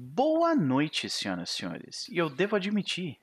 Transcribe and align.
Boa 0.00 0.54
noite, 0.54 1.10
senhoras 1.10 1.50
e 1.50 1.54
senhores. 1.54 2.08
E 2.08 2.16
eu 2.16 2.30
devo 2.30 2.54
admitir 2.54 3.18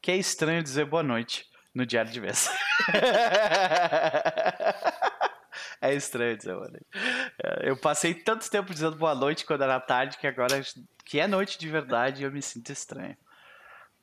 que 0.00 0.10
é 0.10 0.16
estranho 0.16 0.62
dizer 0.62 0.86
boa 0.86 1.02
noite 1.02 1.46
no 1.74 1.84
diário 1.84 2.10
de 2.10 2.18
mesa. 2.18 2.50
é 5.78 5.92
estranho 5.92 6.38
dizer 6.38 6.54
boa 6.54 6.68
noite. 6.68 6.86
É, 7.44 7.68
eu 7.68 7.76
passei 7.76 8.14
tanto 8.14 8.50
tempo 8.50 8.72
dizendo 8.72 8.96
boa 8.96 9.14
noite 9.14 9.44
quando 9.44 9.62
era 9.62 9.78
tarde 9.78 10.16
que 10.16 10.26
agora 10.26 10.62
que 11.04 11.20
é 11.20 11.26
noite 11.26 11.58
de 11.58 11.68
verdade 11.68 12.22
eu 12.22 12.32
me 12.32 12.40
sinto 12.40 12.72
estranho. 12.72 13.14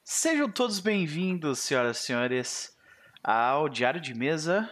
Sejam 0.04 0.52
todos 0.52 0.80
bem-vindos, 0.80 1.58
senhoras 1.58 2.00
e 2.00 2.04
senhores, 2.04 2.78
ao 3.24 3.68
diário 3.68 4.00
de 4.00 4.14
mesa 4.14 4.70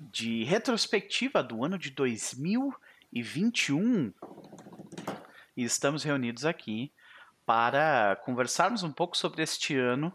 de 0.00 0.44
retrospectiva 0.44 1.42
do 1.42 1.62
ano 1.62 1.78
de 1.78 1.90
2021 1.90 4.14
e 5.56 5.64
estamos 5.64 6.02
reunidos 6.02 6.44
aqui 6.44 6.92
para 7.46 8.16
conversarmos 8.24 8.82
um 8.82 8.92
pouco 8.92 9.16
sobre 9.16 9.42
este 9.42 9.76
ano, 9.76 10.12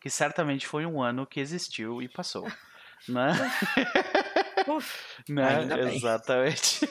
que 0.00 0.10
certamente 0.10 0.66
foi 0.66 0.84
um 0.84 1.02
ano 1.02 1.26
que 1.26 1.40
existiu 1.40 2.02
e 2.02 2.08
passou. 2.08 2.46
Né? 3.08 3.32
né? 5.28 5.92
Exatamente. 5.92 6.88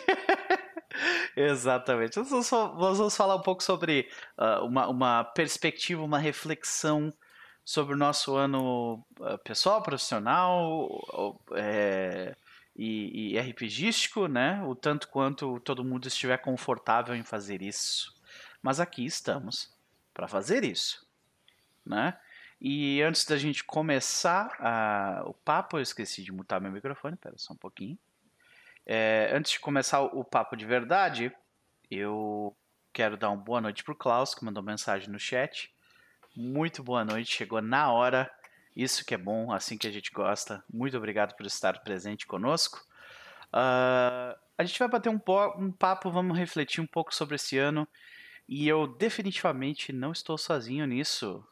Exatamente. 1.35 2.17
Nós 2.17 2.29
vamos, 2.29 2.51
nós 2.51 2.97
vamos, 2.97 3.15
falar 3.15 3.35
um 3.35 3.41
pouco 3.41 3.63
sobre 3.63 4.09
uh, 4.37 4.65
uma, 4.65 4.89
uma, 4.89 5.23
perspectiva, 5.23 6.03
uma 6.03 6.19
reflexão 6.19 7.13
sobre 7.63 7.93
o 7.93 7.97
nosso 7.97 8.35
ano 8.35 8.95
uh, 9.21 9.37
pessoal, 9.43 9.81
profissional, 9.81 11.39
é, 11.55 12.35
e, 12.75 13.33
e 13.33 13.39
RPGístico, 13.39 14.27
né? 14.27 14.63
O 14.63 14.75
tanto 14.75 15.07
quanto 15.07 15.59
todo 15.59 15.83
mundo 15.83 16.07
estiver 16.07 16.37
confortável 16.37 17.15
em 17.15 17.23
fazer 17.23 17.61
isso. 17.61 18.15
Mas 18.61 18.79
aqui 18.79 19.05
estamos 19.05 19.73
para 20.13 20.27
fazer 20.27 20.63
isso, 20.63 21.05
né? 21.85 22.17
E 22.59 23.01
antes 23.01 23.25
da 23.25 23.37
gente 23.37 23.63
começar 23.63 25.23
o 25.25 25.33
papo, 25.33 25.77
eu 25.77 25.81
esqueci 25.81 26.23
de 26.23 26.31
mutar 26.31 26.61
meu 26.61 26.71
microfone, 26.71 27.17
pera 27.17 27.35
só 27.37 27.53
um 27.53 27.57
pouquinho. 27.57 27.97
É, 28.85 29.31
antes 29.33 29.53
de 29.53 29.59
começar 29.59 30.01
o 30.01 30.23
papo 30.23 30.55
de 30.55 30.65
verdade, 30.65 31.31
eu 31.89 32.55
quero 32.93 33.17
dar 33.17 33.29
uma 33.29 33.43
boa 33.43 33.61
noite 33.61 33.83
pro 33.83 33.95
Klaus, 33.95 34.35
que 34.35 34.45
mandou 34.45 34.61
mensagem 34.61 35.09
no 35.09 35.19
chat. 35.19 35.73
Muito 36.35 36.83
boa 36.83 37.03
noite, 37.03 37.35
chegou 37.35 37.61
na 37.61 37.91
hora. 37.91 38.31
Isso 38.75 39.05
que 39.05 39.13
é 39.13 39.17
bom, 39.17 39.51
assim 39.51 39.77
que 39.77 39.87
a 39.87 39.91
gente 39.91 40.11
gosta. 40.11 40.63
Muito 40.71 40.97
obrigado 40.97 41.35
por 41.35 41.45
estar 41.45 41.79
presente 41.79 42.25
conosco. 42.25 42.79
Uh, 43.47 44.37
a 44.57 44.63
gente 44.63 44.79
vai 44.79 44.87
bater 44.87 45.09
um, 45.09 45.19
um 45.57 45.71
papo, 45.71 46.09
vamos 46.09 46.37
refletir 46.37 46.81
um 46.81 46.87
pouco 46.87 47.13
sobre 47.13 47.35
esse 47.35 47.57
ano. 47.57 47.87
E 48.47 48.67
eu 48.67 48.87
definitivamente 48.87 49.93
não 49.93 50.11
estou 50.11 50.37
sozinho 50.37 50.85
nisso, 50.85 51.45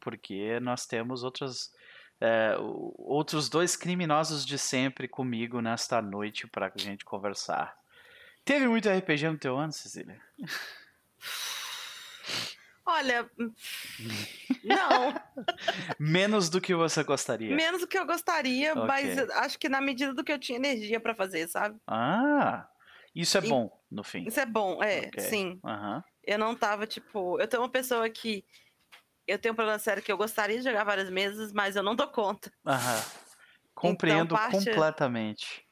porque 0.00 0.58
nós 0.60 0.86
temos 0.86 1.22
outros, 1.22 1.70
é, 2.20 2.56
outros 2.58 3.48
dois 3.48 3.76
criminosos 3.76 4.44
de 4.44 4.58
sempre 4.58 5.06
comigo 5.06 5.60
nesta 5.60 6.00
noite 6.00 6.46
para 6.46 6.72
a 6.74 6.78
gente 6.78 7.04
conversar. 7.04 7.76
Teve 8.44 8.68
muito 8.68 8.88
RPG 8.88 9.28
no 9.28 9.38
teu 9.38 9.58
ano, 9.58 9.72
Cecília? 9.72 10.20
Olha, 12.86 13.28
não. 14.62 15.12
Menos 15.98 16.48
do 16.48 16.60
que 16.60 16.72
você 16.72 17.02
gostaria. 17.02 17.54
Menos 17.54 17.80
do 17.80 17.86
que 17.88 17.98
eu 17.98 18.06
gostaria, 18.06 18.72
okay. 18.72 18.84
mas 18.86 19.18
acho 19.30 19.58
que 19.58 19.68
na 19.68 19.80
medida 19.80 20.14
do 20.14 20.22
que 20.22 20.32
eu 20.32 20.38
tinha 20.38 20.56
energia 20.56 21.00
para 21.00 21.14
fazer, 21.14 21.48
sabe? 21.48 21.80
Ah, 21.84 22.68
isso 23.12 23.36
é 23.36 23.44
e, 23.44 23.48
bom, 23.48 23.70
no 23.90 24.04
fim. 24.04 24.24
Isso 24.26 24.38
é 24.38 24.46
bom, 24.46 24.80
é, 24.82 25.08
okay. 25.08 25.24
sim. 25.24 25.60
Uhum. 25.64 26.02
Eu 26.22 26.38
não 26.38 26.54
tava, 26.54 26.86
tipo, 26.86 27.40
eu 27.40 27.48
tenho 27.48 27.62
uma 27.62 27.68
pessoa 27.68 28.08
que 28.08 28.44
eu 29.26 29.38
tenho 29.38 29.52
um 29.52 29.56
problema 29.56 29.78
sério 29.80 30.02
que 30.02 30.12
eu 30.12 30.16
gostaria 30.16 30.58
de 30.58 30.64
jogar 30.64 30.84
várias 30.84 31.10
mesas, 31.10 31.52
mas 31.52 31.74
eu 31.74 31.82
não 31.82 31.96
dou 31.96 32.06
conta. 32.06 32.52
Aham. 32.64 33.02
Compreendo 33.74 34.34
então, 34.34 34.38
parte... 34.38 34.52
completamente. 34.52 35.65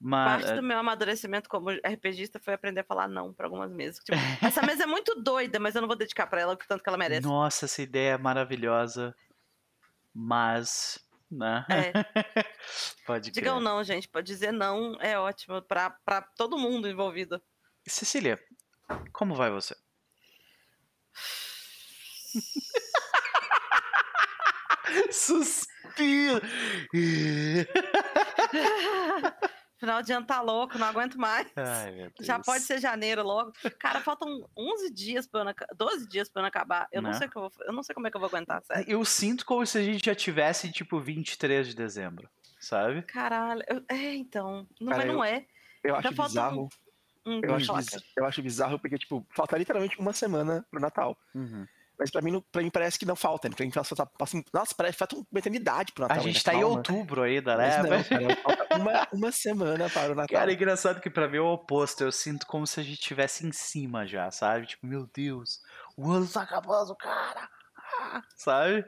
Mas... 0.00 0.42
Parte 0.42 0.56
do 0.56 0.62
meu 0.62 0.78
amadurecimento 0.78 1.48
como 1.48 1.70
RPGista 1.70 2.38
foi 2.38 2.54
aprender 2.54 2.80
a 2.80 2.84
falar 2.84 3.08
não 3.08 3.34
para 3.34 3.46
algumas 3.46 3.72
mesas. 3.72 4.04
Tipo, 4.04 4.16
essa 4.42 4.62
mesa 4.62 4.84
é 4.84 4.86
muito 4.86 5.20
doida, 5.20 5.58
mas 5.58 5.74
eu 5.74 5.80
não 5.80 5.88
vou 5.88 5.96
dedicar 5.96 6.28
para 6.28 6.40
ela 6.40 6.52
o 6.52 6.56
tanto 6.56 6.82
que 6.82 6.88
ela 6.88 6.98
merece. 6.98 7.26
Nossa, 7.26 7.64
essa 7.64 7.82
ideia 7.82 8.14
é 8.14 8.18
maravilhosa. 8.18 9.14
Mas. 10.14 11.04
Né? 11.30 11.66
É. 11.68 11.92
Pode 13.06 13.30
Digam 13.30 13.56
crer. 13.56 13.64
não, 13.64 13.84
gente. 13.84 14.08
Pode 14.08 14.26
dizer 14.26 14.50
não 14.52 14.96
é 15.00 15.18
ótimo 15.18 15.60
para 15.60 16.22
todo 16.36 16.56
mundo 16.56 16.88
envolvido. 16.88 17.42
Cecília, 17.86 18.38
como 19.12 19.34
vai 19.34 19.50
você? 19.50 19.76
Suspiro. 25.10 26.40
Final 29.78 30.02
de 30.02 30.12
ano 30.12 30.26
tá 30.26 30.40
louco, 30.40 30.76
não 30.76 30.86
aguento 30.88 31.16
mais. 31.16 31.46
Ai, 31.56 32.10
Já 32.20 32.38
pode 32.40 32.64
ser 32.64 32.80
janeiro 32.80 33.22
logo. 33.22 33.52
Cara, 33.78 34.00
faltam 34.00 34.48
11 34.56 34.92
dias 34.92 35.26
para 35.26 35.42
ano, 35.42 35.54
12 35.76 36.08
dias 36.08 36.28
para 36.28 36.40
ano 36.42 36.48
acabar. 36.48 36.88
Eu 36.90 37.00
não, 37.00 37.10
não, 37.10 37.14
né? 37.14 37.18
sei 37.18 37.28
que 37.28 37.36
eu, 37.36 37.42
vou, 37.42 37.52
eu 37.60 37.72
não 37.72 37.82
sei 37.82 37.94
como 37.94 38.06
é 38.06 38.10
que 38.10 38.16
eu 38.16 38.20
vou 38.20 38.28
aguentar, 38.28 38.60
sério. 38.62 38.84
Eu 38.88 39.04
sinto 39.04 39.46
como 39.46 39.64
se 39.64 39.78
a 39.78 39.82
gente 39.82 40.04
já 40.04 40.14
tivesse 40.14 40.70
tipo 40.72 40.98
23 40.98 41.68
de 41.68 41.76
dezembro, 41.76 42.28
sabe? 42.58 43.02
Caralho, 43.02 43.62
eu, 43.68 43.84
é, 43.88 44.14
então, 44.14 44.66
não, 44.80 44.88
Cara, 44.88 45.06
mas 45.06 45.14
não 45.14 45.24
é. 45.24 45.46
Eu 45.84 45.94
acho 45.94 46.10
bizarro. 46.10 46.68
Um, 47.24 47.40
eu, 47.42 47.54
acho 47.54 47.72
eu 48.16 48.24
acho 48.24 48.42
bizarro 48.42 48.78
porque, 48.78 48.98
tipo, 48.98 49.24
falta 49.30 49.56
literalmente 49.56 49.98
uma 50.00 50.12
semana 50.12 50.66
pro 50.70 50.80
Natal. 50.80 51.16
Uhum. 51.34 51.66
Mas 51.98 52.10
pra 52.10 52.22
mim, 52.22 52.42
pra 52.52 52.62
mim 52.62 52.70
parece 52.70 52.98
que 52.98 53.04
não 53.04 53.16
falta. 53.16 53.48
Né? 53.48 53.54
Pra 53.56 53.64
mim 53.64 53.72
passa, 53.72 54.06
passa, 54.06 54.42
nossa, 54.52 54.74
parece 54.74 54.92
que 54.94 54.98
falta 54.98 55.16
uma 55.16 55.38
eternidade 55.38 55.92
pro 55.92 56.02
Natal. 56.02 56.18
A 56.18 56.20
gente 56.20 56.44
tá 56.44 56.52
calma. 56.52 56.66
em 56.66 56.70
outubro 56.70 57.22
ainda, 57.22 57.56
né? 57.56 57.82
Mas 57.82 57.90
não, 57.90 58.18
cara, 58.18 58.36
falta 58.36 58.76
uma, 58.76 59.08
uma 59.12 59.32
semana 59.32 59.90
para 59.90 60.12
o 60.12 60.14
Natal. 60.14 60.38
Cara, 60.38 60.52
é 60.52 60.54
engraçado 60.54 61.00
que 61.00 61.10
pra 61.10 61.28
mim 61.28 61.38
é 61.38 61.40
o 61.40 61.52
oposto. 61.52 62.04
Eu 62.04 62.12
sinto 62.12 62.46
como 62.46 62.66
se 62.66 62.78
a 62.78 62.82
gente 62.82 63.00
estivesse 63.00 63.44
em 63.44 63.52
cima 63.52 64.06
já, 64.06 64.30
sabe? 64.30 64.66
Tipo, 64.66 64.86
meu 64.86 65.08
Deus, 65.12 65.60
o 65.96 66.10
ano 66.10 66.28
tá 66.28 66.42
acabando, 66.42 66.94
cara. 66.94 67.48
Ah, 68.00 68.22
sabe? 68.36 68.84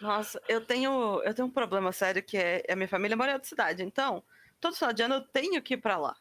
Nossa, 0.00 0.40
eu 0.48 0.64
tenho, 0.64 1.20
eu 1.24 1.34
tenho 1.34 1.48
um 1.48 1.52
problema 1.52 1.92
sério 1.92 2.22
que 2.22 2.36
é 2.36 2.62
a 2.70 2.76
minha 2.76 2.88
família 2.88 3.16
mora 3.16 3.32
em 3.32 3.34
outra 3.34 3.48
cidade. 3.48 3.82
Então, 3.82 4.22
todo 4.60 4.76
final 4.76 4.92
de 4.92 5.02
ano 5.02 5.16
eu 5.16 5.20
tenho 5.20 5.60
que 5.60 5.74
ir 5.74 5.78
pra 5.78 5.96
lá. 5.96 6.16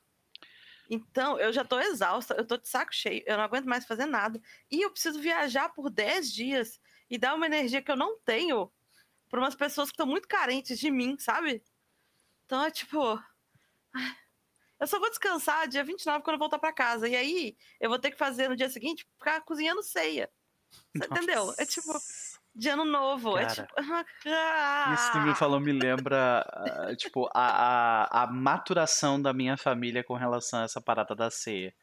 Então, 0.89 1.39
eu 1.39 1.53
já 1.53 1.63
tô 1.63 1.79
exausta, 1.79 2.33
eu 2.33 2.45
tô 2.45 2.57
de 2.57 2.67
saco 2.67 2.93
cheio, 2.93 3.23
eu 3.27 3.37
não 3.37 3.43
aguento 3.43 3.65
mais 3.65 3.85
fazer 3.85 4.05
nada. 4.05 4.41
E 4.71 4.81
eu 4.81 4.89
preciso 4.89 5.19
viajar 5.19 5.69
por 5.69 5.89
10 5.89 6.33
dias 6.33 6.79
e 7.09 7.17
dar 7.17 7.35
uma 7.35 7.45
energia 7.45 7.81
que 7.81 7.91
eu 7.91 7.95
não 7.95 8.17
tenho 8.19 8.71
para 9.29 9.39
umas 9.39 9.55
pessoas 9.55 9.89
que 9.89 9.93
estão 9.93 10.07
muito 10.07 10.27
carentes 10.27 10.79
de 10.79 10.89
mim, 10.89 11.15
sabe? 11.19 11.63
Então 12.45 12.63
é 12.63 12.71
tipo. 12.71 13.21
Eu 14.79 14.87
só 14.87 14.97
vou 14.97 15.09
descansar 15.09 15.67
dia 15.67 15.83
29 15.83 16.23
quando 16.23 16.35
eu 16.35 16.39
voltar 16.39 16.57
para 16.57 16.73
casa. 16.73 17.07
E 17.07 17.15
aí 17.15 17.57
eu 17.79 17.89
vou 17.89 17.99
ter 17.99 18.11
que 18.11 18.17
fazer 18.17 18.47
no 18.47 18.55
dia 18.55 18.69
seguinte 18.69 19.05
ficar 19.17 19.41
cozinhando 19.41 19.83
ceia. 19.83 20.31
Entendeu? 20.95 21.53
É 21.57 21.65
tipo 21.65 21.91
de 22.55 22.69
ano 22.69 22.85
novo. 22.85 23.37
É 23.37 23.45
Cara, 23.45 23.61
é 23.61 23.63
tipo. 23.63 24.93
Isso 24.93 25.11
que 25.11 25.19
me 25.19 25.35
falou 25.35 25.59
me 25.59 25.71
lembra, 25.71 26.45
uh, 26.89 26.95
tipo, 26.95 27.29
a, 27.33 28.03
a, 28.13 28.23
a, 28.23 28.27
maturação 28.27 29.21
da 29.21 29.33
minha 29.33 29.57
família 29.57 30.03
com 30.03 30.13
relação 30.13 30.59
a 30.59 30.63
essa 30.63 30.81
parada 30.81 31.15
da 31.15 31.29
ceia. 31.29 31.73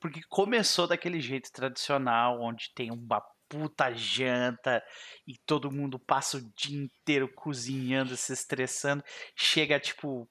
Porque 0.00 0.20
começou 0.28 0.86
daquele 0.86 1.20
jeito 1.20 1.50
tradicional, 1.52 2.40
onde 2.40 2.72
tem 2.74 2.90
uma 2.90 3.22
puta 3.48 3.92
janta 3.92 4.82
e 5.26 5.36
todo 5.44 5.70
mundo 5.70 5.98
passa 5.98 6.38
o 6.38 6.52
dia 6.56 6.84
inteiro 6.84 7.28
cozinhando, 7.34 8.16
se 8.16 8.32
estressando. 8.32 9.02
Chega, 9.36 9.78
tipo. 9.78 10.28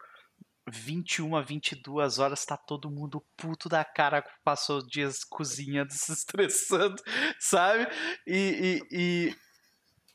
21 0.70 1.42
22 1.44 2.20
horas, 2.20 2.46
tá 2.46 2.56
todo 2.56 2.90
mundo 2.90 3.26
puto 3.36 3.68
da 3.68 3.84
cara, 3.84 4.24
passou 4.44 4.86
dias 4.86 5.24
cozinhando, 5.24 5.92
se 5.92 6.14
estressando, 6.14 7.02
sabe? 7.40 7.88
E, 8.28 8.80
e, 8.92 8.98
e 9.30 9.36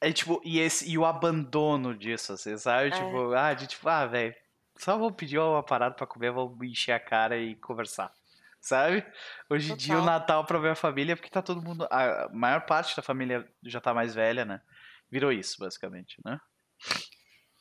é 0.01 0.13
tipo, 0.13 0.41
e, 0.45 0.59
esse, 0.59 0.89
e 0.89 0.99
o 0.99 1.05
abandono 1.05 1.97
disso, 1.97 2.33
assim, 2.33 2.57
sabe? 2.57 2.89
É. 2.89 2.91
Tipo, 2.91 3.33
ah, 3.33 3.55
de 3.55 3.67
tipo, 3.67 3.89
ah, 3.89 4.07
velho, 4.07 4.35
só 4.77 4.99
vou 4.99 5.13
pedir 5.13 5.39
uma 5.39 5.63
parada 5.63 5.95
pra 5.95 6.07
comer, 6.07 6.33
vou 6.33 6.57
encher 6.63 6.93
a 6.93 7.01
cara 7.01 7.39
e 7.39 7.55
conversar. 7.57 8.13
Sabe? 8.61 9.07
Hoje 9.49 9.73
em 9.73 9.77
dia 9.77 9.97
o 9.97 10.05
Natal 10.05 10.45
pra 10.45 10.59
minha 10.59 10.75
família, 10.75 11.17
porque 11.17 11.31
tá 11.31 11.41
todo 11.41 11.63
mundo. 11.63 11.87
A 11.89 12.29
maior 12.33 12.67
parte 12.67 12.97
da 12.97 13.03
família 13.03 13.49
já 13.63 13.81
tá 13.81 13.95
mais 13.95 14.13
velha, 14.13 14.45
né? 14.45 14.61
Virou 15.09 15.31
isso, 15.31 15.57
basicamente, 15.61 16.21
né? 16.25 16.41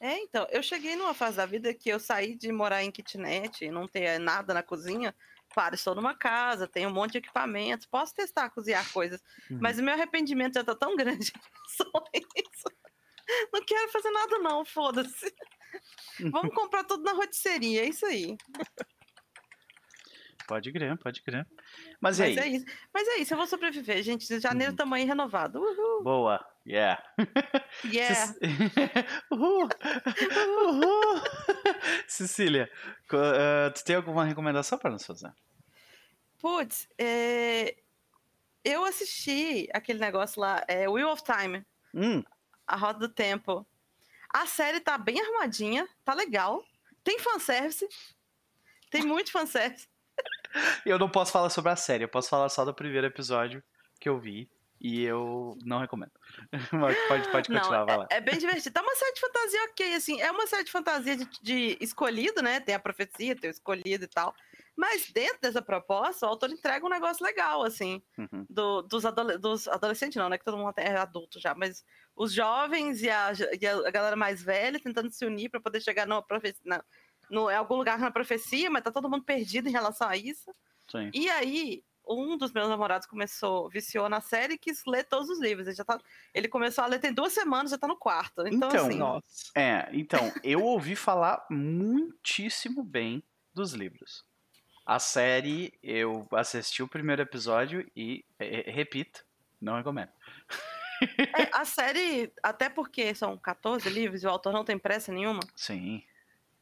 É, 0.01 0.17
então, 0.19 0.47
eu 0.49 0.63
cheguei 0.63 0.95
numa 0.95 1.13
fase 1.13 1.37
da 1.37 1.45
vida 1.45 1.73
que 1.73 1.89
eu 1.89 1.99
saí 1.99 2.35
de 2.35 2.51
morar 2.51 2.83
em 2.83 2.91
kitnet 2.91 3.63
e 3.63 3.71
não 3.71 3.87
ter 3.87 4.19
nada 4.19 4.53
na 4.53 4.63
cozinha 4.63 5.13
Claro, 5.49 5.75
estou 5.75 5.95
numa 5.95 6.13
casa, 6.13 6.67
tenho 6.67 6.89
um 6.89 6.93
monte 6.93 7.13
de 7.13 7.17
equipamentos, 7.19 7.85
posso 7.85 8.13
testar 8.13 8.49
cozinhar 8.49 8.91
coisas, 8.91 9.21
uhum. 9.49 9.59
mas 9.61 9.79
o 9.79 9.83
meu 9.83 9.93
arrependimento 9.93 10.55
já 10.55 10.61
está 10.61 10.75
tão 10.75 10.95
grande. 10.95 11.31
Não 13.51 13.65
quero 13.65 13.91
fazer 13.91 14.11
nada 14.11 14.37
não, 14.37 14.63
foda-se. 14.63 15.33
Vamos 16.31 16.53
comprar 16.53 16.83
tudo 16.83 17.03
na 17.03 17.13
rotisserie, 17.13 17.79
é 17.79 17.89
isso 17.89 18.05
aí. 18.05 18.37
Pode 20.47 20.71
crer, 20.71 20.95
pode 20.97 21.23
crer. 21.23 21.47
Mas, 21.99 22.19
Mas 22.19 22.37
é 22.37 22.47
isso. 22.47 22.65
Mas 22.93 23.07
é 23.07 23.17
isso, 23.17 23.33
eu 23.33 23.37
vou 23.37 23.47
sobreviver, 23.47 24.03
gente. 24.03 24.39
Janeiro 24.39 24.73
Uhum. 24.73 24.77
também 24.77 25.07
renovado. 25.07 25.59
Uhul. 25.59 26.03
Boa, 26.03 26.45
yeah. 26.65 27.01
Yeah. 27.83 28.33
Uhul. 29.31 29.69
Uhul. 30.65 31.21
Cecília, 32.07 32.69
ah, 33.11 33.71
tu 33.71 33.83
tem 33.83 33.95
alguma 33.95 34.23
recomendação 34.23 34.77
para 34.77 34.91
nos 34.91 35.05
fazer? 35.05 35.31
Putz, 36.39 36.87
é, 36.97 37.75
eu 38.63 38.83
assisti 38.85 39.69
aquele 39.73 39.99
negócio 39.99 40.39
lá, 40.41 40.63
é 40.67 40.87
Wheel 40.87 41.09
of 41.09 41.23
Time, 41.23 41.65
Hum, 41.93 42.23
A 42.67 42.75
Roda 42.75 42.99
do 42.99 43.09
Tempo. 43.09 43.65
A 44.33 44.45
série 44.47 44.79
tá 44.79 44.97
bem 44.97 45.19
arrumadinha, 45.21 45.87
tá 46.03 46.13
legal. 46.13 46.63
Tem 47.03 47.19
fanservice. 47.19 47.87
Tem 48.89 49.03
muito 49.03 49.31
fanservice. 49.31 49.87
eu 50.85 50.97
não 50.99 51.09
posso 51.09 51.31
falar 51.31 51.49
sobre 51.49 51.71
a 51.71 51.75
série, 51.75 52.03
eu 52.03 52.09
posso 52.09 52.29
falar 52.29 52.49
só 52.49 52.65
do 52.65 52.73
primeiro 52.73 53.07
episódio 53.07 53.63
que 53.99 54.09
eu 54.09 54.19
vi 54.19 54.49
e 54.87 55.03
eu 55.03 55.57
não 55.65 55.79
recomendo. 55.79 56.11
Mas 56.71 56.95
pode, 57.07 57.31
pode 57.31 57.47
continuar, 57.49 57.79
Não, 57.79 57.85
vai 57.87 57.97
lá. 57.97 58.07
é, 58.11 58.17
é 58.17 58.21
bem 58.21 58.37
divertido. 58.37 58.71
Tá 58.73 58.81
uma 58.83 58.95
série 58.95 59.13
de 59.13 59.21
fantasia 59.21 59.63
ok, 59.63 59.93
assim. 59.95 60.21
É 60.21 60.29
uma 60.31 60.45
série 60.45 60.63
de 60.63 60.71
fantasia 60.71 61.17
de, 61.17 61.25
de 61.41 61.77
escolhido, 61.81 62.43
né? 62.43 62.59
Tem 62.59 62.75
a 62.75 62.79
profecia, 62.79 63.35
tem 63.35 63.49
o 63.49 63.51
escolhido 63.51 64.03
e 64.03 64.07
tal. 64.07 64.35
Mas 64.77 65.09
dentro 65.09 65.39
dessa 65.41 65.61
proposta, 65.61 66.27
o 66.27 66.29
autor 66.29 66.51
entrega 66.51 66.85
um 66.85 66.89
negócio 66.89 67.25
legal, 67.25 67.63
assim. 67.63 67.99
Uhum. 68.17 68.45
do- 68.47 68.81
dos, 68.83 69.05
adole- 69.05 69.39
dos 69.39 69.67
adolescentes, 69.67 70.17
não, 70.17 70.29
né? 70.29 70.37
Que 70.37 70.45
todo 70.45 70.57
mundo 70.57 70.73
é 70.77 70.95
adulto 70.97 71.39
já, 71.39 71.55
mas 71.55 71.83
os 72.15 72.31
jovens 72.31 73.01
e 73.01 73.09
a, 73.09 73.31
e 73.59 73.65
a 73.67 73.89
galera 73.89 74.15
mais 74.15 74.43
velha 74.43 74.79
tentando 74.79 75.09
se 75.09 75.25
unir 75.25 75.49
para 75.49 75.59
poder 75.61 75.81
chegar 75.81 76.05
profecia, 76.21 76.61
no, 77.31 77.49
em 77.49 77.55
algum 77.55 77.75
lugar 77.75 77.97
na 77.97 78.11
profecia, 78.11 78.69
mas 78.69 78.83
tá 78.83 78.91
todo 78.91 79.09
mundo 79.09 79.23
perdido 79.23 79.67
em 79.67 79.71
relação 79.71 80.07
a 80.07 80.15
isso. 80.15 80.53
Sim. 80.91 81.09
E 81.11 81.27
aí, 81.29 81.83
um 82.07 82.37
dos 82.37 82.51
meus 82.51 82.69
namorados 82.69 83.07
começou, 83.07 83.69
viciou 83.69 84.07
na 84.09 84.21
série 84.21 84.53
e 84.53 84.57
quis 84.57 84.83
ler 84.85 85.03
todos 85.05 85.29
os 85.29 85.39
livros. 85.39 85.67
Ele, 85.67 85.75
já 85.75 85.83
tá, 85.83 85.99
ele 86.33 86.47
começou 86.47 86.83
a 86.83 86.87
ler 86.87 86.99
tem 86.99 87.13
duas 87.13 87.33
semanas, 87.33 87.71
já 87.71 87.77
tá 87.77 87.87
no 87.87 87.97
quarto. 87.97 88.47
Então, 88.47 88.69
Então, 88.69 88.85
assim, 88.87 88.97
Nossa. 88.97 89.51
É, 89.55 89.89
então, 89.93 90.31
eu 90.43 90.63
ouvi 90.63 90.95
falar 90.95 91.45
muitíssimo 91.49 92.83
bem 92.83 93.23
dos 93.53 93.73
livros. 93.73 94.23
A 94.85 94.99
série, 94.99 95.73
eu 95.81 96.27
assisti 96.31 96.83
o 96.83 96.87
primeiro 96.87 97.21
episódio 97.21 97.89
e, 97.95 98.23
e- 98.39 98.71
repito, 98.71 99.25
não 99.59 99.77
recomendo. 99.77 100.11
é, 101.35 101.49
a 101.51 101.65
série, 101.65 102.31
até 102.43 102.69
porque 102.69 103.15
são 103.15 103.37
14 103.37 103.89
livros 103.89 104.23
e 104.23 104.27
o 104.27 104.29
autor 104.29 104.53
não 104.53 104.63
tem 104.63 104.77
pressa 104.77 105.11
nenhuma, 105.11 105.39
Sim. 105.55 106.03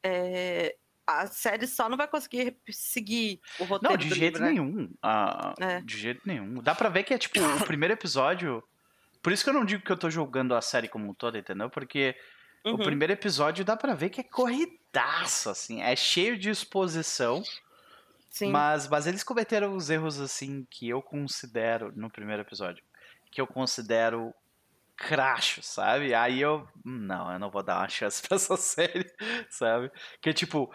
é, 0.02 0.74
a 1.06 1.26
série 1.26 1.66
só 1.66 1.88
não 1.88 1.96
vai 1.96 2.08
conseguir 2.08 2.56
seguir 2.70 3.40
o 3.58 3.64
roteiro 3.64 3.92
Não, 3.92 3.96
de 3.98 4.08
jeito 4.14 4.38
livro, 4.38 4.40
né? 4.42 4.48
nenhum. 4.50 4.90
Ah, 5.02 5.54
É. 5.60 5.80
De 5.80 5.96
jeito 5.98 6.22
nenhum. 6.24 6.62
Dá 6.62 6.74
pra 6.74 6.88
ver 6.88 7.02
que 7.04 7.12
é 7.14 7.18
tipo 7.18 7.40
o 7.40 7.64
primeiro 7.66 7.92
episódio. 7.94 8.62
Por 9.22 9.32
isso 9.32 9.42
que 9.44 9.50
eu 9.50 9.54
não 9.54 9.64
digo 9.64 9.82
que 9.84 9.90
eu 9.92 9.96
tô 9.96 10.08
julgando 10.10 10.54
a 10.54 10.60
série 10.60 10.88
como 10.88 11.08
um 11.10 11.14
todo, 11.14 11.36
entendeu? 11.38 11.68
Porque 11.70 12.14
o 12.64 12.70
Uhum. 12.70 12.76
primeiro 12.78 13.12
episódio 13.12 13.64
dá 13.64 13.76
pra 13.76 13.94
ver 13.94 14.10
que 14.10 14.20
é 14.20 14.24
corridaço, 14.24 15.50
assim. 15.50 15.82
É 15.82 15.94
cheio 15.96 16.36
de 16.38 16.50
exposição. 16.50 17.42
Sim. 18.30 18.50
Mas, 18.50 18.88
mas 18.88 19.06
eles 19.06 19.22
cometeram 19.22 19.76
os 19.76 19.90
erros, 19.90 20.20
assim, 20.20 20.66
que 20.70 20.88
eu 20.88 21.00
considero, 21.00 21.92
no 21.94 22.10
primeiro 22.10 22.42
episódio, 22.42 22.82
que 23.30 23.40
eu 23.40 23.46
considero 23.46 24.34
cracho, 24.96 25.62
sabe? 25.62 26.14
Aí 26.14 26.40
eu, 26.40 26.66
não, 26.84 27.32
eu 27.32 27.38
não 27.38 27.50
vou 27.50 27.62
dar 27.62 27.78
uma 27.78 27.88
chance 27.88 28.22
pra 28.22 28.36
essa 28.36 28.56
série, 28.58 29.10
sabe? 29.50 29.90
Que 30.20 30.32
tipo, 30.32 30.72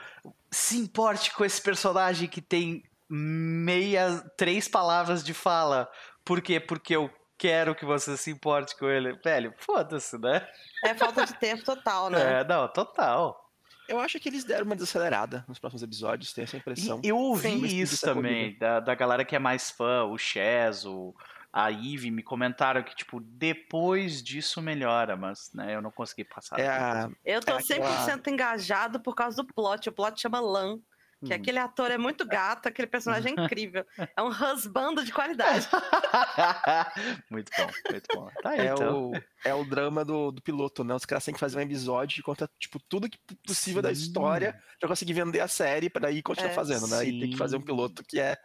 se 0.51 0.77
importe 0.77 1.33
com 1.33 1.45
esse 1.45 1.61
personagem 1.61 2.27
que 2.27 2.41
tem 2.41 2.83
meia, 3.09 4.19
três 4.37 4.67
palavras 4.67 5.23
de 5.23 5.33
fala. 5.33 5.89
Por 6.23 6.41
quê? 6.41 6.59
Porque 6.59 6.95
eu 6.95 7.09
quero 7.37 7.73
que 7.73 7.85
você 7.85 8.15
se 8.17 8.29
importe 8.29 8.77
com 8.77 8.87
ele. 8.87 9.13
Velho, 9.23 9.53
foda-se, 9.57 10.17
né? 10.17 10.47
É 10.83 10.93
falta 10.93 11.25
de 11.25 11.33
tempo 11.35 11.63
total, 11.63 12.09
né? 12.09 12.41
É, 12.41 12.43
não, 12.43 12.67
total. 12.67 13.49
Eu 13.87 13.99
acho 13.99 14.19
que 14.19 14.29
eles 14.29 14.43
deram 14.43 14.65
uma 14.65 14.75
desacelerada 14.75 15.43
nos 15.47 15.57
próximos 15.57 15.81
episódios, 15.81 16.31
tenho 16.31 16.43
essa 16.43 16.57
impressão. 16.57 17.01
E 17.03 17.07
eu 17.07 17.17
ouvi 17.17 17.49
Sim. 17.49 17.65
Isso 17.65 18.07
é 18.07 18.13
também, 18.13 18.55
da, 18.59 18.79
da 18.79 18.93
galera 18.93 19.25
que 19.25 19.35
é 19.35 19.39
mais 19.39 19.71
fã, 19.71 20.03
o 20.03 20.15
Chaz, 20.15 20.85
o, 20.85 21.15
a 21.51 21.67
Ivy, 21.69 22.11
me 22.11 22.21
comentaram 22.23 22.83
que, 22.83 22.95
tipo, 22.95 23.19
depois 23.19 24.21
disso 24.23 24.61
melhora, 24.61 25.15
mas, 25.17 25.49
né, 25.53 25.75
eu 25.75 25.81
não 25.81 25.91
consegui 25.91 26.23
passar. 26.23 26.59
É 26.59 26.67
a, 26.67 27.09
Eu 27.25 27.41
tô 27.41 27.51
É 27.53 27.57
aquela- 27.57 28.05
100% 28.07 28.27
engajado 28.29 28.99
por 29.01 29.15
causa 29.15 29.37
do 29.37 29.47
plot. 29.53 29.89
O 29.89 29.91
plot 29.91 30.21
chama 30.21 30.39
Lan, 30.39 30.77
que 31.25 31.33
Uhum. 31.33 31.39
aquele 31.39 31.57
ator 31.59 31.89
é 31.91 31.97
muito 31.97 32.25
gato, 32.25 32.67
aquele 32.67 32.87
personagem 32.87 33.33
é 33.35 33.41
incrível. 33.43 33.83
É 34.15 34.21
um 34.21 34.27
husbando 34.29 35.03
de 35.03 35.11
qualidade. 35.11 35.67
muito 37.29 37.51
bom, 37.57 37.69
muito 37.91 38.07
bom. 38.13 38.29
Tá 38.41 38.49
aí, 38.51 38.59
é, 38.67 38.71
então. 38.73 39.11
o, 39.11 39.21
é 39.43 39.53
o 39.53 39.63
drama 39.65 40.05
do, 40.05 40.31
do 40.31 40.41
piloto, 40.41 40.83
né? 40.83 40.93
Os 40.93 41.05
caras 41.05 41.25
têm 41.25 41.33
que 41.33 41.39
fazer 41.39 41.57
um 41.57 41.61
episódio 41.61 42.15
que 42.15 42.21
conta, 42.21 42.49
tipo, 42.59 42.79
tudo 42.87 43.09
que 43.09 43.17
possível 43.45 43.81
da 43.81 43.93
Sim. 43.93 44.01
história 44.01 44.61
pra 44.79 44.87
conseguir 44.89 45.13
vender 45.13 45.39
a 45.39 45.47
série 45.47 45.89
pra 45.89 46.01
daí 46.01 46.21
continuar 46.21 46.51
É, 46.51 46.55
fazendo, 46.55 46.87
né? 46.87 47.05
E 47.05 47.19
tem 47.19 47.29
que 47.31 47.37
fazer 47.37 47.57
um 47.57 47.59
sim. 47.59 47.65
piloto 47.65 48.03
que 48.07 48.19
é, 48.19 48.37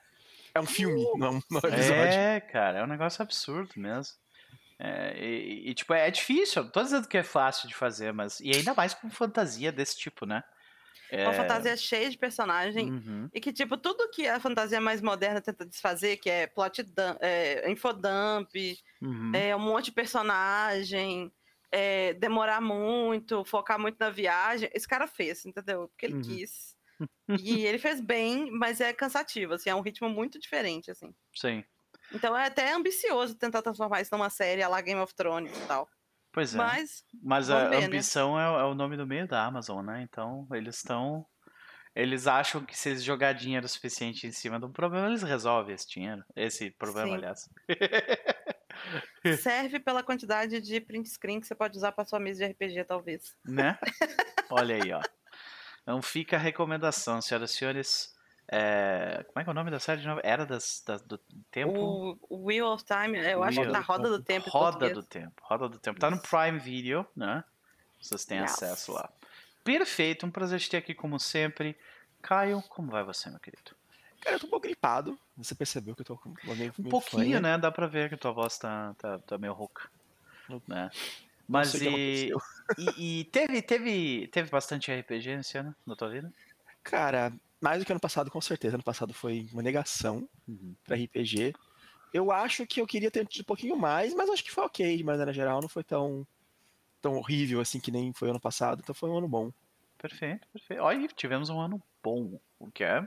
é 0.54 0.60
um 0.60 0.66
filme, 0.66 1.04
não 1.16 1.26
é 1.26 1.30
um 1.30 1.40
episódio. 1.58 2.18
É, 2.18 2.40
cara, 2.40 2.78
é 2.80 2.84
um 2.84 2.86
negócio 2.86 3.22
absurdo 3.22 3.72
mesmo. 3.76 4.14
É, 4.78 5.16
e, 5.16 5.70
e, 5.70 5.74
tipo, 5.74 5.94
é 5.94 6.10
difícil, 6.10 6.64
não 6.64 6.70
tô 6.70 6.82
dizendo 6.82 7.06
que 7.08 7.16
é 7.16 7.22
fácil 7.22 7.68
de 7.68 7.74
fazer, 7.74 8.12
mas. 8.12 8.40
E 8.40 8.50
ainda 8.50 8.74
mais 8.74 8.92
com 8.94 9.08
fantasia 9.10 9.70
desse 9.70 9.96
tipo, 9.98 10.26
né? 10.26 10.42
É, 11.10 11.24
Uma 11.24 11.34
fantasia 11.34 11.76
cheia 11.76 12.10
de 12.10 12.18
personagem. 12.18 12.90
uhum, 12.90 13.28
E 13.32 13.40
que, 13.40 13.52
tipo, 13.52 13.76
tudo 13.76 14.10
que 14.10 14.26
a 14.26 14.40
fantasia 14.40 14.80
mais 14.80 15.00
moderna 15.00 15.40
tenta 15.40 15.64
desfazer, 15.64 16.16
que 16.16 16.28
é 16.28 16.46
plot 16.46 16.82
dump, 16.82 17.18
é, 17.20 17.70
infodump, 17.70 18.48
uhum. 19.00 19.30
é, 19.34 19.54
um 19.54 19.60
monte 19.60 19.86
de 19.86 19.92
personagem, 19.92 21.30
é, 21.70 22.14
demorar 22.14 22.60
muito, 22.60 23.44
focar 23.44 23.78
muito 23.78 23.96
na 24.00 24.10
viagem. 24.10 24.68
Esse 24.74 24.88
cara 24.88 25.06
fez, 25.06 25.44
entendeu? 25.44 25.88
Porque 25.88 26.06
ele 26.06 26.14
Uhum. 26.14 26.22
quis. 26.22 26.73
E 27.40 27.64
ele 27.66 27.78
fez 27.78 28.00
bem, 28.00 28.50
mas 28.50 28.80
é 28.80 28.92
cansativo, 28.92 29.54
assim, 29.54 29.70
é 29.70 29.74
um 29.74 29.80
ritmo 29.80 30.08
muito 30.08 30.38
diferente, 30.38 30.90
assim. 30.90 31.14
Sim. 31.34 31.64
Então 32.12 32.36
é 32.36 32.46
até 32.46 32.72
ambicioso 32.72 33.34
tentar 33.34 33.62
transformar 33.62 34.00
isso 34.00 34.10
numa 34.14 34.30
série 34.30 34.62
a 34.62 34.68
la 34.68 34.80
Game 34.80 35.00
of 35.00 35.14
Thrones 35.14 35.56
e 35.56 35.66
tal. 35.66 35.88
Pois 36.32 36.54
é. 36.54 36.58
Mas, 36.58 37.04
Mas 37.22 37.50
a 37.50 37.64
ver, 37.68 37.80
né? 37.80 37.84
ambição 37.86 38.38
é, 38.38 38.50
o- 38.50 38.60
é 38.60 38.64
o 38.64 38.74
nome 38.74 38.96
do 38.96 39.06
meio 39.06 39.26
da 39.26 39.44
Amazon, 39.44 39.84
né? 39.84 40.02
Então 40.02 40.46
eles 40.52 40.76
estão. 40.76 41.26
Eles 41.94 42.26
acham 42.26 42.64
que 42.64 42.76
se 42.76 42.88
eles 42.90 43.04
jogar 43.04 43.32
dinheiro 43.34 43.68
suficiente 43.68 44.26
em 44.26 44.32
cima 44.32 44.58
de 44.58 44.66
um 44.66 44.72
problema, 44.72 45.06
eles 45.06 45.22
resolvem 45.22 45.74
esse 45.76 45.88
dinheiro. 45.88 46.24
Esse 46.34 46.70
problema, 46.72 47.08
Sim. 47.10 47.14
aliás. 47.14 47.48
serve 49.42 49.78
pela 49.80 50.02
quantidade 50.02 50.60
de 50.60 50.80
print 50.80 51.08
screen 51.08 51.40
que 51.40 51.46
você 51.46 51.54
pode 51.54 51.76
usar 51.76 51.92
para 51.92 52.04
sua 52.04 52.18
mesa 52.18 52.44
de 52.44 52.52
RPG, 52.52 52.84
talvez. 52.84 53.34
Né? 53.44 53.78
Olha 54.50 54.74
aí, 54.76 54.92
ó. 54.92 55.00
Então 55.84 56.00
fica 56.02 56.36
a 56.36 56.40
recomendação, 56.40 57.20
senhoras 57.22 57.52
e 57.52 57.54
senhores. 57.54 58.14
É, 58.48 59.24
Como 59.28 59.40
é 59.40 59.44
que 59.44 59.48
é 59.48 59.52
o 59.52 59.54
nome 59.54 59.70
da 59.70 59.78
série 59.78 60.00
de 60.00 60.06
novo? 60.06 60.20
Era 60.24 60.44
das, 60.44 60.82
das- 60.86 61.00
do 61.02 61.16
tempo? 61.50 62.18
O, 62.28 62.46
Wheel 62.46 62.66
of 62.66 62.84
Time, 62.84 63.18
eu 63.18 63.42
acho 63.44 63.60
que 63.60 63.70
tá 63.70 63.80
Roda 63.80 64.08
do 64.10 64.22
Tempo. 64.22 64.48
em 64.48 64.50
Roda 64.50 64.90
do 64.90 65.02
Tempo. 65.02 65.42
Roda 65.42 65.68
do 65.68 65.78
Tempo. 65.78 66.00
Tá 66.00 66.10
no. 66.10 66.18
Prime 66.20 66.58
Video, 66.58 67.06
né? 67.16 67.42
Vocês 68.00 68.24
têm 68.24 68.40
Yes. 68.40 68.52
acesso 68.52 68.92
lá. 68.92 69.08
Perfeito, 69.62 70.26
um 70.26 70.30
prazer 70.30 70.60
te 70.60 70.68
ter 70.70 70.76
aqui 70.78 70.94
como 70.94 71.18
sempre. 71.18 71.76
Caio, 72.20 72.62
como 72.68 72.90
vai 72.90 73.02
você, 73.02 73.30
meu 73.30 73.38
querido? 73.40 73.72
Cara, 74.20 74.36
eu 74.36 74.40
tô 74.40 74.46
um 74.46 74.50
pouco 74.50 74.64
gripado. 74.66 75.18
Você 75.38 75.54
percebeu 75.54 75.94
que 75.94 76.02
eu 76.02 76.06
tô 76.06 76.16
com 76.16 76.34
uma 76.44 76.54
meio, 76.54 76.72
Um 76.78 76.82
meio 76.82 76.90
pouquinho, 76.90 77.22
fanha. 77.24 77.40
né? 77.40 77.58
Dá 77.58 77.70
pra 77.70 77.86
ver 77.86 78.08
que 78.10 78.16
tua 78.16 78.32
voz 78.32 78.58
tá, 78.58 78.94
tá, 78.98 79.18
tá 79.20 79.38
meio 79.38 79.52
rouca. 79.54 79.88
Né? 80.68 80.90
Mas 81.46 81.74
e, 81.74 82.30
e, 82.78 83.20
e 83.20 83.24
teve, 83.26 83.60
teve, 83.62 84.26
teve 84.28 84.50
bastante 84.50 84.90
RPG 84.90 85.36
nesse 85.36 85.58
ano 85.58 85.74
na 85.86 85.94
tua 85.94 86.08
vida? 86.08 86.32
Cara, 86.82 87.32
mais 87.60 87.78
do 87.78 87.86
que 87.86 87.92
ano 87.92 88.00
passado, 88.00 88.30
com 88.30 88.40
certeza. 88.40 88.76
Ano 88.76 88.82
passado 88.82 89.12
foi 89.12 89.46
uma 89.52 89.62
negação 89.62 90.28
pra 90.84 90.96
RPG. 90.96 91.52
Eu 92.12 92.30
acho 92.30 92.66
que 92.66 92.80
eu 92.80 92.86
queria 92.86 93.10
ter 93.10 93.26
tido 93.26 93.42
um 93.42 93.46
pouquinho 93.46 93.76
mais, 93.76 94.14
mas 94.14 94.30
acho 94.30 94.44
que 94.44 94.52
foi 94.52 94.64
ok, 94.64 94.96
de 94.96 95.04
maneira 95.04 95.32
geral. 95.32 95.60
Não 95.60 95.68
foi 95.68 95.84
tão, 95.84 96.26
tão 97.02 97.16
horrível 97.16 97.60
assim 97.60 97.80
que 97.80 97.90
nem 97.90 98.12
foi 98.12 98.30
ano 98.30 98.40
passado. 98.40 98.80
Então 98.82 98.94
foi 98.94 99.10
um 99.10 99.18
ano 99.18 99.28
bom. 99.28 99.52
Perfeito, 99.98 100.46
perfeito. 100.52 100.82
Olha, 100.82 101.08
tivemos 101.08 101.48
um 101.50 101.60
ano 101.60 101.82
bom, 102.02 102.38
o 102.58 102.70
que 102.70 102.84
é, 102.84 103.06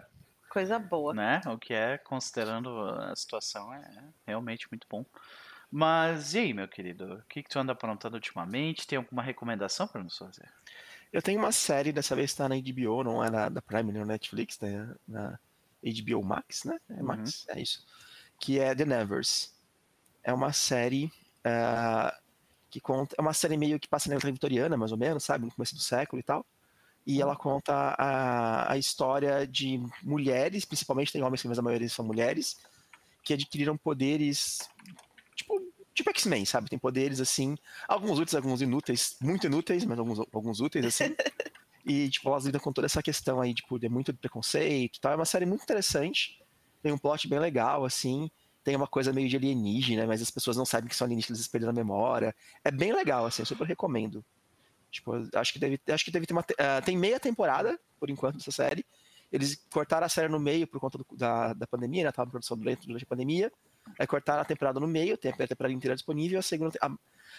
Coisa 0.50 0.79
boa. 0.79 1.13
né? 1.13 1.41
O 1.46 1.58
que 1.58 1.74
é, 1.74 1.98
considerando 1.98 2.70
a 2.79 3.15
situação, 3.15 3.74
é 3.74 4.03
realmente 4.25 4.67
muito 4.72 4.88
bom. 4.89 5.06
Mas 5.72 6.34
e 6.34 6.40
aí, 6.40 6.54
meu 6.54 6.68
querido? 6.68 7.16
O 7.16 7.24
que, 7.24 7.44
que 7.44 7.50
tu 7.50 7.60
anda 7.60 7.74
aprontando 7.74 8.16
ultimamente? 8.16 8.88
Tem 8.88 8.98
alguma 8.98 9.22
recomendação 9.22 9.88
para 9.88 10.04
nos 10.04 10.18
fazer? 10.18 10.50
Eu 11.12 11.22
tenho 11.22 11.40
uma 11.40 11.52
série, 11.52 11.92
dessa 11.92 12.16
vez 12.16 12.34
tá 12.34 12.48
na 12.48 12.56
HBO, 12.56 13.04
não 13.04 13.24
é 13.24 13.30
na 13.30 13.50
da 13.50 13.62
Prime, 13.62 13.92
nem 13.92 14.02
na 14.02 14.08
Netflix, 14.08 14.60
né? 14.60 14.96
Na 15.08 15.40
HBO 15.84 16.24
Max, 16.24 16.64
né? 16.64 16.78
É 16.90 17.02
Max, 17.02 17.46
é 17.50 17.62
isso. 17.62 17.86
Que 18.40 18.60
é 18.60 18.74
The 18.76 18.86
Nevers. 18.86 19.54
É 20.24 20.34
uma 20.34 20.52
série 20.52 21.12
ah, 21.44 22.14
que 22.70 22.80
conta. 22.80 23.16
É 23.18 23.22
uma 23.22 23.34
série 23.34 23.58
meio 23.58 23.80
que 23.80 23.88
passa 23.88 24.10
na 24.10 24.16
época 24.16 24.32
vitoriana, 24.32 24.78
mais 24.78 24.92
ou 24.92 24.98
menos, 24.98 25.24
sabe? 25.24 25.46
No 25.46 25.52
começo 25.52 25.76
do 25.76 25.82
século 25.82 26.20
e 26.20 26.24
tal. 26.24 26.46
E 27.06 27.22
ela 27.22 27.38
conta 27.38 27.74
a, 27.98 28.74
a 28.74 28.78
história 28.78 29.48
de 29.48 29.82
mulheres, 30.04 30.66
principalmente 30.66 31.12
tem 31.12 31.24
homens, 31.24 31.44
mas 31.46 31.58
a 31.58 31.62
maioria 31.62 31.88
são 31.88 32.04
mulheres, 32.04 32.58
que 33.24 33.34
adquiriram 33.34 33.78
poderes 33.78 34.60
tipo, 35.38 35.62
tipo 35.94 36.10
X-Men, 36.10 36.46
sabe? 36.46 36.70
Tem 36.70 36.79
poderes 36.79 37.22
assim, 37.22 37.56
alguns 37.88 38.20
úteis, 38.20 38.36
alguns 38.36 38.62
inúteis, 38.62 39.15
muito 39.22 39.46
inúteis, 39.48 39.86
mas 39.86 39.98
alguns, 39.98 40.20
alguns 40.34 40.60
úteis, 40.60 40.86
assim. 40.86 41.15
e, 41.86 42.10
tipo, 42.10 42.27
elas 42.29 42.46
lidam 42.46 42.60
com 42.60 42.74
toda 42.74 42.88
essa 42.88 43.01
questão 43.01 43.39
aí, 43.39 43.53
tipo, 43.53 43.79
de 43.79 43.88
muito 43.88 44.13
preconceito 44.13 44.98
e 44.98 45.00
tal. 45.00 45.13
É 45.13 45.15
uma 45.15 45.25
série 45.25 45.46
muito 45.46 45.63
interessante. 45.63 46.41
Tem 46.82 46.91
um 46.91 46.98
plot 46.98 47.27
bem 47.27 47.39
legal, 47.39 47.86
assim. 47.86 48.29
Tem 48.63 48.75
uma 48.75 48.88
coisa 48.88 49.13
meio 49.13 49.29
de 49.29 49.38
alienígena, 49.38 50.06
mas 50.06 50.22
as 50.22 50.29
pessoas 50.29 50.58
não 50.58 50.65
sabem 50.65 50.89
que 50.89 50.96
são 50.96 51.06
alienígenas, 51.06 51.48
perderam 51.48 51.72
a 51.72 51.75
memória. 51.75 52.36
É 52.63 52.72
bem 52.72 52.91
legal, 52.91 53.25
assim, 53.25 53.44
eu 53.44 53.46
super 53.46 53.65
recomendo. 53.65 54.24
Tipo, 54.91 55.13
acho 55.36 55.53
que 55.53 55.60
deve, 55.60 55.79
acho 55.89 56.03
que 56.03 56.12
deve 56.12 56.25
ter 56.25 56.34
uma. 56.34 56.41
Uh, 56.41 56.84
tem 56.84 56.98
meia 56.98 57.20
temporada, 57.20 57.79
por 58.00 58.10
enquanto, 58.10 58.38
dessa 58.38 58.51
série. 58.51 58.86
Eles 59.32 59.62
cortaram 59.70 60.06
a 60.06 60.10
série 60.10 60.29
no 60.29 60.39
meio 60.39 60.65
por 60.65 60.79
conta 60.79 60.98
do, 60.98 61.06
da, 61.12 61.53
da 61.53 61.67
pandemia, 61.67 62.06
né? 62.06 62.12
Tava 62.12 62.29
em 62.29 62.32
produção 62.32 62.58
durante, 62.58 62.88
durante 62.88 63.03
a 63.03 63.08
pandemia. 63.08 63.51
Aí 63.98 64.08
cortaram 64.08 64.41
a 64.41 64.46
temporada 64.46 64.79
no 64.79 64.88
meio, 64.88 65.17
tem 65.17 65.32
a 65.32 65.48
temporada 65.48 65.74
inteira 65.74 65.96
disponível. 65.96 66.39
A 66.39 66.41
segunda, 66.41 66.77
a, 66.82 66.91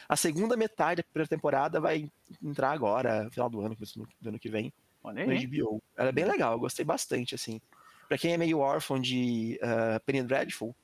a 0.09 0.17
segunda 0.17 0.57
metade 0.57 1.03
da 1.03 1.09
primeira 1.09 1.29
temporada 1.29 1.81
vai 1.81 2.11
entrar 2.43 2.73
agora, 2.73 3.29
final 3.31 3.49
do 3.49 3.61
ano, 3.61 3.77
do 4.21 4.29
ano 4.29 4.39
que 4.39 4.49
vem, 4.49 4.73
Olha 5.03 5.27
no 5.27 5.33
HBO. 5.33 5.83
Ela 5.97 6.09
é 6.09 6.13
bem 6.13 6.25
legal, 6.25 6.53
eu 6.53 6.59
gostei 6.59 6.85
bastante, 6.85 7.35
assim. 7.35 7.61
Pra 8.09 8.19
quem 8.19 8.33
é 8.33 8.39
meio 8.39 8.59
órfão 8.59 9.01
de 9.01 9.61
uh, 9.63 10.01
Penny 10.05 10.23
Dreadful, 10.23 10.75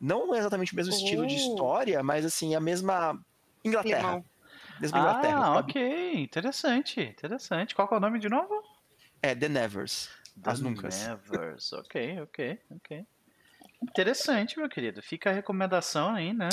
não 0.00 0.34
é 0.34 0.38
exatamente 0.38 0.72
o 0.72 0.76
mesmo 0.76 0.92
estilo 0.92 1.26
de 1.26 1.34
oh. 1.34 1.38
história, 1.38 2.02
mas 2.02 2.24
assim, 2.24 2.54
a 2.54 2.60
mesma 2.60 3.18
Inglaterra. 3.64 4.24
Mesma 4.80 4.98
ah, 4.98 5.00
Inglaterra. 5.00 5.58
ok. 5.58 6.22
Interessante, 6.22 7.00
interessante. 7.00 7.74
Qual 7.74 7.88
é 7.90 7.94
o 7.94 8.00
nome 8.00 8.18
de 8.18 8.28
novo? 8.28 8.62
É 9.22 9.34
The 9.34 9.48
Nevers. 9.48 10.10
The 10.42 10.50
As 10.50 10.60
Nuncas. 10.60 11.06
Nevers, 11.06 11.72
ok, 11.72 12.20
ok, 12.20 12.60
ok. 12.70 13.06
Interessante, 13.82 14.58
meu 14.58 14.68
querido. 14.68 15.02
Fica 15.02 15.30
a 15.30 15.32
recomendação 15.32 16.14
aí, 16.14 16.32
né? 16.32 16.48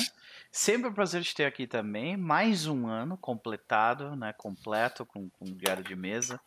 Sempre 0.51 0.89
um 0.89 0.93
prazer 0.93 1.23
te 1.23 1.33
ter 1.33 1.45
aqui 1.45 1.65
também. 1.65 2.17
Mais 2.17 2.67
um 2.67 2.87
ano 2.87 3.17
completado, 3.17 4.15
né? 4.15 4.33
Completo 4.33 5.05
com, 5.05 5.29
com 5.29 5.45
diário 5.45 5.83
de 5.83 5.95
mesa. 5.95 6.39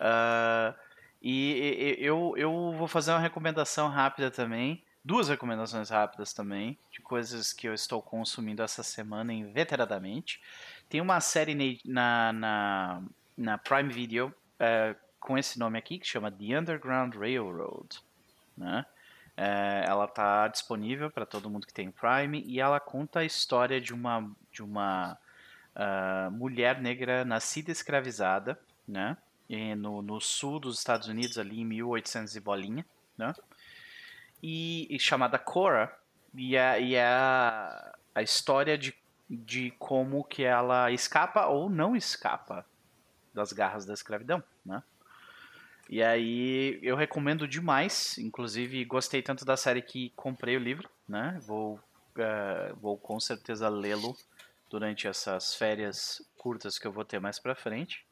Uh, 0.00 0.74
e, 1.20 1.96
e 1.98 2.04
eu, 2.04 2.34
eu 2.36 2.72
vou 2.76 2.86
fazer 2.86 3.10
uma 3.10 3.18
recomendação 3.18 3.88
rápida 3.88 4.30
também. 4.30 4.84
Duas 5.04 5.28
recomendações 5.28 5.90
rápidas 5.90 6.32
também, 6.32 6.78
de 6.90 7.00
coisas 7.02 7.52
que 7.52 7.68
eu 7.68 7.74
estou 7.74 8.00
consumindo 8.00 8.62
essa 8.62 8.82
semana 8.82 9.34
inveteradamente. 9.34 10.40
Tem 10.88 11.00
uma 11.00 11.20
série 11.20 11.80
na, 11.84 12.32
na, 12.32 13.02
na 13.36 13.58
Prime 13.58 13.92
Video 13.92 14.28
uh, 14.28 14.96
com 15.20 15.36
esse 15.36 15.58
nome 15.58 15.78
aqui, 15.78 15.98
que 15.98 16.06
chama 16.06 16.30
The 16.30 16.58
Underground 16.58 17.14
Railroad. 17.16 18.00
Né? 18.56 18.86
É, 19.36 19.84
ela 19.86 20.04
está 20.04 20.46
disponível 20.48 21.10
para 21.10 21.26
todo 21.26 21.50
mundo 21.50 21.66
que 21.66 21.74
tem 21.74 21.90
Prime 21.90 22.42
e 22.46 22.60
ela 22.60 22.78
conta 22.78 23.20
a 23.20 23.24
história 23.24 23.80
de 23.80 23.92
uma, 23.92 24.30
de 24.52 24.62
uma 24.62 25.18
uh, 25.74 26.30
mulher 26.30 26.80
negra 26.80 27.24
nascida 27.24 27.72
escravizada, 27.72 28.58
né? 28.86 29.16
No, 29.76 30.00
no 30.00 30.20
sul 30.20 30.58
dos 30.58 30.78
Estados 30.78 31.06
Unidos, 31.06 31.38
ali 31.38 31.60
em 31.60 31.64
1800 31.64 32.34
e 32.34 32.40
bolinha, 32.40 32.86
né? 33.16 33.34
E, 34.42 34.86
e 34.90 34.98
chamada 34.98 35.38
Cora, 35.38 35.94
e 36.34 36.56
é, 36.56 36.82
e 36.82 36.94
é 36.94 37.04
a, 37.04 37.94
a 38.14 38.22
história 38.22 38.76
de, 38.76 38.94
de 39.28 39.70
como 39.78 40.24
que 40.24 40.42
ela 40.42 40.90
escapa 40.90 41.46
ou 41.46 41.68
não 41.68 41.94
escapa 41.94 42.66
das 43.32 43.52
garras 43.52 43.84
da 43.84 43.94
escravidão? 43.94 44.42
E 45.88 46.02
aí 46.02 46.78
eu 46.82 46.96
recomendo 46.96 47.46
demais, 47.46 48.16
inclusive 48.18 48.84
gostei 48.84 49.22
tanto 49.22 49.44
da 49.44 49.56
série 49.56 49.82
que 49.82 50.10
comprei 50.16 50.56
o 50.56 50.60
livro, 50.60 50.88
né? 51.08 51.38
Vou, 51.42 51.74
uh, 51.74 52.76
vou 52.80 52.96
com 52.96 53.20
certeza 53.20 53.68
lê-lo 53.68 54.16
durante 54.70 55.06
essas 55.06 55.54
férias 55.54 56.22
curtas 56.36 56.78
que 56.78 56.86
eu 56.86 56.92
vou 56.92 57.04
ter 57.04 57.20
mais 57.20 57.38
pra 57.38 57.54
frente. 57.54 58.04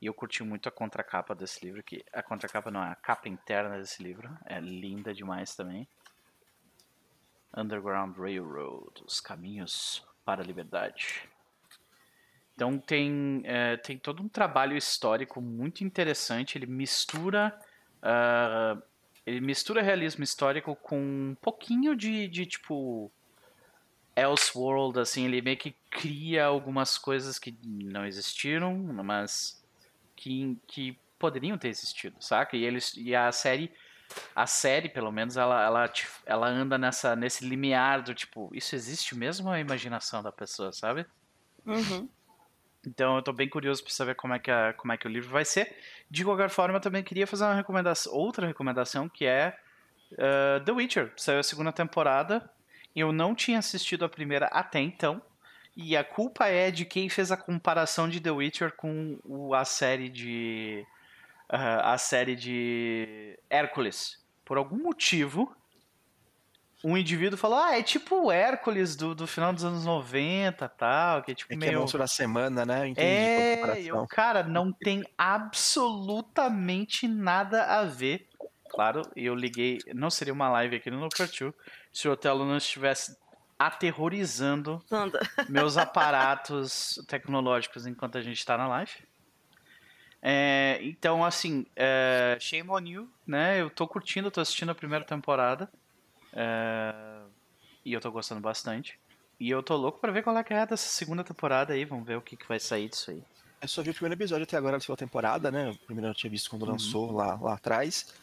E 0.00 0.06
eu 0.06 0.12
curti 0.12 0.42
muito 0.42 0.68
a 0.68 0.72
contracapa 0.72 1.34
desse 1.34 1.64
livro, 1.64 1.82
que 1.82 2.04
a 2.12 2.22
contracapa 2.22 2.70
não, 2.70 2.82
é 2.84 2.90
a 2.90 2.94
capa 2.94 3.28
interna 3.28 3.78
desse 3.78 4.02
livro 4.02 4.28
é 4.44 4.60
linda 4.60 5.14
demais 5.14 5.54
também. 5.54 5.88
Underground 7.56 8.14
Railroad, 8.18 9.02
os 9.06 9.20
caminhos 9.20 10.06
para 10.24 10.42
a 10.42 10.44
liberdade. 10.44 11.26
Então 12.56 12.78
tem, 12.78 13.42
é, 13.44 13.76
tem 13.76 13.98
todo 13.98 14.22
um 14.22 14.28
trabalho 14.28 14.76
histórico 14.76 15.42
muito 15.42 15.84
interessante. 15.84 16.56
Ele 16.56 16.66
mistura 16.66 17.56
uh, 17.98 18.82
ele 19.26 19.40
mistura 19.40 19.82
realismo 19.82 20.24
histórico 20.24 20.74
com 20.74 20.98
um 20.98 21.36
pouquinho 21.40 21.94
de, 21.94 22.26
de 22.28 22.46
tipo 22.46 23.12
Elseworld, 24.16 24.98
assim, 24.98 25.26
ele 25.26 25.42
meio 25.42 25.58
que 25.58 25.76
cria 25.90 26.46
algumas 26.46 26.96
coisas 26.96 27.38
que 27.38 27.54
não 27.62 28.06
existiram, 28.06 28.74
mas 29.04 29.62
que, 30.14 30.56
que 30.66 30.98
poderiam 31.18 31.58
ter 31.58 31.68
existido, 31.68 32.16
saca? 32.20 32.56
E 32.56 32.64
eles 32.64 32.94
e 32.96 33.14
a 33.14 33.30
série 33.32 33.70
a 34.34 34.46
série, 34.46 34.88
pelo 34.88 35.10
menos, 35.10 35.36
ela, 35.36 35.64
ela, 35.64 35.92
ela 36.24 36.46
anda 36.46 36.78
nessa, 36.78 37.16
nesse 37.16 37.44
limiar 37.44 38.02
do 38.02 38.14
tipo, 38.14 38.48
isso 38.54 38.76
existe 38.76 39.16
mesmo 39.16 39.48
ou 39.48 39.54
é 39.54 39.56
a 39.56 39.60
imaginação 39.60 40.22
da 40.22 40.30
pessoa, 40.30 40.72
sabe? 40.72 41.04
Uhum. 41.66 42.08
Então 42.86 43.16
eu 43.16 43.22
tô 43.22 43.32
bem 43.32 43.48
curioso 43.48 43.82
para 43.82 43.92
saber 43.92 44.14
como 44.14 44.32
é, 44.32 44.38
que 44.38 44.50
a, 44.50 44.72
como 44.74 44.92
é 44.92 44.96
que 44.96 45.06
o 45.06 45.10
livro 45.10 45.28
vai 45.28 45.44
ser. 45.44 45.76
De 46.08 46.24
qualquer 46.24 46.48
forma, 46.48 46.76
eu 46.76 46.80
também 46.80 47.02
queria 47.02 47.26
fazer 47.26 47.44
uma 47.44 47.54
recomendação, 47.54 48.14
outra 48.14 48.46
recomendação, 48.46 49.08
que 49.08 49.26
é 49.26 49.58
uh, 50.12 50.64
The 50.64 50.72
Witcher. 50.72 51.12
Saiu 51.16 51.40
a 51.40 51.42
segunda 51.42 51.72
temporada. 51.72 52.48
Eu 52.94 53.12
não 53.12 53.34
tinha 53.34 53.58
assistido 53.58 54.04
a 54.04 54.08
primeira 54.08 54.46
até 54.46 54.80
então. 54.80 55.20
E 55.76 55.96
a 55.96 56.04
culpa 56.04 56.46
é 56.46 56.70
de 56.70 56.84
quem 56.84 57.08
fez 57.08 57.32
a 57.32 57.36
comparação 57.36 58.08
de 58.08 58.20
The 58.20 58.30
Witcher 58.30 58.72
com 58.76 59.18
o, 59.24 59.52
a 59.52 59.64
série 59.64 60.08
de. 60.08 60.86
Uh, 61.52 61.82
a 61.82 61.98
série 61.98 62.36
de 62.36 63.38
Hércules. 63.50 64.24
Por 64.44 64.56
algum 64.56 64.78
motivo, 64.78 65.54
um 66.84 66.96
indivíduo 66.96 67.38
falou, 67.38 67.58
ah, 67.58 67.76
é 67.76 67.82
tipo 67.82 68.26
o 68.26 68.32
Hércules 68.32 68.96
do, 68.96 69.14
do 69.14 69.26
final 69.26 69.52
dos 69.52 69.64
anos 69.64 69.84
90 69.84 70.68
tal, 70.68 71.22
que 71.22 71.32
é 71.32 71.34
tipo 71.34 71.52
é 71.52 71.56
meio... 71.56 71.70
Que 71.70 71.76
é 71.76 71.78
monstro 71.78 71.98
da 71.98 72.06
semana, 72.06 72.64
né? 72.64 72.88
Entendi 72.88 73.06
é, 73.06 73.82
eu, 73.82 74.06
cara, 74.06 74.42
não 74.42 74.72
tem 74.72 75.04
absolutamente 75.16 77.08
nada 77.08 77.64
a 77.64 77.84
ver. 77.84 78.28
Claro, 78.68 79.02
eu 79.16 79.34
liguei, 79.34 79.78
não 79.94 80.10
seria 80.10 80.34
uma 80.34 80.50
live 80.50 80.76
aqui 80.76 80.90
no 80.90 81.00
No 81.00 81.08
se 81.92 82.08
o 82.08 82.12
Otelo 82.12 82.44
não 82.44 82.58
estivesse 82.58 83.16
aterrorizando 83.58 84.84
meus 85.48 85.78
aparatos 85.78 87.02
tecnológicos 87.08 87.86
enquanto 87.86 88.18
a 88.18 88.22
gente 88.22 88.38
está 88.38 88.56
na 88.58 88.68
live. 88.68 88.92
É, 90.20 90.78
então, 90.82 91.24
assim, 91.24 91.66
é, 91.74 92.36
shame 92.40 92.68
on 92.68 92.80
you, 92.80 93.10
né? 93.26 93.60
Eu 93.60 93.70
tô 93.70 93.86
curtindo, 93.86 94.30
tô 94.30 94.40
assistindo 94.40 94.70
a 94.70 94.74
primeira 94.74 95.04
temporada. 95.04 95.70
É... 96.36 96.94
E 97.84 97.92
eu 97.92 98.00
tô 98.00 98.12
gostando 98.12 98.40
bastante. 98.40 98.98
E 99.40 99.50
eu 99.50 99.62
tô 99.62 99.76
louco 99.76 99.98
pra 99.98 100.12
ver 100.12 100.22
qual 100.22 100.36
é 100.36 100.44
que 100.44 100.54
é 100.54 100.66
dessa 100.66 100.88
segunda 100.88 101.24
temporada 101.24 101.72
aí. 101.72 101.84
Vamos 101.84 102.06
ver 102.06 102.16
o 102.16 102.22
que, 102.22 102.36
que 102.36 102.46
vai 102.46 102.60
sair 102.60 102.88
disso 102.88 103.10
aí. 103.10 103.22
Eu 103.60 103.68
só 103.68 103.82
vi 103.82 103.90
o 103.90 103.94
primeiro 103.94 104.14
episódio 104.14 104.44
até 104.44 104.56
agora 104.56 104.76
da 104.76 104.80
segunda 104.80 104.98
temporada, 104.98 105.50
né? 105.50 105.70
O 105.70 105.78
primeiro 105.78 106.10
eu 106.10 106.14
tinha 106.14 106.30
visto 106.30 106.50
quando 106.50 106.62
uhum. 106.62 106.72
lançou 106.72 107.10
lá, 107.10 107.38
lá 107.40 107.54
atrás. 107.54 108.14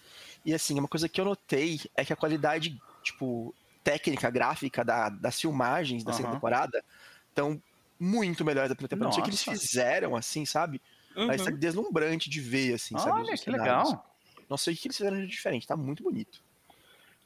E 0.46 0.54
assim, 0.54 0.78
uma 0.78 0.88
coisa 0.88 1.10
que 1.10 1.20
eu 1.20 1.26
notei 1.26 1.82
é 1.96 2.06
que 2.06 2.14
a 2.14 2.16
qualidade, 2.16 2.80
tipo, 3.02 3.54
técnica, 3.84 4.30
gráfica 4.30 4.84
da, 4.84 5.10
das 5.10 5.40
filmagens 5.40 6.04
da 6.04 6.12
uhum. 6.12 6.18
segunda 6.18 6.36
temporada 6.36 6.84
estão 7.30 7.62
muito 8.00 8.46
melhores 8.46 8.70
da 8.70 8.76
primeira 8.76 8.90
temporada. 8.90 9.10
Não 9.10 9.14
sei 9.14 9.22
o 9.22 9.24
que 9.24 9.30
eles 9.30 9.62
fizeram, 9.62 10.16
assim, 10.16 10.46
sabe? 10.46 10.82
Uhum. 11.16 11.28
Mas 11.28 11.44
tá 11.44 11.52
deslumbrante 11.52 12.30
de 12.30 12.42
ver, 12.42 12.76
assim, 12.76 12.96
Olha, 12.96 13.04
sabe? 13.04 13.22
Olha, 13.22 13.38
que 13.38 13.50
legal. 13.50 14.16
Não 14.50 14.58
sei 14.58 14.74
o 14.74 14.78
que 14.78 14.88
eles 14.88 14.98
fizeram 14.98 15.18
de 15.18 15.28
diferente, 15.28 15.68
tá 15.68 15.76
muito 15.76 16.04
bonito. 16.04 16.42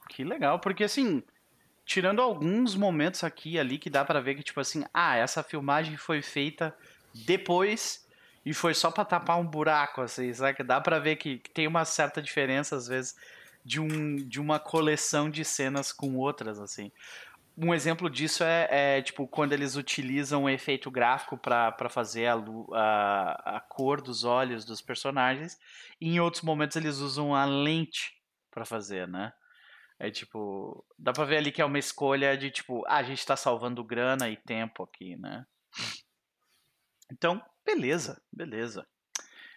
Que 0.10 0.24
legal, 0.24 0.60
porque 0.60 0.84
assim, 0.84 1.24
tirando 1.88 2.22
alguns 2.22 2.76
momentos 2.76 3.24
aqui 3.24 3.52
e 3.52 3.60
ali 3.60 3.78
que 3.80 3.90
dá 3.90 4.04
para 4.04 4.20
ver 4.20 4.36
que, 4.36 4.44
tipo 4.44 4.60
assim, 4.60 4.84
ah, 4.94 5.16
essa 5.16 5.42
filmagem 5.42 5.96
foi 5.96 6.22
feita 6.22 6.76
depois 7.14 8.06
e 8.46 8.54
foi 8.54 8.74
só 8.74 8.92
para 8.92 9.06
tapar 9.06 9.40
um 9.40 9.46
buraco, 9.46 10.02
assim, 10.02 10.34
sabe? 10.34 10.56
Que 10.56 10.64
dá 10.64 10.80
para 10.82 11.00
ver 11.00 11.16
que, 11.16 11.38
tem 11.54 11.66
uma 11.66 11.86
certa 11.86 12.22
diferença, 12.22 12.76
às 12.76 12.88
vezes, 12.88 13.16
de, 13.64 13.80
um, 13.80 14.16
de 14.16 14.40
uma 14.40 14.60
coleção 14.60 15.30
de 15.30 15.44
cenas 15.46 15.92
com 15.92 16.16
outras, 16.16 16.60
assim. 16.60 16.92
Um 17.58 17.74
exemplo 17.74 18.10
disso 18.10 18.44
é, 18.44 18.68
é 18.70 19.02
tipo, 19.02 19.28
quando 19.28 19.54
eles 19.54 19.76
utilizam 19.76 20.44
o 20.44 20.50
efeito 20.50 20.92
gráfico 20.92 21.38
para 21.38 21.90
fazer 21.90 22.28
a, 22.28 22.36
a, 22.74 23.58
a 23.58 23.60
cor 23.62 24.02
dos 24.02 24.24
olhos 24.24 24.64
dos 24.64 24.82
personagens, 24.82 25.58
e 26.00 26.16
em 26.16 26.20
outros 26.20 26.44
momentos 26.44 26.78
eles 26.78 26.98
usam 26.98 27.34
a 27.34 27.46
lente 27.46 28.14
para 28.52 28.66
fazer, 28.66 29.08
né? 29.08 29.34
É 30.00 30.12
tipo, 30.12 30.86
dá 30.98 31.12
pra 31.12 31.26
ver 31.26 31.38
ali 31.38 31.52
que 31.52 31.62
é 31.62 31.66
uma 31.66 31.80
escolha 31.80 32.38
de 32.38 32.52
tipo, 32.52 32.84
ah, 32.88 32.98
a 32.98 33.04
gente 33.04 33.26
tá 33.26 33.36
salvando 33.36 33.84
grana 33.84 34.30
e 34.30 34.38
tempo 34.38 34.84
aqui, 34.84 35.16
né? 35.16 35.46
Então, 37.12 37.42
beleza, 37.66 38.22
beleza. 38.32 38.86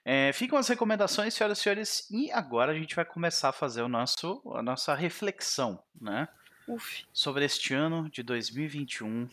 É, 0.05 0.33
ficam 0.33 0.59
as 0.59 0.67
recomendações, 0.67 1.35
senhoras 1.35 1.59
e 1.59 1.63
senhores, 1.63 2.11
e 2.11 2.33
agora 2.33 2.73
a 2.73 2.75
gente 2.75 2.97
vai 2.97 3.05
começar 3.05 3.51
a 3.51 3.53
fazer 3.53 3.83
o 3.83 3.89
nosso, 3.89 4.43
a 4.55 4.63
nossa 4.63 4.95
reflexão, 4.95 5.83
né? 6.01 6.27
Uf. 6.67 7.05
Sobre 7.13 7.45
este 7.45 7.75
ano 7.75 8.09
de 8.09 8.23
2021. 8.23 9.29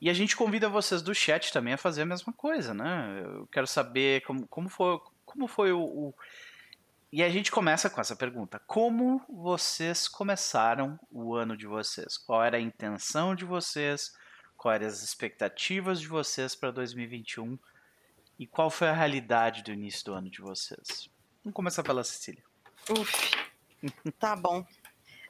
E 0.00 0.08
a 0.08 0.14
gente 0.14 0.36
convida 0.36 0.68
vocês 0.68 1.02
do 1.02 1.14
chat 1.14 1.52
também 1.52 1.74
a 1.74 1.78
fazer 1.78 2.02
a 2.02 2.06
mesma 2.06 2.32
coisa, 2.32 2.72
né? 2.72 3.20
Eu 3.22 3.46
quero 3.48 3.66
saber 3.66 4.22
como, 4.22 4.46
como 4.46 4.68
foi, 4.68 4.98
como 5.24 5.46
foi 5.46 5.72
o, 5.72 5.82
o... 5.82 6.14
E 7.12 7.24
a 7.24 7.28
gente 7.28 7.50
começa 7.50 7.90
com 7.90 8.00
essa 8.00 8.14
pergunta: 8.14 8.60
Como 8.66 9.20
vocês 9.28 10.06
começaram 10.06 10.98
o 11.10 11.34
ano 11.34 11.56
de 11.56 11.66
vocês? 11.66 12.16
Qual 12.16 12.42
era 12.42 12.56
a 12.56 12.60
intenção 12.60 13.34
de 13.34 13.44
vocês? 13.44 14.12
Quais 14.56 14.76
eram 14.80 14.86
as 14.86 15.02
expectativas 15.02 16.00
de 16.00 16.06
vocês 16.06 16.54
para 16.54 16.70
2021? 16.70 17.58
E 18.38 18.46
qual 18.46 18.70
foi 18.70 18.88
a 18.88 18.92
realidade 18.92 19.62
do 19.62 19.72
início 19.72 20.04
do 20.04 20.14
ano 20.14 20.30
de 20.30 20.40
vocês? 20.40 21.10
Vamos 21.42 21.54
começar 21.54 21.82
pela 21.82 22.04
Cecília. 22.04 22.44
Uf. 22.90 23.32
tá 24.18 24.36
bom. 24.36 24.64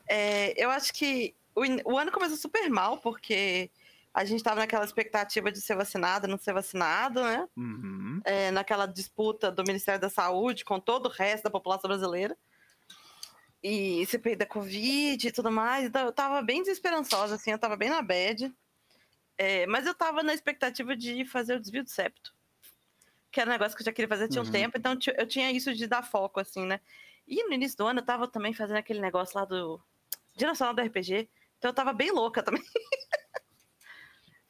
É, 0.06 0.52
eu 0.62 0.70
acho 0.70 0.92
que 0.92 1.34
o, 1.54 1.62
o, 1.92 1.98
ano 1.98 2.12
começou 2.12 2.36
super 2.36 2.68
mal, 2.68 2.98
porque 2.98 3.70
a 4.12 4.24
gente 4.24 4.38
estava 4.38 4.60
naquela 4.60 4.84
expectativa 4.84 5.52
de 5.52 5.60
ser 5.60 5.76
vacinado, 5.76 6.26
não 6.26 6.38
ser 6.38 6.52
vacinado, 6.52 7.22
né? 7.22 7.48
Uhum. 7.56 8.20
É, 8.24 8.50
naquela 8.50 8.86
disputa 8.86 9.50
do 9.50 9.62
Ministério 9.64 10.00
da 10.00 10.10
Saúde 10.10 10.64
com 10.64 10.80
todo 10.80 11.06
o 11.06 11.10
resto 11.10 11.44
da 11.44 11.50
população 11.50 11.88
brasileira. 11.88 12.36
E 13.62 14.06
CPI 14.06 14.36
da 14.36 14.46
Covid 14.46 15.28
e 15.28 15.32
tudo 15.32 15.50
mais. 15.50 15.84
Então, 15.84 16.06
eu 16.06 16.12
tava 16.12 16.40
bem 16.42 16.62
desesperançosa, 16.62 17.34
assim, 17.34 17.52
eu 17.52 17.58
tava 17.58 17.76
bem 17.76 17.90
na 17.90 18.02
bad. 18.02 18.52
É, 19.36 19.66
mas 19.66 19.86
eu 19.86 19.94
tava 19.94 20.22
na 20.22 20.34
expectativa 20.34 20.96
de 20.96 21.24
fazer 21.24 21.56
o 21.56 21.60
desvio 21.60 21.84
do 21.84 21.90
septo 21.90 22.34
que 23.30 23.40
era 23.40 23.48
um 23.48 23.52
negócio 23.52 23.76
que 23.76 23.82
eu 23.82 23.86
já 23.86 23.92
queria 23.92 24.08
fazer 24.08 24.28
tinha 24.28 24.42
um 24.42 24.44
uhum. 24.44 24.52
tempo, 24.52 24.76
então 24.76 24.98
eu 25.16 25.26
tinha 25.26 25.50
isso 25.52 25.72
de 25.74 25.86
dar 25.86 26.02
foco, 26.02 26.40
assim, 26.40 26.66
né? 26.66 26.80
E 27.26 27.44
no 27.44 27.54
início 27.54 27.78
do 27.78 27.86
ano 27.86 28.00
eu 28.00 28.04
tava 28.04 28.26
também 28.26 28.52
fazendo 28.52 28.78
aquele 28.78 29.00
negócio 29.00 29.38
lá 29.38 29.44
do 29.44 29.80
Dia 30.36 30.48
Nacional 30.48 30.74
do 30.74 30.82
RPG, 30.82 31.28
então 31.58 31.70
eu 31.70 31.74
tava 31.74 31.92
bem 31.92 32.10
louca 32.10 32.42
também. 32.42 32.62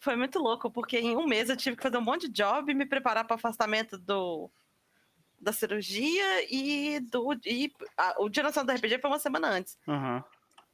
Foi 0.01 0.17
muito 0.17 0.39
louco, 0.39 0.71
porque 0.71 0.99
em 0.99 1.15
um 1.17 1.27
mês 1.27 1.51
eu 1.51 1.57
tive 1.57 1.77
que 1.77 1.83
fazer 1.83 1.99
um 1.99 2.03
monte 2.03 2.27
de 2.27 2.33
job 2.43 2.73
e 2.73 2.75
me 2.75 2.87
preparar 2.87 3.27
para 3.27 3.37
afastamento 3.37 3.99
do 3.99 4.51
da 5.39 5.53
cirurgia 5.53 6.53
e 6.53 7.01
do 7.01 7.33
e 7.47 7.73
a, 7.97 8.17
o 8.19 8.29
Dia 8.29 8.43
Nacional 8.43 8.67
do 8.67 8.79
RPG 8.79 8.99
foi 8.99 9.11
uma 9.11 9.19
semana 9.19 9.49
antes. 9.49 9.79
Uhum. 9.87 10.23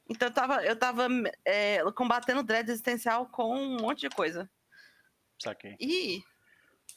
Então 0.09 0.29
eu 0.29 0.33
tava, 0.33 0.65
eu 0.65 0.75
tava 0.77 1.07
é, 1.45 1.79
combatendo 1.91 2.41
dread 2.41 2.69
existencial 2.69 3.25
com 3.27 3.55
um 3.55 3.77
monte 3.77 4.01
de 4.01 4.09
coisa. 4.09 4.49
Saquei. 5.39 5.75
E 5.79 6.23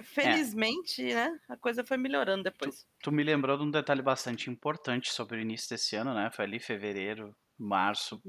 felizmente, 0.02 1.10
é. 1.10 1.14
né, 1.14 1.40
a 1.48 1.56
coisa 1.56 1.84
foi 1.84 1.96
melhorando 1.96 2.44
depois. 2.44 2.82
Tu, 2.82 3.04
tu, 3.04 3.12
me 3.12 3.24
lembrou 3.24 3.56
de 3.56 3.64
um 3.64 3.70
detalhe 3.70 4.02
bastante 4.02 4.48
importante 4.48 5.10
sobre 5.10 5.38
o 5.38 5.40
início 5.40 5.68
desse 5.70 5.96
ano, 5.96 6.14
né? 6.14 6.30
Foi 6.32 6.44
ali 6.44 6.60
fevereiro, 6.60 7.36
março. 7.58 8.22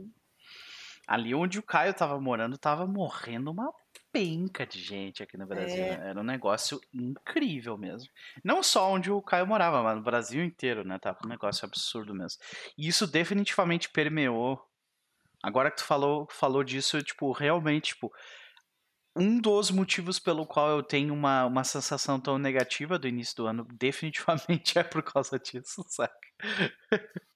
Ali 1.12 1.36
onde 1.36 1.60
o 1.60 1.64
Caio 1.64 1.94
tava 1.94 2.18
morando, 2.22 2.58
tava 2.58 2.88
morrendo 2.88 3.52
uma 3.52 3.70
penca 4.14 4.66
de 4.66 4.80
gente 4.80 5.22
aqui 5.22 5.36
no 5.36 5.46
Brasil. 5.46 5.84
É. 5.84 5.98
Né? 5.98 6.10
Era 6.12 6.22
um 6.22 6.24
negócio 6.24 6.80
incrível 6.94 7.78
mesmo. 7.78 8.10
Não 8.42 8.64
só 8.64 8.90
onde 8.90 9.12
o 9.12 9.22
Caio 9.22 9.46
morava, 9.46 9.84
mas 9.84 9.98
no 9.98 10.04
Brasil 10.04 10.42
inteiro, 10.42 10.86
né? 10.86 10.98
Tava 11.00 11.18
um 11.26 11.28
negócio 11.28 11.66
absurdo 11.66 12.16
mesmo. 12.16 12.40
E 12.78 12.88
isso 12.88 13.06
definitivamente 13.06 13.90
permeou. 13.90 14.58
Agora 15.44 15.70
que 15.70 15.78
tu 15.80 15.84
falou, 15.84 16.26
falou 16.32 16.64
disso, 16.64 17.04
tipo, 17.04 17.30
realmente, 17.34 17.88
tipo, 17.88 18.10
um 19.14 19.38
dos 19.38 19.70
motivos 19.70 20.18
pelo 20.18 20.46
qual 20.46 20.70
eu 20.70 20.82
tenho 20.82 21.14
uma, 21.14 21.46
uma 21.46 21.66
sensação 21.66 22.22
tão 22.22 22.38
negativa 22.38 22.98
do 22.98 23.10
início 23.10 23.36
do 23.36 23.48
ano 23.48 23.68
definitivamente 23.78 24.80
é 24.80 24.84
por 24.84 25.04
causa 25.04 25.38
disso, 25.38 25.84
saca? 25.90 26.16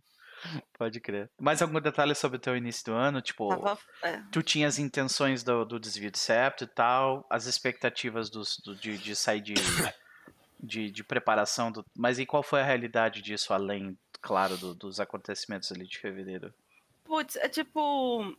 Pode 0.78 1.00
crer. 1.00 1.30
Mais 1.40 1.62
algum 1.62 1.80
detalhe 1.80 2.14
sobre 2.16 2.38
o 2.38 2.40
teu 2.40 2.56
início 2.56 2.86
do 2.86 2.94
ano? 2.94 3.22
Tipo, 3.22 3.50
Tava, 3.50 3.80
é. 4.04 4.22
tu 4.32 4.42
tinha 4.44 4.68
as 4.68 4.80
intenções 4.80 5.44
do, 5.44 5.66
do 5.66 5.80
desvio 5.80 6.12
de 6.12 6.20
septo 6.20 6.64
e 6.64 6.68
tal, 6.68 7.26
as 7.30 7.46
expectativas 7.46 8.30
dos, 8.30 8.58
do, 8.58 8.76
de, 8.76 8.98
de 8.98 9.16
sair 9.16 9.42
de, 9.42 9.54
de, 10.60 10.92
de 10.92 11.04
preparação, 11.04 11.72
do, 11.72 11.86
mas 11.96 12.20
e 12.20 12.26
qual 12.26 12.44
foi 12.44 12.62
a 12.62 12.66
realidade 12.66 13.22
disso, 13.22 13.54
além, 13.54 13.98
claro, 14.22 14.58
do, 14.58 14.76
dos 14.76 15.00
acontecimentos 15.00 15.72
ali 15.72 15.88
de 15.88 15.98
fevereiro? 15.98 16.54
Putz, 17.04 17.36
é 17.36 17.48
tipo, 17.48 18.36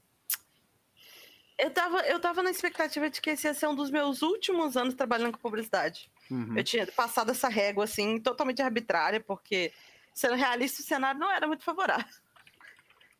eu 1.59 1.71
tava, 1.71 2.01
eu 2.01 2.21
tava 2.21 2.43
na 2.43 2.51
expectativa 2.51 3.09
de 3.09 3.21
que 3.21 3.31
esse 3.31 3.47
ia 3.47 3.55
ser 3.55 3.67
um 3.67 3.75
dos 3.75 3.91
meus 3.91 4.21
últimos 4.23 4.77
anos 4.77 4.95
trabalhando 4.95 5.33
com 5.33 5.39
publicidade. 5.39 6.11
Uhum. 6.31 6.57
Eu 6.57 6.63
tinha 6.63 6.87
passado 6.89 7.31
essa 7.31 7.49
régua, 7.49 7.85
assim, 7.85 8.21
totalmente 8.21 8.61
arbitrária, 8.61 9.21
porque, 9.21 9.73
sendo 10.17 10.35
realista, 10.35 10.81
o 10.81 10.85
cenário 10.85 11.21
não 11.21 11.31
era 11.31 11.47
muito 11.47 11.63
favorável. 11.63 12.07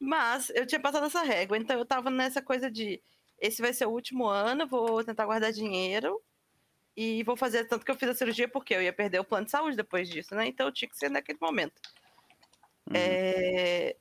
Mas 0.01 0.51
eu 0.55 0.67
tinha 0.67 0.81
passado 0.81 1.05
essa 1.05 1.23
régua, 1.23 1.59
então 1.59 1.79
eu 1.79 1.85
tava 1.85 2.11
nessa 2.11 2.41
coisa 2.41 2.71
de 2.71 3.03
esse 3.39 3.61
vai 3.61 3.75
ser 3.75 3.85
o 3.85 3.91
último 3.91 4.27
ano, 4.27 4.67
vou 4.67 5.05
tentar 5.05 5.27
guardar 5.27 5.53
dinheiro 5.53 6.23
e 6.97 7.23
vou 7.23 7.37
fazer 7.37 7.67
tanto 7.67 7.85
que 7.85 7.91
eu 7.91 7.97
fiz 7.97 8.09
a 8.09 8.15
cirurgia 8.15 8.49
porque 8.49 8.75
eu 8.75 8.83
ia 8.83 8.95
perder 8.95 9.21
o 9.21 9.25
plano 9.25 9.45
de 9.45 9.51
saúde 9.51 9.77
depois 9.77 10.09
disso, 10.09 10.35
né? 10.35 10.47
Então 10.47 10.67
eu 10.67 10.73
tinha 10.73 10.89
que 10.89 10.97
ser 10.97 11.11
naquele 11.11 11.39
momento. 11.39 11.79
Uhum. 12.89 12.95
É... 12.95 13.95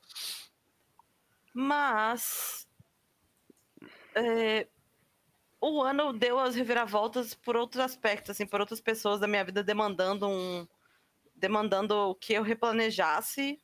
Mas 1.54 2.66
é, 4.16 4.68
o 5.60 5.82
ano 5.82 6.14
deu 6.14 6.40
as 6.40 6.56
reviravoltas 6.56 7.34
por 7.34 7.58
outros 7.58 7.84
aspectos, 7.84 8.32
assim, 8.32 8.46
por 8.46 8.62
outras 8.62 8.80
pessoas 8.80 9.20
da 9.20 9.28
minha 9.28 9.44
vida 9.44 9.62
demandando 9.62 10.30
um 10.30 10.66
demandando 11.36 12.16
que 12.20 12.34
eu 12.34 12.44
replanejasse 12.44 13.62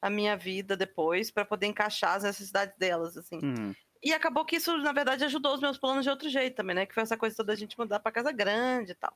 a 0.00 0.08
minha 0.08 0.36
vida 0.36 0.76
depois 0.76 1.30
para 1.30 1.44
poder 1.44 1.66
encaixar 1.66 2.16
as 2.16 2.22
necessidades 2.22 2.76
delas, 2.76 3.16
assim. 3.16 3.38
Uhum. 3.42 3.74
E 4.02 4.12
acabou 4.12 4.44
que 4.44 4.56
isso, 4.56 4.76
na 4.78 4.92
verdade, 4.92 5.24
ajudou 5.24 5.54
os 5.54 5.60
meus 5.60 5.76
planos 5.76 6.04
de 6.04 6.10
outro 6.10 6.28
jeito 6.28 6.54
também, 6.54 6.76
né? 6.76 6.86
Que 6.86 6.94
foi 6.94 7.02
essa 7.02 7.16
coisa 7.16 7.34
toda 7.34 7.52
a 7.52 7.56
gente 7.56 7.76
mudar 7.76 7.98
para 7.98 8.12
casa 8.12 8.30
grande 8.30 8.92
e 8.92 8.94
tal. 8.94 9.12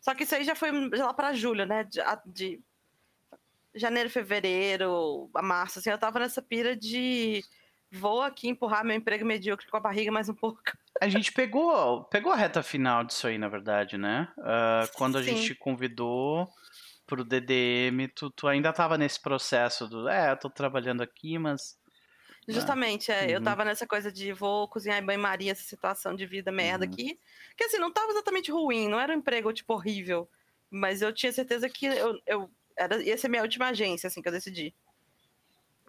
Só 0.00 0.14
que 0.14 0.24
isso 0.24 0.34
aí 0.34 0.44
já 0.44 0.54
foi 0.54 0.70
lá 0.90 1.12
para 1.12 1.34
julho, 1.34 1.66
né? 1.66 1.84
De, 1.84 2.00
de 2.24 2.60
janeiro, 3.74 4.08
fevereiro, 4.08 5.30
a 5.34 5.42
março, 5.42 5.78
assim, 5.78 5.90
eu 5.90 5.98
tava 5.98 6.18
nessa 6.18 6.40
pira 6.40 6.74
de 6.74 7.44
vou 7.92 8.22
aqui 8.22 8.48
empurrar 8.48 8.84
meu 8.84 8.96
emprego 8.96 9.24
medíocre 9.24 9.66
com 9.66 9.76
a 9.76 9.80
barriga 9.80 10.12
mais 10.12 10.28
um 10.28 10.34
pouco. 10.34 10.60
A 11.00 11.08
gente 11.08 11.32
pegou, 11.32 12.04
pegou 12.04 12.32
a 12.32 12.36
reta 12.36 12.62
final 12.62 13.04
disso 13.04 13.26
aí, 13.26 13.36
na 13.36 13.48
verdade, 13.48 13.98
né? 13.98 14.28
Uh, 14.38 14.90
quando 14.94 15.18
a 15.18 15.22
Sim. 15.22 15.36
gente 15.36 15.54
convidou 15.56 16.48
pro 17.10 17.24
DDM, 17.24 18.06
tu, 18.14 18.30
tu 18.30 18.46
ainda 18.46 18.72
tava 18.72 18.96
nesse 18.96 19.20
processo 19.20 19.88
do, 19.88 20.08
é, 20.08 20.30
eu 20.30 20.36
tô 20.36 20.48
trabalhando 20.48 21.02
aqui, 21.02 21.36
mas... 21.38 21.76
Justamente, 22.48 23.10
é, 23.10 23.24
uhum. 23.24 23.30
eu 23.30 23.42
tava 23.42 23.64
nessa 23.64 23.86
coisa 23.86 24.10
de 24.10 24.32
vou 24.32 24.68
cozinhar 24.68 24.98
em 24.98 25.04
banho-maria 25.04 25.52
essa 25.52 25.62
situação 25.62 26.14
de 26.14 26.24
vida 26.24 26.50
merda 26.50 26.86
uhum. 26.86 26.92
aqui. 26.92 27.18
Que 27.56 27.64
assim, 27.64 27.78
não 27.78 27.92
tava 27.92 28.12
exatamente 28.12 28.50
ruim, 28.50 28.88
não 28.88 28.98
era 28.98 29.12
um 29.12 29.18
emprego, 29.18 29.52
tipo, 29.52 29.74
horrível. 29.74 30.28
Mas 30.70 31.02
eu 31.02 31.12
tinha 31.12 31.32
certeza 31.32 31.68
que 31.68 31.86
eu, 31.86 32.18
eu 32.26 32.50
era, 32.78 33.02
ia 33.02 33.18
ser 33.18 33.28
minha 33.28 33.42
última 33.42 33.68
agência, 33.68 34.06
assim, 34.06 34.22
que 34.22 34.28
eu 34.28 34.32
decidi. 34.32 34.74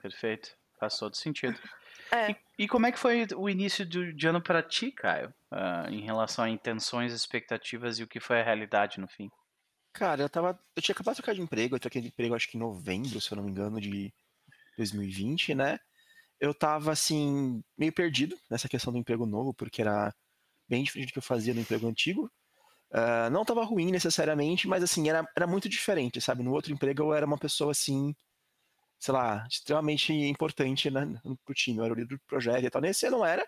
Perfeito. 0.02 0.56
Faz 0.80 0.98
todo 0.98 1.16
sentido. 1.16 1.58
É. 2.12 2.32
E, 2.32 2.36
e, 2.60 2.68
como 2.68 2.86
é 2.86 2.92
que 2.92 3.00
foi 3.00 3.26
o 3.36 3.48
início 3.48 3.88
do, 3.88 4.12
de 4.12 4.28
ano 4.28 4.42
para 4.42 4.62
ti, 4.62 4.92
Caio? 4.92 5.34
Uh, 5.52 5.90
em 5.90 6.02
relação 6.02 6.44
a 6.44 6.50
intenções, 6.50 7.14
expectativas 7.14 8.00
e 8.00 8.04
o 8.04 8.08
que 8.08 8.20
foi 8.20 8.42
a 8.42 8.44
realidade 8.44 9.00
no 9.00 9.08
fim? 9.08 9.32
Cara, 9.94 10.22
eu 10.22 10.30
tava. 10.30 10.58
Eu 10.76 10.82
tinha 10.82 10.94
acabado 10.94 11.16
de 11.16 11.22
trocar 11.22 11.36
de 11.36 11.42
emprego, 11.42 11.76
eu 11.76 11.80
troquei 11.80 12.02
de 12.02 12.08
emprego 12.08 12.36
acho 12.36 12.50
que 12.50 12.58
em 12.58 12.60
novembro, 12.60 13.20
se 13.20 13.32
eu 13.32 13.36
não 13.36 13.44
me 13.44 13.52
engano, 13.52 13.80
de 13.80 14.14
2020, 14.78 15.56
né? 15.56 15.80
Eu 16.40 16.54
tava 16.54 16.92
assim, 16.92 17.64
meio 17.78 17.94
perdido 17.94 18.38
nessa 18.50 18.70
questão 18.70 18.94
do 18.94 19.00
emprego 19.00 19.26
novo, 19.26 19.54
porque 19.54 19.82
era 19.82 20.14
bem 20.70 20.84
diferente 20.84 21.10
do 21.10 21.14
que 21.14 21.20
eu 21.20 21.24
fazia 21.24 21.54
no 21.54 21.62
emprego 21.62 21.88
antigo. 21.88 22.32
Uh, 22.94 23.30
não 23.32 23.46
tava 23.46 23.64
ruim 23.66 23.92
necessariamente, 23.92 24.68
mas 24.68 24.84
assim, 24.84 25.10
era, 25.10 25.26
era 25.38 25.48
muito 25.48 25.70
diferente, 25.70 26.22
sabe? 26.22 26.44
No 26.44 26.54
outro 26.54 26.74
emprego 26.74 27.04
eu 27.04 27.14
era 27.14 27.26
uma 27.26 27.38
pessoa 27.40 27.72
assim, 27.72 28.16
sei 29.00 29.14
lá, 29.14 29.46
extremamente 29.50 30.14
importante 30.14 30.90
né, 30.92 31.02
pro 31.46 31.54
time. 31.56 31.80
Eu 31.80 31.86
era 31.86 31.94
o 31.94 31.98
líder 31.98 32.16
do 32.16 32.22
projeto 32.28 32.66
e 32.66 32.70
tal. 32.70 32.82
Nesse 32.82 33.08
eu 33.08 33.12
não 33.12 33.26
era, 33.26 33.44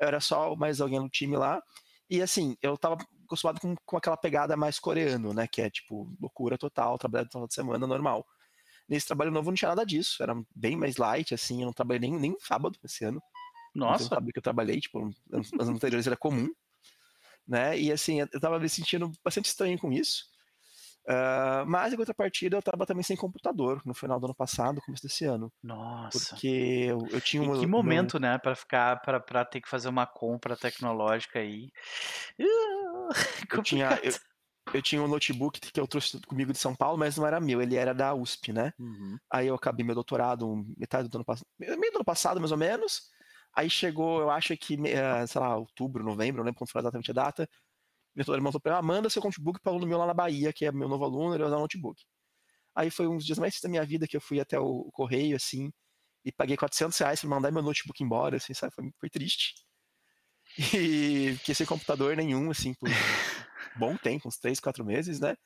eu 0.00 0.08
era 0.08 0.20
só 0.20 0.56
mais 0.56 0.80
alguém 0.80 1.00
no 1.00 1.10
time 1.10 1.36
lá. 1.36 1.62
E 2.10 2.22
assim, 2.22 2.56
eu 2.62 2.76
tava 2.78 2.98
acostumado 3.26 3.60
com, 3.60 3.74
com 3.84 3.96
aquela 3.96 4.16
pegada 4.16 4.56
mais 4.56 4.78
coreano, 4.78 5.34
né? 5.34 5.46
Que 5.46 5.62
é 5.62 5.70
tipo, 5.70 6.10
loucura 6.20 6.56
total, 6.56 6.98
trabalhar 6.98 7.26
toda 7.26 7.46
semana 7.50 7.86
normal. 7.86 8.26
Nesse 8.88 9.06
trabalho 9.06 9.30
novo 9.30 9.50
não 9.50 9.56
tinha 9.56 9.70
nada 9.70 9.84
disso, 9.84 10.22
era 10.22 10.34
bem 10.54 10.76
mais 10.76 10.96
light, 10.96 11.34
assim, 11.34 11.60
eu 11.60 11.66
não 11.66 11.72
trabalhei 11.72 12.08
nem, 12.08 12.18
nem 12.18 12.36
sábado 12.38 12.78
esse 12.84 13.04
ano. 13.04 13.20
Nossa! 13.74 14.14
Não 14.14 14.26
que 14.26 14.38
eu 14.38 14.42
trabalhei, 14.42 14.80
tipo, 14.80 15.12
nos 15.28 15.68
anteriores 15.68 16.06
era 16.06 16.16
comum, 16.16 16.48
né? 17.46 17.78
E 17.78 17.92
assim, 17.92 18.20
eu 18.20 18.40
tava 18.40 18.58
me 18.58 18.68
sentindo 18.68 19.10
bastante 19.24 19.46
estranho 19.46 19.78
com 19.78 19.92
isso. 19.92 20.24
Uh, 21.08 21.64
mas 21.66 21.92
em 21.92 21.96
contrapartida 21.96 22.56
eu 22.56 22.58
estava 22.58 22.84
também 22.84 23.04
sem 23.04 23.16
computador 23.16 23.80
no 23.84 23.94
final 23.94 24.18
do 24.18 24.26
ano 24.26 24.34
passado, 24.34 24.80
começo 24.82 25.04
desse 25.04 25.24
ano. 25.24 25.52
Nossa. 25.62 26.30
Porque 26.30 26.86
eu, 26.88 26.98
eu 27.10 27.20
tinha 27.20 27.42
um. 27.42 27.56
E 27.56 27.60
que 27.60 27.66
momento, 27.66 28.20
meu... 28.20 28.30
né, 28.30 28.38
para 28.38 28.56
ficar 28.56 29.00
para 29.00 29.44
ter 29.44 29.60
que 29.60 29.68
fazer 29.68 29.88
uma 29.88 30.06
compra 30.06 30.56
tecnológica 30.56 31.38
aí. 31.38 31.70
Uh, 32.40 33.08
eu 33.52 33.62
tinha 33.62 34.00
eu, 34.02 34.12
eu 34.74 34.82
tinha 34.82 35.00
um 35.00 35.06
notebook 35.06 35.60
que 35.60 35.80
eu 35.80 35.86
trouxe 35.86 36.20
comigo 36.22 36.52
de 36.52 36.58
São 36.58 36.74
Paulo, 36.74 36.98
mas 36.98 37.16
não 37.16 37.26
era 37.26 37.40
meu, 37.40 37.62
ele 37.62 37.76
era 37.76 37.94
da 37.94 38.12
USP, 38.12 38.52
né? 38.52 38.72
Uhum. 38.78 39.16
Aí 39.30 39.46
eu 39.46 39.54
acabei 39.54 39.86
meu 39.86 39.94
doutorado 39.94 40.66
metade 40.76 41.08
do 41.08 41.18
ano 41.18 41.24
passado, 41.24 41.46
meio 41.58 41.92
do 41.92 41.96
ano 41.96 42.04
passado, 42.04 42.40
mais 42.40 42.50
ou 42.50 42.58
menos. 42.58 43.14
Aí 43.54 43.70
chegou, 43.70 44.20
eu 44.20 44.30
acho 44.30 44.54
que, 44.56 44.74
eh, 44.86 45.26
sei 45.26 45.40
lá, 45.40 45.56
outubro, 45.56 46.04
novembro, 46.04 46.38
não 46.38 46.44
lembro 46.44 46.58
quando 46.58 46.70
foi 46.70 46.82
exatamente 46.82 47.10
a 47.10 47.14
data. 47.14 47.48
Meu 48.16 48.24
doutor 48.24 48.40
mandou 48.40 48.60
pra 48.60 48.72
mim, 48.72 48.78
ah, 48.78 48.82
manda 48.82 49.10
seu 49.10 49.22
notebook 49.22 49.60
para 49.60 49.72
aluno 49.72 49.86
meu 49.86 49.98
lá 49.98 50.06
na 50.06 50.14
Bahia, 50.14 50.50
que 50.52 50.64
é 50.64 50.72
meu 50.72 50.88
novo 50.88 51.04
aluno, 51.04 51.34
ele 51.34 51.42
vai 51.42 51.48
usar 51.48 51.58
o 51.58 51.60
notebook. 51.60 52.02
Aí 52.74 52.90
foi 52.90 53.06
um 53.06 53.16
dos 53.16 53.26
dias 53.26 53.38
mais 53.38 53.60
da 53.60 53.68
minha 53.68 53.84
vida 53.84 54.08
que 54.08 54.16
eu 54.16 54.20
fui 54.20 54.40
até 54.40 54.58
o 54.58 54.90
correio, 54.92 55.36
assim, 55.36 55.70
e 56.24 56.32
paguei 56.32 56.56
400 56.56 56.96
reais 56.98 57.20
pra 57.20 57.28
mandar 57.28 57.50
meu 57.52 57.62
notebook 57.62 58.02
embora, 58.02 58.38
assim, 58.38 58.54
sabe? 58.54 58.74
Foi, 58.74 58.90
foi 58.98 59.10
triste. 59.10 59.54
E 60.74 61.36
fiquei 61.38 61.54
sem 61.54 61.66
computador 61.66 62.16
nenhum, 62.16 62.50
assim, 62.50 62.72
por 62.74 62.88
bom 63.76 63.96
tempo, 63.96 64.28
uns 64.28 64.38
3, 64.38 64.58
4 64.58 64.84
meses, 64.84 65.20
né? 65.20 65.36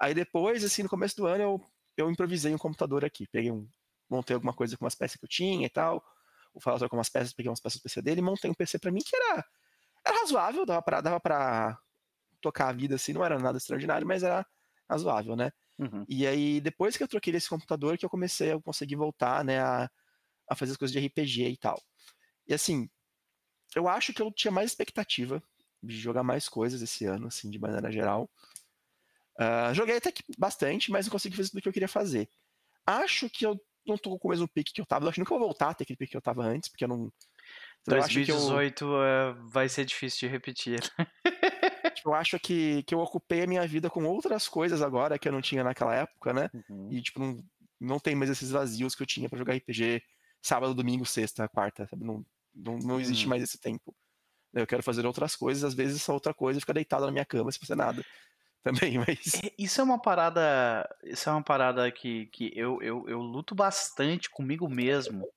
Aí 0.00 0.14
depois, 0.14 0.64
assim, 0.64 0.82
no 0.82 0.88
começo 0.88 1.16
do 1.16 1.26
ano, 1.26 1.42
eu, 1.42 1.60
eu 1.96 2.10
improvisei 2.10 2.54
um 2.54 2.58
computador 2.58 3.04
aqui. 3.04 3.26
Peguei 3.26 3.50
um. 3.50 3.68
Montei 4.08 4.34
alguma 4.34 4.54
coisa 4.54 4.76
com 4.76 4.84
umas 4.84 4.94
peças 4.94 5.16
que 5.18 5.24
eu 5.24 5.28
tinha 5.28 5.66
e 5.66 5.70
tal. 5.70 6.02
O 6.54 6.60
Fala 6.60 6.78
trocou 6.78 6.98
umas 6.98 7.08
peças, 7.08 7.34
peguei 7.34 7.50
umas 7.50 7.60
peças 7.60 7.80
do 7.80 7.82
PC 7.82 8.00
dele 8.00 8.20
e 8.20 8.24
montei 8.24 8.50
um 8.50 8.54
PC 8.54 8.78
para 8.78 8.90
mim 8.90 9.00
que 9.04 9.14
era, 9.16 9.44
era 10.06 10.20
razoável, 10.20 10.64
dava 10.64 10.80
pra, 10.80 11.00
dava 11.00 11.20
pra 11.20 11.78
tocar 12.40 12.68
a 12.68 12.72
vida 12.72 12.94
assim, 12.94 13.12
não 13.12 13.24
era 13.24 13.38
nada 13.38 13.58
extraordinário, 13.58 14.06
mas 14.06 14.22
era 14.22 14.46
razoável, 14.88 15.36
né? 15.36 15.50
Uhum. 15.78 16.04
E 16.08 16.26
aí, 16.26 16.60
depois 16.60 16.96
que 16.96 17.02
eu 17.02 17.08
troquei 17.08 17.34
esse 17.34 17.48
computador, 17.48 17.98
que 17.98 18.04
eu 18.04 18.10
comecei 18.10 18.52
a 18.52 18.60
conseguir 18.60 18.96
voltar, 18.96 19.44
né, 19.44 19.60
a, 19.60 19.90
a 20.48 20.54
fazer 20.54 20.72
as 20.72 20.78
coisas 20.78 20.92
de 20.92 21.06
RPG 21.06 21.48
e 21.48 21.56
tal. 21.56 21.80
E 22.46 22.54
assim, 22.54 22.88
eu 23.74 23.88
acho 23.88 24.12
que 24.12 24.22
eu 24.22 24.32
tinha 24.32 24.50
mais 24.50 24.70
expectativa 24.70 25.42
de 25.82 25.96
jogar 25.96 26.22
mais 26.22 26.48
coisas 26.48 26.80
esse 26.80 27.04
ano, 27.04 27.26
assim, 27.26 27.50
de 27.50 27.58
maneira 27.58 27.90
geral. 27.92 28.30
Uh, 29.38 29.74
joguei 29.74 29.96
até 29.96 30.10
que 30.10 30.22
bastante, 30.38 30.90
mas 30.90 31.06
não 31.06 31.12
consegui 31.12 31.36
fazer 31.36 31.50
tudo 31.50 31.58
o 31.58 31.62
que 31.62 31.68
eu 31.68 31.72
queria 31.72 31.88
fazer. 31.88 32.28
Acho 32.86 33.28
que 33.28 33.44
eu 33.44 33.60
não 33.86 33.98
tô 33.98 34.18
com 34.18 34.28
o 34.28 34.30
mesmo 34.30 34.48
pique 34.48 34.72
que 34.72 34.80
eu 34.80 34.86
tava. 34.86 35.04
Eu 35.04 35.08
acho 35.08 35.16
que 35.16 35.20
nunca 35.20 35.36
vou 35.36 35.46
voltar 35.46 35.70
a 35.70 35.74
ter 35.74 35.84
aquele 35.84 35.96
pique 35.96 36.12
que 36.12 36.16
eu 36.16 36.22
tava 36.22 36.42
antes, 36.42 36.68
porque 36.68 36.84
eu 36.84 36.88
não. 36.88 37.12
Eu 37.86 37.98
2018 37.98 38.84
eu... 38.84 38.88
uh, 38.90 39.48
vai 39.48 39.68
ser 39.68 39.84
difícil 39.84 40.20
de 40.20 40.32
repetir. 40.32 40.80
tipo, 41.90 42.10
eu 42.10 42.14
acho 42.14 42.38
que, 42.38 42.82
que 42.84 42.94
eu 42.94 43.00
ocupei 43.00 43.42
a 43.42 43.46
minha 43.46 43.66
vida 43.66 43.90
com 43.90 44.04
outras 44.04 44.48
coisas 44.48 44.82
agora 44.82 45.18
que 45.18 45.28
eu 45.28 45.32
não 45.32 45.40
tinha 45.40 45.64
naquela 45.64 45.94
época, 45.94 46.32
né? 46.32 46.50
Uhum. 46.68 46.88
E, 46.90 47.02
tipo, 47.02 47.20
não, 47.20 47.44
não 47.80 47.98
tem 47.98 48.14
mais 48.14 48.30
esses 48.30 48.50
vazios 48.50 48.94
que 48.94 49.02
eu 49.02 49.06
tinha 49.06 49.28
para 49.28 49.38
jogar 49.38 49.54
RPG 49.54 50.02
sábado, 50.42 50.74
domingo, 50.74 51.04
sexta, 51.04 51.48
quarta, 51.48 51.86
sabe? 51.86 52.04
Não, 52.04 52.24
não, 52.54 52.78
não 52.78 53.00
existe 53.00 53.24
uhum. 53.24 53.30
mais 53.30 53.42
esse 53.42 53.58
tempo. 53.58 53.94
Eu 54.54 54.66
quero 54.66 54.82
fazer 54.82 55.04
outras 55.04 55.36
coisas, 55.36 55.64
às 55.64 55.74
vezes 55.74 56.00
essa 56.00 56.12
outra 56.12 56.32
coisa 56.32 56.60
fica 56.60 56.72
deitada 56.72 57.06
na 57.06 57.12
minha 57.12 57.24
cama 57.24 57.50
sem 57.50 57.60
fazer 57.60 57.74
nada. 57.74 58.02
Também, 58.62 58.98
mas. 58.98 59.34
É, 59.44 59.52
isso 59.56 59.80
é 59.80 59.84
uma 59.84 60.00
parada. 60.00 60.88
Isso 61.04 61.28
é 61.28 61.32
uma 61.32 61.42
parada 61.42 61.90
que, 61.92 62.26
que 62.26 62.52
eu, 62.56 62.82
eu, 62.82 63.08
eu 63.08 63.20
luto 63.20 63.54
bastante 63.54 64.28
comigo 64.28 64.68
mesmo 64.68 65.28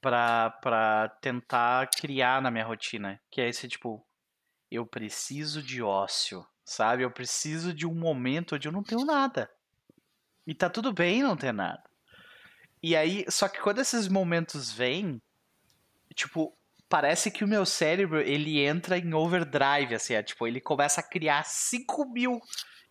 pra, 0.00 0.50
pra 0.50 1.08
tentar 1.20 1.88
criar 1.90 2.42
na 2.42 2.50
minha 2.50 2.64
rotina. 2.64 3.20
Que 3.30 3.40
é 3.40 3.48
esse 3.48 3.68
tipo, 3.68 4.04
eu 4.70 4.86
preciso 4.86 5.62
de 5.62 5.82
ócio, 5.82 6.46
sabe? 6.64 7.02
Eu 7.02 7.10
preciso 7.10 7.72
de 7.72 7.86
um 7.86 7.94
momento 7.94 8.54
onde 8.54 8.68
eu 8.68 8.72
não 8.72 8.82
tenho 8.82 9.04
nada. 9.04 9.50
E 10.46 10.54
tá 10.54 10.70
tudo 10.70 10.92
bem 10.92 11.22
não 11.22 11.36
ter 11.36 11.52
nada. 11.52 11.82
E 12.82 12.94
aí, 12.94 13.24
só 13.28 13.48
que 13.48 13.60
quando 13.60 13.80
esses 13.80 14.06
momentos 14.08 14.70
vêm, 14.70 15.20
tipo, 16.14 16.56
parece 16.88 17.30
que 17.30 17.44
o 17.44 17.48
meu 17.48 17.66
cérebro, 17.66 18.20
ele 18.20 18.60
entra 18.64 18.98
em 18.98 19.14
overdrive, 19.14 19.94
assim, 19.94 20.14
é, 20.14 20.22
tipo, 20.22 20.46
ele 20.46 20.60
começa 20.60 21.00
a 21.00 21.08
criar 21.08 21.44
5 21.44 22.04
mil 22.12 22.40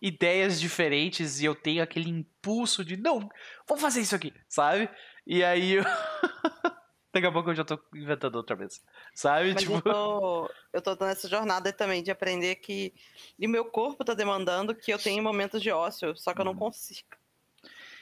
ideias 0.00 0.60
diferentes 0.60 1.40
e 1.40 1.46
eu 1.46 1.54
tenho 1.54 1.82
aquele 1.82 2.10
impulso 2.10 2.84
de, 2.84 2.96
não, 2.96 3.28
vou 3.66 3.78
fazer 3.78 4.00
isso 4.00 4.14
aqui, 4.14 4.32
sabe? 4.48 4.88
E 5.26 5.42
aí 5.42 5.74
eu... 5.74 5.84
Daqui 7.12 7.26
a 7.26 7.32
pouco 7.32 7.50
eu 7.50 7.54
já 7.54 7.64
tô 7.64 7.78
inventando 7.94 8.36
outra 8.36 8.54
vez. 8.54 8.82
Sabe? 9.14 9.54
Mas 9.54 9.62
tipo... 9.62 9.74
eu, 9.74 9.82
tô, 9.82 10.50
eu 10.72 10.82
tô 10.82 11.04
nessa 11.04 11.28
jornada 11.28 11.72
também 11.72 12.02
de 12.02 12.10
aprender 12.10 12.56
que 12.56 12.92
e 13.38 13.48
meu 13.48 13.64
corpo 13.64 14.04
tá 14.04 14.14
demandando 14.14 14.74
que 14.74 14.92
eu 14.92 14.98
tenha 14.98 15.22
momentos 15.22 15.62
de 15.62 15.70
ócio, 15.70 16.16
só 16.16 16.34
que 16.34 16.40
eu 16.40 16.44
não 16.44 16.52
uhum. 16.52 16.58
consigo. 16.58 17.08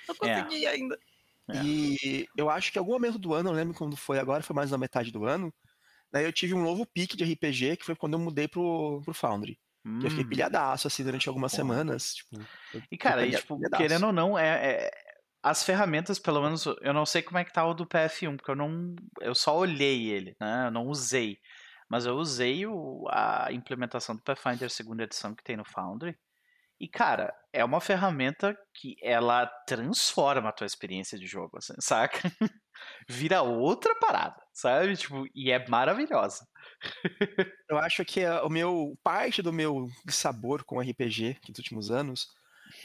Não 0.08 0.28
é. 0.28 0.42
consegui 0.42 0.66
é. 0.66 0.68
ainda. 0.70 0.98
É. 1.48 1.62
E 1.62 2.28
eu 2.36 2.48
acho 2.48 2.72
que 2.72 2.78
algum 2.78 2.92
momento 2.92 3.18
do 3.18 3.34
ano, 3.34 3.50
não 3.50 3.56
lembro 3.56 3.74
quando 3.74 3.96
foi 3.96 4.18
agora, 4.18 4.42
foi 4.42 4.56
mais 4.56 4.70
na 4.70 4.78
metade 4.78 5.12
do 5.12 5.24
ano. 5.24 5.52
Daí 6.10 6.24
eu 6.24 6.32
tive 6.32 6.54
um 6.54 6.62
novo 6.62 6.86
pique 6.86 7.16
de 7.16 7.24
RPG, 7.24 7.76
que 7.76 7.84
foi 7.84 7.96
quando 7.96 8.14
eu 8.14 8.18
mudei 8.18 8.48
pro, 8.48 9.02
pro 9.04 9.12
Foundry. 9.12 9.58
Hum. 9.84 10.00
Eu 10.02 10.10
fiquei 10.10 10.24
hum. 10.24 10.28
pilhadaço, 10.28 10.86
assim, 10.86 11.04
durante 11.04 11.28
algumas 11.28 11.52
semanas. 11.52 12.14
Tipo, 12.14 12.40
e, 12.90 12.96
cara, 12.96 13.26
e, 13.26 13.32
tipo, 13.32 13.58
querendo 13.76 14.06
ou 14.06 14.12
não, 14.12 14.38
é, 14.38 14.46
é, 14.48 14.90
as 15.44 15.62
ferramentas, 15.62 16.18
pelo 16.18 16.42
menos, 16.42 16.64
eu 16.80 16.94
não 16.94 17.04
sei 17.04 17.20
como 17.22 17.37
é 17.37 17.44
que 17.44 17.52
tá 17.52 17.66
o 17.66 17.74
do 17.74 17.87
PF1, 17.87 18.37
porque 18.38 18.50
eu 18.50 18.57
não. 18.57 18.96
Eu 19.20 19.35
só 19.35 19.54
olhei 19.54 20.11
ele, 20.11 20.35
né? 20.40 20.68
Eu 20.68 20.70
não 20.70 20.87
usei. 20.87 21.38
Mas 21.87 22.07
eu 22.07 22.16
usei 22.16 22.66
o, 22.66 23.07
a 23.11 23.52
implementação 23.52 24.16
do 24.16 24.22
Pathfinder 24.22 24.70
segunda 24.70 25.04
edição 25.04 25.35
que 25.35 25.44
tem 25.44 25.54
no 25.54 25.64
Foundry. 25.66 26.16
E, 26.80 26.88
cara, 26.88 27.35
é 27.52 27.62
uma 27.62 27.78
ferramenta 27.78 28.57
que 28.74 28.96
ela 29.02 29.46
transforma 29.66 30.48
a 30.48 30.52
tua 30.52 30.66
experiência 30.66 31.18
de 31.18 31.26
jogo, 31.26 31.59
assim, 31.59 31.74
saca? 31.78 32.33
Vira 33.07 33.42
outra 33.42 33.94
parada, 33.96 34.37
sabe? 34.50 34.96
Tipo, 34.96 35.26
e 35.35 35.52
é 35.52 35.68
maravilhosa. 35.68 36.46
eu 37.68 37.76
acho 37.78 38.02
que 38.07 38.26
o 38.26 38.48
meu 38.48 38.98
parte 39.02 39.42
do 39.42 39.52
meu 39.52 39.87
sabor 40.09 40.64
com 40.64 40.80
RPG 40.80 41.38
nos 41.48 41.59
últimos 41.59 41.90
anos 41.90 42.28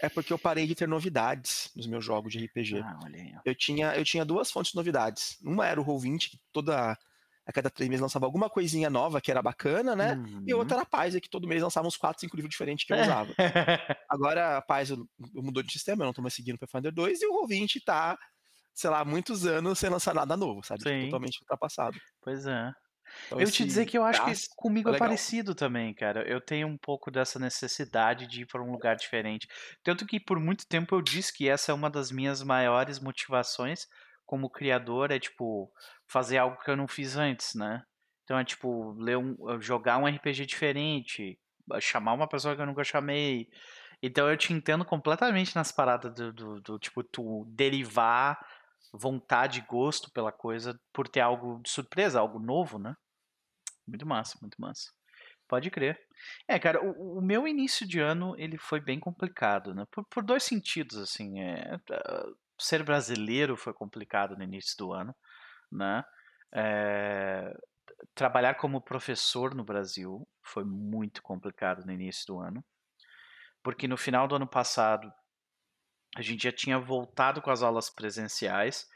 é 0.02 0.10
porque 0.10 0.34
eu 0.34 0.40
parei 0.40 0.66
de 0.66 0.76
ter 0.76 0.88
novidades 0.88 1.72
nos 1.76 1.88
meus 1.88 2.04
jogos 2.04 2.32
de 2.32 2.46
RPG. 2.46 2.80
Ah, 2.80 3.00
olha 3.04 3.20
aí. 3.20 3.34
Eu 3.46 3.56
tinha, 3.56 3.96
eu 3.96 4.04
tinha 4.04 4.26
duas 4.26 4.52
fontes 4.52 4.72
de 4.72 4.78
novidades. 4.78 5.38
Uma 5.42 5.68
era 5.68 5.80
o 5.80 5.86
Roll20, 5.86 6.30
que 6.32 6.40
toda 6.52 6.98
a 7.46 7.52
cada 7.52 7.70
três 7.70 7.90
meses 7.90 8.02
lançava 8.02 8.28
alguma 8.28 8.48
coisinha 8.48 8.92
nova 8.92 9.20
que 9.20 9.32
era 9.32 9.42
bacana, 9.42 9.96
né? 9.96 10.14
Uhum. 10.14 10.44
E 10.48 10.54
outra 10.54 10.76
era 10.76 10.84
a 10.84 10.86
Paz, 10.86 11.16
que 11.20 11.30
todo 11.30 11.48
mês 11.48 11.64
lançava 11.64 11.88
uns 11.88 11.98
quatro, 11.98 12.22
cinco 12.22 12.36
livros 12.36 12.52
diferentes 12.52 12.86
que 12.86 12.94
eu 12.94 13.02
usava. 13.02 13.34
Agora 14.08 14.58
a 14.58 14.62
Paz 14.62 14.92
mudou 15.34 15.64
de 15.64 15.72
sistema, 15.74 16.04
eu 16.04 16.06
não 16.06 16.14
tô 16.14 16.22
mais 16.22 16.36
seguindo 16.36 16.56
o 16.56 16.60
Pathfinder 16.60 16.94
2 16.94 17.22
e 17.22 17.26
o 17.26 17.34
Roll20 17.34 17.82
tá, 17.84 18.16
sei 18.72 18.92
lá, 18.92 19.04
muitos 19.04 19.48
anos 19.48 19.80
sem 19.80 19.90
lançar 19.90 20.14
nada 20.14 20.38
novo, 20.38 20.64
sabe? 20.64 20.84
Sim. 20.84 21.06
Totalmente 21.06 21.40
ultrapassado. 21.42 21.98
Pois 22.22 22.46
é. 22.46 22.72
Então, 23.28 23.40
eu 23.40 23.50
te 23.50 23.66
dizer 23.66 23.86
que 23.86 23.98
eu 23.98 24.04
acho 24.04 24.24
que 24.26 24.34
comigo 24.56 24.90
é, 24.90 24.96
é 24.96 24.98
parecido 24.98 25.54
também, 25.56 25.94
cara. 25.94 26.28
Eu 26.28 26.42
tenho 26.42 26.68
um 26.68 26.78
pouco 26.78 27.12
dessa 27.12 27.40
necessidade 27.40 28.28
de 28.28 28.42
ir 28.42 28.46
para 28.46 28.62
um 28.62 28.72
lugar 28.72 28.96
diferente. 28.96 29.48
Tanto 29.84 30.06
que 30.06 30.20
por 30.20 30.40
muito 30.40 30.68
tempo 30.68 30.96
eu 30.96 31.02
disse 31.02 31.34
que 31.34 31.48
essa 31.48 31.72
é 31.72 31.76
uma 31.76 31.90
das 31.90 32.12
minhas 32.12 32.42
maiores 32.44 33.00
motivações 33.00 33.88
como 34.26 34.50
criador, 34.50 35.12
é 35.12 35.20
tipo 35.20 35.72
fazer 36.08 36.38
algo 36.38 36.62
que 36.62 36.70
eu 36.70 36.78
não 36.78 36.88
fiz 36.88 37.16
antes, 37.16 37.56
né? 37.56 37.82
Então 38.24 38.38
é 38.38 38.44
tipo 38.44 38.92
ler 39.00 39.18
um, 39.18 39.36
jogar 39.60 39.98
um 39.98 40.06
RPG 40.06 40.46
diferente, 40.46 41.40
chamar 41.80 42.14
uma 42.14 42.28
pessoa 42.28 42.56
que 42.56 42.62
eu 42.62 42.66
nunca 42.68 42.84
chamei. 42.84 43.50
Então 44.04 44.30
eu 44.30 44.38
te 44.38 44.54
entendo 44.54 44.86
completamente 44.86 45.56
nas 45.56 45.72
paradas 45.72 46.14
do, 46.14 46.32
do, 46.32 46.62
do 46.62 46.80
tipo 46.80 47.04
tu 47.04 47.44
derivar 47.50 48.40
vontade 48.94 49.60
e 49.60 49.66
gosto 49.66 50.12
pela 50.12 50.32
coisa 50.32 50.80
por 50.94 51.08
ter 51.08 51.22
algo 51.22 51.62
de 51.62 51.70
surpresa, 51.70 52.20
algo 52.20 52.40
novo, 52.40 52.80
né? 52.80 52.96
Muito 53.88 54.06
massa, 54.06 54.38
muito 54.42 54.60
massa. 54.60 54.92
Pode 55.48 55.72
crer. 55.72 56.00
É, 56.48 56.60
cara, 56.60 56.84
o, 56.84 57.20
o 57.20 57.22
meu 57.22 57.48
início 57.48 57.88
de 57.88 58.00
ano 58.00 58.36
ele 58.38 58.58
foi 58.58 58.80
bem 58.80 59.00
complicado, 59.00 59.74
né? 59.74 59.86
Por, 59.92 60.06
por 60.06 60.24
dois 60.24 60.44
sentidos, 60.44 60.98
assim. 60.98 61.40
É, 61.42 61.76
uh, 61.76 62.38
ser 62.60 62.84
brasileiro 62.84 63.58
foi 63.58 63.74
complicado 63.74 64.36
no 64.38 64.44
início 64.44 64.76
do 64.78 64.94
ano, 64.94 65.16
né? 65.72 66.04
É, 66.54 67.54
trabalhar 68.14 68.56
como 68.56 68.82
professor 68.82 69.56
no 69.56 69.64
Brasil 69.64 70.28
foi 70.44 70.64
muito 70.64 71.22
complicado 71.22 71.86
no 71.86 71.92
início 71.92 72.26
do 72.28 72.40
ano, 72.40 72.64
porque 73.64 73.88
no 73.88 73.98
final 73.98 74.28
do 74.28 74.36
ano 74.36 74.48
passado 74.48 75.12
a 76.16 76.22
gente 76.22 76.44
já 76.44 76.52
tinha 76.52 76.80
voltado 76.80 77.42
com 77.42 77.52
as 77.52 77.62
aulas 77.62 77.90
presenciais 77.90 78.88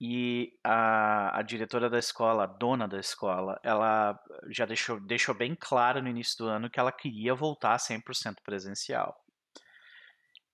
e 0.00 0.52
a, 0.62 1.38
a 1.38 1.42
diretora 1.42 1.88
da 1.88 1.98
escola, 1.98 2.44
a 2.44 2.46
dona 2.46 2.86
da 2.86 2.98
escola, 2.98 3.58
ela 3.62 4.18
já 4.50 4.66
deixou, 4.66 5.00
deixou 5.00 5.34
bem 5.34 5.56
claro 5.58 6.02
no 6.02 6.08
início 6.08 6.38
do 6.38 6.48
ano 6.48 6.68
que 6.68 6.78
ela 6.78 6.92
queria 6.92 7.34
voltar 7.34 7.76
100% 7.78 8.36
presencial. 8.44 9.16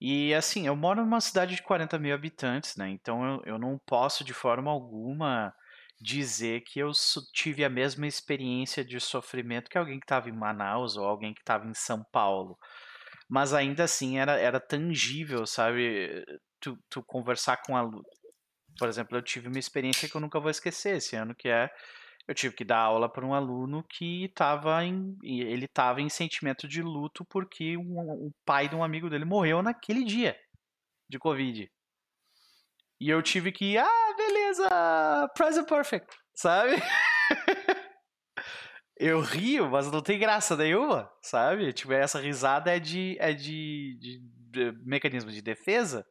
E 0.01 0.33
assim, 0.35 0.67
eu 0.67 0.77
moro 0.77 1.03
numa 1.03 1.21
cidade 1.21 1.57
de 1.57 1.63
40 1.63 1.99
mil 1.99 2.15
habitantes, 2.15 2.77
né? 2.77 2.89
Então 2.89 3.25
eu, 3.25 3.43
eu 3.55 3.59
não 3.59 3.79
posso 3.87 4.25
de 4.25 4.33
forma 4.33 4.71
alguma 4.71 5.55
dizer 6.01 6.63
que 6.63 6.79
eu 6.81 6.91
tive 7.33 7.63
a 7.63 7.69
mesma 7.69 8.07
experiência 8.07 8.83
de 8.83 8.99
sofrimento 8.99 9.69
que 9.69 9.77
alguém 9.77 9.99
que 9.99 10.05
estava 10.05 10.31
em 10.31 10.33
Manaus 10.33 10.97
ou 10.97 11.05
alguém 11.05 11.35
que 11.35 11.41
estava 11.41 11.67
em 11.67 11.75
São 11.75 12.03
Paulo 12.11 12.59
mas 13.31 13.55
ainda 13.55 13.85
assim 13.85 14.19
era, 14.19 14.37
era 14.39 14.59
tangível, 14.59 15.47
sabe? 15.47 16.25
Tu, 16.61 16.77
tu 16.91 17.03
conversar 17.05 17.59
com 17.65 17.77
a. 17.77 17.89
Por 18.77 18.89
exemplo, 18.89 19.17
eu 19.17 19.23
tive 19.23 19.47
uma 19.47 19.59
experiência 19.59 20.09
que 20.09 20.17
eu 20.17 20.21
nunca 20.21 20.41
vou 20.41 20.51
esquecer 20.51 20.97
esse 20.97 21.15
ano, 21.15 21.35
que 21.35 21.49
é 21.49 21.71
eu 22.27 22.35
tive 22.35 22.55
que 22.55 22.65
dar 22.65 22.79
aula 22.79 23.09
para 23.11 23.25
um 23.27 23.35
aluno 23.35 23.85
que 23.89 24.25
estava 24.25 24.85
em 24.85 25.17
ele 25.23 25.65
estava 25.65 26.01
em 26.01 26.09
sentimento 26.09 26.69
de 26.69 26.83
luto 26.83 27.25
porque 27.25 27.77
um, 27.77 28.27
o 28.27 28.31
pai 28.45 28.69
de 28.69 28.77
um 28.77 28.85
amigo 28.85 29.09
dele 29.09 29.25
morreu 29.25 29.63
naquele 29.63 30.05
dia 30.05 30.37
de 31.09 31.19
covid. 31.19 31.71
E 33.01 33.09
eu 33.09 33.23
tive 33.23 33.53
que, 33.53 33.79
ah, 33.79 34.15
beleza, 34.17 34.69
present 35.35 35.69
perfect, 35.69 36.17
sabe? 36.35 36.77
eu 39.01 39.21
rio, 39.21 39.71
mas 39.71 39.91
não 39.91 40.03
tem 40.03 40.19
graça 40.19 40.55
nenhuma, 40.55 41.11
sabe? 41.23 41.73
Tipo, 41.73 41.95
essa 41.95 42.21
risada 42.21 42.77
é 42.77 42.79
de 42.79 43.17
é 43.19 43.33
de, 43.33 43.97
de, 43.99 44.21
de 44.21 44.73
mecanismo 44.85 45.31
de 45.31 45.41
defesa, 45.41 46.07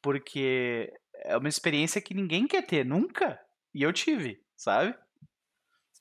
porque 0.00 0.90
é 1.16 1.36
uma 1.36 1.48
experiência 1.48 2.00
que 2.00 2.14
ninguém 2.14 2.46
quer 2.46 2.62
ter 2.66 2.84
nunca, 2.84 3.38
e 3.74 3.82
eu 3.82 3.92
tive, 3.92 4.40
sabe? 4.56 4.96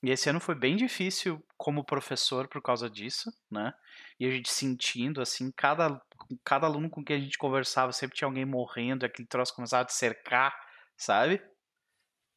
E 0.02 0.10
esse 0.10 0.30
ano 0.30 0.40
foi 0.40 0.56
bem 0.56 0.78
difícil 0.78 1.44
como 1.58 1.84
professor 1.84 2.48
por 2.48 2.62
causa 2.62 2.90
disso, 2.90 3.30
né? 3.52 3.74
E 4.18 4.26
a 4.26 4.32
gente 4.32 4.50
sentindo, 4.50 5.22
assim, 5.22 5.52
cada, 5.52 6.02
cada 6.46 6.68
aluno 6.68 6.90
com 6.90 7.04
quem 7.04 7.18
a 7.18 7.20
gente 7.20 7.38
conversava 7.38 7.92
sempre 7.92 8.16
tinha 8.16 8.28
alguém 8.28 8.46
morrendo, 8.46 9.06
aquele 9.06 9.28
troço 9.28 9.54
começava 9.54 9.84
a 9.84 9.86
te 9.86 9.94
cercar, 9.94 10.56
sabe? 10.96 11.42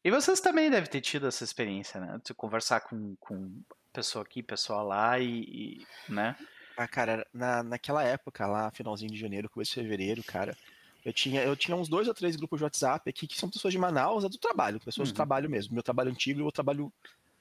E 0.02 0.10
vocês 0.10 0.40
também 0.40 0.70
devem 0.70 0.88
ter 0.88 1.00
tido 1.00 1.26
essa 1.26 1.44
experiência, 1.44 2.00
né? 2.00 2.20
De 2.24 2.32
conversar 2.32 2.80
com, 2.80 3.14
com 3.16 3.62
pessoa 3.92 4.24
aqui, 4.24 4.42
pessoa 4.42 4.82
lá 4.82 5.18
e, 5.18 5.26
e 5.28 5.86
né? 6.08 6.36
Ah, 6.76 6.88
cara, 6.88 7.26
na, 7.32 7.62
naquela 7.62 8.02
época 8.02 8.46
lá, 8.46 8.70
finalzinho 8.70 9.12
de 9.12 9.18
janeiro, 9.18 9.50
começo 9.50 9.74
de 9.74 9.82
fevereiro, 9.82 10.24
cara, 10.24 10.56
eu 11.04 11.12
tinha, 11.12 11.42
eu 11.42 11.54
tinha 11.54 11.76
uns 11.76 11.88
dois 11.88 12.08
ou 12.08 12.14
três 12.14 12.36
grupos 12.36 12.58
de 12.58 12.64
WhatsApp 12.64 13.08
aqui 13.10 13.26
que 13.26 13.38
são 13.38 13.50
pessoas 13.50 13.72
de 13.72 13.78
Manaus, 13.78 14.24
é 14.24 14.28
do 14.28 14.38
trabalho, 14.38 14.80
pessoas 14.80 15.08
uhum. 15.08 15.12
do 15.12 15.16
trabalho 15.16 15.50
mesmo. 15.50 15.74
Meu 15.74 15.82
trabalho 15.82 16.10
antigo 16.10 16.40
e 16.40 16.42
o 16.42 16.52
trabalho 16.52 16.90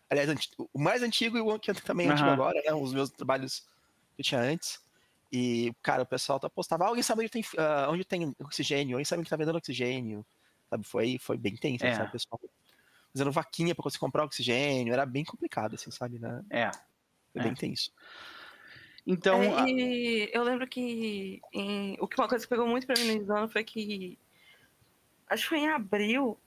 Aliás, 0.10 0.28
o 0.74 0.80
mais 0.80 1.04
antigo 1.04 1.38
e 1.38 1.42
o 1.42 1.60
que 1.60 1.72
também 1.76 2.08
é 2.08 2.10
uhum. 2.10 2.16
antigo 2.16 2.30
agora, 2.30 2.60
né? 2.66 2.74
Os 2.74 2.92
meus 2.92 3.12
trabalhos 3.12 3.60
que 4.16 4.22
eu 4.22 4.26
tinha 4.26 4.42
antes. 4.42 4.82
E, 5.32 5.72
cara, 5.84 6.02
o 6.02 6.06
pessoal 6.06 6.40
tá 6.40 6.50
postava, 6.50 6.86
ah, 6.86 6.88
alguém 6.88 7.04
sabe 7.04 7.22
onde 7.22 7.30
tem, 7.30 7.44
uh, 7.44 7.92
onde 7.92 8.04
tem 8.04 8.36
oxigênio, 8.40 8.96
alguém 8.96 9.06
sabe 9.06 9.20
onde 9.20 9.30
tá 9.30 9.36
vendendo 9.36 9.58
oxigênio. 9.58 10.26
Sabe, 10.70 10.86
foi, 10.86 11.18
foi 11.20 11.38
bem 11.38 11.56
tenso, 11.56 11.86
é. 11.86 11.96
sabe, 11.96 12.10
o 12.10 12.12
pessoal 12.12 12.40
fazendo 13.12 13.32
vaquinha 13.32 13.74
pra 13.74 13.84
conseguir 13.84 14.02
comprar 14.02 14.24
oxigênio, 14.24 14.94
era 14.94 15.06
bem 15.06 15.24
complicado, 15.24 15.76
assim, 15.76 15.90
sabe, 15.92 16.20
né? 16.20 16.44
É. 16.50 16.72
Foi 16.72 17.42
é. 17.42 17.44
bem 17.44 17.54
tenso. 17.56 17.92
Então. 19.06 19.42
É, 19.42 19.70
e 19.70 20.30
eu 20.32 20.44
lembro 20.44 20.68
que 20.68 21.42
em, 21.52 21.98
o 22.00 22.08
que 22.08 22.20
uma 22.20 22.28
coisa 22.28 22.46
que 22.46 22.50
pegou 22.50 22.68
muito 22.68 22.86
pra 22.86 23.00
mim 23.00 23.20
no 23.20 23.36
ano 23.36 23.50
foi 23.50 23.64
que. 23.64 24.18
Acho 25.28 25.44
que 25.44 25.50
foi 25.50 25.60
em 25.60 25.70
abril, 25.70 26.40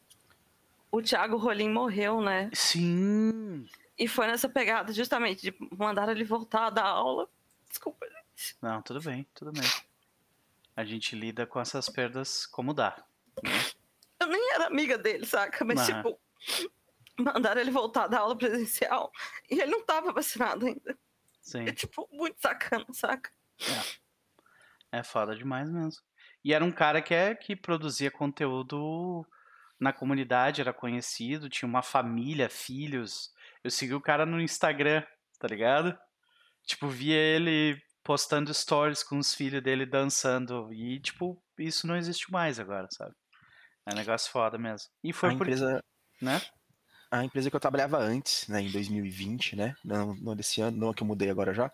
o 0.91 1.01
Thiago 1.01 1.37
Rolim 1.37 1.71
morreu, 1.71 2.21
né? 2.21 2.51
Sim. 2.53 3.67
E 3.99 4.09
foi 4.09 4.27
nessa 4.27 4.49
pegada 4.49 4.93
justamente 4.93 5.43
de 5.43 5.55
mandar 5.77 6.09
ele 6.09 6.25
voltar 6.25 6.71
da 6.71 6.85
aula. 6.85 7.29
Desculpa, 7.69 8.07
gente. 8.07 8.57
Não, 8.61 8.83
tudo 8.83 9.01
bem, 9.01 9.27
tudo 9.35 9.53
bem. 9.53 9.69
A 10.77 10.85
gente 10.85 11.15
lida 11.15 11.47
com 11.47 11.61
essas 11.61 11.89
perdas 11.89 12.47
como 12.47 12.75
dá. 12.75 13.05
Né? 13.43 13.51
Eu 14.23 14.29
nem 14.29 14.53
era 14.53 14.67
amiga 14.67 14.97
dele, 14.97 15.27
saca? 15.27 15.65
Mas, 15.65 15.87
tipo, 15.87 16.19
mandaram 17.19 17.61
ele 17.61 17.71
voltar 17.71 18.07
da 18.07 18.21
aula 18.21 18.37
presencial 18.37 19.11
e 19.51 19.61
ele 19.61 19.73
não 19.73 19.85
tava 19.85 20.13
vacinado 20.13 20.67
ainda. 20.67 20.99
Sim. 21.41 21.67
É, 21.67 21.73
tipo, 21.73 22.09
muito 22.13 22.41
sacana, 22.41 22.87
saca? 22.93 23.31
É. 23.61 24.03
É 24.99 25.03
foda 25.03 25.35
demais 25.35 25.71
mesmo. 25.71 26.03
E 26.45 26.53
era 26.53 26.65
um 26.65 26.73
cara 26.73 27.01
que, 27.01 27.15
é, 27.15 27.35
que 27.35 27.57
produzia 27.57 28.11
conteúdo 28.11 29.27
na 29.81 29.93
comunidade, 29.93 30.61
era 30.61 30.73
conhecido, 30.73 31.49
tinha 31.49 31.69
uma 31.69 31.83
família, 31.83 32.49
filhos. 32.49 33.33
Eu 33.65 33.71
segui 33.71 33.95
o 33.95 34.01
cara 34.01 34.27
no 34.27 34.41
Instagram, 34.41 35.03
tá 35.39 35.49
ligado? 35.49 35.99
Tipo, 36.65 36.89
via 36.89 37.17
ele 37.17 37.81
postando 38.05 38.53
stories 38.53 39.03
com 39.03 39.19
os 39.19 39.35
filhos 39.35 39.63
dele 39.63 39.87
dançando. 39.87 40.73
E, 40.73 41.01
tipo, 41.01 41.43
isso 41.59 41.87
não 41.87 41.97
existe 41.97 42.31
mais 42.31 42.61
agora, 42.61 42.87
sabe? 42.91 43.15
É 43.87 43.92
um 43.92 43.97
negócio 43.97 44.31
foda 44.31 44.59
mesmo. 44.59 44.88
E 45.03 45.12
foi 45.12 45.31
a 45.31 45.37
por... 45.37 45.47
empresa, 45.47 45.83
né? 46.21 46.40
A 47.11 47.25
empresa 47.25 47.51
que 47.51 47.57
eu 47.57 47.61
trabalhava 47.61 47.99
antes, 47.99 48.49
né, 48.49 48.62
em 48.62 48.71
2020, 48.71 49.57
né? 49.57 49.75
Não, 49.85 50.14
não 50.14 50.35
desse 50.35 50.61
ano, 50.61 50.79
não 50.79 50.95
que 50.95 51.03
eu 51.03 51.07
mudei 51.07 51.29
agora 51.29 51.53
já. 51.53 51.71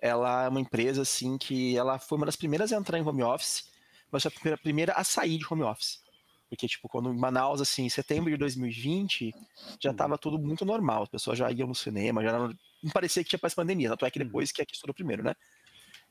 Ela 0.00 0.44
é 0.44 0.48
uma 0.48 0.60
empresa, 0.60 1.02
assim, 1.02 1.38
que 1.38 1.76
ela 1.76 1.98
foi 1.98 2.18
uma 2.18 2.26
das 2.26 2.36
primeiras 2.36 2.72
a 2.72 2.76
entrar 2.76 2.98
em 2.98 3.06
home 3.06 3.22
office, 3.22 3.70
mas 4.10 4.22
foi 4.22 4.30
a 4.30 4.32
primeira, 4.32 4.54
a 4.54 4.58
primeira 4.58 4.92
a 4.94 5.04
sair 5.04 5.38
de 5.38 5.46
home 5.48 5.62
office. 5.62 6.02
Porque, 6.48 6.68
tipo, 6.68 6.88
quando 6.88 7.12
em 7.12 7.16
Manaus, 7.16 7.60
assim, 7.60 7.84
em 7.84 7.88
setembro 7.88 8.30
de 8.30 8.36
2020, 8.36 9.32
já 9.80 9.90
estava 9.90 10.14
uhum. 10.14 10.18
tudo 10.18 10.38
muito 10.38 10.64
normal. 10.64 11.04
As 11.04 11.08
pessoas 11.08 11.38
já 11.38 11.50
iam 11.50 11.68
no 11.68 11.74
cinema, 11.74 12.22
já 12.22 12.36
não, 12.36 12.48
não 12.82 12.90
parecia 12.92 13.22
que 13.22 13.30
tinha 13.30 13.40
mais 13.42 13.54
pandemia. 13.54 13.88
Tanto 13.90 14.06
é 14.06 14.10
que 14.10 14.18
uhum. 14.18 14.26
depois 14.26 14.52
que 14.52 14.62
aqui 14.62 14.74
estourou 14.74 14.94
primeiro, 14.94 15.22
né? 15.22 15.34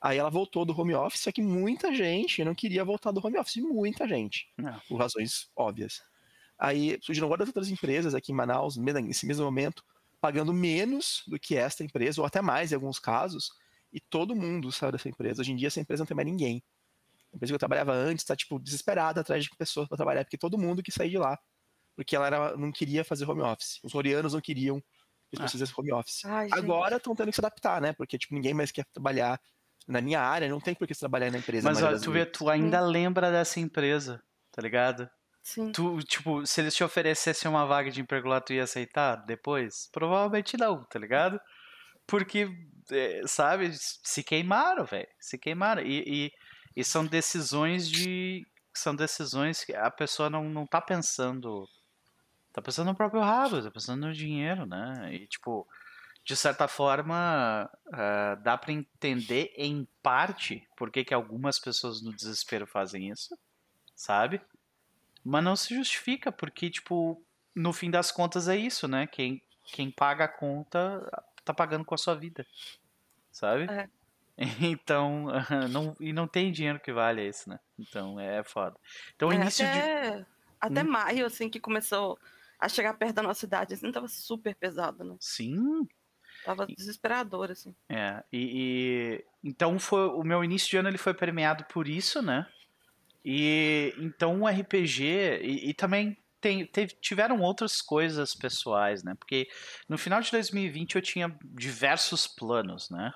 Aí 0.03 0.17
ela 0.17 0.29
voltou 0.29 0.65
do 0.65 0.77
home 0.77 0.93
office, 0.93 1.21
só 1.21 1.31
que 1.31 1.41
muita 1.41 1.93
gente 1.95 2.43
não 2.43 2.53
queria 2.53 2.83
voltar 2.83 3.11
do 3.11 3.25
home 3.25 3.37
office. 3.37 3.63
Muita 3.63 4.05
gente. 4.05 4.51
Não. 4.57 4.77
Por 4.81 4.97
razões 4.97 5.49
óbvias. 5.55 6.01
Aí 6.59 6.99
surgiram 7.01 7.29
várias 7.29 7.47
outras 7.47 7.69
empresas 7.69 8.13
aqui 8.13 8.33
em 8.33 8.35
Manaus, 8.35 8.75
nesse 8.75 9.25
mesmo 9.25 9.45
momento, 9.45 9.81
pagando 10.19 10.53
menos 10.53 11.23
do 11.25 11.39
que 11.39 11.55
esta 11.55 11.85
empresa, 11.85 12.19
ou 12.19 12.27
até 12.27 12.41
mais 12.41 12.73
em 12.73 12.75
alguns 12.75 12.99
casos, 12.99 13.51
e 13.93 14.01
todo 14.01 14.35
mundo 14.35 14.73
saiu 14.73 14.91
dessa 14.91 15.07
empresa. 15.07 15.41
Hoje 15.41 15.53
em 15.53 15.55
dia 15.55 15.67
essa 15.67 15.79
empresa 15.79 16.01
não 16.01 16.07
tem 16.07 16.15
mais 16.15 16.27
ninguém. 16.27 16.61
A 17.31 17.37
empresa 17.37 17.51
que 17.51 17.55
eu 17.55 17.59
trabalhava 17.59 17.93
antes 17.93 18.25
tá, 18.25 18.35
tipo, 18.35 18.59
desesperada 18.59 19.21
atrás 19.21 19.45
de 19.45 19.49
pessoas 19.57 19.87
para 19.87 19.95
trabalhar, 19.95 20.25
porque 20.25 20.37
todo 20.37 20.57
mundo 20.57 20.83
quis 20.83 20.93
sair 20.93 21.11
de 21.11 21.17
lá. 21.17 21.39
Porque 21.95 22.13
ela 22.13 22.27
era, 22.27 22.57
não 22.57 22.73
queria 22.73 23.05
fazer 23.05 23.29
home 23.29 23.41
office. 23.41 23.79
Os 23.81 23.93
coreanos 23.93 24.33
não 24.33 24.41
queriam 24.41 24.81
que 24.81 25.37
as 25.37 25.39
pessoas 25.39 25.51
fizessem 25.53 25.75
home 25.77 25.93
office. 25.93 26.25
Ai, 26.25 26.49
Agora 26.51 26.97
estão 26.97 27.15
tendo 27.15 27.29
que 27.29 27.35
se 27.35 27.41
adaptar, 27.41 27.81
né? 27.81 27.93
Porque, 27.93 28.17
tipo, 28.17 28.33
ninguém 28.33 28.53
mais 28.53 28.71
quer 28.71 28.85
trabalhar 28.91 29.39
na 29.87 30.01
minha 30.01 30.21
área, 30.21 30.49
não 30.49 30.59
tem 30.59 30.73
por 30.73 30.87
que 30.87 30.97
trabalhar 30.97 31.31
na 31.31 31.37
empresa. 31.37 31.67
Mas, 31.67 31.81
olha, 31.81 31.99
tu, 31.99 32.11
vê, 32.11 32.25
tu 32.25 32.49
ainda 32.49 32.79
Sim. 32.79 32.91
lembra 32.91 33.31
dessa 33.31 33.59
empresa, 33.59 34.21
tá 34.51 34.61
ligado? 34.61 35.09
Sim. 35.43 35.71
Tu, 35.73 35.99
tipo, 36.03 36.45
se 36.45 36.61
eles 36.61 36.73
te 36.73 36.83
oferecessem 36.83 37.51
uma 37.51 37.65
vaga 37.65 37.91
de 37.91 38.01
emprego 38.01 38.29
lá, 38.29 38.39
tu 38.39 38.53
ia 38.53 38.63
aceitar 38.63 39.17
depois? 39.25 39.89
Provavelmente 39.91 40.55
não, 40.55 40.85
tá 40.85 40.97
ligado? 40.97 41.39
Porque, 42.07 42.49
é, 42.89 43.21
sabe, 43.27 43.71
se 43.73 44.23
queimaram, 44.23 44.85
velho. 44.85 45.07
Se 45.19 45.37
queimaram. 45.37 45.81
E, 45.81 46.03
e, 46.25 46.31
e 46.75 46.83
são 46.83 47.05
decisões 47.05 47.89
de. 47.89 48.45
São 48.75 48.95
decisões 48.95 49.63
que 49.63 49.75
a 49.75 49.91
pessoa 49.91 50.29
não, 50.29 50.45
não 50.45 50.65
tá 50.65 50.81
pensando. 50.81 51.67
Tá 52.51 52.61
pensando 52.61 52.87
no 52.87 52.95
próprio 52.95 53.21
rabo, 53.21 53.61
tá 53.61 53.69
pensando 53.69 54.07
no 54.07 54.13
dinheiro, 54.13 54.65
né? 54.65 55.09
E 55.13 55.27
tipo, 55.27 55.67
de 56.23 56.35
certa 56.37 56.67
forma, 56.67 57.69
uh, 57.87 58.41
dá 58.41 58.57
para 58.57 58.71
entender 58.71 59.53
em 59.57 59.87
parte 60.01 60.65
por 60.77 60.89
que, 60.89 61.03
que 61.03 61.13
algumas 61.13 61.59
pessoas 61.59 62.01
no 62.01 62.13
desespero 62.15 62.65
fazem 62.65 63.09
isso, 63.09 63.37
sabe? 63.93 64.41
Mas 65.23 65.43
não 65.43 65.55
se 65.55 65.75
justifica, 65.75 66.31
porque, 66.31 66.69
tipo, 66.69 67.21
no 67.53 67.73
fim 67.73 67.91
das 67.91 68.11
contas 68.11 68.47
é 68.47 68.55
isso, 68.55 68.87
né? 68.87 69.05
Quem, 69.05 69.41
quem 69.65 69.91
paga 69.91 70.25
a 70.25 70.29
conta 70.29 71.01
tá 71.43 71.53
pagando 71.53 71.83
com 71.83 71.93
a 71.93 71.97
sua 71.97 72.15
vida, 72.15 72.45
sabe? 73.31 73.65
É. 73.69 73.89
Então, 74.59 75.27
não, 75.69 75.95
e 75.99 76.11
não 76.11 76.27
tem 76.27 76.51
dinheiro 76.51 76.79
que 76.79 76.91
vale 76.91 77.27
isso, 77.27 77.47
né? 77.47 77.59
Então 77.77 78.19
é 78.19 78.43
foda. 78.43 78.75
Então, 79.15 79.31
é, 79.31 79.35
início 79.35 79.63
até, 79.63 80.17
de. 80.17 80.25
Até 80.59 80.81
hum. 80.81 80.89
maio, 80.89 81.25
assim, 81.27 81.51
que 81.51 81.59
começou 81.59 82.17
a 82.59 82.67
chegar 82.67 82.95
perto 82.95 83.13
da 83.13 83.21
nossa 83.21 83.41
cidade, 83.41 83.75
assim, 83.75 83.91
tava 83.91 84.07
super 84.07 84.55
pesado, 84.55 85.03
né? 85.03 85.15
Sim. 85.19 85.87
Tava 86.43 86.65
desesperador, 86.67 87.51
assim. 87.51 87.73
É, 87.89 88.23
e, 88.31 89.23
e, 89.23 89.25
então 89.43 89.79
foi 89.79 90.07
o 90.07 90.23
meu 90.23 90.43
início 90.43 90.69
de 90.69 90.77
ano 90.77 90.89
ele 90.89 90.97
foi 90.97 91.13
permeado 91.13 91.63
por 91.65 91.87
isso, 91.87 92.21
né? 92.21 92.47
E 93.23 93.93
então 93.97 94.41
o 94.41 94.47
RPG 94.47 95.39
e, 95.41 95.69
e 95.69 95.73
também 95.73 96.17
tem, 96.41 96.65
teve, 96.65 96.93
tiveram 96.99 97.39
outras 97.39 97.81
coisas 97.81 98.35
pessoais, 98.35 99.01
né? 99.01 99.15
Porque 99.15 99.47
no 99.87 99.97
final 99.97 100.19
de 100.19 100.29
2020 100.29 100.95
eu 100.95 101.01
tinha 101.01 101.33
diversos 101.41 102.27
planos, 102.27 102.89
né? 102.89 103.13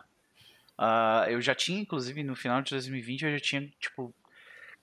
Uh, 0.79 1.29
eu 1.29 1.41
já 1.41 1.53
tinha, 1.53 1.81
inclusive, 1.81 2.23
no 2.23 2.35
final 2.35 2.61
de 2.61 2.69
2020, 2.69 3.25
eu 3.25 3.31
já 3.31 3.39
tinha, 3.39 3.67
tipo, 3.79 4.13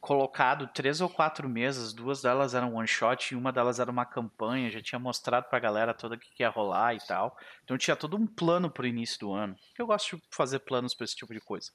colocado 0.05 0.67
três 0.67 1.01
ou 1.01 1.09
quatro 1.09 1.49
mesas, 1.49 1.95
duas 1.95 2.21
delas 2.21 2.55
eram 2.55 2.75
one 2.75 2.87
shot 2.87 3.33
e 3.33 3.37
uma 3.37 3.51
delas 3.51 3.81
era 3.81 3.90
uma 3.90 4.05
campanha, 4.05 4.71
já 4.71 4.83
tinha 4.83 4.99
mostrado 4.99 5.49
pra 5.49 5.59
galera 5.59 5.95
toda 5.95 6.14
o 6.14 6.19
que 6.19 6.43
ia 6.43 6.51
rolar 6.51 6.95
e 6.95 6.99
tal. 6.99 7.38
Então 7.64 7.79
tinha 7.79 7.97
todo 7.97 8.14
um 8.14 8.27
plano 8.27 8.71
pro 8.71 8.87
início 8.87 9.19
do 9.21 9.33
ano. 9.33 9.57
Eu 9.79 9.87
gosto 9.87 10.19
de 10.19 10.23
fazer 10.31 10.59
planos 10.59 10.95
para 10.95 11.07
esse 11.07 11.17
tipo 11.17 11.33
de 11.33 11.40
coisa. 11.40 11.71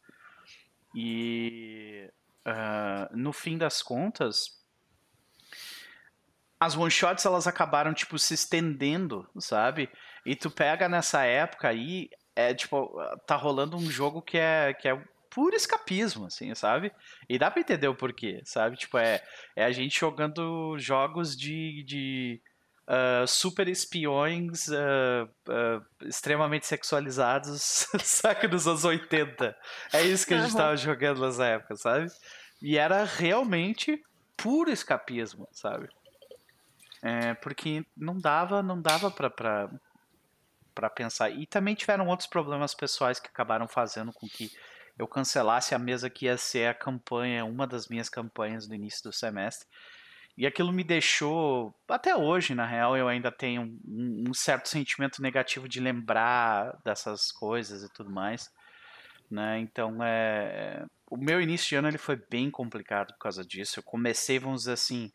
E 0.93 2.07
uh, 2.45 3.17
no 3.17 3.33
fim 3.33 3.57
das 3.57 3.81
contas, 3.81 4.63
as 6.59 6.77
one 6.77 6.91
shots 6.91 7.25
elas 7.25 7.47
acabaram 7.47 7.95
tipo 7.95 8.19
se 8.19 8.35
estendendo, 8.35 9.27
sabe? 9.39 9.89
E 10.23 10.35
tu 10.35 10.51
pega 10.51 10.87
nessa 10.87 11.23
época 11.23 11.67
aí, 11.67 12.11
é 12.35 12.53
tipo, 12.53 12.95
tá 13.25 13.35
rolando 13.35 13.75
um 13.75 13.89
jogo 13.89 14.21
que 14.21 14.37
é, 14.37 14.71
que 14.75 14.87
é 14.87 15.03
puro 15.39 15.55
escapismo, 15.55 16.25
assim, 16.25 16.53
sabe? 16.53 16.91
E 17.29 17.39
dá 17.39 17.49
pra 17.49 17.61
entender 17.61 17.87
o 17.87 17.95
porquê, 17.95 18.41
sabe? 18.43 18.75
Tipo, 18.75 18.97
é, 18.97 19.23
é 19.55 19.63
a 19.63 19.71
gente 19.71 19.97
jogando 19.97 20.77
jogos 20.77 21.33
de. 21.33 21.81
de 21.85 22.41
uh, 22.85 23.25
super 23.25 23.69
espiões 23.69 24.67
uh, 24.67 25.29
uh, 25.47 26.05
extremamente 26.05 26.67
sexualizados, 26.67 27.87
saca, 28.03 28.49
dos 28.49 28.67
anos 28.67 28.83
80. 28.83 29.55
É 29.93 30.01
isso 30.01 30.27
que 30.27 30.33
a 30.33 30.41
gente 30.41 30.51
uhum. 30.51 30.57
tava 30.57 30.75
jogando 30.75 31.21
nessa 31.21 31.45
época, 31.45 31.77
sabe? 31.77 32.07
E 32.61 32.77
era 32.77 33.05
realmente 33.05 34.03
puro 34.35 34.69
escapismo, 34.69 35.47
sabe? 35.53 35.87
É, 37.01 37.33
porque 37.35 37.85
não 37.95 38.17
dava, 38.17 38.61
não 38.61 38.81
dava 38.81 39.09
pra, 39.09 39.29
pra, 39.29 39.69
pra 40.75 40.89
pensar. 40.89 41.29
E 41.29 41.45
também 41.45 41.75
tiveram 41.75 42.07
outros 42.07 42.27
problemas 42.27 42.73
pessoais 42.73 43.21
que 43.21 43.29
acabaram 43.29 43.69
fazendo 43.69 44.11
com 44.11 44.27
que 44.27 44.51
eu 44.99 45.07
cancelasse 45.07 45.73
a 45.73 45.79
mesa 45.79 46.09
que 46.09 46.25
ia 46.25 46.37
ser 46.37 46.67
a 46.67 46.73
campanha, 46.73 47.45
uma 47.45 47.65
das 47.65 47.87
minhas 47.87 48.09
campanhas 48.09 48.67
do 48.67 48.75
início 48.75 49.01
do 49.03 49.13
semestre. 49.13 49.65
E 50.37 50.45
aquilo 50.45 50.73
me 50.73 50.83
deixou, 50.83 51.73
até 51.87 52.13
hoje, 52.15 52.53
na 52.53 52.65
real, 52.65 52.97
eu 52.97 53.07
ainda 53.07 53.31
tenho 53.31 53.61
um, 53.61 54.25
um 54.27 54.33
certo 54.33 54.67
sentimento 54.67 55.21
negativo 55.21 55.69
de 55.69 55.79
lembrar 55.79 56.77
dessas 56.83 57.31
coisas 57.31 57.81
e 57.81 57.93
tudo 57.93 58.09
mais. 58.09 58.51
Né? 59.31 59.59
Então, 59.59 60.03
é, 60.03 60.85
o 61.09 61.15
meu 61.15 61.41
início 61.41 61.69
de 61.69 61.75
ano 61.75 61.87
ele 61.87 61.97
foi 61.97 62.17
bem 62.29 62.51
complicado 62.51 63.13
por 63.13 63.19
causa 63.19 63.43
disso. 63.43 63.79
Eu 63.79 63.83
comecei, 63.83 64.37
vamos 64.37 64.61
dizer 64.61 64.73
assim, 64.73 65.09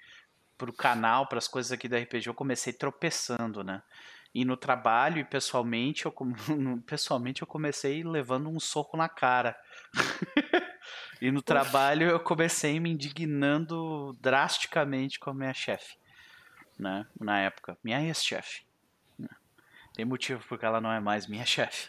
pro 0.57 0.73
canal, 0.73 1.29
para 1.29 1.38
as 1.38 1.49
coisas 1.49 1.73
aqui 1.73 1.88
da 1.88 1.99
RPG, 1.99 2.29
eu 2.29 2.35
comecei 2.35 2.73
tropeçando, 2.73 3.62
né? 3.62 3.83
E 4.35 4.44
no 4.44 4.57
trabalho 4.57 5.18
e 5.18 5.25
pessoalmente, 5.25 6.07
eu, 6.07 6.12
pessoalmente 6.85 7.42
eu 7.42 7.47
comecei 7.47 8.03
levando 8.03 8.49
um 8.49 8.59
soco 8.59 8.97
na 8.97 9.09
cara. 9.09 9.57
E 11.20 11.31
no 11.31 11.40
trabalho 11.40 12.09
eu 12.09 12.20
comecei 12.20 12.79
me 12.79 12.90
indignando 12.90 14.14
drasticamente 14.20 15.18
com 15.18 15.31
a 15.31 15.35
minha 15.35 15.55
chefe, 15.55 15.97
né? 16.79 17.07
Na 17.18 17.40
época, 17.40 17.79
minha 17.83 18.03
ex-chefe. 18.03 18.66
Né? 19.18 19.29
Tem 19.94 20.05
motivo 20.05 20.44
porque 20.47 20.66
ela 20.66 20.81
não 20.81 20.92
é 20.92 21.01
mais 21.01 21.27
minha 21.27 21.47
chefe. 21.47 21.88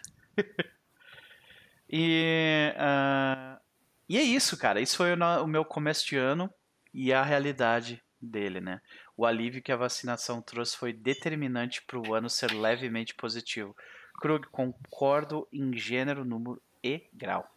e, 1.90 2.74
uh, 2.78 3.60
e 4.08 4.18
é 4.18 4.22
isso, 4.22 4.58
cara. 4.58 4.80
Isso 4.80 4.96
foi 4.96 5.14
o, 5.14 5.44
o 5.44 5.48
meu 5.48 5.66
começo 5.66 6.06
de 6.08 6.16
ano 6.16 6.50
e 6.94 7.12
a 7.12 7.22
realidade 7.22 8.02
dele, 8.22 8.62
né? 8.62 8.80
O 9.18 9.26
alívio 9.26 9.62
que 9.62 9.72
a 9.72 9.78
vacinação 9.78 10.42
trouxe 10.42 10.76
foi 10.76 10.92
determinante 10.92 11.82
para 11.82 11.98
o 12.00 12.14
ano 12.14 12.30
ser 12.30 12.52
levemente 12.52 13.16
positivo. 13.16 13.76
Krug, 14.20 14.48
concordo 14.48 15.48
em 15.52 15.76
gênero, 15.78 16.26
número 16.26 16.62
e 16.84 17.08
grau. 17.14 17.50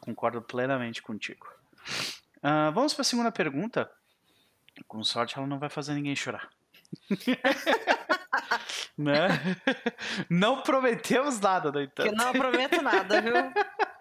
Concordo 0.00 0.42
plenamente 0.42 1.00
contigo. 1.02 1.46
Uh, 2.38 2.72
vamos 2.72 2.92
para 2.92 3.02
a 3.02 3.04
segunda 3.04 3.30
pergunta. 3.30 3.90
Com 4.88 5.04
sorte, 5.04 5.38
ela 5.38 5.46
não 5.46 5.58
vai 5.58 5.68
fazer 5.68 5.94
ninguém 5.94 6.16
chorar. 6.16 6.50
né? 8.98 9.28
Não 10.28 10.62
prometemos 10.62 11.38
nada, 11.40 11.70
no 11.70 11.80
entanto. 11.80 12.08
Eu 12.08 12.16
não 12.16 12.32
prometo 12.32 12.82
nada, 12.82 13.20
viu? 13.20 13.34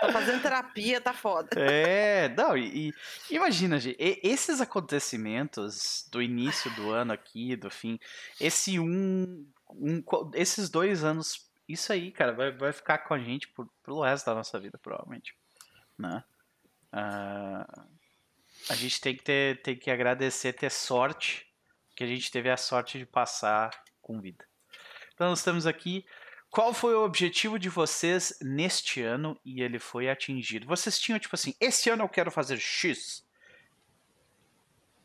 Tô 0.00 0.12
fazendo 0.12 0.42
terapia, 0.42 1.00
tá 1.00 1.12
foda. 1.12 1.48
É, 1.56 2.28
não, 2.30 2.56
e, 2.56 2.88
e 3.30 3.34
imagina, 3.34 3.78
gente, 3.78 3.96
esses 3.98 4.60
acontecimentos 4.60 6.08
do 6.10 6.22
início 6.22 6.70
do 6.74 6.90
ano 6.90 7.12
aqui, 7.12 7.54
do 7.56 7.70
fim, 7.70 7.98
esse 8.40 8.78
um, 8.78 9.46
um 9.70 10.02
esses 10.34 10.70
dois 10.70 11.04
anos 11.04 11.50
isso 11.72 11.92
aí, 11.92 12.10
cara, 12.10 12.32
vai, 12.32 12.50
vai 12.50 12.72
ficar 12.72 12.98
com 12.98 13.14
a 13.14 13.18
gente 13.18 13.46
por, 13.46 13.68
pelo 13.84 14.02
resto 14.02 14.26
da 14.26 14.34
nossa 14.34 14.58
vida, 14.58 14.76
provavelmente. 14.76 15.36
Né? 15.96 16.24
Uh, 16.92 17.86
a 18.68 18.74
gente 18.74 19.00
tem 19.00 19.14
que, 19.14 19.22
ter, 19.22 19.62
tem 19.62 19.76
que 19.76 19.90
agradecer, 19.90 20.52
ter 20.52 20.70
sorte, 20.70 21.46
que 21.94 22.02
a 22.02 22.06
gente 22.06 22.30
teve 22.30 22.50
a 22.50 22.56
sorte 22.56 22.98
de 22.98 23.06
passar 23.06 23.70
com 24.02 24.20
vida. 24.20 24.44
Então, 25.14 25.28
nós 25.28 25.38
estamos 25.38 25.66
aqui. 25.66 26.04
Qual 26.50 26.74
foi 26.74 26.94
o 26.94 27.04
objetivo 27.04 27.58
de 27.58 27.68
vocês 27.68 28.36
neste 28.42 29.00
ano 29.00 29.38
e 29.44 29.62
ele 29.62 29.78
foi 29.78 30.10
atingido? 30.10 30.66
Vocês 30.66 30.98
tinham, 30.98 31.18
tipo 31.18 31.34
assim, 31.36 31.54
esse 31.60 31.88
ano 31.88 32.02
eu 32.02 32.08
quero 32.08 32.30
fazer 32.30 32.58
X. 32.58 33.24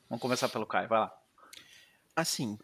Vamos 0.09 0.21
começar 0.21 0.49
pelo 0.49 0.65
Caio, 0.65 0.89
vai 0.89 0.99
lá. 1.01 1.15
Assim, 2.15 2.57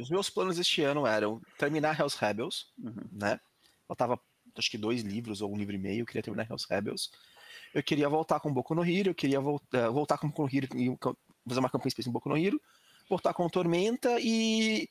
os 0.00 0.08
meus 0.08 0.30
planos 0.30 0.58
este 0.58 0.82
ano 0.82 1.06
eram 1.06 1.42
terminar 1.58 1.98
Hells 1.98 2.16
Rebels, 2.18 2.72
uhum. 2.78 3.06
né? 3.12 3.38
Faltava, 3.86 4.18
acho 4.56 4.70
que 4.70 4.78
dois 4.78 5.02
livros 5.02 5.42
ou 5.42 5.52
um 5.52 5.56
livro 5.56 5.74
e 5.74 5.78
meio, 5.78 6.00
eu 6.00 6.06
queria 6.06 6.22
terminar 6.22 6.48
Hells 6.48 6.66
Rebels. 6.70 7.10
Eu 7.74 7.82
queria 7.82 8.08
voltar 8.08 8.40
com 8.40 8.52
Boku 8.52 8.74
no 8.74 8.84
Hero, 8.84 9.10
eu 9.10 9.14
queria 9.14 9.40
voltar, 9.40 9.90
voltar 9.90 10.16
com 10.16 10.28
Boku 10.28 10.42
no 10.42 10.56
Hero 10.56 10.68
e 10.74 10.96
fazer 11.46 11.60
uma 11.60 11.68
campanha 11.68 11.88
especial 11.88 12.10
em 12.10 12.12
Boku 12.12 12.28
no 12.28 12.38
Hero, 12.38 12.60
voltar 13.08 13.34
com 13.34 13.48
Tormenta 13.48 14.18
e 14.20 14.88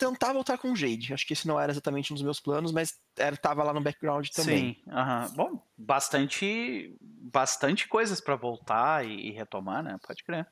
tentar 0.00 0.32
voltar 0.32 0.56
com 0.56 0.74
Jade. 0.74 1.12
Acho 1.12 1.26
que 1.26 1.34
esse 1.34 1.46
não 1.46 1.60
era 1.60 1.70
exatamente 1.70 2.10
um 2.12 2.14
dos 2.14 2.22
meus 2.22 2.40
planos, 2.40 2.72
mas 2.72 2.98
era, 3.16 3.36
tava 3.36 3.62
lá 3.62 3.74
no 3.74 3.82
background 3.82 4.26
também. 4.28 4.74
Sim, 4.74 4.90
uh 4.90 4.94
-huh. 4.94 5.34
bom, 5.36 5.62
bastante, 5.76 6.96
bastante 7.00 7.86
coisas 7.86 8.20
para 8.20 8.34
voltar 8.34 9.06
e, 9.06 9.28
e, 9.28 9.30
retomar, 9.30 9.82
né? 9.82 9.98
Pode 10.04 10.24
crer. 10.24 10.48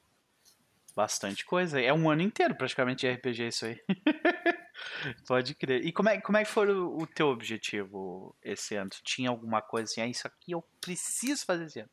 Bastante 0.94 1.46
coisa. 1.46 1.80
É 1.80 1.92
um 1.92 2.10
ano 2.10 2.22
inteiro 2.22 2.54
praticamente 2.54 3.06
de 3.06 3.12
RPG 3.12 3.48
isso 3.48 3.64
aí. 3.64 3.80
Pode 5.26 5.54
crer. 5.54 5.84
E 5.84 5.92
como 5.92 6.08
é, 6.08 6.20
como 6.20 6.36
é 6.36 6.44
que 6.44 6.50
foi 6.50 6.70
o, 6.70 6.98
o, 6.98 7.06
teu 7.06 7.28
objetivo 7.28 8.36
esse 8.42 8.74
ano? 8.76 8.90
Tu 8.90 9.02
tinha 9.02 9.30
alguma 9.30 9.62
coisa 9.62 9.90
assim, 9.90 10.00
ah, 10.02 10.06
isso 10.06 10.26
aqui 10.26 10.52
eu 10.52 10.62
preciso 10.80 11.44
fazer 11.44 11.64
esse 11.64 11.80
ano? 11.80 11.90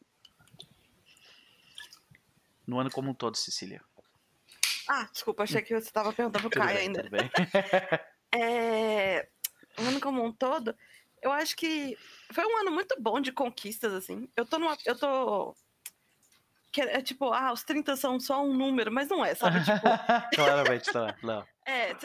No 2.67 2.79
ano 2.79 2.91
como 2.91 3.11
um 3.11 3.13
todo, 3.13 3.37
Cecília. 3.37 3.81
Ah, 4.87 5.07
desculpa, 5.11 5.43
achei 5.43 5.61
que 5.61 5.73
você 5.73 5.87
estava 5.87 6.13
perguntando 6.13 6.49
pro 6.49 6.59
Caio 6.59 6.79
ainda. 6.79 7.03
É, 8.37 9.29
o 9.79 9.83
ano 9.83 10.01
como 10.01 10.21
um 10.21 10.29
todo, 10.29 10.75
eu 11.21 11.31
acho 11.31 11.55
que 11.55 11.97
foi 12.33 12.45
um 12.45 12.57
ano 12.57 12.71
muito 12.71 12.93
bom 12.99 13.21
de 13.21 13.31
conquistas, 13.31 13.93
assim. 13.93 14.27
Eu 14.35 14.45
tô 14.45 14.59
numa. 14.59 14.77
Eu 14.85 14.97
tô 14.97 15.55
que 16.75 16.81
é, 16.81 16.97
é, 16.97 17.01
tipo, 17.01 17.31
ah, 17.31 17.53
os 17.53 17.63
30 17.63 17.95
são 17.95 18.19
só 18.19 18.43
um 18.43 18.53
número, 18.53 18.91
mas 18.91 19.07
não 19.07 19.23
é, 19.23 19.33
sabe? 19.33 19.59
Tipo... 19.63 20.35
Claramente 20.35 20.93
não, 20.93 21.15
não. 21.23 21.47
É, 21.67 21.95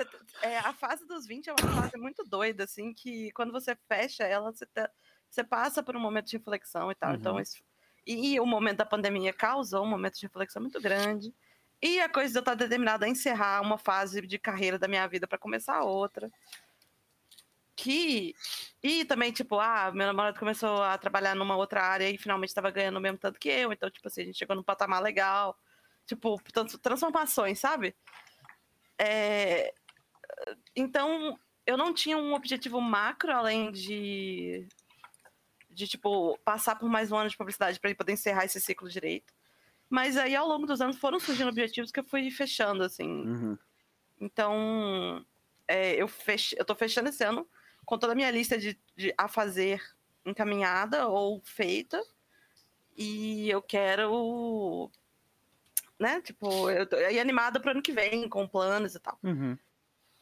é, 0.40 0.58
a 0.58 0.72
fase 0.72 1.06
dos 1.06 1.26
20 1.26 1.48
é 1.48 1.52
uma 1.52 1.82
fase 1.82 1.94
muito 1.98 2.24
doida, 2.24 2.64
assim, 2.64 2.94
que 2.94 3.30
quando 3.32 3.52
você 3.52 3.76
fecha 3.86 4.22
ela, 4.22 4.50
você, 4.50 4.64
tá, 4.64 4.88
você 5.28 5.44
passa 5.44 5.82
por 5.82 5.94
um 5.94 6.00
momento 6.00 6.28
de 6.28 6.38
reflexão 6.38 6.90
e 6.90 6.94
tal. 6.94 7.14
Então, 7.14 7.34
uhum. 7.34 7.40
Então, 7.40 7.42
isso, 7.42 7.62
e, 8.06 8.34
e, 8.34 8.40
o 8.40 8.46
momento 8.46 8.78
da 8.78 8.86
pandemia 8.86 9.34
causou 9.34 9.84
um 9.84 9.88
momento 9.88 10.18
de 10.18 10.24
reflexão 10.24 10.62
muito 10.62 10.80
grande. 10.80 11.34
E 11.82 12.00
a 12.00 12.08
coisa 12.08 12.32
de 12.32 12.38
eu 12.38 12.40
estar 12.40 12.54
determinada 12.54 13.06
a 13.06 13.08
encerrar 13.08 13.62
uma 13.62 13.78
fase 13.78 14.20
de 14.26 14.38
carreira 14.38 14.78
da 14.78 14.88
minha 14.88 15.06
vida 15.06 15.26
para 15.26 15.38
começar 15.38 15.82
outra 15.82 16.30
que. 17.80 18.34
E 18.82 19.04
também, 19.04 19.32
tipo, 19.32 19.58
ah, 19.58 19.90
meu 19.92 20.06
namorado 20.06 20.38
começou 20.38 20.82
a 20.82 20.96
trabalhar 20.98 21.34
numa 21.34 21.56
outra 21.56 21.82
área 21.82 22.08
e 22.08 22.18
finalmente 22.18 22.50
estava 22.50 22.70
ganhando 22.70 22.98
o 22.98 23.00
mesmo 23.00 23.18
tanto 23.18 23.38
que 23.38 23.48
eu. 23.48 23.72
Então, 23.72 23.90
tipo 23.90 24.06
assim, 24.06 24.22
a 24.22 24.24
gente 24.26 24.38
chegou 24.38 24.54
num 24.54 24.62
patamar 24.62 25.02
legal. 25.02 25.58
Tipo, 26.06 26.40
transformações, 26.82 27.58
sabe? 27.58 27.94
É... 28.98 29.72
Então, 30.76 31.38
eu 31.66 31.76
não 31.76 31.94
tinha 31.94 32.18
um 32.18 32.34
objetivo 32.34 32.80
macro 32.80 33.32
além 33.32 33.72
de. 33.72 34.66
De, 35.70 35.86
tipo, 35.86 36.36
passar 36.44 36.74
por 36.76 36.88
mais 36.88 37.12
um 37.12 37.16
ano 37.16 37.30
de 37.30 37.36
publicidade 37.36 37.78
para 37.78 37.94
poder 37.94 38.12
encerrar 38.12 38.44
esse 38.44 38.60
ciclo 38.60 38.88
direito. 38.88 39.32
Mas 39.90 40.16
aí, 40.16 40.36
ao 40.36 40.46
longo 40.46 40.66
dos 40.66 40.80
anos, 40.80 40.96
foram 40.96 41.18
surgindo 41.18 41.48
objetivos 41.48 41.90
que 41.90 41.98
eu 41.98 42.04
fui 42.04 42.30
fechando, 42.30 42.84
assim. 42.84 43.08
Uhum. 43.08 43.58
Então, 44.20 45.26
é, 45.66 46.00
eu, 46.00 46.06
fech... 46.06 46.54
eu 46.56 46.64
tô 46.64 46.76
fechando 46.76 47.08
esse 47.08 47.24
ano 47.24 47.46
com 47.84 47.98
toda 47.98 48.12
a 48.12 48.16
minha 48.16 48.30
lista 48.30 48.56
de, 48.56 48.78
de 48.96 49.12
a 49.18 49.26
fazer 49.26 49.82
encaminhada 50.24 51.08
ou 51.08 51.40
feita. 51.42 52.00
E 52.96 53.50
eu 53.50 53.60
quero. 53.60 54.90
Né? 55.98 56.20
Tipo, 56.20 56.70
eu 56.70 56.86
tô 56.86 56.96
aí 56.96 57.18
animada 57.18 57.58
pro 57.58 57.72
ano 57.72 57.82
que 57.82 57.92
vem, 57.92 58.28
com 58.28 58.46
planos 58.46 58.94
e 58.94 59.00
tal. 59.00 59.18
Uhum. 59.24 59.58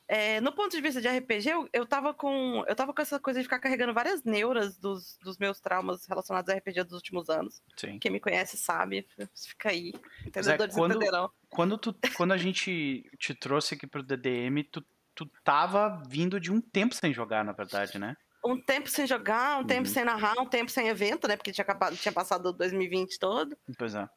É, 0.09 0.41
no 0.41 0.53
ponto 0.53 0.75
de 0.75 0.81
vista 0.81 1.03
de 1.03 1.09
RPG, 1.09 1.51
eu, 1.51 1.69
eu, 1.71 1.87
tava 1.87 2.15
com, 2.15 2.65
eu 2.67 2.75
tava 2.75 2.95
com 2.95 3.03
essa 3.03 3.21
coisa 3.21 3.41
de 3.41 3.45
ficar 3.45 3.59
carregando 3.59 3.93
várias 3.93 4.25
neuras 4.25 4.79
dos, 4.79 5.19
dos 5.23 5.37
meus 5.37 5.61
traumas 5.61 6.07
relacionados 6.07 6.49
a 6.49 6.57
RPG 6.57 6.85
dos 6.85 6.95
últimos 6.95 7.29
anos. 7.29 7.63
Sim. 7.77 7.99
Quem 7.99 8.11
me 8.11 8.19
conhece 8.19 8.57
sabe, 8.57 9.07
fica 9.35 9.69
aí. 9.69 9.93
Entendedores 10.25 10.75
é, 10.75 10.79
quando, 10.79 10.95
entenderão. 10.97 11.31
Quando, 11.51 11.77
tu, 11.77 11.95
quando 12.17 12.33
a 12.33 12.39
gente 12.39 13.05
te 13.19 13.35
trouxe 13.35 13.75
aqui 13.75 13.87
pro 13.87 14.03
DDM, 14.03 14.65
tu 14.73 14.83
tu 15.19 15.27
tava 15.43 16.01
vindo 16.07 16.39
de 16.39 16.53
um 16.53 16.61
tempo 16.61 16.95
sem 16.95 17.13
jogar, 17.13 17.45
na 17.45 17.51
verdade, 17.51 17.99
né? 17.99 18.17
Um 18.45 18.57
tempo 18.57 18.89
sem 18.89 19.05
jogar, 19.05 19.57
um 19.57 19.63
uhum. 19.63 19.67
tempo 19.67 19.89
sem 19.89 20.05
narrar, 20.05 20.41
um 20.41 20.47
tempo 20.47 20.71
sem 20.71 20.87
evento, 20.87 21.27
né? 21.27 21.37
Porque 21.37 21.51
tinha, 21.51 21.65
acabado, 21.65 21.97
tinha 21.97 22.13
passado 22.13 22.53
2020 22.53 23.19
todo. 23.19 23.59
Pois 23.77 23.97
é. 23.97 24.09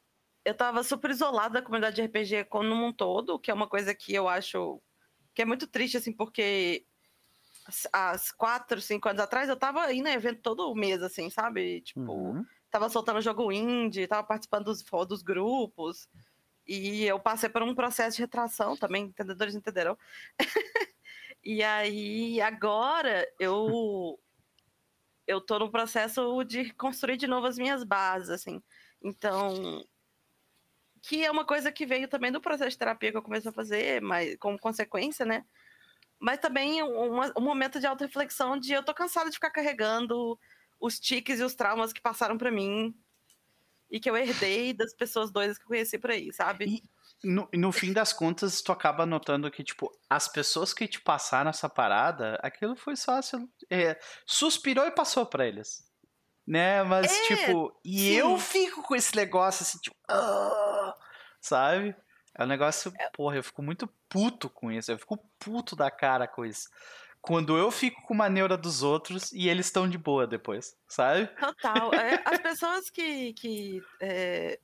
Eu 0.45 0.53
tava 0.53 0.83
super 0.83 1.09
isolada 1.09 1.55
da 1.55 1.61
comunidade 1.63 1.95
de 1.95 2.03
RPG 2.03 2.45
como 2.45 2.75
um 2.75 2.93
todo, 2.93 3.39
que 3.39 3.49
é 3.49 3.53
uma 3.53 3.67
coisa 3.67 3.95
que 3.95 4.13
eu 4.13 4.29
acho 4.29 4.79
que 5.33 5.41
é 5.41 5.45
muito 5.45 5.67
triste, 5.67 5.97
assim, 5.97 6.11
porque 6.11 6.85
há 7.93 8.15
quatro, 8.37 8.81
cinco 8.81 9.07
anos 9.09 9.21
atrás 9.21 9.49
eu 9.49 9.55
tava 9.55 9.91
indo 9.93 10.07
em 10.07 10.13
evento 10.13 10.41
todo 10.41 10.73
mês, 10.75 11.01
assim, 11.01 11.29
sabe? 11.29 11.81
Tipo, 11.81 12.11
uhum. 12.11 12.45
tava 12.69 12.89
soltando 12.89 13.21
jogo 13.21 13.51
indie, 13.51 14.07
tava 14.07 14.23
participando 14.23 14.65
dos, 14.65 14.83
dos 15.07 15.21
grupos. 15.21 16.09
E 16.67 17.05
eu 17.05 17.19
passei 17.19 17.49
por 17.49 17.63
um 17.63 17.75
processo 17.75 18.17
de 18.17 18.23
retração 18.23 18.77
também, 18.77 19.05
entendedores 19.05 19.55
entenderão. 19.55 19.97
e 21.43 21.63
aí, 21.63 22.39
agora, 22.41 23.27
eu 23.39 24.19
eu 25.27 25.39
tô 25.39 25.59
no 25.59 25.71
processo 25.71 26.43
de 26.43 26.73
construir 26.73 27.15
de 27.15 27.27
novo 27.27 27.47
as 27.47 27.57
minhas 27.57 27.83
bases, 27.83 28.29
assim. 28.29 28.61
Então, 29.01 29.85
que 31.01 31.25
é 31.25 31.31
uma 31.31 31.45
coisa 31.45 31.71
que 31.71 31.85
veio 31.85 32.07
também 32.07 32.31
do 32.31 32.41
processo 32.41 32.71
de 32.71 32.77
terapia 32.77 33.11
que 33.11 33.17
eu 33.17 33.23
comecei 33.23 33.49
a 33.49 33.53
fazer, 33.53 34.01
mas 34.01 34.35
como 34.37 34.59
consequência, 34.59 35.25
né? 35.25 35.43
Mas 36.19 36.39
também 36.39 36.83
um, 36.83 37.41
momento 37.41 37.79
de 37.79 37.87
auto-reflexão 37.87 38.57
de 38.57 38.73
eu 38.73 38.83
tô 38.83 38.93
cansada 38.93 39.29
de 39.29 39.35
ficar 39.35 39.49
carregando 39.49 40.39
os 40.79 40.99
tiques 40.99 41.39
e 41.39 41.43
os 41.43 41.55
traumas 41.55 41.91
que 41.91 42.01
passaram 42.01 42.37
para 42.37 42.51
mim 42.51 42.95
e 43.89 43.99
que 43.99 44.09
eu 44.09 44.15
herdei 44.15 44.73
das 44.73 44.93
pessoas 44.93 45.31
doidas 45.31 45.57
que 45.57 45.63
eu 45.63 45.67
conheci 45.67 45.97
por 45.97 46.11
aí, 46.11 46.31
sabe? 46.31 46.65
E 46.65 46.83
no, 47.23 47.49
no 47.53 47.71
fim 47.71 47.91
das 47.91 48.13
contas, 48.13 48.61
tu 48.61 48.71
acaba 48.71 49.05
notando 49.05 49.49
que, 49.51 49.63
tipo, 49.63 49.91
as 50.09 50.27
pessoas 50.27 50.73
que 50.73 50.87
te 50.87 51.01
passaram 51.01 51.49
essa 51.49 51.67
parada, 51.67 52.39
aquilo 52.41 52.75
foi 52.75 52.95
só. 52.95 53.19
É, 53.69 53.99
suspirou 54.25 54.85
e 54.85 54.91
passou 54.91 55.25
para 55.25 55.47
eles. 55.47 55.90
Né? 56.51 56.83
Mas, 56.83 57.11
é, 57.11 57.27
tipo, 57.27 57.73
e 57.85 57.97
sim. 57.97 58.13
eu 58.13 58.37
fico 58.37 58.83
com 58.83 58.93
esse 58.93 59.15
negócio 59.15 59.63
assim, 59.63 59.79
tipo, 59.79 59.95
uh, 60.11 60.93
sabe? 61.39 61.95
É 62.35 62.43
um 62.43 62.47
negócio, 62.47 62.91
é. 62.99 63.09
porra, 63.09 63.37
eu 63.37 63.43
fico 63.43 63.61
muito 63.61 63.87
puto 64.09 64.49
com 64.49 64.69
isso. 64.71 64.91
Eu 64.91 64.97
fico 64.97 65.17
puto 65.39 65.75
da 65.75 65.89
cara 65.89 66.27
com 66.27 66.45
isso 66.45 66.67
quando 67.21 67.55
eu 67.55 67.69
fico 67.69 68.01
com 68.01 68.13
uma 68.13 68.27
neura 68.27 68.57
dos 68.57 68.81
outros 68.81 69.31
e 69.31 69.47
eles 69.47 69.67
estão 69.67 69.87
de 69.87 69.97
boa 69.97 70.25
depois, 70.25 70.75
sabe? 70.87 71.27
Total. 71.39 71.93
É, 71.93 72.21
as 72.25 72.39
pessoas 72.39 72.89
que, 72.89 73.33
que 73.33 73.81
é, 73.99 74.59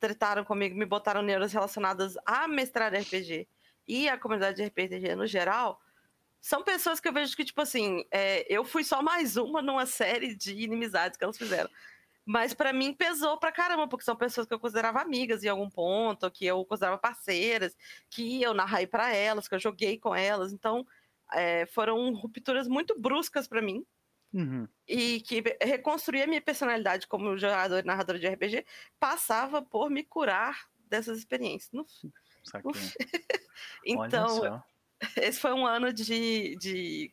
trataram 0.00 0.42
comigo, 0.42 0.76
me 0.76 0.86
botaram 0.86 1.20
neuras 1.22 1.52
relacionadas 1.52 2.14
a 2.24 2.48
mestrar 2.48 2.94
RPG 2.94 3.46
e 3.86 4.08
a 4.08 4.16
comunidade 4.16 4.56
de 4.56 4.64
RPG 4.64 5.14
no 5.14 5.26
geral, 5.26 5.80
são 6.42 6.64
pessoas 6.64 6.98
que 6.98 7.06
eu 7.06 7.12
vejo 7.12 7.36
que, 7.36 7.44
tipo 7.44 7.60
assim, 7.60 8.04
é, 8.10 8.44
eu 8.52 8.64
fui 8.64 8.82
só 8.82 9.00
mais 9.00 9.36
uma 9.36 9.62
numa 9.62 9.86
série 9.86 10.34
de 10.34 10.52
inimizades 10.52 11.16
que 11.16 11.22
elas 11.22 11.38
fizeram. 11.38 11.70
Mas 12.24 12.52
para 12.52 12.72
mim 12.72 12.92
pesou 12.92 13.38
pra 13.38 13.52
caramba, 13.52 13.86
porque 13.86 14.04
são 14.04 14.16
pessoas 14.16 14.48
que 14.48 14.52
eu 14.52 14.58
considerava 14.58 15.00
amigas 15.00 15.44
em 15.44 15.48
algum 15.48 15.70
ponto, 15.70 16.28
que 16.32 16.44
eu 16.44 16.64
considerava 16.64 16.98
parceiras, 16.98 17.76
que 18.10 18.42
eu 18.42 18.52
narrei 18.52 18.88
para 18.88 19.14
elas, 19.14 19.46
que 19.46 19.54
eu 19.54 19.60
joguei 19.60 19.98
com 19.98 20.14
elas. 20.14 20.52
Então, 20.52 20.84
é, 21.32 21.64
foram 21.66 22.12
rupturas 22.12 22.66
muito 22.66 23.00
bruscas 23.00 23.46
para 23.46 23.62
mim. 23.62 23.86
Uhum. 24.32 24.66
E 24.88 25.20
que 25.20 25.44
reconstruir 25.62 26.22
a 26.22 26.26
minha 26.26 26.42
personalidade 26.42 27.06
como 27.06 27.38
jogador 27.38 27.78
e 27.78 27.86
narrador 27.86 28.18
de 28.18 28.26
RPG 28.26 28.66
passava 28.98 29.62
por 29.62 29.90
me 29.90 30.02
curar 30.02 30.66
dessas 30.88 31.18
experiências. 31.18 31.70
então, 33.86 34.62
esse 35.16 35.40
foi 35.40 35.52
um 35.52 35.66
ano 35.66 35.92
de, 35.92 36.56
de. 36.56 37.12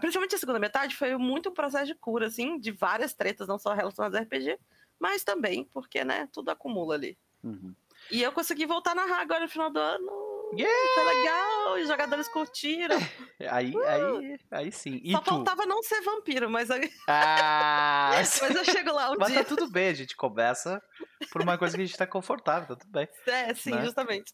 Principalmente 0.00 0.34
a 0.34 0.38
segunda 0.38 0.58
metade 0.58 0.96
foi 0.96 1.16
muito 1.16 1.50
um 1.50 1.54
processo 1.54 1.86
de 1.86 1.94
cura, 1.94 2.26
assim, 2.26 2.58
de 2.58 2.70
várias 2.70 3.12
tretas, 3.14 3.46
não 3.46 3.58
só 3.58 3.74
relacionadas 3.74 4.18
a 4.18 4.22
RPG, 4.22 4.58
mas 4.98 5.22
também 5.22 5.64
porque, 5.64 6.04
né, 6.04 6.28
tudo 6.32 6.50
acumula 6.50 6.94
ali. 6.94 7.18
Uhum. 7.42 7.74
E 8.10 8.22
eu 8.22 8.32
consegui 8.32 8.64
voltar 8.64 8.92
a 8.92 8.94
narrar 8.94 9.20
agora 9.20 9.40
no 9.40 9.48
final 9.48 9.70
do 9.70 9.78
ano 9.78 10.27
Yeah! 10.56 10.94
Foi 10.94 11.04
legal, 11.04 11.74
os 11.74 11.88
jogadores 11.88 12.28
curtiram. 12.28 12.96
Aí, 13.50 13.72
uh! 13.72 13.82
aí, 13.84 14.40
aí 14.50 14.72
sim. 14.72 15.00
E 15.04 15.12
Só 15.12 15.20
tu? 15.20 15.30
faltava 15.30 15.64
não 15.64 15.82
ser 15.82 16.00
vampiro, 16.02 16.50
mas. 16.50 16.68
Ah, 17.08 18.10
mas 18.16 18.40
eu 18.40 18.64
chego 18.64 18.92
lá 18.92 19.10
um 19.10 19.16
mas 19.18 19.28
dia. 19.28 19.42
tá 19.42 19.48
tudo 19.48 19.70
bem, 19.70 19.88
a 19.88 19.94
gente 19.94 20.16
começa 20.16 20.82
por 21.30 21.40
uma 21.42 21.56
coisa 21.56 21.76
que 21.76 21.82
a 21.82 21.86
gente 21.86 21.96
tá 21.96 22.06
confortável, 22.06 22.68
tá 22.68 22.76
tudo 22.76 22.90
bem. 22.90 23.08
É, 23.26 23.54
sim, 23.54 23.70
né? 23.70 23.84
justamente. 23.84 24.30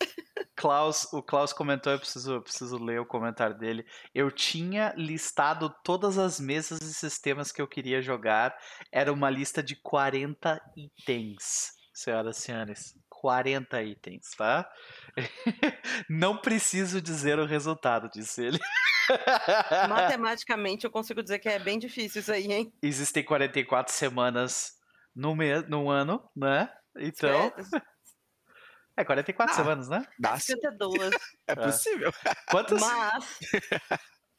Klaus, 0.56 1.12
o 1.12 1.22
Klaus 1.22 1.52
comentou, 1.52 1.92
eu 1.92 1.98
preciso, 1.98 2.34
eu 2.34 2.42
preciso 2.42 2.82
ler 2.82 3.00
o 3.00 3.06
comentário 3.06 3.56
dele. 3.58 3.84
Eu 4.14 4.30
tinha 4.30 4.94
listado 4.96 5.72
todas 5.84 6.18
as 6.18 6.40
mesas 6.40 6.80
e 6.80 6.94
sistemas 6.94 7.52
que 7.52 7.60
eu 7.60 7.68
queria 7.68 8.00
jogar. 8.00 8.56
Era 8.92 9.12
uma 9.12 9.28
lista 9.30 9.62
de 9.62 9.76
40 9.76 10.60
itens, 10.76 11.72
senhoras 11.92 12.38
e 12.38 12.40
senhores. 12.40 12.94
40 13.24 13.82
itens, 13.84 14.32
tá? 14.36 14.70
Não 16.10 16.36
preciso 16.36 17.00
dizer 17.00 17.38
o 17.38 17.46
resultado, 17.46 18.10
disse 18.10 18.44
ele. 18.44 18.58
Matematicamente, 19.88 20.84
eu 20.84 20.90
consigo 20.90 21.22
dizer 21.22 21.38
que 21.38 21.48
é 21.48 21.58
bem 21.58 21.78
difícil 21.78 22.20
isso 22.20 22.30
aí, 22.30 22.52
hein? 22.52 22.70
Existem 22.82 23.24
44 23.24 23.94
semanas 23.94 24.74
no, 25.16 25.34
no 25.66 25.88
ano, 25.88 26.22
né? 26.36 26.70
Então. 26.98 27.50
É 28.96 29.04
44 29.04 29.52
ah, 29.52 29.56
semanas, 29.56 29.88
né? 29.88 30.06
Dá 30.20 30.38
52. 30.38 31.12
É 31.48 31.56
possível. 31.56 32.12
Quantos? 32.48 32.80
Mas. 32.80 33.40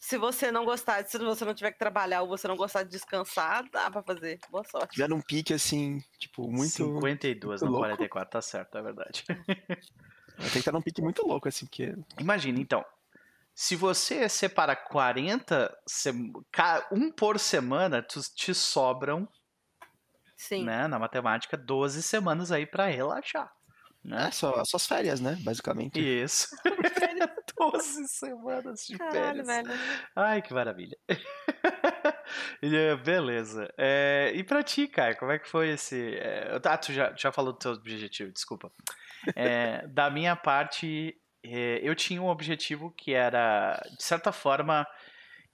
Se 0.05 0.19
você 0.19 0.51
não 0.51 0.65
gostar, 0.65 1.03
se 1.03 1.17
você 1.17 1.43
não 1.43 1.55
tiver 1.55 1.71
que 1.71 1.79
trabalhar 1.79 2.21
ou 2.21 2.27
você 2.27 2.47
não 2.47 2.55
gostar 2.55 2.83
de 2.83 2.91
descansar, 2.91 3.67
dá 3.71 3.89
pra 3.89 4.03
fazer. 4.03 4.39
Boa 4.51 4.63
sorte. 4.63 4.95
Já 4.95 5.07
num 5.07 5.19
pique 5.19 5.51
assim, 5.51 5.99
tipo, 6.19 6.43
muito. 6.43 6.69
52, 6.69 7.63
muito 7.63 7.73
não 7.73 7.79
44, 7.79 8.29
tá 8.29 8.39
certo, 8.39 8.77
é 8.77 8.83
verdade. 8.83 9.23
Tem 10.37 10.49
que 10.51 10.59
estar 10.59 10.71
num 10.71 10.81
pique 10.81 11.01
muito 11.01 11.25
louco, 11.25 11.47
assim, 11.47 11.65
porque. 11.65 11.95
Imagina, 12.19 12.59
então. 12.59 12.85
Se 13.51 13.75
você 13.75 14.29
separa 14.29 14.75
40, 14.75 15.75
um 16.91 17.11
por 17.11 17.39
semana, 17.39 18.03
te 18.03 18.53
sobram, 18.53 19.27
Sim. 20.37 20.65
Né, 20.65 20.87
na 20.87 20.99
matemática, 20.99 21.57
12 21.57 22.03
semanas 22.03 22.51
aí 22.51 22.67
para 22.67 22.85
relaxar. 22.85 23.51
Né? 24.05 24.27
É, 24.27 24.31
só, 24.31 24.63
só 24.63 24.77
as 24.77 24.85
férias, 24.85 25.19
né? 25.19 25.35
Basicamente. 25.41 25.99
Isso. 25.99 26.55
12 27.57 28.07
semanas 28.07 28.85
de 28.85 28.97
Caralho, 28.97 29.45
férias. 29.45 29.47
Velho. 29.47 29.69
Ai, 30.15 30.41
que 30.41 30.53
maravilha. 30.53 30.97
Beleza. 33.03 33.73
É, 33.77 34.31
e 34.35 34.43
pra 34.43 34.61
ti, 34.61 34.87
cara, 34.87 35.15
como 35.15 35.31
é 35.31 35.39
que 35.39 35.49
foi 35.49 35.69
esse. 35.69 36.15
É, 36.17 36.59
ah, 36.63 36.77
tu 36.77 36.93
já, 36.93 37.13
já 37.15 37.31
falou 37.31 37.53
do 37.53 37.59
teu 37.59 37.71
objetivo, 37.71 38.31
desculpa. 38.31 38.71
É, 39.35 39.87
da 39.87 40.11
minha 40.11 40.35
parte, 40.35 41.17
é, 41.43 41.79
eu 41.81 41.95
tinha 41.95 42.21
um 42.21 42.27
objetivo 42.27 42.91
que 42.91 43.13
era, 43.13 43.81
de 43.97 44.03
certa 44.03 44.31
forma, 44.31 44.85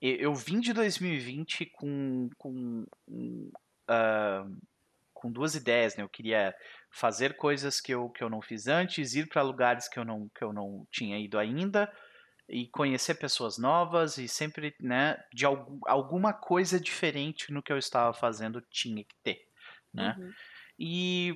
eu 0.02 0.34
vim 0.34 0.60
de 0.60 0.74
2020 0.74 1.68
com, 1.68 2.30
com, 2.38 2.86
uh, 3.08 4.58
com 5.14 5.32
duas 5.32 5.56
ideias, 5.56 5.96
né? 5.96 6.04
Eu 6.04 6.10
queria 6.10 6.54
fazer 6.92 7.38
coisas 7.38 7.80
que 7.80 7.94
eu, 7.94 8.10
que 8.10 8.24
eu 8.24 8.30
não 8.30 8.42
fiz 8.42 8.68
antes, 8.68 9.16
ir 9.16 9.28
para 9.28 9.42
lugares 9.42 9.88
que 9.88 9.98
eu, 9.98 10.06
não, 10.06 10.30
que 10.36 10.44
eu 10.44 10.52
não 10.52 10.86
tinha 10.92 11.18
ido 11.18 11.40
ainda 11.40 11.92
e 12.50 12.68
conhecer 12.68 13.16
pessoas 13.16 13.58
novas 13.58 14.18
e 14.18 14.28
sempre, 14.28 14.76
né, 14.80 15.18
de 15.34 15.46
algum, 15.46 15.80
alguma 15.88 16.34
coisa 16.34 16.80
diferente 16.80 17.52
no 17.52 17.64
que 17.64 17.72
eu 17.72 17.78
estava 17.78 18.14
fazendo 18.14 18.62
tinha 18.70 19.04
que 19.04 19.16
ter, 19.24 19.48
né? 19.94 20.16
Uhum. 20.20 20.34
E 20.78 21.30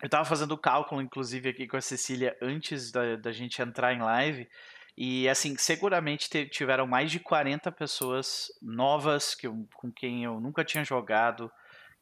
eu 0.00 0.06
estava 0.06 0.24
fazendo 0.24 0.52
o 0.52 0.58
cálculo, 0.58 1.02
inclusive, 1.02 1.48
aqui 1.48 1.66
com 1.66 1.76
a 1.76 1.80
Cecília 1.80 2.36
antes 2.40 2.92
da, 2.92 3.16
da 3.16 3.32
gente 3.32 3.60
entrar 3.60 3.92
em 3.92 4.00
live 4.00 4.48
e, 4.96 5.28
assim, 5.28 5.56
seguramente 5.56 6.46
tiveram 6.46 6.86
mais 6.86 7.10
de 7.10 7.18
40 7.18 7.72
pessoas 7.72 8.46
novas 8.62 9.34
que 9.34 9.46
eu, 9.46 9.68
com 9.74 9.90
quem 9.90 10.24
eu 10.24 10.40
nunca 10.40 10.64
tinha 10.64 10.84
jogado, 10.84 11.50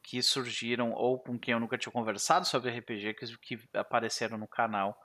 que 0.03 0.21
surgiram 0.21 0.91
ou 0.91 1.19
com 1.19 1.37
quem 1.37 1.53
eu 1.53 1.59
nunca 1.59 1.77
tinha 1.77 1.91
conversado 1.91 2.47
sobre 2.47 2.71
RPG 2.71 3.13
que, 3.13 3.37
que 3.37 3.69
apareceram 3.73 4.37
no 4.37 4.47
canal 4.47 4.97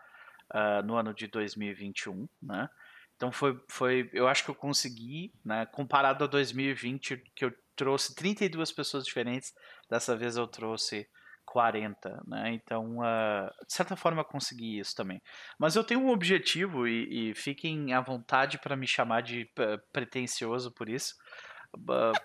uh, 0.52 0.84
no 0.84 0.96
ano 0.96 1.14
de 1.14 1.26
2021, 1.26 2.28
né? 2.42 2.68
Então 3.16 3.30
foi, 3.30 3.58
foi, 3.68 4.10
eu 4.12 4.26
acho 4.26 4.44
que 4.44 4.50
eu 4.50 4.54
consegui, 4.54 5.32
né, 5.44 5.66
comparado 5.66 6.24
a 6.24 6.26
2020 6.26 7.22
que 7.34 7.44
eu 7.44 7.54
trouxe 7.76 8.14
32 8.14 8.72
pessoas 8.72 9.04
diferentes, 9.04 9.52
dessa 9.88 10.16
vez 10.16 10.36
eu 10.36 10.46
trouxe 10.48 11.08
40, 11.44 12.22
né? 12.26 12.52
Então, 12.54 12.98
uh, 12.98 13.66
de 13.66 13.72
certa 13.72 13.96
forma 13.96 14.22
eu 14.22 14.24
consegui 14.24 14.78
isso 14.78 14.94
também. 14.94 15.22
Mas 15.58 15.76
eu 15.76 15.84
tenho 15.84 16.00
um 16.00 16.10
objetivo 16.10 16.88
e, 16.88 17.30
e 17.30 17.34
fiquem 17.34 17.92
à 17.92 18.00
vontade 18.00 18.58
para 18.58 18.76
me 18.76 18.86
chamar 18.86 19.22
de 19.22 19.42
uh, 19.58 19.78
pretencioso 19.92 20.72
por 20.72 20.88
isso, 20.88 21.14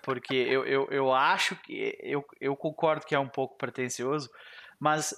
porque 0.02 0.34
eu, 0.34 0.64
eu, 0.64 0.88
eu 0.90 1.12
acho 1.12 1.56
que 1.56 1.96
eu, 2.00 2.24
eu 2.40 2.56
concordo 2.56 3.06
que 3.06 3.14
é 3.14 3.18
um 3.18 3.28
pouco 3.28 3.56
pretencioso, 3.56 4.30
mas 4.78 5.14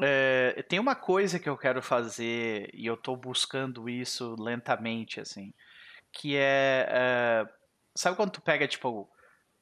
é, 0.00 0.64
tem 0.68 0.78
uma 0.78 0.94
coisa 0.94 1.38
que 1.38 1.48
eu 1.48 1.56
quero 1.56 1.82
fazer 1.82 2.70
e 2.74 2.86
eu 2.86 2.94
estou 2.94 3.16
buscando 3.16 3.88
isso 3.88 4.36
lentamente, 4.38 5.20
assim, 5.20 5.52
que 6.12 6.36
é, 6.36 6.86
é 6.88 7.46
sabe 7.94 8.16
quando 8.16 8.32
tu 8.32 8.42
pega 8.42 8.68
tipo 8.68 9.08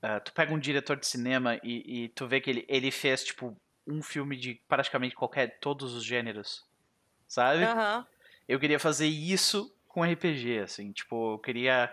uh, 0.03 0.21
tu 0.25 0.33
pega 0.33 0.53
um 0.53 0.59
diretor 0.59 0.97
de 0.97 1.07
cinema 1.07 1.59
e, 1.63 2.05
e, 2.05 2.09
tu 2.09 2.27
vê 2.27 2.41
que 2.41 2.51
ele, 2.51 2.65
ele 2.69 2.91
fez 2.91 3.25
tipo 3.25 3.57
um 3.87 4.03
filme 4.03 4.37
de 4.37 4.61
praticamente 4.67 5.15
qualquer 5.15 5.59
todos 5.61 5.95
os 5.95 6.05
gêneros, 6.05 6.65
sabe? 7.29 7.65
Uhum. 7.65 8.05
Eu 8.49 8.59
queria 8.59 8.79
fazer 8.79 9.07
isso 9.07 9.75
com 9.87 10.03
RPG, 10.03 10.59
assim, 10.61 10.91
tipo 10.91 11.35
eu 11.35 11.39
queria 11.39 11.93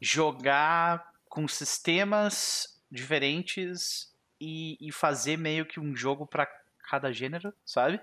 jogar 0.00 1.13
com 1.34 1.48
sistemas 1.48 2.80
diferentes 2.88 4.12
e, 4.40 4.78
e 4.80 4.92
fazer 4.92 5.36
meio 5.36 5.66
que 5.66 5.80
um 5.80 5.96
jogo 5.96 6.26
para 6.26 6.46
cada 6.88 7.12
gênero, 7.12 7.52
sabe? 7.66 8.00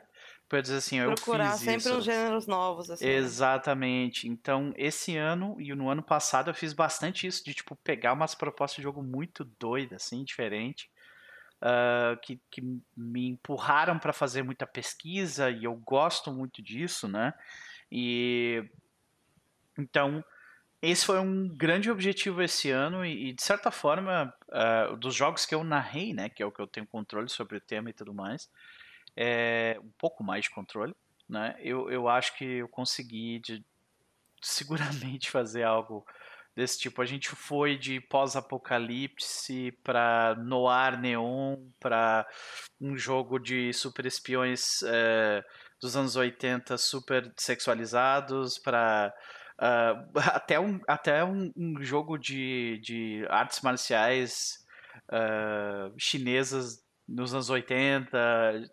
para 0.49 0.59
dizer 0.59 0.75
assim, 0.75 0.99
eu 0.99 1.13
Procurar 1.13 1.53
fiz 1.53 1.61
sempre 1.61 1.77
isso. 1.77 1.95
uns 1.95 2.03
gêneros 2.03 2.45
novos, 2.45 2.91
assim. 2.91 3.05
né? 3.05 3.13
Exatamente. 3.13 4.27
Então, 4.27 4.73
esse 4.75 5.15
ano 5.15 5.55
e 5.61 5.73
no 5.73 5.89
ano 5.89 6.03
passado 6.03 6.49
eu 6.49 6.53
fiz 6.53 6.73
bastante 6.73 7.25
isso 7.25 7.41
de 7.45 7.53
tipo 7.53 7.73
pegar 7.77 8.11
umas 8.11 8.35
propostas 8.35 8.75
de 8.75 8.83
jogo 8.83 9.01
muito 9.01 9.45
doidas, 9.45 10.03
assim, 10.03 10.25
diferente, 10.25 10.91
ah, 11.61 12.19
que, 12.21 12.37
que 12.51 12.61
me 12.97 13.29
empurraram 13.29 13.97
para 13.97 14.11
fazer 14.11 14.43
muita 14.43 14.67
pesquisa 14.67 15.49
e 15.49 15.63
eu 15.63 15.73
gosto 15.75 16.33
muito 16.33 16.61
disso, 16.61 17.07
né? 17.07 17.33
E 17.89 18.61
então 19.79 20.21
esse 20.81 21.05
foi 21.05 21.19
um 21.19 21.47
grande 21.47 21.91
objetivo 21.91 22.41
esse 22.41 22.71
ano 22.71 23.05
e, 23.05 23.33
de 23.33 23.43
certa 23.43 23.71
forma 23.71 24.33
ah, 24.51 24.95
dos 24.99 25.13
jogos 25.13 25.45
que 25.45 25.53
eu 25.53 25.63
narrei, 25.63 26.13
né, 26.13 26.29
que 26.29 26.41
é 26.41 26.45
o 26.45 26.51
que 26.51 26.61
eu 26.61 26.67
tenho 26.67 26.87
controle 26.87 27.29
sobre 27.29 27.57
o 27.57 27.61
tema 27.61 27.89
e 27.89 27.93
tudo 27.93 28.13
mais, 28.13 28.49
é 29.15 29.77
um 29.83 29.91
pouco 29.97 30.23
mais 30.23 30.43
de 30.43 30.49
controle 30.49 30.95
né? 31.31 31.55
Eu, 31.61 31.89
eu 31.89 32.09
acho 32.09 32.37
que 32.37 32.43
eu 32.43 32.67
consegui 32.67 33.39
de, 33.39 33.63
seguramente 34.41 35.31
fazer 35.31 35.63
algo 35.63 36.05
desse 36.53 36.77
tipo. 36.77 37.01
A 37.01 37.05
gente 37.05 37.29
foi 37.29 37.77
de 37.77 38.01
pós-apocalipse 38.01 39.71
para 39.81 40.35
noir 40.35 40.99
neon, 40.99 41.57
para 41.79 42.27
um 42.79 42.97
jogo 42.97 43.39
de 43.39 43.71
super 43.71 44.05
espiões 44.05 44.83
é, 44.83 45.41
dos 45.79 45.95
anos 45.95 46.17
80 46.17 46.77
super 46.77 47.31
sexualizados, 47.37 48.59
para 48.59 49.13
uh, 49.61 50.09
até, 50.33 50.59
um, 50.59 50.79
até 50.87 51.23
um, 51.23 51.51
um, 51.55 51.81
jogo 51.81 52.17
de, 52.17 52.79
de 52.83 53.25
artes 53.29 53.61
marciais 53.61 54.65
uh, 55.09 55.93
chinesas 55.97 56.83
nos 57.07 57.33
anos 57.33 57.49
80, 57.49 58.09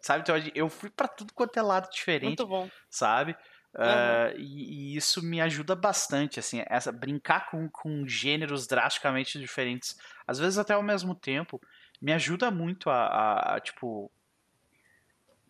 sabe? 0.00 0.22
Então 0.22 0.36
eu 0.54 0.68
fui 0.68 0.90
para 0.90 1.08
tudo 1.08 1.32
quanto 1.34 1.58
é 1.58 1.62
lado 1.62 1.90
diferente, 1.90 2.40
Muito 2.40 2.46
bom. 2.46 2.68
sabe? 2.88 3.36
Uh, 3.74 4.34
e, 4.36 4.94
e, 4.94 4.96
isso 4.96 5.22
me 5.22 5.40
ajuda 5.40 5.76
bastante, 5.76 6.40
assim, 6.40 6.62
essa 6.66 6.90
brincar 6.90 7.50
com, 7.50 7.68
com 7.68 8.06
gêneros 8.06 8.66
drasticamente 8.66 9.38
diferentes, 9.38 9.96
às 10.26 10.38
vezes 10.38 10.58
até 10.58 10.72
ao 10.72 10.82
mesmo 10.82 11.14
tempo, 11.14 11.60
me 12.00 12.12
ajuda 12.12 12.50
muito 12.50 12.88
a, 12.88 13.06
a, 13.06 13.56
a 13.56 13.60
tipo 13.60 14.10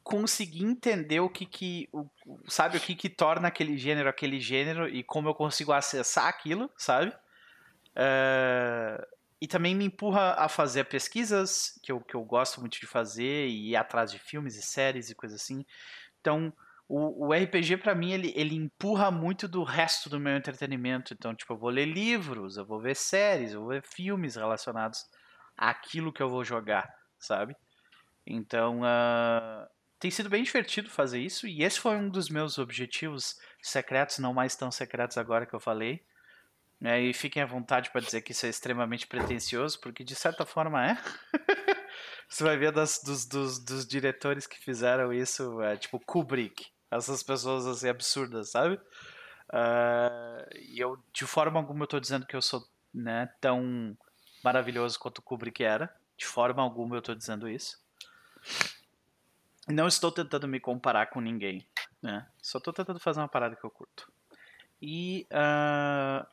conseguir 0.09 0.65
entender 0.65 1.21
o 1.21 1.29
que 1.29 1.45
que 1.45 1.87
o, 1.93 2.09
sabe 2.49 2.79
o 2.79 2.81
que 2.81 2.97
que 2.97 3.11
torna 3.11 3.49
aquele 3.49 3.77
gênero 3.77 4.09
aquele 4.09 4.41
gênero 4.41 4.89
e 4.89 5.03
como 5.03 5.29
eu 5.29 5.35
consigo 5.35 5.71
acessar 5.71 6.27
aquilo, 6.27 6.71
sabe? 6.79 7.11
Uh, 7.91 9.07
e 9.39 9.47
também 9.47 9.75
me 9.75 9.85
empurra 9.85 10.33
a 10.39 10.49
fazer 10.49 10.85
pesquisas 10.85 11.79
que 11.83 11.93
eu, 11.93 12.01
que 12.01 12.15
eu 12.15 12.25
gosto 12.25 12.59
muito 12.59 12.81
de 12.81 12.87
fazer 12.87 13.49
e 13.49 13.73
ir 13.73 13.77
atrás 13.77 14.11
de 14.11 14.19
filmes 14.19 14.57
e 14.57 14.63
séries 14.63 15.11
e 15.11 15.15
coisas 15.15 15.43
assim. 15.43 15.63
Então, 16.23 16.51
o, 16.89 17.27
o 17.27 17.35
RPG 17.35 17.77
para 17.77 17.95
mim 17.95 18.13
ele, 18.13 18.33
ele 18.35 18.57
empurra 18.57 19.11
muito 19.11 19.47
do 19.47 19.63
resto 19.63 20.09
do 20.09 20.19
meu 20.19 20.35
entretenimento. 20.35 21.13
Então, 21.13 21.35
tipo, 21.35 21.53
eu 21.53 21.59
vou 21.59 21.69
ler 21.69 21.85
livros, 21.85 22.57
eu 22.57 22.65
vou 22.65 22.81
ver 22.81 22.97
séries, 22.97 23.53
eu 23.53 23.61
vou 23.61 23.69
ver 23.69 23.83
filmes 23.83 24.37
relacionados 24.37 25.05
àquilo 25.55 26.15
que 26.15 26.23
eu 26.23 26.31
vou 26.31 26.43
jogar, 26.43 26.91
sabe? 27.19 27.55
Então, 28.27 28.81
uh, 28.81 29.69
tem 29.99 30.11
sido 30.11 30.29
bem 30.29 30.43
divertido 30.43 30.89
fazer 30.89 31.21
isso 31.21 31.47
e 31.47 31.63
esse 31.63 31.81
foi 31.81 31.97
um 31.97 32.09
dos 32.09 32.29
meus 32.29 32.59
objetivos 32.59 33.39
secretos, 33.63 34.19
não 34.19 34.33
mais 34.33 34.55
tão 34.55 34.71
secretos 34.71 35.19
agora 35.19 35.47
que 35.47 35.55
eu 35.55 35.61
falei. 35.61 36.03
É, 36.81 37.01
e 37.01 37.13
fiquem 37.13 37.43
à 37.43 37.47
vontade 37.47 37.91
para 37.91 38.01
dizer 38.01 38.23
que 38.23 38.31
isso 38.31 38.47
é 38.47 38.49
extremamente 38.49 39.07
pretencioso, 39.07 39.81
porque 39.81 40.05
de 40.05 40.15
certa 40.15 40.47
forma 40.47 40.91
é. 40.91 40.97
Você 42.29 42.45
vai 42.45 42.57
ver 42.57 42.71
das, 42.71 43.03
dos, 43.03 43.27
dos, 43.27 43.59
dos, 43.59 43.87
diretores 43.87 44.47
que 44.47 44.59
fizeram 44.61 45.13
isso, 45.13 45.61
é, 45.61 45.77
tipo 45.77 45.99
Kubrick, 45.99 46.67
essas 46.89 47.23
pessoas 47.23 47.67
assim 47.67 47.89
absurdas, 47.89 48.51
sabe? 48.51 48.77
Uh, 49.49 50.45
e 50.57 50.79
eu, 50.79 51.03
de 51.13 51.27
forma 51.27 51.59
alguma, 51.59 51.83
eu 51.83 51.89
tô 51.89 51.99
dizendo 51.99 52.27
que 52.27 52.37
eu 52.37 52.43
sou 52.43 52.63
né, 52.95 53.29
tão 53.41 53.97
maravilhoso 54.45 54.99
quanto 54.99 55.23
Kubrick 55.23 55.65
era. 55.65 55.93
De 56.17 56.27
forma 56.27 56.63
alguma 56.63 56.97
eu 56.97 57.03
tô 57.03 57.15
dizendo 57.15 57.49
isso. 57.49 57.79
Não 59.69 59.87
estou 59.87 60.11
tentando 60.11 60.49
me 60.49 60.61
comparar 60.61 61.07
com 61.07 61.21
ninguém, 61.21 61.67
né? 62.03 62.27
Só 62.41 62.59
tô 62.59 62.73
tentando 62.73 62.99
fazer 62.99 63.21
uma 63.21 63.29
parada 63.29 63.57
que 63.57 63.65
eu 63.65 63.71
curto. 63.71 64.11
E 64.81 65.27
uh, 65.33 66.27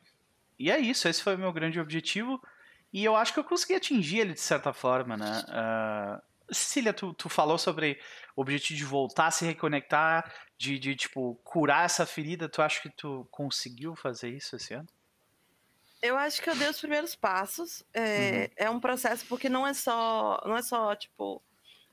e 0.58 0.70
é 0.70 0.78
isso, 0.78 1.08
esse 1.08 1.22
foi 1.22 1.34
o 1.34 1.38
meu 1.38 1.52
grande 1.52 1.78
objetivo. 1.78 2.42
E 2.92 3.04
eu 3.04 3.14
acho 3.14 3.32
que 3.32 3.40
eu 3.40 3.44
consegui 3.44 3.74
atingir 3.74 4.20
ele 4.20 4.32
de 4.32 4.40
certa 4.40 4.72
forma, 4.72 5.16
né? 5.16 5.42
Uh, 5.48 6.54
Cecília, 6.54 6.92
tu, 6.92 7.12
tu 7.12 7.28
falou 7.28 7.58
sobre 7.58 8.00
o 8.34 8.40
objetivo 8.40 8.78
de 8.78 8.84
voltar 8.84 9.26
a 9.26 9.30
se 9.30 9.44
reconectar, 9.44 10.32
de, 10.56 10.78
de, 10.78 10.94
tipo, 10.94 11.38
curar 11.44 11.84
essa 11.84 12.06
ferida. 12.06 12.48
Tu 12.48 12.62
acha 12.62 12.80
que 12.80 12.88
tu 12.88 13.26
conseguiu 13.30 13.94
fazer 13.94 14.30
isso 14.30 14.56
esse 14.56 14.72
ano? 14.72 14.88
Eu 16.00 16.16
acho 16.16 16.40
que 16.40 16.48
eu 16.48 16.56
dei 16.56 16.68
os 16.68 16.78
primeiros 16.78 17.14
passos. 17.14 17.82
É, 17.92 18.50
uhum. 18.58 18.66
é 18.66 18.70
um 18.70 18.80
processo 18.80 19.26
porque 19.26 19.48
não 19.48 19.66
é 19.66 19.74
só, 19.74 20.40
não 20.46 20.56
é 20.56 20.62
só, 20.62 20.94
tipo, 20.94 21.42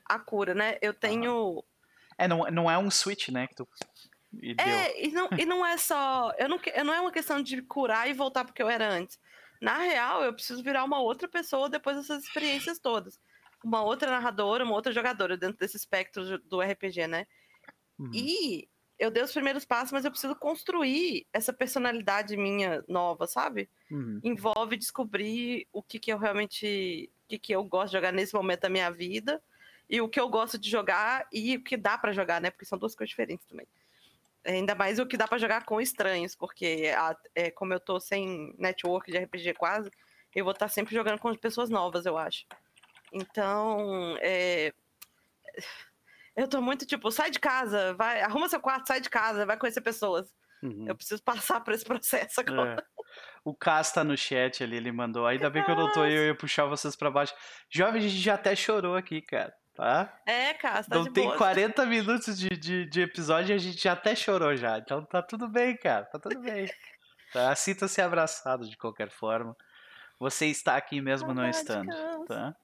a 0.04 0.18
cura, 0.18 0.54
né? 0.54 0.78
Eu 0.80 0.94
tenho... 0.94 1.62
É, 2.16 2.28
não, 2.28 2.44
não 2.50 2.70
é 2.70 2.78
um 2.78 2.90
switch, 2.90 3.28
né? 3.28 3.46
Que 3.46 3.54
tu 3.56 3.68
e 4.42 4.54
é, 4.58 5.06
e 5.06 5.12
não, 5.12 5.28
e 5.38 5.44
não 5.44 5.64
é 5.64 5.76
só. 5.76 6.32
Eu 6.38 6.48
não, 6.48 6.58
eu 6.74 6.84
não 6.84 6.94
é 6.94 7.00
uma 7.00 7.12
questão 7.12 7.42
de 7.42 7.62
curar 7.62 8.08
e 8.08 8.12
voltar 8.12 8.44
porque 8.44 8.62
eu 8.62 8.68
era 8.68 8.90
antes. 8.90 9.18
Na 9.60 9.78
real, 9.78 10.22
eu 10.22 10.32
preciso 10.32 10.62
virar 10.62 10.84
uma 10.84 11.00
outra 11.00 11.28
pessoa 11.28 11.68
depois 11.68 11.96
dessas 11.96 12.24
experiências 12.24 12.78
todas. 12.78 13.18
Uma 13.62 13.82
outra 13.82 14.10
narradora, 14.10 14.64
uma 14.64 14.74
outra 14.74 14.92
jogadora 14.92 15.36
dentro 15.36 15.58
desse 15.58 15.76
espectro 15.76 16.38
do 16.40 16.60
RPG, 16.60 17.06
né? 17.06 17.26
Uhum. 17.98 18.10
E 18.12 18.68
eu 18.98 19.10
dei 19.10 19.22
os 19.22 19.32
primeiros 19.32 19.64
passos, 19.64 19.92
mas 19.92 20.04
eu 20.04 20.10
preciso 20.10 20.36
construir 20.36 21.26
essa 21.32 21.52
personalidade 21.52 22.36
minha 22.36 22.84
nova, 22.88 23.26
sabe? 23.26 23.68
Uhum. 23.90 24.20
Envolve 24.22 24.76
descobrir 24.76 25.66
o 25.72 25.82
que, 25.82 25.98
que 25.98 26.12
eu 26.12 26.18
realmente. 26.18 27.10
O 27.24 27.28
que, 27.28 27.38
que 27.38 27.52
eu 27.54 27.64
gosto 27.64 27.86
de 27.86 27.96
jogar 27.96 28.12
nesse 28.12 28.34
momento 28.34 28.60
da 28.60 28.68
minha 28.68 28.90
vida. 28.90 29.42
E 29.88 30.00
o 30.00 30.08
que 30.08 30.18
eu 30.18 30.28
gosto 30.28 30.58
de 30.58 30.70
jogar 30.70 31.26
e 31.32 31.56
o 31.56 31.62
que 31.62 31.76
dá 31.76 31.98
para 31.98 32.12
jogar, 32.12 32.40
né? 32.40 32.50
Porque 32.50 32.64
são 32.64 32.78
duas 32.78 32.94
coisas 32.94 33.10
diferentes 33.10 33.46
também. 33.46 33.66
Ainda 34.46 34.74
mais 34.74 34.98
o 34.98 35.06
que 35.06 35.16
dá 35.16 35.26
para 35.26 35.38
jogar 35.38 35.64
com 35.64 35.80
estranhos, 35.80 36.34
porque 36.34 36.92
a, 36.96 37.16
é, 37.34 37.50
como 37.50 37.72
eu 37.72 37.80
tô 37.80 37.98
sem 37.98 38.54
network 38.58 39.10
de 39.10 39.18
RPG 39.18 39.54
quase, 39.54 39.90
eu 40.34 40.44
vou 40.44 40.52
estar 40.52 40.66
tá 40.66 40.68
sempre 40.68 40.94
jogando 40.94 41.18
com 41.18 41.34
pessoas 41.34 41.70
novas, 41.70 42.04
eu 42.04 42.18
acho. 42.18 42.44
Então, 43.12 44.16
é, 44.20 44.72
eu 46.36 46.48
tô 46.48 46.60
muito 46.60 46.84
tipo, 46.84 47.10
sai 47.10 47.30
de 47.30 47.38
casa, 47.38 47.94
vai, 47.94 48.20
arruma 48.20 48.48
seu 48.48 48.60
quarto, 48.60 48.86
sai 48.86 49.00
de 49.00 49.08
casa, 49.08 49.46
vai 49.46 49.56
conhecer 49.56 49.80
pessoas. 49.80 50.34
Uhum. 50.62 50.86
Eu 50.88 50.96
preciso 50.96 51.22
passar 51.22 51.60
por 51.60 51.72
esse 51.72 51.84
processo 51.86 52.40
agora. 52.40 52.80
É. 52.80 53.02
O 53.44 53.54
Cas 53.54 53.92
tá 53.92 54.02
no 54.02 54.16
chat 54.16 54.64
ali, 54.64 54.76
ele 54.76 54.90
mandou. 54.90 55.26
Ainda 55.26 55.48
bem 55.48 55.62
que 55.62 55.70
eu 55.70 55.76
não 55.76 55.92
tô 55.92 56.04
eu 56.04 56.26
ia 56.26 56.34
puxar 56.34 56.64
vocês 56.64 56.96
para 56.96 57.10
baixo. 57.10 57.34
Jovem, 57.70 58.00
a 58.00 58.08
gente 58.08 58.20
já 58.20 58.34
até 58.34 58.56
chorou 58.56 58.96
aqui, 58.96 59.22
cara 59.22 59.54
tá? 59.74 60.20
É, 60.24 60.54
cara, 60.54 60.84
tá 60.84 60.96
Não 60.96 61.12
tem 61.12 61.24
boa. 61.24 61.36
40 61.36 61.84
minutos 61.86 62.38
de, 62.38 62.48
de, 62.48 62.86
de, 62.86 63.00
episódio 63.02 63.52
e 63.52 63.54
a 63.54 63.58
gente 63.58 63.88
até 63.88 64.14
chorou 64.14 64.56
já. 64.56 64.78
Então 64.78 65.04
tá 65.04 65.20
tudo 65.20 65.48
bem, 65.48 65.76
cara. 65.76 66.04
Tá 66.06 66.18
tudo 66.18 66.40
bem. 66.40 66.70
Tá? 67.32 67.54
Sinta-se 67.56 68.00
abraçado 68.00 68.68
de 68.68 68.76
qualquer 68.76 69.10
forma. 69.10 69.56
Você 70.20 70.46
está 70.46 70.76
aqui 70.76 71.00
mesmo 71.00 71.34
não 71.34 71.48
estando, 71.48 71.90
tá? 72.26 72.54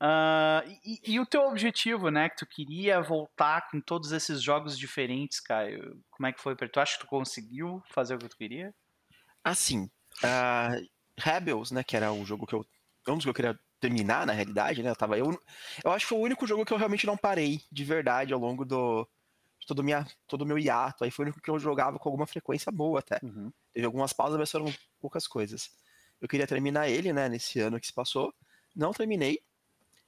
uh, 0.00 0.62
e, 0.86 1.14
e, 1.14 1.20
o 1.20 1.26
teu 1.26 1.42
objetivo, 1.42 2.08
né? 2.08 2.28
Que 2.28 2.36
tu 2.36 2.46
queria 2.46 3.00
voltar 3.02 3.68
com 3.68 3.80
todos 3.80 4.12
esses 4.12 4.40
jogos 4.40 4.78
diferentes, 4.78 5.40
Caio. 5.40 6.00
Como 6.10 6.28
é 6.28 6.32
que 6.32 6.40
foi? 6.40 6.54
Tu 6.54 6.80
acha 6.80 6.94
que 6.94 7.00
tu 7.00 7.08
conseguiu 7.08 7.82
fazer 7.92 8.14
o 8.14 8.18
que 8.18 8.28
tu 8.28 8.36
queria? 8.36 8.72
Assim, 9.42 9.90
uh, 10.22 10.88
Rebels, 11.18 11.72
né? 11.72 11.82
Que 11.82 11.96
era 11.96 12.12
o 12.12 12.24
jogo 12.24 12.46
que 12.46 12.54
eu... 12.54 12.64
Um 13.08 13.16
dos 13.16 13.24
que 13.24 13.30
eu 13.30 13.34
queria 13.34 13.58
terminar, 13.82 14.24
na 14.24 14.32
realidade, 14.32 14.82
né? 14.82 14.90
Eu, 14.90 14.96
tava, 14.96 15.18
eu, 15.18 15.38
eu 15.84 15.90
acho 15.90 16.06
que 16.06 16.10
foi 16.10 16.18
o 16.18 16.22
único 16.22 16.46
jogo 16.46 16.64
que 16.64 16.72
eu 16.72 16.78
realmente 16.78 17.04
não 17.04 17.16
parei 17.16 17.60
de 17.70 17.84
verdade 17.84 18.32
ao 18.32 18.38
longo 18.38 18.64
do 18.64 19.06
de 19.58 19.66
todo, 19.66 19.82
minha, 19.82 20.06
todo 20.26 20.42
o 20.42 20.46
meu 20.46 20.58
hiato. 20.58 21.04
Aí 21.04 21.10
foi 21.10 21.24
o 21.24 21.26
único 21.26 21.40
que 21.40 21.50
eu 21.50 21.58
jogava 21.58 21.98
com 21.98 22.08
alguma 22.08 22.26
frequência 22.26 22.70
boa 22.72 23.00
até. 23.00 23.20
Uhum. 23.22 23.52
Teve 23.72 23.86
algumas 23.86 24.12
pausas, 24.12 24.38
mas 24.38 24.50
foram 24.50 24.72
poucas 25.00 25.26
coisas. 25.26 25.70
Eu 26.20 26.28
queria 26.28 26.46
terminar 26.46 26.88
ele, 26.88 27.12
né, 27.12 27.28
nesse 27.28 27.60
ano 27.60 27.78
que 27.78 27.86
se 27.86 27.92
passou. 27.92 28.32
Não 28.74 28.92
terminei. 28.92 29.40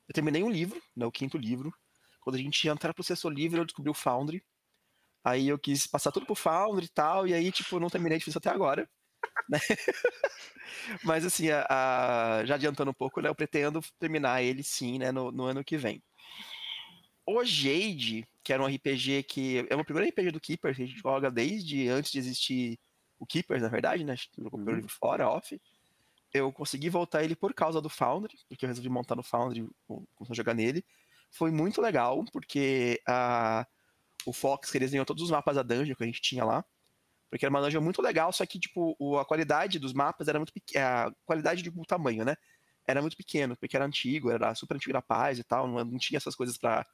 Eu 0.08 0.14
terminei 0.14 0.42
um 0.42 0.50
livro, 0.50 0.80
né, 0.96 1.06
o 1.06 1.12
quinto 1.12 1.38
livro. 1.38 1.72
Quando 2.20 2.36
a 2.36 2.38
gente 2.38 2.64
ia 2.64 2.72
entrar 2.72 2.92
pro 2.92 3.04
sexto 3.04 3.28
livro, 3.28 3.60
eu 3.60 3.64
descobri 3.64 3.90
o 3.90 3.94
Foundry. 3.94 4.42
Aí 5.22 5.48
eu 5.48 5.58
quis 5.58 5.86
passar 5.86 6.10
tudo 6.10 6.26
pro 6.26 6.34
Foundry 6.34 6.86
e 6.86 6.88
tal, 6.88 7.26
e 7.26 7.32
aí, 7.32 7.50
tipo, 7.52 7.78
não 7.78 7.88
terminei 7.88 8.18
de 8.18 8.24
fazer 8.24 8.38
até 8.38 8.50
agora. 8.50 8.88
Né? 9.48 9.58
Mas 11.02 11.24
assim, 11.24 11.50
a, 11.50 11.66
a, 11.68 12.44
já 12.44 12.54
adiantando 12.54 12.90
um 12.90 12.94
pouco, 12.94 13.20
né, 13.20 13.28
eu 13.28 13.34
pretendo 13.34 13.80
terminar 13.98 14.42
ele 14.42 14.62
sim, 14.62 14.98
né, 14.98 15.12
no, 15.12 15.30
no, 15.30 15.44
ano 15.44 15.64
que 15.64 15.76
vem. 15.76 16.02
O 17.26 17.44
Jade, 17.44 18.26
que 18.42 18.52
era 18.52 18.62
um 18.62 18.66
RPG 18.66 19.22
que. 19.22 19.66
É 19.70 19.76
o 19.76 19.84
primeiro 19.84 20.10
RPG 20.10 20.30
do 20.30 20.40
Keeper, 20.40 20.74
que 20.74 20.82
a 20.82 20.86
gente 20.86 20.98
joga 20.98 21.30
desde 21.30 21.88
antes 21.88 22.12
de 22.12 22.18
existir 22.18 22.78
o 23.18 23.26
Keeper, 23.26 23.60
na 23.60 23.68
verdade, 23.68 24.04
né? 24.04 24.12
A 24.12 24.16
gente 24.16 24.30
jogou 24.36 24.60
uhum. 24.60 24.74
livro 24.74 24.90
fora, 24.90 25.28
off. 25.28 25.58
Eu 26.32 26.52
consegui 26.52 26.90
voltar 26.90 27.22
ele 27.22 27.34
por 27.34 27.54
causa 27.54 27.80
do 27.80 27.88
Foundry, 27.88 28.36
porque 28.48 28.64
eu 28.64 28.68
resolvi 28.68 28.88
montar 28.88 29.14
no 29.14 29.22
Foundry, 29.22 29.66
começar 29.86 30.32
a 30.32 30.34
jogar 30.34 30.54
nele. 30.54 30.84
foi 31.30 31.50
muito 31.50 31.80
legal, 31.80 32.24
porque 32.32 33.00
a, 33.06 33.66
o 34.26 34.32
Fox 34.32 34.70
que 34.70 34.78
desenhou 34.78 35.06
todos 35.06 35.22
os 35.22 35.30
mapas 35.30 35.56
da 35.56 35.62
dungeon 35.62 35.94
que 35.94 36.02
a 36.02 36.06
gente 36.06 36.20
tinha 36.20 36.44
lá. 36.44 36.64
Porque 37.34 37.44
era 37.44 37.50
uma 37.50 37.60
dungeon 37.60 37.80
muito 37.80 38.00
legal, 38.00 38.32
só 38.32 38.46
que, 38.46 38.60
tipo, 38.60 38.94
o, 38.96 39.18
a 39.18 39.24
qualidade 39.24 39.80
dos 39.80 39.92
mapas 39.92 40.28
era 40.28 40.38
muito 40.38 40.52
pequena. 40.52 41.08
A 41.08 41.12
qualidade 41.24 41.68
do 41.68 41.82
tamanho, 41.82 42.24
né? 42.24 42.36
Era 42.86 43.00
muito 43.00 43.16
pequeno, 43.16 43.56
porque 43.56 43.74
era 43.74 43.84
antigo, 43.84 44.30
era 44.30 44.54
super 44.54 44.76
antigo 44.76 44.92
da 44.92 45.02
paz 45.02 45.40
e 45.40 45.42
tal, 45.42 45.66
não, 45.66 45.84
não 45.84 45.98
tinha 45.98 46.16
essas 46.16 46.36
coisas 46.36 46.56
para 46.56 46.86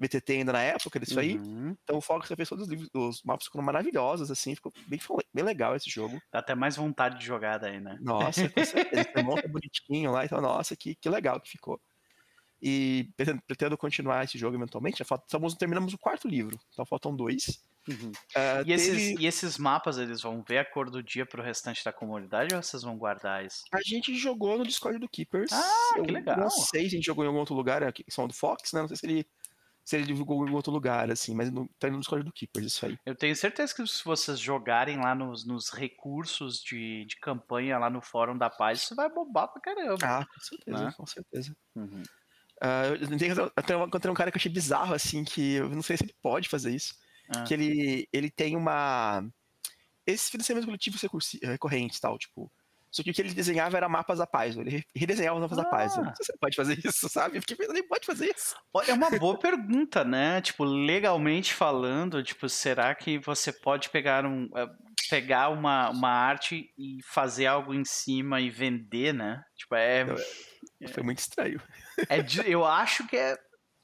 VTT 0.00 0.32
ainda 0.32 0.52
na 0.54 0.62
época 0.62 0.98
disso 0.98 1.20
aí. 1.20 1.36
Uhum. 1.36 1.76
Então 1.82 1.98
o 1.98 2.00
Fox 2.00 2.26
fez 2.26 2.48
todos 2.48 2.64
os 2.64 2.70
livros, 2.70 2.88
os 2.94 3.22
mapas 3.22 3.44
ficam 3.44 3.60
maravilhosos, 3.60 4.30
assim, 4.30 4.54
ficou 4.54 4.72
bem, 4.86 4.98
bem 5.30 5.44
legal 5.44 5.76
esse 5.76 5.90
jogo. 5.90 6.18
Dá 6.32 6.38
até 6.38 6.54
mais 6.54 6.76
vontade 6.76 7.18
de 7.18 7.26
jogar 7.26 7.58
daí, 7.58 7.78
né? 7.78 7.98
Nossa, 8.00 8.48
com 8.48 8.64
certeza. 8.64 9.10
Monta 9.22 9.46
bonitinho 9.46 10.10
lá, 10.10 10.24
então, 10.24 10.40
nossa, 10.40 10.74
que, 10.74 10.94
que 10.94 11.10
legal 11.10 11.38
que 11.38 11.50
ficou. 11.50 11.78
E 12.62 13.12
pretendo, 13.14 13.42
pretendo 13.46 13.76
continuar 13.76 14.24
esse 14.24 14.38
jogo 14.38 14.56
eventualmente. 14.56 15.00
Já 15.00 15.04
falta, 15.04 15.26
estamos, 15.26 15.52
terminamos 15.52 15.92
o 15.92 15.98
quarto 15.98 16.26
livro, 16.26 16.58
então 16.72 16.86
faltam 16.86 17.14
dois. 17.14 17.62
Uhum. 17.88 18.10
Uh, 18.10 18.62
e, 18.62 18.64
teve... 18.64 18.72
esses, 18.72 19.20
e, 19.20 19.26
esses, 19.26 19.58
mapas, 19.58 19.98
eles 19.98 20.22
vão 20.22 20.42
ver 20.42 20.58
a 20.58 20.64
cor 20.64 20.88
do 20.90 21.02
dia 21.02 21.26
pro 21.26 21.42
restante 21.42 21.84
da 21.84 21.92
comunidade 21.92 22.54
ou 22.54 22.62
vocês 22.62 22.82
vão 22.82 22.96
guardar 22.96 23.44
isso? 23.44 23.62
A 23.72 23.80
gente 23.82 24.14
jogou 24.14 24.56
no 24.56 24.64
Discord 24.64 24.98
do 24.98 25.08
Keepers. 25.08 25.52
Ah, 25.52 25.94
Eu 25.96 26.04
que 26.04 26.12
legal. 26.12 26.36
Não 26.36 26.50
sei 26.50 26.82
se 26.82 26.86
a 26.86 26.90
gente 26.90 27.06
jogou 27.06 27.24
em 27.24 27.28
algum 27.28 27.40
outro 27.40 27.54
lugar, 27.54 27.82
aqui, 27.82 28.04
são 28.08 28.28
do 28.28 28.34
Fox, 28.34 28.72
né? 28.72 28.80
Não 28.80 28.88
sei 28.88 28.96
se 28.96 29.06
ele 29.06 29.26
se 29.84 29.96
ele 29.96 30.06
divulgou 30.06 30.46
em 30.48 30.54
outro 30.54 30.72
lugar, 30.72 31.10
assim, 31.10 31.34
mas 31.34 31.50
no, 31.50 31.68
tá 31.78 31.90
no 31.90 31.98
Discord 31.98 32.24
do 32.24 32.32
Keepers, 32.32 32.66
isso 32.66 32.86
aí. 32.86 32.96
Eu 33.04 33.16
tenho 33.16 33.34
certeza 33.34 33.74
que 33.74 33.84
se 33.86 34.04
vocês 34.04 34.38
jogarem 34.38 34.98
lá 34.98 35.14
nos, 35.14 35.44
nos 35.44 35.70
recursos 35.70 36.62
de, 36.62 37.04
de 37.04 37.16
campanha 37.16 37.78
lá 37.78 37.90
no 37.90 38.00
Fórum 38.00 38.38
da 38.38 38.48
Paz, 38.48 38.82
isso 38.82 38.94
vai 38.94 39.10
bombar 39.10 39.48
pra 39.48 39.60
caramba. 39.60 39.98
Ah, 40.02 40.24
com 40.24 40.40
certeza, 40.40 40.84
né? 40.84 40.94
com 40.96 41.06
certeza. 41.06 41.56
Uhum. 41.74 42.02
Uh, 42.62 42.94
eu 43.68 43.86
encontrei 43.86 44.12
um 44.12 44.14
cara 44.14 44.30
que 44.30 44.36
eu 44.36 44.40
achei 44.40 44.52
bizarro, 44.52 44.94
assim, 44.94 45.24
que 45.24 45.54
eu 45.54 45.68
não 45.68 45.82
sei 45.82 45.96
se 45.96 46.04
ele 46.04 46.14
pode 46.22 46.48
fazer 46.48 46.72
isso. 46.72 46.94
Ah. 47.28 47.44
Que 47.44 47.54
ele, 47.54 48.08
ele 48.12 48.30
tem 48.30 48.56
uma. 48.56 49.24
Esses 50.06 50.30
financiamentos 50.30 50.66
coletivos 50.66 51.02
recorrentes 51.42 52.00
tal, 52.00 52.18
tipo. 52.18 52.50
Só 52.92 53.02
que 53.02 53.10
o 53.10 53.14
que 53.14 53.22
ele 53.22 53.32
desenhava 53.32 53.78
era 53.78 53.88
mapas 53.88 54.18
da 54.18 54.26
paz. 54.26 54.54
Ele 54.54 54.84
redesenhava 54.94 55.38
os 55.38 55.42
mapas 55.42 55.58
ah. 55.58 55.62
da 55.62 55.70
paz. 55.70 55.96
Eu 55.96 56.04
não 56.04 56.14
sei 56.14 56.26
se 56.26 56.32
ele 56.32 56.38
pode 56.38 56.56
fazer 56.56 56.78
isso, 56.84 57.08
sabe? 57.08 57.40
Pensando, 57.40 57.74
ele 57.74 57.88
pode 57.88 58.04
fazer 58.04 58.30
isso. 58.36 58.54
É 58.86 58.92
uma 58.92 59.10
boa 59.18 59.38
pergunta, 59.38 60.04
né? 60.04 60.42
Tipo, 60.42 60.64
legalmente 60.64 61.54
falando, 61.54 62.22
tipo, 62.22 62.46
será 62.50 62.94
que 62.94 63.18
você 63.18 63.50
pode 63.50 63.88
pegar 63.88 64.26
um. 64.26 64.50
Eh, 64.54 64.68
pegar 65.08 65.48
uma, 65.48 65.88
uma 65.88 66.10
arte 66.10 66.70
e 66.78 66.98
fazer 67.02 67.46
algo 67.46 67.72
em 67.72 67.84
cima 67.84 68.42
e 68.42 68.50
vender, 68.50 69.14
né? 69.14 69.42
Tipo, 69.56 69.74
é. 69.74 70.06
Foi 70.92 71.02
muito 71.02 71.20
estranho. 71.20 71.62
É, 72.10 72.18
eu 72.46 72.64
acho 72.64 73.06
que 73.06 73.16
é 73.16 73.38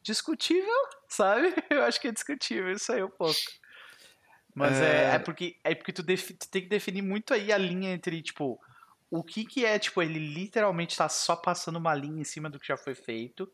discutível, 0.09 0.75
sabe? 1.09 1.55
Eu 1.71 1.85
acho 1.85 2.01
que 2.01 2.09
é 2.09 2.13
discutível 2.13 2.73
isso 2.73 2.91
aí 2.93 3.03
um 3.03 3.11
pouco. 3.11 3.39
Mas 4.55 4.81
é, 4.81 5.11
é, 5.11 5.15
é 5.15 5.19
porque, 5.19 5.57
é 5.63 5.75
porque 5.75 5.93
tu, 5.93 6.03
tu, 6.03 6.49
tem 6.51 6.63
que 6.63 6.69
definir 6.69 7.03
muito 7.03 7.33
aí 7.33 7.53
a 7.53 7.59
linha 7.59 7.93
entre, 7.93 8.21
tipo, 8.23 8.59
o 9.11 9.23
que 9.23 9.45
que 9.45 9.65
é, 9.65 9.79
tipo, 9.79 10.03
ele 10.03 10.19
literalmente 10.19 10.97
tá 10.97 11.09
só 11.09 11.37
passando 11.37 11.77
uma 11.77 11.95
linha 11.95 12.21
em 12.21 12.25
cima 12.25 12.51
do 12.51 12.59
que 12.59 12.67
já 12.67 12.77
foi 12.77 12.95
feito, 12.95 13.51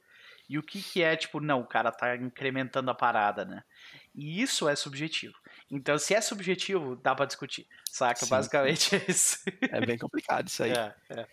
e 0.48 0.58
o 0.58 0.62
que 0.62 0.82
que 0.82 1.02
é, 1.02 1.16
tipo, 1.16 1.40
não, 1.40 1.60
o 1.60 1.66
cara 1.66 1.90
tá 1.90 2.16
incrementando 2.16 2.90
a 2.90 2.94
parada, 2.94 3.44
né? 3.44 3.62
E 4.14 4.40
isso 4.40 4.68
é 4.68 4.76
subjetivo. 4.76 5.34
Então, 5.70 5.98
se 5.98 6.14
é 6.14 6.20
subjetivo, 6.20 6.96
dá 6.96 7.14
pra 7.14 7.26
discutir, 7.26 7.66
saca? 7.90 8.24
Sim, 8.24 8.30
Basicamente 8.30 8.90
sim. 8.90 8.96
é 8.96 9.10
isso. 9.10 9.38
É 9.60 9.84
bem 9.84 9.98
complicado 9.98 10.48
isso 10.48 10.62
aí. 10.62 10.72
É, 11.10 11.20
é. 11.20 11.26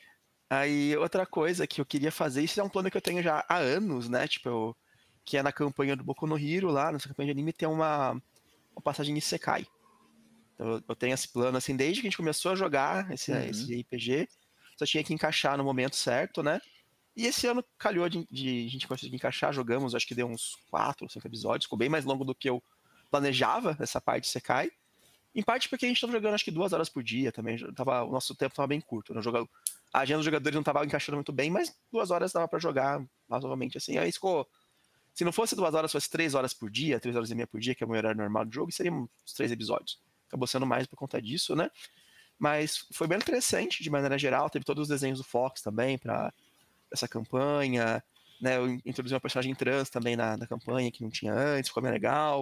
Aí, 0.50 0.98
outra 0.98 1.26
coisa 1.26 1.66
que 1.66 1.80
eu 1.80 1.86
queria 1.86 2.12
fazer, 2.12 2.44
isso 2.44 2.60
é 2.60 2.64
um 2.64 2.68
plano 2.68 2.92
que 2.92 2.98
eu 2.98 3.02
tenho 3.02 3.24
já 3.24 3.46
há 3.48 3.58
anos, 3.58 4.10
né? 4.10 4.28
Tipo, 4.28 4.50
eu, 4.50 4.78
que 5.26 5.38
é 5.38 5.44
na 5.44 5.52
campanha 5.52 5.96
do 5.96 6.04
Boku 6.04 6.28
no 6.28 6.38
Hero, 6.38 6.70
lá, 6.70 6.92
nessa 6.92 7.08
campanha 7.08 7.28
de 7.28 7.32
anime, 7.32 7.54
tem 7.54 7.68
uma, 7.68 8.12
uma 8.12 8.82
passagem 8.84 9.16
em 9.16 9.22
Sekai. 9.22 9.66
Então, 10.54 10.84
eu 10.88 10.96
tenho 10.96 11.14
esse 11.14 11.28
plano, 11.28 11.58
assim, 11.58 11.76
desde 11.76 12.02
que 12.02 12.08
a 12.08 12.10
gente 12.10 12.18
começou 12.18 12.52
a 12.52 12.56
jogar 12.56 13.12
esse, 13.12 13.32
uhum. 13.32 13.44
esse 13.46 13.82
RPG, 13.82 14.28
só 14.78 14.86
tinha 14.86 15.04
que 15.04 15.14
encaixar 15.14 15.58
no 15.58 15.64
momento 15.64 15.96
certo, 15.96 16.42
né? 16.42 16.60
E 17.16 17.26
esse 17.26 17.46
ano 17.46 17.64
calhou 17.78 18.08
de, 18.08 18.26
de 18.32 18.66
a 18.68 18.70
gente 18.70 18.88
conseguir 18.88 19.16
encaixar, 19.16 19.54
jogamos, 19.54 19.94
acho 19.94 20.08
que 20.08 20.16
deu 20.16 20.28
uns 20.28 20.56
quatro, 20.70 21.10
cinco 21.10 21.28
episódios, 21.28 21.66
ficou 21.66 21.78
bem 21.78 21.90
mais 21.90 22.06
longo 22.06 22.24
do 22.24 22.34
que 22.34 22.50
eu 22.50 22.64
planejava 23.10 23.76
essa 23.80 24.00
parte 24.00 24.24
de 24.24 24.30
Sekai. 24.30 24.72
Em 25.34 25.44
parte 25.44 25.70
porque 25.70 25.86
a 25.86 25.88
gente 25.88 25.98
estava 25.98 26.14
jogando 26.14 26.34
acho 26.34 26.44
que 26.44 26.52
duas 26.52 26.74
horas 26.74 26.90
por 26.90 27.04
dia 27.04 27.32
também, 27.32 27.58
tava, 27.74 28.04
o 28.04 28.12
nosso 28.12 28.36
tempo 28.36 28.54
estava 28.54 28.68
bem 28.68 28.82
curto. 28.82 29.14
Né? 29.14 29.22
A 29.94 30.00
agenda 30.00 30.20
dos 30.20 30.26
jogadores 30.26 30.54
não 30.54 30.62
estava 30.62 30.86
encaixando 30.86 31.18
muito 31.18 31.34
bem, 31.34 31.50
mas 31.50 31.76
duas 31.92 32.12
horas 32.12 32.32
dava 32.32 32.48
para 32.48 32.60
jogar 32.60 33.04
razoavelmente 33.30 33.78
assim. 33.78 33.98
Aí 33.98 34.12
ficou. 34.12 34.48
Se 35.14 35.26
não 35.26 35.32
fosse 35.32 35.56
duas 35.56 35.74
horas, 35.74 35.92
fosse 35.92 36.10
três 36.10 36.34
horas 36.34 36.54
por 36.54 36.70
dia, 36.70 37.00
três 37.00 37.16
horas 37.16 37.30
e 37.30 37.36
meia 37.36 37.48
por 37.48 37.60
dia, 37.60 37.76
que 37.76 37.84
é 37.84 37.86
o 37.86 37.90
meu 37.90 37.98
horário 37.98 38.18
normal 38.18 38.46
do 38.46 38.54
jogo, 38.54 38.72
seriam 38.72 39.10
uns 39.26 39.34
três 39.34 39.52
episódios. 39.52 40.00
Acabou 40.28 40.48
sendo 40.48 40.66
mais 40.66 40.88
por 40.88 40.96
conta 40.96 41.22
disso, 41.22 41.56
né? 41.56 41.70
Mas 42.40 42.88
foi 42.94 43.08
bem 43.08 43.18
interessante 43.18 43.84
de 43.84 43.90
maneira 43.90 44.18
geral. 44.18 44.50
Teve 44.50 44.66
todos 44.66 44.84
os 44.84 44.88
desenhos 44.88 45.20
do 45.20 45.24
Fox 45.24 45.62
também 45.62 45.98
para 45.98 46.34
essa 46.92 47.08
campanha. 47.08 48.04
Né, 48.42 48.58
eu 48.58 48.68
introduzi 48.86 49.14
uma 49.14 49.20
personagem 49.20 49.54
trans 49.54 49.90
também 49.90 50.16
na, 50.16 50.36
na 50.36 50.48
campanha 50.48 50.92
que 50.92 51.04
não 51.04 51.12
tinha 51.12 51.34
antes, 51.34 51.70
ficou 51.70 51.84
bem 51.84 51.92
legal. 51.92 52.42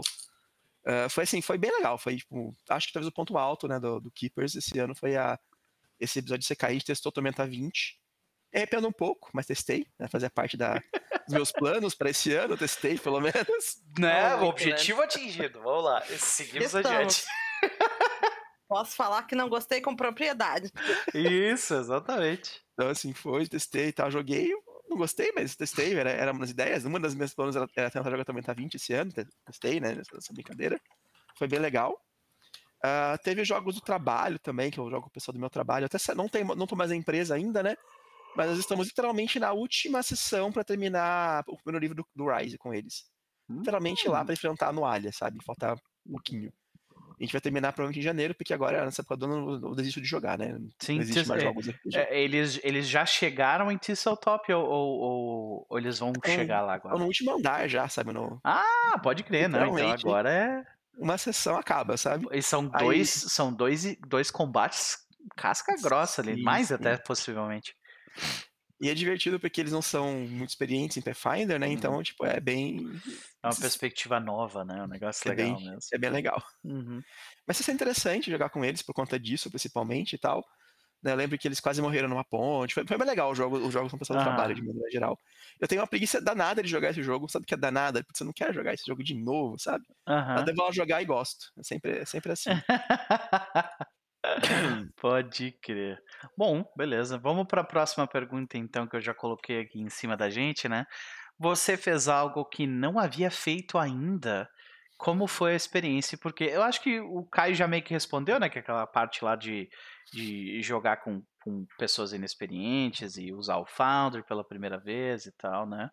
Uh, 0.85 1.09
foi 1.09 1.25
assim, 1.25 1.41
foi 1.41 1.57
bem 1.57 1.71
legal. 1.71 1.97
Foi, 1.97 2.15
tipo, 2.15 2.55
acho 2.69 2.87
que 2.87 2.93
talvez 2.93 3.09
o 3.09 3.13
ponto 3.13 3.37
alto 3.37 3.67
né, 3.67 3.79
do, 3.79 3.99
do 3.99 4.09
Keepers 4.11 4.55
esse 4.55 4.79
ano 4.79 4.95
foi 4.95 5.17
a, 5.17 5.37
esse 5.99 6.19
episódio 6.19 6.47
de 6.47 6.55
CKI, 6.55 6.81
testou 6.81 7.11
Tormenta 7.11 7.45
20. 7.45 7.99
É, 8.53 8.59
arrependo 8.59 8.87
um 8.87 8.91
pouco, 8.91 9.29
mas 9.33 9.45
testei, 9.45 9.85
né? 9.99 10.07
Fazia 10.07 10.29
parte 10.29 10.55
da, 10.57 10.81
meus 11.29 11.51
planos 11.51 11.95
para 11.95 12.09
esse 12.09 12.33
ano, 12.33 12.57
testei 12.57 12.97
pelo 12.97 13.19
menos. 13.19 13.81
Né? 13.97 14.35
o 14.35 14.45
objetivo 14.45 15.01
atingido. 15.01 15.61
Vamos 15.61 15.83
lá, 15.83 16.01
seguimos 16.17 16.65
Estamos. 16.65 16.87
adiante. 16.87 17.25
Posso 18.67 18.95
falar 18.95 19.23
que 19.23 19.35
não 19.35 19.49
gostei 19.49 19.81
com 19.81 19.95
propriedade. 19.95 20.71
Isso, 21.13 21.73
exatamente. 21.73 22.61
Então, 22.73 22.87
assim, 22.87 23.13
foi, 23.13 23.47
testei 23.47 23.87
e 23.87 23.91
tal, 23.91 24.11
joguei. 24.11 24.51
Não 24.87 24.95
gostei, 24.95 25.31
mas 25.35 25.55
testei, 25.55 25.95
era, 25.95 26.11
era 26.11 26.31
uma 26.31 26.41
das 26.41 26.51
ideias. 26.51 26.85
Uma 26.85 26.99
das 26.99 27.15
minhas 27.15 27.33
planos 27.33 27.55
era, 27.55 27.67
era 27.75 27.89
tentar 27.89 28.11
jogar 28.11 28.25
Tormenta 28.25 28.53
20 28.53 28.75
esse 28.75 28.93
ano, 28.93 29.11
testei, 29.45 29.79
né, 29.79 29.95
nessa 29.95 30.33
brincadeira. 30.33 30.79
Foi 31.35 31.47
bem 31.47 31.59
legal. 31.59 31.99
Uh, 32.85 33.17
teve 33.23 33.43
jogos 33.43 33.75
do 33.75 33.81
trabalho 33.81 34.39
também, 34.39 34.71
que 34.71 34.79
eu 34.79 34.89
jogo 34.89 35.03
com 35.03 35.09
o 35.09 35.11
pessoal 35.11 35.33
do 35.33 35.39
meu 35.39 35.49
trabalho. 35.49 35.85
Até 35.85 35.97
não, 36.15 36.29
tem, 36.29 36.43
não 36.43 36.67
tô 36.67 36.75
mais 36.75 36.91
na 36.91 36.95
empresa 36.95 37.35
ainda, 37.35 37.61
né? 37.61 37.75
Mas 38.35 38.49
nós 38.49 38.59
estamos 38.59 38.87
literalmente 38.87 39.39
na 39.39 39.51
última 39.51 40.03
sessão 40.03 40.51
para 40.51 40.63
terminar 40.63 41.43
o 41.47 41.57
primeiro 41.57 41.81
livro 41.81 41.95
do, 41.95 42.07
do 42.15 42.33
Rise 42.33 42.57
com 42.57 42.73
eles. 42.73 43.05
Literalmente 43.49 44.07
lá 44.07 44.21
hum. 44.21 44.25
para 44.25 44.33
enfrentar 44.33 44.67
a 44.67 44.73
Noalha, 44.73 45.11
sabe? 45.11 45.43
Falta 45.43 45.73
um 46.05 46.11
pouquinho. 46.11 46.51
A 47.19 47.23
gente 47.23 47.33
vai 47.33 47.41
terminar 47.41 47.73
provavelmente 47.73 47.99
em 47.99 48.03
janeiro, 48.03 48.33
porque 48.33 48.53
agora 48.53 48.85
nessa 48.85 49.01
época 49.01 49.17
do 49.17 49.25
ano 49.25 49.67
eu 49.67 49.75
desisto 49.75 49.99
de 49.99 50.07
jogar, 50.07 50.37
né? 50.37 50.57
Sim, 50.79 50.95
não 50.95 51.01
existe 51.01 51.27
mais 51.27 51.41
é, 51.41 51.45
jogos 51.45 51.67
é, 51.93 52.21
eles, 52.21 52.59
eles 52.63 52.87
já 52.87 53.05
chegaram 53.05 53.69
em 53.69 53.77
Tisseltop 53.77 54.53
ou, 54.53 54.65
ou, 54.65 55.65
ou, 55.69 55.77
eles 55.77 55.99
vão 55.99 56.13
então, 56.15 56.33
chegar 56.33 56.61
lá 56.61 56.75
agora? 56.75 56.97
No 56.97 57.05
último 57.05 57.35
andar 57.35 57.67
já, 57.67 57.89
sabe? 57.89 58.13
No... 58.13 58.39
Ah, 58.41 58.97
pode 59.03 59.23
crer, 59.23 59.49
não. 59.49 59.77
Então 59.77 59.91
agora 59.91 60.31
é 60.31 60.63
uma 60.97 61.17
sessão 61.17 61.57
acaba, 61.57 61.97
sabe? 61.97 62.25
E 62.31 62.41
são 62.41 62.65
dois, 62.65 63.23
Aí... 63.23 63.29
são 63.29 63.51
dois, 63.51 63.97
dois 64.07 64.31
combates 64.31 64.97
casca 65.35 65.75
grossa 65.81 66.21
ali, 66.21 66.35
sim, 66.35 66.41
mais 66.41 66.67
sim. 66.67 66.75
até 66.75 66.97
possivelmente. 66.97 67.75
E 68.81 68.89
é 68.89 68.93
divertido 68.93 69.39
porque 69.39 69.59
eles 69.59 69.73
não 69.73 69.81
são 69.81 70.21
muito 70.21 70.51
experientes 70.51 70.95
em 70.95 71.01
Pathfinder, 71.01 71.59
né? 71.59 71.67
Uhum. 71.67 71.73
Então, 71.73 72.01
tipo, 72.01 72.25
é 72.25 72.39
bem. 72.39 72.89
É 73.43 73.47
uma 73.47 73.55
perspectiva 73.55 74.21
nova, 74.21 74.63
né? 74.63 74.81
Um 74.83 74.87
negócio 74.87 75.29
é 75.29 75.35
legal 75.35 75.57
bem, 75.57 75.65
mesmo. 75.65 75.79
É 75.91 75.97
bem 75.97 76.09
legal. 76.09 76.41
Uhum. 76.63 77.01
Mas 77.45 77.67
é 77.67 77.73
interessante 77.73 78.31
jogar 78.31 78.49
com 78.49 78.63
eles 78.63 78.81
por 78.81 78.93
conta 78.93 79.19
disso, 79.19 79.49
principalmente 79.49 80.13
e 80.13 80.17
tal. 80.17 80.45
Né? 81.03 81.11
Eu 81.11 81.15
lembro 81.17 81.37
que 81.37 81.45
eles 81.45 81.59
quase 81.59 81.81
morreram 81.81 82.07
numa 82.07 82.23
ponte. 82.23 82.73
Foi, 82.73 82.87
foi 82.87 82.97
bem 82.97 83.07
legal 83.07 83.31
o 83.31 83.35
jogo, 83.35 83.57
os 83.57 83.73
jogos 83.73 83.89
são 83.89 83.99
pensados 83.99 84.23
no 84.23 84.29
trabalho, 84.29 84.55
de 84.55 84.61
maneira 84.61 84.89
geral. 84.89 85.19
Eu 85.59 85.67
tenho 85.67 85.81
uma 85.81 85.87
preguiça 85.87 86.21
danada 86.21 86.63
de 86.63 86.69
jogar 86.69 86.91
esse 86.91 87.03
jogo. 87.03 87.27
Sabe 87.27 87.45
que 87.45 87.53
é 87.53 87.57
danada? 87.57 88.01
Porque 88.01 88.17
você 88.17 88.23
não 88.23 88.33
quer 88.33 88.53
jogar 88.53 88.73
esse 88.73 88.85
jogo 88.87 89.03
de 89.03 89.13
novo, 89.13 89.59
sabe? 89.59 89.83
Uhum. 90.07 90.37
Eu 90.37 90.45
devo 90.45 90.71
jogar 90.71 91.01
e 91.01 91.05
gosto. 91.05 91.51
É 91.57 91.63
sempre, 91.63 91.99
é 91.99 92.05
sempre 92.05 92.31
assim. 92.31 92.49
Pode 94.99 95.51
crer. 95.61 96.01
Bom, 96.37 96.65
beleza. 96.75 97.17
Vamos 97.17 97.47
para 97.47 97.61
a 97.61 97.65
próxima 97.65 98.07
pergunta, 98.07 98.57
então, 98.57 98.87
que 98.87 98.95
eu 98.95 99.01
já 99.01 99.13
coloquei 99.13 99.61
aqui 99.61 99.79
em 99.79 99.89
cima 99.89 100.15
da 100.15 100.29
gente, 100.29 100.67
né? 100.67 100.85
Você 101.37 101.77
fez 101.77 102.07
algo 102.07 102.43
que 102.45 102.67
não 102.67 102.99
havia 102.99 103.31
feito 103.31 103.77
ainda 103.77 104.49
como 104.99 105.27
foi 105.27 105.53
a 105.53 105.55
experiência? 105.55 106.17
Porque 106.17 106.43
eu 106.43 106.61
acho 106.61 106.81
que 106.81 106.99
o 106.99 107.23
Caio 107.23 107.55
já 107.55 107.65
meio 107.65 107.81
que 107.81 107.93
respondeu, 107.93 108.37
né? 108.37 108.49
Que 108.49 108.59
aquela 108.59 108.85
parte 108.85 109.23
lá 109.23 109.35
de, 109.37 109.69
de 110.11 110.61
jogar 110.61 110.97
com, 110.97 111.23
com 111.41 111.65
pessoas 111.77 112.11
inexperientes 112.11 113.15
e 113.15 113.31
usar 113.31 113.57
o 113.57 113.65
Founder 113.65 114.25
pela 114.25 114.43
primeira 114.43 114.77
vez 114.77 115.25
e 115.25 115.31
tal, 115.31 115.65
né? 115.65 115.89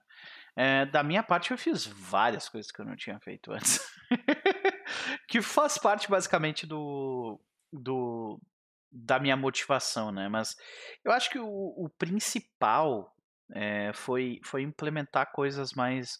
É, 0.57 0.85
da 0.87 1.05
minha 1.05 1.23
parte, 1.23 1.53
eu 1.53 1.59
fiz 1.59 1.87
várias 1.87 2.49
coisas 2.49 2.73
que 2.73 2.81
eu 2.81 2.85
não 2.85 2.97
tinha 2.97 3.21
feito 3.21 3.53
antes. 3.53 3.81
que 5.29 5.41
faz 5.41 5.79
parte, 5.79 6.11
basicamente, 6.11 6.67
do, 6.67 7.41
do 7.79 8.41
da 8.91 9.19
minha 9.19 9.37
motivação, 9.37 10.11
né? 10.11 10.29
Mas 10.29 10.57
eu 11.05 11.13
acho 11.13 11.29
que 11.31 11.39
o, 11.39 11.47
o 11.47 11.89
principal 11.99 13.15
é, 13.53 13.93
foi, 13.93 14.41
foi 14.43 14.63
implementar 14.63 15.33
coisas 15.33 15.73
mais 15.73 16.19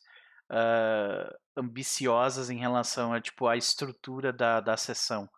uh, 0.51 1.35
ambiciosas 1.57 2.51
em 2.51 2.59
relação 2.59 3.13
a 3.13 3.21
tipo 3.21 3.47
a 3.47 3.57
estrutura 3.57 4.33
da, 4.33 4.61
da 4.61 4.77
sessão, 4.77 5.29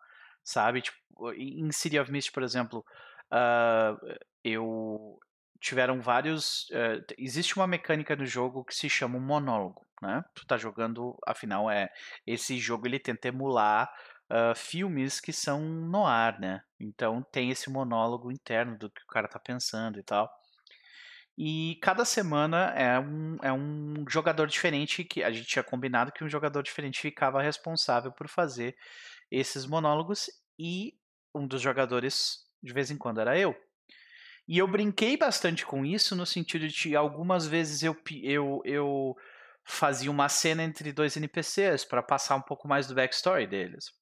sabe? 0.43 0.81
Tipo, 0.81 1.33
em 1.33 1.71
City 1.71 1.99
of 1.99 2.11
Mist, 2.11 2.31
por 2.31 2.43
exemplo, 2.43 2.85
uh, 3.31 4.17
eu 4.43 5.19
tiveram 5.59 6.01
vários. 6.01 6.69
Uh, 6.69 7.03
existe 7.17 7.55
uma 7.57 7.67
mecânica 7.67 8.15
no 8.15 8.25
jogo 8.25 8.63
que 8.63 8.75
se 8.75 8.89
chama 8.89 9.17
um 9.17 9.21
monólogo, 9.21 9.85
né? 10.01 10.23
Tu 10.33 10.45
tá 10.45 10.57
jogando, 10.57 11.17
afinal 11.25 11.69
é 11.69 11.89
esse 12.25 12.57
jogo 12.57 12.87
ele 12.87 12.99
tenta 12.99 13.27
emular 13.27 13.91
uh, 14.29 14.55
filmes 14.55 15.19
que 15.19 15.33
são 15.33 15.61
no 15.61 16.05
ar, 16.05 16.39
né? 16.39 16.61
Então 16.79 17.21
tem 17.31 17.49
esse 17.49 17.69
monólogo 17.69 18.31
interno 18.31 18.77
do 18.77 18.89
que 18.89 19.03
o 19.03 19.07
cara 19.07 19.27
tá 19.27 19.39
pensando 19.39 19.99
e 19.99 20.03
tal. 20.03 20.29
E 21.37 21.79
cada 21.81 22.03
semana 22.03 22.73
é 22.75 22.99
um, 22.99 23.37
é 23.41 23.53
um 23.53 24.05
jogador 24.09 24.45
diferente 24.47 25.05
que 25.05 25.23
a 25.23 25.31
gente 25.31 25.47
tinha 25.47 25.63
combinado 25.63 26.11
que 26.11 26.23
um 26.23 26.29
jogador 26.29 26.61
diferente 26.61 26.99
ficava 26.99 27.41
responsável 27.41 28.11
por 28.11 28.27
fazer 28.27 28.75
esses 29.31 29.65
monólogos 29.65 30.29
e 30.57 30.95
um 31.33 31.47
dos 31.47 31.61
jogadores 31.61 32.39
de 32.61 32.73
vez 32.73 32.91
em 32.91 32.97
quando 32.97 33.21
era 33.21 33.39
eu. 33.39 33.55
E 34.47 34.57
eu 34.57 34.67
brinquei 34.67 35.15
bastante 35.15 35.65
com 35.65 35.85
isso 35.85 36.15
no 36.15 36.25
sentido 36.25 36.67
de 36.67 36.95
algumas 36.95 37.47
vezes 37.47 37.83
eu, 37.83 37.95
eu, 38.21 38.61
eu 38.65 39.15
fazia 39.63 40.11
uma 40.11 40.27
cena 40.27 40.63
entre 40.63 40.91
dois 40.91 41.15
NPCs 41.15 41.85
para 41.85 42.03
passar 42.03 42.35
um 42.35 42.41
pouco 42.41 42.67
mais 42.67 42.87
do 42.87 42.95
backstory 42.95 43.47
deles. 43.47 43.98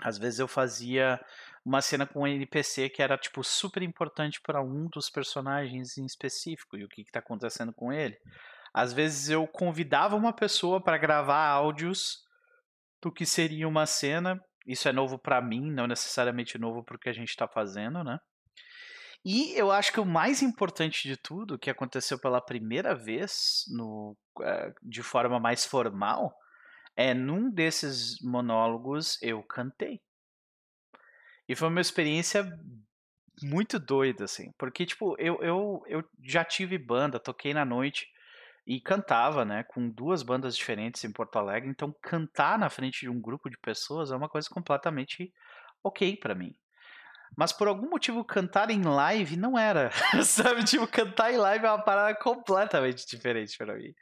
Às 0.00 0.18
vezes 0.18 0.38
eu 0.38 0.48
fazia 0.48 1.20
uma 1.64 1.82
cena 1.82 2.06
com 2.06 2.22
um 2.22 2.26
NPC 2.26 2.88
que 2.88 3.02
era 3.02 3.18
tipo 3.18 3.42
super 3.42 3.82
importante 3.82 4.40
para 4.40 4.62
um 4.62 4.88
dos 4.92 5.10
personagens 5.10 5.98
em 5.98 6.06
específico 6.06 6.76
e 6.76 6.84
o 6.84 6.88
que 6.88 7.02
está 7.02 7.18
acontecendo 7.18 7.72
com 7.72 7.92
ele. 7.92 8.16
Às 8.72 8.92
vezes 8.92 9.28
eu 9.28 9.46
convidava 9.46 10.16
uma 10.16 10.32
pessoa 10.32 10.82
para 10.82 10.98
gravar 10.98 11.46
áudios 11.46 12.18
do 13.02 13.12
que 13.12 13.26
seria 13.26 13.66
uma 13.66 13.86
cena. 13.86 14.40
Isso 14.66 14.88
é 14.88 14.92
novo 14.92 15.18
para 15.18 15.40
mim, 15.40 15.70
não 15.70 15.86
necessariamente 15.86 16.58
novo 16.58 16.84
para 16.84 16.96
o 16.96 16.98
que 16.98 17.08
a 17.08 17.12
gente 17.12 17.30
está 17.30 17.48
fazendo, 17.48 18.04
né? 18.04 18.18
E 19.24 19.52
eu 19.58 19.72
acho 19.72 19.92
que 19.92 20.00
o 20.00 20.06
mais 20.06 20.42
importante 20.42 21.08
de 21.08 21.16
tudo, 21.16 21.58
que 21.58 21.70
aconteceu 21.70 22.18
pela 22.18 22.40
primeira 22.40 22.94
vez 22.94 23.64
no, 23.68 24.16
uh, 24.38 24.72
de 24.82 25.02
forma 25.02 25.40
mais 25.40 25.66
formal, 25.66 26.32
é 26.98 27.14
num 27.14 27.48
desses 27.48 28.20
monólogos 28.20 29.22
eu 29.22 29.40
cantei. 29.44 30.00
E 31.48 31.54
foi 31.54 31.68
uma 31.68 31.80
experiência 31.80 32.44
muito 33.40 33.78
doida, 33.78 34.24
assim. 34.24 34.50
Porque, 34.58 34.84
tipo, 34.84 35.14
eu, 35.16 35.40
eu, 35.40 35.82
eu 35.86 36.04
já 36.20 36.44
tive 36.44 36.76
banda, 36.76 37.20
toquei 37.20 37.54
na 37.54 37.64
noite 37.64 38.08
e 38.66 38.80
cantava, 38.80 39.44
né? 39.44 39.62
Com 39.62 39.88
duas 39.88 40.24
bandas 40.24 40.56
diferentes 40.56 41.04
em 41.04 41.12
Porto 41.12 41.38
Alegre. 41.38 41.70
Então, 41.70 41.94
cantar 42.02 42.58
na 42.58 42.68
frente 42.68 43.02
de 43.02 43.08
um 43.08 43.20
grupo 43.20 43.48
de 43.48 43.56
pessoas 43.58 44.10
é 44.10 44.16
uma 44.16 44.28
coisa 44.28 44.48
completamente 44.50 45.32
ok 45.84 46.16
para 46.16 46.34
mim. 46.34 46.52
Mas 47.36 47.52
por 47.52 47.68
algum 47.68 47.88
motivo 47.88 48.24
cantar 48.24 48.70
em 48.70 48.82
live 48.82 49.36
não 49.36 49.56
era. 49.56 49.92
Sabe? 50.24 50.64
Tipo, 50.64 50.88
cantar 50.88 51.32
em 51.32 51.36
live 51.36 51.64
é 51.64 51.70
uma 51.70 51.84
parada 51.84 52.18
completamente 52.18 53.06
diferente 53.06 53.56
para 53.56 53.76
mim. 53.76 53.94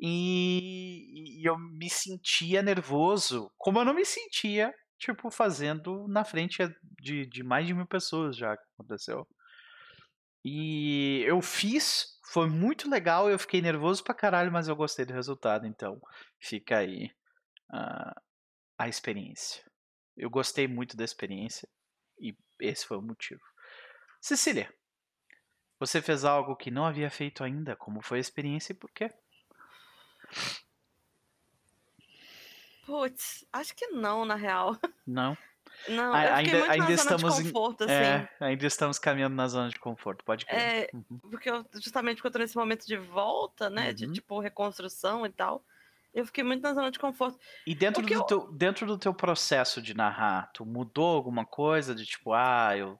E, 0.00 1.40
e, 1.40 1.48
eu 1.48 1.58
me 1.58 1.90
sentia 1.90 2.62
nervoso, 2.62 3.50
como 3.56 3.80
eu 3.80 3.84
não 3.84 3.94
me 3.94 4.04
sentia, 4.04 4.72
tipo, 4.98 5.30
fazendo 5.30 6.06
na 6.08 6.24
frente 6.24 6.58
de, 7.00 7.26
de 7.26 7.42
mais 7.42 7.66
de 7.66 7.74
mil 7.74 7.86
pessoas 7.86 8.36
já 8.36 8.56
que 8.56 8.62
aconteceu. 8.74 9.26
E 10.44 11.22
eu 11.26 11.42
fiz, 11.42 12.18
foi 12.32 12.48
muito 12.48 12.88
legal, 12.88 13.28
eu 13.28 13.38
fiquei 13.38 13.60
nervoso 13.60 14.04
pra 14.04 14.14
caralho, 14.14 14.52
mas 14.52 14.68
eu 14.68 14.76
gostei 14.76 15.04
do 15.04 15.12
resultado, 15.12 15.66
então 15.66 16.00
fica 16.40 16.78
aí 16.78 17.10
uh, 17.72 18.20
a 18.78 18.88
experiência. 18.88 19.64
Eu 20.16 20.30
gostei 20.30 20.68
muito 20.68 20.96
da 20.96 21.04
experiência 21.04 21.68
e 22.20 22.36
esse 22.60 22.86
foi 22.86 22.98
o 22.98 23.02
motivo. 23.02 23.42
Cecília, 24.20 24.72
você 25.78 26.02
fez 26.02 26.24
algo 26.24 26.56
que 26.56 26.70
não 26.70 26.84
havia 26.84 27.10
feito 27.10 27.44
ainda. 27.44 27.76
Como 27.76 28.02
foi 28.02 28.18
a 28.18 28.20
experiência 28.20 28.72
e 28.72 28.76
por 28.76 28.90
quê? 28.92 29.10
Putz, 32.86 33.46
acho 33.52 33.74
que 33.74 33.88
não, 33.88 34.24
na 34.24 34.34
real. 34.34 34.76
Não. 35.06 35.36
Não, 35.86 36.12
ainda, 36.12 36.70
ainda 36.70 36.92
estamos 36.92 37.36
de 37.36 37.44
conforto, 37.44 37.84
em, 37.84 37.90
é, 37.90 38.16
assim. 38.16 38.28
É, 38.40 38.44
ainda 38.46 38.66
estamos 38.66 38.98
caminhando 38.98 39.36
na 39.36 39.46
zona 39.46 39.68
de 39.68 39.78
conforto, 39.78 40.24
pode 40.24 40.44
crer. 40.44 40.58
É, 40.58 40.90
uhum. 40.92 41.18
porque 41.30 41.48
eu, 41.48 41.64
justamente 41.74 42.16
porque 42.16 42.26
eu 42.28 42.32
tô 42.32 42.38
nesse 42.38 42.56
momento 42.56 42.86
de 42.86 42.96
volta, 42.96 43.70
né, 43.70 43.88
uhum. 43.88 43.94
de 43.94 44.12
tipo 44.12 44.40
reconstrução 44.40 45.24
e 45.24 45.30
tal, 45.30 45.62
eu 46.12 46.26
fiquei 46.26 46.42
muito 46.42 46.62
na 46.62 46.74
zona 46.74 46.90
de 46.90 46.98
conforto. 46.98 47.38
E 47.66 47.74
dentro 47.74 48.04
do, 48.04 48.12
eu... 48.12 48.22
teu, 48.24 48.52
dentro 48.52 48.86
do 48.86 48.98
teu 48.98 49.14
processo 49.14 49.80
de 49.80 49.94
narrar, 49.94 50.50
tu 50.52 50.64
mudou 50.66 51.16
alguma 51.16 51.44
coisa 51.44 51.94
de 51.94 52.04
tipo, 52.04 52.32
ah, 52.32 52.76
eu. 52.76 52.98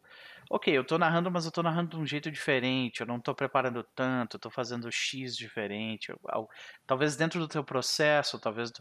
Ok, 0.50 0.76
eu 0.76 0.84
tô 0.84 0.96
narrando, 0.98 1.30
mas 1.30 1.44
eu 1.44 1.52
tô 1.52 1.62
narrando 1.62 1.90
de 1.90 1.96
um 1.96 2.06
jeito 2.06 2.30
diferente, 2.30 3.00
eu 3.00 3.06
não 3.06 3.20
tô 3.20 3.34
preparando 3.34 3.82
tanto, 3.94 4.36
eu 4.36 4.40
tô 4.40 4.50
fazendo 4.50 4.90
X 4.90 5.36
diferente. 5.36 6.10
Eu, 6.10 6.48
talvez 6.86 7.16
dentro 7.16 7.38
do 7.38 7.46
teu 7.46 7.62
processo, 7.62 8.38
talvez 8.38 8.72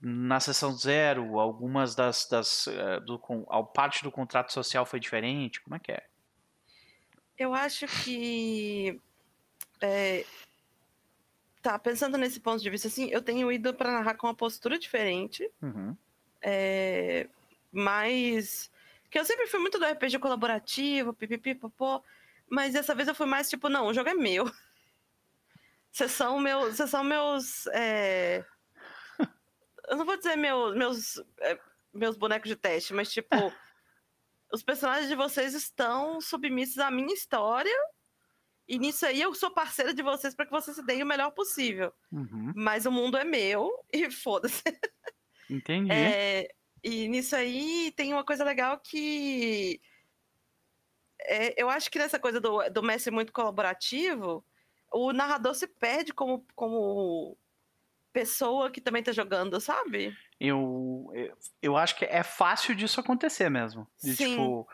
na 0.00 0.38
sessão 0.38 0.72
zero, 0.72 1.38
algumas 1.38 1.94
das. 1.94 2.26
das 2.28 2.66
uh, 2.66 3.00
do, 3.04 3.20
a 3.50 3.62
parte 3.62 4.02
do 4.02 4.12
contrato 4.12 4.52
social 4.52 4.86
foi 4.86 5.00
diferente? 5.00 5.60
Como 5.60 5.74
é 5.74 5.78
que 5.78 5.92
é? 5.92 6.06
Eu 7.36 7.52
acho 7.54 7.86
que. 7.86 9.00
É, 9.80 10.24
tá, 11.62 11.78
pensando 11.78 12.16
nesse 12.16 12.40
ponto 12.40 12.62
de 12.62 12.70
vista, 12.70 12.88
assim, 12.88 13.08
eu 13.10 13.22
tenho 13.22 13.50
ido 13.50 13.74
para 13.74 13.92
narrar 13.92 14.14
com 14.14 14.26
uma 14.26 14.34
postura 14.34 14.78
diferente. 14.78 15.50
Uhum. 15.60 15.96
É, 16.40 17.28
mas. 17.72 18.70
Que 19.10 19.18
eu 19.18 19.24
sempre 19.24 19.46
fui 19.46 19.60
muito 19.60 19.78
do 19.78 19.86
RPG 19.86 20.18
colaborativo, 20.18 21.14
pipipi, 21.14 21.54
popô. 21.54 22.02
Mas 22.50 22.72
dessa 22.72 22.94
vez 22.94 23.08
eu 23.08 23.14
fui 23.14 23.26
mais 23.26 23.48
tipo, 23.48 23.68
não, 23.68 23.86
o 23.86 23.94
jogo 23.94 24.08
é 24.08 24.14
meu. 24.14 24.44
Vocês 25.90 26.12
são 26.12 26.38
meus. 26.38 26.76
Vocês 26.76 26.90
são 26.90 27.02
meus. 27.02 27.66
É... 27.68 28.44
eu 29.88 29.96
não 29.96 30.04
vou 30.04 30.16
dizer 30.16 30.36
meu, 30.36 30.74
meus, 30.74 31.18
é, 31.40 31.58
meus 31.92 32.16
bonecos 32.16 32.48
de 32.48 32.56
teste, 32.56 32.92
mas 32.92 33.12
tipo. 33.12 33.34
os 34.52 34.62
personagens 34.62 35.08
de 35.08 35.14
vocês 35.14 35.54
estão 35.54 36.20
submissos 36.20 36.78
à 36.78 36.90
minha 36.90 37.12
história 37.12 37.76
e 38.68 38.78
nisso 38.78 39.06
aí 39.06 39.20
eu 39.20 39.34
sou 39.34 39.50
parceira 39.50 39.94
de 39.94 40.02
vocês 40.02 40.34
para 40.34 40.44
que 40.44 40.52
vocês 40.52 40.76
se 40.76 40.84
deem 40.84 41.02
o 41.02 41.06
melhor 41.06 41.30
possível. 41.30 41.90
Uhum. 42.12 42.52
Mas 42.54 42.84
o 42.84 42.92
mundo 42.92 43.16
é 43.16 43.24
meu 43.24 43.72
e 43.90 44.10
foda-se. 44.10 44.62
Entendi. 45.48 45.90
É, 45.90 46.54
e 46.82 47.08
nisso 47.08 47.34
aí 47.34 47.92
tem 47.96 48.12
uma 48.12 48.24
coisa 48.24 48.44
legal 48.44 48.78
que. 48.78 49.80
É, 51.20 51.60
eu 51.60 51.68
acho 51.68 51.90
que 51.90 51.98
nessa 51.98 52.18
coisa 52.18 52.40
do, 52.40 52.68
do 52.70 52.82
mestre 52.82 53.12
muito 53.12 53.32
colaborativo, 53.32 54.44
o 54.92 55.12
narrador 55.12 55.54
se 55.54 55.66
perde 55.66 56.12
como, 56.12 56.46
como 56.54 57.36
pessoa 58.12 58.70
que 58.70 58.80
também 58.80 59.02
tá 59.02 59.12
jogando, 59.12 59.60
sabe? 59.60 60.16
Eu, 60.40 61.10
eu, 61.12 61.36
eu 61.60 61.76
acho 61.76 61.96
que 61.96 62.04
é 62.04 62.22
fácil 62.22 62.74
disso 62.74 63.00
acontecer 63.00 63.50
mesmo. 63.50 63.86
De, 64.02 64.14
Sim. 64.14 64.30
Tipo, 64.30 64.68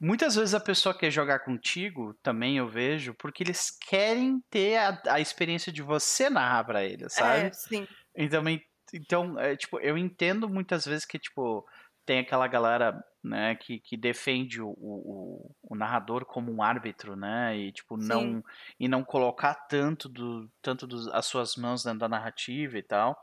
Muitas 0.00 0.36
vezes 0.36 0.54
a 0.54 0.60
pessoa 0.60 0.96
quer 0.96 1.10
jogar 1.10 1.40
contigo, 1.40 2.14
também 2.22 2.56
eu 2.56 2.68
vejo, 2.68 3.14
porque 3.14 3.42
eles 3.42 3.68
querem 3.68 4.40
ter 4.48 4.76
a, 4.76 5.02
a 5.08 5.20
experiência 5.20 5.72
de 5.72 5.82
você 5.82 6.30
narrar 6.30 6.62
para 6.64 6.84
eles, 6.84 7.12
sabe? 7.14 7.48
É, 7.48 7.52
sim. 7.52 7.86
Então, 8.14 8.44
então 8.92 9.38
é, 9.38 9.56
tipo, 9.56 9.78
eu 9.80 9.96
entendo 9.96 10.48
muitas 10.48 10.84
vezes 10.84 11.04
que, 11.04 11.18
tipo, 11.18 11.66
tem 12.04 12.20
aquela 12.20 12.46
galera, 12.46 13.04
né, 13.22 13.54
que, 13.54 13.78
que 13.80 13.96
defende 13.96 14.62
o, 14.62 14.70
o, 14.70 15.54
o 15.62 15.74
narrador 15.76 16.24
como 16.24 16.50
um 16.50 16.62
árbitro, 16.62 17.14
né, 17.14 17.56
e, 17.56 17.72
tipo, 17.72 17.96
não, 17.96 18.42
e 18.80 18.88
não 18.88 19.04
colocar 19.04 19.54
tanto, 19.54 20.08
do, 20.08 20.50
tanto 20.62 20.86
dos, 20.86 21.06
as 21.08 21.26
suas 21.26 21.56
mãos 21.56 21.84
dentro 21.84 21.98
da 22.00 22.08
narrativa 22.08 22.78
e 22.78 22.82
tal. 22.82 23.16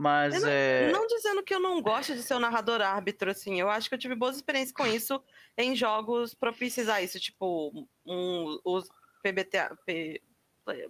Mas 0.00 0.40
não, 0.40 0.48
é. 0.48 0.92
Não 0.92 1.08
dizendo 1.08 1.42
que 1.42 1.52
eu 1.52 1.58
não 1.58 1.82
gosto 1.82 2.14
de 2.14 2.22
ser 2.22 2.34
um 2.34 2.38
narrador 2.38 2.80
árbitro, 2.80 3.32
assim. 3.32 3.58
Eu 3.58 3.68
acho 3.68 3.88
que 3.88 3.96
eu 3.96 3.98
tive 3.98 4.14
boas 4.14 4.36
experiências 4.36 4.72
com 4.72 4.86
isso 4.86 5.20
em 5.56 5.74
jogos 5.74 6.34
propícios 6.34 6.88
a 6.88 7.02
isso, 7.02 7.18
tipo 7.18 7.72
um, 8.06 8.60
os 8.64 8.88
PBTA. 9.24 9.76
P, 9.84 10.22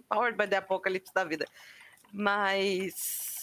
Powered 0.07 0.37
by 0.37 0.47
the 0.47 0.57
Apocalypse 0.57 1.11
da 1.11 1.23
vida. 1.23 1.45
Mas. 2.13 3.38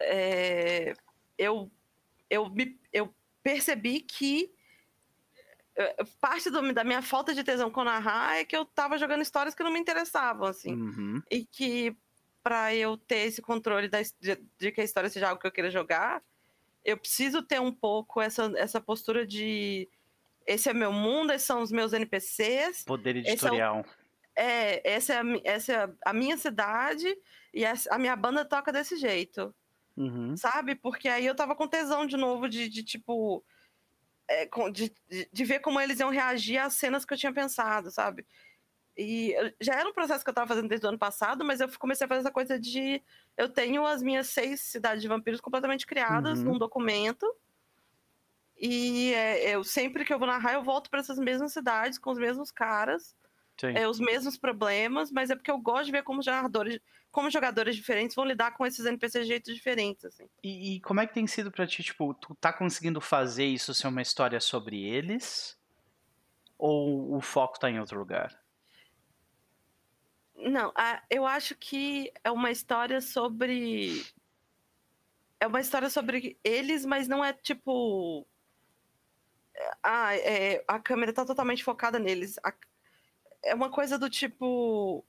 É, 0.00 0.94
eu, 1.36 1.70
eu, 2.30 2.48
me, 2.50 2.78
eu 2.92 3.12
percebi 3.42 4.00
que 4.00 4.52
é, 5.76 5.96
parte 6.20 6.50
do, 6.50 6.72
da 6.72 6.82
minha 6.82 7.02
falta 7.02 7.32
de 7.32 7.44
tesão 7.44 7.70
com 7.70 7.84
narrar 7.84 8.36
é 8.36 8.44
que 8.44 8.56
eu 8.56 8.64
tava 8.64 8.98
jogando 8.98 9.22
histórias 9.22 9.54
que 9.54 9.62
não 9.62 9.70
me 9.70 9.78
interessavam, 9.78 10.46
assim. 10.46 10.74
Uhum. 10.74 11.22
E 11.30 11.44
que 11.44 11.96
para 12.42 12.74
eu 12.74 12.96
ter 12.96 13.26
esse 13.26 13.40
controle 13.40 13.88
da, 13.88 14.00
de, 14.02 14.42
de, 14.58 14.72
que 14.72 14.80
a 14.80 14.84
história 14.84 15.08
seja 15.08 15.28
algo 15.28 15.40
que 15.40 15.46
eu 15.46 15.52
queira 15.52 15.70
jogar, 15.70 16.22
eu 16.84 16.96
preciso 16.96 17.42
ter 17.42 17.60
um 17.60 17.72
pouco 17.72 18.20
essa, 18.20 18.52
essa 18.56 18.80
postura 18.80 19.26
de 19.26 19.88
esse 20.46 20.68
é 20.70 20.72
meu 20.72 20.90
mundo, 20.90 21.30
esses 21.30 21.46
são 21.46 21.60
os 21.60 21.70
meus 21.70 21.92
NPCs. 21.92 22.84
Poder 22.84 23.16
editorial. 23.16 23.84
é, 24.34 24.94
essa 24.94 25.12
é 25.12 25.18
a, 25.18 25.22
essa 25.44 25.72
é 25.72 25.90
a 26.06 26.12
minha 26.12 26.38
cidade 26.38 27.06
e 27.52 27.64
essa, 27.64 27.94
a 27.94 27.98
minha 27.98 28.16
banda 28.16 28.44
toca 28.44 28.72
desse 28.72 28.96
jeito. 28.96 29.54
Uhum. 29.98 30.36
Sabe? 30.36 30.76
Porque 30.76 31.08
aí 31.08 31.26
eu 31.26 31.34
tava 31.34 31.56
com 31.56 31.66
tesão 31.66 32.06
de 32.06 32.16
novo 32.16 32.48
de, 32.48 32.68
de 32.68 32.84
tipo. 32.84 33.44
É, 34.30 34.46
de, 34.70 34.92
de, 35.08 35.28
de, 35.32 35.44
ver 35.44 35.58
como 35.60 35.80
eles 35.80 36.00
iam 36.00 36.10
reagir 36.10 36.58
às 36.58 36.74
cenas 36.74 37.04
que 37.04 37.14
eu 37.14 37.18
tinha 37.18 37.32
pensado, 37.32 37.90
sabe? 37.90 38.26
E 38.96 39.34
já 39.60 39.74
era 39.74 39.88
um 39.88 39.92
processo 39.92 40.22
que 40.22 40.28
eu 40.28 40.34
tava 40.34 40.48
fazendo 40.48 40.68
desde 40.68 40.84
o 40.84 40.90
ano 40.90 40.98
passado, 40.98 41.44
mas 41.44 41.60
eu 41.60 41.68
comecei 41.78 42.04
a 42.04 42.08
fazer 42.08 42.20
essa 42.20 42.30
coisa 42.30 42.58
de. 42.58 43.02
Eu 43.36 43.48
tenho 43.48 43.86
as 43.86 44.02
minhas 44.02 44.28
seis 44.28 44.60
cidades 44.60 45.00
de 45.00 45.08
vampiros 45.08 45.40
completamente 45.40 45.86
criadas 45.86 46.40
uhum. 46.40 46.52
num 46.52 46.58
documento. 46.58 47.26
E 48.60 49.12
é, 49.14 49.54
eu 49.54 49.64
sempre 49.64 50.04
que 50.04 50.12
eu 50.12 50.18
vou 50.18 50.26
narrar, 50.26 50.54
eu 50.54 50.64
volto 50.64 50.90
para 50.90 51.00
essas 51.00 51.18
mesmas 51.18 51.52
cidades, 51.52 51.96
com 51.96 52.10
os 52.10 52.18
mesmos 52.18 52.50
caras, 52.50 53.16
é, 53.62 53.88
os 53.88 54.00
mesmos 54.00 54.36
problemas, 54.36 55.12
mas 55.12 55.30
é 55.30 55.36
porque 55.36 55.50
eu 55.50 55.58
gosto 55.58 55.86
de 55.86 55.92
ver 55.92 56.02
como 56.02 56.22
jogadores, 56.22 56.80
como 57.10 57.30
jogadores 57.30 57.74
diferentes 57.74 58.14
vão 58.14 58.24
lidar 58.24 58.52
com 58.52 58.66
esses 58.66 58.84
NPCs 58.84 59.24
de 59.24 59.28
jeitos 59.28 59.54
diferentes, 59.54 60.04
assim. 60.04 60.28
E, 60.42 60.76
e 60.76 60.80
como 60.80 61.00
é 61.00 61.06
que 61.06 61.14
tem 61.14 61.26
sido 61.26 61.50
para 61.50 61.66
ti, 61.66 61.82
tipo, 61.82 62.14
tu 62.14 62.34
tá 62.36 62.52
conseguindo 62.52 63.00
fazer 63.00 63.44
isso 63.44 63.74
ser 63.74 63.88
uma 63.88 64.02
história 64.02 64.40
sobre 64.40 64.84
eles? 64.84 65.58
Ou 66.58 67.14
o 67.16 67.20
foco 67.20 67.58
tá 67.58 67.70
em 67.70 67.78
outro 67.78 67.98
lugar? 67.98 68.40
Não, 70.34 70.72
eu 71.10 71.26
acho 71.26 71.54
que 71.56 72.12
é 72.22 72.30
uma 72.30 72.50
história 72.50 73.00
sobre. 73.00 74.04
É 75.40 75.46
uma 75.46 75.60
história 75.60 75.90
sobre 75.90 76.38
eles, 76.42 76.84
mas 76.84 77.06
não 77.08 77.24
é 77.24 77.32
tipo 77.32 78.26
ah, 79.82 80.16
é, 80.16 80.64
a 80.66 80.78
câmera 80.78 81.12
tá 81.12 81.24
totalmente 81.24 81.64
focada 81.64 81.98
neles. 81.98 82.38
A, 82.44 82.52
é 83.42 83.54
uma 83.54 83.70
coisa 83.70 83.98
do 83.98 84.08
tipo. 84.08 85.04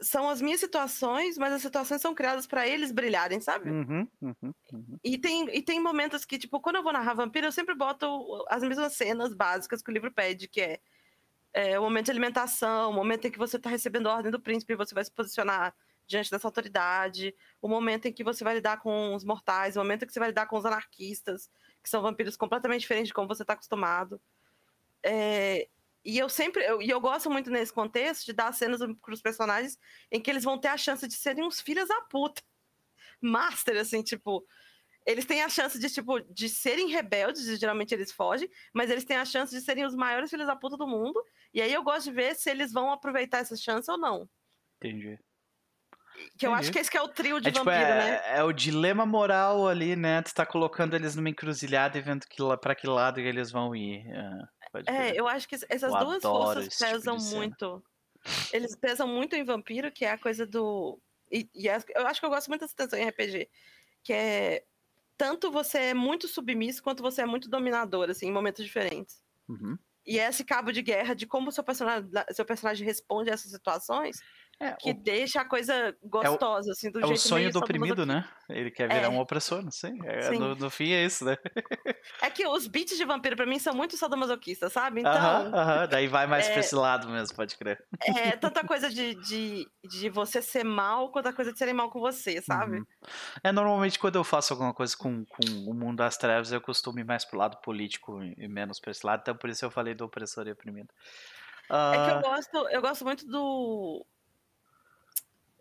São 0.00 0.28
as 0.28 0.40
minhas 0.40 0.60
situações, 0.60 1.36
mas 1.36 1.52
as 1.52 1.62
situações 1.62 2.00
são 2.00 2.14
criadas 2.14 2.46
para 2.46 2.66
eles 2.66 2.90
brilharem, 2.90 3.40
sabe? 3.40 3.70
Uhum, 3.70 4.08
uhum, 4.22 4.54
uhum. 4.72 4.98
E, 5.04 5.18
tem, 5.18 5.48
e 5.54 5.62
tem 5.62 5.78
momentos 5.78 6.24
que, 6.24 6.38
tipo, 6.38 6.60
quando 6.60 6.76
eu 6.76 6.82
vou 6.82 6.92
narrar 6.92 7.14
vampiro, 7.14 7.46
eu 7.46 7.52
sempre 7.52 7.74
boto 7.74 8.06
as 8.48 8.62
mesmas 8.62 8.94
cenas 8.94 9.34
básicas 9.34 9.82
que 9.82 9.90
o 9.90 9.92
livro 9.92 10.10
pede, 10.10 10.48
que 10.48 10.60
é, 10.60 10.80
é 11.52 11.78
o 11.78 11.82
momento 11.82 12.06
de 12.06 12.12
alimentação, 12.12 12.90
o 12.90 12.94
momento 12.94 13.26
em 13.26 13.30
que 13.30 13.38
você 13.38 13.58
tá 13.58 13.68
recebendo 13.68 14.08
a 14.08 14.14
ordem 14.14 14.32
do 14.32 14.40
príncipe 14.40 14.72
e 14.72 14.76
você 14.76 14.94
vai 14.94 15.04
se 15.04 15.10
posicionar 15.10 15.74
diante 16.10 16.30
dessa 16.30 16.48
autoridade, 16.48 17.34
o 17.62 17.68
momento 17.68 18.06
em 18.06 18.12
que 18.12 18.24
você 18.24 18.42
vai 18.42 18.54
lidar 18.54 18.78
com 18.80 19.14
os 19.14 19.22
mortais, 19.22 19.76
o 19.76 19.78
momento 19.78 20.02
em 20.02 20.06
que 20.06 20.12
você 20.12 20.18
vai 20.18 20.30
lidar 20.30 20.46
com 20.46 20.56
os 20.58 20.66
anarquistas, 20.66 21.48
que 21.82 21.88
são 21.88 22.02
vampiros 22.02 22.36
completamente 22.36 22.80
diferentes 22.80 23.08
de 23.08 23.14
como 23.14 23.28
você 23.28 23.42
está 23.42 23.52
acostumado. 23.52 24.20
É, 25.04 25.68
e 26.04 26.18
eu 26.18 26.28
sempre, 26.28 26.64
eu, 26.64 26.80
e 26.80 26.88
eu 26.88 27.00
gosto 27.00 27.30
muito 27.30 27.50
nesse 27.50 27.72
contexto 27.72 28.26
de 28.26 28.32
dar 28.32 28.52
cenas 28.52 28.80
para 29.00 29.14
os 29.14 29.20
personagens 29.20 29.78
em 30.10 30.20
que 30.20 30.30
eles 30.30 30.44
vão 30.44 30.58
ter 30.58 30.68
a 30.68 30.76
chance 30.76 31.06
de 31.06 31.14
serem 31.14 31.44
uns 31.44 31.60
filhos 31.60 31.88
da 31.88 32.00
puta. 32.02 32.42
Master, 33.20 33.76
assim, 33.78 34.02
tipo. 34.02 34.44
Eles 35.06 35.24
têm 35.24 35.42
a 35.42 35.48
chance 35.48 35.78
de, 35.78 35.88
tipo, 35.88 36.20
de 36.20 36.48
serem 36.48 36.88
rebeldes, 36.88 37.48
e 37.48 37.56
geralmente 37.56 37.92
eles 37.94 38.12
fogem, 38.12 38.50
mas 38.72 38.90
eles 38.90 39.04
têm 39.04 39.16
a 39.16 39.24
chance 39.24 39.54
de 39.54 39.60
serem 39.62 39.84
os 39.84 39.94
maiores 39.94 40.28
filhos 40.28 40.46
da 40.46 40.54
puta 40.54 40.76
do 40.76 40.86
mundo. 40.86 41.22
E 41.54 41.60
aí 41.60 41.72
eu 41.72 41.82
gosto 41.82 42.04
de 42.04 42.12
ver 42.12 42.34
se 42.34 42.50
eles 42.50 42.70
vão 42.70 42.92
aproveitar 42.92 43.38
essa 43.38 43.56
chance 43.56 43.90
ou 43.90 43.98
não. 43.98 44.28
Entendi. 44.76 45.18
Que 46.38 46.46
eu 46.46 46.52
acho 46.52 46.70
que 46.70 46.78
esse 46.78 46.90
que 46.90 46.98
é 46.98 47.02
o 47.02 47.08
trio 47.08 47.40
de 47.40 47.48
é, 47.48 47.52
tipo, 47.52 47.64
vampiro, 47.64 47.86
tipo, 47.86 47.92
é, 47.92 48.10
né? 48.10 48.38
É 48.38 48.44
o 48.44 48.52
dilema 48.52 49.06
moral 49.06 49.66
ali, 49.66 49.96
né? 49.96 50.20
Tu 50.22 50.34
tá 50.34 50.44
colocando 50.44 50.94
eles 50.94 51.16
numa 51.16 51.30
encruzilhada 51.30 51.96
e 51.96 52.00
vendo 52.02 52.26
que, 52.26 52.42
pra 52.60 52.74
que 52.74 52.86
lado 52.86 53.20
eles 53.20 53.50
vão 53.50 53.74
ir. 53.74 54.06
É, 54.06 54.59
é 54.86 55.18
eu 55.18 55.26
acho 55.26 55.48
que 55.48 55.54
essas 55.54 55.92
eu 55.92 55.98
duas 55.98 56.22
forças 56.22 56.78
pesam 56.78 57.16
tipo 57.16 57.36
muito. 57.36 57.82
Eles 58.52 58.76
pesam 58.76 59.08
muito 59.08 59.34
em 59.34 59.44
vampiro, 59.44 59.90
que 59.90 60.04
é 60.04 60.12
a 60.12 60.18
coisa 60.18 60.46
do. 60.46 61.00
E, 61.30 61.48
e 61.54 61.68
é, 61.68 61.78
eu 61.94 62.06
acho 62.06 62.20
que 62.20 62.26
eu 62.26 62.30
gosto 62.30 62.48
muito 62.48 62.62
dessa 62.62 62.76
tensão 62.76 62.98
em 62.98 63.08
RPG. 63.08 63.48
Que 64.02 64.12
é. 64.12 64.64
Tanto 65.16 65.50
você 65.50 65.78
é 65.78 65.94
muito 65.94 66.26
submisso 66.26 66.82
quanto 66.82 67.02
você 67.02 67.22
é 67.22 67.26
muito 67.26 67.50
dominador, 67.50 68.08
assim, 68.08 68.28
em 68.28 68.32
momentos 68.32 68.64
diferentes. 68.64 69.22
Uhum. 69.48 69.78
E 70.06 70.18
esse 70.18 70.44
cabo 70.44 70.72
de 70.72 70.80
guerra 70.80 71.14
de 71.14 71.26
como 71.26 71.52
seu 71.52 71.62
personagem, 71.62 72.10
seu 72.30 72.44
personagem 72.44 72.86
responde 72.86 73.30
a 73.30 73.34
essas 73.34 73.50
situações 73.50 74.18
é, 74.60 74.72
que 74.72 74.90
o... 74.90 74.94
deixa 74.94 75.40
a 75.40 75.44
coisa 75.44 75.96
gostosa, 76.04 76.68
é 76.68 76.70
o, 76.70 76.72
assim, 76.72 76.90
do 76.90 76.98
é 76.98 77.06
jeito 77.06 77.16
o 77.16 77.18
sonho 77.18 77.50
do 77.50 77.60
oprimido, 77.60 78.04
né? 78.04 78.28
Ele 78.46 78.70
quer 78.70 78.88
virar 78.88 79.04
é. 79.04 79.08
um 79.08 79.18
opressor, 79.18 79.62
não 79.62 79.70
sei. 79.70 79.92
É, 80.04 80.30
no, 80.32 80.54
no, 80.54 80.68
fim 80.68 80.92
é 80.92 81.02
isso, 81.02 81.24
né? 81.24 81.38
É 82.20 82.28
que 82.28 82.46
os 82.46 82.66
beats 82.66 82.98
de 82.98 83.04
vampiro, 83.06 83.34
pra 83.36 83.46
mim, 83.46 83.58
são 83.58 83.74
muito 83.74 83.96
sadomasoquistas, 83.96 84.70
sabe? 84.70 85.00
Então. 85.00 85.12
Aham, 85.12 85.54
aham. 85.54 85.88
Daí 85.88 86.06
vai 86.06 86.26
mais 86.26 86.46
é, 86.46 86.52
pra 86.52 86.60
esse 86.60 86.74
lado 86.74 87.08
mesmo, 87.08 87.34
pode 87.34 87.56
crer. 87.56 87.82
É, 88.02 88.32
tanta 88.32 88.62
coisa 88.62 88.90
de, 88.90 89.14
de, 89.14 89.66
de 89.82 90.10
você 90.10 90.42
ser 90.42 90.64
mal 90.64 91.10
quanto 91.10 91.28
a 91.28 91.32
coisa 91.32 91.52
de 91.52 91.58
serem 91.58 91.72
mal 91.72 91.88
com 91.88 91.98
você, 91.98 92.42
sabe? 92.42 92.80
Uhum. 92.80 92.86
É, 93.42 93.50
normalmente 93.50 93.98
quando 93.98 94.16
eu 94.16 94.24
faço 94.24 94.52
alguma 94.52 94.74
coisa 94.74 94.94
com, 94.94 95.24
com 95.24 95.42
o 95.66 95.72
mundo 95.72 95.96
das 95.96 96.18
trevas, 96.18 96.52
eu 96.52 96.60
costumo 96.60 96.98
ir 96.98 97.04
mais 97.04 97.24
pro 97.24 97.38
lado 97.38 97.56
político 97.62 98.22
e 98.22 98.46
menos 98.46 98.78
pra 98.78 98.90
esse 98.90 99.06
lado, 99.06 99.20
então 99.22 99.34
por 99.34 99.48
isso 99.48 99.64
eu 99.64 99.70
falei 99.70 99.94
do 99.94 100.04
opressor 100.04 100.46
e 100.46 100.52
oprimido. 100.52 100.88
Uh... 101.70 101.94
É 101.94 102.04
que 102.04 102.10
eu 102.10 102.18
ah. 102.18 102.20
gosto, 102.20 102.68
eu 102.68 102.82
gosto 102.82 103.04
muito 103.04 103.26
do 103.26 104.04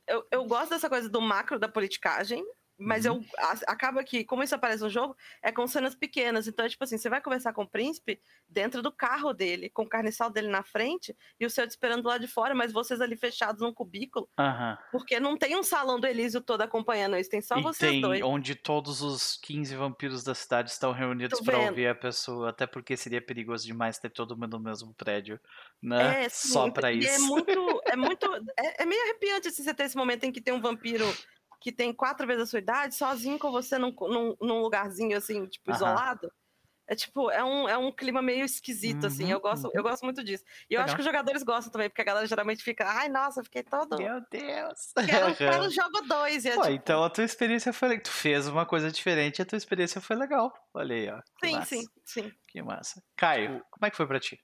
eu, 0.10 0.28
eu 0.32 0.46
gosto 0.46 0.72
dessa 0.72 0.90
coisa 0.90 1.08
do 1.08 1.22
macro 1.22 1.60
da 1.60 1.68
politicagem, 1.68 2.44
mas 2.80 3.06
uhum. 3.06 3.18
eu 3.18 3.26
a, 3.38 3.74
acaba 3.74 4.04
que, 4.04 4.24
como 4.24 4.42
isso 4.42 4.56
aparece 4.56 4.82
no 4.82 4.90
jogo, 4.90 5.16
é 5.42 5.52
com 5.52 5.68
cenas 5.68 5.94
pequenas. 5.94 6.48
Então, 6.48 6.66
é 6.66 6.70
tipo 6.70 6.84
assim, 6.84 6.98
você 6.98 7.10
vai 7.10 7.22
conversar 7.22 7.52
com 7.52 7.64
o 7.64 7.68
príncipe 7.68 8.22
dentro 8.48 8.82
do 8.82 8.92
carro 8.92 9.34
dele, 9.34 9.70
com 9.70 9.84
o 9.84 9.90
carniçal 9.90 10.30
dele 10.30 10.48
na 10.48 10.64
frente, 10.64 11.16
e 11.40 11.46
o 11.46 11.50
seu 11.50 11.68
te 11.68 11.72
esperando 11.72 12.08
lá 12.08 12.18
de 12.18 12.28
fora, 12.28 12.56
mas 12.56 12.72
vocês 12.72 13.02
ali 13.02 13.18
fechados 13.18 13.62
num 13.62 13.74
cubículo. 13.74 14.30
Uhum. 14.40 14.78
Porque 14.92 15.20
não 15.20 15.38
tem 15.38 15.58
um 15.58 15.64
salão 15.64 16.00
do 16.00 16.08
Elísio 16.08 16.40
todo 16.40 16.62
acompanhando 16.62 17.18
isso, 17.18 17.30
tem 17.30 17.42
só 17.42 17.58
e 17.58 17.62
vocês 17.62 17.92
tem 17.92 18.02
dois. 18.02 18.22
onde 18.24 18.56
todos 18.56 19.02
os 19.02 19.36
15 19.38 19.76
vampiros 19.76 20.24
da 20.24 20.34
cidade 20.34 20.72
estão 20.72 20.94
reunidos 20.94 21.42
para 21.42 21.60
ouvir 21.60 21.88
a 21.88 21.96
pessoa, 21.96 22.50
até 22.50 22.66
porque 22.66 22.96
seria 22.96 23.22
perigoso 23.22 23.66
demais 23.66 24.00
ter 24.00 24.10
todo 24.10 24.38
mundo 24.38 24.58
no 24.58 24.64
mesmo 24.64 24.94
prédio, 24.94 25.40
né? 25.82 26.26
É, 26.26 26.30
sim, 26.30 26.50
só 26.50 26.72
para 26.72 26.92
isso. 26.92 27.10
é 27.10 27.20
muito, 27.20 27.82
é 27.86 27.96
muito, 27.98 28.26
é, 28.58 28.84
é 28.84 28.86
meio 28.86 29.02
arrepiante 29.04 29.50
assim, 29.50 29.64
você 29.64 29.74
ter 29.74 29.84
esse 29.84 29.98
momento 29.98 30.24
em 30.24 30.32
que 30.32 30.42
tem 30.42 30.54
um 30.54 30.62
vampiro 30.62 31.06
que 31.60 31.72
tem 31.72 31.94
quatro 31.94 32.26
vezes 32.26 32.44
a 32.44 32.46
sua 32.46 32.60
idade, 32.60 32.96
sozinho 32.96 33.38
com 33.38 33.52
você 33.52 33.78
num, 33.78 33.94
num, 34.00 34.36
num 34.40 34.62
lugarzinho 34.62 35.18
assim, 35.18 35.46
tipo, 35.46 35.72
isolado. 35.72 36.32
É 36.90 36.96
tipo, 36.96 37.30
é 37.30 37.44
um, 37.44 37.70
é 37.70 37.78
um 37.78 37.92
clima 37.92 38.20
meio 38.20 38.44
esquisito, 38.44 39.06
assim. 39.06 39.26
uhum, 39.26 39.26
assim. 39.26 39.32
Eu 39.32 39.40
gosto, 39.40 39.66
uhum. 39.66 39.72
eu 39.76 39.84
gosto 39.84 40.04
muito 40.04 40.24
disso. 40.24 40.44
E 40.68 40.74
eu 40.74 40.80
Legal. 40.80 40.86
acho 40.86 40.96
que 40.96 41.02
os 41.02 41.06
jogadores 41.06 41.44
gostam 41.44 41.72
também, 41.72 41.88
porque 41.88 42.02
a 42.02 42.06
galera 42.06 42.26
geralmente 42.26 42.64
fica, 42.64 42.84
ai, 42.84 43.08
nossa, 43.08 43.44
fiquei 43.44 43.62
todo. 43.62 43.96
Meu 43.96 44.20
Deus! 44.32 44.92
Quero, 45.06 45.36
quero 45.36 45.70
jogo 45.70 46.02
2. 46.02 46.46
É, 46.46 46.52
tipo... 46.54 46.68
Então 46.70 47.04
a 47.04 47.10
tua 47.12 47.24
experiência 47.24 47.72
foi. 47.72 48.00
Tu 48.00 48.10
fez 48.10 48.48
uma 48.48 48.66
coisa 48.66 48.92
diferente, 48.92 49.40
a 49.40 49.46
tua 49.46 49.58
experiência 49.58 50.02
foi 50.02 50.16
legal. 50.16 50.52
Olha 50.74 50.96
aí, 50.96 51.10
ó. 51.12 51.22
Sim, 51.46 51.54
massa. 51.58 51.66
sim, 51.76 51.86
sim. 52.04 52.32
Que 52.48 52.64
massa. 52.64 53.04
Caio, 53.16 53.58
tipo, 53.58 53.68
como 53.70 53.86
é 53.86 53.92
que 53.92 53.98
foi 53.98 54.08
pra 54.08 54.20
ti? 54.20 54.40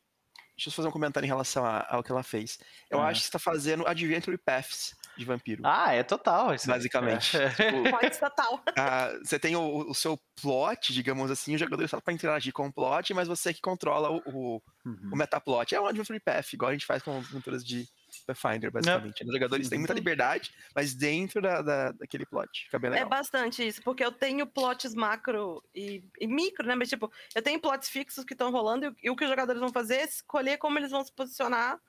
Deixa 0.55 0.69
eu 0.69 0.73
fazer 0.73 0.87
um 0.87 0.91
comentário 0.91 1.25
em 1.25 1.29
relação 1.29 1.65
ao 1.65 2.03
que 2.03 2.11
ela 2.11 2.21
fez. 2.21 2.59
Eu 2.91 2.99
uhum. 2.99 3.05
acho 3.05 3.21
que 3.21 3.25
você 3.25 3.31
tá 3.31 3.39
fazendo 3.39 3.87
Adventure 3.87 4.37
Paths 4.37 4.93
de 5.17 5.25
vampiro. 5.25 5.61
Ah, 5.65 5.93
é 5.93 6.03
total. 6.03 6.53
Isso 6.53 6.67
basicamente. 6.67 7.37
É. 7.37 7.49
Tipo, 7.49 7.89
Pode 7.91 8.19
total. 8.19 8.55
Uh, 8.55 9.19
você 9.23 9.39
tem 9.39 9.55
o, 9.55 9.89
o, 9.89 9.93
seu 9.93 10.19
plot, 10.41 10.93
digamos 10.93 11.31
assim, 11.31 11.55
o 11.55 11.57
jogador 11.57 11.83
está 11.83 11.99
para 12.01 12.13
interagir 12.13 12.53
com 12.53 12.67
o 12.67 12.73
plot, 12.73 13.13
mas 13.13 13.27
você 13.27 13.53
que 13.53 13.61
controla 13.61 14.11
o, 14.11 14.21
o, 14.25 14.61
uhum. 14.85 15.09
o 15.13 15.15
metaplot. 15.15 15.73
É 15.73 15.79
um 15.79 15.87
Adventure 15.87 16.19
Path, 16.19 16.53
igual 16.53 16.69
a 16.69 16.73
gente 16.73 16.85
faz 16.85 17.01
com 17.01 17.17
aventuras 17.17 17.65
de 17.65 17.87
Pathfinder, 18.25 18.71
basicamente. 18.71 19.25
Os 19.25 19.33
jogadores 19.33 19.69
têm 19.69 19.79
muita 19.79 19.93
uhum. 19.93 19.99
liberdade, 19.99 20.51
mas 20.73 20.93
dentro 20.93 21.41
da, 21.41 21.61
da, 21.61 21.91
daquele 21.91 22.25
plot. 22.25 22.65
Fica 22.65 22.79
bem 22.79 22.89
é 22.89 22.93
legal. 22.93 23.07
É 23.07 23.09
bastante 23.09 23.65
isso, 23.65 23.81
porque 23.83 24.03
eu 24.03 24.11
tenho 24.11 24.45
plots 24.47 24.93
macro 24.93 25.63
e, 25.73 26.03
e 26.19 26.27
micro, 26.27 26.65
né? 26.65 26.75
Mas, 26.75 26.89
tipo, 26.89 27.11
eu 27.33 27.41
tenho 27.41 27.59
plots 27.59 27.89
fixos 27.89 28.23
que 28.23 28.33
estão 28.33 28.51
rolando 28.51 28.85
e, 28.85 29.07
e 29.07 29.09
o 29.09 29.15
que 29.15 29.23
os 29.23 29.29
jogadores 29.29 29.59
vão 29.59 29.69
fazer 29.71 29.95
é 29.95 30.03
escolher 30.05 30.57
como 30.57 30.77
eles 30.77 30.91
vão 30.91 31.03
se 31.03 31.11
posicionar 31.11 31.79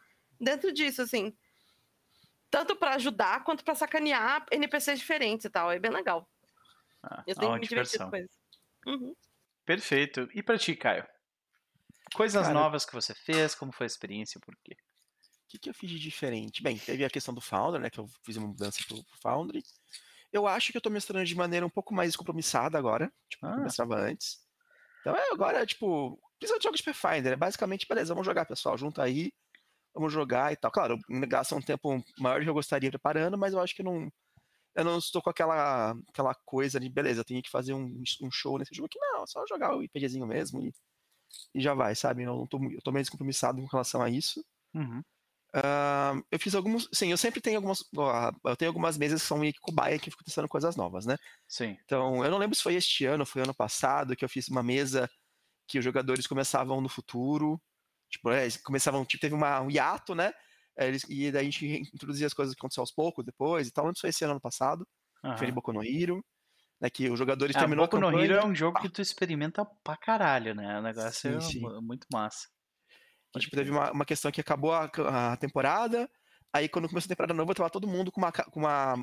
dentro 0.40 0.72
disso, 0.72 1.02
assim 1.02 1.34
tanto 2.50 2.76
para 2.76 2.94
ajudar 2.94 3.44
quanto 3.44 3.64
para 3.64 3.74
sacanear 3.74 4.46
NPCs 4.50 4.98
diferentes 4.98 5.44
e 5.44 5.50
tal. 5.50 5.70
É 5.70 5.78
bem 5.78 5.90
legal. 5.90 6.28
Ah, 7.02 7.22
eu 7.26 7.34
tenho 7.34 7.52
me 7.54 7.60
divertido 7.60 8.10
com 8.10 8.16
isso. 8.16 8.38
Uhum. 8.86 9.14
Perfeito. 9.64 10.28
E 10.34 10.42
para 10.42 10.58
ti, 10.58 10.76
Caio? 10.76 11.06
Coisas 12.14 12.42
Cara, 12.42 12.54
novas 12.54 12.84
que 12.84 12.92
você 12.92 13.14
fez, 13.14 13.54
como 13.54 13.72
foi 13.72 13.84
a 13.84 13.88
experiência 13.88 14.38
e 14.38 14.40
por 14.40 14.56
quê? 14.64 14.74
O 14.74 15.48
que, 15.48 15.58
que, 15.58 15.70
eu 15.70 15.74
fiz 15.74 15.90
de 15.90 15.98
diferente? 15.98 16.62
Bem, 16.62 16.78
teve 16.78 17.04
a 17.04 17.10
questão 17.10 17.34
do 17.34 17.40
Founder, 17.40 17.80
né? 17.80 17.90
Que 17.90 18.00
eu 18.00 18.08
fiz 18.24 18.36
uma 18.36 18.48
mudança 18.48 18.78
pro, 18.86 18.96
pro 19.04 19.18
Foundry. 19.22 19.62
Eu 20.32 20.46
acho 20.46 20.72
que 20.72 20.76
eu 20.76 20.82
tô 20.82 20.90
mestrando 20.90 21.24
de 21.24 21.34
maneira 21.36 21.64
um 21.64 21.70
pouco 21.70 21.94
mais 21.94 22.16
compromissada 22.16 22.76
agora, 22.76 23.12
tipo, 23.28 23.46
ah. 23.46 23.54
eu 23.56 23.62
mestrava 23.62 23.96
antes. 23.96 24.38
Então, 25.00 25.14
é, 25.16 25.30
agora, 25.30 25.64
tipo, 25.64 26.20
precisa 26.38 26.58
de 26.58 26.64
jogos 26.64 26.80
de 26.80 26.84
Pathfinder. 26.84 27.32
É 27.32 27.36
basicamente, 27.36 27.86
beleza, 27.88 28.12
vamos 28.12 28.26
jogar, 28.26 28.44
pessoal. 28.44 28.76
Junta 28.76 29.02
aí, 29.02 29.32
vamos 29.96 30.12
jogar 30.12 30.52
e 30.52 30.56
tal. 30.56 30.70
Claro, 30.70 30.98
gasta 31.26 31.56
um 31.56 31.62
tempo 31.62 32.02
maior 32.18 32.38
do 32.38 32.44
que 32.44 32.50
eu 32.50 32.54
gostaria 32.54 32.90
preparando, 32.90 33.38
mas 33.38 33.52
eu 33.52 33.60
acho 33.60 33.74
que 33.74 33.82
não. 33.82 34.10
Eu 34.74 34.84
não 34.84 34.98
estou 34.98 35.22
com 35.22 35.30
aquela, 35.30 35.96
aquela 36.10 36.34
coisa 36.44 36.78
de, 36.78 36.88
beleza, 36.90 37.20
eu 37.20 37.24
tenho 37.24 37.42
que 37.42 37.50
fazer 37.50 37.72
um, 37.72 38.02
um 38.22 38.30
show 38.30 38.58
nesse 38.58 38.74
jogo 38.74 38.86
aqui. 38.86 38.98
Não, 39.00 39.22
é 39.22 39.26
só 39.26 39.42
jogar 39.48 39.74
o 39.74 39.82
IPGzinho 39.82 40.26
mesmo 40.26 40.60
e, 40.60 40.70
e 41.54 41.60
já 41.62 41.72
vai, 41.72 41.94
sabe? 41.94 42.24
Eu, 42.24 42.36
não 42.36 42.46
tô, 42.46 42.62
eu 42.62 42.82
tô 42.82 42.92
meio 42.92 43.02
descompromissado 43.02 43.60
com 43.62 43.66
relação 43.68 44.02
a 44.02 44.10
isso. 44.10 44.44
Uhum. 44.74 45.02
Uh, 45.54 46.22
eu 46.30 46.38
fiz 46.38 46.54
alguns. 46.54 46.86
Sim, 46.92 47.10
eu 47.10 47.16
sempre 47.16 47.40
tenho 47.40 47.56
algumas. 47.56 47.82
eu 48.44 48.56
tenho 48.56 48.68
algumas 48.68 48.98
mesas 48.98 49.22
que 49.22 49.28
são 49.28 49.38
meio 49.38 49.54
que 49.54 49.60
cobaia 49.60 49.98
que 49.98 50.10
eu 50.10 50.12
fico 50.12 50.24
testando 50.24 50.48
coisas 50.48 50.76
novas, 50.76 51.06
né? 51.06 51.16
Sim. 51.48 51.74
Então, 51.84 52.22
eu 52.22 52.30
não 52.30 52.36
lembro 52.36 52.54
se 52.54 52.62
foi 52.62 52.74
este 52.74 53.06
ano, 53.06 53.24
foi 53.24 53.40
ano 53.40 53.54
passado, 53.54 54.14
que 54.14 54.24
eu 54.24 54.28
fiz 54.28 54.48
uma 54.48 54.62
mesa 54.62 55.08
que 55.66 55.78
os 55.78 55.84
jogadores 55.84 56.26
começavam 56.26 56.80
no 56.82 56.88
futuro. 56.88 57.58
Tipo, 58.10 58.30
é, 58.30 58.48
começavam, 58.64 59.04
tipo, 59.04 59.20
teve 59.20 59.34
uma, 59.34 59.60
um 59.60 59.70
hiato, 59.70 60.14
né? 60.14 60.32
É, 60.76 60.86
eles, 60.86 61.04
e 61.08 61.30
daí 61.32 61.42
a 61.42 61.50
gente 61.50 61.90
introduzia 61.94 62.26
as 62.26 62.34
coisas 62.34 62.54
que 62.54 62.60
aconteceram 62.60 62.82
aos 62.82 62.92
poucos 62.92 63.24
depois 63.24 63.66
e 63.66 63.72
tal. 63.72 63.88
Antes 63.88 64.00
foi 64.00 64.10
esse 64.10 64.24
ano, 64.24 64.40
passado. 64.40 64.86
Uhum. 65.24 65.36
Foi 65.36 65.48
em 65.48 65.52
Boku 65.52 65.72
no 65.72 65.82
Hero. 65.82 66.24
Né, 66.78 66.90
que 66.90 67.08
os 67.08 67.18
jogadores 67.18 67.56
ah, 67.56 67.60
terminou 67.60 67.86
Boku 67.86 67.98
no 67.98 68.20
Hero 68.20 68.34
é 68.34 68.44
um 68.44 68.54
jogo 68.54 68.78
que 68.80 68.90
tu 68.90 69.00
experimenta 69.00 69.64
pra 69.82 69.96
caralho, 69.96 70.54
né? 70.54 70.78
O 70.78 70.82
negócio 70.82 71.12
sim, 71.12 71.36
é 71.36 71.40
sim. 71.40 71.60
muito 71.80 72.06
massa. 72.12 72.48
E, 73.34 73.40
tipo, 73.40 73.56
teve 73.56 73.70
uma, 73.70 73.90
uma 73.92 74.04
questão 74.04 74.30
que 74.30 74.40
acabou 74.40 74.72
a, 74.72 74.84
a, 74.84 75.36
temporada, 75.36 76.08
aí 76.52 76.68
quando 76.68 76.88
começou 76.88 77.06
a 77.06 77.08
temporada 77.08 77.34
nova, 77.34 77.54
tava 77.54 77.70
todo 77.70 77.86
mundo 77.86 78.12
com 78.12 78.20
uma, 78.20 78.32
com 78.32 78.60
uma, 78.60 78.94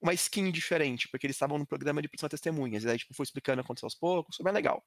uma 0.00 0.14
skin 0.14 0.50
diferente, 0.50 1.08
porque 1.08 1.26
eles 1.26 1.36
estavam 1.36 1.58
no 1.58 1.66
programa 1.66 2.02
de 2.02 2.08
produção 2.08 2.28
testemunhas, 2.28 2.84
e 2.84 2.88
aí 2.88 2.98
tipo, 2.98 3.14
foi 3.14 3.24
explicando 3.24 3.60
o 3.60 3.64
que 3.64 3.66
aconteceu 3.66 3.86
aos 3.86 3.94
poucos, 3.94 4.36
foi 4.36 4.44
bem 4.44 4.52
legal, 4.52 4.84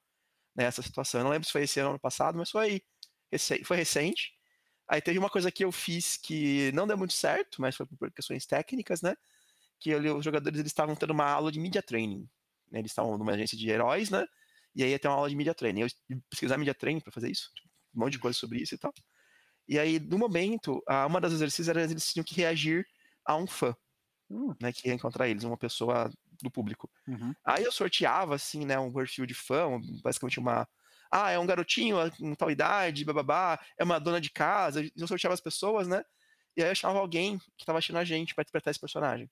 né, 0.55 0.65
essa 0.65 0.81
situação. 0.81 1.21
Eu 1.21 1.25
não 1.25 1.31
lembro 1.31 1.45
se 1.45 1.51
foi 1.51 1.63
esse 1.63 1.79
ano 1.79 1.89
ou 1.89 1.93
ano 1.93 1.99
passado, 1.99 2.37
mas 2.37 2.49
foi, 2.49 2.81
foi 3.63 3.77
recente. 3.77 4.33
Aí 4.89 5.01
teve 5.01 5.17
uma 5.17 5.29
coisa 5.29 5.49
que 5.51 5.63
eu 5.63 5.71
fiz 5.71 6.17
que 6.17 6.71
não 6.73 6.85
deu 6.85 6.97
muito 6.97 7.13
certo, 7.13 7.61
mas 7.61 7.75
foi 7.77 7.85
por 7.85 8.11
questões 8.11 8.45
técnicas, 8.45 9.01
né, 9.01 9.15
que 9.79 9.93
ali, 9.93 10.09
os 10.09 10.25
jogadores 10.25 10.59
eles 10.59 10.69
estavam 10.69 10.95
tendo 10.95 11.11
uma 11.11 11.25
aula 11.25 11.49
de 11.49 11.59
media 11.59 11.81
training, 11.81 12.29
né, 12.69 12.79
eles 12.79 12.91
estavam 12.91 13.17
numa 13.17 13.31
agência 13.31 13.57
de 13.57 13.69
heróis, 13.69 14.09
né, 14.09 14.25
e 14.75 14.83
aí 14.83 14.89
ia 14.89 14.99
ter 14.99 15.07
uma 15.07 15.15
aula 15.15 15.29
de 15.29 15.35
media 15.35 15.55
training. 15.55 15.81
Eu 15.81 15.87
pesquisar 16.29 16.57
media 16.57 16.73
training 16.75 16.99
para 16.99 17.11
fazer 17.11 17.31
isso, 17.31 17.49
tipo, 17.55 17.69
um 17.95 18.01
monte 18.01 18.13
de 18.13 18.19
coisa 18.19 18.37
sobre 18.37 18.61
isso 18.61 18.75
e 18.75 18.77
tal. 18.77 18.93
E 19.67 19.79
aí, 19.79 19.97
no 19.97 20.17
momento, 20.17 20.83
uma 21.07 21.21
das 21.21 21.31
exercícios 21.31 21.69
era 21.69 21.83
eles 21.83 22.11
tinham 22.11 22.25
que 22.25 22.35
reagir 22.35 22.85
a 23.23 23.37
um 23.37 23.47
fã, 23.47 23.73
hum. 24.29 24.53
né, 24.61 24.73
que 24.73 24.89
ia 24.89 24.93
encontrar 24.93 25.29
eles, 25.29 25.45
uma 25.45 25.57
pessoa 25.57 26.11
do 26.41 26.51
público. 26.51 26.89
Uhum. 27.07 27.33
Aí 27.45 27.63
eu 27.63 27.71
sorteava, 27.71 28.35
assim, 28.35 28.65
né, 28.65 28.77
um 28.77 28.91
perfil 28.91 29.25
de 29.25 29.33
fã, 29.33 29.79
basicamente 30.03 30.39
uma... 30.39 30.67
Ah, 31.11 31.29
é 31.31 31.37
um 31.37 31.45
garotinho 31.45 31.97
com 32.17 32.33
tal 32.35 32.49
idade, 32.49 33.03
bababá, 33.03 33.59
é 33.77 33.83
uma 33.83 33.99
dona 33.99 34.21
de 34.21 34.31
casa, 34.31 34.81
eu 34.95 35.07
sorteava 35.07 35.33
as 35.33 35.41
pessoas, 35.41 35.87
né, 35.87 36.03
e 36.55 36.63
aí 36.63 36.69
eu 36.69 36.75
chamava 36.75 36.99
alguém 36.99 37.39
que 37.57 37.65
tava 37.65 37.79
achando 37.79 37.97
a 37.97 38.03
gente 38.03 38.35
para 38.35 38.41
interpretar 38.43 38.71
esse 38.71 38.79
personagem. 38.79 39.29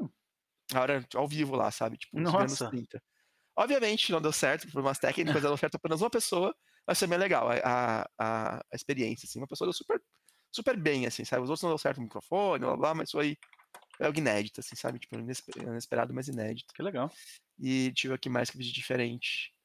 Hum. 0.00 0.08
A 0.74 0.80
hora 0.80 1.06
ao 1.14 1.28
vivo 1.28 1.56
lá, 1.56 1.70
sabe? 1.70 1.96
Tipo, 1.96 2.18
Nossa. 2.20 2.70
30. 2.70 3.02
Obviamente 3.56 4.12
não 4.12 4.20
deu 4.20 4.32
certo, 4.32 4.62
por 4.66 4.72
problemas 4.72 4.98
técnicos, 4.98 5.42
deu 5.42 5.56
certo 5.56 5.76
apenas 5.76 6.00
uma 6.00 6.10
pessoa, 6.10 6.54
vai 6.86 6.94
ser 6.94 7.06
bem 7.06 7.18
legal 7.18 7.48
a, 7.50 8.06
a, 8.18 8.56
a 8.58 8.76
experiência, 8.76 9.26
assim. 9.26 9.40
Uma 9.40 9.48
pessoa 9.48 9.66
deu 9.66 9.72
super, 9.72 10.00
super 10.52 10.76
bem, 10.76 11.06
assim, 11.06 11.24
sabe? 11.24 11.42
Os 11.42 11.50
outros 11.50 11.62
não 11.62 11.70
deu 11.70 11.78
certo 11.78 11.98
o 11.98 12.02
microfone, 12.02 12.64
blá, 12.64 12.76
blá, 12.76 12.94
mas 12.94 13.10
foi 13.10 13.36
algo 13.98 14.18
inédito, 14.18 14.60
assim, 14.60 14.76
sabe? 14.76 14.98
Tipo, 14.98 15.16
inesperado, 15.16 16.12
mas 16.12 16.28
inédito. 16.28 16.72
Que 16.74 16.82
legal. 16.82 17.10
E 17.58 17.92
tive 17.92 18.12
aqui 18.14 18.28
mais 18.28 18.50
que 18.50 18.58
vídeo 18.58 18.74
diferente. 18.74 19.55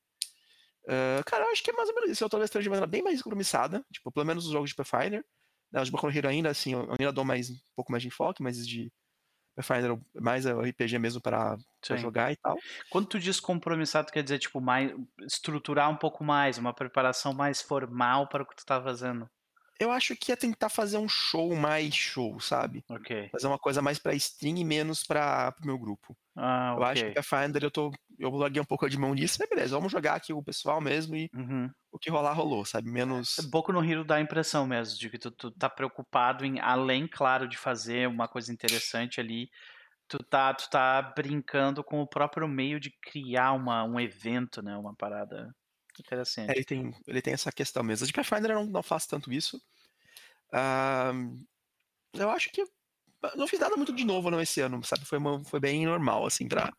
Uh, 0.86 1.24
cara, 1.26 1.46
eu 1.46 1.52
acho 1.52 1.64
que 1.64 1.72
é 1.72 1.74
mais 1.74 1.90
ou 1.90 1.96
menos 1.96 2.12
isso. 2.12 2.24
Eu 2.24 2.30
tô 2.30 2.40
de 2.40 2.70
maneira 2.70 2.88
bem 2.88 3.02
mais 3.02 3.22
compromissada, 3.22 3.84
tipo, 3.92 4.12
pelo 4.12 4.26
menos 4.26 4.46
os 4.46 4.52
jogos 4.52 4.70
de 4.70 4.76
Pathfinder. 4.76 5.24
Né, 5.72 5.82
os 5.82 5.88
de 5.88 5.92
Boku 5.92 6.10
Hero 6.10 6.28
ainda, 6.28 6.50
assim, 6.50 6.74
eu 6.74 6.82
ainda 7.00 7.14
dou 7.14 7.24
mais, 7.24 7.50
um 7.50 7.56
pouco 7.76 7.92
mais 7.92 8.02
de 8.02 8.10
enfoque, 8.10 8.44
mas 8.44 8.68
de 8.68 8.92
Pathfinder 9.56 9.98
mais 10.16 10.46
é 10.46 10.54
o 10.54 10.62
RPG 10.62 10.98
mesmo 11.00 11.22
para 11.22 11.58
jogar 11.98 12.32
e 12.32 12.36
tal. 12.38 12.58
Quando 12.90 13.08
tu 13.08 13.20
diz 13.20 13.40
compromissado, 13.40 14.12
quer 14.12 14.24
dizer, 14.24 14.40
tipo, 14.40 14.60
mais 14.60 14.92
estruturar 15.22 15.90
um 15.90 15.98
pouco 15.98 16.24
mais, 16.24 16.58
uma 16.58 16.74
preparação 16.74 17.34
mais 17.34 17.62
formal 17.62 18.28
para 18.28 18.44
o 18.44 18.46
que 18.46 18.56
tu 18.56 18.66
tá 18.66 18.82
fazendo? 18.82 19.30
Eu 19.82 19.90
acho 19.90 20.16
que 20.16 20.32
é 20.32 20.36
tentar 20.36 20.70
fazer 20.70 21.00
um 21.00 21.10
show 21.10 21.56
mais 21.56 21.96
show, 21.96 22.40
sabe? 22.40 22.86
Ok. 22.88 23.30
Fazer 23.32 23.48
uma 23.48 23.58
coisa 23.58 23.82
mais 23.82 23.98
pra 23.98 24.14
stream 24.14 24.58
e 24.58 24.64
menos 24.64 25.04
para 25.04 25.56
o 25.60 25.66
meu 25.66 25.76
grupo. 25.76 26.16
Ah, 26.36 26.76
eu 26.78 26.84
acho 26.84 27.04
que 27.06 27.18
a 27.18 27.24
Pathfinder 27.24 27.64
eu 27.64 27.72
tô. 27.72 27.92
Eu 28.20 28.30
larguei 28.30 28.62
um 28.62 28.66
pouco 28.66 28.88
de 28.88 28.96
mão 28.96 29.16
nisso, 29.16 29.38
mas 29.40 29.50
beleza, 29.50 29.76
vamos 29.76 29.92
jogar 29.92 30.14
aqui 30.14 30.32
o 30.32 30.44
pessoal 30.44 30.80
mesmo 30.80 31.16
e 31.16 31.32
uhum. 31.34 31.68
o 31.92 31.98
que 31.98 32.12
rolar 32.12 32.34
rolou, 32.34 32.64
sabe? 32.64 32.92
Menos. 32.92 33.40
Um 33.40 33.50
pouco 33.50 33.74
no 33.74 33.84
Hero 33.84 34.04
dá 34.04 34.18
a 34.18 34.22
impressão 34.22 34.68
mesmo 34.68 35.00
de 35.00 35.10
que 35.10 35.18
tu, 35.18 35.32
tu 35.32 35.50
tá 35.50 35.68
preocupado 35.68 36.46
em, 36.46 36.60
além, 36.60 37.08
claro, 37.08 37.48
de 37.48 37.58
fazer 37.58 38.08
uma 38.08 38.28
coisa 38.28 38.54
interessante 38.54 39.20
ali, 39.20 39.50
tu 40.08 40.20
tá, 40.20 40.54
tu 40.54 40.70
tá 40.70 41.02
brincando 41.02 41.84
com 41.84 42.02
o 42.02 42.08
próprio 42.08 42.48
meio 42.48 42.80
de 42.80 42.92
criar 43.02 43.54
uma, 43.54 43.84
um 43.84 44.00
evento, 44.00 44.62
né? 44.62 44.78
Uma 44.78 44.94
parada 44.94 45.52
interessante. 46.00 46.50
É, 46.52 46.56
ele, 46.56 46.64
tem, 46.64 46.96
ele 47.08 47.22
tem 47.22 47.34
essa 47.34 47.52
questão 47.52 47.84
mesmo. 47.84 48.06
De 48.06 48.14
Pathfinder 48.14 48.52
eu 48.52 48.60
não, 48.60 48.66
não 48.66 48.84
faço 48.84 49.10
tanto 49.10 49.32
isso. 49.32 49.58
Uh, 50.54 51.44
eu 52.14 52.30
acho 52.30 52.50
que 52.52 52.64
não 53.36 53.48
fiz 53.48 53.60
nada 53.60 53.76
muito 53.76 53.94
de 53.94 54.04
novo 54.04 54.32
não 54.32 54.42
esse 54.42 54.62
ano, 54.62 54.84
sabe? 54.84 55.06
Foi, 55.06 55.18
uma, 55.18 55.44
foi 55.44 55.60
bem 55.60 55.86
normal, 55.86 56.26
assim, 56.26 56.48
pra... 56.48 56.72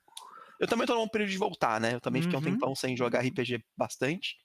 Eu 0.59 0.69
também 0.69 0.87
tô 0.87 0.95
num 0.95 1.09
período 1.09 1.31
de 1.31 1.39
voltar, 1.39 1.81
né? 1.81 1.95
Eu 1.95 2.01
também 2.01 2.23
fiquei 2.23 2.37
uhum. 2.37 2.43
um 2.43 2.45
tempão 2.45 2.75
sem 2.75 2.97
jogar 2.97 3.21
RPG 3.21 3.65
bastante. 3.77 4.37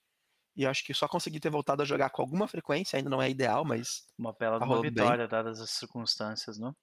E 0.56 0.66
acho 0.66 0.84
que 0.84 0.92
só 0.92 1.06
consegui 1.06 1.38
ter 1.38 1.50
voltado 1.50 1.82
a 1.82 1.84
jogar 1.84 2.10
com 2.10 2.20
alguma 2.20 2.48
frequência, 2.48 2.96
ainda 2.96 3.08
não 3.08 3.22
é 3.22 3.30
ideal, 3.30 3.64
mas. 3.64 4.08
Uma 4.18 4.32
bela 4.32 4.58
tá 4.58 4.66
vitória, 4.80 5.18
bem. 5.18 5.28
dadas 5.28 5.60
as 5.60 5.70
circunstâncias, 5.70 6.58
não? 6.58 6.74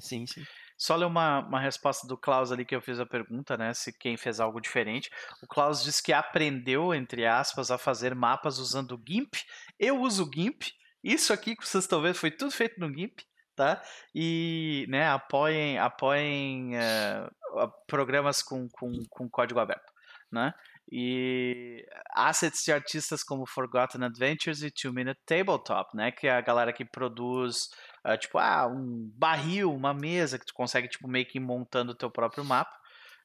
Sim, 0.00 0.26
sim. 0.26 0.44
Só 0.76 0.96
ler 0.96 1.06
uma, 1.06 1.40
uma 1.40 1.60
resposta 1.60 2.06
do 2.06 2.18
Klaus 2.18 2.50
ali 2.50 2.64
que 2.64 2.74
eu 2.74 2.80
fiz 2.82 2.98
a 2.98 3.06
pergunta, 3.06 3.56
né? 3.56 3.72
Se 3.72 3.92
quem 3.92 4.16
fez 4.16 4.40
algo 4.40 4.60
diferente. 4.60 5.10
O 5.42 5.46
Klaus 5.46 5.82
disse 5.82 6.02
que 6.02 6.12
aprendeu, 6.12 6.92
entre 6.94 7.26
aspas, 7.26 7.70
a 7.70 7.78
fazer 7.78 8.14
mapas 8.14 8.58
usando 8.58 8.92
o 8.92 9.02
GIMP. 9.06 9.34
Eu 9.78 10.00
uso 10.00 10.24
o 10.24 10.30
GIMP. 10.32 10.62
Isso 11.02 11.32
aqui 11.32 11.54
que 11.56 11.66
vocês 11.66 11.84
estão 11.84 12.02
vendo 12.02 12.14
foi 12.14 12.30
tudo 12.30 12.50
feito 12.50 12.80
no 12.80 12.92
GIMP, 12.92 13.20
tá? 13.54 13.82
E, 14.14 14.86
né, 14.88 15.08
apoiem, 15.08 15.78
apoiem 15.78 16.72
uh, 16.76 17.70
programas 17.86 18.42
com, 18.42 18.68
com, 18.70 18.90
com 19.10 19.28
código 19.28 19.60
aberto, 19.60 19.92
né? 20.32 20.52
e 20.90 21.84
assets 22.14 22.62
de 22.64 22.72
artistas 22.72 23.22
como 23.22 23.46
Forgotten 23.46 24.04
Adventures 24.04 24.62
e 24.62 24.70
Two 24.70 24.92
Minute 24.92 25.20
Tabletop, 25.24 25.96
né, 25.96 26.10
que 26.10 26.26
é 26.26 26.32
a 26.32 26.40
galera 26.40 26.72
que 26.72 26.84
produz 26.84 27.68
uh, 28.06 28.16
tipo, 28.18 28.38
ah, 28.38 28.66
um 28.66 29.10
barril, 29.16 29.72
uma 29.72 29.94
mesa 29.94 30.38
que 30.38 30.46
tu 30.46 30.54
consegue, 30.54 30.88
tipo, 30.88 31.08
meio 31.08 31.26
que 31.26 31.38
ir 31.38 31.40
montando 31.40 31.92
o 31.92 31.94
teu 31.94 32.10
próprio 32.10 32.44
mapa. 32.44 32.76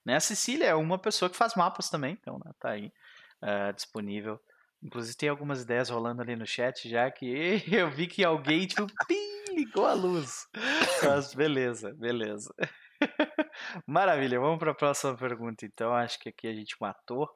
Né? 0.05 0.15
A 0.15 0.19
Cecília 0.19 0.65
é 0.65 0.75
uma 0.75 0.97
pessoa 0.97 1.29
que 1.29 1.37
faz 1.37 1.55
mapas 1.55 1.89
também, 1.89 2.17
então 2.19 2.39
né, 2.43 2.51
tá 2.59 2.71
aí 2.71 2.91
uh, 3.43 3.73
disponível. 3.73 4.39
Inclusive 4.81 5.17
tem 5.17 5.29
algumas 5.29 5.61
ideias 5.61 5.89
rolando 5.89 6.21
ali 6.21 6.35
no 6.35 6.47
chat 6.47 6.87
já 6.89 7.11
que 7.11 7.61
eu 7.71 7.89
vi 7.91 8.07
que 8.07 8.23
alguém, 8.23 8.65
tipo, 8.65 8.87
pim, 9.07 9.55
ligou 9.55 9.85
a 9.85 9.93
luz. 9.93 10.47
Mas 11.03 11.33
beleza, 11.33 11.93
beleza. 11.95 12.53
Maravilha, 13.85 14.39
vamos 14.39 14.59
para 14.59 14.71
a 14.71 14.75
próxima 14.75 15.15
pergunta 15.17 15.65
então. 15.65 15.93
Acho 15.93 16.19
que 16.19 16.29
aqui 16.29 16.47
a 16.47 16.53
gente 16.53 16.75
matou. 16.79 17.29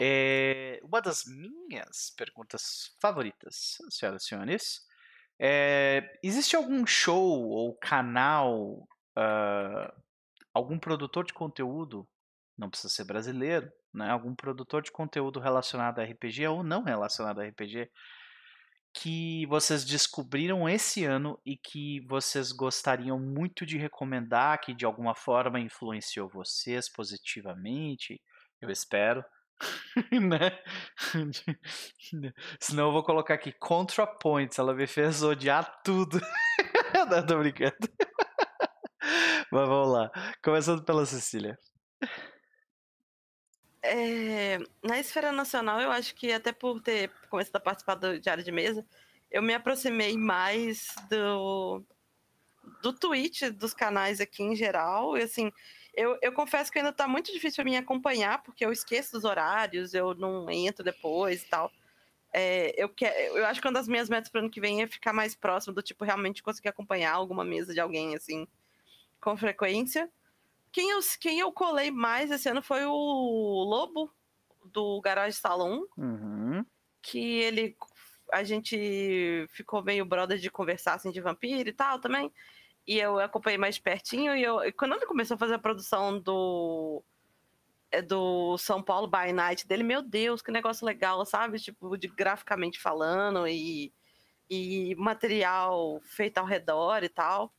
É 0.00 0.80
uma 0.84 1.00
das 1.02 1.24
minhas 1.26 2.10
perguntas 2.16 2.94
favoritas, 3.00 3.78
senhoras 3.90 4.22
e 4.22 4.26
senhores, 4.26 4.80
é, 5.40 6.18
existe 6.22 6.56
algum 6.56 6.86
show 6.86 7.48
ou 7.48 7.76
canal, 7.76 8.88
uh, 9.16 10.02
algum 10.52 10.78
produtor 10.78 11.24
de 11.24 11.32
conteúdo, 11.32 12.08
não 12.56 12.68
precisa 12.68 12.92
ser 12.92 13.04
brasileiro, 13.04 13.70
né? 13.94 14.10
Algum 14.10 14.34
produtor 14.34 14.82
de 14.82 14.90
conteúdo 14.90 15.38
relacionado 15.38 16.00
a 16.00 16.04
RPG 16.04 16.46
ou 16.48 16.62
não 16.62 16.82
relacionado 16.82 17.40
a 17.40 17.44
RPG 17.44 17.88
que 18.92 19.46
vocês 19.46 19.84
descobriram 19.84 20.68
esse 20.68 21.04
ano 21.04 21.38
e 21.46 21.56
que 21.56 22.00
vocês 22.08 22.50
gostariam 22.50 23.18
muito 23.18 23.64
de 23.64 23.78
recomendar, 23.78 24.60
que 24.60 24.74
de 24.74 24.84
alguma 24.84 25.14
forma 25.14 25.60
influenciou 25.60 26.28
vocês 26.28 26.88
positivamente? 26.88 28.20
Eu 28.60 28.70
espero. 28.70 29.24
né? 30.12 30.58
Senão 32.60 32.86
eu 32.86 32.92
vou 32.92 33.02
colocar 33.02 33.34
aqui 33.34 33.52
ContraPoints. 33.52 34.58
Ela 34.58 34.74
me 34.74 34.86
fez 34.86 35.22
odiar 35.22 35.82
tudo. 35.82 36.20
Não, 37.10 37.26
tô 37.26 37.38
brincando. 37.38 37.76
Mas 39.50 39.68
vamos 39.68 39.92
lá. 39.92 40.10
Começando 40.42 40.84
pela 40.84 41.06
Cecília. 41.06 41.58
É, 43.82 44.58
na 44.82 44.98
esfera 44.98 45.32
nacional, 45.32 45.80
eu 45.80 45.90
acho 45.90 46.14
que 46.14 46.32
até 46.32 46.52
por 46.52 46.80
ter 46.80 47.10
começado 47.30 47.56
a 47.56 47.60
participar 47.60 47.94
do 47.94 48.18
Diário 48.20 48.44
de 48.44 48.52
Mesa, 48.52 48.84
eu 49.30 49.42
me 49.42 49.54
aproximei 49.54 50.16
mais 50.16 50.94
do, 51.08 51.84
do 52.82 52.92
Twitch, 52.92 53.42
dos 53.50 53.72
canais 53.72 54.20
aqui 54.20 54.42
em 54.42 54.56
geral. 54.56 55.16
E 55.16 55.22
assim, 55.22 55.52
eu, 55.98 56.16
eu 56.22 56.32
confesso 56.32 56.70
que 56.70 56.78
ainda 56.78 56.92
tá 56.92 57.08
muito 57.08 57.32
difícil 57.32 57.56
para 57.56 57.70
mim 57.70 57.76
acompanhar, 57.76 58.42
porque 58.42 58.64
eu 58.64 58.70
esqueço 58.70 59.12
dos 59.12 59.24
horários, 59.24 59.94
eu 59.94 60.14
não 60.14 60.48
entro 60.48 60.84
depois 60.84 61.42
e 61.42 61.48
tal. 61.48 61.72
É, 62.32 62.72
eu, 62.76 62.88
que, 62.88 63.04
eu 63.04 63.44
acho 63.46 63.60
que 63.60 63.66
uma 63.66 63.72
das 63.72 63.88
minhas 63.88 64.08
metas 64.08 64.28
para 64.28 64.40
ano 64.40 64.50
que 64.50 64.60
vem 64.60 64.80
é 64.80 64.86
ficar 64.86 65.12
mais 65.12 65.34
próximo 65.34 65.74
do 65.74 65.82
tipo, 65.82 66.04
realmente 66.04 66.42
conseguir 66.42 66.68
acompanhar 66.68 67.12
alguma 67.12 67.44
mesa 67.44 67.74
de 67.74 67.80
alguém, 67.80 68.14
assim, 68.14 68.46
com 69.20 69.36
frequência. 69.36 70.08
Quem 70.70 70.90
eu, 70.90 71.00
quem 71.18 71.40
eu 71.40 71.50
colei 71.50 71.90
mais 71.90 72.30
esse 72.30 72.48
ano 72.48 72.62
foi 72.62 72.84
o 72.84 73.64
Lobo, 73.64 74.12
do 74.72 75.00
Garage 75.00 75.36
Salon, 75.36 75.82
uhum. 75.96 76.64
que 77.02 77.38
ele 77.40 77.76
a 78.30 78.44
gente 78.44 79.46
ficou 79.50 79.82
meio 79.82 80.04
brother 80.04 80.38
de 80.38 80.50
conversar 80.50 80.94
assim 80.94 81.10
de 81.10 81.20
vampiro 81.20 81.68
e 81.68 81.72
tal 81.72 81.98
também. 81.98 82.30
E 82.88 82.98
eu 82.98 83.20
acompanhei 83.20 83.58
mais 83.58 83.78
pertinho 83.78 84.34
e 84.34 84.42
eu, 84.42 84.60
quando 84.72 84.94
ele 84.94 85.04
começou 85.04 85.34
a 85.34 85.38
fazer 85.38 85.54
a 85.56 85.58
produção 85.58 86.18
do 86.18 87.04
é, 87.90 88.00
do 88.00 88.56
São 88.56 88.82
Paulo 88.82 89.06
by 89.06 89.30
Night 89.30 89.66
dele, 89.68 89.82
meu 89.82 90.00
Deus, 90.00 90.40
que 90.40 90.50
negócio 90.50 90.86
legal, 90.86 91.22
sabe? 91.26 91.58
Tipo, 91.60 91.98
de 91.98 92.08
graficamente 92.08 92.80
falando 92.80 93.46
e, 93.46 93.92
e 94.48 94.94
material 94.96 96.00
feito 96.02 96.38
ao 96.38 96.46
redor 96.46 97.04
e 97.04 97.10
tal. 97.10 97.52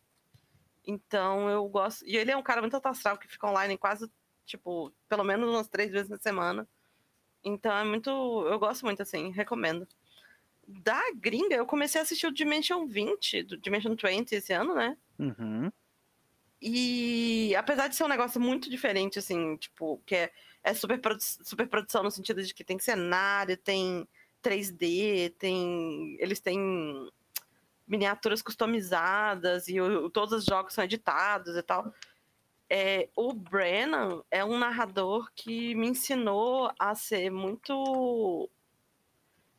Então 0.83 1.47
eu 1.47 1.67
gosto. 1.69 2.03
E 2.07 2.17
ele 2.17 2.31
é 2.31 2.37
um 2.37 2.41
cara 2.41 2.61
muito 2.61 2.75
astral 2.83 3.15
que 3.15 3.27
fica 3.27 3.47
online 3.47 3.77
quase, 3.77 4.11
tipo, 4.45 4.91
pelo 5.07 5.23
menos 5.23 5.47
umas 5.47 5.67
três 5.67 5.91
vezes 5.91 6.09
na 6.09 6.17
semana. 6.17 6.67
Então 7.43 7.71
é 7.77 7.83
muito. 7.83 8.09
Eu 8.47 8.57
gosto 8.57 8.83
muito, 8.83 9.03
assim, 9.03 9.29
recomendo. 9.31 9.87
Da 10.71 11.01
gringa, 11.15 11.55
eu 11.55 11.65
comecei 11.65 11.99
a 11.99 12.03
assistir 12.03 12.27
o 12.27 12.31
Dimension 12.31 12.85
20, 12.85 13.41
do 13.41 13.57
Dimension 13.57 13.95
20 13.95 14.33
esse 14.33 14.53
ano, 14.53 14.75
né? 14.75 14.95
Uhum. 15.17 15.71
E 16.61 17.55
apesar 17.55 17.87
de 17.87 17.95
ser 17.95 18.03
um 18.03 18.09
negócio 18.09 18.39
muito 18.39 18.69
diferente, 18.69 19.17
assim, 19.17 19.55
tipo, 19.57 19.99
que 20.05 20.13
é, 20.13 20.31
é 20.63 20.73
super, 20.75 20.99
produ 20.99 21.19
super 21.21 21.67
produção 21.67 22.03
no 22.03 22.11
sentido 22.11 22.43
de 22.43 22.53
que 22.53 22.63
tem 22.63 22.77
cenário, 22.77 23.57
tem 23.57 24.07
3D, 24.43 25.33
tem. 25.39 26.17
Eles 26.19 26.39
têm 26.39 27.09
miniaturas 27.87 28.43
customizadas 28.43 29.67
e 29.67 29.81
o, 29.81 30.07
todos 30.11 30.33
os 30.33 30.45
jogos 30.45 30.73
são 30.73 30.83
editados 30.83 31.55
e 31.55 31.63
tal. 31.63 31.91
É, 32.69 33.09
o 33.15 33.33
Brennan 33.33 34.21
é 34.29 34.45
um 34.45 34.59
narrador 34.59 35.31
que 35.33 35.73
me 35.73 35.87
ensinou 35.87 36.71
a 36.77 36.93
ser 36.93 37.31
muito 37.31 38.47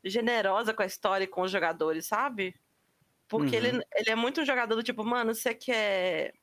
generosa 0.05 0.73
com 0.73 0.83
a 0.83 0.87
história 0.87 1.25
e 1.25 1.29
com 1.29 1.43
os 1.43 1.51
jogadores, 1.51 2.07
sabe? 2.07 2.55
Porque 3.29 3.57
uhum. 3.57 3.65
ele, 3.65 3.87
ele 3.95 4.11
é 4.11 4.15
muito 4.15 4.41
um 4.41 4.45
jogador 4.45 4.75
do 4.75 4.83
tipo, 4.83 5.05
mano, 5.05 5.35
você 5.35 5.55
quer. 5.55 6.35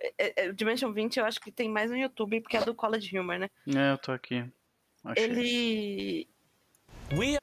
É, 0.00 0.14
é, 0.18 0.46
é 0.46 0.52
Dimension 0.52 0.92
20 0.92 1.18
eu 1.18 1.26
acho 1.26 1.40
que 1.40 1.52
tem 1.52 1.68
mais 1.68 1.90
no 1.90 1.96
YouTube, 1.96 2.40
porque 2.40 2.56
é 2.56 2.64
do 2.64 2.74
College 2.74 3.18
Humor, 3.18 3.38
né? 3.38 3.50
É, 3.68 3.92
eu 3.92 3.98
tô 3.98 4.12
aqui. 4.12 4.44
Achei. 5.04 5.24
Ele. 5.24 6.28
We 7.12 7.38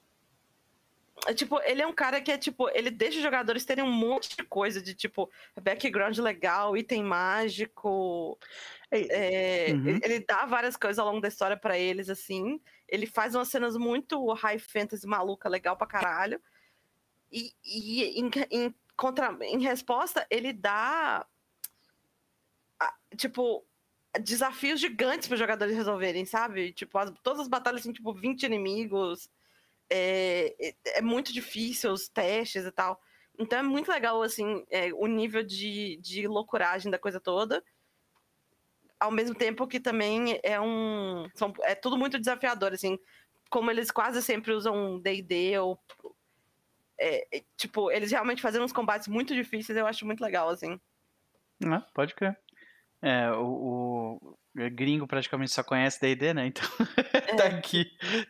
é, 1.28 1.34
tipo, 1.34 1.60
ele 1.64 1.82
é 1.82 1.88
um 1.88 1.94
cara 1.94 2.20
que 2.20 2.32
é 2.32 2.38
tipo, 2.38 2.68
ele 2.70 2.90
deixa 2.90 3.18
os 3.18 3.24
jogadores 3.24 3.64
terem 3.64 3.84
um 3.84 3.92
monte 3.92 4.36
de 4.36 4.44
coisa 4.44 4.82
de 4.82 4.96
tipo 4.96 5.30
background 5.62 6.18
legal, 6.18 6.76
item 6.76 7.04
mágico. 7.04 8.40
É, 8.90 9.68
uhum. 9.72 10.00
ele, 10.04 10.20
dá 10.20 10.46
várias 10.46 10.76
coisas 10.76 10.98
ao 10.98 11.06
longo 11.06 11.22
da 11.22 11.28
história 11.28 11.56
para 11.56 11.78
eles, 11.78 12.10
assim. 12.10 12.60
Ele 12.92 13.08
faz 13.08 13.34
umas 13.34 13.48
cenas 13.48 13.78
muito 13.78 14.32
high 14.34 14.60
fantasy 14.60 15.08
maluca, 15.08 15.48
legal 15.50 15.78
pra 15.78 15.88
caralho. 15.88 16.42
E, 17.32 17.54
e 17.64 18.20
em, 18.20 18.30
em, 18.52 18.76
contra, 18.96 19.36
em 19.42 19.62
resposta, 19.62 20.28
ele 20.30 20.52
dá. 20.52 21.26
Tipo, 23.18 23.66
desafios 24.20 24.80
gigantes 24.80 25.28
para 25.28 25.36
os 25.36 25.40
jogadores 25.40 25.76
resolverem, 25.76 26.26
sabe? 26.26 26.74
Tipo, 26.74 26.98
as, 26.98 27.12
todas 27.24 27.42
as 27.42 27.48
batalhas 27.48 27.84
têm, 27.84 27.94
tipo, 27.94 28.14
20 28.14 28.44
inimigos 28.44 29.30
é, 29.90 30.56
é, 30.60 30.76
é 30.98 31.02
muito 31.02 31.34
difícil 31.34 31.92
os 31.92 32.10
testes 32.10 32.66
e 32.66 32.72
tal. 32.72 33.00
Então 33.40 33.60
é 33.60 33.64
muito 33.64 33.90
legal, 33.90 34.22
assim, 34.22 34.66
é, 34.70 34.94
o 34.94 35.08
nível 35.08 35.44
de, 35.44 35.98
de 36.02 36.28
loucuragem 36.28 36.92
da 36.92 37.00
coisa 37.00 37.20
toda. 37.20 37.64
Ao 39.02 39.10
mesmo 39.10 39.34
tempo 39.34 39.68
que 39.68 39.80
também 39.80 40.40
é 40.44 40.62
um. 40.62 41.28
São, 41.34 41.52
é 41.62 41.74
tudo 41.74 41.98
muito 41.98 42.20
desafiador, 42.20 42.72
assim. 42.72 43.00
Como 43.50 43.72
eles 43.72 43.90
quase 43.90 44.22
sempre 44.22 44.54
usam 44.54 45.00
DD 45.00 45.58
ou. 45.58 45.80
É, 47.00 47.38
é, 47.38 47.44
tipo, 47.58 47.90
eles 47.90 48.12
realmente 48.12 48.44
fazendo 48.44 48.64
uns 48.64 48.72
combates 48.72 49.08
muito 49.08 49.34
difíceis, 49.34 49.76
eu 49.76 49.88
acho 49.88 50.06
muito 50.06 50.22
legal, 50.22 50.50
assim. 50.50 50.80
Ah, 51.66 51.84
pode 51.96 52.14
crer. 52.14 52.38
É, 53.02 53.32
o, 53.32 54.20
o, 54.24 54.38
é 54.56 54.70
gringo 54.70 55.08
praticamente 55.08 55.52
só 55.52 55.64
conhece 55.64 56.00
D&D, 56.00 56.34
né? 56.36 56.46
Então 56.46 56.64
é. 57.14 57.36
tá 57.36 57.46
aqui, 57.46 57.86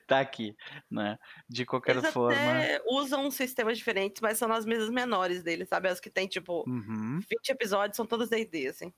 tá 0.08 0.20
aqui, 0.22 0.56
né? 0.90 1.20
De 1.50 1.66
qualquer 1.66 1.98
Eles 1.98 2.12
forma. 2.14 2.34
Até 2.34 2.82
usam 2.88 3.30
sistemas 3.30 3.78
diferentes, 3.78 4.22
mas 4.22 4.38
são 4.38 4.48
nas 4.48 4.66
mesas 4.66 4.90
menores 4.90 5.44
deles, 5.44 5.68
sabe? 5.68 5.90
As 5.90 6.00
que 6.00 6.10
tem 6.10 6.28
tipo 6.28 6.64
uhum. 6.66 7.20
20 7.30 7.50
episódios 7.50 7.98
são 7.98 8.06
todas 8.06 8.30
D&D, 8.30 8.68
assim. 8.68 8.94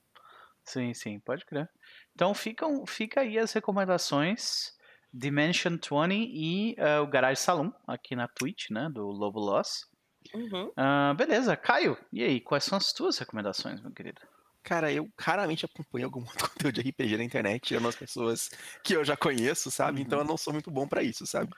Sim, 0.66 0.94
sim, 0.94 1.20
pode 1.20 1.46
crer. 1.46 1.70
Então 2.16 2.34
ficam, 2.34 2.86
fica 2.86 3.22
aí 3.22 3.38
as 3.38 3.52
recomendações 3.52 4.74
Dimension 5.14 5.74
20 5.74 6.12
e 6.12 6.76
uh, 6.80 7.04
o 7.04 7.08
Garage 7.08 7.40
Salon 7.40 7.72
aqui 7.88 8.16
na 8.16 8.28
Twitch, 8.28 8.72
né? 8.72 8.90
Do 8.92 9.06
Lobo 9.06 9.40
Loss. 9.40 9.86
Uhum. 10.34 10.70
Uh, 10.70 11.14
beleza, 11.16 11.56
Caio, 11.56 11.98
e 12.12 12.24
aí, 12.24 12.40
quais 12.40 12.64
são 12.64 12.78
as 12.78 12.92
tuas 12.94 13.18
recomendações, 13.18 13.82
meu 13.82 13.92
querido? 13.92 14.22
Cara, 14.64 14.92
eu 14.92 15.10
raramente 15.20 15.66
acompanho 15.66 16.06
algum 16.06 16.24
conteúdo 16.40 16.82
de 16.82 16.90
RPG 16.90 17.18
na 17.18 17.24
internet, 17.24 17.62
tirando 17.62 17.88
as 17.88 17.96
pessoas 17.96 18.50
que 18.84 18.96
eu 18.96 19.04
já 19.04 19.16
conheço, 19.16 19.70
sabe? 19.70 20.00
Uhum. 20.00 20.06
Então 20.06 20.20
eu 20.20 20.26
não 20.26 20.38
sou 20.38 20.54
muito 20.54 20.72
bom 20.72 20.88
para 20.88 21.04
isso, 21.04 21.28
sabe? 21.28 21.52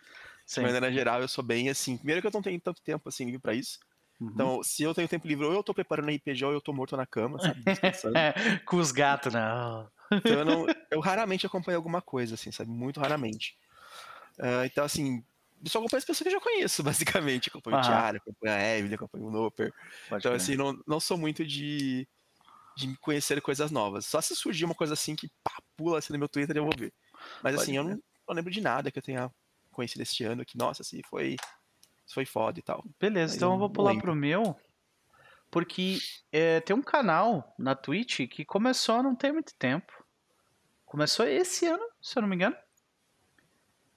Sim. 0.46 0.62
Mas 0.62 0.80
na 0.80 0.92
geral 0.92 1.22
eu 1.22 1.28
sou 1.28 1.44
bem 1.44 1.70
assim. 1.70 1.98
Primeiro 1.98 2.22
que 2.22 2.28
eu 2.28 2.32
não 2.32 2.42
tenho 2.42 2.60
tanto 2.60 2.82
tempo 2.82 3.08
assim 3.08 3.26
livre 3.26 3.40
para 3.40 3.54
isso. 3.54 3.80
Uhum. 4.20 4.32
Então, 4.34 4.64
se 4.64 4.84
eu 4.84 4.94
tenho 4.94 5.08
tempo 5.08 5.28
livre, 5.28 5.46
ou 5.46 5.54
eu 5.54 5.64
tô 5.64 5.74
preparando 5.74 6.10
RPG 6.10 6.46
ou 6.46 6.54
eu 6.54 6.62
tô 6.62 6.72
morto 6.72 6.96
na 6.96 7.06
cama, 7.06 7.40
sabe? 7.40 7.62
Com 8.66 8.78
os 8.78 8.92
gatos, 8.92 9.34
não. 9.34 9.90
Então 10.12 10.40
eu, 10.40 10.46
não, 10.46 10.66
eu 10.92 11.00
raramente 11.00 11.46
acompanho 11.46 11.78
alguma 11.78 12.02
coisa, 12.02 12.36
assim, 12.36 12.52
sabe? 12.52 12.70
Muito 12.70 13.00
raramente. 13.00 13.58
Uh, 14.40 14.66
então, 14.66 14.86
assim, 14.86 15.24
eu 15.64 15.70
só 15.70 15.80
acompanho 15.80 16.00
as 16.00 16.06
pessoas 16.06 16.24
que 16.24 16.28
eu 16.30 16.40
já 16.40 16.40
conheço, 16.40 16.84
basicamente. 16.84 17.50
Acompanho 17.50 17.78
uhum. 17.78 17.82
o 17.82 17.86
Tiara, 17.86 18.18
acompanho 18.18 18.54
a 18.54 18.78
Evelyn, 18.78 18.96
acompanho 18.96 19.26
o 19.26 19.32
Noper. 19.32 19.74
Pode 20.08 20.22
então, 20.22 20.34
assim, 20.34 20.56
não, 20.56 20.78
não 20.88 21.00
sou 21.00 21.18
muito 21.18 21.46
de 21.46 22.08
de 22.76 22.96
conhecer 22.98 23.42
coisas 23.42 23.72
novas. 23.72 24.06
Só 24.06 24.20
se 24.20 24.36
surgir 24.36 24.66
uma 24.66 24.76
coisa 24.76 24.94
assim 24.94 25.16
que 25.16 25.30
pá, 25.44 25.54
pula 25.78 25.98
assim 25.98 26.12
no 26.14 26.20
meu 26.20 26.28
Twitter 26.28 26.58
eu 26.58 26.66
vou 26.66 26.74
ver. 26.78 26.94
Mas 27.42 27.56
Pode 27.56 27.64
assim, 27.64 27.72
ver. 27.72 27.78
eu 27.78 27.84
não, 27.86 27.92
não, 28.28 28.36
lembro 28.36 28.52
de 28.52 28.62
nada 28.62 28.92
que 28.92 29.00
eu 29.00 29.04
tenha 29.04 29.32
conhecido 29.72 30.02
este 30.02 30.24
ano 30.24 30.46
que, 30.46 30.58
nossa, 30.58 30.82
assim, 30.82 31.02
foi, 31.10 31.38
foi 32.14 32.26
foda 32.26 32.60
e 32.60 32.62
tal. 32.62 32.84
Beleza, 33.00 33.34
Mas 33.34 33.36
então 33.36 33.54
eu 33.54 33.60
vou 33.60 33.70
pular 33.70 33.98
pro 34.00 34.16
meu. 34.16 34.56
Porque 35.52 35.98
é, 36.32 36.60
tem 36.60 36.76
um 36.76 36.82
canal 36.82 37.56
na 37.58 37.76
Twitch 37.76 38.28
que 38.30 38.44
começou 38.44 39.02
não 39.02 39.16
tem 39.16 39.32
muito 39.32 39.54
tempo. 39.58 39.94
Começou 40.86 41.26
esse 41.26 41.66
ano, 41.66 41.84
se 42.02 42.18
eu 42.18 42.22
não 42.22 42.30
me 42.30 42.36
engano. 42.36 42.56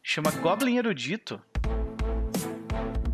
Chama 0.03 0.31
Goblin 0.31 0.77
Erudito. 0.77 1.43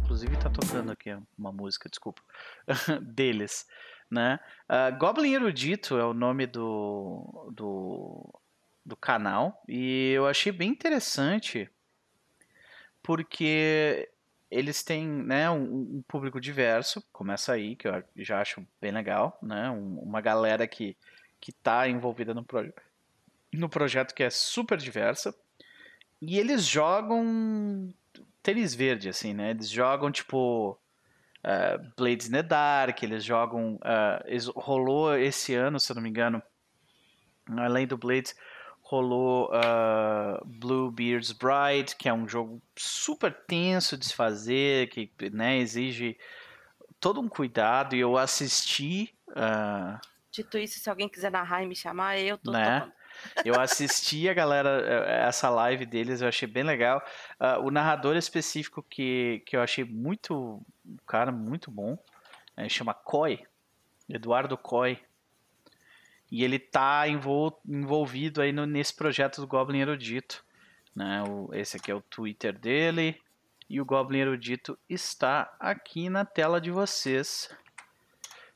Inclusive 0.02 0.36
tá 0.36 0.50
tocando 0.50 0.92
aqui 0.92 1.16
uma 1.36 1.50
música, 1.50 1.88
desculpa. 1.88 2.22
deles 3.02 3.66
né? 4.10 4.38
Uh, 4.68 4.96
Goblin 4.98 5.34
Erudito 5.34 5.98
é 5.98 6.04
o 6.04 6.14
nome 6.14 6.46
do, 6.46 7.50
do, 7.52 8.40
do 8.84 8.96
canal 8.96 9.62
e 9.68 10.12
eu 10.12 10.26
achei 10.26 10.52
bem 10.52 10.70
interessante 10.70 11.68
porque 13.02 14.08
eles 14.50 14.82
têm 14.82 15.06
né, 15.06 15.50
um, 15.50 15.62
um, 15.96 16.04
público 16.06 16.40
diverso, 16.40 17.02
começa 17.12 17.52
aí, 17.52 17.76
que 17.76 17.88
eu 17.88 18.04
já 18.16 18.40
acho 18.40 18.66
bem 18.80 18.92
legal, 18.92 19.38
né? 19.42 19.70
Um, 19.70 19.98
uma 19.98 20.20
galera 20.20 20.66
que, 20.66 20.96
que 21.40 21.52
tá 21.52 21.88
envolvida 21.88 22.32
no, 22.32 22.44
proje 22.44 22.72
no 23.52 23.68
projeto 23.68 24.14
que 24.14 24.22
é 24.22 24.30
super 24.30 24.78
diversa. 24.78 25.34
E 26.20 26.38
eles 26.38 26.64
jogam 26.64 27.92
tênis 28.42 28.74
verde, 28.74 29.08
assim, 29.08 29.34
né? 29.34 29.50
Eles 29.50 29.68
jogam, 29.68 30.10
tipo, 30.10 30.78
uh, 31.42 31.92
Blades 31.96 32.28
in 32.28 32.32
the 32.32 32.42
Dark, 32.42 33.02
eles 33.02 33.24
jogam. 33.24 33.76
Uh, 33.76 34.58
rolou 34.58 35.16
esse 35.16 35.54
ano, 35.54 35.78
se 35.80 35.90
eu 35.90 35.96
não 35.96 36.02
me 36.02 36.08
engano, 36.08 36.42
além 37.56 37.86
do 37.86 37.96
Blades, 37.96 38.34
rolou 38.84 39.50
uh, 39.50 40.44
Bluebeard's 40.44 41.32
Bride, 41.32 41.96
que 41.96 42.06
é 42.06 42.12
um 42.12 42.28
jogo 42.28 42.62
super 42.76 43.34
tenso 43.46 43.96
de 43.96 44.04
se 44.04 44.14
fazer, 44.14 44.88
que 44.90 45.10
né, 45.32 45.56
exige 45.56 46.18
todo 47.00 47.18
um 47.18 47.28
cuidado, 47.28 47.96
e 47.96 48.00
eu 48.00 48.16
assisti. 48.18 49.14
Uh, 49.30 49.98
Dito 50.30 50.58
isso, 50.58 50.78
se 50.78 50.90
alguém 50.90 51.08
quiser 51.08 51.30
narrar 51.30 51.62
e 51.62 51.66
me 51.66 51.74
chamar, 51.74 52.18
eu 52.18 52.36
tô 52.36 52.52
né? 52.52 52.80
Topando. 52.80 52.94
Eu 53.44 53.60
assisti 53.60 54.28
a 54.28 54.34
galera, 54.34 54.82
eh, 54.84 55.28
essa 55.28 55.48
live 55.48 55.86
deles, 55.86 56.20
eu 56.20 56.26
achei 56.26 56.48
bem 56.48 56.64
legal. 56.64 57.00
Uh, 57.40 57.64
o 57.64 57.70
narrador 57.70 58.16
específico 58.16 58.82
que, 58.82 59.40
que 59.46 59.56
eu 59.56 59.62
achei 59.62 59.84
muito, 59.84 60.60
cara, 61.06 61.30
muito 61.30 61.70
bom, 61.70 61.96
é, 62.56 62.68
chama 62.68 62.92
Coy, 62.92 63.38
Eduardo 64.08 64.58
Coy. 64.58 64.98
E 66.34 66.42
ele 66.42 66.58
tá 66.58 67.06
envol, 67.06 67.56
envolvido 67.64 68.42
aí 68.42 68.50
no, 68.50 68.66
nesse 68.66 68.92
projeto 68.92 69.40
do 69.40 69.46
Goblin 69.46 69.78
Erudito. 69.78 70.44
Né? 70.92 71.22
O, 71.22 71.48
esse 71.54 71.76
aqui 71.76 71.92
é 71.92 71.94
o 71.94 72.00
Twitter 72.00 72.58
dele. 72.58 73.16
E 73.70 73.80
o 73.80 73.84
Goblin 73.84 74.18
Erudito 74.18 74.76
está 74.88 75.54
aqui 75.60 76.10
na 76.10 76.24
tela 76.24 76.60
de 76.60 76.72
vocês. 76.72 77.48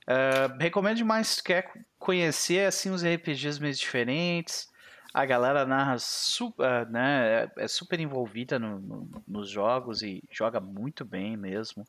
Uh, 0.09 0.59
recomendo 0.59 0.97
demais 0.97 1.29
se 1.29 1.45
quer 1.45 1.71
conhecer 2.01 2.67
assim 2.67 2.91
os 2.91 3.05
RPGs 3.05 3.61
meio 3.61 3.75
diferentes. 3.75 4.69
A 5.15 5.25
galera 5.25 5.65
narra 5.65 6.01
super, 6.01 6.85
né, 6.89 7.45
é, 7.45 7.63
é 7.65 7.69
super 7.69 8.01
envolvida 8.01 8.59
no, 8.59 8.81
no, 8.81 9.23
nos 9.25 9.49
jogos 9.49 10.03
e 10.03 10.21
joga 10.33 10.59
muito 10.59 11.05
bem 11.05 11.37
mesmo. 11.37 11.87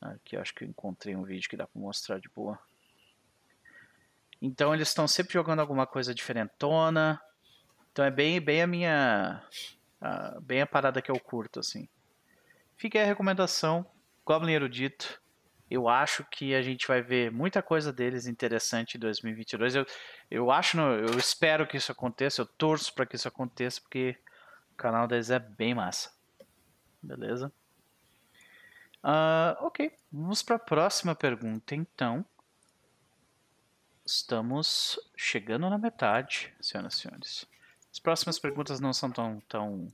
Aqui 0.00 0.34
acho 0.34 0.54
que 0.54 0.64
eu 0.64 0.68
encontrei 0.68 1.14
um 1.14 1.24
vídeo 1.24 1.46
que 1.46 1.58
dá 1.58 1.66
pra 1.66 1.78
mostrar 1.78 2.18
de 2.18 2.30
boa. 2.30 2.58
Então 4.40 4.74
eles 4.74 4.88
estão 4.88 5.08
sempre 5.08 5.32
jogando 5.32 5.60
alguma 5.60 5.86
coisa 5.86 6.14
diferentona. 6.14 7.20
Então 7.92 8.04
é 8.04 8.10
bem, 8.10 8.40
bem 8.40 8.62
a 8.62 8.66
minha. 8.66 9.42
bem 10.42 10.62
a 10.62 10.66
parada 10.66 11.00
que 11.00 11.10
eu 11.10 11.18
curto, 11.18 11.60
assim. 11.60 11.88
Fica 12.76 12.98
aí 12.98 13.04
a 13.04 13.08
recomendação. 13.08 13.86
Goblin 14.24 14.52
Erudito. 14.52 15.20
Eu 15.68 15.88
acho 15.88 16.24
que 16.30 16.54
a 16.54 16.62
gente 16.62 16.86
vai 16.86 17.02
ver 17.02 17.32
muita 17.32 17.60
coisa 17.60 17.92
deles 17.92 18.26
interessante 18.26 18.96
em 18.96 19.00
2022. 19.00 19.74
Eu, 19.74 19.86
eu 20.30 20.50
acho, 20.50 20.78
eu 20.78 21.18
espero 21.18 21.66
que 21.66 21.76
isso 21.76 21.90
aconteça. 21.90 22.40
Eu 22.40 22.46
torço 22.46 22.94
para 22.94 23.04
que 23.04 23.16
isso 23.16 23.26
aconteça, 23.26 23.80
porque 23.80 24.16
o 24.72 24.76
canal 24.76 25.08
deles 25.08 25.30
é 25.30 25.38
bem 25.38 25.74
massa. 25.74 26.12
Beleza? 27.02 27.52
Uh, 29.02 29.54
ok, 29.60 29.92
vamos 30.10 30.42
para 30.42 30.56
a 30.56 30.58
próxima 30.58 31.14
pergunta 31.14 31.74
então. 31.74 32.24
Estamos 34.06 35.00
chegando 35.16 35.68
na 35.68 35.76
metade, 35.76 36.54
senhoras 36.60 36.94
e 36.94 36.98
senhores. 37.00 37.46
As 37.92 37.98
próximas 37.98 38.38
perguntas 38.38 38.78
não 38.78 38.92
são 38.92 39.10
tão, 39.10 39.40
tão 39.48 39.92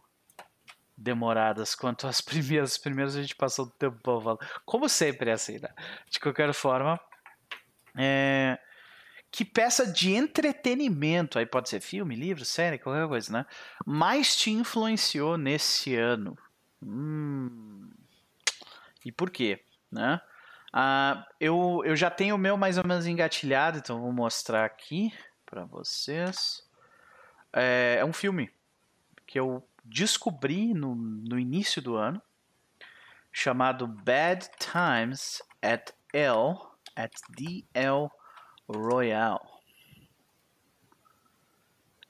demoradas 0.95 1.75
quanto 1.75 2.07
as 2.07 2.21
primeiras. 2.23 2.73
As 2.73 2.79
primeiras 2.79 3.17
a 3.17 3.23
gente 3.23 3.35
passou 3.35 3.65
o 3.65 3.71
tempo 3.71 3.99
falando. 4.03 4.41
Como 4.67 4.87
sempre 4.87 5.31
é 5.31 5.33
assim, 5.33 5.59
né? 5.59 5.71
De 6.11 6.21
qualquer 6.21 6.53
forma, 6.53 7.01
é... 7.97 8.59
que 9.31 9.47
peça 9.47 9.91
de 9.91 10.13
entretenimento, 10.13 11.39
aí 11.39 11.47
pode 11.47 11.71
ser 11.71 11.81
filme, 11.81 12.15
livro, 12.15 12.45
série, 12.45 12.79
qualquer 12.79 13.09
coisa, 13.09 13.33
né? 13.33 13.47
Mais 13.87 14.37
te 14.37 14.51
influenciou 14.51 15.39
nesse 15.39 15.97
ano? 15.97 16.37
Hum... 16.83 17.91
E 19.07 19.11
por 19.11 19.31
quê, 19.31 19.65
né? 19.91 20.21
Uh, 20.73 21.23
eu, 21.39 21.83
eu 21.85 21.95
já 21.95 22.11
tenho 22.11 22.35
o 22.35 22.39
meu 22.39 22.57
mais 22.57 22.79
ou 22.79 22.87
menos 22.87 23.07
engatilhado, 23.07 23.79
então 23.79 24.01
vou 24.01 24.13
mostrar 24.13 24.65
aqui 24.65 25.13
para 25.45 25.65
vocês. 25.67 26.67
É, 27.53 27.97
é, 27.99 28.05
um 28.05 28.13
filme 28.13 28.51
que 29.27 29.39
eu 29.39 29.67
descobri 29.85 30.73
no, 30.73 30.95
no 30.95 31.39
início 31.39 31.83
do 31.83 31.97
ano, 31.97 32.23
chamado 33.31 33.87
Bad 33.87 34.49
Times 34.59 35.43
at 35.61 35.91
L, 36.13 36.57
at 36.97 37.13
DL 37.29 38.09
Royale. 38.67 39.41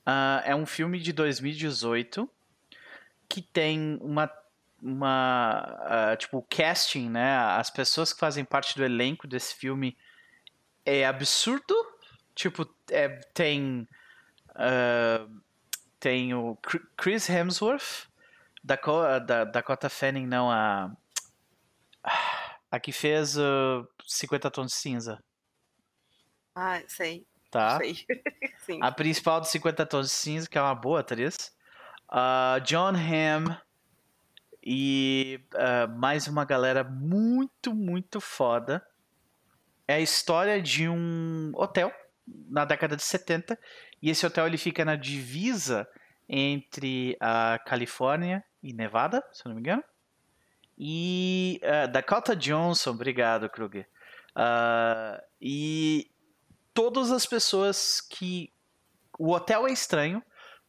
Uh, 0.06 0.42
é 0.44 0.54
um 0.54 0.66
filme 0.66 1.00
de 1.00 1.12
2018 1.12 2.28
que 3.28 3.40
tem 3.40 3.98
uma 4.00 4.26
uma 4.82 6.12
uh, 6.12 6.16
tipo 6.16 6.38
o 6.38 6.42
casting, 6.42 7.08
né? 7.08 7.36
As 7.36 7.70
pessoas 7.70 8.12
que 8.12 8.18
fazem 8.18 8.44
parte 8.44 8.76
do 8.76 8.84
elenco 8.84 9.28
desse 9.28 9.54
filme 9.54 9.96
é 10.84 11.06
absurdo. 11.06 11.74
Tipo, 12.34 12.68
é, 12.90 13.08
tem 13.32 13.86
uh, 14.50 15.40
tem 16.00 16.34
o 16.34 16.58
Chris 16.96 17.28
Hemsworth, 17.28 18.08
Dakota, 18.64 19.20
da, 19.20 19.44
Dakota 19.44 19.88
Fanning, 19.88 20.26
não 20.26 20.50
a 20.50 20.90
a 22.68 22.80
que 22.80 22.90
fez 22.90 23.36
uh, 23.36 23.86
50 24.04 24.50
tons 24.50 24.72
de 24.72 24.78
cinza. 24.78 25.22
Ah, 26.54 26.82
sei. 26.88 27.24
Tá. 27.50 27.78
Sei. 27.78 28.04
a 28.80 28.90
principal 28.90 29.40
dos 29.40 29.50
50 29.50 29.86
tons 29.86 30.06
de 30.06 30.12
cinza, 30.12 30.48
que 30.48 30.58
é 30.58 30.60
uma 30.60 30.74
boa 30.74 31.00
atriz. 31.00 31.54
Uh, 32.10 32.60
John 32.64 32.94
Hamm 32.96 33.56
e 34.62 35.40
uh, 35.54 35.98
mais 35.98 36.28
uma 36.28 36.44
galera 36.44 36.84
muito, 36.84 37.74
muito 37.74 38.20
foda. 38.20 38.86
É 39.88 39.94
a 39.94 40.00
história 40.00 40.62
de 40.62 40.88
um 40.88 41.50
hotel 41.54 41.92
na 42.48 42.64
década 42.64 42.96
de 42.96 43.02
70. 43.02 43.58
E 44.00 44.10
esse 44.10 44.24
hotel 44.24 44.46
ele 44.46 44.56
fica 44.56 44.84
na 44.84 44.94
divisa 44.94 45.88
entre 46.28 47.16
a 47.20 47.58
Califórnia 47.66 48.44
e 48.62 48.72
Nevada, 48.72 49.22
se 49.32 49.44
não 49.44 49.54
me 49.54 49.60
engano. 49.60 49.82
E 50.78 51.60
uh, 51.62 51.90
Dakota 51.90 52.34
Johnson, 52.36 52.90
obrigado, 52.90 53.48
Kruger. 53.50 53.86
Uh, 54.36 55.20
e 55.40 56.10
todas 56.72 57.10
as 57.10 57.26
pessoas 57.26 58.00
que. 58.00 58.52
O 59.18 59.32
hotel 59.32 59.68
é 59.68 59.72
estranho, 59.72 60.22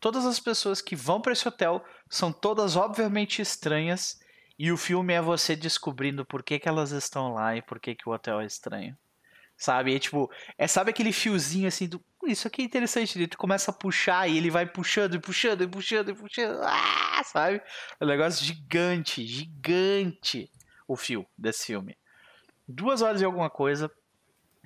todas 0.03 0.25
as 0.25 0.38
pessoas 0.38 0.81
que 0.81 0.97
vão 0.97 1.21
para 1.21 1.31
esse 1.31 1.47
hotel 1.47 1.81
são 2.09 2.30
todas 2.30 2.75
obviamente 2.75 3.41
estranhas 3.41 4.19
e 4.59 4.69
o 4.69 4.75
filme 4.75 5.13
é 5.13 5.21
você 5.21 5.55
descobrindo 5.55 6.25
por 6.25 6.43
que, 6.43 6.59
que 6.59 6.67
elas 6.67 6.91
estão 6.91 7.34
lá 7.34 7.55
e 7.55 7.61
por 7.61 7.80
que, 7.80 7.95
que 7.95 8.09
o 8.09 8.11
hotel 8.11 8.41
é 8.41 8.45
estranho. 8.45 8.97
Sabe? 9.55 9.95
É 9.95 9.99
tipo, 9.99 10.30
é 10.57 10.67
sabe 10.67 10.89
aquele 10.89 11.13
fiozinho 11.13 11.69
assim 11.69 11.88
do. 11.88 12.03
Isso 12.25 12.49
aqui 12.49 12.63
é 12.63 12.65
interessante, 12.65 13.17
ele 13.17 13.30
começa 13.30 13.71
a 13.71 13.73
puxar 13.73 14.27
e 14.27 14.35
ele 14.35 14.49
vai 14.49 14.65
puxando 14.65 15.15
e 15.15 15.19
puxando 15.21 15.61
e 15.61 15.67
puxando 15.69 16.09
e 16.09 16.13
puxando. 16.13 16.59
Ah, 16.63 17.23
sabe? 17.23 17.61
É 17.97 18.03
um 18.03 18.07
negócio 18.07 18.45
gigante, 18.45 19.25
gigante 19.25 20.51
o 20.85 20.97
fio 20.97 21.25
desse 21.38 21.67
filme. 21.67 21.97
Duas 22.67 23.01
horas 23.01 23.21
e 23.21 23.25
alguma 23.25 23.49
coisa. 23.49 23.89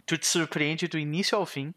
Tu 0.04 0.18
te 0.18 0.26
surpreende 0.26 0.88
do 0.88 0.98
início 0.98 1.38
ao 1.38 1.46
fim 1.46 1.76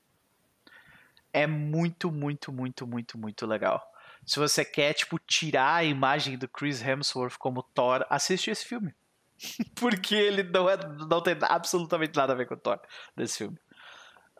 é 1.33 1.47
muito, 1.47 2.11
muito, 2.11 2.53
muito, 2.53 2.87
muito, 2.87 3.19
muito 3.19 3.47
legal. 3.47 3.83
Se 4.27 4.39
você 4.39 4.65
quer, 4.65 4.93
tipo, 4.93 5.19
tirar 5.19 5.77
a 5.77 5.85
imagem 5.85 6.37
do 6.37 6.49
Chris 6.49 6.83
Hemsworth 6.83 7.37
como 7.39 7.63
Thor, 7.63 8.05
assiste 8.09 8.51
esse 8.51 8.65
filme. 8.65 8.95
Porque 9.75 10.15
ele 10.15 10.43
não, 10.43 10.69
é, 10.69 10.77
não 10.77 11.23
tem 11.23 11.37
absolutamente 11.43 12.17
nada 12.17 12.33
a 12.33 12.37
ver 12.37 12.47
com 12.47 12.55
o 12.55 12.59
Thor 12.59 12.81
desse 13.17 13.39
filme. 13.39 13.59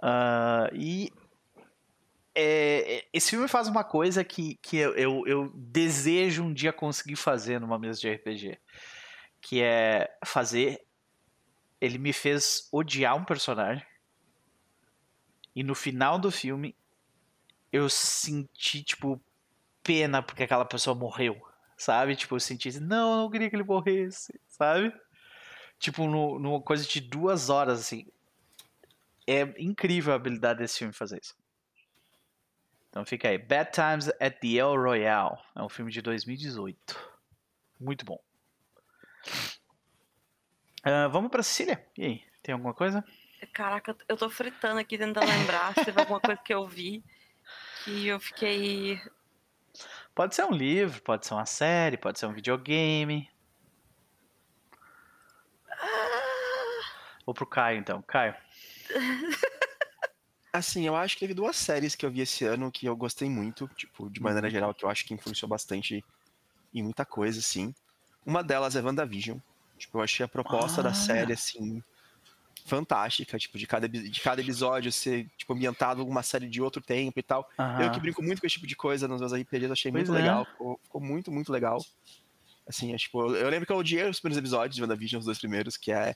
Uh, 0.03 0.75
e 0.75 1.11
é, 2.35 2.99
é, 2.99 3.09
esse 3.13 3.31
filme 3.31 3.49
faz 3.49 3.69
uma 3.69 3.85
coisa 3.85 4.23
que, 4.25 4.55
que 4.63 4.77
eu, 4.77 4.95
eu, 4.95 5.27
eu, 5.27 5.53
desejo 5.55 6.45
um 6.45 6.53
dia 6.53 6.73
conseguir 6.73 7.17
fazer 7.17 7.61
numa 7.61 7.79
mesa 7.79 8.01
de 8.01 8.11
RPG. 8.11 8.59
Que 9.41 9.63
é 9.63 10.17
fazer. 10.25 10.85
Ele 11.81 11.99
me 11.99 12.13
fez 12.13 12.69
odiar 12.71 13.17
um 13.17 13.25
personagem. 13.25 13.85
E 15.55 15.63
no 15.63 15.75
final 15.75 16.19
do 16.19 16.31
filme, 16.31 16.77
eu 17.73 17.89
senti, 17.89 18.83
tipo, 18.83 19.21
pena 19.83 20.23
porque 20.23 20.43
aquela 20.43 20.65
pessoa 20.65 20.95
morreu, 20.95 21.41
sabe? 21.77 22.17
Tipo, 22.17 22.37
eu 22.37 22.41
senti 22.41 22.69
assim, 22.69 22.81
não, 22.81 23.13
eu 23.13 23.17
não 23.19 23.31
queria 23.31 23.49
que 23.49 23.57
ele 23.57 23.65
morresse, 23.65 24.39
sabe? 24.49 24.93
Tipo, 25.79 26.07
no, 26.07 26.39
numa 26.39 26.61
coisa 26.61 26.87
de 26.87 27.01
duas 27.01 27.49
horas, 27.49 27.81
assim. 27.81 28.07
É 29.27 29.43
incrível 29.59 30.13
a 30.13 30.17
habilidade 30.17 30.59
desse 30.59 30.79
filme 30.79 30.93
fazer 30.93 31.21
isso. 31.23 31.35
Então 32.89 33.05
fica 33.05 33.29
aí. 33.29 33.39
Bad 33.39 33.71
Times 33.71 34.09
at 34.21 34.41
the 34.41 34.57
El 34.57 34.75
Royale. 34.75 35.39
É 35.55 35.63
um 35.63 35.69
filme 35.69 35.93
de 35.93 36.03
2018. 36.03 36.77
Muito 37.79 38.05
bom. 38.05 38.21
Uh, 40.85 41.09
vamos 41.11 41.31
pra 41.31 41.43
Cecília. 41.43 41.87
E 41.97 42.05
aí, 42.05 42.25
tem 42.43 42.53
alguma 42.53 42.75
coisa? 42.75 43.05
Caraca, 43.53 43.97
eu 44.09 44.17
tô 44.17 44.29
fritando 44.29 44.81
aqui 44.81 44.99
tentando 44.99 45.27
lembrar 45.27 45.73
se 45.75 45.85
teve 45.85 45.99
alguma 46.01 46.21
coisa 46.21 46.41
que 46.43 46.53
eu 46.53 46.67
vi 46.67 47.03
que 47.85 48.07
eu 48.07 48.21
fiquei. 48.21 49.01
Pode 50.15 50.35
ser 50.35 50.45
um 50.45 50.53
livro, 50.53 51.01
pode 51.03 51.27
ser 51.27 51.35
uma 51.35 51.47
série, 51.47 51.97
pode 51.97 52.19
ser 52.19 52.27
um 52.27 52.33
videogame. 52.33 53.31
Ah... 55.71 56.21
Vou 57.25 57.35
pro 57.35 57.47
Caio 57.47 57.79
então. 57.79 58.03
Caio. 58.03 58.35
Assim, 60.53 60.85
eu 60.85 60.97
acho 60.97 61.15
que 61.15 61.21
teve 61.21 61.35
duas 61.35 61.57
séries 61.57 61.95
que 61.95 62.05
eu 62.05 62.11
vi 62.11 62.23
esse 62.23 62.45
ano 62.45 62.73
que 62.73 62.87
eu 62.87 62.97
gostei 62.97 63.31
muito, 63.31 63.69
tipo, 63.77 64.11
de 64.11 64.21
maneira 64.21 64.49
uhum. 64.49 64.53
geral, 64.53 64.75
que 64.75 64.85
eu 64.85 64.89
acho 64.91 65.05
que 65.05 65.15
influenciou 65.15 65.49
bastante 65.49 66.05
em 66.75 66.83
muita 66.83 67.05
coisa, 67.05 67.39
assim. 67.39 67.73
Uma 68.27 68.43
delas 68.43 68.75
é 68.75 68.83
WandaVision. 68.83 69.39
Tipo, 69.79 69.99
eu 69.99 70.03
achei 70.03 70.25
a 70.25 70.29
proposta 70.29 70.81
ah. 70.81 70.85
da 70.85 70.93
série, 70.93 71.33
assim, 71.33 71.83
fantástica, 72.65 73.39
tipo, 73.39 73.59
de 73.59 73.67
cada, 73.67 73.89
de 73.89 74.21
cada 74.21 74.41
episódio 74.41 74.93
ser, 74.93 75.29
tipo, 75.37 75.53
ambientado 75.53 76.01
alguma 76.01 76.23
série 76.23 76.49
de 76.49 76.61
outro 76.61 76.83
tempo 76.83 77.19
e 77.19 77.23
tal. 77.23 77.49
Uhum. 77.59 77.81
Eu 77.81 77.91
que 77.91 78.01
brinco 78.01 78.23
muito 78.23 78.41
com 78.41 78.47
esse 78.47 78.55
tipo 78.55 78.67
de 78.67 78.77
coisa 78.77 79.09
nos 79.09 79.21
meus 79.21 79.33
RPGs, 79.33 79.73
achei 79.73 79.93
pois 79.93 80.09
muito 80.09 80.19
é. 80.19 80.23
legal. 80.23 80.45
Ficou, 80.45 80.81
ficou, 80.83 81.01
muito, 81.01 81.31
muito 81.31 81.53
legal. 81.53 81.85
Assim, 82.67 82.93
é, 82.93 82.97
tipo, 82.97 83.35
eu 83.35 83.49
lembro 83.49 83.67
que 83.67 83.73
eu 83.73 83.77
odiei 83.77 84.09
os 84.09 84.21
primeiros 84.21 84.39
episódios 84.39 84.77
de 84.77 84.83
WandaVision, 84.83 85.19
os 85.19 85.27
dois 85.27 85.39
primeiros, 85.39 85.77
que 85.77 85.91
é 85.91 86.15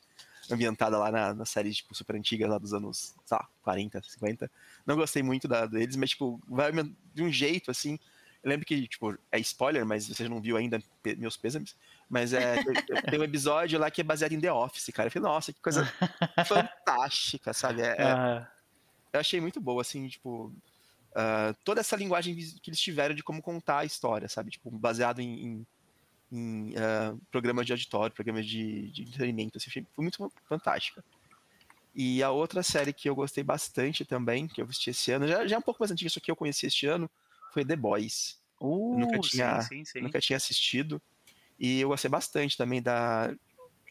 ambientada 0.50 0.98
lá 0.98 1.10
na, 1.10 1.34
na 1.34 1.44
série, 1.44 1.72
tipo, 1.72 1.94
super 1.94 2.16
antiga, 2.16 2.46
lá 2.46 2.58
dos 2.58 2.72
anos, 2.72 3.14
sei 3.24 3.36
lá, 3.36 3.48
40, 3.62 4.02
50. 4.02 4.50
Não 4.86 4.96
gostei 4.96 5.22
muito 5.22 5.48
da, 5.48 5.66
deles, 5.66 5.96
mas, 5.96 6.10
tipo, 6.10 6.40
vai 6.46 6.70
de 7.14 7.22
um 7.22 7.32
jeito, 7.32 7.70
assim. 7.70 7.98
Eu 8.42 8.50
lembro 8.50 8.66
que, 8.66 8.86
tipo, 8.86 9.16
é 9.32 9.40
spoiler, 9.40 9.86
mas 9.86 10.06
você 10.06 10.28
não 10.28 10.40
viu 10.40 10.56
ainda, 10.56 10.80
meus 11.16 11.36
pêsames. 11.36 11.74
Mas 12.15 12.32
é, 12.32 12.62
tem 13.11 13.19
um 13.19 13.24
episódio 13.24 13.77
lá 13.77 13.91
que 13.91 14.01
é 14.01 14.05
baseado 14.05 14.31
em 14.31 14.41
The 14.41 14.53
Office, 14.53 14.89
cara. 14.95 15.09
Eu 15.09 15.11
falei, 15.11 15.28
nossa, 15.28 15.53
que 15.53 15.61
coisa 15.61 15.85
fantástica, 16.47 17.53
sabe? 17.53 17.82
É, 17.82 17.97
é, 17.99 18.47
eu 19.12 19.19
achei 19.19 19.41
muito 19.41 19.61
boa, 19.61 19.82
assim, 19.82 20.07
tipo. 20.07 20.55
uh, 21.11 21.53
toda 21.65 21.81
essa 21.81 21.97
linguagem 21.97 22.36
que 22.36 22.70
eles 22.70 22.78
tiveram 22.78 23.16
de 23.16 23.24
como 23.24 23.43
contar 23.43 23.78
a 23.78 23.85
história, 23.85 24.28
sabe? 24.28 24.53
Tipo, 24.53 24.70
baseado 24.70 25.19
em, 25.19 25.45
em, 25.45 25.66
em 26.31 26.74
uh, 26.74 27.20
programas 27.32 27.66
de 27.66 27.73
auditório, 27.73 28.15
programas 28.15 28.47
de, 28.47 28.93
de 28.93 29.03
entretenimento. 29.03 29.59
Assim, 29.59 29.69
foi 29.69 29.85
muito 29.97 30.32
fantástica. 30.49 31.05
E 31.93 32.23
a 32.23 32.31
outra 32.31 32.62
série 32.62 32.93
que 32.93 33.11
eu 33.11 33.16
gostei 33.16 33.43
bastante 33.43 34.05
também, 34.05 34.47
que 34.47 34.62
eu 34.62 34.66
assisti 34.66 34.91
esse 34.91 35.11
ano, 35.11 35.27
já, 35.27 35.45
já 35.49 35.57
é 35.57 35.59
um 35.59 35.62
pouco 35.62 35.82
mais 35.82 35.91
antiga, 35.91 36.07
isso 36.07 36.20
que 36.20 36.31
eu 36.31 36.36
conheci 36.36 36.66
este 36.66 36.86
ano, 36.86 37.11
foi 37.53 37.65
The 37.65 37.74
Boys. 37.74 38.39
Uh, 38.61 39.01
nunca, 39.01 39.19
tinha, 39.19 39.61
sim, 39.62 39.78
sim, 39.78 39.85
sim. 39.85 40.01
nunca 40.01 40.20
tinha 40.20 40.36
assistido. 40.36 41.03
E 41.59 41.81
eu 41.81 41.89
gostei 41.89 42.10
bastante 42.10 42.56
também 42.56 42.82
da, 42.82 43.28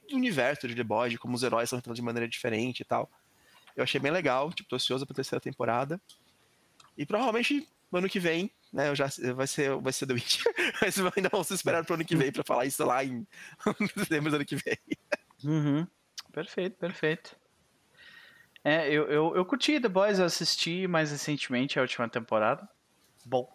do 0.10 0.15
universo 0.15 0.68
de 0.68 0.76
The 0.76 0.84
Boys, 0.84 1.18
como 1.18 1.35
os 1.35 1.44
heróis 1.44 1.69
são 1.69 1.80
tratados 1.80 1.98
de 1.98 2.02
maneira 2.02 2.27
diferente 2.27 2.81
e 2.81 2.85
tal. 2.85 3.10
Eu 3.76 3.84
achei 3.84 3.99
bem 3.99 4.11
legal, 4.11 4.52
tipo, 4.52 4.69
tô 4.69 4.76
ansioso 4.76 5.06
pra 5.06 5.15
terceira 5.15 5.41
temporada. 5.41 5.99
E 6.98 7.06
provavelmente 7.06 7.68
ano 7.91 8.10
que 8.10 8.19
vem, 8.19 8.52
né, 8.72 8.90
eu 8.90 8.95
já, 8.95 9.07
vai, 9.35 9.48
ser, 9.48 9.76
vai 9.77 9.94
ser 9.94 10.07
The 10.07 10.14
mas 10.81 10.98
ainda 11.15 11.30
vamos 11.30 11.52
esperar 11.52 11.85
pro 11.85 11.95
ano 11.95 12.06
que 12.06 12.15
vem 12.15 12.31
pra 12.31 12.44
falar 12.44 12.65
isso 12.65 12.84
lá 12.84 13.03
em 13.03 13.26
dezembro 13.95 14.31
do 14.31 14.35
ano 14.38 14.45
que 14.45 14.56
vem. 14.56 14.77
Uhum. 15.44 15.88
Perfeito, 16.31 16.77
perfeito. 16.77 17.35
É, 18.64 18.88
eu, 18.88 19.10
eu, 19.10 19.35
eu 19.35 19.45
curti 19.45 19.80
The 19.80 19.90
Boys, 19.90 20.19
eu 20.19 20.26
assisti 20.26 20.88
mais 20.88 21.11
recentemente 21.11 21.77
a 21.77 21.81
última 21.81 22.07
temporada. 22.07 22.68
Bom. 23.26 23.48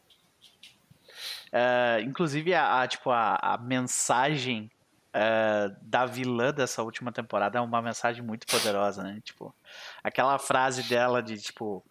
Uh, 1.52 2.02
inclusive, 2.02 2.54
a, 2.54 2.82
a, 2.82 2.88
tipo, 2.88 3.10
a, 3.10 3.36
a 3.36 3.58
mensagem 3.58 4.70
uh, 5.08 5.74
da 5.82 6.06
vilã 6.06 6.52
dessa 6.52 6.82
última 6.82 7.12
temporada 7.12 7.58
é 7.58 7.60
uma 7.60 7.82
mensagem 7.82 8.22
muito 8.22 8.46
poderosa, 8.46 9.02
né? 9.02 9.20
Tipo, 9.24 9.54
aquela 10.02 10.38
frase 10.38 10.82
dela 10.88 11.22
de, 11.22 11.38
tipo... 11.40 11.84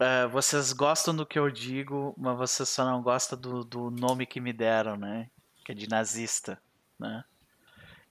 Uh, 0.00 0.28
vocês 0.30 0.72
gostam 0.72 1.14
do 1.14 1.24
que 1.24 1.38
eu 1.38 1.48
digo, 1.50 2.14
mas 2.18 2.36
vocês 2.36 2.68
só 2.68 2.84
não 2.84 3.02
gostam 3.02 3.38
do, 3.38 3.62
do 3.62 3.90
nome 3.90 4.26
que 4.26 4.40
me 4.40 4.52
deram, 4.52 4.96
né? 4.96 5.28
Que 5.64 5.72
é 5.72 5.74
de 5.74 5.88
nazista, 5.88 6.60
né? 6.98 7.22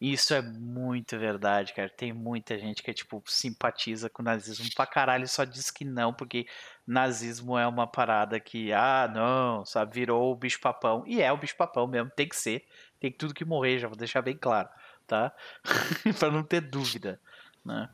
Isso 0.01 0.33
é 0.33 0.41
muito 0.41 1.19
verdade, 1.19 1.73
cara. 1.73 1.87
Tem 1.87 2.11
muita 2.11 2.57
gente 2.57 2.81
que, 2.81 2.91
tipo, 2.91 3.21
simpatiza 3.27 4.09
com 4.09 4.23
o 4.23 4.25
nazismo 4.25 4.67
pra 4.75 4.87
caralho 4.87 5.25
e 5.25 5.27
só 5.27 5.43
diz 5.43 5.69
que 5.69 5.85
não, 5.85 6.11
porque 6.11 6.47
nazismo 6.91 7.57
é 7.57 7.65
uma 7.65 7.87
parada 7.87 8.39
que, 8.39 8.73
ah, 8.73 9.09
não, 9.13 9.65
sabe, 9.65 9.93
virou 9.93 10.31
o 10.31 10.35
bicho-papão. 10.35 11.03
E 11.07 11.21
é 11.21 11.31
o 11.31 11.37
bicho-papão 11.37 11.87
mesmo, 11.87 12.11
tem 12.15 12.27
que 12.27 12.35
ser. 12.35 12.65
Tem 12.99 13.11
tudo 13.11 13.33
que 13.33 13.45
morrer, 13.45 13.79
já 13.79 13.87
vou 13.87 13.97
deixar 13.97 14.21
bem 14.21 14.37
claro, 14.37 14.69
tá? 15.07 15.33
pra 16.19 16.29
não 16.29 16.43
ter 16.43 16.61
dúvida, 16.61 17.19
né? 17.65 17.89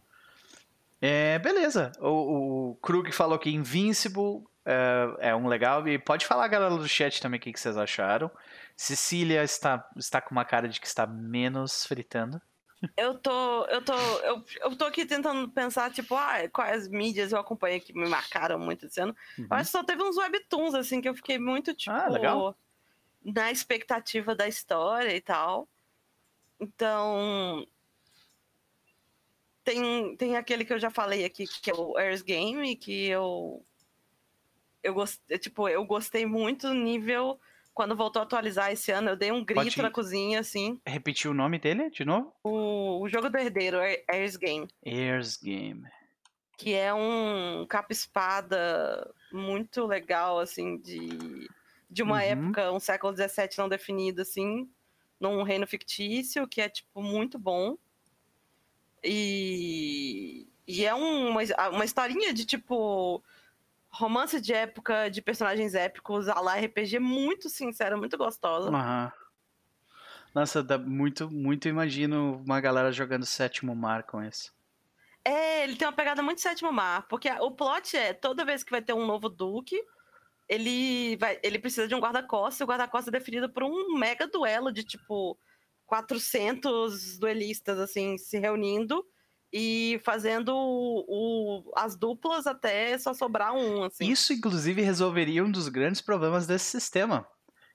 É, 0.99 1.37
beleza. 1.39 1.91
O, 1.99 2.71
o 2.71 2.75
Krug 2.77 3.11
falou 3.11 3.37
que 3.37 3.51
Invincible 3.51 4.43
é, 4.65 5.29
é, 5.29 5.35
um 5.35 5.47
legal. 5.47 5.87
E 5.87 5.97
pode 5.99 6.25
falar, 6.25 6.47
galera 6.47 6.75
do 6.75 6.87
chat 6.87 7.21
também, 7.21 7.37
o 7.37 7.41
que, 7.41 7.53
que 7.53 7.59
vocês 7.59 7.77
acharam. 7.77 8.29
Cecília 8.75 9.43
está, 9.43 9.87
está 9.95 10.19
com 10.19 10.31
uma 10.31 10.43
cara 10.43 10.67
de 10.67 10.81
que 10.81 10.87
está 10.87 11.05
menos 11.05 11.85
fritando. 11.85 12.41
Eu 12.95 13.17
tô, 13.17 13.65
eu 13.65 13.81
tô, 13.83 13.93
eu, 13.93 14.45
eu 14.61 14.75
tô 14.75 14.85
aqui 14.85 15.05
tentando 15.05 15.49
pensar, 15.49 15.91
tipo, 15.91 16.15
ah, 16.15 16.47
quais 16.51 16.87
mídias 16.87 17.31
eu 17.31 17.39
acompanhei 17.39 17.79
que 17.79 17.93
me 17.93 18.07
marcaram 18.07 18.59
muito 18.59 18.85
esse 18.85 19.01
ano. 19.01 19.15
Uhum. 19.37 19.47
Eu 19.49 19.57
acho 19.57 19.65
que 19.65 19.77
só 19.77 19.83
teve 19.83 20.03
uns 20.03 20.17
webtoons, 20.17 20.75
assim, 20.75 21.01
que 21.01 21.09
eu 21.09 21.15
fiquei 21.15 21.39
muito, 21.39 21.73
tipo, 21.73 21.91
ah, 21.91 22.55
na 23.23 23.51
expectativa 23.51 24.35
da 24.35 24.47
história 24.47 25.15
e 25.15 25.21
tal. 25.21 25.67
Então, 26.59 27.67
tem, 29.63 30.15
tem 30.15 30.37
aquele 30.37 30.63
que 30.63 30.73
eu 30.73 30.79
já 30.79 30.89
falei 30.89 31.25
aqui, 31.25 31.45
que 31.45 31.69
é 31.71 31.73
o 31.73 31.97
Airs 31.97 32.21
Game, 32.21 32.75
que 32.75 33.07
eu 33.07 33.63
eu 34.83 34.93
gostei, 34.93 35.37
tipo, 35.37 35.67
eu 35.67 35.83
gostei 35.83 36.25
muito 36.25 36.73
nível 36.73 37.39
quando 37.77 37.95
voltou 37.95 38.19
a 38.19 38.23
atualizar 38.23 38.71
esse 38.71 38.91
ano, 38.91 39.11
eu 39.11 39.15
dei 39.15 39.31
um 39.31 39.45
grito 39.45 39.63
Pode 39.65 39.81
na 39.83 39.91
cozinha, 39.91 40.39
assim. 40.39 40.81
Repetir 40.83 41.29
o 41.29 41.33
nome 41.33 41.59
dele 41.59 41.91
de 41.91 42.03
novo? 42.03 42.33
O, 42.43 43.03
o 43.03 43.07
jogo 43.07 43.29
do 43.29 43.37
herdeiro, 43.37 43.77
Airs 44.09 44.35
Game. 44.35 44.67
Airs 44.83 45.37
Game. 45.37 45.83
Que 46.57 46.73
é 46.73 46.91
um 46.91 47.67
capa-espada 47.69 49.13
muito 49.31 49.85
legal, 49.85 50.39
assim, 50.39 50.77
de, 50.79 51.47
de 51.87 52.01
uma 52.01 52.15
uhum. 52.15 52.21
época, 52.21 52.71
um 52.71 52.79
século 52.79 53.15
XVII 53.15 53.49
não 53.59 53.69
definido, 53.69 54.23
assim, 54.23 54.67
num 55.19 55.43
reino 55.43 55.67
fictício, 55.67 56.47
que 56.47 56.61
é, 56.61 56.67
tipo, 56.67 56.99
muito 56.99 57.37
bom. 57.37 57.77
E, 59.03 60.47
e 60.67 60.83
é 60.83 60.95
um, 60.95 61.29
uma, 61.29 61.41
uma 61.71 61.85
historinha 61.85 62.33
de, 62.33 62.43
tipo, 62.43 63.23
romance 63.97 64.39
de 64.39 64.53
época 64.53 65.09
de 65.09 65.21
personagens 65.21 65.73
épicos, 65.73 66.27
a 66.29 66.39
lá 66.39 66.55
RPG 66.55 66.99
muito 66.99 67.49
sincera, 67.49 67.97
muito 67.97 68.17
gostosa. 68.17 68.69
Uhum. 68.69 69.11
Nossa, 70.35 70.61
dá 70.61 70.77
muito, 70.77 71.29
muito 71.31 71.67
imagino 71.67 72.43
uma 72.45 72.61
galera 72.61 72.91
jogando 72.91 73.25
sétimo 73.25 73.75
mar 73.75 74.03
com 74.03 74.21
esse. 74.21 74.51
É, 75.25 75.63
ele 75.63 75.75
tem 75.75 75.87
uma 75.87 75.93
pegada 75.93 76.21
muito 76.21 76.39
sétimo 76.39 76.71
mar, 76.71 77.07
porque 77.07 77.29
o 77.41 77.51
plot 77.51 77.97
é 77.97 78.13
toda 78.13 78.45
vez 78.45 78.63
que 78.63 78.71
vai 78.71 78.81
ter 78.81 78.93
um 78.93 79.05
novo 79.05 79.27
duque, 79.27 79.75
ele 80.47 81.17
vai, 81.17 81.39
ele 81.41 81.59
precisa 81.59 81.87
de 81.87 81.95
um 81.95 81.99
guarda-costas, 81.99 82.59
e 82.59 82.63
o 82.63 82.67
guarda-costas 82.67 83.13
é 83.13 83.17
definido 83.17 83.49
por 83.49 83.63
um 83.63 83.97
mega 83.97 84.27
duelo 84.27 84.71
de 84.71 84.83
tipo 84.83 85.37
400 85.87 87.17
duelistas 87.17 87.79
assim 87.79 88.17
se 88.17 88.37
reunindo 88.37 89.03
e 89.51 89.99
fazendo 90.03 90.55
o, 90.55 91.05
o, 91.07 91.71
as 91.75 91.95
duplas 91.95 92.47
até 92.47 92.97
só 92.97 93.13
sobrar 93.13 93.53
um. 93.53 93.83
Assim. 93.83 94.09
Isso, 94.09 94.33
inclusive, 94.33 94.81
resolveria 94.81 95.43
um 95.43 95.51
dos 95.51 95.69
grandes 95.69 96.01
problemas 96.01 96.45
desse 96.45 96.65
sistema, 96.65 97.27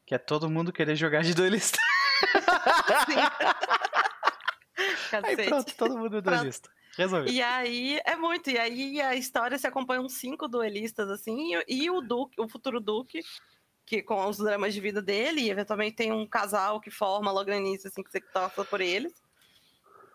que 0.07 0.15
é 0.15 0.19
todo 0.19 0.51
mundo 0.51 0.73
querer 0.73 0.97
jogar 0.97 1.23
de 1.23 1.35
duelista. 1.35 1.78
aí 5.24 5.49
pronto, 5.49 5.74
todo 5.77 5.99
mundo 5.99 6.19
é 6.19 6.20
duelista. 6.20 6.70
Resolvido. 6.97 7.32
E 7.32 7.40
aí 7.40 7.99
é 8.05 8.16
muito, 8.16 8.51
e 8.51 8.59
aí 8.59 9.01
a 9.01 9.15
história 9.15 9.59
se 9.59 9.66
acompanha 9.66 10.03
uns 10.03 10.15
cinco 10.15 10.47
duelistas 10.47 11.09
assim, 11.09 11.55
e, 11.66 11.85
e 11.85 11.90
o 11.90 12.03
Duque, 12.03 12.39
o 12.39 12.47
futuro 12.47 12.81
Duque, 12.81 13.23
que 13.86 14.03
com 14.03 14.28
os 14.28 14.36
dramas 14.36 14.74
de 14.74 14.81
vida 14.81 15.01
dele, 15.01 15.40
e 15.40 15.51
eventualmente 15.51 15.97
tem 15.97 16.12
um 16.12 16.27
casal 16.27 16.81
que 16.81 16.90
forma 16.90 17.32
logo 17.32 17.49
no 17.49 17.57
início, 17.57 17.89
assim, 17.89 18.03
que 18.03 18.11
você 18.11 18.20
torce 18.20 18.62
por 18.66 18.82
eles. 18.82 19.22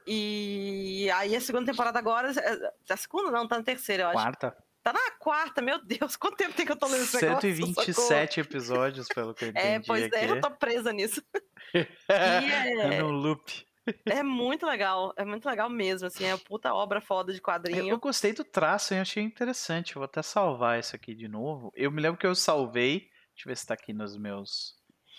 E 0.07 1.11
aí 1.11 1.35
a 1.35 1.41
segunda 1.41 1.69
temporada 1.69 1.99
agora. 1.99 2.31
É, 2.31 2.93
a 2.93 2.97
segunda 2.97 3.29
não, 3.29 3.47
tá 3.47 3.57
na 3.57 3.63
terceira, 3.63 4.03
eu 4.03 4.07
acho. 4.07 4.17
Quarta. 4.17 4.57
Tá 4.87 4.93
na 4.93 5.11
quarta, 5.19 5.61
meu 5.61 5.83
Deus, 5.83 6.15
quanto 6.17 6.37
tempo 6.37 6.53
tem 6.53 6.65
que 6.65 6.71
eu 6.71 6.77
tô 6.77 6.87
lendo 6.87 7.03
esse 7.03 7.19
127 7.19 8.39
episódios, 8.39 9.09
pelo 9.09 9.33
que 9.33 9.43
eu 9.43 9.47
é, 9.49 9.51
entendi. 9.51 9.67
É, 9.67 9.79
pois 9.81 10.03
aqui. 10.05 10.15
é, 10.15 10.31
eu 10.31 10.39
tô 10.39 10.49
presa 10.51 10.93
nisso. 10.93 11.21
é... 12.07 12.95
é 12.95 13.01
no 13.01 13.11
loop. 13.11 13.67
É 14.05 14.23
muito 14.23 14.65
legal, 14.65 15.13
é 15.17 15.25
muito 15.25 15.45
legal 15.45 15.69
mesmo, 15.69 16.07
assim, 16.07 16.25
é 16.25 16.33
uma 16.33 16.37
puta 16.37 16.73
obra 16.73 17.01
foda 17.01 17.33
de 17.33 17.41
quadrinho. 17.41 17.89
Eu 17.89 17.99
gostei 17.99 18.33
do 18.33 18.43
traço, 18.43 18.93
eu 18.93 19.01
achei 19.01 19.23
interessante, 19.23 19.95
eu 19.95 19.99
vou 19.99 20.05
até 20.05 20.21
salvar 20.21 20.79
isso 20.79 20.95
aqui 20.95 21.13
de 21.13 21.27
novo. 21.27 21.71
Eu 21.75 21.91
me 21.91 22.01
lembro 22.01 22.19
que 22.19 22.27
eu 22.27 22.35
salvei, 22.35 23.09
deixa 23.33 23.45
eu 23.45 23.49
ver 23.49 23.57
se 23.57 23.65
tá 23.65 23.73
aqui 23.73 23.93
nos 23.93 24.17
meus, 24.17 24.75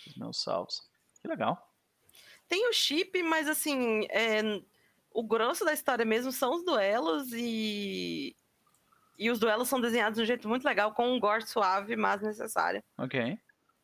nos 0.06 0.16
meus 0.16 0.42
salvos. 0.42 0.80
Que 1.20 1.28
legal. 1.28 1.58
Tem 2.46 2.68
o 2.68 2.72
chip, 2.72 3.22
mas 3.22 3.48
assim, 3.48 4.06
é, 4.10 4.42
o 5.12 5.22
grosso 5.22 5.64
da 5.64 5.72
história 5.72 6.04
mesmo 6.04 6.32
são 6.32 6.54
os 6.54 6.64
duelos 6.64 7.32
e. 7.32 8.34
E 9.18 9.30
os 9.30 9.40
duelos 9.40 9.68
são 9.68 9.80
desenhados 9.80 10.16
de 10.16 10.22
um 10.22 10.26
jeito 10.26 10.48
muito 10.48 10.64
legal, 10.64 10.94
com 10.94 11.12
um 11.12 11.18
gore 11.18 11.44
suave, 11.44 11.96
mas 11.96 12.22
necessário. 12.22 12.84
Ok. 12.96 13.36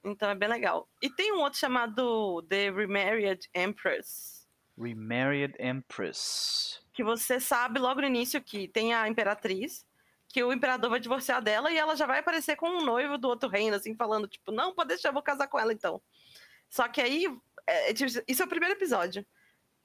Então 0.04 0.30
é 0.30 0.34
bem 0.34 0.48
legal. 0.48 0.88
E 1.02 1.10
tem 1.10 1.32
um 1.32 1.40
outro 1.40 1.58
chamado 1.58 2.42
The 2.42 2.70
Remarried 2.70 3.48
Empress. 3.52 4.46
Remarried 4.78 5.56
Empress. 5.58 6.80
Que 6.92 7.02
você 7.02 7.40
sabe 7.40 7.80
logo 7.80 8.00
no 8.00 8.06
início 8.06 8.40
que 8.40 8.68
tem 8.68 8.94
a 8.94 9.08
Imperatriz, 9.08 9.84
que 10.28 10.42
o 10.44 10.52
imperador 10.52 10.90
vai 10.90 11.00
divorciar 11.00 11.42
dela 11.42 11.72
e 11.72 11.76
ela 11.76 11.96
já 11.96 12.06
vai 12.06 12.20
aparecer 12.20 12.54
com 12.54 12.68
um 12.68 12.84
noivo 12.84 13.18
do 13.18 13.28
outro 13.28 13.48
reino, 13.48 13.74
assim, 13.74 13.96
falando, 13.96 14.28
tipo, 14.28 14.52
não, 14.52 14.72
pode 14.72 14.88
deixar, 14.88 15.08
eu 15.08 15.12
vou 15.12 15.22
casar 15.22 15.48
com 15.48 15.58
ela 15.58 15.72
então. 15.72 16.00
Só 16.68 16.86
que 16.86 17.00
aí, 17.00 17.26
é, 17.66 17.90
é 17.90 17.94
tipo, 17.94 18.10
isso 18.28 18.42
é 18.42 18.44
o 18.44 18.48
primeiro 18.48 18.74
episódio 18.74 19.26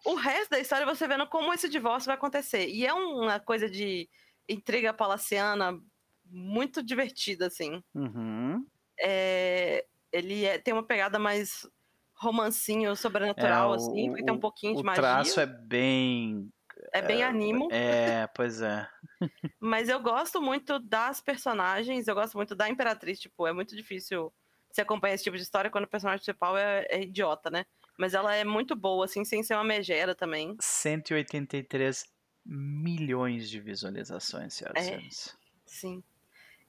o 0.06 0.16
resto 0.16 0.52
da 0.52 0.60
história 0.60 0.86
você 0.86 1.08
vendo 1.08 1.28
como 1.28 1.54
esse 1.54 1.70
divórcio 1.70 2.08
vai 2.08 2.16
acontecer. 2.16 2.68
E 2.68 2.86
é 2.86 2.94
uma 2.94 3.40
coisa 3.40 3.70
de 3.70 4.10
intriga 4.48 4.94
palaciana 4.94 5.80
muito 6.26 6.84
divertida, 6.84 7.48
assim. 7.48 7.84
Uhum. 7.94 8.66
É, 9.00 9.86
ele 10.12 10.46
é, 10.46 10.58
tem 10.58 10.74
uma 10.74 10.84
pegada 10.84 11.18
mais 11.20 11.68
romancinho 12.16 12.96
sobrenatural, 12.96 13.70
é, 13.70 13.72
o, 13.72 13.74
assim, 13.74 14.08
porque 14.08 14.24
tem 14.24 14.34
um 14.34 14.40
pouquinho 14.40 14.76
de 14.76 14.84
magia. 14.84 15.02
O 15.02 15.06
traço 15.06 15.40
é 15.40 15.46
bem. 15.46 16.52
É 16.94 17.02
bem 17.02 17.24
animo. 17.24 17.70
É, 17.72 18.28
pois 18.28 18.62
é. 18.62 18.88
Mas 19.60 19.90
eu 19.90 20.00
gosto 20.02 20.42
muito 20.42 20.80
das 20.80 21.22
personagens, 21.22 22.08
eu 22.08 22.16
gosto 22.16 22.36
muito 22.36 22.56
da 22.56 22.70
Imperatriz, 22.70 23.20
tipo, 23.20 23.48
é 23.48 23.54
muito 23.54 23.76
difícil 23.76 24.34
você 24.72 24.82
acompanhar 24.82 25.16
esse 25.16 25.24
tipo 25.24 25.38
de 25.38 25.44
história 25.44 25.70
quando 25.70 25.86
o 25.86 25.90
personagem 25.90 26.24
principal 26.24 26.58
é, 26.58 26.86
é 26.90 27.02
idiota, 27.02 27.50
né? 27.50 27.66
Mas 28.00 28.14
ela 28.14 28.34
é 28.34 28.46
muito 28.46 28.78
boa, 28.78 29.04
assim, 29.04 29.26
sem 29.26 29.44
ser 29.44 29.56
uma 29.56 29.64
megera 29.66 30.16
também. 30.16 30.56
183 30.58 32.06
milhões 32.46 33.50
de 33.50 33.60
visualizações, 33.60 34.54
senhoras 34.54 34.82
é, 34.82 34.88
senhores. 34.88 35.38
Sim. 35.66 36.02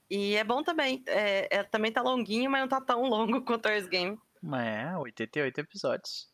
E 0.09 0.35
é 0.35 0.43
bom 0.43 0.61
também. 0.61 1.01
É, 1.07 1.59
é, 1.59 1.63
também 1.63 1.89
tá 1.89 2.01
longuinho, 2.01 2.51
mas 2.51 2.59
não 2.59 2.67
tá 2.67 2.81
tão 2.81 3.03
longo 3.03 3.41
quanto 3.45 3.65
o 3.67 3.69
Earth 3.69 3.87
Game. 3.87 4.19
É, 4.53 4.97
88 4.97 5.61
episódios. 5.61 6.29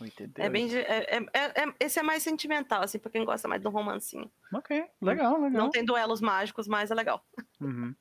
88. 0.00 0.40
É 0.40 0.48
bem. 0.48 0.72
É, 0.72 1.16
é, 1.16 1.62
é, 1.64 1.74
esse 1.80 1.98
é 1.98 2.02
mais 2.04 2.22
sentimental, 2.22 2.80
assim, 2.80 3.00
pra 3.00 3.10
quem 3.10 3.24
gosta 3.24 3.48
mais 3.48 3.60
do 3.60 3.70
romancinho. 3.70 4.30
Ok, 4.54 4.84
legal, 5.00 5.34
legal. 5.34 5.50
Não 5.50 5.68
tem 5.68 5.84
duelos 5.84 6.20
mágicos, 6.20 6.68
mas 6.68 6.92
é 6.92 6.94
legal. 6.94 7.26
Uhum. 7.60 7.92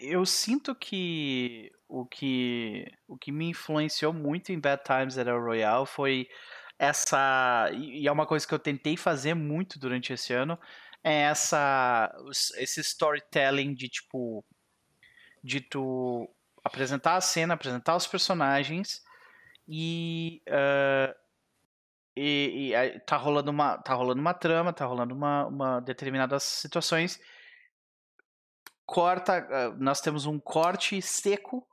eu 0.00 0.24
sinto 0.24 0.74
que 0.74 1.70
o 1.88 2.04
que 2.06 2.86
o 3.06 3.16
que 3.16 3.32
me 3.32 3.50
influenciou 3.50 4.12
muito 4.12 4.52
em 4.52 4.60
Bad 4.60 4.82
Times 4.84 5.18
at 5.18 5.26
El 5.26 5.40
Royale 5.40 5.86
foi 5.86 6.28
essa 6.78 7.70
e 7.72 8.06
é 8.06 8.12
uma 8.12 8.26
coisa 8.26 8.46
que 8.46 8.54
eu 8.54 8.58
tentei 8.58 8.96
fazer 8.96 9.34
muito 9.34 9.78
durante 9.78 10.12
esse 10.12 10.32
ano 10.32 10.58
é 11.02 11.22
essa 11.22 12.14
esse 12.56 12.80
storytelling 12.80 13.74
de 13.74 13.88
tipo 13.88 14.44
de 15.42 15.60
tu 15.60 16.28
apresentar 16.62 17.16
a 17.16 17.20
cena, 17.20 17.54
apresentar 17.54 17.96
os 17.96 18.06
personagens 18.06 19.02
e, 19.66 20.42
uh, 20.48 21.14
e, 22.16 22.72
e, 22.74 23.00
tá 23.00 23.16
rolando 23.16 23.50
uma 23.50 23.78
tá 23.78 23.94
rolando 23.94 24.20
uma 24.20 24.34
trama, 24.34 24.72
tá 24.72 24.84
rolando 24.84 25.14
uma, 25.14 25.46
uma 25.46 25.80
determinadas 25.80 26.42
situações. 26.42 27.20
Corta, 28.86 29.46
uh, 29.46 29.76
nós 29.82 30.00
temos 30.00 30.26
um 30.26 30.38
corte 30.38 31.00
seco 31.02 31.66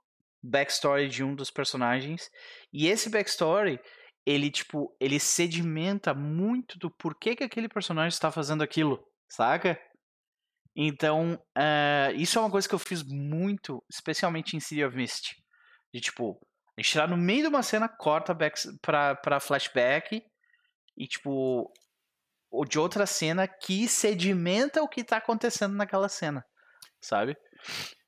backstory 0.49 1.07
de 1.07 1.23
um 1.23 1.35
dos 1.35 1.51
personagens 1.51 2.29
e 2.73 2.87
esse 2.87 3.09
backstory 3.09 3.79
ele 4.25 4.49
tipo 4.49 4.95
ele 4.99 5.19
sedimenta 5.19 6.13
muito 6.13 6.77
do 6.79 6.89
porquê 6.89 7.35
que 7.35 7.43
aquele 7.43 7.69
personagem 7.69 8.09
está 8.09 8.31
fazendo 8.31 8.63
aquilo, 8.63 9.03
saca? 9.29 9.79
Então, 10.75 11.41
uh, 11.57 12.13
isso 12.15 12.37
é 12.37 12.41
uma 12.41 12.51
coisa 12.51 12.67
que 12.67 12.75
eu 12.75 12.79
fiz 12.79 13.01
muito, 13.01 13.81
especialmente 13.89 14.57
em 14.57 14.59
City 14.59 14.83
of 14.83 14.95
Mist. 14.95 15.33
De 15.93 16.01
tipo, 16.01 16.37
a 16.77 16.81
gente 16.81 16.91
tirar 16.91 17.07
no 17.07 17.15
meio 17.15 17.43
de 17.43 17.47
uma 17.47 17.63
cena, 17.63 17.87
corta 17.87 18.33
back 18.33 18.59
pra, 18.81 19.15
pra 19.15 19.39
flashback 19.39 20.21
e 20.97 21.07
tipo. 21.07 21.71
Ou 22.51 22.63
de 22.63 22.77
outra 22.79 23.05
cena 23.05 23.47
que 23.47 23.87
sedimenta 23.87 24.81
o 24.81 24.87
que 24.87 25.03
tá 25.03 25.17
acontecendo 25.17 25.75
naquela 25.75 26.07
cena. 26.07 26.45
Sabe? 27.01 27.35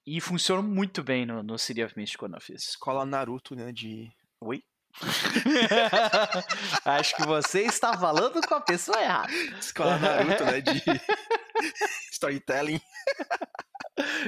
E 0.08 0.22
funciona 0.22 0.62
muito 0.62 1.04
bem 1.04 1.26
no, 1.26 1.44
no 1.44 1.60
City 1.60 1.84
of 1.84 1.94
Mist 1.98 2.18
quando 2.18 2.36
eu 2.36 2.42
fiz. 2.42 2.70
Escola 2.70 3.06
Naruto, 3.06 3.54
né? 3.54 3.74
De. 3.74 4.10
Oi? 4.40 4.64
Acho 6.86 7.14
que 7.18 7.26
você 7.26 7.64
está 7.64 7.96
falando 7.98 8.40
com 8.48 8.56
a 8.56 8.62
pessoa 8.62 9.02
errada. 9.02 9.34
Escola 9.60 9.98
Naruto, 10.00 10.46
né? 10.46 10.62
De 10.62 10.82
storytelling. 12.14 12.80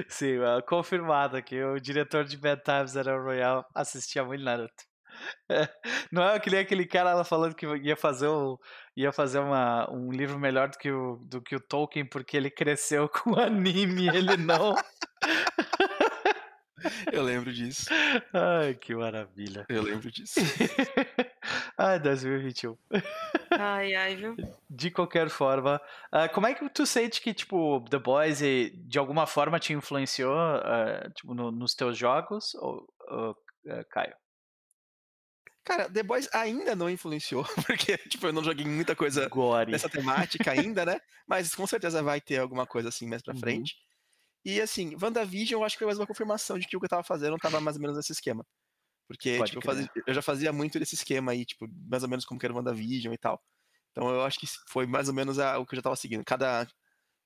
Sim, 0.09 0.39
confirmado 0.67 1.37
aqui. 1.37 1.63
O 1.63 1.79
diretor 1.79 2.25
de 2.25 2.35
Bad 2.35 2.61
Times 2.61 2.97
era 2.97 3.17
o 3.17 3.23
Royal 3.23 3.65
assistia 3.73 4.25
muito 4.25 4.43
Naruto. 4.43 4.89
Não 6.11 6.23
é 6.23 6.39
que 6.39 6.49
nem 6.49 6.59
aquele 6.59 6.85
cara 6.85 7.13
lá 7.13 7.23
falando 7.23 7.55
que 7.55 7.65
ia 7.65 7.95
fazer, 7.95 8.27
o, 8.27 8.59
ia 8.95 9.11
fazer 9.11 9.39
uma, 9.39 9.89
um 9.91 10.11
livro 10.11 10.37
melhor 10.37 10.69
do 10.69 10.77
que, 10.77 10.91
o, 10.91 11.17
do 11.23 11.41
que 11.41 11.55
o 11.55 11.59
Tolkien 11.59 12.05
porque 12.05 12.37
ele 12.37 12.49
cresceu 12.49 13.07
com 13.09 13.39
anime 13.39 14.07
ele 14.07 14.37
não. 14.37 14.75
Eu 17.11 17.23
lembro 17.23 17.51
disso. 17.53 17.85
Ai, 18.33 18.73
que 18.75 18.95
maravilha. 18.95 19.65
Eu 19.69 19.81
lembro 19.83 20.11
disso. 20.11 20.39
ai, 21.77 21.99
2021. 21.99 22.77
Ai, 23.51 23.95
ai, 23.95 24.15
viu? 24.15 24.35
De 24.69 24.91
qualquer 24.91 25.29
forma, 25.29 25.81
uh, 26.13 26.33
como 26.33 26.47
é 26.47 26.53
que 26.53 26.67
tu 26.69 26.85
sente 26.85 27.21
que, 27.21 27.33
tipo, 27.33 27.83
The 27.89 27.99
Boys 27.99 28.39
de 28.39 28.97
alguma 28.97 29.25
forma 29.25 29.59
te 29.59 29.73
influenciou 29.73 30.35
uh, 30.35 31.09
tipo, 31.13 31.33
no, 31.33 31.51
nos 31.51 31.73
teus 31.73 31.97
jogos, 31.97 32.53
ou, 32.55 32.87
ou 33.07 33.31
uh, 33.31 33.85
Caio? 33.89 34.15
Cara, 35.63 35.89
The 35.89 36.03
Boys 36.03 36.27
ainda 36.33 36.75
não 36.75 36.89
influenciou, 36.89 37.43
porque, 37.65 37.97
tipo, 37.97 38.25
eu 38.25 38.33
não 38.33 38.43
joguei 38.43 38.65
muita 38.65 38.95
coisa 38.95 39.27
Gore. 39.29 39.71
nessa 39.71 39.89
temática 39.89 40.51
ainda, 40.51 40.85
né? 40.85 40.99
Mas 41.27 41.53
com 41.53 41.67
certeza 41.67 42.01
vai 42.01 42.19
ter 42.19 42.37
alguma 42.37 42.65
coisa 42.65 42.89
assim 42.89 43.07
mais 43.07 43.21
pra 43.21 43.35
uhum. 43.35 43.39
frente. 43.39 43.75
E 44.45 44.61
assim, 44.61 44.95
WandaVision 45.01 45.59
eu 45.59 45.65
acho 45.65 45.75
que 45.75 45.79
foi 45.79 45.87
mais 45.87 45.99
uma 45.99 46.07
confirmação 46.07 46.57
de 46.57 46.67
que 46.67 46.77
o 46.77 46.79
que 46.79 46.85
eu 46.85 46.89
tava 46.89 47.03
fazendo 47.03 47.37
tava 47.37 47.59
mais 47.59 47.75
ou 47.75 47.81
menos 47.81 47.97
nesse 47.97 48.11
esquema. 48.11 48.45
Porque 49.07 49.43
tipo, 49.43 49.57
eu, 49.57 49.61
fazia, 49.61 49.89
eu, 50.07 50.13
já 50.13 50.21
fazia 50.21 50.53
muito 50.53 50.77
desse 50.77 50.95
esquema 50.95 51.31
aí, 51.31 51.43
tipo, 51.43 51.67
mais 51.89 52.03
ou 52.03 52.09
menos 52.09 52.25
como 52.25 52.39
que 52.39 52.45
era 52.45 52.53
o 52.53 52.57
WandaVision 52.57 53.13
e 53.13 53.17
tal. 53.17 53.41
Então 53.91 54.09
eu 54.09 54.23
acho 54.23 54.39
que 54.39 54.47
foi 54.69 54.85
mais 54.85 55.07
ou 55.07 55.13
menos 55.13 55.39
a, 55.39 55.57
o 55.57 55.65
que 55.65 55.73
eu 55.73 55.77
já 55.77 55.81
tava 55.81 55.95
seguindo. 55.95 56.23
Cada, 56.23 56.67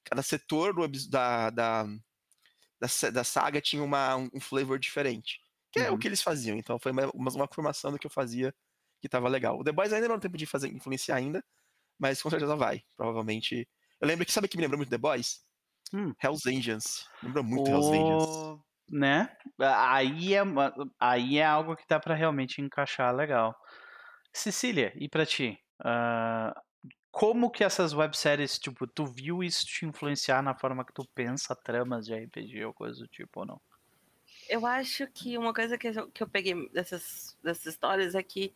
cada 0.06 0.24
setor 0.24 0.74
do, 0.74 0.88
da, 1.10 1.50
da, 1.50 1.84
da, 1.84 3.10
da 3.12 3.24
saga 3.24 3.62
tinha 3.62 3.84
uma, 3.84 4.16
um 4.16 4.40
flavor 4.40 4.80
diferente. 4.80 5.40
Que 5.72 5.80
uhum. 5.80 5.86
é 5.86 5.90
o 5.90 5.94
uhum. 5.94 6.00
que 6.00 6.08
eles 6.08 6.22
faziam. 6.22 6.58
Então 6.58 6.80
foi 6.80 6.92
uma, 6.92 7.10
uma 7.14 7.48
confirmação 7.48 7.92
do 7.92 8.00
que 8.00 8.08
eu 8.08 8.12
fazia 8.12 8.54
que 9.02 9.10
tava 9.10 9.28
legal. 9.28 9.60
O 9.60 9.64
The 9.64 9.74
Boys 9.74 9.92
ainda 9.92 10.08
não 10.08 10.16
tem 10.16 10.30
tempo 10.30 10.38
de 10.38 10.46
fazer, 10.46 10.70
influenciar 10.70 11.18
ainda, 11.18 11.44
mas 12.00 12.22
com 12.22 12.30
certeza 12.30 12.56
vai. 12.56 12.82
Provavelmente. 12.96 13.68
Eu 14.00 14.08
lembro 14.08 14.26
que, 14.26 14.32
sabe 14.32 14.48
que 14.48 14.56
me 14.56 14.64
lembrou 14.64 14.78
muito 14.78 14.90
The 14.90 14.98
Boys? 14.98 15.42
Hum. 15.94 16.14
Hells 16.22 16.50
Angels. 16.50 17.08
Lembra 17.22 17.44
muito 17.44 17.70
o... 17.70 17.72
Hells 17.72 17.96
Angels. 17.96 18.60
Né? 18.90 19.30
Aí 19.60 20.34
é, 20.34 20.42
aí 21.00 21.38
é 21.38 21.46
algo 21.46 21.76
que 21.76 21.86
dá 21.88 22.00
para 22.00 22.16
realmente 22.16 22.62
encaixar 22.62 23.16
legal. 23.16 23.56
Cecília, 24.34 24.92
e 24.96 25.08
para 25.08 25.26
ti? 25.26 25.58
Uh, 25.80 26.54
como 27.12 27.52
que 27.52 27.64
essas 27.64 27.94
webséries, 27.94 28.58
tipo, 28.58 28.88
tu 28.88 29.06
viu 29.06 29.44
isso 29.44 29.66
te 29.66 29.86
influenciar 29.86 30.42
na 30.42 30.56
forma 30.56 30.84
que 30.84 30.92
tu 30.92 31.08
pensa 31.14 31.56
tramas 31.56 32.08
de 32.08 32.16
RPG 32.16 32.66
ou 32.66 32.74
coisa 32.74 33.00
do 33.00 33.08
tipo 33.08 33.42
ou 33.42 33.46
não? 33.46 33.62
Eu 34.50 34.66
acho 34.66 35.08
que 35.08 35.38
uma 35.38 35.54
coisa 35.54 35.78
que 35.78 35.88
eu, 35.88 36.12
que 36.12 36.24
eu 36.24 36.28
peguei 36.28 36.68
dessas, 36.70 37.38
dessas 37.44 37.68
histórias 37.68 38.16
é 38.16 38.24
que 38.24 38.52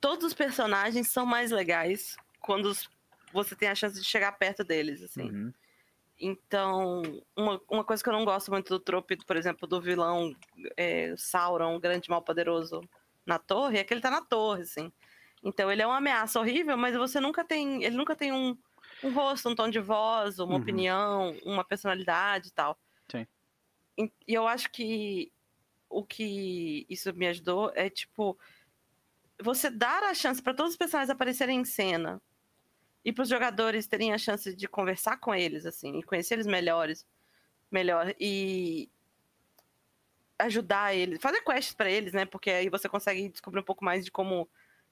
todos 0.00 0.26
os 0.26 0.34
personagens 0.34 1.08
são 1.08 1.24
mais 1.24 1.50
legais 1.50 2.16
quando 2.40 2.66
os 2.66 2.88
você 3.36 3.54
tem 3.54 3.68
a 3.68 3.74
chance 3.74 4.00
de 4.00 4.04
chegar 4.04 4.32
perto 4.32 4.64
deles, 4.64 5.02
assim. 5.02 5.30
Uhum. 5.30 5.52
Então, 6.18 7.02
uma, 7.36 7.60
uma 7.68 7.84
coisa 7.84 8.02
que 8.02 8.08
eu 8.08 8.12
não 8.12 8.24
gosto 8.24 8.50
muito 8.50 8.68
do 8.70 8.80
trope, 8.80 9.16
por 9.24 9.36
exemplo, 9.36 9.68
do 9.68 9.80
vilão 9.80 10.34
é, 10.76 11.14
Sauron, 11.16 11.78
grande 11.78 12.08
mal 12.08 12.22
poderoso 12.22 12.80
na 13.24 13.38
torre, 13.38 13.78
é 13.78 13.84
que 13.84 13.92
ele 13.92 14.00
tá 14.00 14.10
na 14.10 14.22
torre, 14.22 14.62
assim. 14.62 14.90
Então 15.42 15.70
ele 15.70 15.82
é 15.82 15.86
uma 15.86 15.98
ameaça 15.98 16.40
horrível, 16.40 16.76
mas 16.76 16.96
você 16.96 17.20
nunca 17.20 17.44
tem. 17.44 17.84
Ele 17.84 17.96
nunca 17.96 18.16
tem 18.16 18.32
um, 18.32 18.56
um 19.04 19.12
rosto, 19.12 19.48
um 19.48 19.54
tom 19.54 19.68
de 19.68 19.78
voz, 19.78 20.38
uma 20.38 20.54
uhum. 20.54 20.60
opinião, 20.60 21.36
uma 21.44 21.62
personalidade 21.62 22.48
e 22.48 22.52
tal. 22.52 22.78
Sim. 23.10 23.26
E, 23.98 24.10
e 24.26 24.34
eu 24.34 24.48
acho 24.48 24.70
que 24.72 25.30
o 25.88 26.02
que 26.02 26.86
isso 26.88 27.12
me 27.14 27.26
ajudou 27.28 27.70
é 27.74 27.88
tipo 27.88 28.38
você 29.40 29.70
dar 29.70 30.02
a 30.02 30.14
chance 30.14 30.42
para 30.42 30.54
todos 30.54 30.72
os 30.72 30.78
personagens 30.78 31.10
aparecerem 31.10 31.60
em 31.60 31.64
cena 31.64 32.20
e 33.06 33.12
para 33.12 33.22
os 33.22 33.28
jogadores 33.28 33.86
terem 33.86 34.12
a 34.12 34.18
chance 34.18 34.52
de 34.52 34.66
conversar 34.66 35.18
com 35.18 35.32
eles, 35.32 35.64
assim, 35.64 35.96
e 35.96 36.02
conhecer 36.02 36.34
eles 36.34 36.46
melhores, 36.46 37.06
melhor 37.70 38.12
e 38.18 38.90
ajudar 40.36 40.92
eles, 40.92 41.20
fazer 41.20 41.40
quests 41.42 41.72
para 41.72 41.88
eles, 41.88 42.12
né? 42.12 42.24
Porque 42.24 42.50
aí 42.50 42.68
você 42.68 42.88
consegue 42.88 43.28
descobrir 43.28 43.60
um 43.60 43.64
pouco 43.64 43.84
mais 43.84 44.04
de 44.04 44.10
como 44.10 44.48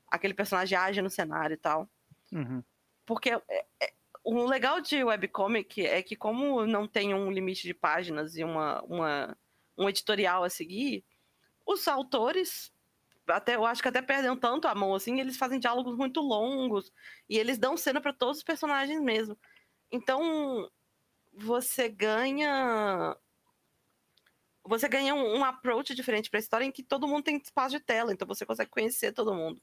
aquele 0.07 0.33
personagem 0.33 0.79
age 0.79 1.03
no 1.03 1.11
cenário 1.11 1.55
e 1.55 1.57
tal. 1.57 1.91
Uhum. 2.31 2.63
Porque 3.05 3.31
é, 3.31 3.67
é, 3.83 3.93
o 4.23 4.47
legal 4.47 4.81
de 4.81 5.03
webcomic 5.03 5.85
é 5.85 6.01
que 6.01 6.15
como 6.15 6.65
não 6.67 6.87
tem 6.87 7.13
um 7.13 7.33
limite 7.33 7.67
de 7.67 7.75
páginas 7.75 8.37
e 8.37 8.45
uma, 8.45 8.81
uma 8.83 9.37
um 9.77 9.89
editorial 9.89 10.45
a 10.45 10.49
seguir, 10.49 11.05
os 11.67 11.89
autores 11.89 12.73
até 13.29 13.57
eu 13.57 13.65
acho 13.65 13.83
que 13.83 13.89
até 13.89 14.03
perdem 14.03 14.37
tanto 14.37 14.69
a 14.69 14.75
mão 14.75 14.95
assim, 14.95 15.21
eles 15.21 15.37
fazem 15.37 15.59
diálogos 15.59 15.97
muito 15.97 16.21
longos 16.21 16.93
e 17.29 17.39
eles 17.39 17.59
dão 17.59 17.77
cena 17.77 18.01
para 18.01 18.13
todos 18.13 18.39
os 18.39 18.45
personagens 18.45 19.01
mesmo. 19.01 19.39
Então, 19.91 20.71
você 21.33 21.89
ganha 21.89 23.17
você 24.67 24.89
ganha 24.89 25.15
um, 25.15 25.39
um 25.39 25.45
approach 25.45 25.95
diferente 25.95 26.31
para 26.31 26.39
a 26.39 26.41
história 26.41 26.65
em 26.65 26.73
que 26.73 26.83
todo 26.83 27.07
mundo 27.07 27.25
tem 27.25 27.37
espaço 27.37 27.77
de 27.77 27.85
tela, 27.85 28.13
então 28.13 28.27
você 28.27 28.47
consegue 28.47 28.71
conhecer 28.71 29.13
todo 29.13 29.35
mundo. 29.35 29.61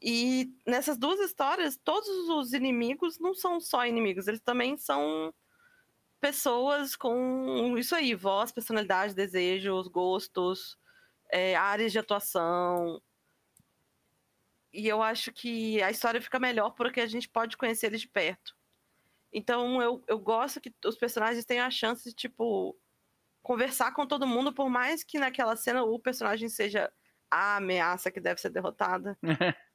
E 0.00 0.54
nessas 0.66 0.96
duas 0.96 1.20
histórias, 1.20 1.78
todos 1.82 2.08
os 2.28 2.52
inimigos 2.52 3.18
não 3.18 3.34
são 3.34 3.60
só 3.60 3.86
inimigos, 3.86 4.26
eles 4.26 4.40
também 4.40 4.76
são 4.78 5.34
pessoas 6.20 6.96
com 6.96 7.76
isso 7.78 7.94
aí, 7.94 8.14
voz, 8.14 8.50
personalidade, 8.52 9.14
desejos, 9.14 9.88
gostos, 9.88 10.78
é, 11.30 11.54
áreas 11.54 11.92
de 11.92 11.98
atuação. 11.98 13.00
E 14.72 14.86
eu 14.86 15.02
acho 15.02 15.32
que 15.32 15.82
a 15.82 15.90
história 15.90 16.20
fica 16.20 16.38
melhor 16.38 16.70
porque 16.70 17.00
a 17.00 17.06
gente 17.06 17.28
pode 17.28 17.56
conhecer 17.56 17.86
eles 17.86 18.00
de 18.00 18.08
perto. 18.08 18.54
Então 19.32 19.80
eu, 19.82 20.02
eu 20.06 20.18
gosto 20.18 20.60
que 20.60 20.72
os 20.84 20.96
personagens 20.96 21.44
tenham 21.44 21.66
a 21.66 21.70
chance 21.70 22.04
de, 22.04 22.14
tipo, 22.14 22.76
conversar 23.42 23.92
com 23.92 24.06
todo 24.06 24.26
mundo, 24.26 24.52
por 24.52 24.68
mais 24.68 25.04
que 25.04 25.18
naquela 25.18 25.56
cena 25.56 25.82
o 25.82 25.98
personagem 25.98 26.48
seja 26.48 26.92
a 27.30 27.56
ameaça 27.56 28.10
que 28.10 28.20
deve 28.20 28.40
ser 28.40 28.50
derrotada. 28.50 29.16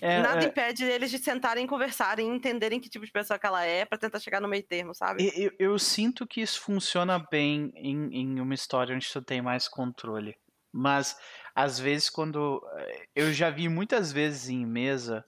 É, 0.00 0.20
Nada 0.20 0.44
é... 0.44 0.48
impede 0.48 0.84
eles 0.84 1.10
de 1.10 1.18
sentarem, 1.18 1.66
conversarem, 1.66 2.28
entenderem 2.28 2.80
que 2.80 2.88
tipo 2.88 3.04
de 3.04 3.12
pessoa 3.12 3.38
que 3.38 3.46
ela 3.46 3.64
é, 3.64 3.84
para 3.84 3.98
tentar 3.98 4.18
chegar 4.18 4.40
no 4.40 4.48
meio 4.48 4.62
termo, 4.62 4.94
sabe? 4.94 5.30
Eu, 5.36 5.52
eu, 5.58 5.78
sinto 5.78 6.26
que 6.26 6.40
isso 6.40 6.60
funciona 6.60 7.18
bem 7.30 7.72
em, 7.76 8.14
em 8.14 8.40
uma 8.40 8.54
história 8.54 8.94
onde 8.94 9.10
tu 9.10 9.22
tem 9.22 9.40
mais 9.42 9.68
controle. 9.68 10.36
Mas, 10.72 11.16
às 11.54 11.78
vezes, 11.78 12.08
quando. 12.08 12.62
Eh, 12.76 13.06
eu 13.14 13.32
já 13.32 13.50
vi 13.50 13.68
muitas 13.68 14.12
vezes 14.12 14.48
em 14.48 14.64
mesa 14.64 15.24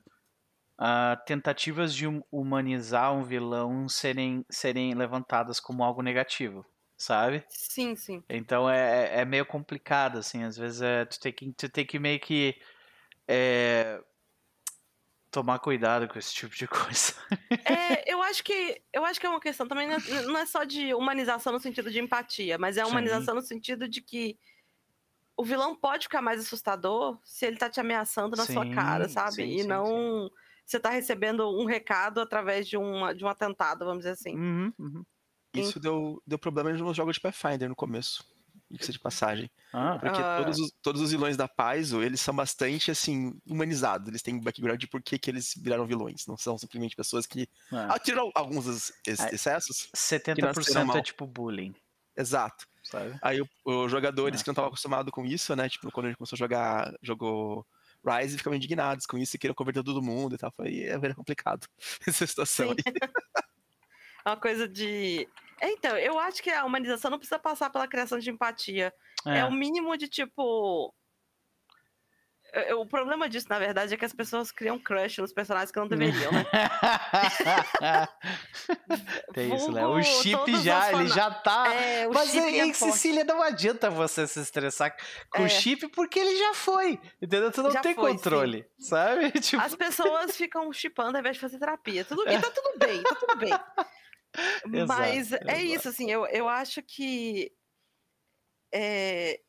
uh, 0.80 1.16
tentativas 1.26 1.94
de 1.94 2.06
humanizar 2.30 3.12
um 3.12 3.22
vilão 3.22 3.88
serem, 3.88 4.44
serem 4.50 4.94
levantadas 4.94 5.60
como 5.60 5.82
algo 5.82 6.02
negativo, 6.02 6.64
sabe? 6.96 7.44
Sim, 7.48 7.96
sim. 7.96 8.22
Então 8.28 8.68
é, 8.68 9.20
é 9.20 9.24
meio 9.24 9.46
complicado, 9.46 10.18
assim. 10.18 10.44
Às 10.44 10.56
vezes 10.56 10.82
é, 10.82 11.04
tu, 11.04 11.20
tem 11.20 11.32
que, 11.32 11.52
tu 11.52 11.68
tem 11.68 11.86
que 11.86 11.98
meio 11.98 12.20
que. 12.20 12.56
É, 13.26 14.00
tomar 15.32 15.58
cuidado 15.60 16.06
com 16.06 16.18
esse 16.18 16.32
tipo 16.34 16.54
de 16.54 16.68
coisa. 16.68 17.14
É, 17.64 18.12
eu 18.12 18.22
acho 18.22 18.44
que 18.44 18.80
eu 18.92 19.04
acho 19.04 19.18
que 19.18 19.26
é 19.26 19.30
uma 19.30 19.40
questão 19.40 19.66
também 19.66 19.88
não 19.88 20.38
é, 20.38 20.42
é 20.42 20.46
só 20.46 20.62
de 20.62 20.92
humanização 20.94 21.52
no 21.52 21.58
sentido 21.58 21.90
de 21.90 21.98
empatia, 21.98 22.58
mas 22.58 22.76
é 22.76 22.84
humanização 22.84 23.34
Sim. 23.34 23.40
no 23.40 23.42
sentido 23.42 23.88
de 23.88 24.02
que 24.02 24.38
o 25.36 25.44
vilão 25.44 25.74
pode 25.74 26.04
ficar 26.04 26.22
mais 26.22 26.40
assustador 26.40 27.18
se 27.24 27.46
ele 27.46 27.56
tá 27.56 27.68
te 27.68 27.80
ameaçando 27.80 28.36
na 28.36 28.44
sim, 28.44 28.52
sua 28.52 28.68
cara, 28.70 29.08
sabe? 29.08 29.36
Sim, 29.36 29.44
e 29.44 29.62
sim, 29.62 29.66
não 29.66 30.30
você 30.64 30.80
tá 30.80 30.90
recebendo 30.90 31.48
um 31.50 31.66
recado 31.66 32.20
através 32.20 32.66
de, 32.66 32.76
uma, 32.76 33.14
de 33.14 33.24
um 33.24 33.28
atentado, 33.28 33.84
vamos 33.84 33.98
dizer 33.98 34.12
assim. 34.12 34.36
Uhum, 34.36 34.72
uhum. 34.78 35.04
Isso 35.54 35.78
deu, 35.78 36.22
deu 36.26 36.38
problema 36.38 36.72
nos 36.72 36.96
jogos 36.96 37.16
de 37.16 37.20
Pathfinder 37.20 37.68
no 37.68 37.76
começo. 37.76 38.24
Isso 38.70 38.90
de 38.90 38.98
passagem. 38.98 39.50
Ah. 39.70 39.98
Porque 40.00 40.20
ah. 40.22 40.38
Todos, 40.38 40.58
os, 40.58 40.72
todos 40.80 41.00
os 41.02 41.10
vilões 41.10 41.36
da 41.36 41.46
Paizo, 41.46 42.02
eles 42.02 42.22
são 42.22 42.34
bastante, 42.34 42.90
assim, 42.90 43.38
humanizados. 43.46 44.08
Eles 44.08 44.22
têm 44.22 44.40
background 44.40 44.80
de 44.80 44.86
por 44.86 45.02
que, 45.02 45.18
que 45.18 45.30
eles 45.30 45.52
viraram 45.54 45.86
vilões. 45.86 46.26
Não 46.26 46.38
são 46.38 46.56
simplesmente 46.56 46.96
pessoas 46.96 47.26
que 47.26 47.46
ah. 47.70 47.94
atiram 47.94 48.30
alguns 48.34 48.92
excessos. 49.06 49.90
70% 49.94 50.96
é 50.96 51.02
tipo 51.02 51.26
bullying. 51.26 51.74
Exato. 52.16 52.66
Sabe? 52.92 53.18
Aí 53.22 53.40
os 53.64 53.90
jogadores 53.90 54.40
ah. 54.40 54.44
que 54.44 54.48
não 54.48 54.52
estavam 54.52 54.68
acostumados 54.68 55.10
com 55.10 55.24
isso, 55.24 55.56
né? 55.56 55.66
Tipo, 55.66 55.90
quando 55.90 56.06
a 56.06 56.08
gente 56.10 56.18
começou 56.18 56.36
a 56.36 56.38
jogar, 56.38 56.94
jogou 57.00 57.66
Rise, 58.04 58.36
ficavam 58.36 58.56
indignados 58.56 59.06
com 59.06 59.16
isso 59.16 59.34
e 59.34 59.38
queriam 59.38 59.54
converter 59.54 59.82
todo 59.82 60.02
mundo 60.02 60.34
e 60.34 60.38
tal. 60.38 60.52
Foi 60.54 60.80
é 60.80 60.98
bem 60.98 61.14
complicado 61.14 61.66
essa 62.06 62.26
situação 62.26 62.70
aí. 62.70 62.76
é 62.86 64.28
uma 64.28 64.36
coisa 64.36 64.68
de. 64.68 65.26
É, 65.58 65.70
então, 65.70 65.96
eu 65.96 66.18
acho 66.18 66.42
que 66.42 66.50
a 66.50 66.66
humanização 66.66 67.10
não 67.10 67.18
precisa 67.18 67.38
passar 67.38 67.70
pela 67.70 67.88
criação 67.88 68.18
de 68.18 68.28
empatia. 68.28 68.92
É, 69.26 69.38
é 69.38 69.44
o 69.46 69.52
mínimo 69.52 69.96
de 69.96 70.08
tipo 70.08 70.92
o 72.76 72.84
problema 72.84 73.30
disso, 73.30 73.46
na 73.48 73.58
verdade, 73.58 73.94
é 73.94 73.96
que 73.96 74.04
as 74.04 74.12
pessoas 74.12 74.52
criam 74.52 74.78
crush 74.78 75.16
nos 75.18 75.32
personagens 75.32 75.72
que 75.72 75.78
não 75.78 75.88
deveriam, 75.88 76.30
né? 76.30 76.44
Tem 79.32 79.54
isso, 79.54 79.72
né? 79.72 79.86
O 79.86 80.02
chip 80.02 80.62
já, 80.62 80.92
ele 80.92 81.08
já 81.08 81.30
tá. 81.30 81.72
É, 81.72 82.06
Mas 82.08 82.34
em 82.34 82.70
é 82.70 82.74
Sicília 82.74 83.24
não 83.24 83.42
adianta 83.42 83.88
você 83.88 84.26
se 84.26 84.40
estressar 84.40 84.94
com 85.30 85.42
é. 85.42 85.46
o 85.46 85.48
chip 85.48 85.88
porque 85.88 86.18
ele 86.18 86.36
já 86.36 86.52
foi. 86.52 87.00
Entendeu? 87.22 87.50
Tu 87.50 87.62
não 87.62 87.70
já 87.70 87.80
tem 87.80 87.94
foi, 87.94 88.12
controle, 88.12 88.66
sim. 88.78 88.88
sabe? 88.88 89.30
Tipo... 89.40 89.62
As 89.62 89.74
pessoas 89.74 90.36
ficam 90.36 90.70
chipando 90.74 91.16
ao 91.16 91.20
invés 91.20 91.36
de 91.36 91.40
fazer 91.40 91.58
terapia. 91.58 92.04
Tudo, 92.04 92.28
e 92.28 92.38
tá 92.38 92.50
tudo 92.50 92.78
bem, 92.78 93.02
tá 93.02 93.14
tudo 93.14 93.36
bem. 93.36 93.52
Mas 94.86 95.32
exato, 95.32 95.48
é 95.48 95.62
exato. 95.62 95.64
isso, 95.64 95.88
assim, 95.88 96.10
eu, 96.10 96.26
eu 96.26 96.48
acho 96.48 96.82
que. 96.82 97.50
É, 98.74 99.40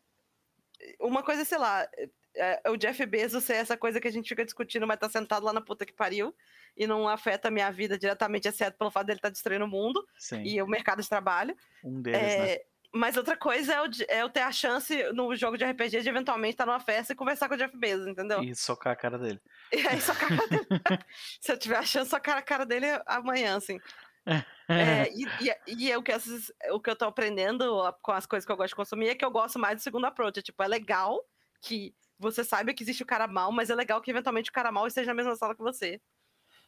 uma 1.00 1.24
coisa, 1.24 1.46
sei 1.46 1.58
lá, 1.58 1.88
é, 2.36 2.70
o 2.70 2.78
Jeff 2.78 3.06
Bezos 3.06 3.44
ser 3.44 3.56
essa 3.56 3.78
coisa 3.78 4.00
que 4.00 4.08
a 4.08 4.12
gente 4.12 4.28
fica 4.28 4.44
discutindo, 4.44 4.88
mas 4.88 5.00
tá 5.00 5.10
sentado 5.10 5.46
lá 5.46 5.54
na 5.54 5.62
puta 5.62 5.86
que 5.86 5.94
pariu 5.94 6.36
e 6.76 6.88
não 6.88 7.08
afeta 7.08 7.48
a 7.48 7.52
minha 7.52 7.70
vida 7.72 7.98
diretamente, 7.98 8.48
exceto 8.48 8.78
pelo 8.78 8.92
fato 8.92 9.08
dele 9.08 9.20
estar 9.20 9.30
tá 9.30 9.34
destruindo 9.34 9.66
o 9.66 9.68
mundo 9.68 10.06
Sim. 10.18 10.42
e 10.44 10.62
o 10.62 10.68
mercado 10.68 11.02
de 11.02 11.10
trabalho. 11.10 11.56
Um 11.84 12.02
deles, 12.02 12.20
é, 12.20 12.38
né? 12.40 12.58
Mas 12.96 13.18
outra 13.18 13.36
coisa 13.36 13.74
é 13.74 13.78
eu, 13.80 13.90
é 14.08 14.22
eu 14.22 14.30
ter 14.30 14.42
a 14.42 14.52
chance 14.52 14.96
no 15.14 15.36
jogo 15.36 15.58
de 15.58 15.66
RPG 15.66 16.02
de 16.02 16.10
eventualmente 16.10 16.54
estar 16.54 16.66
numa 16.66 16.80
festa 16.80 17.14
e 17.14 17.16
conversar 17.16 17.48
com 17.50 17.56
o 17.56 17.58
Jeff 17.58 17.76
Bezos, 17.76 18.08
entendeu? 18.08 18.44
E 18.44 18.56
socar 18.56 18.94
a 18.94 18.96
cara 18.96 19.18
dele. 19.18 19.42
E 19.74 19.88
aí 19.88 20.00
socar 20.00 20.32
a 20.32 20.38
cara 20.38 20.48
dele. 20.48 20.68
Se 21.42 21.52
eu 21.52 21.58
tiver 21.58 21.78
a 21.78 21.84
chance, 21.84 22.12
socar 22.12 22.38
a 22.38 22.42
cara 22.42 22.66
dele 22.66 22.86
amanhã, 23.08 23.58
assim. 23.58 23.80
É, 24.70 25.12
e, 25.12 25.26
e, 25.42 25.86
e 25.86 25.92
é 25.92 25.98
o, 25.98 26.02
que 26.02 26.12
essas, 26.12 26.50
o 26.72 26.80
que 26.80 26.90
eu 26.90 26.96
tô 26.96 27.04
aprendendo 27.04 27.94
com 28.02 28.14
as 28.14 28.26
coisas 28.26 28.46
que 28.46 28.52
eu 28.52 28.56
gosto 28.56 28.70
de 28.70 28.76
consumir 28.78 29.10
é 29.10 29.14
que 29.14 29.26
eu 29.26 29.30
gosto 29.30 29.60
mais 29.60 29.76
do 29.76 29.82
segundo 29.82 30.06
approach. 30.06 30.40
É, 30.40 30.42
tipo, 30.42 30.64
é 30.64 30.68
legal 30.70 31.22
que 31.60 31.94
você 32.24 32.44
saiba 32.44 32.74
que 32.74 32.84
existe 32.84 33.04
o 33.04 33.06
cara 33.06 33.28
mal, 33.28 33.52
mas 33.52 33.70
é 33.70 33.76
legal 33.76 34.02
que 34.02 34.10
eventualmente 34.10 34.50
o 34.50 34.54
cara 34.54 34.72
mal 34.72 34.88
esteja 34.88 35.12
na 35.12 35.14
mesma 35.14 35.36
sala 35.36 35.54
que 35.54 35.62
você. 35.62 36.02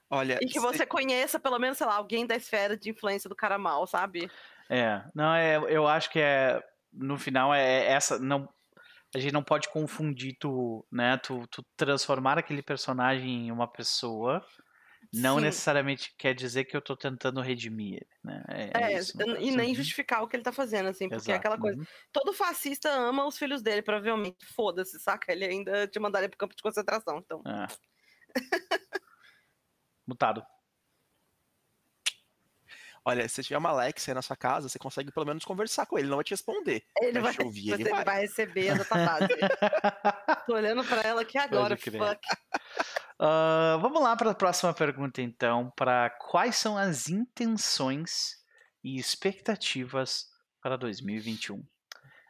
Olha, 0.09 0.37
e 0.41 0.45
que 0.45 0.59
você 0.59 0.79
se... 0.79 0.85
conheça, 0.85 1.39
pelo 1.39 1.57
menos, 1.57 1.77
sei 1.77 1.87
lá, 1.87 1.95
alguém 1.95 2.27
da 2.27 2.35
esfera 2.35 2.77
de 2.77 2.91
influência 2.91 3.27
do 3.27 3.35
cara 3.35 3.57
mal, 3.57 3.87
sabe? 3.87 4.29
É, 4.69 5.01
não, 5.15 5.33
é, 5.33 5.55
eu 5.55 5.87
acho 5.87 6.11
que 6.11 6.19
é, 6.19 6.63
no 6.93 7.17
final, 7.17 7.53
é 7.53 7.87
essa, 7.87 8.19
não, 8.19 8.47
a 9.15 9.19
gente 9.19 9.33
não 9.33 9.43
pode 9.43 9.69
confundir 9.69 10.37
tu, 10.39 10.85
né, 10.91 11.17
tu, 11.17 11.47
tu 11.47 11.65
transformar 11.75 12.37
aquele 12.37 12.61
personagem 12.61 13.47
em 13.47 13.51
uma 13.51 13.67
pessoa 13.67 14.45
não 15.15 15.37
Sim. 15.37 15.43
necessariamente 15.43 16.13
quer 16.17 16.33
dizer 16.33 16.65
que 16.65 16.75
eu 16.75 16.81
tô 16.81 16.95
tentando 16.95 17.39
redimir 17.39 17.95
ele, 17.95 18.07
né? 18.23 18.43
É, 18.49 18.63
é, 18.63 18.93
é 18.93 18.99
isso, 18.99 19.13
e 19.39 19.51
nem 19.51 19.73
justificar 19.73 20.21
o 20.21 20.27
que 20.27 20.35
ele 20.35 20.43
tá 20.43 20.51
fazendo, 20.51 20.89
assim, 20.89 21.07
porque 21.07 21.15
é 21.15 21.17
Exato. 21.17 21.31
é 21.31 21.35
aquela 21.35 21.57
coisa. 21.57 21.79
Uhum. 21.79 21.85
Todo 22.11 22.33
fascista 22.33 22.89
ama 22.89 23.25
os 23.25 23.37
filhos 23.37 23.61
dele, 23.61 23.81
provavelmente. 23.81 24.45
Foda-se, 24.53 24.99
saca? 24.99 25.31
Ele 25.31 25.45
ainda 25.45 25.87
te 25.87 25.99
mandaria 25.99 26.27
pro 26.27 26.37
campo 26.37 26.55
de 26.55 26.61
concentração, 26.61 27.19
então. 27.19 27.41
É. 27.45 27.67
Mutado. 30.05 30.45
Olha, 33.07 33.29
se 33.29 33.43
tiver 33.43 33.57
uma 33.57 33.69
Alexa 33.69 34.11
aí 34.11 34.15
na 34.15 34.21
sua 34.23 34.35
casa, 34.35 34.67
você 34.67 34.79
consegue 34.79 35.11
pelo 35.11 35.27
menos 35.27 35.45
conversar 35.45 35.85
com 35.85 35.97
ele, 35.97 36.07
não 36.07 36.17
vai 36.17 36.23
te 36.23 36.31
responder. 36.31 36.83
Ele 36.99 37.19
vai, 37.19 37.33
vai 37.33 37.45
ouvir, 37.45 37.73
ele 37.73 37.87
vai. 37.87 38.03
vai 38.03 38.21
receber 38.21 38.69
a 38.69 38.75
nota 38.75 38.95
Tô 40.47 40.55
olhando 40.55 40.83
pra 40.83 41.01
ela 41.03 41.21
aqui 41.21 41.37
agora, 41.37 41.77
fuck. 41.77 42.27
Uh, 43.19 43.79
vamos 43.79 44.01
lá 44.01 44.15
para 44.15 44.31
a 44.31 44.35
próxima 44.35 44.73
pergunta, 44.73 45.21
então. 45.21 45.71
Para 45.75 46.09
quais 46.09 46.55
são 46.55 46.77
as 46.77 47.09
intenções 47.09 48.35
e 48.83 48.97
expectativas 48.97 50.27
para 50.61 50.77
2021? 50.77 51.63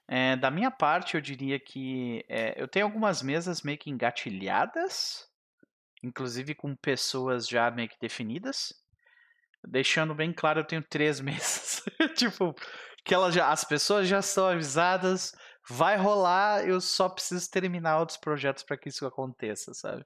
É, 0.08 0.36
da 0.36 0.52
minha 0.52 0.70
parte, 0.70 1.16
eu 1.16 1.22
diria 1.22 1.60
que 1.60 2.24
é, 2.30 2.62
eu 2.62 2.68
tenho 2.68 2.86
algumas 2.86 3.24
mesas 3.24 3.64
meio 3.64 3.78
que 3.78 3.90
engatilhadas, 3.90 5.28
inclusive 6.04 6.54
com 6.54 6.76
pessoas 6.76 7.48
já 7.48 7.72
meio 7.72 7.90
que 7.90 8.00
definidas. 8.00 8.74
Deixando 9.68 10.14
bem 10.14 10.32
claro, 10.32 10.60
eu 10.60 10.66
tenho 10.66 10.84
três 10.84 11.20
mesas. 11.22 11.84
tipo, 12.16 12.56
que 13.04 13.14
ela 13.14 13.32
já, 13.32 13.52
as 13.52 13.64
pessoas 13.64 14.08
já 14.08 14.20
estão 14.20 14.48
avisadas, 14.48 15.34
vai 15.68 15.98
rolar, 15.98 16.64
eu 16.68 16.80
só 16.80 17.10
preciso 17.10 17.50
terminar 17.50 18.00
outros 18.00 18.18
projetos 18.18 18.64
para 18.64 18.78
que 18.78 18.90
isso 18.90 19.06
aconteça, 19.08 19.74
sabe? 19.74 20.06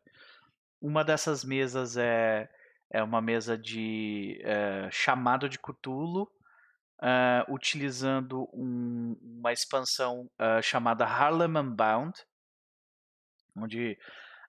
Uma 0.82 1.04
dessas 1.04 1.44
mesas 1.44 1.98
é, 1.98 2.50
é 2.90 3.04
uma 3.04 3.22
mesa 3.22 3.58
de 3.58 4.40
é, 4.44 4.90
chamado 4.92 5.50
de 5.50 5.60
Cthulhu, 5.60 6.30
uh, 7.00 7.54
utilizando 7.54 8.50
um, 8.54 9.18
uma 9.22 9.52
expansão 9.52 10.30
uh, 10.40 10.62
chamada 10.62 11.06
Harlem 11.06 11.58
Unbound, 11.58 12.14
onde 13.56 13.98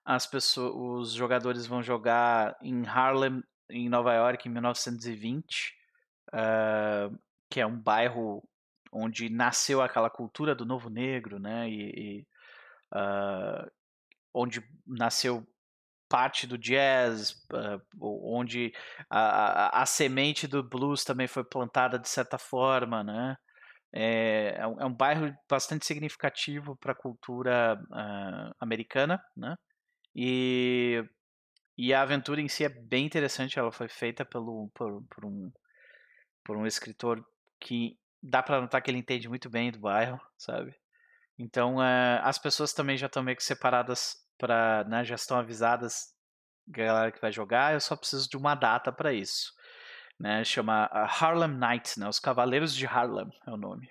as 0.04 0.26
pessoas, 0.26 0.74
os 0.74 1.12
jogadores 1.12 1.66
vão 1.66 1.82
jogar 1.82 2.56
em 2.62 2.86
Harlem, 2.86 3.42
em 3.68 3.88
Nova 3.88 4.12
York, 4.14 4.48
em 4.48 4.52
1920, 4.52 5.74
uh, 6.32 7.18
que 7.48 7.60
é 7.60 7.66
um 7.66 7.78
bairro 7.78 8.42
onde 8.92 9.28
nasceu 9.28 9.80
aquela 9.80 10.10
cultura 10.10 10.54
do 10.54 10.64
novo 10.66 10.90
negro, 10.90 11.38
né? 11.38 11.68
E, 11.68 12.24
e 12.24 12.26
onde 14.34 14.60
nasceu 14.84 15.46
parte 16.10 16.44
do 16.44 16.58
jazz, 16.58 17.30
uh, 17.52 17.80
onde 18.00 18.72
a, 19.08 19.78
a, 19.78 19.82
a, 19.82 19.86
semente 19.86 20.48
do 20.48 20.60
blues 20.60 21.04
também 21.04 21.28
foi 21.28 21.44
plantada 21.44 22.00
de 22.00 22.08
certa 22.08 22.36
forma, 22.36 23.04
né? 23.04 23.36
É, 23.92 24.56
é, 24.58 24.66
um, 24.66 24.80
é 24.80 24.84
um 24.86 24.92
bairro 24.92 25.32
bastante 25.48 25.86
significativo 25.86 26.76
para 26.76 26.92
a 26.92 26.96
cultura 26.96 27.80
uh, 27.90 28.54
americana, 28.60 29.22
né? 29.36 29.54
E, 30.14 31.04
e 31.78 31.94
a 31.94 32.02
aventura 32.02 32.40
em 32.40 32.48
si 32.48 32.64
é 32.64 32.68
bem 32.68 33.06
interessante, 33.06 33.58
ela 33.58 33.70
foi 33.70 33.88
feita 33.88 34.24
pelo, 34.24 34.68
por, 34.74 35.02
por 35.14 35.24
um, 35.24 35.52
por 36.44 36.56
um 36.56 36.66
escritor 36.66 37.24
que 37.60 37.96
dá 38.20 38.42
para 38.42 38.60
notar 38.60 38.82
que 38.82 38.90
ele 38.90 38.98
entende 38.98 39.28
muito 39.28 39.48
bem 39.48 39.70
do 39.70 39.78
bairro, 39.78 40.20
sabe? 40.36 40.74
Então, 41.38 41.76
uh, 41.76 42.20
as 42.22 42.36
pessoas 42.36 42.72
também 42.72 42.96
já 42.96 43.06
estão 43.06 43.22
meio 43.22 43.36
que 43.36 43.44
separadas 43.44 44.16
para, 44.40 44.84
né, 44.84 45.04
já 45.04 45.14
estão 45.14 45.38
avisadas 45.38 46.14
galera 46.66 47.12
que 47.12 47.20
vai 47.20 47.30
jogar, 47.32 47.74
eu 47.74 47.80
só 47.80 47.96
preciso 47.96 48.28
de 48.28 48.36
uma 48.36 48.54
data 48.54 48.92
para 48.92 49.12
isso. 49.12 49.52
Né, 50.18 50.44
chama 50.44 50.88
ah, 50.92 51.04
Harlem 51.04 51.56
Knights, 51.56 51.96
né, 51.96 52.08
os 52.08 52.18
Cavaleiros 52.18 52.74
de 52.74 52.86
Harlem 52.86 53.30
é 53.46 53.50
o 53.50 53.56
nome. 53.56 53.88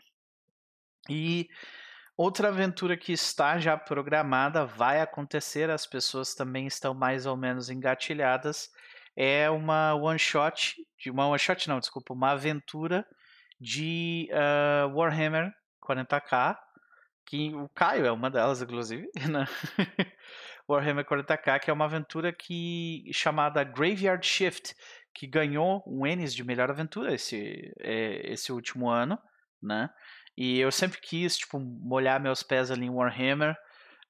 E 1.10 1.50
Outra 2.20 2.50
aventura 2.50 2.98
que 2.98 3.14
está 3.14 3.58
já 3.60 3.78
programada, 3.78 4.66
vai 4.66 5.00
acontecer, 5.00 5.70
as 5.70 5.88
pessoas 5.88 6.36
também 6.36 6.68
estão 6.68 6.94
mais 6.94 7.26
ou 7.26 7.38
menos 7.38 7.70
engatilhadas, 7.70 8.70
é 9.16 9.50
uma 9.50 9.94
one 9.94 10.20
shot, 10.20 10.76
de 10.98 11.10
uma 11.10 11.28
one 11.28 11.40
shot 11.40 11.70
não, 11.70 11.80
desculpa, 11.80 12.14
uma 12.14 12.32
aventura 12.32 13.08
de 13.58 14.30
uh, 14.34 14.94
Warhammer 14.94 15.50
40k, 15.82 16.58
que 17.30 17.54
o 17.54 17.70
Caio 17.70 18.08
é 18.08 18.12
uma 18.12 18.32
delas, 18.32 18.60
inclusive, 18.60 19.08
né? 19.30 19.46
Warhammer 20.68 21.06
40k, 21.06 21.60
que 21.60 21.70
é 21.70 21.74
uma 21.74 21.86
aventura 21.86 22.34
que 22.34 23.08
chamada 23.14 23.64
Graveyard 23.64 24.26
Shift, 24.26 24.76
que 25.14 25.28
ganhou 25.28 25.84
um 25.86 26.08
Ennis 26.08 26.34
de 26.34 26.44
melhor 26.44 26.72
aventura 26.72 27.14
esse, 27.14 27.72
é, 27.80 28.32
esse 28.32 28.52
último 28.52 28.90
ano, 28.90 29.18
né? 29.62 29.92
E 30.36 30.60
eu 30.60 30.72
sempre 30.72 31.00
quis, 31.00 31.38
tipo, 31.38 31.60
molhar 31.60 32.20
meus 32.20 32.42
pés 32.42 32.72
ali 32.72 32.86
em 32.86 32.90
Warhammer, 32.90 33.56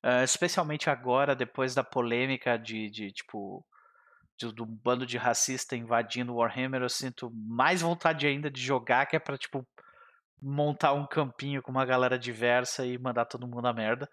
uh, 0.05 0.23
especialmente 0.23 0.89
agora, 0.89 1.35
depois 1.35 1.75
da 1.75 1.83
polêmica 1.83 2.57
de, 2.57 2.89
de 2.89 3.11
tipo, 3.11 3.65
de, 4.37 4.53
do 4.53 4.65
bando 4.65 5.05
de 5.05 5.17
racista 5.17 5.75
invadindo 5.75 6.35
Warhammer, 6.35 6.83
eu 6.83 6.89
sinto 6.89 7.29
mais 7.33 7.81
vontade 7.81 8.27
ainda 8.27 8.49
de 8.49 8.61
jogar, 8.61 9.07
que 9.07 9.15
é 9.17 9.19
pra, 9.19 9.37
tipo, 9.37 9.67
montar 10.41 10.93
um 10.93 11.05
campinho 11.05 11.61
com 11.61 11.71
uma 11.71 11.85
galera 11.85 12.17
diversa 12.17 12.85
e 12.85 12.97
mandar 12.97 13.25
todo 13.25 13.47
mundo 13.47 13.67
a 13.67 13.73
merda, 13.73 14.09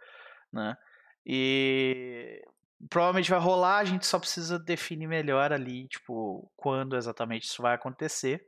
né? 0.53 0.77
E 1.25 2.43
provavelmente 2.89 3.31
vai 3.31 3.41
rolar, 3.41 3.79
a 3.79 3.85
gente 3.85 4.07
só 4.07 4.19
precisa 4.19 4.59
definir 4.59 5.07
melhor 5.07 5.53
ali, 5.53 5.89
tipo, 5.89 6.51
quando 6.57 6.97
exatamente 6.97 7.45
isso 7.45 7.63
vai 7.63 7.75
acontecer. 7.75 8.47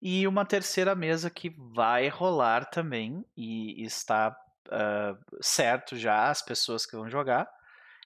E 0.00 0.26
uma 0.28 0.44
terceira 0.44 0.94
mesa 0.94 1.28
que 1.28 1.50
vai 1.50 2.08
rolar 2.08 2.66
também 2.66 3.24
e 3.36 3.82
está 3.82 4.36
uh, 4.68 5.18
certo 5.40 5.96
já 5.96 6.28
as 6.30 6.40
pessoas 6.40 6.86
que 6.86 6.96
vão 6.96 7.08
jogar. 7.10 7.48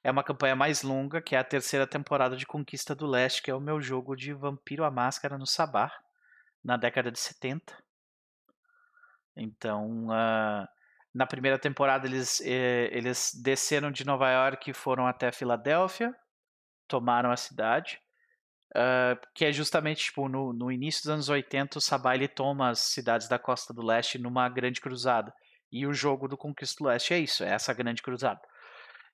É 0.03 0.11
uma 0.11 0.25
campanha 0.25 0.57
mais 0.57 0.83
longa, 0.83 1.21
que 1.21 1.37
é 1.37 1.39
a 1.39 1.45
terceira 1.45 1.87
temporada 1.87 2.37
de 2.37 2.47
Conquista 2.47 2.95
do 2.95 3.07
Leste, 3.07 3.43
que 3.43 3.51
é 3.51 3.55
o 3.55 3.61
meu 3.61 3.81
jogo 3.81 4.17
de 4.17 4.33
Vampiro 4.33 4.85
à 4.85 4.91
Máscara 4.91 5.39
no 5.39 5.47
Sabá, 5.47 5.93
na 6.65 6.77
década 6.77 7.11
de 7.13 7.21
70. 7.21 7.77
Então, 9.37 10.09
uh, 10.09 10.67
na 11.15 11.27
primeira 11.27 11.59
temporada 11.59 12.07
eles, 12.07 12.41
eh, 12.41 12.89
eles 12.93 13.33
desceram 13.43 13.91
de 13.91 14.05
Nova 14.07 14.31
York 14.31 14.71
e 14.71 14.75
foram 14.75 15.07
até 15.07 15.31
Filadélfia, 15.31 16.15
tomaram 16.89 17.31
a 17.31 17.37
cidade. 17.37 17.99
Uh, 18.75 19.21
que 19.35 19.45
é 19.45 19.53
justamente 19.53 20.05
tipo, 20.05 20.31
no, 20.31 20.51
no, 20.51 20.73
início 20.73 21.03
dos 21.03 21.11
anos 21.11 21.29
80, 21.29 21.77
o 21.77 21.81
Sabá 21.81 22.15
ele 22.15 22.27
toma 22.27 22.71
as 22.71 22.79
cidades 22.79 23.29
da 23.29 23.39
costa 23.39 23.75
do 23.75 23.83
leste 23.83 24.19
numa 24.19 24.49
grande 24.49 24.81
cruzada. 24.81 25.31
E 25.71 25.87
o 25.87 25.93
jogo 25.93 26.27
do 26.27 26.39
Conquista 26.39 26.83
do 26.83 26.89
Leste 26.89 27.13
é 27.13 27.19
isso, 27.19 27.45
é 27.45 27.51
essa 27.51 27.75
grande 27.75 28.03
cruzada. 28.03 28.41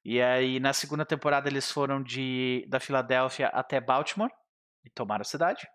E 0.04 0.22
aí 0.22 0.60
na 0.60 0.72
segunda 0.72 1.04
temporada 1.04 1.48
eles 1.48 1.70
foram 1.70 2.02
de 2.02 2.64
da 2.68 2.78
Filadélfia 2.78 3.48
até 3.48 3.80
Baltimore 3.80 4.30
e 4.84 4.90
tomaram 4.90 5.22
a 5.22 5.24
cidade. 5.24 5.66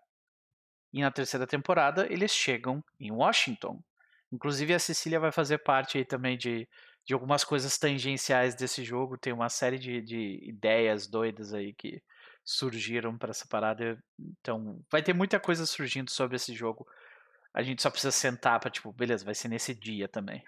E 0.92 1.02
na 1.02 1.10
terceira 1.10 1.46
temporada 1.46 2.06
eles 2.10 2.32
chegam 2.32 2.82
em 2.98 3.12
Washington. 3.12 3.82
Inclusive 4.34 4.74
a 4.74 4.78
Cecília 4.78 5.20
vai 5.20 5.32
fazer 5.32 5.58
parte 5.58 5.98
aí 5.98 6.04
também 6.04 6.36
de, 6.36 6.68
de 7.06 7.14
algumas 7.14 7.44
coisas 7.44 7.78
tangenciais 7.78 8.54
desse 8.54 8.84
jogo. 8.84 9.16
Tem 9.16 9.32
uma 9.32 9.48
série 9.48 9.78
de, 9.78 10.02
de 10.02 10.40
ideias 10.42 11.06
doidas 11.06 11.54
aí 11.54 11.72
que, 11.72 12.02
surgiram 12.44 13.16
para 13.16 13.30
essa 13.30 13.46
parada. 13.48 13.98
Então, 14.18 14.78
vai 14.90 15.02
ter 15.02 15.14
muita 15.14 15.40
coisa 15.40 15.64
surgindo 15.64 16.10
sobre 16.10 16.36
esse 16.36 16.54
jogo. 16.54 16.86
A 17.54 17.62
gente 17.62 17.80
só 17.80 17.90
precisa 17.90 18.12
sentar 18.12 18.60
para 18.60 18.70
tipo, 18.70 18.92
beleza, 18.92 19.24
vai 19.24 19.34
ser 19.34 19.48
nesse 19.48 19.74
dia 19.74 20.06
também. 20.06 20.44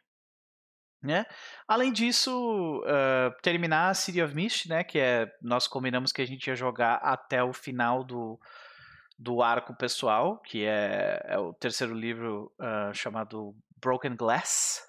Né? 1.03 1.25
Além 1.69 1.93
disso, 1.93 2.81
uh, 2.81 3.43
terminar 3.43 3.91
a 3.91 3.95
City 3.95 4.21
of 4.21 4.35
Mist, 4.35 4.69
né, 4.69 4.83
que 4.83 4.99
é 4.99 5.31
nós 5.41 5.69
combinamos 5.69 6.11
que 6.11 6.21
a 6.21 6.27
gente 6.27 6.49
ia 6.49 6.57
jogar 6.57 6.97
até 6.97 7.43
o 7.45 7.53
final 7.53 8.03
do, 8.03 8.41
do 9.17 9.41
arco 9.41 9.77
pessoal, 9.77 10.41
que 10.41 10.65
é, 10.65 11.21
é 11.27 11.39
o 11.39 11.55
terceiro 11.55 11.95
livro 11.95 12.53
uh, 12.59 12.93
chamado 12.93 13.55
Broken 13.81 14.17
Glass, 14.17 14.83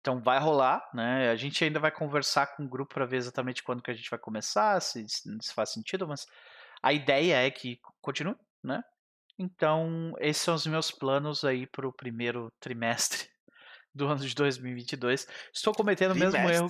então 0.00 0.20
vai 0.20 0.38
rolar, 0.38 0.82
né? 0.94 1.30
A 1.30 1.36
gente 1.36 1.62
ainda 1.62 1.80
vai 1.80 1.90
conversar 1.90 2.46
com 2.56 2.64
o 2.64 2.68
grupo 2.68 2.94
para 2.94 3.06
ver 3.06 3.16
exatamente 3.16 3.62
quando 3.62 3.82
que 3.82 3.90
a 3.90 3.94
gente 3.94 4.08
vai 4.08 4.18
começar, 4.18 4.80
se, 4.80 5.04
se 5.08 5.54
faz 5.54 5.70
sentido, 5.70 6.06
mas 6.06 6.26
a 6.82 6.92
ideia 6.92 7.46
é 7.46 7.50
que 7.50 7.78
continue, 8.00 8.36
né? 8.62 8.82
Então, 9.38 10.14
esses 10.18 10.42
são 10.42 10.54
os 10.54 10.66
meus 10.66 10.90
planos 10.90 11.44
aí 11.44 11.66
para 11.66 11.86
o 11.86 11.92
primeiro 11.92 12.50
trimestre 12.58 13.28
do 13.94 14.06
ano 14.08 14.26
de 14.26 14.34
2022. 14.34 15.26
Estou 15.52 15.72
cometendo 15.74 16.12
o 16.12 16.16
mesmo 16.16 16.38
erro. 16.48 16.68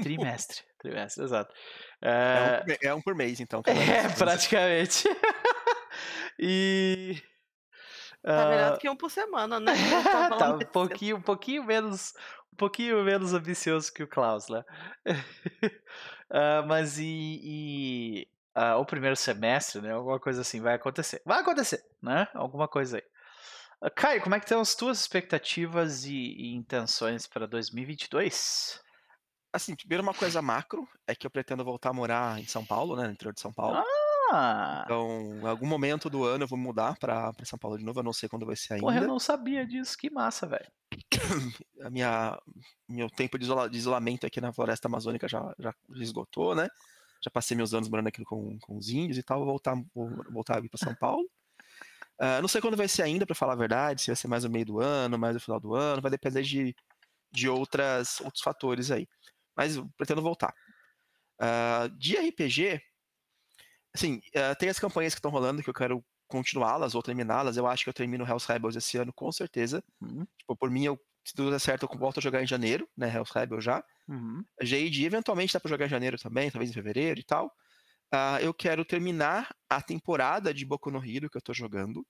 Trimestre. 0.00 0.64
Trimestre, 0.78 1.24
exato. 1.24 1.54
É, 2.02 2.62
é, 2.82 2.88
um, 2.88 2.90
é 2.90 2.94
um 2.94 3.02
por 3.02 3.14
mês, 3.14 3.40
então. 3.40 3.62
É, 3.66 4.08
praticamente. 4.16 5.04
e. 6.38 7.20
Tá 8.22 8.48
melhor 8.48 8.72
do 8.72 8.78
que 8.78 8.88
um 8.88 8.96
por 8.96 9.10
semana, 9.10 9.58
né? 9.58 9.72
tá 10.38 10.54
um 10.54 10.58
pouquinho, 10.58 11.16
um 11.16 11.22
pouquinho 11.22 11.64
menos, 11.64 12.14
um 12.52 12.56
pouquinho 12.56 13.02
menos 13.02 13.32
ambicioso 13.32 13.92
que 13.92 14.02
o 14.02 14.08
Klaus, 14.08 14.48
né? 14.48 14.62
uh, 15.06 16.66
mas 16.68 16.98
e, 16.98 17.40
e 17.42 18.28
uh, 18.56 18.78
o 18.78 18.84
primeiro 18.84 19.16
semestre, 19.16 19.80
né? 19.80 19.92
Alguma 19.92 20.20
coisa 20.20 20.42
assim 20.42 20.60
vai 20.60 20.74
acontecer. 20.74 21.22
Vai 21.24 21.40
acontecer, 21.40 21.82
né? 22.02 22.28
Alguma 22.34 22.68
coisa 22.68 22.98
aí. 22.98 23.04
Uh, 23.82 23.90
Caio, 23.94 24.20
como 24.20 24.34
é 24.34 24.38
que 24.38 24.44
estão 24.44 24.60
as 24.60 24.74
tuas 24.74 25.00
expectativas 25.00 26.04
e, 26.04 26.14
e 26.14 26.54
intenções 26.54 27.26
para 27.26 27.46
2022? 27.46 28.80
Assim, 29.52 29.74
primeiro 29.74 30.02
uma 30.02 30.14
coisa 30.14 30.42
macro 30.42 30.86
é 31.06 31.14
que 31.14 31.26
eu 31.26 31.30
pretendo 31.30 31.64
voltar 31.64 31.90
a 31.90 31.94
morar 31.94 32.38
em 32.38 32.46
São 32.46 32.64
Paulo, 32.64 32.96
né? 32.96 33.04
No 33.04 33.12
interior 33.12 33.32
de 33.32 33.40
São 33.40 33.52
Paulo. 33.52 33.78
Ah! 33.78 33.99
Então, 34.84 35.40
em 35.42 35.46
algum 35.46 35.66
momento 35.66 36.08
do 36.08 36.24
ano 36.24 36.44
eu 36.44 36.48
vou 36.48 36.58
mudar 36.58 36.96
pra, 36.98 37.32
pra 37.32 37.44
São 37.44 37.58
Paulo 37.58 37.76
de 37.78 37.84
novo, 37.84 38.00
eu 38.00 38.04
não 38.04 38.12
sei 38.12 38.28
quando 38.28 38.46
vai 38.46 38.56
ser 38.56 38.74
ainda. 38.74 38.86
Porra, 38.86 39.00
eu 39.00 39.08
não 39.08 39.18
sabia 39.18 39.66
disso, 39.66 39.96
que 39.96 40.10
massa, 40.10 40.46
velho. 40.46 40.70
A 41.82 41.90
minha, 41.90 42.40
meu 42.88 43.08
tempo 43.10 43.38
de, 43.38 43.44
isola, 43.44 43.68
de, 43.68 43.76
isolamento 43.76 44.26
aqui 44.26 44.40
na 44.40 44.52
floresta 44.52 44.88
amazônica 44.88 45.28
já, 45.28 45.54
já 45.58 45.74
esgotou, 45.96 46.54
né? 46.54 46.68
Já 47.22 47.30
passei 47.30 47.56
meus 47.56 47.74
anos 47.74 47.88
morando 47.88 48.08
aqui 48.08 48.24
com, 48.24 48.58
com 48.60 48.76
os 48.76 48.88
índios 48.88 49.18
e 49.18 49.22
tal, 49.22 49.38
vou 49.38 49.48
voltar, 49.48 49.76
vou 49.94 50.10
voltar 50.30 50.56
a 50.56 50.60
vir 50.60 50.70
pra 50.70 50.78
São 50.78 50.94
Paulo. 50.94 51.28
Uh, 52.20 52.40
não 52.40 52.48
sei 52.48 52.60
quando 52.60 52.76
vai 52.76 52.86
ser 52.86 53.02
ainda, 53.02 53.24
para 53.26 53.34
falar 53.34 53.54
a 53.54 53.56
verdade, 53.56 54.02
se 54.02 54.08
vai 54.08 54.16
ser 54.16 54.28
mais 54.28 54.44
no 54.44 54.50
meio 54.50 54.66
do 54.66 54.80
ano, 54.80 55.18
mais 55.18 55.34
no 55.34 55.40
final 55.40 55.58
do 55.58 55.74
ano, 55.74 56.02
vai 56.02 56.10
depender 56.10 56.42
de, 56.42 56.74
de 57.32 57.48
outras, 57.48 58.20
outros 58.20 58.42
fatores 58.42 58.90
aí. 58.90 59.08
Mas 59.56 59.76
pretendo 59.96 60.22
voltar. 60.22 60.54
Uh, 61.40 61.88
de 61.98 62.16
RPG, 62.16 62.82
Assim, 63.94 64.20
uh, 64.36 64.56
tem 64.58 64.68
as 64.68 64.78
campanhas 64.78 65.14
que 65.14 65.18
estão 65.18 65.30
rolando 65.30 65.62
que 65.62 65.70
eu 65.70 65.74
quero 65.74 66.04
continuá-las 66.28 66.94
ou 66.94 67.02
terminá-las. 67.02 67.56
Eu 67.56 67.66
acho 67.66 67.84
que 67.84 67.90
eu 67.90 67.94
termino 67.94 68.24
Hells 68.24 68.46
Rebels 68.46 68.76
esse 68.76 68.96
ano, 68.96 69.12
com 69.12 69.30
certeza. 69.32 69.82
Uhum. 70.00 70.26
Tipo, 70.38 70.56
por 70.56 70.70
mim, 70.70 70.84
eu, 70.84 70.98
se 71.26 71.34
tudo 71.34 71.50
der 71.50 71.58
certo, 71.58 71.88
eu 71.90 71.98
volto 71.98 72.18
a 72.18 72.22
jogar 72.22 72.42
em 72.42 72.46
janeiro, 72.46 72.88
né? 72.96 73.12
Hells 73.12 73.32
Rebels 73.34 73.64
já. 73.64 73.84
Uhum. 74.08 74.42
Jade, 74.62 75.04
eventualmente 75.04 75.52
dá 75.52 75.60
pra 75.60 75.68
jogar 75.68 75.86
em 75.86 75.90
janeiro 75.90 76.18
também, 76.18 76.50
talvez 76.50 76.70
em 76.70 76.74
fevereiro 76.74 77.20
e 77.20 77.24
tal. 77.24 77.46
Uh, 78.14 78.38
eu 78.40 78.54
quero 78.54 78.84
terminar 78.84 79.54
a 79.68 79.82
temporada 79.82 80.54
de 80.54 80.64
Boku 80.64 80.90
no 80.90 81.04
Hero 81.04 81.28
que 81.28 81.36
eu 81.36 81.42
tô 81.42 81.52
jogando. 81.52 82.06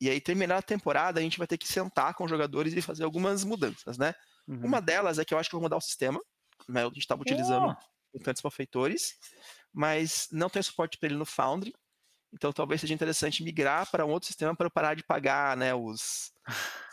E 0.00 0.08
aí, 0.08 0.20
terminar 0.20 0.58
a 0.58 0.62
temporada, 0.62 1.20
a 1.20 1.22
gente 1.22 1.36
vai 1.36 1.46
ter 1.46 1.58
que 1.58 1.68
sentar 1.68 2.14
com 2.14 2.24
os 2.24 2.30
jogadores 2.30 2.72
e 2.72 2.80
fazer 2.80 3.04
algumas 3.04 3.44
mudanças, 3.44 3.98
né? 3.98 4.14
Uhum. 4.48 4.64
Uma 4.64 4.80
delas 4.80 5.18
é 5.18 5.24
que 5.24 5.34
eu 5.34 5.38
acho 5.38 5.50
que 5.50 5.54
eu 5.54 5.60
vou 5.60 5.66
mudar 5.66 5.76
o 5.76 5.80
sistema. 5.80 6.20
Né? 6.68 6.82
A 6.82 6.86
gente 6.86 6.98
estava 6.98 7.20
utilizando 7.22 7.76
tantos 8.24 8.42
malfeitores 8.42 9.14
mas 9.72 10.28
não 10.32 10.48
tem 10.48 10.62
suporte 10.62 10.98
para 10.98 11.08
ele 11.08 11.18
no 11.18 11.26
Foundry. 11.26 11.74
Então 12.32 12.52
talvez 12.52 12.80
seja 12.80 12.94
interessante 12.94 13.42
migrar 13.42 13.90
para 13.90 14.06
um 14.06 14.10
outro 14.10 14.28
sistema 14.28 14.54
para 14.54 14.66
eu 14.66 14.70
parar 14.70 14.94
de 14.94 15.02
pagar, 15.02 15.56
né, 15.56 15.74
os... 15.74 16.32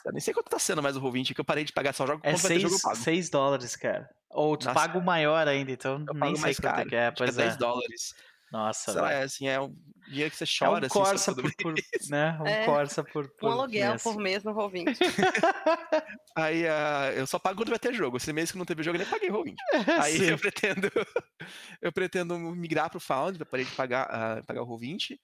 Eu 0.04 0.12
nem 0.12 0.22
sei 0.22 0.34
quanto 0.34 0.48
está 0.48 0.58
sendo 0.58 0.82
mais 0.82 0.96
o 0.98 1.02
Roll20, 1.02 1.34
que 1.34 1.42
eu 1.42 1.46
parei 1.46 1.64
de 1.64 1.74
pagar, 1.74 1.94
só 1.94 2.08
jogo 2.08 2.22
é 2.24 2.36
seis, 2.38 2.62
jogo 2.62 2.82
pago. 2.82 2.96
6 2.96 3.30
dólares, 3.30 3.76
cara. 3.76 4.10
Ou 4.30 4.58
tu 4.58 4.66
Nossa, 4.66 4.80
paga 4.80 4.98
o 4.98 5.04
maior 5.04 5.48
ainda, 5.48 5.72
então 5.72 6.04
eu 6.08 6.14
nem 6.14 6.36
sei 6.36 6.42
mais 6.42 6.60
caro, 6.60 6.96
é, 6.96 7.12
pois 7.12 7.38
é. 7.38 7.44
10 7.44 7.58
dólares. 7.58 8.14
Nossa, 8.52 8.94
Sei 8.94 9.02
lá, 9.02 9.12
é 9.12 9.24
assim, 9.24 9.48
é 9.48 9.60
um 9.60 9.76
dia 10.08 10.30
que 10.30 10.38
você 10.38 10.46
chora. 10.46 10.72
É 10.72 10.74
um 10.74 10.86
assim, 10.86 10.94
Corsa 10.94 11.36
por, 11.36 11.54
por, 11.56 11.74
né? 12.10 12.38
Um 12.40 12.48
é, 12.48 12.66
Corsa 12.66 13.04
por, 13.04 13.30
por 13.36 13.50
Um 13.50 13.52
aluguel 13.52 13.90
mês. 13.92 14.04
por 14.04 14.18
mês 14.18 14.44
no 14.44 14.54
Roll20. 14.54 14.98
Aí 16.36 16.64
uh, 16.64 17.14
eu 17.18 17.28
só 17.28 17.38
pago 17.38 17.58
quando 17.58 17.70
vai 17.70 17.80
ter 17.80 17.94
jogo. 17.94 18.16
Esse 18.16 18.32
mês 18.32 18.52
que 18.52 18.58
não 18.58 18.66
teve 18.66 18.84
jogo, 18.84 18.96
eu 18.96 19.02
nem 19.02 19.10
paguei 19.10 19.30
Roll20. 19.30 19.56
Aí 20.02 20.18
Sim. 20.18 20.26
eu 20.30 20.38
pretendo 20.38 20.90
eu 21.82 21.92
pretendo 21.92 22.40
migrar 22.40 22.90
pro 22.90 23.02
Found, 23.02 23.44
para 23.44 23.64
de 23.64 23.72
pagar, 23.72 24.40
uh, 24.40 24.46
pagar 24.46 24.64
o 24.64 24.68
Roll20. 24.68 25.20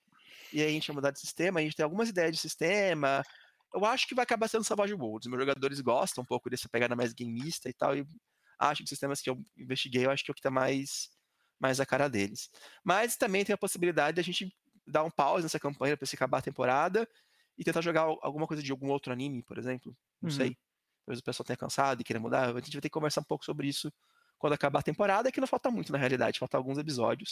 E 0.51 0.61
aí 0.61 0.67
a 0.67 0.71
gente 0.71 0.87
vai 0.87 0.95
mudar 0.95 1.11
de 1.11 1.19
sistema, 1.19 1.59
a 1.59 1.63
gente 1.63 1.75
tem 1.75 1.83
algumas 1.83 2.09
ideias 2.09 2.31
de 2.31 2.37
sistema. 2.37 3.23
Eu 3.73 3.85
acho 3.85 4.07
que 4.07 4.13
vai 4.13 4.23
acabar 4.23 4.47
sendo 4.47 4.63
Savage 4.63 4.93
Worlds. 4.93 5.27
Meus 5.27 5.41
jogadores 5.41 5.79
gostam 5.79 6.23
um 6.23 6.27
pouco 6.27 6.47
dessa 6.49 6.69
pegada 6.69 6.95
mais 6.95 7.11
gamista 7.11 7.69
e 7.69 7.73
tal. 7.73 7.97
E 7.97 8.05
acho 8.59 8.79
que 8.79 8.83
os 8.83 8.89
sistemas 8.89 9.19
que 9.19 9.29
eu 9.29 9.41
investiguei, 9.57 10.05
eu 10.05 10.11
acho 10.11 10.23
que 10.23 10.29
é 10.29 10.33
o 10.33 10.35
que 10.35 10.41
tá 10.41 10.51
mais 10.51 11.09
mais 11.59 11.79
a 11.79 11.85
cara 11.85 12.07
deles. 12.07 12.49
Mas 12.83 13.15
também 13.15 13.45
tem 13.45 13.53
a 13.53 13.57
possibilidade 13.57 14.15
de 14.15 14.21
a 14.21 14.23
gente 14.23 14.55
dar 14.85 15.03
um 15.03 15.11
pause 15.11 15.43
nessa 15.43 15.59
campanha 15.59 15.95
para 15.95 16.05
se 16.05 16.15
acabar 16.15 16.39
a 16.39 16.41
temporada 16.41 17.07
e 17.57 17.63
tentar 17.63 17.81
jogar 17.81 18.01
alguma 18.21 18.47
coisa 18.47 18.61
de 18.61 18.71
algum 18.71 18.89
outro 18.89 19.13
anime, 19.13 19.43
por 19.43 19.57
exemplo. 19.57 19.95
Não 20.21 20.29
uhum. 20.29 20.35
sei. 20.35 20.57
talvez 21.05 21.19
o 21.19 21.23
pessoal 21.23 21.45
tenha 21.45 21.57
cansado 21.57 22.01
e 22.01 22.03
queira 22.03 22.19
mudar. 22.19 22.49
A 22.49 22.59
gente 22.59 22.73
vai 22.73 22.81
ter 22.81 22.89
que 22.89 22.89
conversar 22.89 23.21
um 23.21 23.25
pouco 23.25 23.45
sobre 23.45 23.67
isso 23.67 23.91
quando 24.37 24.53
acabar 24.53 24.79
a 24.79 24.83
temporada, 24.83 25.31
que 25.31 25.39
não 25.39 25.47
falta 25.47 25.71
muito 25.71 25.91
na 25.91 25.97
realidade, 25.97 26.39
falta 26.39 26.57
alguns 26.57 26.77
episódios. 26.77 27.29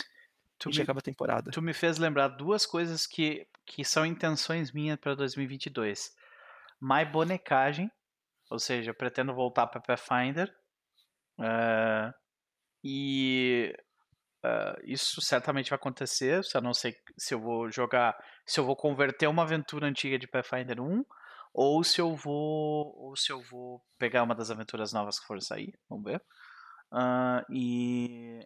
Tu 0.58 0.70
me, 0.70 0.82
acaba 0.82 1.00
a 1.00 1.02
temporada. 1.02 1.52
Tu 1.52 1.62
me 1.62 1.74
fez 1.74 1.98
lembrar 1.98 2.28
duas 2.30 2.66
coisas 2.66 3.08
que, 3.08 3.48
que 3.66 3.84
são 3.84 4.06
intenções 4.06 4.72
minhas 4.72 4.98
para 4.98 5.16
2022. 5.16 6.16
Mais 6.80 7.12
bonecagem, 7.12 7.92
ou 8.50 8.60
seja, 8.60 8.92
eu 8.92 8.96
pretendo 8.96 9.34
voltar 9.34 9.68
para 9.68 9.82
Pathfinder. 9.82 10.56
Uh, 11.40 12.14
e 12.84 13.76
uh, 14.44 14.80
isso 14.84 15.22
certamente 15.22 15.70
vai 15.70 15.78
acontecer, 15.78 16.44
só 16.44 16.62
não 16.62 16.74
sei 16.74 16.96
se 17.18 17.34
eu 17.34 17.40
vou 17.40 17.72
jogar, 17.72 18.18
se 18.46 18.60
eu 18.60 18.66
vou 18.66 18.76
converter 18.76 19.28
uma 19.28 19.44
aventura 19.44 19.88
antiga 19.88 20.18
de 20.18 20.28
Pathfinder 20.28 20.82
1 20.82 21.04
ou 21.54 21.84
se 21.84 22.00
eu 22.00 22.16
vou 22.16 22.94
ou 22.98 23.16
se 23.16 23.32
eu 23.32 23.42
vou 23.42 23.82
pegar 23.98 24.24
uma 24.24 24.36
das 24.36 24.50
aventuras 24.50 24.94
novas 24.94 25.20
que 25.20 25.26
for 25.26 25.42
sair, 25.42 25.74
vamos 25.90 26.06
ver. 26.06 26.22
Uh, 26.92 27.44
e 27.50 28.40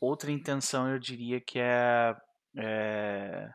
outra 0.00 0.30
intenção 0.30 0.88
eu 0.88 0.98
diria 0.98 1.40
que 1.40 1.58
é, 1.58 2.14
é, 2.56 3.50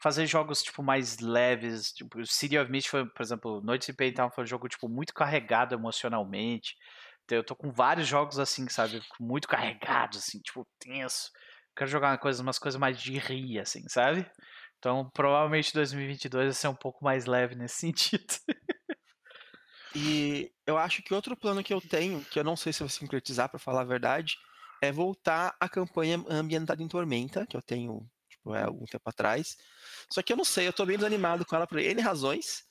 fazer 0.00 0.26
jogos 0.26 0.62
tipo 0.62 0.82
mais 0.82 1.18
leves, 1.18 1.92
tipo 1.92 2.24
City 2.26 2.58
of 2.58 2.70
Mist 2.70 2.88
foi, 2.88 3.08
por 3.08 3.22
exemplo, 3.22 3.60
Noite 3.62 3.86
de 3.86 3.92
Paytown 3.92 4.30
foi 4.30 4.44
um 4.44 4.46
jogo 4.46 4.68
tipo 4.68 4.88
muito 4.88 5.12
carregado 5.14 5.74
emocionalmente. 5.74 6.76
Eu 7.30 7.44
tô 7.44 7.54
com 7.54 7.70
vários 7.70 8.06
jogos 8.06 8.38
assim, 8.38 8.68
sabe, 8.68 9.02
muito 9.20 9.48
carregados 9.48 10.18
assim, 10.18 10.40
tipo 10.40 10.66
tenso. 10.78 11.30
Quero 11.76 11.90
jogar 11.90 12.10
uma 12.10 12.18
coisa, 12.18 12.42
umas 12.42 12.58
coisas 12.58 12.80
mais 12.80 12.98
de 13.00 13.18
rir 13.18 13.60
assim, 13.60 13.88
sabe? 13.88 14.28
Então, 14.78 15.10
provavelmente 15.12 15.74
2022 15.74 16.44
vai 16.46 16.52
ser 16.52 16.68
um 16.68 16.74
pouco 16.74 17.04
mais 17.04 17.26
leve 17.26 17.54
nesse 17.54 17.76
sentido. 17.80 18.34
E 19.94 20.52
eu 20.66 20.76
acho 20.78 21.02
que 21.02 21.14
outro 21.14 21.36
plano 21.36 21.62
que 21.62 21.72
eu 21.72 21.80
tenho, 21.80 22.24
que 22.24 22.38
eu 22.38 22.44
não 22.44 22.56
sei 22.56 22.72
se 22.72 22.80
vou 22.80 22.88
sincretizar 22.88 23.48
para 23.48 23.58
falar 23.58 23.82
a 23.82 23.84
verdade, 23.84 24.36
é 24.82 24.92
voltar 24.92 25.56
à 25.58 25.68
campanha 25.68 26.22
ambientada 26.28 26.82
em 26.82 26.88
Tormenta, 26.88 27.46
que 27.46 27.56
eu 27.56 27.62
tenho, 27.62 28.08
tipo, 28.28 28.54
é 28.54 28.62
algum 28.62 28.84
tempo 28.84 29.08
atrás. 29.08 29.56
Só 30.12 30.22
que 30.22 30.32
eu 30.32 30.36
não 30.36 30.44
sei, 30.44 30.68
eu 30.68 30.72
tô 30.72 30.86
bem 30.86 30.96
desanimado 30.96 31.44
com 31.44 31.56
ela 31.56 31.66
por 31.66 31.78
N 31.78 32.00
razões. 32.00 32.64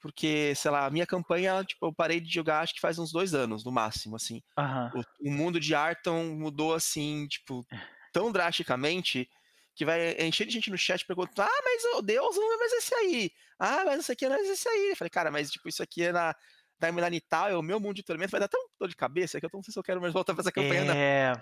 Porque, 0.00 0.54
sei 0.54 0.70
lá, 0.70 0.86
a 0.86 0.90
minha 0.90 1.06
campanha, 1.06 1.62
tipo, 1.62 1.86
eu 1.86 1.92
parei 1.92 2.20
de 2.20 2.32
jogar 2.32 2.60
acho 2.60 2.74
que 2.74 2.80
faz 2.80 2.98
uns 2.98 3.12
dois 3.12 3.34
anos, 3.34 3.64
no 3.64 3.70
máximo, 3.70 4.16
assim. 4.16 4.42
Uhum. 4.58 5.00
O, 5.00 5.28
o, 5.28 5.30
mundo 5.30 5.60
de 5.60 5.74
Arton 5.74 6.24
mudou, 6.36 6.74
assim, 6.74 7.26
tipo, 7.28 7.66
tão 8.12 8.32
drasticamente 8.32 9.28
que 9.74 9.84
vai 9.84 10.16
encher 10.20 10.46
de 10.46 10.52
gente 10.52 10.70
no 10.70 10.78
chat 10.78 11.04
perguntando: 11.06 11.42
ah, 11.42 11.62
mas 11.64 11.84
o 11.84 11.98
oh, 11.98 12.02
Deus 12.02 12.36
não 12.36 12.54
é 12.54 12.56
mais 12.56 12.72
esse 12.72 12.94
aí. 12.94 13.30
Ah, 13.58 13.82
mas 13.84 14.00
isso 14.00 14.12
aqui 14.12 14.26
não 14.26 14.34
é 14.34 14.38
mais 14.38 14.50
esse 14.50 14.68
aí. 14.68 14.90
Eu 14.90 14.96
falei, 14.96 15.10
cara, 15.10 15.30
mas 15.30 15.50
tipo, 15.50 15.68
isso 15.68 15.82
aqui 15.82 16.04
é 16.04 16.12
na 16.12 16.34
da 16.78 16.90
Milanital, 16.90 17.50
é 17.50 17.56
o 17.56 17.62
meu 17.62 17.78
mundo 17.78 17.96
de 17.96 18.02
tormento, 18.02 18.30
vai 18.30 18.40
dar 18.40 18.48
tão 18.48 18.60
dor 18.78 18.88
de 18.88 18.96
cabeça 18.96 19.38
que 19.38 19.44
eu 19.44 19.50
não 19.52 19.62
sei 19.62 19.70
se 19.70 19.78
eu 19.78 19.82
quero 19.82 20.00
mais 20.00 20.14
voltar 20.14 20.32
pra 20.32 20.40
essa 20.40 20.50
campanha. 20.50 20.90
É, 20.96 21.32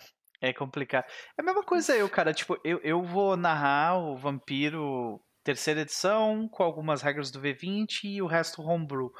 é 0.40 0.52
complicado. 0.52 1.05
É 1.39 1.40
a 1.40 1.44
mesma 1.44 1.62
coisa 1.62 1.97
eu, 1.97 2.09
cara. 2.09 2.35
Tipo, 2.35 2.59
eu, 2.64 2.80
eu 2.82 3.02
vou 3.05 3.36
narrar 3.36 3.98
o 3.98 4.16
Vampiro 4.16 5.20
terceira 5.48 5.80
edição, 5.80 6.46
com 6.46 6.62
algumas 6.62 7.00
regras 7.00 7.30
do 7.30 7.40
V20 7.40 8.04
e 8.04 8.20
o 8.20 8.26
resto 8.26 8.60
homebrew. 8.60 9.10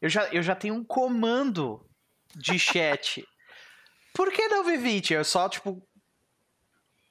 Eu 0.00 0.08
já, 0.08 0.28
eu 0.28 0.40
já 0.40 0.54
tenho 0.54 0.74
um 0.74 0.84
comando 0.84 1.84
de 2.36 2.56
chat. 2.60 3.26
Por 4.14 4.32
que 4.32 4.46
não 4.46 4.64
V20? 4.64 5.10
Eu 5.10 5.24
só, 5.24 5.48
tipo, 5.48 5.82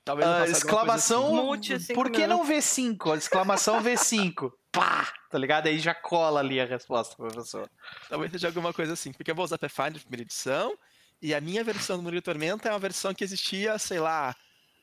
Talvez 0.05 0.29
uh, 0.29 0.51
exclamação. 0.51 1.51
Assim. 1.51 1.93
Por 1.93 2.09
que 2.09 2.25
não 2.25 2.47
V5? 2.47 3.17
Exclamação 3.17 3.83
V5. 3.83 4.51
Pá! 4.71 5.11
Tá 5.29 5.37
ligado? 5.37 5.67
Aí 5.67 5.77
já 5.77 5.93
cola 5.93 6.39
ali 6.39 6.61
a 6.61 6.65
resposta, 6.65 7.13
professor. 7.17 7.69
Talvez 8.07 8.31
seja 8.31 8.47
alguma 8.47 8.71
coisa 8.71 8.93
assim. 8.93 9.11
Porque 9.11 9.31
eu 9.31 9.35
vou 9.35 9.43
usar 9.43 9.57
Pathfinder 9.57 9.99
primeira 10.01 10.23
edição. 10.23 10.77
E 11.21 11.33
a 11.33 11.41
minha 11.41 11.63
versão 11.63 11.97
do 11.97 12.03
Murilo 12.03 12.21
Tormenta 12.21 12.69
é 12.69 12.71
uma 12.71 12.79
versão 12.79 13.13
que 13.13 13.23
existia, 13.23 13.77
sei 13.77 13.99
lá, 13.99 14.33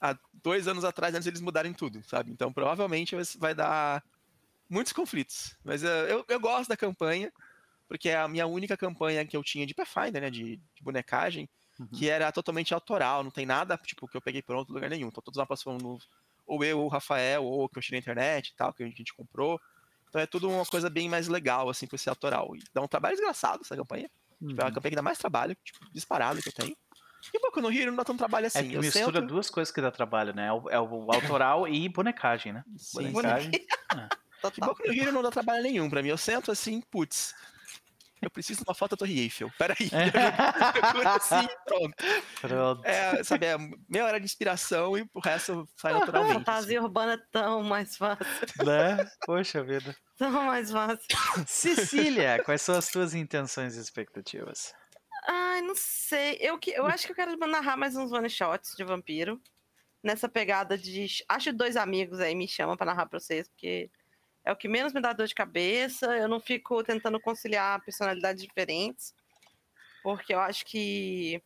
há 0.03 0.19
dois 0.43 0.67
anos 0.67 0.85
atrás, 0.85 1.15
antes 1.15 1.29
eles 1.29 1.41
mudarem 1.41 1.73
tudo, 1.73 2.03
sabe? 2.03 2.33
Então 2.33 2.53
provavelmente 2.53 3.15
vai 3.39 3.55
dar 3.55 4.03
muitos 4.69 4.93
conflitos. 4.93 5.57
Mas 5.65 5.85
uh, 5.85 5.87
eu, 5.87 6.25
eu 6.29 6.41
gosto 6.41 6.69
da 6.69 6.77
campanha, 6.77 7.33
porque 7.87 8.09
é 8.09 8.17
a 8.17 8.27
minha 8.27 8.47
única 8.47 8.77
campanha 8.77 9.25
que 9.25 9.37
eu 9.37 9.45
tinha 9.45 9.65
de 9.65 9.75
Pathfinder, 9.75 10.21
né? 10.21 10.31
De, 10.31 10.57
de 10.57 10.83
bonecagem 10.83 11.49
uhum. 11.79 11.87
que 11.87 12.09
era 12.09 12.33
totalmente 12.33 12.75
autoral, 12.75 13.23
não 13.23 13.31
tem 13.31 13.47
nada, 13.47 13.79
tipo, 13.79 14.09
que 14.09 14.17
eu 14.17 14.21
peguei 14.21 14.43
pronto 14.43 14.71
em 14.71 14.75
lugar 14.75 14.91
nenhum. 14.91 15.09
Então 15.09 15.23
todos 15.23 15.37
os 15.37 15.43
mapas 15.43 15.63
foram 15.63 15.99
ou 16.45 16.65
eu, 16.65 16.81
ou 16.81 16.87
o 16.87 16.89
Rafael, 16.89 17.45
ou 17.45 17.69
que 17.69 17.79
eu 17.79 17.83
tirei 17.83 18.01
na 18.01 18.03
internet 18.03 18.49
e 18.49 18.57
tal, 18.57 18.73
que 18.73 18.83
a 18.83 18.87
gente 18.87 19.15
comprou. 19.15 19.61
Então 20.09 20.21
é 20.21 20.27
tudo 20.27 20.51
uma 20.51 20.67
coisa 20.67 20.91
bem 20.91 21.09
mais 21.09 21.29
legal, 21.29 21.71
assim, 21.71 21.87
por 21.87 21.99
ser 21.99 22.11
autoral. 22.11 22.55
E 22.57 22.63
dá 22.75 22.83
um 22.83 22.89
trabalho 22.89 23.15
desgraçado 23.15 23.63
essa 23.65 23.77
campanha. 23.77 24.11
Uhum. 24.41 24.49
Tipo, 24.49 24.61
é 24.61 24.65
uma 24.65 24.69
uhum. 24.69 24.75
campanha 24.75 24.91
que 24.91 24.97
dá 24.97 25.03
mais 25.03 25.19
trabalho, 25.19 25.57
tipo, 25.63 25.79
disparado 25.93 26.43
que 26.43 26.49
eu 26.49 26.53
tenho. 26.53 26.77
E 27.33 27.39
pouco 27.39 27.61
no 27.61 27.69
Rio 27.69 27.87
não 27.87 27.97
dá 27.97 28.05
tanto 28.05 28.19
trabalho 28.19 28.45
é 28.45 28.47
assim. 28.49 28.59
É 28.59 28.63
que 28.63 28.79
mistura 28.79 29.21
sento... 29.21 29.27
duas 29.27 29.49
coisas 29.51 29.73
que 29.73 29.81
dá 29.81 29.91
trabalho, 29.91 30.35
né? 30.35 30.47
É 30.47 30.53
o, 30.53 30.71
é 30.71 30.81
o 30.81 31.13
autoral 31.13 31.69
e 31.69 31.89
bonecagem, 31.89 32.53
né? 32.53 32.65
Sim. 32.77 33.11
Bonecagem. 33.13 33.51
É. 33.97 34.23
Que 34.53 34.61
pouco 34.61 34.85
no 34.85 34.93
Rio 34.93 35.13
não 35.13 35.23
dá 35.23 35.31
trabalho 35.31 35.63
nenhum 35.63 35.89
pra 35.89 36.03
mim. 36.03 36.09
Eu 36.09 36.19
sento 36.19 36.51
assim, 36.51 36.81
putz, 36.91 37.33
eu 38.23 38.31
preciso 38.31 38.63
de 38.63 38.71
uma 38.71 38.75
foto 38.75 38.93
da 38.93 38.97
Torre 38.99 39.19
Eiffel. 39.19 39.51
Peraí. 39.59 39.91
É. 39.91 40.07
assim, 41.17 41.49
pronto. 41.67 41.95
Pronto. 42.41 42.87
É, 42.87 43.25
sabe, 43.25 43.47
é 43.47 43.57
meia 43.89 44.05
hora 44.05 44.21
de 44.21 44.25
inspiração 44.25 44.97
e 44.97 45.05
o 45.13 45.19
resto 45.19 45.69
sai 45.77 45.93
naturalmente. 45.93 46.35
Fantasia 46.35 46.79
assim. 46.79 46.87
urbana 46.87 47.15
é 47.15 47.19
tão 47.33 47.65
mais 47.65 47.97
fácil. 47.97 48.25
Né? 48.65 49.11
Poxa 49.27 49.65
vida. 49.65 49.97
Tão 50.17 50.31
mais 50.31 50.71
fácil. 50.71 51.05
Cecília, 51.49 52.41
quais 52.45 52.63
são 52.63 52.77
as 52.77 52.89
tuas 52.89 53.13
intenções 53.13 53.77
e 53.77 53.81
expectativas? 53.81 54.73
Ai, 55.27 55.63
não 55.63 55.75
sei. 55.75 56.37
Eu, 56.41 56.59
que, 56.59 56.71
eu 56.71 56.87
acho 56.87 57.07
que 57.07 57.13
eu 57.13 57.17
quero 57.17 57.37
narrar 57.37 57.77
mais 57.77 57.97
uns 57.97 58.13
one 58.13 58.29
shots 58.29 58.75
de 58.77 58.85
vampiro. 58.85 59.41
Nessa 60.03 60.29
pegada 60.29 60.77
de. 60.77 61.07
Acho 61.29 61.53
dois 61.53 61.77
amigos 61.77 62.21
aí 62.21 62.35
me 62.35 62.49
chamam 62.49 62.77
pra 62.77 62.87
narrar 62.87 63.07
pra 63.07 63.21
vocês, 63.21 63.49
porque 63.49 63.91
é 64.45 64.51
o 64.53 64.57
que 64.57 64.69
menos 64.69 64.93
me 64.93 65.01
dá 65.01 65.13
dor 65.13 65.27
de 65.27 65.35
cabeça. 65.35 66.07
Eu 66.17 66.29
não 66.29 66.41
fico 66.41 66.83
tentando 66.83 67.21
conciliar 67.21 67.85
personalidades 67.85 68.43
diferentes. 68.43 69.15
Porque 70.03 70.35
eu 70.35 70.41
acho 70.41 70.65
que 70.67 71.41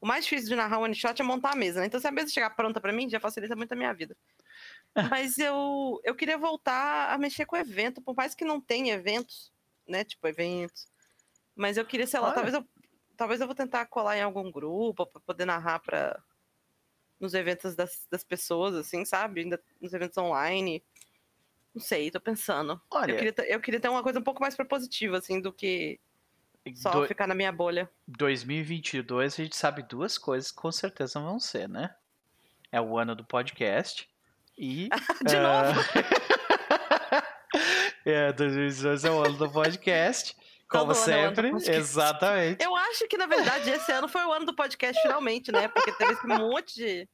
o 0.00 0.06
mais 0.06 0.24
difícil 0.24 0.48
de 0.48 0.56
narrar 0.56 0.78
um 0.78 0.82
one 0.82 0.94
shot 0.94 1.20
é 1.20 1.24
montar 1.24 1.52
a 1.52 1.56
mesa, 1.56 1.80
né? 1.80 1.86
Então, 1.86 2.00
se 2.00 2.08
a 2.08 2.10
mesa 2.10 2.32
chegar 2.32 2.50
pronta 2.50 2.80
para 2.80 2.92
mim, 2.92 3.08
já 3.08 3.20
facilita 3.20 3.54
muito 3.54 3.72
a 3.72 3.76
minha 3.76 3.92
vida. 3.92 4.16
Mas 5.10 5.38
eu, 5.38 6.00
eu 6.02 6.14
queria 6.14 6.38
voltar 6.38 7.12
a 7.12 7.18
mexer 7.18 7.44
com 7.44 7.56
evento, 7.56 8.02
por 8.02 8.16
mais 8.16 8.34
que 8.34 8.44
não 8.44 8.60
tenha 8.60 8.94
eventos, 8.94 9.52
né? 9.86 10.02
Tipo, 10.02 10.26
eventos. 10.26 10.88
Mas 11.54 11.76
eu 11.76 11.84
queria, 11.84 12.06
sei 12.06 12.18
lá, 12.18 12.32
talvez 12.32 12.54
eu, 12.54 12.66
talvez 13.20 13.38
eu 13.38 13.46
vou 13.46 13.54
tentar 13.54 13.84
colar 13.84 14.16
em 14.16 14.22
algum 14.22 14.50
grupo 14.50 15.04
para 15.04 15.20
poder 15.20 15.44
narrar 15.44 15.78
para 15.80 16.18
nos 17.20 17.34
eventos 17.34 17.76
das, 17.76 18.06
das 18.10 18.24
pessoas, 18.24 18.74
assim, 18.74 19.04
sabe? 19.04 19.44
Nos 19.78 19.92
eventos 19.92 20.16
online. 20.16 20.82
Não 21.74 21.82
sei, 21.82 22.10
tô 22.10 22.18
pensando. 22.18 22.80
Olha, 22.90 23.12
eu 23.12 23.18
queria, 23.18 23.52
eu 23.52 23.60
queria 23.60 23.78
ter 23.78 23.90
uma 23.90 24.02
coisa 24.02 24.18
um 24.18 24.22
pouco 24.22 24.40
mais 24.40 24.56
propositiva, 24.56 25.18
assim, 25.18 25.38
do 25.38 25.52
que 25.52 26.00
só 26.74 26.92
do... 26.92 27.06
ficar 27.06 27.26
na 27.26 27.34
minha 27.34 27.52
bolha. 27.52 27.90
2022 28.08 29.34
a 29.34 29.36
gente 29.36 29.54
sabe 29.54 29.82
duas 29.82 30.16
coisas 30.16 30.50
que 30.50 30.56
com 30.56 30.72
certeza 30.72 31.20
vão 31.20 31.38
ser, 31.38 31.68
né? 31.68 31.94
É 32.72 32.80
o 32.80 32.96
ano 32.96 33.14
do 33.14 33.26
podcast 33.26 34.08
e. 34.56 34.88
De 35.28 35.36
uh... 35.36 35.42
novo? 35.42 35.80
é, 38.06 38.32
2022 38.32 39.04
é 39.04 39.10
o 39.10 39.22
ano 39.22 39.36
do 39.36 39.52
podcast. 39.52 40.34
Como 40.70 40.94
sempre, 40.94 41.50
exatamente. 41.66 42.64
Eu 42.64 42.76
acho 42.76 43.08
que, 43.08 43.16
na 43.16 43.26
verdade, 43.26 43.70
esse 43.70 43.90
ano 43.90 44.08
foi 44.08 44.24
o 44.24 44.32
ano 44.32 44.46
do 44.46 44.54
podcast, 44.54 45.00
finalmente, 45.02 45.50
né? 45.50 45.66
Porque 45.68 45.92
teve 45.92 46.12
esse 46.12 46.26
monte 46.26 46.74
de 46.74 47.08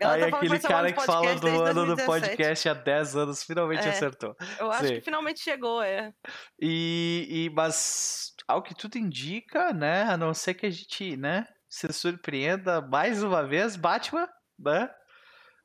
ela 0.00 0.14
Aí 0.14 0.30
tá 0.30 0.36
aquele 0.36 0.58
cara 0.60 0.92
que 0.92 1.04
fala 1.04 1.34
do 1.34 1.48
ano 1.62 1.96
do 1.96 2.04
podcast 2.04 2.68
há 2.68 2.74
10 2.74 3.16
anos 3.16 3.42
finalmente 3.42 3.84
é, 3.84 3.90
acertou. 3.90 4.36
Eu 4.58 4.70
acho 4.70 4.86
Sim. 4.86 4.94
que 4.94 5.00
finalmente 5.00 5.40
chegou, 5.40 5.82
é. 5.82 6.12
E, 6.60 7.26
e, 7.28 7.50
mas 7.50 8.34
ao 8.46 8.62
que 8.62 8.74
tudo 8.74 8.96
indica, 8.96 9.72
né? 9.72 10.04
A 10.04 10.16
não 10.16 10.32
ser 10.32 10.54
que 10.54 10.66
a 10.66 10.70
gente, 10.70 11.16
né, 11.16 11.46
se 11.68 11.92
surpreenda 11.92 12.80
mais 12.80 13.22
uma 13.22 13.44
vez, 13.44 13.74
Batman, 13.74 14.28
né? 14.58 14.88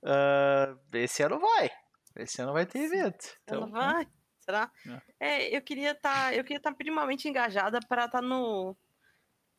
Uh, 0.04 0.98
esse 0.98 1.22
ano 1.22 1.40
vai. 1.40 1.70
Esse 2.18 2.42
ano 2.42 2.54
vai 2.54 2.66
ter 2.66 2.80
evento. 2.80 3.26
Então, 3.44 3.64
ano 3.64 3.72
vai. 3.72 4.08
Será? 4.52 4.72
É. 5.20 5.46
é, 5.46 5.58
eu 5.58 5.62
queria 5.62 5.92
estar, 5.92 6.26
tá, 6.26 6.36
eu 6.36 6.44
queria 6.44 6.58
estar 6.58 6.72
tá 6.72 6.78
minimamente 6.78 7.28
engajada 7.28 7.80
para 7.88 8.06
estar 8.06 8.20
tá 8.20 8.28
no 8.28 8.76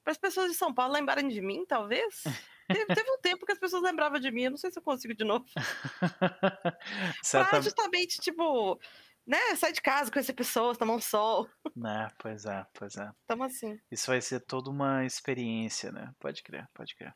para 0.04 0.10
as 0.10 0.18
pessoas 0.18 0.50
de 0.50 0.56
São 0.56 0.74
Paulo 0.74 0.92
lembrarem 0.92 1.28
de 1.28 1.40
mim, 1.40 1.64
talvez. 1.66 2.24
Teve, 2.68 2.86
teve, 2.86 3.10
um 3.10 3.18
tempo 3.20 3.44
que 3.44 3.52
as 3.52 3.58
pessoas 3.58 3.82
lembravam 3.82 4.18
de 4.18 4.30
mim, 4.30 4.44
eu 4.44 4.50
não 4.50 4.56
sei 4.56 4.70
se 4.70 4.78
eu 4.78 4.82
consigo 4.82 5.12
de 5.14 5.24
novo. 5.24 5.44
pra 7.50 7.60
justamente, 7.60 8.18
tipo, 8.18 8.80
né, 9.26 9.56
sair 9.56 9.72
de 9.72 9.82
casa, 9.82 10.10
conhecer 10.10 10.32
pessoas, 10.32 10.78
tomar 10.78 10.94
um 10.94 11.00
sol. 11.00 11.50
Né, 11.76 12.08
pois 12.18 12.46
é, 12.46 12.64
pois 12.72 12.96
é. 12.96 13.10
Tamo 13.26 13.44
assim. 13.44 13.78
Isso 13.90 14.06
vai 14.06 14.22
ser 14.22 14.40
toda 14.40 14.70
uma 14.70 15.04
experiência, 15.04 15.92
né? 15.92 16.14
Pode 16.18 16.42
crer, 16.42 16.66
pode 16.72 16.94
crer. 16.94 17.14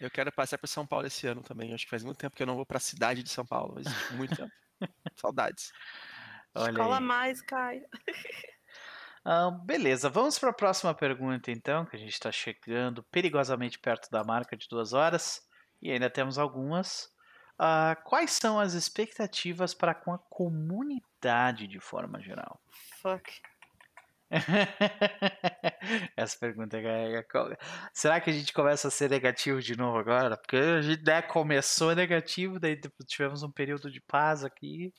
Eu 0.00 0.10
quero 0.10 0.30
passar 0.30 0.58
para 0.58 0.68
São 0.68 0.86
Paulo 0.86 1.06
esse 1.06 1.26
ano 1.26 1.42
também. 1.42 1.72
Acho 1.74 1.84
que 1.84 1.90
faz 1.90 2.04
muito 2.04 2.18
tempo 2.18 2.36
que 2.36 2.42
eu 2.42 2.46
não 2.46 2.56
vou 2.56 2.66
para 2.66 2.76
a 2.76 2.80
cidade 2.80 3.22
de 3.22 3.30
São 3.30 3.44
Paulo. 3.44 3.74
Mas 3.76 3.86
muito 4.12 4.36
tempo. 4.36 4.52
Saudades. 5.16 5.72
Olha 6.54 6.70
Escola 6.70 6.98
aí. 6.98 7.02
mais, 7.02 7.40
Caio. 7.42 7.84
Uh, 9.26 9.50
beleza, 9.64 10.10
vamos 10.10 10.38
para 10.38 10.50
a 10.50 10.54
próxima 10.54 10.94
pergunta 10.94 11.50
então, 11.50 11.86
que 11.86 11.96
a 11.96 11.98
gente 11.98 12.12
está 12.12 12.30
chegando 12.30 13.02
perigosamente 13.04 13.78
perto 13.78 14.10
da 14.10 14.22
marca 14.22 14.56
de 14.56 14.68
duas 14.68 14.92
horas 14.92 15.42
e 15.80 15.90
ainda 15.90 16.10
temos 16.10 16.38
algumas. 16.38 17.12
Uh, 17.54 17.94
quais 18.04 18.32
são 18.32 18.60
as 18.60 18.74
expectativas 18.74 19.72
para 19.72 19.94
com 19.94 20.12
a 20.12 20.18
comunidade 20.18 21.66
de 21.66 21.80
forma 21.80 22.20
geral? 22.20 22.60
Fuck. 23.00 23.40
Essa 26.16 26.38
pergunta 26.38 26.76
é, 26.76 27.18
é, 27.18 27.24
Será 27.92 28.20
que 28.20 28.30
a 28.30 28.32
gente 28.32 28.52
começa 28.52 28.88
a 28.88 28.90
ser 28.90 29.08
negativo 29.08 29.60
de 29.60 29.76
novo 29.76 29.96
agora? 29.98 30.36
Porque 30.36 30.56
a 30.56 30.82
gente 30.82 31.04
né, 31.04 31.22
começou 31.22 31.94
negativo, 31.94 32.58
daí 32.58 32.80
tivemos 33.06 33.42
um 33.42 33.50
período 33.50 33.90
de 33.90 34.00
paz 34.00 34.44
aqui. 34.44 34.92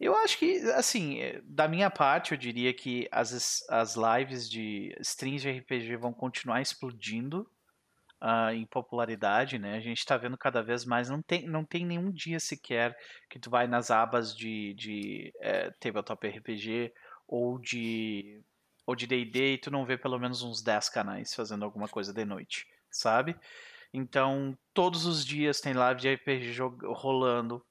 Eu 0.00 0.16
acho 0.16 0.38
que, 0.38 0.56
assim, 0.70 1.20
eh, 1.20 1.42
da 1.44 1.68
minha 1.68 1.90
parte, 1.90 2.32
eu 2.32 2.38
diria 2.38 2.72
que 2.72 3.06
as, 3.12 3.62
as 3.68 3.96
lives 3.96 4.48
de 4.48 4.96
streams 5.00 5.42
de 5.42 5.50
RPG 5.50 5.96
vão 5.96 6.12
continuar 6.12 6.62
explodindo 6.62 7.46
uh, 8.22 8.50
em 8.54 8.64
popularidade, 8.66 9.58
né? 9.58 9.76
A 9.76 9.80
gente 9.80 9.98
está 9.98 10.16
vendo 10.16 10.38
cada 10.38 10.62
vez 10.62 10.84
mais. 10.84 11.10
Não 11.10 11.20
tem, 11.20 11.46
não 11.46 11.64
tem 11.64 11.84
nenhum 11.84 12.10
dia 12.10 12.40
sequer 12.40 12.96
que 13.28 13.38
tu 13.38 13.50
vai 13.50 13.66
nas 13.66 13.90
abas 13.90 14.34
de, 14.34 14.74
de 14.74 15.32
é, 15.40 15.70
Tabletop 15.72 16.26
RPG 16.26 16.92
ou 17.26 17.58
de 17.58 18.42
ou 18.86 18.96
de 18.96 19.06
D&D 19.06 19.54
e 19.54 19.58
tu 19.58 19.70
não 19.70 19.86
vê 19.86 19.96
pelo 19.96 20.18
menos 20.18 20.42
uns 20.42 20.62
10 20.62 20.88
canais 20.88 21.32
fazendo 21.32 21.64
alguma 21.64 21.86
coisa 21.86 22.12
de 22.12 22.24
noite, 22.24 22.66
sabe? 22.90 23.36
Então, 23.92 24.58
todos 24.74 25.06
os 25.06 25.24
dias 25.24 25.60
tem 25.60 25.74
live 25.74 26.00
de 26.00 26.12
RPG 26.14 26.58
rolando. 26.82 27.64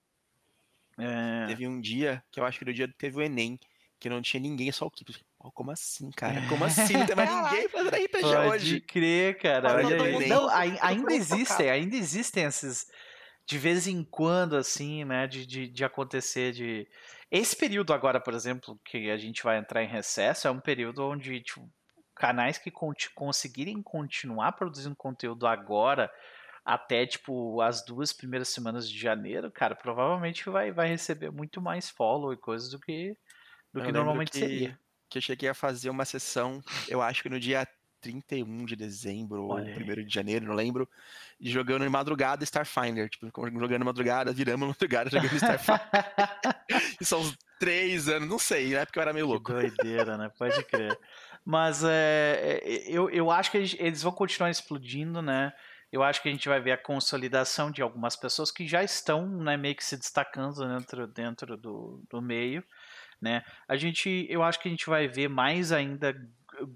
É... 1.00 1.48
Teve 1.48 1.68
um 1.68 1.80
dia, 1.80 2.24
que 2.32 2.40
eu 2.40 2.46
acho 2.46 2.60
que 2.60 2.66
no 2.66 2.74
dia 2.74 2.88
teve 2.98 3.18
o 3.18 3.22
Enem, 3.22 3.60
que 4.00 4.10
não 4.10 4.22
tinha 4.22 4.42
ninguém, 4.42 4.72
só 4.72 4.86
o 4.86 4.92
Kip. 4.92 5.16
Oh, 5.40 5.52
como 5.52 5.72
assim, 5.72 6.12
cara? 6.12 6.46
Como 6.48 6.64
assim? 6.66 6.94
Não 6.94 7.06
tem 7.06 7.16
mais 7.16 7.30
ninguém 7.30 7.70
fazendo 7.70 7.96
RPG 7.96 8.10
Pode 8.10 8.26
hoje. 8.26 8.50
Pode 8.50 8.82
crer, 8.82 9.38
cara. 9.38 9.76
Olha 9.76 10.04
aí. 10.04 10.28
Não, 10.28 10.50
ainda 10.50 11.14
existem, 11.14 11.70
ainda 11.70 11.96
existem 11.96 12.44
esses 12.46 12.88
de 13.50 13.58
vez 13.58 13.88
em 13.88 14.04
quando, 14.04 14.56
assim, 14.56 15.04
né, 15.04 15.26
de, 15.26 15.44
de, 15.44 15.68
de, 15.68 15.84
acontecer 15.84 16.52
de... 16.52 16.88
Esse 17.32 17.56
período 17.56 17.92
agora, 17.94 18.20
por 18.20 18.36
exemplo, 18.36 18.80
que 18.86 19.10
a 19.10 19.18
gente 19.18 19.42
vai 19.42 19.58
entrar 19.58 19.84
em 19.84 19.88
recesso, 19.88 20.48
é 20.48 20.52
um 20.52 20.60
período 20.60 21.04
onde, 21.04 21.42
tipo, 21.42 21.68
canais 22.14 22.60
que 22.60 22.72
conseguirem 23.16 23.82
continuar 23.82 24.52
produzindo 24.52 24.96
conteúdo 24.96 25.48
agora, 25.48 26.12
até, 26.70 27.04
tipo, 27.08 27.60
as 27.62 27.84
duas 27.84 28.14
primeiras 28.14 28.50
semanas 28.50 28.88
de 28.88 28.96
janeiro, 28.96 29.50
cara, 29.50 29.74
provavelmente 29.74 30.48
vai, 30.48 30.72
vai 30.72 30.88
receber 30.88 31.32
muito 31.32 31.60
mais 31.60 31.90
follow 31.90 32.32
e 32.32 32.38
coisas 32.38 32.70
do 32.70 32.80
que, 32.80 33.18
do 33.74 33.82
que 33.82 33.92
normalmente 33.92 34.32
que, 34.32 34.38
seria. 34.38 34.80
Que 35.10 35.18
eu 35.18 35.22
cheguei 35.22 35.50
a 35.50 35.56
fazer 35.56 35.90
uma 35.90 36.06
sessão, 36.06 36.62
eu 36.88 37.02
acho 37.02 37.24
que 37.24 37.30
no 37.30 37.40
dia 37.40 37.68
31 38.02 38.66
de 38.66 38.76
dezembro 38.76 39.48
Olha 39.48 39.74
ou 39.74 39.82
1 39.82 40.06
de 40.06 40.14
janeiro, 40.14 40.46
não 40.46 40.54
lembro, 40.54 40.88
e 41.40 41.50
jogando 41.50 41.86
em 41.86 41.90
madrugada 41.90 42.44
Starfinder, 42.44 43.10
tipo, 43.10 43.32
jogando 43.36 43.84
madrugada, 43.84 44.32
viramos 44.32 44.68
madrugada 44.68 45.10
jogando 45.10 45.34
Starfinder. 45.42 45.82
e 47.02 47.04
são 47.04 47.22
uns 47.22 47.36
três 47.60 48.08
anos, 48.08 48.30
não 48.30 48.38
sei, 48.38 48.74
na 48.74 48.82
época 48.82 49.00
eu 49.00 49.02
era 49.02 49.14
meio 49.14 49.26
louco. 49.26 49.46
Que 49.46 49.54
doideira, 49.54 50.20
né? 50.20 50.32
Pode 50.38 50.64
crer. 50.66 50.96
Mas 51.44 51.84
é, 51.84 52.62
eu, 52.86 53.10
eu 53.10 53.32
acho 53.32 53.50
que 53.50 53.58
eles 53.58 54.04
vão 54.04 54.12
continuar 54.12 54.52
explodindo, 54.52 55.20
né? 55.20 55.52
Eu 55.92 56.04
acho 56.04 56.22
que 56.22 56.30
a 56.30 56.32
gente 56.32 56.48
vai 56.48 56.60
ver 56.60 56.72
a 56.72 56.78
consolidação 56.78 57.72
de 57.72 57.82
algumas 57.82 58.16
pessoas 58.16 58.52
que 58.52 58.68
já 58.68 58.84
estão 58.84 59.28
né, 59.28 59.58
meio 59.58 59.76
que 59.76 59.84
se 59.84 59.98
destacando 59.98 60.68
dentro, 60.68 61.08
dentro 61.08 61.58
do, 61.58 62.04
do 62.10 62.22
meio. 62.22 62.64
Né? 63.22 63.44
A 63.68 63.76
gente, 63.76 64.26
eu 64.30 64.44
acho 64.44 64.60
que 64.60 64.68
a 64.68 64.72
gente 64.72 64.88
vai 64.88 65.08
ver 65.08 65.28
mais 65.28 65.72
ainda 65.72 66.16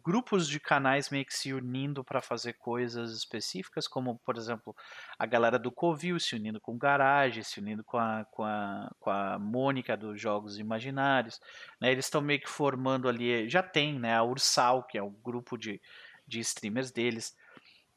grupos 0.04 0.48
de 0.48 0.60
canais 0.60 1.10
meio 1.10 1.26
que 1.26 1.34
se 1.34 1.54
unindo 1.54 2.04
para 2.04 2.22
fazer 2.22 2.54
coisas 2.54 3.12
específicas, 3.12 3.88
como 3.88 4.18
por 4.20 4.38
exemplo 4.38 4.76
a 5.18 5.26
galera 5.26 5.60
do 5.60 5.72
Covil 5.72 6.20
se 6.20 6.36
unindo 6.36 6.60
com 6.60 6.74
o 6.74 6.78
Garage, 6.78 7.44
se 7.44 7.60
unindo 7.60 7.84
com 7.84 7.98
a, 7.98 8.26
com 8.32 8.44
a, 8.44 8.90
com 9.00 9.10
a 9.10 9.38
Mônica 9.40 9.98
dos 9.98 10.20
Jogos 10.20 10.58
Imaginários. 10.58 11.40
Né? 11.80 11.92
Eles 11.92 12.06
estão 12.06 12.22
meio 12.22 12.40
que 12.40 12.50
formando 12.50 13.08
ali, 13.08 13.50
já 13.50 13.64
tem 13.64 14.00
né, 14.00 14.16
a 14.16 14.24
Ursal, 14.24 14.84
que 14.84 14.98
é 14.98 15.04
o 15.04 15.10
grupo 15.10 15.58
de, 15.58 15.82
de 16.28 16.40
streamers 16.40 16.92
deles. 16.92 17.36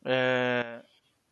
É, 0.04 0.82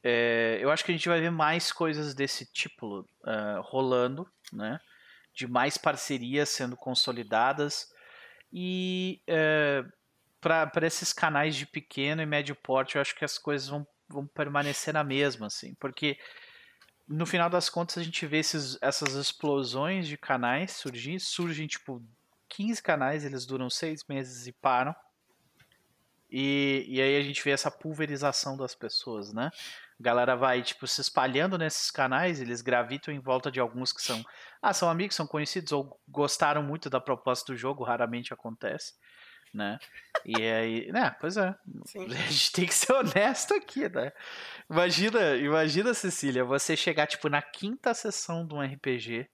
é, 0.04 0.58
eu 0.60 0.70
acho 0.70 0.84
que 0.84 0.92
a 0.92 0.94
gente 0.94 1.08
vai 1.08 1.20
ver 1.20 1.30
mais 1.30 1.72
coisas 1.72 2.14
desse 2.14 2.44
tipo 2.52 3.00
uh, 3.00 3.60
rolando, 3.62 4.30
né? 4.52 4.78
de 5.34 5.48
mais 5.48 5.76
parcerias 5.76 6.48
sendo 6.48 6.76
consolidadas. 6.76 7.88
E 8.52 9.20
uh, 9.28 9.90
para 10.40 10.86
esses 10.86 11.12
canais 11.12 11.56
de 11.56 11.66
pequeno 11.66 12.22
e 12.22 12.26
médio 12.26 12.54
porte, 12.54 12.94
eu 12.94 13.02
acho 13.02 13.16
que 13.16 13.24
as 13.24 13.36
coisas 13.36 13.68
vão, 13.68 13.86
vão 14.08 14.26
permanecer 14.26 14.94
na 14.94 15.02
mesma, 15.02 15.46
assim, 15.46 15.74
porque 15.74 16.18
no 17.08 17.26
final 17.26 17.50
das 17.50 17.68
contas 17.68 17.98
a 17.98 18.02
gente 18.02 18.26
vê 18.26 18.38
esses, 18.38 18.78
essas 18.80 19.14
explosões 19.14 20.06
de 20.06 20.16
canais 20.16 20.72
surgir, 20.72 21.18
surgem 21.18 21.66
tipo 21.66 22.02
15 22.50 22.82
canais, 22.82 23.24
eles 23.24 23.44
duram 23.44 23.68
seis 23.68 24.04
meses 24.08 24.46
e 24.46 24.52
param. 24.52 24.94
E, 26.30 26.84
e 26.88 27.00
aí 27.00 27.16
a 27.16 27.22
gente 27.22 27.42
vê 27.42 27.50
essa 27.50 27.70
pulverização 27.70 28.56
das 28.56 28.74
pessoas, 28.74 29.32
né? 29.32 29.50
A 29.98 30.02
galera 30.02 30.36
vai, 30.36 30.62
tipo, 30.62 30.86
se 30.86 31.00
espalhando 31.00 31.56
nesses 31.56 31.90
canais, 31.90 32.40
eles 32.40 32.60
gravitam 32.62 33.14
em 33.14 33.20
volta 33.20 33.50
de 33.50 33.60
alguns 33.60 33.92
que 33.92 34.02
são, 34.02 34.22
ah, 34.60 34.72
são 34.72 34.90
amigos, 34.90 35.16
são 35.16 35.26
conhecidos 35.26 35.72
ou 35.72 36.00
gostaram 36.08 36.62
muito 36.62 36.90
da 36.90 37.00
proposta 37.00 37.52
do 37.52 37.56
jogo, 37.56 37.84
raramente 37.84 38.32
acontece 38.32 38.94
né? 39.54 39.78
E 40.24 40.42
aí, 40.42 40.92
né, 40.92 41.14
pois 41.20 41.36
é. 41.36 41.54
Sim. 41.86 42.06
A 42.12 42.30
gente 42.30 42.52
tem 42.52 42.66
que 42.66 42.74
ser 42.74 42.92
honesto 42.92 43.54
aqui, 43.54 43.88
né? 43.88 44.12
Imagina, 44.68 45.36
imagina, 45.36 45.94
Cecília, 45.94 46.44
você 46.44 46.76
chegar, 46.76 47.06
tipo, 47.06 47.28
na 47.28 47.40
quinta 47.40 47.94
sessão 47.94 48.46
de 48.46 48.52
um 48.52 48.60
RPG 48.60 49.28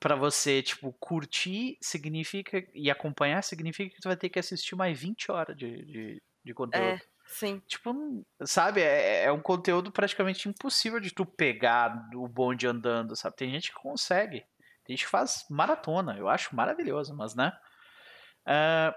para 0.00 0.16
você, 0.16 0.60
tipo, 0.62 0.92
curtir 0.94 1.78
significa 1.80 2.66
e 2.74 2.90
acompanhar 2.90 3.42
significa 3.42 3.94
que 3.94 4.00
tu 4.00 4.08
vai 4.08 4.16
ter 4.16 4.28
que 4.28 4.38
assistir 4.38 4.74
mais 4.74 4.98
20 4.98 5.30
horas 5.30 5.56
de, 5.56 5.84
de, 5.84 6.22
de 6.44 6.54
conteúdo. 6.54 6.84
É, 6.84 7.00
sim. 7.32 7.60
Tipo, 7.66 8.24
sabe, 8.44 8.80
é, 8.80 9.24
é 9.24 9.32
um 9.32 9.40
conteúdo 9.40 9.90
praticamente 9.90 10.48
impossível 10.48 11.00
de 11.00 11.10
tu 11.12 11.24
pegar 11.24 12.08
o 12.14 12.28
bonde 12.28 12.66
andando, 12.66 13.16
sabe? 13.16 13.36
Tem 13.36 13.50
gente 13.50 13.72
que 13.72 13.80
consegue. 13.80 14.44
Tem 14.84 14.96
gente 14.96 15.04
que 15.04 15.10
faz 15.10 15.46
maratona, 15.48 16.16
eu 16.16 16.28
acho 16.28 16.54
maravilhoso, 16.54 17.14
mas, 17.14 17.34
né? 17.34 17.56
Uh, 18.46 18.94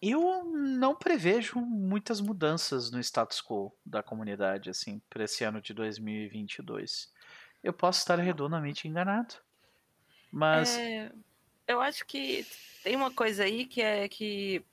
eu 0.00 0.44
não 0.44 0.94
prevejo 0.94 1.60
muitas 1.60 2.20
mudanças 2.20 2.90
no 2.90 3.00
status 3.00 3.42
quo 3.42 3.76
da 3.84 4.02
comunidade, 4.02 4.70
assim, 4.70 5.02
para 5.10 5.24
esse 5.24 5.42
ano 5.44 5.60
de 5.60 5.74
2022. 5.74 7.12
Eu 7.62 7.72
posso 7.72 7.98
estar 7.98 8.18
redondamente 8.18 8.86
enganado. 8.86 9.34
Mas. 10.30 10.76
É, 10.78 11.10
eu 11.66 11.80
acho 11.80 12.06
que 12.06 12.46
tem 12.82 12.94
uma 12.94 13.10
coisa 13.10 13.44
aí 13.44 13.66
que 13.66 13.82
é 13.82 14.08
que 14.08 14.64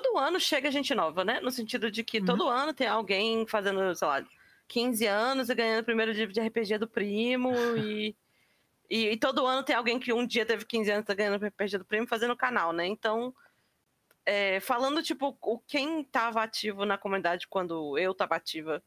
todo 0.00 0.18
ano 0.18 0.38
chega 0.38 0.70
gente 0.70 0.94
nova, 0.94 1.24
né? 1.24 1.40
No 1.40 1.50
sentido 1.50 1.90
de 1.90 2.04
que 2.04 2.18
uhum. 2.18 2.24
todo 2.24 2.48
ano 2.48 2.72
tem 2.72 2.86
alguém 2.86 3.46
fazendo, 3.46 3.94
sei 3.94 4.08
lá, 4.08 4.24
15 4.68 5.06
anos 5.06 5.48
e 5.48 5.54
ganhando 5.54 5.82
o 5.82 5.84
primeiro 5.84 6.12
dia 6.12 6.26
de 6.26 6.40
RPG 6.40 6.78
do 6.78 6.88
primo 6.88 7.52
e, 7.78 8.14
e, 8.90 9.10
e, 9.10 9.16
todo 9.16 9.46
ano 9.46 9.62
tem 9.62 9.74
alguém 9.74 9.98
que 9.98 10.12
um 10.12 10.26
dia 10.26 10.44
teve 10.44 10.64
15 10.64 10.90
anos 10.90 11.04
e 11.04 11.06
tá 11.06 11.14
ganhando 11.14 11.42
o 11.42 11.46
RPG 11.46 11.78
do 11.78 11.84
primo 11.84 12.06
fazendo 12.06 12.32
o 12.32 12.36
canal, 12.36 12.72
né? 12.72 12.86
Então 12.86 13.34
é, 14.24 14.60
falando, 14.60 15.02
tipo, 15.02 15.38
o 15.40 15.58
quem 15.60 16.00
estava 16.00 16.42
ativo 16.42 16.84
na 16.84 16.98
comunidade 16.98 17.46
quando 17.46 17.96
eu 17.96 18.12
estava 18.12 18.36
ativa 18.36 18.82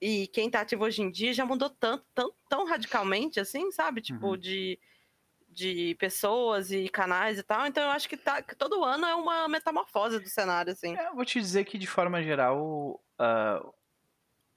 e 0.00 0.26
quem 0.28 0.46
está 0.46 0.62
ativo 0.62 0.84
hoje 0.84 1.02
em 1.02 1.10
dia 1.10 1.32
já 1.32 1.44
mudou 1.44 1.70
tanto, 1.70 2.04
tão, 2.14 2.32
tão 2.48 2.66
radicalmente, 2.66 3.38
assim, 3.38 3.70
sabe? 3.70 4.00
Tipo, 4.00 4.30
uhum. 4.30 4.36
de, 4.36 4.78
de 5.52 5.94
pessoas 5.98 6.70
e 6.70 6.88
canais 6.88 7.38
e 7.38 7.42
tal. 7.42 7.66
Então 7.66 7.82
eu 7.82 7.90
acho 7.90 8.08
que, 8.08 8.16
tá, 8.16 8.42
que 8.42 8.56
todo 8.56 8.84
ano 8.84 9.06
é 9.06 9.14
uma 9.14 9.48
metamorfose 9.48 10.18
do 10.18 10.28
cenário, 10.28 10.72
assim. 10.72 10.96
É, 10.96 11.08
eu 11.08 11.14
vou 11.14 11.24
te 11.24 11.40
dizer 11.40 11.64
que, 11.64 11.78
de 11.78 11.86
forma 11.86 12.22
geral, 12.22 13.02
uh, 13.20 13.74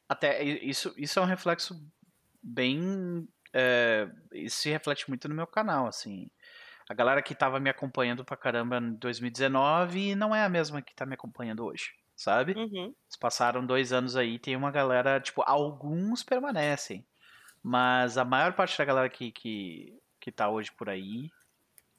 até 0.07 0.43
isso, 0.43 0.93
isso 0.97 1.19
é 1.19 1.21
um 1.21 1.25
reflexo 1.25 1.75
bem. 2.41 3.27
Uh, 3.55 4.11
isso 4.33 4.57
se 4.57 4.69
reflete 4.69 5.07
muito 5.07 5.27
no 5.29 5.35
meu 5.35 5.47
canal, 5.47 5.87
assim 5.87 6.29
a 6.89 6.93
galera 6.93 7.21
que 7.21 7.33
tava 7.33 7.59
me 7.59 7.69
acompanhando 7.69 8.23
pra 8.23 8.37
caramba 8.37 8.77
em 8.77 8.93
2019 8.93 10.15
não 10.15 10.35
é 10.35 10.43
a 10.43 10.49
mesma 10.49 10.81
que 10.81 10.95
tá 10.95 11.05
me 11.05 11.15
acompanhando 11.15 11.65
hoje, 11.65 11.91
sabe? 12.15 12.53
Uhum. 12.53 12.85
Eles 12.85 13.17
passaram 13.19 13.65
dois 13.65 13.91
anos 13.91 14.15
aí, 14.15 14.37
tem 14.37 14.55
uma 14.55 14.71
galera, 14.71 15.19
tipo, 15.19 15.41
alguns 15.45 16.23
permanecem, 16.23 17.05
mas 17.63 18.17
a 18.17 18.25
maior 18.25 18.53
parte 18.53 18.77
da 18.77 18.85
galera 18.85 19.09
que, 19.09 19.31
que, 19.31 19.97
que 20.25 20.31
tá 20.31 20.49
hoje 20.49 20.71
por 20.71 20.89
aí 20.89 21.29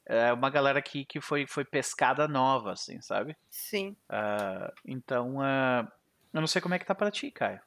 é 0.05 0.33
uma 0.33 0.49
galera 0.49 0.81
que, 0.81 1.05
que 1.05 1.21
foi, 1.21 1.47
foi 1.47 1.63
pescada 1.63 2.27
nova, 2.27 2.73
assim, 2.73 3.01
sabe? 3.01 3.35
Sim. 3.49 3.95
Uh, 4.09 4.71
então, 4.85 5.37
uh, 5.37 5.87
eu 6.33 6.41
não 6.41 6.47
sei 6.47 6.61
como 6.61 6.75
é 6.75 6.79
que 6.79 6.85
tá 6.85 6.93
pra 6.93 7.11
ti, 7.11 7.31
Caio. 7.31 7.61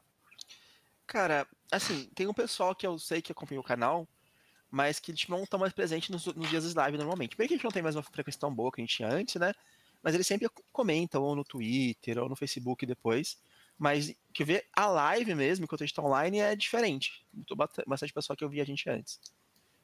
Cara, 1.06 1.46
assim, 1.72 2.10
tem 2.14 2.26
um 2.26 2.34
pessoal 2.34 2.74
que 2.74 2.86
eu 2.86 2.98
sei 2.98 3.20
que 3.20 3.32
acompanha 3.32 3.60
o 3.60 3.64
canal, 3.64 4.06
mas 4.70 4.98
que 4.98 5.12
tipo, 5.12 5.32
não 5.32 5.42
estão 5.42 5.58
mais 5.58 5.72
presentes 5.72 6.10
nos, 6.10 6.26
nos 6.26 6.48
dias 6.48 6.64
das 6.64 6.86
lives 6.86 6.98
normalmente. 6.98 7.36
Primeiro 7.36 7.48
que 7.48 7.54
a 7.54 7.56
gente 7.56 7.64
não 7.64 7.72
tem 7.72 7.82
mais 7.82 7.96
uma 7.96 8.02
frequência 8.02 8.40
tão 8.40 8.54
boa 8.54 8.70
que 8.70 8.80
a 8.80 8.84
gente 8.84 8.96
tinha 8.96 9.08
antes, 9.08 9.34
né? 9.36 9.52
mas 10.02 10.14
eles 10.14 10.26
sempre 10.26 10.48
comentam 10.72 11.22
ou 11.22 11.36
no 11.36 11.44
Twitter 11.44 12.18
ou 12.18 12.28
no 12.28 12.36
Facebook 12.36 12.86
depois. 12.86 13.38
Mas 13.78 14.14
que 14.34 14.44
ver 14.44 14.66
a 14.74 14.86
live 14.86 15.34
mesmo, 15.34 15.64
enquanto 15.64 15.82
a 15.82 15.86
gente 15.86 15.94
tá 15.94 16.02
online, 16.02 16.38
é 16.38 16.54
diferente. 16.54 17.24
Tô 17.46 17.56
bastante 17.56 18.12
pessoal 18.12 18.36
que 18.36 18.44
eu 18.44 18.48
vi 18.48 18.60
a 18.60 18.64
gente 18.64 18.88
antes. 18.90 19.18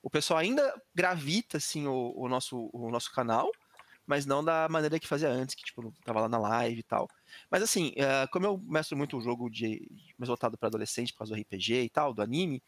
O 0.03 0.11
pessoal 0.11 0.39
ainda 0.39 0.75
gravita, 0.95 1.57
assim, 1.57 1.87
o, 1.87 2.13
o, 2.17 2.29
nosso, 2.29 2.71
o 2.73 2.91
nosso 2.91 3.13
canal, 3.13 3.51
mas 4.07 4.25
não 4.25 4.45
da 4.45 4.69
maneira 4.69 5.01
que 5.01 5.07
fazia 5.07 5.29
antes, 5.29 5.55
que, 5.55 5.65
tipo, 5.65 5.93
tava 6.05 6.21
lá 6.21 6.29
na 6.29 6.39
live 6.39 6.79
e 6.79 6.83
tal. 6.83 7.09
Mas, 7.51 7.63
assim, 7.63 7.89
uh, 7.91 8.31
como 8.31 8.47
eu 8.47 8.59
mestro 8.59 8.97
muito 8.97 9.17
o 9.17 9.21
jogo 9.21 9.51
de, 9.51 9.91
mais 10.17 10.29
voltado 10.29 10.57
para 10.57 10.69
adolescente, 10.69 11.13
por 11.13 11.19
causa 11.21 11.35
do 11.35 11.41
RPG 11.41 11.83
e 11.83 11.89
tal, 11.89 12.15
do 12.15 12.23
anime, 12.23 12.63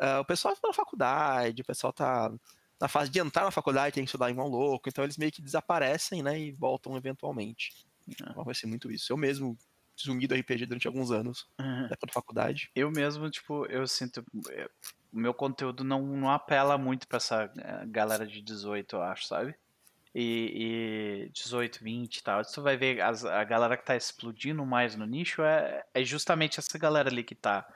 uh, 0.00 0.20
o 0.20 0.24
pessoal 0.24 0.54
tá 0.56 0.66
na 0.66 0.74
faculdade, 0.74 1.62
o 1.62 1.64
pessoal 1.64 1.92
tá 1.92 2.32
na 2.80 2.88
fase 2.88 3.10
de 3.10 3.20
entrar 3.20 3.44
na 3.44 3.50
faculdade, 3.50 3.94
tem 3.94 4.04
que 4.04 4.08
estudar 4.08 4.30
igual 4.30 4.48
louco, 4.48 4.88
então 4.88 5.04
eles 5.04 5.18
meio 5.18 5.30
que 5.30 5.42
desaparecem, 5.42 6.22
né, 6.22 6.38
e 6.40 6.50
voltam 6.50 6.96
eventualmente. 6.96 7.72
Então, 8.08 8.42
vai 8.42 8.54
ser 8.54 8.66
muito 8.66 8.90
isso. 8.90 9.12
Eu 9.12 9.16
mesmo 9.16 9.56
sumi 9.94 10.26
do 10.26 10.34
RPG 10.34 10.66
durante 10.66 10.86
alguns 10.86 11.10
anos, 11.10 11.46
uhum. 11.60 11.88
da 11.88 11.96
faculdade. 12.12 12.70
Eu 12.74 12.90
mesmo, 12.90 13.30
tipo, 13.30 13.66
eu 13.66 13.86
sinto. 13.86 14.24
O 15.12 15.18
meu 15.18 15.34
conteúdo 15.34 15.82
não, 15.82 16.02
não 16.02 16.30
apela 16.30 16.78
muito 16.78 17.08
pra 17.08 17.16
essa 17.16 17.50
eh, 17.56 17.86
galera 17.86 18.26
de 18.26 18.40
18, 18.40 18.96
eu 18.96 19.02
acho, 19.02 19.26
sabe? 19.26 19.54
E, 20.14 21.26
e 21.26 21.30
18, 21.32 21.82
20 21.82 22.16
e 22.16 22.22
tal. 22.22 22.44
Você 22.44 22.60
vai 22.60 22.76
ver 22.76 23.00
as, 23.00 23.24
a 23.24 23.42
galera 23.44 23.76
que 23.76 23.84
tá 23.84 23.96
explodindo 23.96 24.64
mais 24.64 24.96
no 24.96 25.06
nicho 25.06 25.42
é, 25.42 25.84
é 25.94 26.04
justamente 26.04 26.58
essa 26.58 26.78
galera 26.78 27.08
ali 27.08 27.22
que 27.24 27.34
tá. 27.34 27.66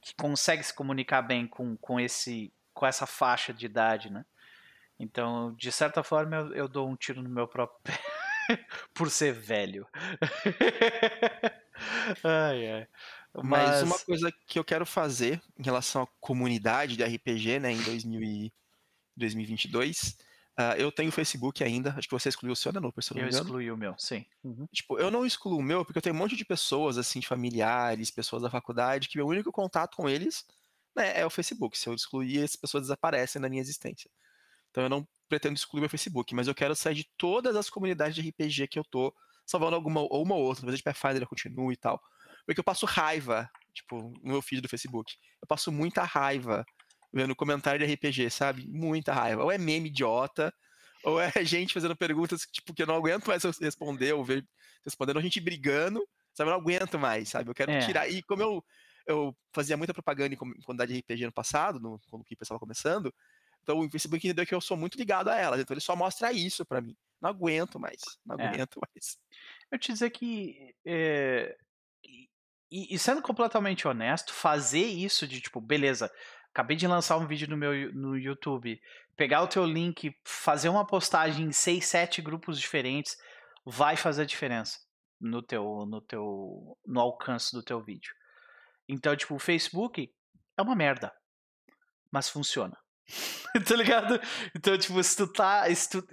que 0.00 0.14
consegue 0.14 0.62
se 0.62 0.74
comunicar 0.74 1.22
bem 1.22 1.46
com, 1.46 1.76
com, 1.76 1.98
esse, 2.00 2.52
com 2.74 2.86
essa 2.86 3.06
faixa 3.06 3.52
de 3.52 3.66
idade, 3.66 4.10
né? 4.12 4.24
Então, 4.98 5.54
de 5.54 5.70
certa 5.72 6.02
forma, 6.02 6.36
eu, 6.36 6.54
eu 6.54 6.68
dou 6.68 6.88
um 6.88 6.96
tiro 6.96 7.22
no 7.22 7.28
meu 7.28 7.46
próprio 7.46 7.78
pé. 7.82 7.98
por 8.94 9.10
ser 9.10 9.32
velho. 9.32 9.86
ai, 12.24 12.72
ai. 12.72 12.88
Mas... 13.34 13.42
Mas... 13.42 13.82
uma 13.82 13.98
coisa 13.98 14.32
que 14.46 14.58
eu 14.58 14.64
quero 14.64 14.86
fazer 14.86 15.40
em 15.58 15.62
relação 15.62 16.02
à 16.02 16.06
comunidade 16.20 16.96
de 16.96 17.04
RPG, 17.04 17.60
né, 17.60 17.72
em 17.72 17.82
2000 17.82 18.22
e 18.22 18.52
2022, 19.16 20.16
uh, 20.58 20.76
eu 20.78 20.92
tenho 20.92 21.10
Facebook 21.10 21.62
ainda. 21.62 21.94
Acho 21.96 22.08
que 22.08 22.14
você 22.14 22.28
excluiu 22.28 22.52
o 22.52 22.56
seu, 22.56 22.72
né, 22.72 22.80
Looper? 22.80 23.04
Eu 23.16 23.28
excluí 23.28 23.70
o 23.70 23.76
meu, 23.76 23.94
sim. 23.98 24.24
Uhum. 24.44 24.66
Tipo, 24.72 24.98
eu 24.98 25.10
não 25.10 25.26
excluo 25.26 25.58
o 25.58 25.62
meu 25.62 25.84
porque 25.84 25.98
eu 25.98 26.02
tenho 26.02 26.14
um 26.14 26.18
monte 26.18 26.36
de 26.36 26.44
pessoas, 26.44 26.96
assim, 26.96 27.20
de 27.20 27.26
familiares, 27.26 28.10
pessoas 28.10 28.42
da 28.42 28.50
faculdade, 28.50 29.08
que 29.08 29.18
meu 29.18 29.26
único 29.26 29.50
contato 29.50 29.96
com 29.96 30.08
eles 30.08 30.44
né, 30.96 31.18
é 31.20 31.26
o 31.26 31.30
Facebook. 31.30 31.76
Se 31.76 31.88
eu 31.88 31.94
excluir, 31.94 32.42
as 32.42 32.56
pessoas 32.56 32.84
desaparecem 32.84 33.40
da 33.42 33.48
minha 33.48 33.60
existência. 33.60 34.10
Então 34.70 34.84
eu 34.84 34.88
não 34.88 35.06
pretendo 35.28 35.56
excluir 35.56 35.80
meu 35.80 35.90
Facebook, 35.90 36.34
mas 36.34 36.48
eu 36.48 36.54
quero 36.54 36.74
sair 36.74 36.94
de 36.94 37.08
todas 37.16 37.54
as 37.54 37.68
comunidades 37.68 38.14
de 38.14 38.28
RPG 38.28 38.68
que 38.68 38.78
eu 38.78 38.84
tô, 38.84 39.14
salvando 39.44 39.76
alguma 39.76 40.00
ou 40.00 40.22
uma 40.22 40.34
ou 40.34 40.42
outra, 40.42 40.62
talvez 40.62 40.80
a 40.80 40.92
Pathfinder 40.92 41.28
continue 41.28 41.74
e 41.74 41.76
tal. 41.76 42.00
Porque 42.48 42.60
eu 42.60 42.64
passo 42.64 42.86
raiva, 42.86 43.46
tipo, 43.74 44.10
no 44.22 44.32
meu 44.32 44.40
feed 44.40 44.62
do 44.62 44.70
Facebook. 44.70 45.14
Eu 45.38 45.46
passo 45.46 45.70
muita 45.70 46.02
raiva 46.02 46.64
vendo 47.12 47.36
comentário 47.36 47.86
de 47.86 47.92
RPG, 47.92 48.30
sabe? 48.30 48.66
Muita 48.66 49.12
raiva. 49.12 49.44
Ou 49.44 49.52
é 49.52 49.58
meme 49.58 49.90
idiota, 49.90 50.50
ou 51.04 51.20
é 51.20 51.30
gente 51.44 51.74
fazendo 51.74 51.94
perguntas 51.94 52.40
tipo, 52.50 52.72
que 52.72 52.82
eu 52.82 52.86
não 52.86 52.94
aguento 52.94 53.26
mais 53.26 53.44
responder, 53.60 54.14
ou 54.14 54.24
ver 54.24 54.48
respondendo, 54.82 55.16
ou 55.16 55.22
gente 55.22 55.38
brigando, 55.42 56.02
sabe? 56.32 56.48
Eu 56.48 56.54
não 56.54 56.60
aguento 56.60 56.98
mais, 56.98 57.28
sabe? 57.28 57.50
Eu 57.50 57.54
quero 57.54 57.70
é. 57.70 57.80
tirar. 57.80 58.08
E 58.08 58.22
como 58.22 58.42
eu, 58.42 58.64
eu 59.06 59.36
fazia 59.52 59.76
muita 59.76 59.92
propaganda 59.92 60.34
em 60.34 60.38
comunidade 60.38 60.94
de 60.94 61.00
RPG 61.00 61.26
no 61.26 61.32
passado, 61.32 61.78
no, 61.78 62.00
quando 62.08 62.22
o 62.22 62.24
Keep 62.24 62.42
estava 62.42 62.58
começando, 62.58 63.12
então 63.62 63.78
o 63.78 63.90
Facebook 63.90 64.26
entendeu 64.26 64.46
que 64.46 64.54
eu 64.54 64.60
sou 64.62 64.74
muito 64.78 64.96
ligado 64.96 65.28
a 65.28 65.36
elas. 65.36 65.60
Então 65.60 65.74
ele 65.74 65.82
só 65.82 65.94
mostra 65.94 66.32
isso 66.32 66.64
para 66.64 66.80
mim. 66.80 66.96
Não 67.20 67.28
aguento 67.28 67.78
mais. 67.78 68.00
Não 68.24 68.36
é. 68.38 68.46
aguento 68.46 68.80
mais. 68.80 69.18
Eu 69.70 69.78
te 69.78 69.92
dizer 69.92 70.08
que. 70.08 70.74
É, 70.86 71.54
e, 72.70 72.94
e, 72.94 72.98
sendo 72.98 73.22
completamente 73.22 73.88
honesto, 73.88 74.32
fazer 74.32 74.84
isso 74.84 75.26
de 75.26 75.40
tipo, 75.40 75.60
beleza, 75.60 76.12
acabei 76.52 76.76
de 76.76 76.86
lançar 76.86 77.16
um 77.16 77.26
vídeo 77.26 77.48
no 77.48 77.56
meu 77.56 77.92
no 77.94 78.16
YouTube, 78.16 78.80
pegar 79.16 79.42
o 79.42 79.48
teu 79.48 79.64
link, 79.64 80.14
fazer 80.24 80.68
uma 80.68 80.86
postagem 80.86 81.46
em 81.46 81.52
seis, 81.52 81.86
sete 81.86 82.20
grupos 82.20 82.58
diferentes, 82.60 83.16
vai 83.64 83.96
fazer 83.96 84.26
diferença 84.26 84.78
no 85.20 85.42
teu, 85.42 85.86
no 85.86 86.00
teu, 86.00 86.78
no 86.86 87.00
alcance 87.00 87.52
do 87.52 87.62
teu 87.62 87.82
vídeo. 87.82 88.12
Então, 88.88 89.16
tipo, 89.16 89.34
o 89.34 89.38
Facebook 89.38 90.10
é 90.56 90.62
uma 90.62 90.76
merda, 90.76 91.12
mas 92.10 92.28
funciona. 92.28 92.76
tá 93.66 93.74
ligado? 93.74 94.20
Então, 94.54 94.76
tipo, 94.78 95.02
se 95.02 95.16
tu 95.16 95.32
tá. 95.32 95.72
Se 95.74 95.90
tu, 95.90 96.06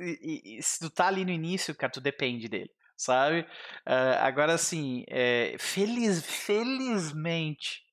se 0.61 0.79
tu 0.79 0.89
tá 0.89 1.07
ali 1.07 1.25
no 1.25 1.31
início, 1.31 1.75
cara, 1.75 1.91
tu 1.91 2.01
depende 2.01 2.47
dele. 2.47 2.71
Sabe? 2.97 3.41
Uh, 3.85 4.17
agora, 4.21 4.53
assim, 4.53 5.03
é, 5.07 5.55
feliz, 5.59 6.25
felizmente 6.25 7.85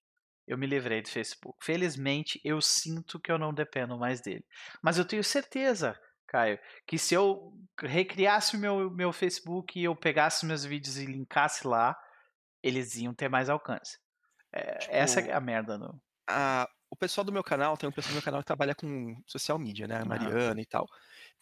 eu 0.46 0.58
me 0.58 0.66
livrei 0.66 1.02
do 1.02 1.08
Facebook. 1.08 1.64
Felizmente 1.64 2.40
eu 2.44 2.60
sinto 2.60 3.18
que 3.18 3.30
eu 3.30 3.38
não 3.38 3.54
dependo 3.54 3.98
mais 3.98 4.20
dele. 4.20 4.44
Mas 4.82 4.98
eu 4.98 5.04
tenho 5.04 5.24
certeza, 5.24 5.98
Caio, 6.26 6.58
que 6.86 6.98
se 6.98 7.14
eu 7.14 7.52
recriasse 7.80 8.56
o 8.56 8.60
meu, 8.60 8.90
meu 8.90 9.12
Facebook 9.12 9.78
e 9.78 9.84
eu 9.84 9.96
pegasse 9.96 10.46
meus 10.46 10.64
vídeos 10.64 10.98
e 10.98 11.06
linkasse 11.06 11.66
lá, 11.66 11.96
eles 12.62 12.96
iam 12.96 13.14
ter 13.14 13.28
mais 13.28 13.48
alcance. 13.48 13.98
É, 14.52 14.78
tipo, 14.78 14.94
essa 14.94 15.20
é 15.20 15.32
a 15.32 15.40
merda. 15.40 15.78
No... 15.78 16.00
A, 16.28 16.68
o 16.90 16.96
pessoal 16.96 17.24
do 17.24 17.32
meu 17.32 17.42
canal, 17.42 17.76
tem 17.76 17.88
um 17.88 17.92
pessoal 17.92 18.12
do 18.12 18.16
meu 18.16 18.22
canal 18.22 18.40
que 18.40 18.46
trabalha 18.46 18.74
com 18.74 19.16
social 19.26 19.58
media, 19.58 19.86
né? 19.86 20.00
A 20.02 20.04
Mariana 20.04 20.60
e 20.60 20.66
tal. 20.66 20.86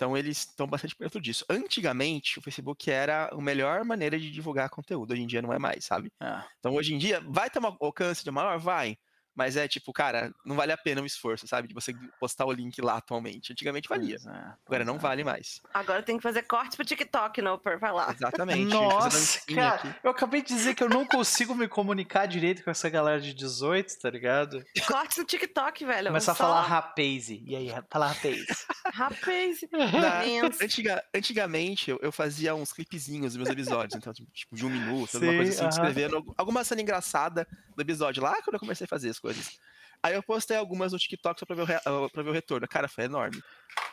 Então 0.01 0.17
eles 0.17 0.39
estão 0.39 0.67
bastante 0.67 0.97
perto 0.97 1.21
disso. 1.21 1.45
Antigamente, 1.47 2.39
o 2.39 2.43
Facebook 2.43 2.91
era 2.91 3.29
a 3.31 3.37
melhor 3.37 3.85
maneira 3.85 4.19
de 4.19 4.31
divulgar 4.31 4.71
conteúdo. 4.71 5.13
Hoje 5.13 5.21
em 5.21 5.27
dia 5.27 5.43
não 5.43 5.53
é 5.53 5.59
mais, 5.59 5.85
sabe? 5.85 6.11
Ah. 6.19 6.47
Então 6.59 6.73
hoje 6.75 6.95
em 6.95 6.99
dia, 6.99 7.21
vai 7.29 7.51
ter 7.51 7.59
um 7.59 7.77
alcance 7.79 8.25
de 8.25 8.31
maior? 8.31 8.59
Vai. 8.59 8.97
Mas 9.35 9.57
é 9.57 9.67
tipo, 9.69 9.93
cara, 9.93 10.33
não 10.45 10.57
vale 10.57 10.73
a 10.73 10.77
pena 10.77 11.03
o 11.03 11.07
esforço, 11.07 11.47
sabe? 11.47 11.69
De 11.69 11.75
você 11.75 11.95
postar 12.19 12.47
o 12.47 12.53
link 12.53 12.81
lá 12.81 12.97
atualmente. 12.97 13.53
Antigamente 13.53 13.89
valia. 13.89 14.17
É, 14.17 14.53
Agora 14.67 14.85
não 14.85 14.97
é. 14.97 14.99
vale 14.99 15.25
mais. 15.25 15.61
Agora 15.73 16.03
tem 16.03 16.17
que 16.17 16.23
fazer 16.23 16.43
cortes 16.43 16.77
pro 16.77 16.85
TikTok, 16.85 17.41
não, 17.41 17.59
por 17.59 17.79
falar. 17.79 18.15
Exatamente. 18.15 18.65
Nossa, 18.65 19.41
cara, 19.47 19.75
aqui. 19.77 19.95
eu 20.03 20.11
acabei 20.11 20.43
de 20.43 20.49
dizer 20.49 20.75
que 20.75 20.83
eu 20.83 20.89
não 20.89 21.07
consigo 21.07 21.55
me 21.55 21.69
comunicar 21.69 22.27
direito 22.27 22.65
com 22.65 22.71
essa 22.71 22.89
galera 22.89 23.21
de 23.21 23.33
18, 23.33 23.99
tá 23.99 24.11
ligado? 24.11 24.65
Cortes 24.87 25.19
no 25.19 25.25
TikTok, 25.25 25.85
velho. 25.85 26.09
Começa 26.09 26.27
Só... 26.27 26.33
a 26.33 26.35
falar 26.35 26.63
rapaze. 26.63 27.43
E 27.47 27.57
aí, 27.57 27.73
fala 27.89 28.09
rapaze. 28.09 28.47
rapaze. 28.93 29.69
Antiga, 30.61 31.05
antigamente, 31.15 31.91
eu, 31.91 31.99
eu, 32.03 32.13
fazia 32.13 32.55
uns 32.55 32.73
clipezinhos 32.73 33.33
dos 33.33 33.37
meus 33.37 33.49
episódios. 33.49 33.95
Então, 33.95 34.13
tipo, 34.13 34.55
de 34.55 34.67
um 34.67 34.71
minuto, 34.71 35.11
Sim, 35.11 35.17
alguma 35.19 35.37
coisa 35.37 35.51
assim, 35.53 35.63
uh 35.63 35.65
-huh. 35.65 35.69
escrevendo 35.71 36.35
alguma 36.37 36.65
cena 36.65 36.83
engraçada 36.83 37.47
do 37.75 37.83
episódio. 37.83 38.23
Lá 38.23 38.41
quando 38.43 38.55
eu 38.55 38.61
comecei 38.61 38.85
a 38.85 38.89
fazer 38.89 39.09
as 39.09 39.19
coisas. 39.21 39.59
Aí 40.03 40.15
eu 40.15 40.23
postei 40.23 40.57
algumas 40.57 40.93
no 40.93 40.99
TikTok 40.99 41.39
só 41.39 41.45
pra 41.45 41.55
ver 41.57 41.63
o, 41.63 41.65
re... 41.67 41.75
Ah, 41.75 42.09
pra 42.11 42.23
ver 42.23 42.31
o 42.31 42.33
retorno. 42.33 42.67
Cara, 42.67 42.89
foi 42.89 43.05
enorme. 43.05 43.43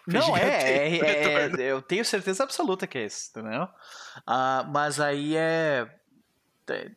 Foi 0.05 0.13
não, 0.13 0.37
é, 0.37 0.97
é, 0.97 0.99
é, 1.59 1.71
eu 1.71 1.81
tenho 1.81 2.05
certeza 2.05 2.43
absoluta 2.43 2.87
que 2.87 2.97
é 2.97 3.05
isso, 3.05 3.29
entendeu? 3.29 3.63
Uh, 3.63 4.71
mas 4.71 4.99
aí 4.99 5.35
é. 5.35 5.87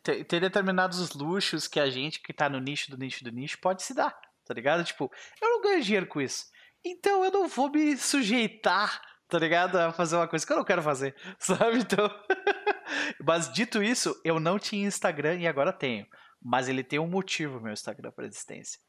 Tem, 0.03 0.23
tem 0.25 0.39
determinados 0.39 1.13
luxos 1.13 1.65
que 1.65 1.79
a 1.79 1.89
gente 1.89 2.21
que 2.21 2.33
tá 2.33 2.49
no 2.49 2.59
nicho 2.59 2.91
do 2.91 2.97
nicho 2.97 3.23
do 3.23 3.31
nicho 3.31 3.57
pode 3.59 3.83
se 3.83 3.93
dar, 3.93 4.19
tá 4.45 4.53
ligado? 4.53 4.83
Tipo, 4.83 5.09
eu 5.41 5.47
não 5.47 5.61
ganho 5.61 5.81
dinheiro 5.81 6.07
com 6.07 6.19
isso. 6.19 6.47
Então 6.83 7.23
eu 7.23 7.31
não 7.31 7.47
vou 7.47 7.69
me 7.69 7.95
sujeitar, 7.95 9.01
tá 9.29 9.39
ligado? 9.39 9.77
A 9.77 9.93
fazer 9.93 10.17
uma 10.17 10.27
coisa 10.27 10.45
que 10.45 10.51
eu 10.51 10.57
não 10.57 10.65
quero 10.65 10.81
fazer, 10.81 11.15
sabe? 11.39 11.79
Então. 11.79 12.09
mas 13.23 13.51
dito 13.51 13.81
isso, 13.81 14.19
eu 14.25 14.39
não 14.39 14.59
tinha 14.59 14.87
Instagram 14.87 15.35
e 15.35 15.47
agora 15.47 15.71
tenho. 15.71 16.05
Mas 16.41 16.67
ele 16.67 16.83
tem 16.83 16.99
um 16.99 17.07
motivo, 17.07 17.59
meu 17.61 17.73
Instagram, 17.73 18.11
para 18.11 18.25
existência. 18.25 18.79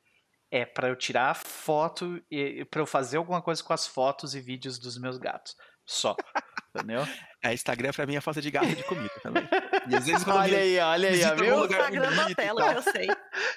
É 0.50 0.64
para 0.64 0.88
eu 0.88 0.96
tirar 0.96 1.34
foto 1.34 2.22
e 2.30 2.64
para 2.66 2.80
eu 2.80 2.86
fazer 2.86 3.16
alguma 3.16 3.42
coisa 3.42 3.62
com 3.62 3.72
as 3.72 3.86
fotos 3.86 4.34
e 4.34 4.40
vídeos 4.40 4.78
dos 4.78 4.98
meus 4.98 5.18
gatos. 5.18 5.56
Só. 5.86 6.16
Entendeu? 6.74 7.02
É, 7.42 7.52
Instagram 7.52 7.92
pra 7.92 8.06
mim 8.06 8.16
é 8.16 8.20
falta 8.20 8.40
de 8.40 8.50
gato 8.50 8.74
de 8.74 8.82
comida 8.84 9.12
também. 9.22 9.46
E 9.88 9.94
às 9.94 10.06
vezes 10.06 10.24
olha 10.28 10.58
aí, 10.58 10.78
olha 10.78 11.08
aí, 11.10 11.36
viu? 11.36 11.64
Instagram 11.66 12.16
da 12.16 12.34
tela, 12.34 12.72
eu 12.72 12.82
sei. 12.82 13.08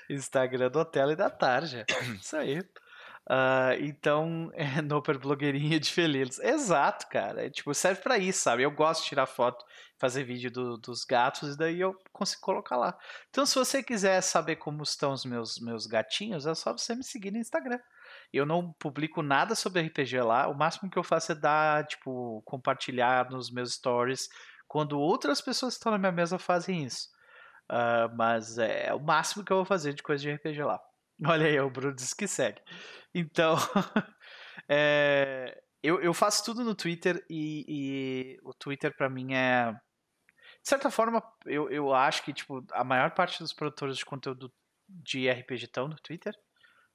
Instagram 0.09 0.69
do 0.69 0.83
tela 0.83 1.13
e 1.13 1.15
da 1.15 1.29
tarja. 1.29 1.85
Isso 2.19 2.35
aí. 2.35 2.61
Uh, 3.27 3.73
então, 3.81 4.51
é 4.53 4.81
no 4.81 5.01
blogueirinha 5.01 5.79
de 5.79 5.91
felizes. 5.91 6.39
Exato, 6.39 7.07
cara. 7.09 7.45
É, 7.45 7.49
tipo, 7.49 7.73
serve 7.73 8.01
para 8.01 8.17
isso, 8.17 8.41
sabe? 8.41 8.63
Eu 8.63 8.71
gosto 8.71 9.01
de 9.01 9.09
tirar 9.09 9.25
foto, 9.25 9.65
fazer 9.97 10.23
vídeo 10.23 10.51
do, 10.51 10.77
dos 10.77 11.03
gatos 11.03 11.55
e 11.55 11.57
daí 11.57 11.79
eu 11.79 11.95
consigo 12.11 12.41
colocar 12.41 12.77
lá. 12.77 12.97
Então, 13.29 13.45
se 13.45 13.55
você 13.55 13.81
quiser 13.81 14.21
saber 14.21 14.57
como 14.57 14.83
estão 14.83 15.11
os 15.11 15.25
meus, 15.25 15.59
meus 15.59 15.85
gatinhos, 15.85 16.45
é 16.45 16.53
só 16.53 16.71
você 16.71 16.95
me 16.95 17.03
seguir 17.03 17.31
no 17.31 17.37
Instagram. 17.37 17.79
Eu 18.31 18.45
não 18.45 18.73
publico 18.73 19.21
nada 19.21 19.55
sobre 19.55 19.81
RPG 19.81 20.21
lá. 20.21 20.47
O 20.47 20.55
máximo 20.55 20.89
que 20.89 20.97
eu 20.97 21.03
faço 21.03 21.31
é 21.31 21.35
dar, 21.35 21.85
tipo, 21.85 22.41
compartilhar 22.45 23.29
nos 23.29 23.49
meus 23.51 23.73
stories 23.73 24.27
quando 24.67 24.99
outras 24.99 25.41
pessoas 25.41 25.73
que 25.73 25.79
estão 25.79 25.91
na 25.91 25.97
minha 25.97 26.11
mesa 26.11 26.37
fazem 26.37 26.83
isso. 26.83 27.07
Uh, 27.71 28.13
mas 28.15 28.57
é 28.57 28.93
o 28.93 28.99
máximo 28.99 29.43
que 29.43 29.51
eu 29.51 29.57
vou 29.57 29.65
fazer 29.65 29.93
de 29.93 30.03
coisa 30.03 30.21
de 30.21 30.31
RPG 30.31 30.63
lá. 30.63 30.79
Olha 31.23 31.45
aí, 31.45 31.59
o 31.59 31.69
Bruno 31.69 31.95
disse 31.95 32.15
que 32.15 32.27
segue. 32.27 32.61
Então, 33.13 33.55
é, 34.67 35.61
eu, 35.81 36.01
eu 36.01 36.13
faço 36.13 36.43
tudo 36.43 36.63
no 36.63 36.75
Twitter 36.75 37.23
e, 37.29 37.65
e 37.67 38.39
o 38.43 38.53
Twitter 38.53 38.95
para 38.95 39.09
mim 39.09 39.33
é. 39.33 39.71
De 39.71 40.69
certa 40.69 40.89
forma, 40.89 41.21
eu, 41.45 41.69
eu 41.69 41.93
acho 41.93 42.23
que 42.23 42.33
tipo, 42.33 42.65
a 42.71 42.83
maior 42.83 43.11
parte 43.11 43.39
dos 43.39 43.53
produtores 43.53 43.97
de 43.97 44.05
conteúdo 44.05 44.51
de 44.89 45.29
RPG 45.29 45.65
estão 45.65 45.87
no 45.87 45.95
Twitter. 45.97 46.33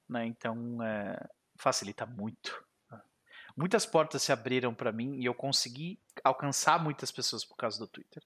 Né? 0.09 0.27
Então 0.27 0.83
é, 0.83 1.17
facilita 1.59 2.05
muito. 2.05 2.63
Muitas 3.57 3.85
portas 3.85 4.23
se 4.23 4.33
abriram 4.33 4.75
para 4.75 4.93
mim 4.93 5.21
e 5.21 5.25
eu 5.25 5.35
consegui 5.35 6.01
alcançar 6.25 6.83
muitas 6.83 7.11
pessoas 7.11 7.45
por 7.45 7.57
causa 7.57 7.79
do 7.79 7.87
Twitter. 7.87 8.23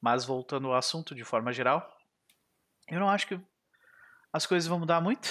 Mas 0.00 0.24
voltando 0.24 0.68
ao 0.68 0.74
assunto 0.74 1.14
de 1.14 1.24
forma 1.24 1.52
geral, 1.52 1.86
eu 2.88 2.98
não 2.98 3.08
acho 3.08 3.26
que 3.26 3.40
as 4.32 4.46
coisas 4.46 4.68
vão 4.68 4.78
mudar 4.78 5.00
muito. 5.00 5.28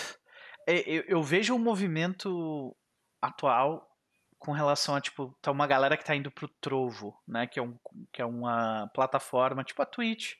É, 0.67 0.79
eu, 0.81 1.03
eu 1.07 1.23
vejo 1.23 1.55
um 1.55 1.59
movimento 1.59 2.75
atual 3.21 3.89
com 4.37 4.51
relação 4.51 4.95
a, 4.95 5.01
tipo, 5.01 5.37
tá 5.41 5.51
uma 5.51 5.67
galera 5.67 5.97
que 5.97 6.05
tá 6.05 6.15
indo 6.15 6.31
pro 6.31 6.47
Trovo, 6.47 7.19
né? 7.27 7.45
Que 7.45 7.59
é, 7.59 7.63
um, 7.63 7.77
que 8.11 8.21
é 8.21 8.25
uma 8.25 8.87
plataforma 8.93 9.63
tipo 9.63 9.81
a 9.81 9.85
Twitch, 9.85 10.35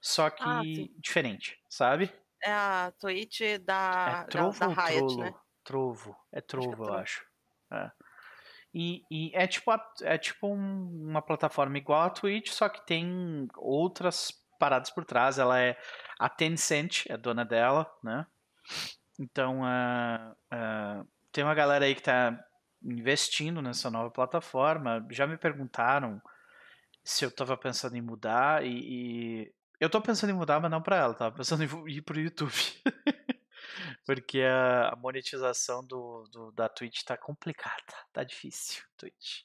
só 0.00 0.28
que 0.28 0.42
ah, 0.44 0.60
diferente, 0.98 1.58
sabe? 1.68 2.12
É 2.42 2.52
a 2.52 2.92
Twitch 2.98 3.40
da, 3.60 4.24
é 4.26 4.30
Trovo 4.30 4.58
da, 4.58 4.66
da 4.66 4.84
Riot, 4.84 4.98
Trollo? 4.98 5.20
né? 5.20 5.34
Trovo, 5.62 6.16
é 6.32 6.40
Trovo, 6.40 6.84
eu 6.84 6.94
acho. 6.94 7.24
É. 7.72 7.90
E, 8.74 9.04
e, 9.10 9.30
é 9.34 9.46
tipo, 9.46 9.70
a, 9.70 9.92
é 10.00 10.18
tipo 10.18 10.48
um, 10.48 11.08
uma 11.10 11.22
plataforma 11.22 11.78
igual 11.78 12.02
a 12.02 12.10
Twitch, 12.10 12.50
só 12.50 12.68
que 12.68 12.84
tem 12.86 13.46
outras 13.56 14.32
paradas 14.58 14.90
por 14.90 15.04
trás. 15.04 15.38
Ela 15.38 15.60
é 15.60 15.76
a 16.22 16.28
Tencent, 16.28 17.04
é 17.08 17.16
dona 17.16 17.44
dela, 17.44 17.92
né? 18.00 18.24
Então, 19.18 19.62
uh, 19.62 20.32
uh, 20.54 21.08
tem 21.32 21.42
uma 21.42 21.54
galera 21.54 21.84
aí 21.84 21.96
que 21.96 22.02
tá 22.02 22.38
investindo 22.80 23.60
nessa 23.60 23.90
nova 23.90 24.08
plataforma. 24.08 25.04
Já 25.10 25.26
me 25.26 25.36
perguntaram 25.36 26.22
se 27.02 27.24
eu 27.24 27.28
estava 27.28 27.56
pensando 27.56 27.96
em 27.96 28.00
mudar 28.00 28.64
e, 28.64 28.70
e, 28.70 29.54
eu 29.80 29.86
estou 29.86 30.00
pensando 30.00 30.30
em 30.30 30.34
mudar, 30.34 30.60
mas 30.60 30.70
não 30.70 30.80
para 30.80 30.96
ela, 30.96 31.14
tava 31.14 31.34
pensando 31.34 31.64
em 31.64 31.90
ir 31.90 32.02
para 32.02 32.16
o 32.16 32.20
YouTube. 32.20 32.52
Porque 34.06 34.42
a, 34.42 34.94
monetização 34.96 35.84
do, 35.84 36.22
do, 36.30 36.52
da 36.52 36.68
Twitch 36.68 36.98
está 36.98 37.16
complicada, 37.16 37.94
tá 38.12 38.22
difícil, 38.22 38.84
Twitch. 38.96 39.42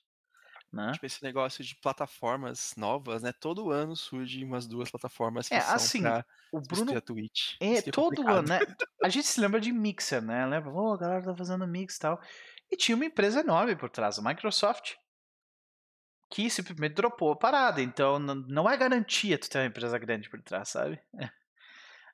Né? 0.71 0.91
Tipo, 0.91 1.05
esse 1.05 1.23
negócio 1.23 1.63
de 1.63 1.75
plataformas 1.75 2.73
novas, 2.75 3.23
né? 3.23 3.31
Todo 3.31 3.71
ano 3.71 3.95
surge 3.95 4.43
umas 4.43 4.67
duas 4.67 4.91
plataformas 4.91 5.47
que 5.47 5.55
é, 5.55 5.61
são 5.61 5.75
assim, 5.75 6.01
pra 6.01 6.25
o 6.51 6.59
Bruno 6.59 6.97
a 6.97 7.01
Twitch. 7.01 7.55
É, 7.59 7.81
todo 7.81 8.27
ano, 8.27 8.47
né? 8.47 8.59
A 9.03 9.09
gente 9.09 9.27
se 9.27 9.39
lembra 9.39 9.59
de 9.61 9.71
Mixer, 9.71 10.21
né? 10.21 10.45
Lembra? 10.45 10.71
Oh, 10.71 10.93
a 10.93 10.97
galera 10.97 11.23
tá 11.23 11.35
fazendo 11.35 11.67
mix 11.67 11.95
e 11.95 11.99
tal. 11.99 12.19
E 12.69 12.75
tinha 12.75 12.95
uma 12.95 13.05
empresa 13.05 13.39
enorme 13.39 13.75
por 13.75 13.89
trás, 13.89 14.19
a 14.19 14.21
Microsoft, 14.21 14.95
que 16.29 16.49
simplesmente 16.49 16.95
dropou 16.95 17.31
a 17.31 17.35
parada. 17.35 17.81
Então 17.81 18.19
não 18.19 18.69
é 18.69 18.75
garantia 18.75 19.37
tu 19.37 19.49
ter 19.49 19.59
uma 19.59 19.67
empresa 19.67 19.97
grande 19.97 20.29
por 20.29 20.41
trás, 20.41 20.69
sabe? 20.69 20.99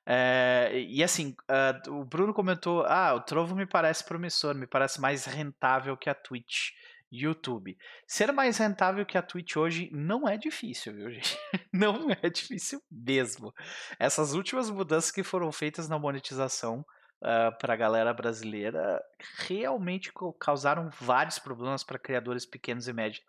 É, 0.06 0.70
e 0.88 1.02
assim, 1.02 1.34
uh, 1.50 1.92
o 1.92 2.04
Bruno 2.04 2.32
comentou: 2.32 2.84
ah, 2.86 3.14
o 3.14 3.20
Trovo 3.20 3.56
me 3.56 3.66
parece 3.66 4.04
promissor, 4.04 4.54
me 4.54 4.66
parece 4.66 5.00
mais 5.00 5.24
rentável 5.24 5.96
que 5.96 6.08
a 6.08 6.14
Twitch. 6.14 6.70
YouTube. 7.10 7.76
Ser 8.06 8.32
mais 8.32 8.58
rentável 8.58 9.06
que 9.06 9.16
a 9.16 9.22
Twitch 9.22 9.56
hoje 9.56 9.90
não 9.92 10.28
é 10.28 10.36
difícil, 10.36 10.94
viu, 10.94 11.10
gente? 11.10 11.38
Não 11.72 12.08
é 12.22 12.30
difícil 12.30 12.80
mesmo. 12.90 13.52
Essas 13.98 14.32
últimas 14.32 14.70
mudanças 14.70 15.10
que 15.10 15.24
foram 15.24 15.50
feitas 15.50 15.88
na 15.88 15.98
monetização 15.98 16.80
uh, 16.80 16.84
ah, 17.22 17.52
para 17.52 17.74
a 17.74 17.76
galera 17.76 18.14
brasileira 18.14 19.02
realmente 19.38 20.12
causaram 20.38 20.88
vários 21.00 21.38
problemas 21.38 21.82
para 21.82 21.98
criadores 21.98 22.46
pequenos 22.46 22.86
e 22.86 22.92
médios. 22.92 23.24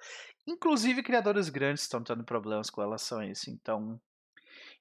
Inclusive, 0.47 1.01
criadores 1.01 1.49
grandes 1.49 1.83
estão 1.83 2.03
tendo 2.03 2.23
problemas 2.23 2.69
com 2.69 2.81
relação 2.81 3.19
a 3.19 3.25
isso. 3.25 3.49
Então, 3.49 3.99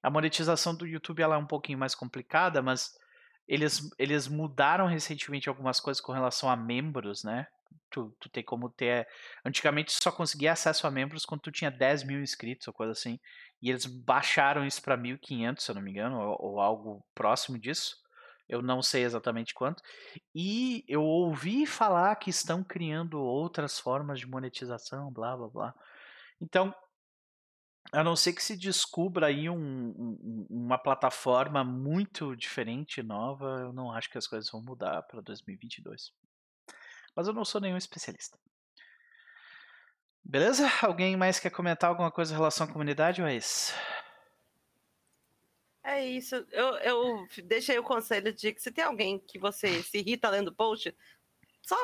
a 0.02 0.10
monetização 0.10 0.74
do 0.74 0.86
YouTube 0.86 1.22
ela 1.22 1.36
é 1.36 1.38
um 1.38 1.46
pouquinho 1.46 1.78
mais 1.78 1.94
complicada, 1.94 2.60
mas 2.60 2.92
eles, 3.48 3.90
eles 3.98 4.28
mudaram 4.28 4.86
recentemente 4.86 5.48
algumas 5.48 5.80
coisas 5.80 6.00
com 6.00 6.12
relação 6.12 6.50
a 6.50 6.56
membros, 6.56 7.24
né? 7.24 7.46
Tu, 7.90 8.14
tu 8.20 8.28
tem 8.28 8.42
como 8.42 8.68
ter. 8.68 9.06
Antigamente 9.44 9.92
só 9.92 10.10
conseguia 10.10 10.52
acesso 10.52 10.86
a 10.86 10.90
membros 10.90 11.24
quando 11.24 11.42
tu 11.42 11.52
tinha 11.52 11.70
10 11.70 12.04
mil 12.04 12.20
inscritos 12.20 12.66
ou 12.66 12.74
coisa 12.74 12.92
assim. 12.92 13.18
E 13.62 13.70
eles 13.70 13.86
baixaram 13.86 14.66
isso 14.66 14.82
para 14.82 14.96
1.500, 14.98 15.60
se 15.60 15.70
eu 15.70 15.74
não 15.74 15.82
me 15.82 15.90
engano, 15.90 16.20
ou, 16.20 16.36
ou 16.40 16.60
algo 16.60 17.06
próximo 17.14 17.58
disso. 17.58 17.96
Eu 18.48 18.60
não 18.60 18.82
sei 18.82 19.04
exatamente 19.04 19.54
quanto. 19.54 19.82
E 20.34 20.84
eu 20.86 21.02
ouvi 21.02 21.66
falar 21.66 22.14
que 22.16 22.30
estão 22.30 22.62
criando 22.62 23.20
outras 23.20 23.78
formas 23.78 24.20
de 24.20 24.26
monetização, 24.26 25.10
blá 25.10 25.36
blá 25.36 25.48
blá. 25.48 25.74
Então, 26.40 26.74
a 27.92 28.02
não 28.02 28.16
ser 28.16 28.32
que 28.32 28.42
se 28.42 28.56
descubra 28.56 29.26
aí 29.26 29.48
um, 29.48 29.56
um, 29.56 30.46
uma 30.50 30.78
plataforma 30.78 31.62
muito 31.62 32.34
diferente, 32.36 33.02
nova, 33.02 33.60
eu 33.60 33.72
não 33.72 33.92
acho 33.92 34.10
que 34.10 34.18
as 34.18 34.26
coisas 34.26 34.50
vão 34.50 34.62
mudar 34.62 35.02
para 35.02 35.20
2022. 35.20 36.12
Mas 37.14 37.26
eu 37.26 37.32
não 37.32 37.44
sou 37.44 37.60
nenhum 37.60 37.76
especialista. 37.76 38.38
Beleza? 40.24 40.66
Alguém 40.82 41.16
mais 41.16 41.38
quer 41.38 41.50
comentar 41.50 41.90
alguma 41.90 42.10
coisa 42.10 42.32
em 42.32 42.36
relação 42.36 42.66
à 42.66 42.70
comunidade 42.70 43.20
ou 43.20 43.28
é 43.28 43.36
isso? 43.36 43.74
É 45.82 46.04
isso. 46.04 46.34
Eu, 46.50 46.76
eu 46.78 47.28
deixei 47.44 47.78
o 47.78 47.82
conselho 47.82 48.32
de 48.32 48.52
que 48.52 48.62
se 48.62 48.72
tem 48.72 48.82
alguém 48.82 49.18
que 49.18 49.38
você 49.38 49.82
se 49.82 49.98
irrita 49.98 50.30
lendo 50.30 50.54
post, 50.54 50.96
só, 51.60 51.76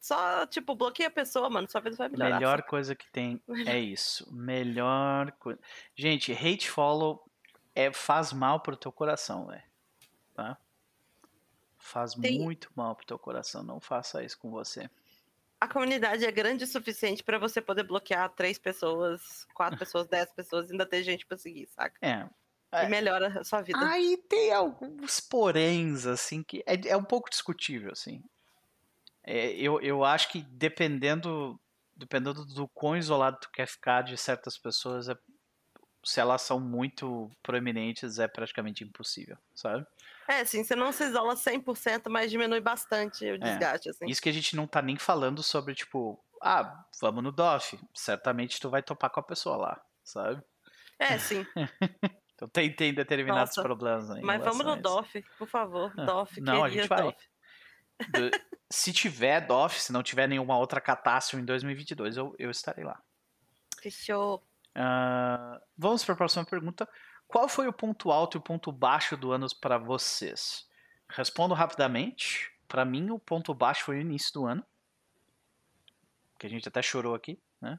só 0.00 0.46
tipo, 0.46 0.74
bloqueia 0.74 1.08
a 1.08 1.12
pessoa, 1.12 1.50
mano. 1.50 1.70
Sua 1.70 1.82
vida 1.82 1.96
vai 1.96 2.08
melhorar. 2.08 2.36
Melhor 2.36 2.62
coisa 2.62 2.94
que 2.94 3.10
tem 3.12 3.42
é 3.66 3.78
isso. 3.78 4.26
Melhor 4.32 5.32
coisa. 5.32 5.60
Gente, 5.94 6.32
hate 6.32 6.70
follow 6.70 7.22
é, 7.74 7.92
faz 7.92 8.32
mal 8.32 8.60
pro 8.60 8.76
teu 8.76 8.90
coração, 8.90 9.46
velho. 9.46 9.62
Tá? 10.34 10.58
Faz 11.86 12.14
tem... 12.14 12.40
muito 12.40 12.70
mal 12.74 12.94
pro 12.96 13.06
teu 13.06 13.18
coração. 13.18 13.62
Não 13.62 13.80
faça 13.80 14.22
isso 14.24 14.38
com 14.38 14.50
você. 14.50 14.90
A 15.60 15.68
comunidade 15.68 16.24
é 16.24 16.30
grande 16.30 16.64
o 16.64 16.66
suficiente 16.66 17.22
para 17.22 17.38
você 17.38 17.62
poder 17.62 17.84
bloquear 17.84 18.28
três 18.30 18.58
pessoas, 18.58 19.46
quatro 19.54 19.78
pessoas, 19.78 20.06
dez 20.06 20.30
pessoas, 20.30 20.68
e 20.68 20.72
ainda 20.72 20.84
ter 20.84 21.02
gente 21.02 21.24
pra 21.24 21.38
seguir, 21.38 21.66
saca? 21.68 21.96
É, 22.02 22.28
e 22.72 22.86
é. 22.86 22.88
melhora 22.88 23.40
a 23.40 23.44
sua 23.44 23.62
vida. 23.62 23.78
Aí 23.80 24.18
tem 24.28 24.52
alguns 24.52 25.20
poréns, 25.20 26.06
assim, 26.06 26.42
que 26.42 26.62
é, 26.66 26.88
é 26.88 26.96
um 26.96 27.04
pouco 27.04 27.30
discutível, 27.30 27.92
assim. 27.92 28.22
É, 29.24 29.52
eu, 29.52 29.80
eu 29.80 30.04
acho 30.04 30.30
que 30.30 30.42
dependendo, 30.42 31.58
dependendo 31.96 32.44
do 32.44 32.68
quão 32.68 32.96
isolado 32.96 33.38
tu 33.40 33.50
quer 33.50 33.66
ficar 33.66 34.02
de 34.02 34.16
certas 34.16 34.58
pessoas, 34.58 35.08
é, 35.08 35.16
se 36.04 36.20
elas 36.20 36.42
são 36.42 36.60
muito 36.60 37.30
proeminentes, 37.42 38.18
é 38.18 38.28
praticamente 38.28 38.84
impossível, 38.84 39.38
sabe? 39.54 39.86
É, 40.28 40.44
sim, 40.44 40.64
você 40.64 40.74
não 40.74 40.92
se 40.92 41.04
isola 41.04 41.34
100%, 41.34 42.08
mas 42.08 42.30
diminui 42.30 42.60
bastante 42.60 43.24
o 43.24 43.34
é, 43.34 43.38
desgaste, 43.38 43.88
é, 43.88 43.90
assim. 43.90 44.06
Isso 44.06 44.20
que 44.20 44.28
a 44.28 44.32
gente 44.32 44.56
não 44.56 44.66
tá 44.66 44.82
nem 44.82 44.96
falando 44.96 45.42
sobre, 45.42 45.74
tipo, 45.74 46.22
ah, 46.42 46.84
vamos 47.00 47.22
no 47.22 47.32
DOF. 47.32 47.78
Certamente 47.94 48.60
tu 48.60 48.68
vai 48.68 48.82
topar 48.82 49.10
com 49.10 49.20
a 49.20 49.22
pessoa 49.22 49.56
lá, 49.56 49.80
sabe? 50.02 50.42
É, 50.98 51.18
sim. 51.18 51.46
Então 52.36 52.46
tem, 52.50 52.70
tem 52.70 52.92
determinados 52.92 53.56
Nossa, 53.56 53.62
problemas 53.62 54.10
aí. 54.10 54.20
Mas 54.20 54.44
vamos 54.44 54.64
no 54.64 54.76
DOF, 54.76 55.24
por 55.38 55.48
favor. 55.48 55.90
Ah, 55.96 56.04
DOF, 56.04 56.38
Não, 56.42 56.62
a 56.62 56.68
gente 56.68 56.86
vai. 56.86 57.02
DOF. 57.02 57.16
se 58.70 58.92
tiver 58.92 59.40
DOF, 59.40 59.80
se 59.80 59.90
não 59.90 60.02
tiver 60.02 60.28
nenhuma 60.28 60.58
outra 60.58 60.78
catástrofe 60.78 61.42
em 61.42 61.46
2022, 61.46 62.18
eu, 62.18 62.34
eu 62.38 62.50
estarei 62.50 62.84
lá. 62.84 63.02
Fechou. 63.80 64.46
Uh, 64.76 65.58
vamos 65.78 66.04
para 66.04 66.12
a 66.12 66.16
próxima 66.18 66.44
pergunta. 66.44 66.86
Qual 67.28 67.48
foi 67.48 67.66
o 67.68 67.72
ponto 67.72 68.10
alto 68.10 68.36
e 68.36 68.38
o 68.38 68.42
ponto 68.42 68.70
baixo 68.70 69.16
do 69.16 69.32
ano 69.32 69.46
para 69.60 69.78
vocês? 69.78 70.68
Respondo 71.08 71.54
rapidamente. 71.54 72.52
Para 72.68 72.84
mim, 72.84 73.10
o 73.10 73.18
ponto 73.18 73.54
baixo 73.54 73.84
foi 73.84 73.98
o 73.98 74.00
início 74.00 74.32
do 74.32 74.46
ano. 74.46 74.64
Que 76.38 76.46
a 76.46 76.50
gente 76.50 76.68
até 76.68 76.82
chorou 76.82 77.14
aqui, 77.14 77.38
né? 77.60 77.78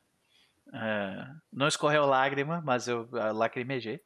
Uh, 0.68 1.42
não 1.52 1.68
escorreu 1.68 2.06
lágrima, 2.06 2.62
mas 2.62 2.88
eu 2.88 3.04
uh, 3.04 3.34
lacrimejei 3.34 4.02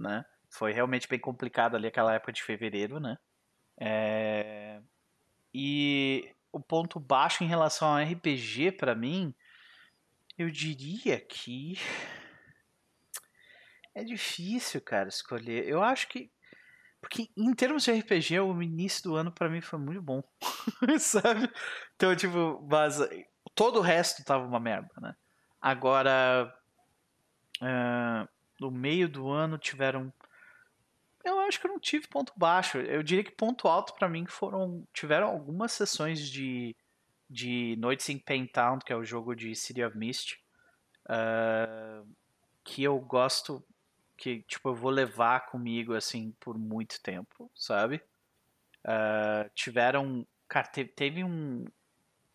né? 0.00 0.24
Foi 0.48 0.72
realmente 0.72 1.06
bem 1.06 1.18
complicado 1.18 1.76
ali 1.76 1.86
aquela 1.86 2.14
época 2.14 2.32
de 2.32 2.42
fevereiro, 2.42 2.98
né? 2.98 3.18
É... 3.78 4.80
E 5.54 6.34
o 6.50 6.58
ponto 6.58 6.98
baixo 6.98 7.44
em 7.44 7.46
relação 7.46 7.88
ao 7.88 8.02
RPG 8.02 8.72
para 8.72 8.94
mim, 8.94 9.34
eu 10.36 10.50
diria 10.50 11.20
que 11.20 11.78
é 13.94 14.04
difícil, 14.04 14.80
cara, 14.80 15.08
escolher. 15.08 15.66
Eu 15.68 15.82
acho 15.82 16.08
que 16.08 16.30
porque 17.00 17.30
em 17.36 17.54
termos 17.54 17.84
de 17.84 17.92
RPG, 17.92 18.40
o 18.40 18.62
início 18.62 19.02
do 19.04 19.16
ano 19.16 19.32
para 19.32 19.48
mim 19.48 19.60
foi 19.60 19.78
muito 19.78 20.02
bom. 20.02 20.22
Sabe? 21.00 21.50
Então, 21.96 22.14
tipo, 22.14 22.66
mas 22.70 22.98
todo 23.54 23.78
o 23.78 23.82
resto 23.82 24.24
tava 24.24 24.44
uma 24.44 24.60
merda, 24.60 24.92
né? 25.00 25.16
Agora, 25.60 26.54
uh, 27.62 28.28
no 28.60 28.70
meio 28.70 29.08
do 29.08 29.30
ano 29.30 29.58
tiveram 29.58 30.12
eu 31.22 31.38
acho 31.40 31.60
que 31.60 31.66
eu 31.66 31.70
não 31.70 31.78
tive 31.78 32.08
ponto 32.08 32.32
baixo. 32.34 32.78
Eu 32.78 33.02
diria 33.02 33.22
que 33.22 33.30
ponto 33.30 33.68
alto 33.68 33.94
para 33.94 34.08
mim 34.08 34.26
foram 34.26 34.86
tiveram 34.92 35.28
algumas 35.28 35.72
sessões 35.72 36.20
de 36.28 36.76
de 37.28 37.76
Noites 37.78 38.08
em 38.08 38.18
Paintown, 38.18 38.80
que 38.80 38.92
é 38.92 38.96
o 38.96 39.04
jogo 39.04 39.36
de 39.36 39.54
City 39.54 39.84
of 39.84 39.96
Mist, 39.96 40.34
uh, 41.06 42.04
que 42.64 42.82
eu 42.82 42.98
gosto, 42.98 43.64
que 44.20 44.42
tipo 44.42 44.68
eu 44.68 44.74
vou 44.74 44.90
levar 44.90 45.46
comigo 45.46 45.94
assim 45.94 46.32
por 46.38 46.58
muito 46.58 47.00
tempo, 47.02 47.50
sabe? 47.56 48.02
Uh, 48.84 49.48
tiveram, 49.54 50.26
cara, 50.46 50.68
teve, 50.68 50.90
teve 50.90 51.24
um 51.24 51.64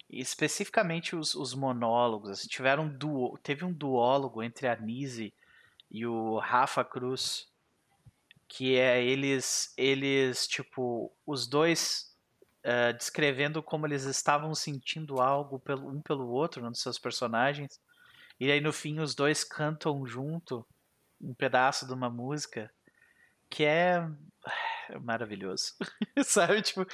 especificamente 0.10 1.16
os, 1.16 1.36
os 1.36 1.53
monólogos, 1.53 2.32
assim, 2.32 2.48
tiveram 2.48 2.88
duo, 2.90 3.38
teve 3.40 3.64
um 3.64 3.72
duólogo 3.74 4.41
entre 4.41 4.68
a 4.68 4.76
Nise 4.76 5.32
e 5.91 6.06
o 6.07 6.40
Rafa 6.40 6.84
Cruz, 6.84 7.48
que 8.48 8.78
é 8.78 9.03
eles, 9.03 9.74
eles 9.78 10.48
tipo, 10.48 11.12
os 11.26 11.48
dois 11.48 12.16
uh, 12.66 12.98
descrevendo 12.98 13.62
como 13.62 13.86
eles 13.86 14.06
estavam 14.06 14.56
sentindo 14.56 15.22
algo 15.22 15.60
pelo, 15.60 15.88
um 15.90 16.02
pelo 16.02 16.28
outro, 16.30 16.66
um 16.66 16.72
dos 16.72 16.82
seus 16.82 16.98
personagens, 16.98 17.80
e 18.40 18.52
aí 18.52 18.62
no 18.62 18.74
fim 18.74 18.99
os 18.99 19.14
dois 19.14 19.44
cantam 19.44 20.06
junto 20.06 20.66
um 21.22 21.34
pedaço 21.34 21.86
de 21.86 21.94
uma 21.94 22.10
música 22.10 22.72
que 23.50 23.64
é 23.64 24.08
maravilhoso. 25.02 25.74
Sabe? 26.24 26.62
Tipo, 26.62 26.86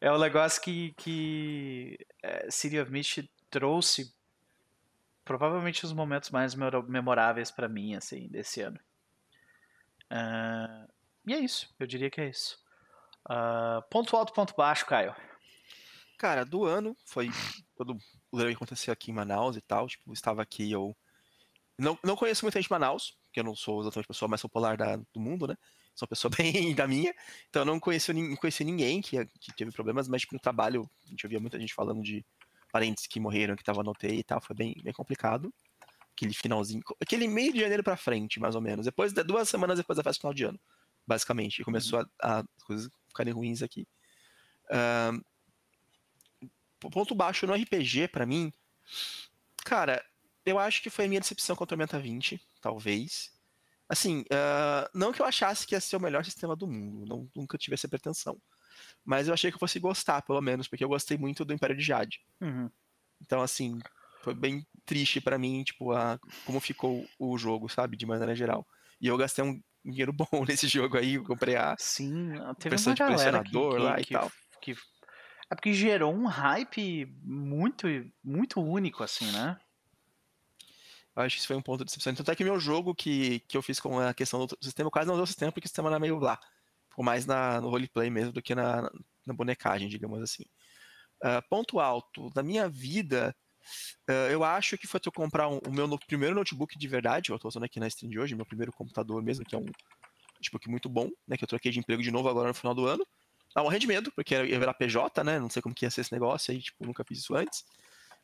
é 0.00 0.12
um 0.12 0.18
negócio 0.18 0.62
que, 0.62 0.92
que 0.94 1.98
é, 2.22 2.50
City 2.50 2.78
of 2.78 2.90
Mist 2.90 3.28
trouxe 3.50 4.14
provavelmente 5.24 5.84
os 5.84 5.92
momentos 5.92 6.30
mais 6.30 6.54
memoráveis 6.54 7.50
para 7.50 7.68
mim, 7.68 7.94
assim, 7.94 8.28
desse 8.28 8.60
ano. 8.60 8.78
Uh, 10.12 10.92
e 11.26 11.32
é 11.32 11.38
isso, 11.38 11.74
eu 11.80 11.86
diria 11.86 12.10
que 12.10 12.20
é 12.20 12.28
isso. 12.28 12.58
Uh, 13.26 13.82
ponto 13.90 14.14
alto, 14.16 14.34
ponto 14.34 14.54
baixo, 14.54 14.84
Caio. 14.84 15.14
Cara, 16.18 16.44
do 16.44 16.64
ano 16.64 16.96
foi 17.06 17.30
todo 17.76 17.96
o 18.30 18.38
que 18.38 18.52
aconteceu 18.52 18.92
aqui 18.92 19.10
em 19.10 19.14
Manaus 19.14 19.56
e 19.56 19.60
tal. 19.62 19.88
Tipo, 19.88 20.12
estava 20.12 20.42
aqui, 20.42 20.70
eu 20.70 20.94
não, 21.78 21.98
não 22.04 22.16
conheço 22.16 22.44
muita 22.44 22.58
gente 22.58 22.68
de 22.68 22.72
Manaus, 22.72 23.18
porque 23.34 23.40
eu 23.40 23.44
não 23.44 23.56
sou 23.56 23.80
exatamente 23.80 24.04
a 24.06 24.08
pessoa 24.08 24.28
mais 24.28 24.40
popular 24.40 24.76
da, 24.76 24.94
do 24.94 25.18
mundo, 25.18 25.48
né? 25.48 25.56
Sou 25.92 26.06
uma 26.06 26.10
pessoa 26.10 26.30
bem 26.38 26.72
da 26.72 26.86
minha, 26.86 27.12
então 27.50 27.62
eu 27.62 27.66
não 27.66 27.80
conheço, 27.80 28.12
não 28.12 28.36
conheci 28.36 28.62
ninguém 28.62 29.02
que, 29.02 29.26
que 29.40 29.52
teve 29.56 29.72
problemas, 29.72 30.06
mas 30.06 30.20
tipo, 30.20 30.34
no 30.34 30.40
trabalho 30.40 30.88
a 31.04 31.08
gente 31.08 31.26
ouvia 31.26 31.40
muita 31.40 31.58
gente 31.58 31.74
falando 31.74 32.00
de 32.00 32.24
parentes 32.70 33.08
que 33.08 33.18
morreram, 33.18 33.56
que 33.56 33.62
estavam 33.62 33.82
no 33.82 33.90
UTI 33.90 34.20
e 34.20 34.22
tal, 34.22 34.40
foi 34.40 34.54
bem, 34.54 34.76
bem 34.84 34.92
complicado. 34.92 35.52
Aquele 36.12 36.32
finalzinho, 36.32 36.80
aquele 37.02 37.26
meio 37.26 37.52
de 37.52 37.58
janeiro 37.58 37.82
pra 37.82 37.96
frente, 37.96 38.38
mais 38.38 38.54
ou 38.54 38.60
menos. 38.60 38.86
Depois, 38.86 39.12
duas 39.12 39.48
semanas 39.48 39.78
depois 39.78 39.96
da 39.96 40.04
festa 40.04 40.20
final 40.20 40.32
de 40.32 40.44
ano, 40.44 40.60
basicamente. 41.04 41.60
E 41.60 41.64
começou 41.64 41.98
uhum. 41.98 42.06
a, 42.22 42.38
a 42.38 42.44
coisas 42.64 42.88
ficarem 43.08 43.32
ruins 43.32 43.62
aqui. 43.62 43.84
Uh, 44.66 45.20
ponto 46.88 47.16
baixo 47.16 47.48
no 47.48 47.54
RPG, 47.54 48.06
para 48.08 48.24
mim, 48.24 48.52
cara, 49.64 50.04
eu 50.44 50.58
acho 50.58 50.82
que 50.82 50.90
foi 50.90 51.04
a 51.04 51.08
minha 51.08 51.20
decepção 51.20 51.56
com 51.56 51.64
a 51.64 51.66
Tormenta 51.66 51.98
20, 51.98 52.40
talvez. 52.60 53.32
Assim, 53.88 54.20
uh, 54.22 54.88
não 54.94 55.12
que 55.12 55.20
eu 55.20 55.26
achasse 55.26 55.66
que 55.66 55.74
ia 55.74 55.80
ser 55.80 55.96
o 55.96 56.00
melhor 56.00 56.24
sistema 56.24 56.56
do 56.56 56.66
mundo, 56.66 57.06
não, 57.06 57.30
nunca 57.34 57.58
tive 57.58 57.74
essa 57.74 57.88
pretensão. 57.88 58.40
Mas 59.04 59.28
eu 59.28 59.34
achei 59.34 59.50
que 59.50 59.56
eu 59.56 59.60
fosse 59.60 59.78
gostar, 59.78 60.22
pelo 60.22 60.40
menos, 60.40 60.66
porque 60.66 60.84
eu 60.84 60.88
gostei 60.88 61.16
muito 61.18 61.44
do 61.44 61.52
Império 61.52 61.76
de 61.76 61.82
Jade. 61.82 62.20
Uhum. 62.40 62.70
Então, 63.20 63.42
assim, 63.42 63.78
foi 64.22 64.34
bem 64.34 64.66
triste 64.86 65.20
para 65.20 65.38
mim, 65.38 65.62
tipo, 65.62 65.92
a, 65.92 66.18
como 66.44 66.60
ficou 66.60 67.06
o 67.18 67.36
jogo, 67.36 67.68
sabe, 67.68 67.96
de 67.96 68.06
maneira 68.06 68.34
geral. 68.34 68.66
E 69.00 69.06
eu 69.06 69.16
gastei 69.16 69.44
um 69.44 69.60
dinheiro 69.84 70.12
bom 70.16 70.44
nesse 70.48 70.66
jogo 70.66 70.96
aí, 70.96 71.18
comprei 71.18 71.56
a 71.56 71.76
Sim, 71.78 72.32
teve 72.58 72.76
uma 72.76 72.94
galera 72.94 73.42
que, 73.42 73.50
que, 73.50 73.58
lá 73.58 74.00
e 74.00 74.04
tal. 74.06 74.32
Que, 74.60 74.72
é 75.50 75.54
porque 75.54 75.74
gerou 75.74 76.12
um 76.12 76.26
hype 76.26 77.06
muito, 77.22 77.86
muito 78.22 78.60
único, 78.60 79.02
assim, 79.02 79.30
né? 79.30 79.58
Eu 81.16 81.22
acho 81.22 81.36
que 81.36 81.40
isso 81.40 81.46
foi 81.46 81.56
um 81.56 81.62
ponto 81.62 81.80
de 81.80 81.84
decepção. 81.84 82.14
Tanto 82.14 82.30
é 82.30 82.34
que 82.34 82.44
meu 82.44 82.58
jogo 82.58 82.94
que, 82.94 83.40
que 83.40 83.56
eu 83.56 83.62
fiz 83.62 83.78
com 83.78 84.00
a 84.00 84.12
questão 84.12 84.46
do 84.46 84.58
sistema, 84.60 84.90
quase 84.90 85.08
não 85.08 85.16
deu 85.16 85.26
sistema, 85.26 85.52
porque 85.52 85.66
o 85.66 85.68
sistema 85.68 85.88
era 85.88 85.98
meio 86.00 86.18
lá. 86.18 86.40
Ficou 86.88 87.04
mais 87.04 87.24
na, 87.26 87.60
no 87.60 87.70
roleplay 87.70 88.10
mesmo 88.10 88.32
do 88.32 88.42
que 88.42 88.54
na, 88.54 88.90
na 89.24 89.34
bonecagem, 89.34 89.88
digamos 89.88 90.20
assim. 90.20 90.44
Uh, 91.22 91.40
ponto 91.48 91.78
alto. 91.78 92.30
Da 92.30 92.42
minha 92.42 92.68
vida, 92.68 93.34
uh, 94.08 94.30
eu 94.30 94.42
acho 94.42 94.76
que 94.76 94.86
foi 94.86 95.00
eu 95.04 95.12
comprar 95.12 95.48
um, 95.48 95.58
o 95.66 95.72
meu 95.72 95.86
no, 95.86 95.98
primeiro 95.98 96.34
notebook 96.34 96.76
de 96.76 96.88
verdade, 96.88 97.30
eu 97.30 97.36
estou 97.36 97.48
usando 97.48 97.64
aqui 97.64 97.78
na 97.78 97.86
stream 97.86 98.10
de 98.10 98.18
hoje, 98.18 98.34
meu 98.34 98.46
primeiro 98.46 98.72
computador 98.72 99.22
mesmo, 99.22 99.44
que 99.44 99.54
é 99.54 99.58
um 99.58 99.66
notebook 100.36 100.68
muito 100.68 100.88
bom, 100.88 101.10
né, 101.26 101.36
que 101.36 101.44
eu 101.44 101.48
troquei 101.48 101.70
de 101.70 101.78
emprego 101.78 102.02
de 102.02 102.10
novo 102.10 102.28
agora 102.28 102.48
no 102.48 102.54
final 102.54 102.74
do 102.74 102.86
ano. 102.86 103.06
Tava 103.54 103.64
morrendo 103.64 103.82
de 103.82 103.86
medo, 103.86 104.12
porque 104.12 104.34
ia 104.34 104.58
virar 104.58 104.74
PJ, 104.74 105.22
né, 105.22 105.38
não 105.38 105.48
sei 105.48 105.62
como 105.62 105.74
que 105.74 105.84
ia 105.84 105.90
ser 105.90 106.00
esse 106.00 106.12
negócio 106.12 106.52
aí, 106.52 106.60
tipo, 106.60 106.84
nunca 106.84 107.04
fiz 107.04 107.20
isso 107.20 107.34
antes. 107.34 107.64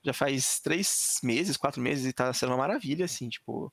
Já 0.03 0.13
faz 0.13 0.61
três 0.61 1.19
meses, 1.23 1.57
quatro 1.57 1.81
meses 1.81 2.07
e 2.07 2.13
tá 2.13 2.33
sendo 2.33 2.51
uma 2.51 2.59
maravilha, 2.59 3.05
assim, 3.05 3.29
tipo... 3.29 3.73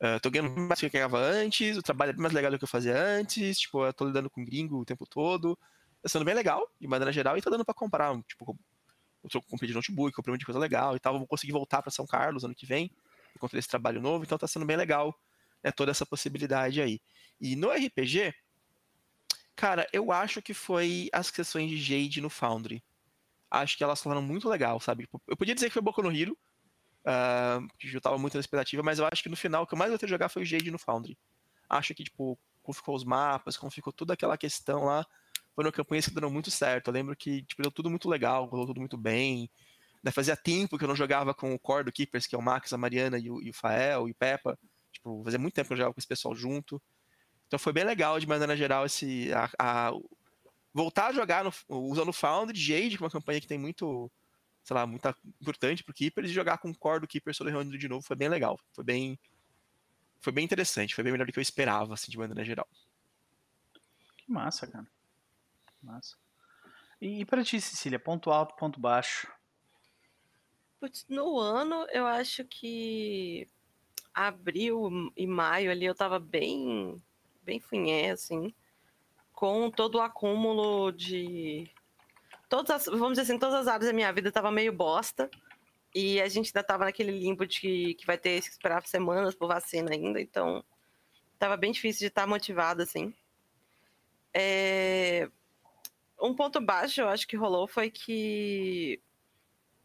Uh, 0.00 0.18
tô 0.20 0.30
ganhando 0.30 0.50
mais 0.60 0.80
do 0.80 0.80
que 0.80 0.86
eu 0.86 0.90
ganhava 0.90 1.18
antes, 1.18 1.76
o 1.76 1.82
trabalho 1.82 2.10
é 2.10 2.12
bem 2.12 2.22
mais 2.22 2.34
legal 2.34 2.50
do 2.50 2.58
que 2.58 2.64
eu 2.64 2.68
fazia 2.68 2.96
antes, 2.96 3.60
tipo, 3.60 3.86
eu 3.86 3.92
tô 3.92 4.04
lidando 4.04 4.28
com 4.28 4.44
gringo 4.44 4.80
o 4.80 4.84
tempo 4.84 5.06
todo. 5.06 5.56
Tá 6.02 6.08
sendo 6.08 6.24
bem 6.24 6.34
legal, 6.34 6.68
de 6.80 6.88
maneira 6.88 7.12
geral, 7.12 7.38
e 7.38 7.40
tá 7.40 7.48
dando 7.48 7.64
pra 7.64 7.72
comprar, 7.72 8.12
tipo, 8.24 8.58
eu 9.32 9.42
comprei 9.42 9.68
de 9.68 9.74
notebook, 9.74 10.14
comprei 10.14 10.32
muita 10.32 10.44
coisa 10.44 10.58
legal 10.58 10.96
e 10.96 10.98
tal, 10.98 11.16
vou 11.16 11.26
conseguir 11.26 11.52
voltar 11.52 11.80
para 11.80 11.92
São 11.92 12.04
Carlos 12.06 12.44
ano 12.44 12.54
que 12.54 12.66
vem, 12.66 12.90
encontrei 13.36 13.60
esse 13.60 13.68
trabalho 13.68 14.00
novo, 14.00 14.24
então 14.24 14.36
tá 14.36 14.48
sendo 14.48 14.66
bem 14.66 14.76
legal, 14.76 15.16
né, 15.62 15.70
toda 15.70 15.90
essa 15.90 16.04
possibilidade 16.04 16.80
aí. 16.82 17.00
E 17.40 17.54
no 17.54 17.70
RPG, 17.70 18.34
cara, 19.54 19.86
eu 19.92 20.10
acho 20.10 20.42
que 20.42 20.52
foi 20.52 21.08
as 21.12 21.30
questões 21.30 21.70
de 21.70 21.78
Jade 21.78 22.20
no 22.20 22.28
Foundry. 22.28 22.82
Acho 23.52 23.76
que 23.76 23.84
elas 23.84 24.02
falaram 24.02 24.22
muito 24.22 24.48
legal, 24.48 24.80
sabe? 24.80 25.04
Tipo, 25.04 25.20
eu 25.28 25.36
podia 25.36 25.54
dizer 25.54 25.66
que 25.66 25.72
foi 25.72 25.82
Boku 25.82 26.02
no 26.02 26.10
Hero, 26.10 26.36
Uh, 27.02 27.66
que 27.78 27.92
eu 27.92 28.00
tava 28.00 28.16
muito 28.16 28.34
na 28.34 28.40
expectativa, 28.40 28.80
mas 28.80 29.00
eu 29.00 29.06
acho 29.10 29.24
que 29.24 29.28
no 29.28 29.36
final 29.36 29.64
o 29.64 29.66
que 29.66 29.74
eu 29.74 29.78
mais 29.78 29.90
gostei 29.90 30.06
de 30.06 30.12
jogar 30.12 30.28
foi 30.28 30.42
o 30.42 30.44
Jade 30.44 30.70
no 30.70 30.78
Foundry. 30.78 31.18
Acho 31.68 31.94
que, 31.94 32.04
tipo, 32.04 32.38
como 32.62 32.74
ficou 32.74 32.94
os 32.94 33.04
mapas, 33.04 33.56
como 33.56 33.72
ficou 33.72 33.92
toda 33.92 34.14
aquela 34.14 34.38
questão 34.38 34.84
lá, 34.84 35.04
foram 35.54 35.72
campanhas 35.72 36.06
que 36.06 36.14
deram 36.14 36.30
muito 36.30 36.50
certo. 36.50 36.88
Eu 36.88 36.94
lembro 36.94 37.16
que, 37.16 37.42
tipo, 37.42 37.60
deu 37.60 37.72
tudo 37.72 37.90
muito 37.90 38.08
legal, 38.08 38.44
rolou 38.46 38.66
tudo 38.66 38.78
muito 38.78 38.96
bem. 38.96 39.50
Né, 40.02 40.10
fazia 40.10 40.36
tempo 40.36 40.78
que 40.78 40.84
eu 40.84 40.88
não 40.88 40.96
jogava 40.96 41.34
com 41.34 41.52
o 41.54 41.58
core 41.58 41.84
do 41.84 41.92
Keepers, 41.92 42.26
que 42.26 42.34
é 42.34 42.38
o 42.38 42.42
Max, 42.42 42.72
a 42.72 42.78
Mariana 42.78 43.18
e 43.18 43.30
o, 43.30 43.42
e 43.42 43.50
o 43.50 43.54
Fael 43.54 44.08
e 44.08 44.12
o 44.12 44.14
Peppa. 44.14 44.58
Tipo, 44.92 45.22
fazia 45.24 45.38
muito 45.38 45.54
tempo 45.54 45.68
que 45.68 45.72
eu 45.72 45.76
jogava 45.78 45.94
com 45.94 46.00
esse 46.00 46.08
pessoal 46.08 46.34
junto. 46.34 46.80
Então 47.46 47.58
foi 47.58 47.72
bem 47.72 47.84
legal, 47.84 48.18
de 48.20 48.26
maneira 48.26 48.56
geral, 48.56 48.86
esse, 48.86 49.30
a, 49.32 49.50
a 49.58 49.92
voltar 50.72 51.08
a 51.08 51.12
jogar 51.12 51.44
no, 51.44 51.52
usando 51.68 52.08
o 52.08 52.12
Foundry, 52.12 52.58
Jade, 52.58 52.96
que 52.96 53.02
é 53.02 53.06
uma 53.06 53.10
campanha 53.10 53.40
que 53.40 53.46
tem 53.46 53.58
muito 53.58 54.10
sei 54.62 54.74
lá, 54.74 54.86
muito 54.86 55.06
importante 55.40 55.82
pro 55.82 55.94
Keeper, 55.94 56.24
e 56.24 56.28
jogar 56.28 56.58
com 56.58 56.70
o 56.70 56.76
core 56.76 57.00
do 57.00 57.08
Keeper 57.08 57.34
Solerando 57.34 57.76
de 57.76 57.88
novo 57.88 58.06
foi 58.06 58.16
bem 58.16 58.28
legal. 58.28 58.58
Foi 58.72 58.84
bem. 58.84 59.18
Foi 60.20 60.32
bem 60.32 60.44
interessante, 60.44 60.94
foi 60.94 61.02
bem 61.02 61.12
melhor 61.12 61.26
do 61.26 61.32
que 61.32 61.38
eu 61.38 61.42
esperava, 61.42 61.94
assim, 61.94 62.10
de 62.10 62.16
maneira 62.16 62.44
geral. 62.44 62.68
Que 64.16 64.30
massa, 64.30 64.68
cara. 64.68 64.86
Massa. 65.82 66.16
E, 67.00 67.20
e 67.20 67.24
pra 67.24 67.42
ti, 67.42 67.60
Cecília, 67.60 67.98
ponto 67.98 68.30
alto, 68.30 68.54
ponto 68.54 68.78
baixo? 68.78 69.26
Putz, 70.78 71.04
no 71.08 71.40
ano, 71.40 71.86
eu 71.90 72.06
acho 72.06 72.44
que 72.44 73.48
abril 74.14 75.12
e 75.16 75.26
maio 75.26 75.72
ali 75.72 75.86
eu 75.86 75.94
tava 75.94 76.20
bem, 76.20 77.02
bem 77.42 77.58
funhé, 77.58 78.10
assim, 78.10 78.54
com 79.32 79.70
todo 79.70 79.96
o 79.96 80.00
acúmulo 80.00 80.92
de 80.92 81.70
todas 82.48 82.70
as, 82.70 82.86
vamos 82.86 83.12
dizer 83.12 83.22
assim, 83.22 83.38
todas 83.38 83.54
as 83.54 83.66
áreas 83.66 83.86
da 83.86 83.92
minha 83.94 84.12
vida 84.12 84.30
tava 84.30 84.50
meio 84.50 84.72
bosta. 84.72 85.30
E 85.94 86.20
a 86.20 86.28
gente 86.28 86.48
ainda 86.48 86.66
tava 86.66 86.84
naquele 86.84 87.12
limbo 87.12 87.46
de 87.46 87.94
que, 87.94 88.06
vai 88.06 88.16
ter 88.16 88.40
que 88.40 88.48
esperar 88.48 88.86
semanas 88.86 89.34
por 89.34 89.48
vacina 89.48 89.92
ainda, 89.92 90.20
então 90.20 90.64
tava 91.38 91.56
bem 91.56 91.72
difícil 91.72 92.00
de 92.00 92.06
estar 92.06 92.26
motivado, 92.26 92.82
assim. 92.82 93.14
É... 94.32 95.28
Um 96.20 96.34
ponto 96.34 96.60
baixo, 96.60 97.00
eu 97.00 97.08
acho 97.08 97.26
que 97.26 97.36
rolou, 97.36 97.66
foi 97.66 97.90
que 97.90 99.02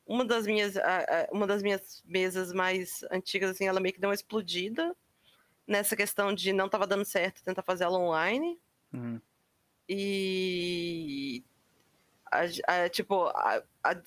uma 0.05 0.23
das 0.23 0.45
minhas, 0.45 0.75
uma 1.31 1.45
das 1.45 1.61
minhas 1.61 2.01
mesas 2.05 2.53
mais 2.53 3.03
antigas, 3.11 3.51
assim, 3.51 3.67
ela 3.67 3.79
meio 3.79 3.93
que 3.93 3.99
deu 3.99 4.09
uma 4.09 4.15
explodida 4.15 4.95
nessa 5.65 5.95
questão 5.95 6.33
de 6.33 6.53
não 6.53 6.69
tava 6.69 6.87
dando 6.87 7.03
certo 7.03 7.43
tentar 7.43 7.63
fazer 7.63 7.83
ela 7.83 7.99
online. 7.99 8.57
Uhum. 8.93 9.19
E 9.89 11.43
a, 12.31 12.83
a, 12.83 12.89
tipo, 12.89 13.27
a, 13.27 13.63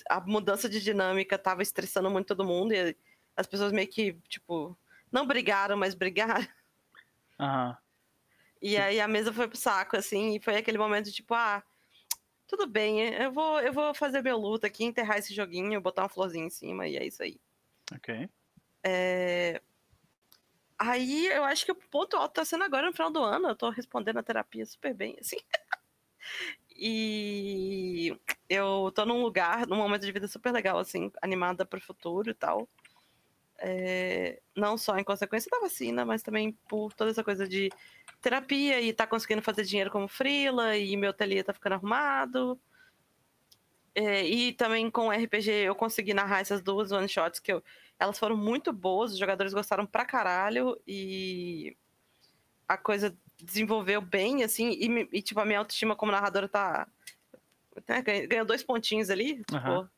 a, 0.09 0.21
mudança 0.21 0.69
de 0.69 0.81
dinâmica 0.81 1.39
tava 1.39 1.63
estressando 1.63 2.11
muito 2.11 2.29
todo 2.29 2.45
mundo 2.45 2.73
e 2.73 2.97
as 3.37 3.47
pessoas 3.47 3.73
meio 3.73 3.89
que, 3.89 4.13
tipo, 4.29 4.77
não 5.11 5.27
brigaram, 5.27 5.77
mas 5.77 5.95
brigaram. 5.95 6.47
Uhum. 7.39 7.77
E 8.61 8.77
aí 8.77 9.01
a 9.01 9.09
mesa 9.09 9.33
foi 9.33 9.49
pro 9.49 9.57
saco, 9.57 9.97
assim, 9.97 10.37
e 10.37 10.41
foi 10.41 10.57
aquele 10.57 10.77
momento 10.77 11.07
de, 11.07 11.13
tipo, 11.13 11.33
ah, 11.33 11.63
tudo 12.47 12.67
bem, 12.67 13.01
eu 13.15 13.33
vou, 13.33 13.61
eu 13.61 13.73
vou 13.73 13.95
fazer 13.95 14.23
meu 14.23 14.37
luta 14.37 14.67
aqui, 14.67 14.85
enterrar 14.85 15.19
esse 15.19 15.35
joguinho, 15.35 15.81
botar 15.81 16.03
uma 16.03 16.09
florzinha 16.09 16.45
em 16.45 16.51
cima, 16.51 16.87
e 16.87 16.97
é 16.97 17.07
isso 17.07 17.23
aí. 17.23 17.41
Ok. 17.95 18.29
É... 18.85 19.63
Aí 20.79 21.27
eu 21.27 21.45
acho 21.45 21.65
que 21.65 21.73
o 21.73 21.75
ponto 21.75 22.17
alto 22.17 22.35
tá 22.35 22.45
sendo 22.45 22.65
agora 22.65 22.87
no 22.87 22.93
final 22.93 23.11
do 23.11 23.23
ano, 23.23 23.49
eu 23.49 23.57
tô 23.57 23.71
respondendo 23.71 24.19
a 24.19 24.23
terapia 24.23 24.67
super 24.67 24.95
bem, 24.95 25.17
assim. 25.21 25.37
E 26.75 28.17
eu 28.49 28.91
tô 28.95 29.05
num 29.05 29.21
lugar, 29.23 29.67
num 29.67 29.77
momento 29.77 30.07
de 30.07 30.13
vida 30.13 30.27
super 30.27 30.53
legal, 30.53 30.79
assim, 30.79 31.13
animada 31.21 31.67
pro 31.67 31.81
futuro 31.81 32.31
e 32.31 32.35
tal. 32.35 32.69
É, 33.59 34.41
não 34.57 34.79
só 34.79 34.97
em 34.97 35.05
consequência 35.05 35.51
da 35.51 35.61
vacina, 35.61 36.05
mas 36.05 36.23
também 36.23 36.53
por 36.67 36.95
toda 36.95 37.11
essa 37.11 37.23
coisa 37.23 37.47
de 37.47 37.69
terapia 38.23 38.81
e 38.81 38.93
tá 38.93 39.07
conseguindo 39.07 39.43
fazer 39.43 39.65
dinheiro 39.65 39.91
como 39.91 40.09
frila 40.09 40.77
e 40.79 40.97
meu 40.97 41.11
ateliê 41.11 41.43
tá 41.43 41.53
ficando 41.53 41.75
arrumado. 41.75 42.59
É, 43.95 44.25
e 44.25 44.53
também 44.55 44.91
com 44.91 45.13
RPG 45.13 45.51
eu 45.51 45.75
consegui 45.75 46.15
narrar 46.15 46.41
essas 46.41 46.63
duas 46.63 46.93
one 46.93 47.09
shots 47.09 47.41
que 47.41 47.53
eu, 47.53 47.63
elas 47.99 48.19
foram 48.19 48.37
muito 48.37 48.73
boas, 48.73 49.13
os 49.13 49.19
jogadores 49.19 49.53
gostaram 49.53 49.85
pra 49.85 50.07
caralho 50.07 50.81
e 50.87 51.77
a 52.67 52.79
coisa 52.79 53.15
desenvolveu 53.45 54.01
bem, 54.01 54.43
assim, 54.43 54.71
e, 54.71 55.09
e 55.13 55.23
tipo, 55.23 55.41
a 55.41 55.45
minha 55.45 55.59
autoestima 55.59 55.97
como 55.97 56.13
narradora 56.13 56.49
tá. 56.49 56.89
Né, 57.89 58.03
ganhou 58.03 58.45
dois 58.45 58.63
pontinhos 58.63 59.11
ali. 59.11 59.43
Uhum. 59.53 59.89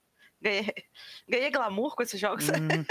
Ganhei, 0.40 0.66
ganhei 1.28 1.51
glamour 1.51 1.94
com 1.94 2.02
esses 2.02 2.20
jogos. 2.20 2.48
Uhum. 2.48 2.85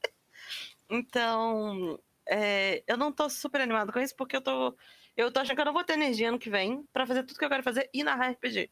então, 0.90 2.00
é, 2.26 2.82
eu 2.86 2.96
não 2.96 3.12
tô 3.12 3.28
super 3.28 3.60
animado 3.60 3.92
com 3.92 4.00
isso, 4.00 4.14
porque 4.16 4.36
eu 4.36 4.40
tô. 4.40 4.76
Eu 5.16 5.30
tô 5.30 5.40
achando 5.40 5.54
que 5.54 5.60
eu 5.60 5.66
não 5.66 5.72
vou 5.72 5.84
ter 5.84 5.92
energia 5.92 6.28
ano 6.28 6.38
que 6.38 6.50
vem 6.50 6.84
para 6.92 7.06
fazer 7.06 7.22
tudo 7.22 7.38
que 7.38 7.44
eu 7.44 7.48
quero 7.48 7.62
fazer 7.62 7.88
e 7.92 8.02
narrar 8.02 8.30
RPG. 8.30 8.68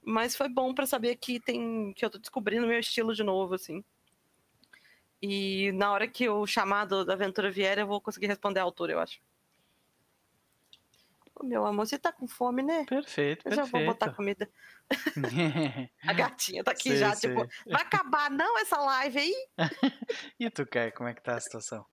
Mas 0.00 0.36
foi 0.36 0.48
bom 0.48 0.72
para 0.74 0.86
saber 0.86 1.16
que 1.16 1.40
tem. 1.40 1.92
que 1.94 2.04
eu 2.04 2.10
tô 2.10 2.18
descobrindo 2.18 2.66
meu 2.66 2.78
estilo 2.78 3.14
de 3.14 3.24
novo, 3.24 3.54
assim. 3.54 3.82
E 5.20 5.72
na 5.72 5.90
hora 5.90 6.06
que 6.06 6.28
o 6.28 6.46
chamado 6.46 7.04
da 7.04 7.14
aventura 7.14 7.50
vier, 7.50 7.78
eu 7.78 7.86
vou 7.86 8.00
conseguir 8.00 8.26
responder 8.26 8.60
à 8.60 8.62
altura, 8.62 8.92
eu 8.92 9.00
acho. 9.00 9.18
Meu 11.44 11.66
amor, 11.66 11.86
você 11.86 11.98
tá 11.98 12.10
com 12.10 12.26
fome, 12.26 12.62
né? 12.62 12.84
Perfeito, 12.86 13.46
Eu 13.46 13.54
já 13.54 13.64
vou 13.64 13.84
botar 13.84 14.12
comida. 14.12 14.48
a 16.06 16.12
gatinha 16.12 16.64
tá 16.64 16.70
aqui 16.70 16.90
sei, 16.90 16.96
já, 16.96 17.14
sei. 17.14 17.30
tipo, 17.30 17.46
vai 17.66 17.82
acabar 17.82 18.30
não 18.30 18.58
essa 18.58 18.78
live 18.78 19.18
aí? 19.18 19.34
e 20.40 20.50
tu, 20.50 20.64
quer? 20.66 20.92
como 20.92 21.08
é 21.08 21.14
que 21.14 21.22
tá 21.22 21.36
a 21.36 21.40
situação? 21.40 21.84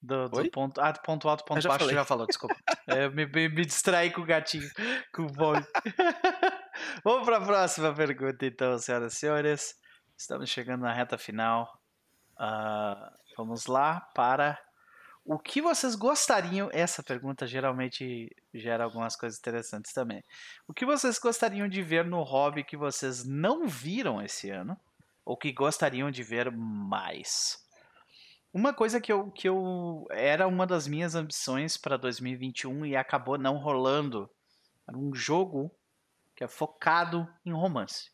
Do, 0.00 0.28
do 0.28 0.50
ponto, 0.50 0.80
ah, 0.80 0.92
do 0.92 1.00
ponto 1.02 1.28
alto, 1.28 1.44
ponto 1.44 1.66
baixo, 1.66 1.78
falei. 1.80 1.94
já 1.94 2.04
falou, 2.04 2.26
desculpa. 2.26 2.56
é, 2.86 3.08
me, 3.08 3.26
me, 3.26 3.48
me 3.48 3.64
distraí 3.64 4.10
com 4.10 4.20
o 4.20 4.26
gatinho, 4.26 4.68
com 5.12 5.22
o 5.22 5.26
boi. 5.26 5.58
Vamos 7.04 7.24
para 7.24 7.38
a 7.38 7.44
próxima 7.44 7.94
pergunta, 7.94 8.46
então, 8.46 8.78
senhoras 8.78 9.14
e 9.14 9.16
senhores. 9.16 9.74
Estamos 10.16 10.48
chegando 10.48 10.82
na 10.82 10.92
reta 10.92 11.18
final. 11.18 11.68
Uh, 12.38 13.16
vamos 13.36 13.66
lá 13.66 14.00
para 14.14 14.58
o 15.26 15.38
que 15.38 15.60
vocês 15.60 15.96
gostariam? 15.96 16.70
Essa 16.72 17.02
pergunta 17.02 17.46
geralmente 17.46 18.30
gera 18.54 18.84
algumas 18.84 19.16
coisas 19.16 19.38
interessantes 19.38 19.92
também. 19.92 20.22
O 20.68 20.72
que 20.72 20.86
vocês 20.86 21.18
gostariam 21.18 21.68
de 21.68 21.82
ver 21.82 22.04
no 22.04 22.22
hobby 22.22 22.62
que 22.62 22.76
vocês 22.76 23.24
não 23.24 23.66
viram 23.66 24.22
esse 24.22 24.50
ano? 24.50 24.78
Ou 25.24 25.36
que 25.36 25.52
gostariam 25.52 26.10
de 26.10 26.22
ver 26.22 26.52
mais? 26.52 27.58
Uma 28.52 28.72
coisa 28.72 29.00
que 29.00 29.12
eu, 29.12 29.30
que 29.32 29.48
eu 29.48 30.06
era 30.10 30.46
uma 30.46 30.64
das 30.64 30.86
minhas 30.86 31.16
ambições 31.16 31.76
para 31.76 31.96
2021 31.96 32.86
e 32.86 32.96
acabou 32.96 33.36
não 33.36 33.56
rolando 33.56 34.30
era 34.88 34.96
um 34.96 35.12
jogo 35.12 35.70
que 36.36 36.44
é 36.44 36.48
focado 36.48 37.28
em 37.44 37.52
romance. 37.52 38.12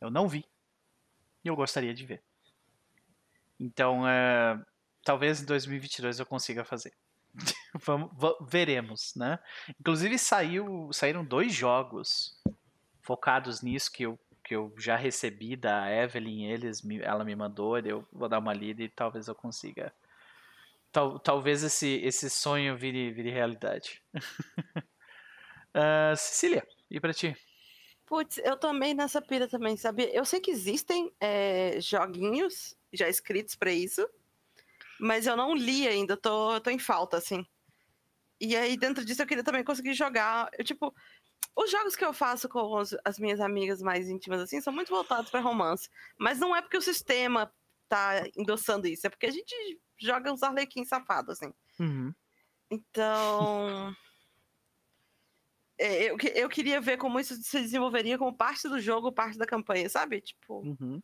Eu 0.00 0.10
não 0.10 0.28
vi 0.28 0.44
e 1.42 1.48
eu 1.48 1.56
gostaria 1.56 1.94
de 1.94 2.04
ver. 2.04 2.22
Então, 3.58 4.06
é, 4.06 4.62
talvez 5.08 5.40
em 5.40 5.46
2022 5.46 6.18
eu 6.20 6.26
consiga 6.26 6.66
fazer. 6.66 6.92
vamos, 7.82 8.10
veremos, 8.46 9.14
né? 9.16 9.38
Inclusive 9.80 10.18
saiu, 10.18 10.90
saíram 10.92 11.24
dois 11.24 11.54
jogos 11.54 12.38
focados 13.00 13.62
nisso 13.62 13.90
que 13.90 14.02
eu, 14.02 14.18
que 14.44 14.54
eu 14.54 14.70
já 14.76 14.96
recebi 14.96 15.56
da 15.56 15.90
Evelyn, 15.90 16.50
eles, 16.50 16.82
ela 17.00 17.24
me 17.24 17.34
mandou, 17.34 17.78
eu 17.78 18.06
vou 18.12 18.28
dar 18.28 18.38
uma 18.38 18.52
lida 18.52 18.82
e 18.82 18.88
talvez 18.90 19.28
eu 19.28 19.34
consiga. 19.34 19.94
Tal, 20.92 21.18
talvez 21.18 21.62
esse, 21.62 21.88
esse 22.04 22.28
sonho 22.28 22.76
vire, 22.76 23.10
vire 23.10 23.30
realidade. 23.30 24.02
uh, 24.14 26.12
Cecília, 26.18 26.68
e 26.90 27.00
para 27.00 27.14
ti? 27.14 27.34
Putz, 28.04 28.36
eu 28.44 28.58
também 28.58 28.92
nessa 28.92 29.22
pira 29.22 29.48
também, 29.48 29.74
sabe? 29.74 30.10
Eu 30.12 30.26
sei 30.26 30.38
que 30.38 30.50
existem 30.50 31.10
é, 31.18 31.80
joguinhos 31.80 32.76
já 32.92 33.08
escritos 33.08 33.54
para 33.54 33.72
isso, 33.72 34.06
mas 35.00 35.26
eu 35.26 35.36
não 35.36 35.54
li 35.54 35.86
ainda, 35.86 36.16
tô, 36.16 36.60
tô 36.60 36.70
em 36.70 36.78
falta, 36.78 37.16
assim. 37.16 37.44
E 38.40 38.56
aí, 38.56 38.76
dentro 38.76 39.04
disso, 39.04 39.22
eu 39.22 39.26
queria 39.26 39.44
também 39.44 39.64
conseguir 39.64 39.94
jogar. 39.94 40.48
Eu, 40.56 40.64
tipo, 40.64 40.94
os 41.56 41.70
jogos 41.70 41.96
que 41.96 42.04
eu 42.04 42.12
faço 42.12 42.48
com 42.48 42.76
as 43.04 43.18
minhas 43.18 43.40
amigas 43.40 43.82
mais 43.82 44.08
íntimas, 44.08 44.40
assim, 44.40 44.60
são 44.60 44.72
muito 44.72 44.90
voltados 44.90 45.30
para 45.30 45.40
romance. 45.40 45.88
Mas 46.18 46.38
não 46.38 46.54
é 46.54 46.62
porque 46.62 46.76
o 46.76 46.82
sistema 46.82 47.52
tá 47.88 48.22
endossando 48.36 48.86
isso, 48.86 49.06
é 49.06 49.10
porque 49.10 49.26
a 49.26 49.30
gente 49.30 49.54
joga 49.98 50.32
uns 50.32 50.42
arlequins 50.42 50.88
safados, 50.88 51.30
assim. 51.40 51.52
Uhum. 51.80 52.14
Então. 52.70 53.92
é, 55.78 56.10
eu, 56.10 56.16
eu 56.34 56.48
queria 56.48 56.80
ver 56.80 56.96
como 56.96 57.18
isso 57.18 57.34
se 57.42 57.60
desenvolveria 57.60 58.18
como 58.18 58.36
parte 58.36 58.68
do 58.68 58.80
jogo, 58.80 59.12
parte 59.12 59.36
da 59.36 59.46
campanha, 59.46 59.88
sabe? 59.88 60.20
Tipo. 60.20 60.60
Uhum. 60.60 61.02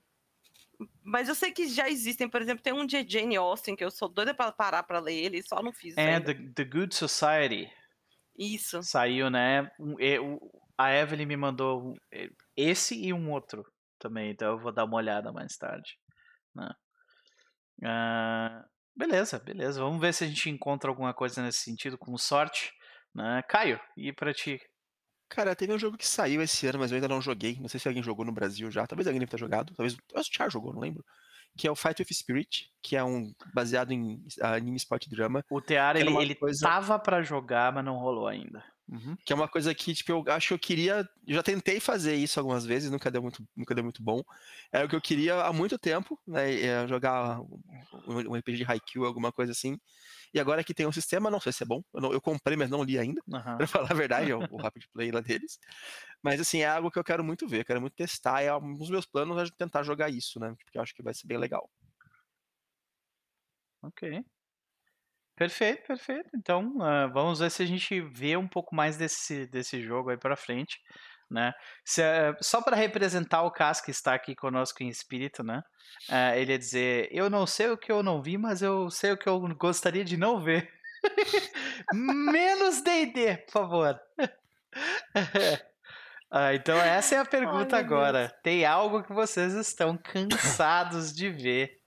Mas 1.02 1.28
eu 1.28 1.34
sei 1.34 1.52
que 1.52 1.68
já 1.68 1.88
existem, 1.88 2.28
por 2.28 2.40
exemplo, 2.40 2.62
tem 2.62 2.72
um 2.72 2.86
de 2.86 3.06
Jane 3.08 3.36
Austen 3.36 3.76
que 3.76 3.84
eu 3.84 3.90
sou 3.90 4.08
doida 4.08 4.34
para 4.34 4.52
parar 4.52 4.82
para 4.82 5.00
ler 5.00 5.14
ele, 5.14 5.42
só 5.42 5.62
não 5.62 5.72
fiz. 5.72 5.96
É, 5.96 6.20
the, 6.20 6.34
the, 6.54 6.64
Good 6.64 6.94
Society. 6.94 7.70
Isso. 8.38 8.82
Saiu, 8.82 9.30
né? 9.30 9.70
A 10.76 10.92
Evelyn 10.92 11.26
me 11.26 11.36
mandou 11.36 11.94
esse 12.56 13.00
e 13.00 13.12
um 13.12 13.30
outro 13.30 13.64
também, 13.98 14.30
então 14.30 14.52
eu 14.52 14.58
vou 14.58 14.72
dar 14.72 14.84
uma 14.84 14.96
olhada 14.96 15.32
mais 15.32 15.56
tarde. 15.56 15.96
Né? 16.54 16.68
Uh, 17.78 18.64
beleza, 18.96 19.38
beleza. 19.38 19.80
Vamos 19.80 20.00
ver 20.00 20.12
se 20.12 20.24
a 20.24 20.26
gente 20.26 20.50
encontra 20.50 20.90
alguma 20.90 21.14
coisa 21.14 21.42
nesse 21.42 21.60
sentido, 21.60 21.96
com 21.96 22.16
sorte. 22.18 22.72
Né? 23.14 23.42
Caio, 23.48 23.80
e 23.96 24.12
para 24.12 24.34
ti? 24.34 24.60
Cara, 25.34 25.56
teve 25.56 25.72
um 25.72 25.78
jogo 25.78 25.98
que 25.98 26.06
saiu 26.06 26.40
esse 26.40 26.64
ano, 26.68 26.78
mas 26.78 26.92
eu 26.92 26.94
ainda 26.94 27.08
não 27.08 27.20
joguei. 27.20 27.58
Não 27.60 27.68
sei 27.68 27.80
se 27.80 27.88
alguém 27.88 28.02
jogou 28.02 28.24
no 28.24 28.30
Brasil 28.30 28.70
já. 28.70 28.86
Talvez 28.86 29.06
alguém 29.06 29.18
deve 29.18 29.30
ter 29.30 29.38
jogado. 29.38 29.74
Talvez, 29.74 29.96
talvez 30.06 30.28
o 30.28 30.32
Char 30.32 30.48
jogou, 30.48 30.72
não 30.72 30.80
lembro. 30.80 31.04
Que 31.56 31.66
é 31.66 31.70
o 31.70 31.74
Fight 31.74 32.00
with 32.00 32.14
Spirit, 32.14 32.70
que 32.80 32.94
é 32.94 33.02
um 33.02 33.32
baseado 33.52 33.92
em 33.92 34.24
uh, 34.40 34.46
anime 34.46 34.76
sport 34.76 35.08
drama. 35.08 35.44
O 35.50 35.60
Tear, 35.60 35.96
ele, 35.96 36.16
ele 36.16 36.34
coisa... 36.36 36.60
tava 36.64 36.98
para 37.00 37.20
jogar, 37.22 37.72
mas 37.72 37.84
não 37.84 37.96
rolou 37.96 38.28
ainda. 38.28 38.64
Uhum. 38.86 39.16
Que 39.24 39.32
é 39.32 39.36
uma 39.36 39.48
coisa 39.48 39.74
que, 39.74 39.94
tipo, 39.94 40.12
eu 40.12 40.24
acho 40.28 40.48
que 40.48 40.54
eu 40.54 40.58
queria. 40.58 41.08
Eu 41.26 41.34
já 41.34 41.42
tentei 41.42 41.80
fazer 41.80 42.14
isso 42.14 42.38
algumas 42.38 42.66
vezes, 42.66 42.90
nunca 42.90 43.10
deu 43.10 43.22
muito, 43.22 43.42
nunca 43.56 43.74
deu 43.74 43.82
muito 43.82 44.02
bom. 44.02 44.22
É 44.70 44.84
o 44.84 44.88
que 44.88 44.94
eu 44.94 45.00
queria 45.00 45.42
há 45.42 45.52
muito 45.52 45.78
tempo, 45.78 46.20
né? 46.26 46.60
É 46.60 46.86
jogar 46.86 47.40
um 48.06 48.34
RPG 48.36 48.58
de 48.58 48.64
Haikyuu, 48.64 49.06
alguma 49.06 49.32
coisa 49.32 49.52
assim. 49.52 49.78
E 50.34 50.40
agora 50.40 50.62
que 50.62 50.74
tem 50.74 50.86
um 50.86 50.92
sistema, 50.92 51.30
não 51.30 51.40
sei 51.40 51.52
se 51.52 51.62
é 51.62 51.66
bom. 51.66 51.82
Eu, 51.94 52.00
não, 52.00 52.12
eu 52.12 52.20
comprei, 52.20 52.56
mas 52.56 52.68
não 52.68 52.82
li 52.82 52.98
ainda. 52.98 53.22
Uhum. 53.26 53.56
Pra 53.56 53.66
falar 53.66 53.90
a 53.90 53.94
verdade, 53.94 54.30
é 54.30 54.36
o, 54.36 54.40
o 54.50 54.56
Rapid 54.60 54.84
Play 54.92 55.10
lá 55.10 55.20
deles. 55.20 55.58
Mas 56.22 56.40
assim, 56.40 56.58
é 56.58 56.68
algo 56.68 56.90
que 56.90 56.98
eu 56.98 57.04
quero 57.04 57.24
muito 57.24 57.48
ver, 57.48 57.64
quero 57.64 57.80
muito 57.80 57.94
testar. 57.94 58.42
É 58.42 58.54
um 58.54 58.74
dos 58.74 58.90
meus 58.90 59.06
planos 59.06 59.48
é 59.48 59.52
tentar 59.56 59.82
jogar 59.82 60.10
isso, 60.10 60.38
né? 60.38 60.54
Porque 60.58 60.76
eu 60.76 60.82
acho 60.82 60.94
que 60.94 61.02
vai 61.02 61.14
ser 61.14 61.26
bem 61.26 61.38
legal. 61.38 61.70
Ok. 63.82 64.24
Perfeito, 65.36 65.86
perfeito. 65.86 66.30
Então, 66.36 66.76
uh, 66.76 67.12
vamos 67.12 67.40
ver 67.40 67.50
se 67.50 67.62
a 67.62 67.66
gente 67.66 68.00
vê 68.00 68.36
um 68.36 68.46
pouco 68.46 68.74
mais 68.74 68.96
desse, 68.96 69.46
desse 69.46 69.82
jogo 69.82 70.10
aí 70.10 70.16
para 70.16 70.36
frente 70.36 70.78
né? 71.30 71.52
Se, 71.84 72.02
uh, 72.02 72.36
só 72.40 72.62
para 72.62 72.76
representar 72.76 73.42
o 73.42 73.50
Cas 73.50 73.80
que 73.80 73.90
está 73.90 74.14
aqui 74.14 74.34
conosco 74.34 74.82
em 74.82 74.88
espírito, 74.88 75.42
né? 75.42 75.62
Uh, 76.08 76.36
ele 76.36 76.52
ia 76.52 76.58
dizer: 76.58 77.08
Eu 77.10 77.28
não 77.28 77.46
sei 77.46 77.70
o 77.70 77.78
que 77.78 77.90
eu 77.90 78.02
não 78.02 78.22
vi, 78.22 78.38
mas 78.38 78.62
eu 78.62 78.90
sei 78.90 79.12
o 79.12 79.16
que 79.16 79.28
eu 79.28 79.40
gostaria 79.56 80.04
de 80.04 80.16
não 80.16 80.40
ver. 80.40 80.68
Menos 81.92 82.82
DD, 82.82 83.38
por 83.46 83.52
favor. 83.52 84.00
ah, 86.30 86.54
então, 86.54 86.76
essa 86.78 87.16
é 87.16 87.18
a 87.18 87.24
pergunta 87.24 87.76
Ai, 87.76 87.82
agora. 87.82 88.28
Tem 88.42 88.64
algo 88.64 89.02
que 89.02 89.12
vocês 89.12 89.54
estão 89.54 89.98
cansados 89.98 91.12
de 91.12 91.30
ver? 91.30 91.83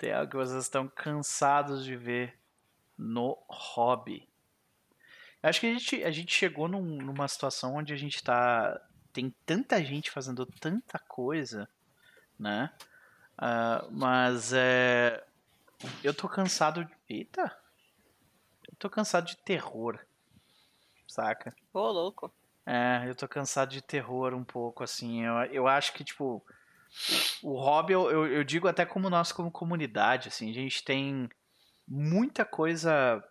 Tem 0.00 0.14
algo 0.14 0.30
que 0.30 0.36
vocês 0.38 0.62
estão 0.62 0.88
cansados 0.88 1.84
de 1.84 1.94
ver 1.94 2.34
no 2.96 3.36
hobby? 3.46 4.26
Acho 5.42 5.60
que 5.60 5.66
a 5.66 5.72
gente, 5.74 6.04
a 6.04 6.10
gente 6.10 6.34
chegou 6.34 6.66
num, 6.66 6.96
numa 7.02 7.28
situação 7.28 7.74
onde 7.74 7.92
a 7.92 7.96
gente 7.96 8.24
tá. 8.24 8.80
Tem 9.12 9.28
tanta 9.44 9.84
gente 9.84 10.10
fazendo 10.10 10.46
tanta 10.46 10.98
coisa, 11.00 11.68
né? 12.38 12.72
Uh, 13.36 13.92
mas 13.92 14.54
é. 14.54 15.22
Eu 16.02 16.14
tô 16.14 16.26
cansado. 16.30 16.82
De... 16.82 16.96
Eita! 17.06 17.54
Eu 18.70 18.76
tô 18.78 18.88
cansado 18.88 19.26
de 19.26 19.36
terror. 19.36 19.98
Saca? 21.06 21.54
Ô, 21.74 21.90
louco. 21.90 22.32
É, 22.64 23.04
eu 23.06 23.14
tô 23.14 23.28
cansado 23.28 23.68
de 23.68 23.82
terror 23.82 24.32
um 24.32 24.44
pouco, 24.44 24.82
assim. 24.82 25.26
Eu, 25.26 25.34
eu 25.52 25.68
acho 25.68 25.92
que, 25.92 26.02
tipo. 26.02 26.42
O 27.42 27.58
hobby, 27.58 27.92
eu, 27.92 28.10
eu, 28.10 28.26
eu 28.26 28.44
digo 28.44 28.68
até 28.68 28.84
como 28.84 29.08
nós, 29.08 29.32
como 29.32 29.50
comunidade, 29.50 30.28
assim, 30.28 30.50
a 30.50 30.54
gente 30.54 30.84
tem 30.84 31.28
muita 31.86 32.44
coisa 32.44 33.22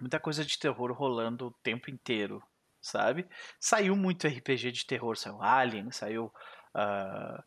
muita 0.00 0.18
coisa 0.18 0.44
de 0.44 0.58
terror 0.58 0.90
rolando 0.92 1.48
o 1.48 1.54
tempo 1.62 1.90
inteiro, 1.90 2.42
sabe? 2.80 3.28
Saiu 3.58 3.94
muito 3.94 4.26
RPG 4.26 4.72
de 4.72 4.86
terror, 4.86 5.16
saiu 5.16 5.42
Alien, 5.42 5.90
saiu 5.90 6.32
uh, 6.74 7.42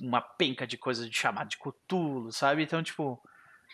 uma 0.00 0.20
penca 0.20 0.66
de 0.66 0.76
coisa 0.76 1.08
de 1.08 1.16
chamar 1.16 1.46
de 1.46 1.56
Cthulhu, 1.56 2.30
sabe? 2.30 2.62
Então, 2.62 2.82
tipo, 2.82 3.14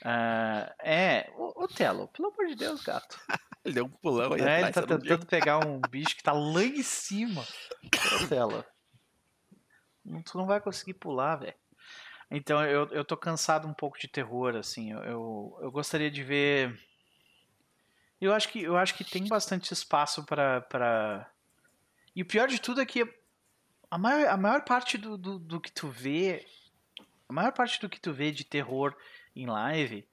uh, 0.05 0.73
é. 0.81 1.29
O, 1.37 1.65
o 1.65 1.69
Telo, 1.69 2.09
pelo 2.09 2.29
amor 2.29 2.47
de 2.47 2.55
Deus, 2.55 2.83
gato. 2.83 3.19
ele 3.65 3.75
deu 3.75 3.85
um 3.87 3.91
pulão 3.91 4.33
aí. 4.33 4.41
É, 4.41 4.61
ele 4.63 4.73
tá 4.73 4.83
tentando 4.83 5.27
pegar 5.27 5.67
um 5.67 5.81
bicho 5.91 6.17
que 6.17 6.23
tá 6.23 6.33
lá 6.33 6.63
em 6.63 6.83
cima. 6.83 7.45
Ô, 8.23 8.27
Telo. 8.29 8.65
Tu 10.25 10.39
não 10.39 10.47
vai 10.47 10.61
conseguir 10.61 10.95
pular, 10.95 11.37
velho. 11.37 11.55
Então 12.31 12.65
eu, 12.65 12.87
eu 12.89 13.05
tô 13.05 13.17
cansado 13.17 13.67
um 13.67 13.73
pouco 13.73 13.99
de 13.99 14.09
terror, 14.09 14.55
assim. 14.57 14.93
Eu, 14.93 14.99
eu, 15.01 15.59
eu 15.63 15.71
gostaria 15.71 16.11
de 16.11 16.23
ver. 16.23 16.79
Eu 18.21 18.35
acho 18.35 18.49
que, 18.49 18.63
eu 18.63 18.77
acho 18.77 18.95
que 18.95 19.05
tem 19.05 19.27
bastante 19.27 19.73
espaço 19.73 20.25
para. 20.25 20.61
Pra... 20.63 21.31
E 22.15 22.23
o 22.23 22.27
pior 22.27 22.49
de 22.49 22.61
tudo 22.61 22.81
é 22.81 22.87
que 22.87 23.09
a 23.91 23.97
maior, 23.97 24.29
a 24.29 24.37
maior 24.37 24.65
parte 24.65 24.99
do, 24.99 25.17
do, 25.17 25.39
do 25.39 25.61
que 25.61 25.73
tu 25.73 25.89
vê. 25.89 26.47
A 27.29 27.33
maior 27.33 27.53
parte 27.53 27.81
do 27.81 27.89
que 27.89 28.01
tu 28.01 28.13
vê 28.13 28.31
de 28.31 28.45
terror 28.45 28.95
em 29.37 29.47
live 29.47 30.07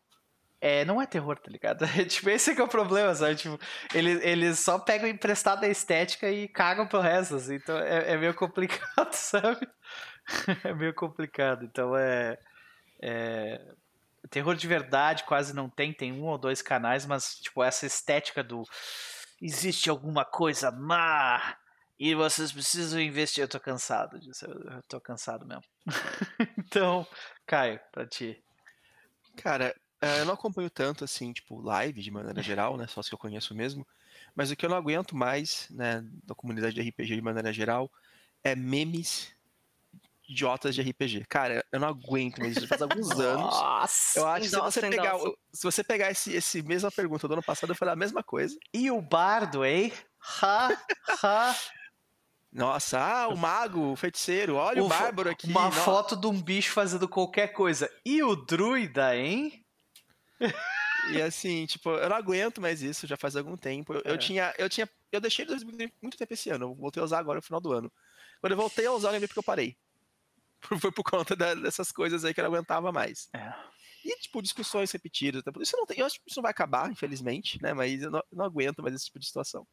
é, 0.61 0.84
não 0.84 0.99
é 0.99 1.05
terror, 1.05 1.38
tá 1.38 1.51
ligado? 1.51 1.85
É, 1.95 2.05
tipo, 2.05 2.27
esse 2.30 2.51
é 2.51 2.55
que 2.55 2.61
é 2.61 2.63
o 2.63 2.67
problema, 2.67 3.13
sabe? 3.13 3.35
Tipo, 3.35 3.59
eles, 3.93 4.19
eles 4.23 4.59
só 4.59 4.80
pegam 4.80 5.07
emprestado 5.07 5.63
a 5.63 5.67
estética 5.67 6.30
e 6.30 6.47
cagam 6.47 6.88
pro 6.88 6.99
resto, 6.99 7.35
assim, 7.35 7.55
então 7.55 7.77
é, 7.77 8.13
é 8.13 8.17
meio 8.17 8.34
complicado, 8.34 9.11
sabe? 9.13 9.67
é 10.64 10.73
meio 10.73 10.93
complicado. 10.93 11.65
Então 11.65 11.95
é, 11.95 12.38
é. 13.02 13.61
Terror 14.30 14.56
de 14.56 14.68
verdade 14.68 15.23
quase 15.23 15.53
não 15.53 15.69
tem, 15.69 15.93
tem 15.93 16.11
um 16.11 16.23
ou 16.23 16.38
dois 16.38 16.61
canais, 16.61 17.06
mas 17.06 17.39
tipo, 17.39 17.64
essa 17.64 17.85
estética 17.85 18.43
do. 18.43 18.64
Existe 19.41 19.89
alguma 19.89 20.23
coisa 20.23 20.72
má 20.72 21.57
e 21.99 22.15
vocês 22.15 22.52
precisam 22.52 22.99
investir. 22.99 23.43
Eu 23.43 23.47
tô 23.47 23.60
cansado 23.60 24.19
disso, 24.19 24.45
eu 24.45 24.81
tô 24.88 24.99
cansado 24.99 25.45
mesmo. 25.45 25.64
então, 26.57 27.06
Caio, 27.45 27.80
pra 27.91 28.07
ti. 28.07 28.41
Cara, 29.35 29.76
é, 30.02 30.22
eu 30.22 30.26
não 30.26 30.34
acompanho 30.34 30.69
tanto 30.69 31.03
assim, 31.03 31.34
tipo, 31.34 31.61
live 31.61 32.02
de 32.02 32.11
maneira 32.11 32.41
geral, 32.41 32.77
né? 32.77 32.88
Só 32.88 33.02
que 33.02 33.14
eu 33.14 33.18
conheço 33.18 33.53
mesmo. 33.53 33.85
Mas 34.34 34.52
o 34.52 34.56
que 34.56 34.65
eu 34.65 34.69
não 34.69 34.77
aguento 34.77 35.15
mais, 35.15 35.68
né, 35.69 36.03
da 36.23 36.35
comunidade 36.35 36.76
de 36.76 36.81
RPG 36.81 37.15
de 37.15 37.22
maneira 37.22 37.53
geral, 37.53 37.91
é 38.43 38.56
memes 38.56 39.35
idiotas 40.30 40.76
de 40.76 40.81
RPG. 40.81 41.26
Cara, 41.30 41.64
eu 41.72 41.80
não 41.80 41.88
aguento 41.88 42.39
mais 42.39 42.57
isso 42.57 42.68
faz 42.68 42.81
alguns 42.81 43.11
anos. 43.19 43.53
Nossa, 43.53 44.19
eu 44.19 44.27
acho 44.27 44.41
que 44.43 44.49
se 44.49 44.57
você 44.57 44.81
pegar, 44.81 45.18
se 45.53 45.64
você 45.64 45.84
pegar 45.84 46.11
esse, 46.11 46.34
esse 46.34 46.61
mesma 46.61 46.91
pergunta 46.91 47.27
do 47.27 47.34
ano 47.34 47.43
passado, 47.43 47.72
eu 47.72 47.76
falei 47.76 47.93
a 47.93 47.97
mesma 47.97 48.23
coisa. 48.23 48.57
E 48.73 48.89
o 48.91 49.02
bardo, 49.02 49.65
hein? 49.65 49.91
Ha, 50.41 50.69
ha. 51.23 51.56
Nossa, 52.52 52.97
ah, 52.97 53.27
o 53.27 53.35
mago, 53.35 53.91
o 53.91 53.95
feiticeiro, 53.97 54.56
olha 54.56 54.81
o, 54.81 54.85
o 54.85 54.89
bárbaro 54.89 55.30
aqui. 55.30 55.47
Uma 55.47 55.65
Nossa. 55.65 55.81
foto 55.81 56.15
de 56.15 56.26
um 56.26 56.41
bicho 56.41 56.72
fazendo 56.72 57.07
qualquer 57.07 57.49
coisa. 57.49 57.89
E 58.06 58.23
o 58.23 58.34
druida, 58.35 59.15
hein? 59.15 59.61
E 61.11 61.22
assim, 61.22 61.65
tipo, 61.65 61.89
eu 61.89 62.10
não 62.10 62.15
aguento 62.15 62.61
mais 62.61 62.81
isso, 62.81 63.06
já 63.06 63.18
faz 63.18 63.35
algum 63.35 63.56
tempo. 63.56 63.93
Eu, 63.93 64.02
é. 64.06 64.11
eu 64.11 64.18
tinha, 64.18 64.53
eu 64.57 64.69
tinha, 64.69 64.89
eu 65.11 65.22
deixei 65.22 65.45
muito 66.02 66.18
tempo 66.18 66.34
esse 66.34 66.49
ano, 66.49 66.65
eu 66.65 66.76
voltei 66.76 67.02
a 67.02 67.03
usar 67.03 67.19
agora 67.19 67.38
no 67.38 67.43
final 67.43 67.61
do 67.61 67.72
ano. 67.72 67.91
Quando 68.39 68.53
eu 68.53 68.57
voltei 68.57 68.85
a 68.85 68.91
usar, 68.91 69.10
eu 69.10 69.11
lembrei 69.14 69.27
porque 69.27 69.39
eu 69.39 69.43
parei. 69.43 69.77
Foi 70.80 70.92
por 70.92 71.04
conta 71.04 71.36
da, 71.36 71.54
dessas 71.54 71.92
coisas 71.92 72.26
aí 72.26 72.34
que 72.34 72.40
eu 72.40 72.44
não 72.44 72.54
aguentava 72.54 72.92
mais. 72.92 73.30
É. 73.34 73.54
E, 74.04 74.16
tipo, 74.20 74.42
discussões 74.42 74.92
repetidas. 74.92 75.44
Isso 75.60 75.76
não 75.76 75.86
tem, 75.86 76.00
eu 76.00 76.06
acho 76.06 76.20
que 76.20 76.30
isso 76.30 76.40
não 76.40 76.44
vai 76.44 76.52
acabar, 76.52 76.92
infelizmente, 76.92 77.60
né? 77.62 77.74
Mas 77.74 78.04
eu 78.04 78.12
não, 78.12 78.20
eu 78.20 78.38
não 78.38 78.46
aguento 78.46 78.84
mais 78.84 78.94
esse 78.94 79.06
tipo 79.06 79.20
de 79.20 79.26
situação. 79.26 79.66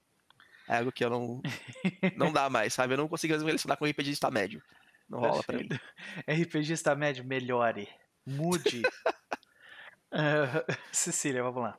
É 0.68 0.78
algo 0.78 0.92
que 0.92 1.04
eu 1.04 1.10
não. 1.10 1.42
não 2.16 2.32
dá 2.32 2.48
mais, 2.48 2.72
sabe? 2.72 2.94
Eu 2.94 2.98
não 2.98 3.08
consigo 3.08 3.36
me 3.36 3.44
relacionar 3.44 3.76
com 3.76 3.84
RPGista 3.84 4.30
médio. 4.30 4.62
Não 5.08 5.20
rola 5.20 5.42
pra 5.42 5.58
mim. 5.58 5.68
RPGista 6.26 6.94
médio, 6.96 7.24
melhore. 7.24 7.88
Mude. 8.24 8.82
uh, 10.12 10.76
Cecília, 10.90 11.42
vamos 11.42 11.62
lá. 11.62 11.78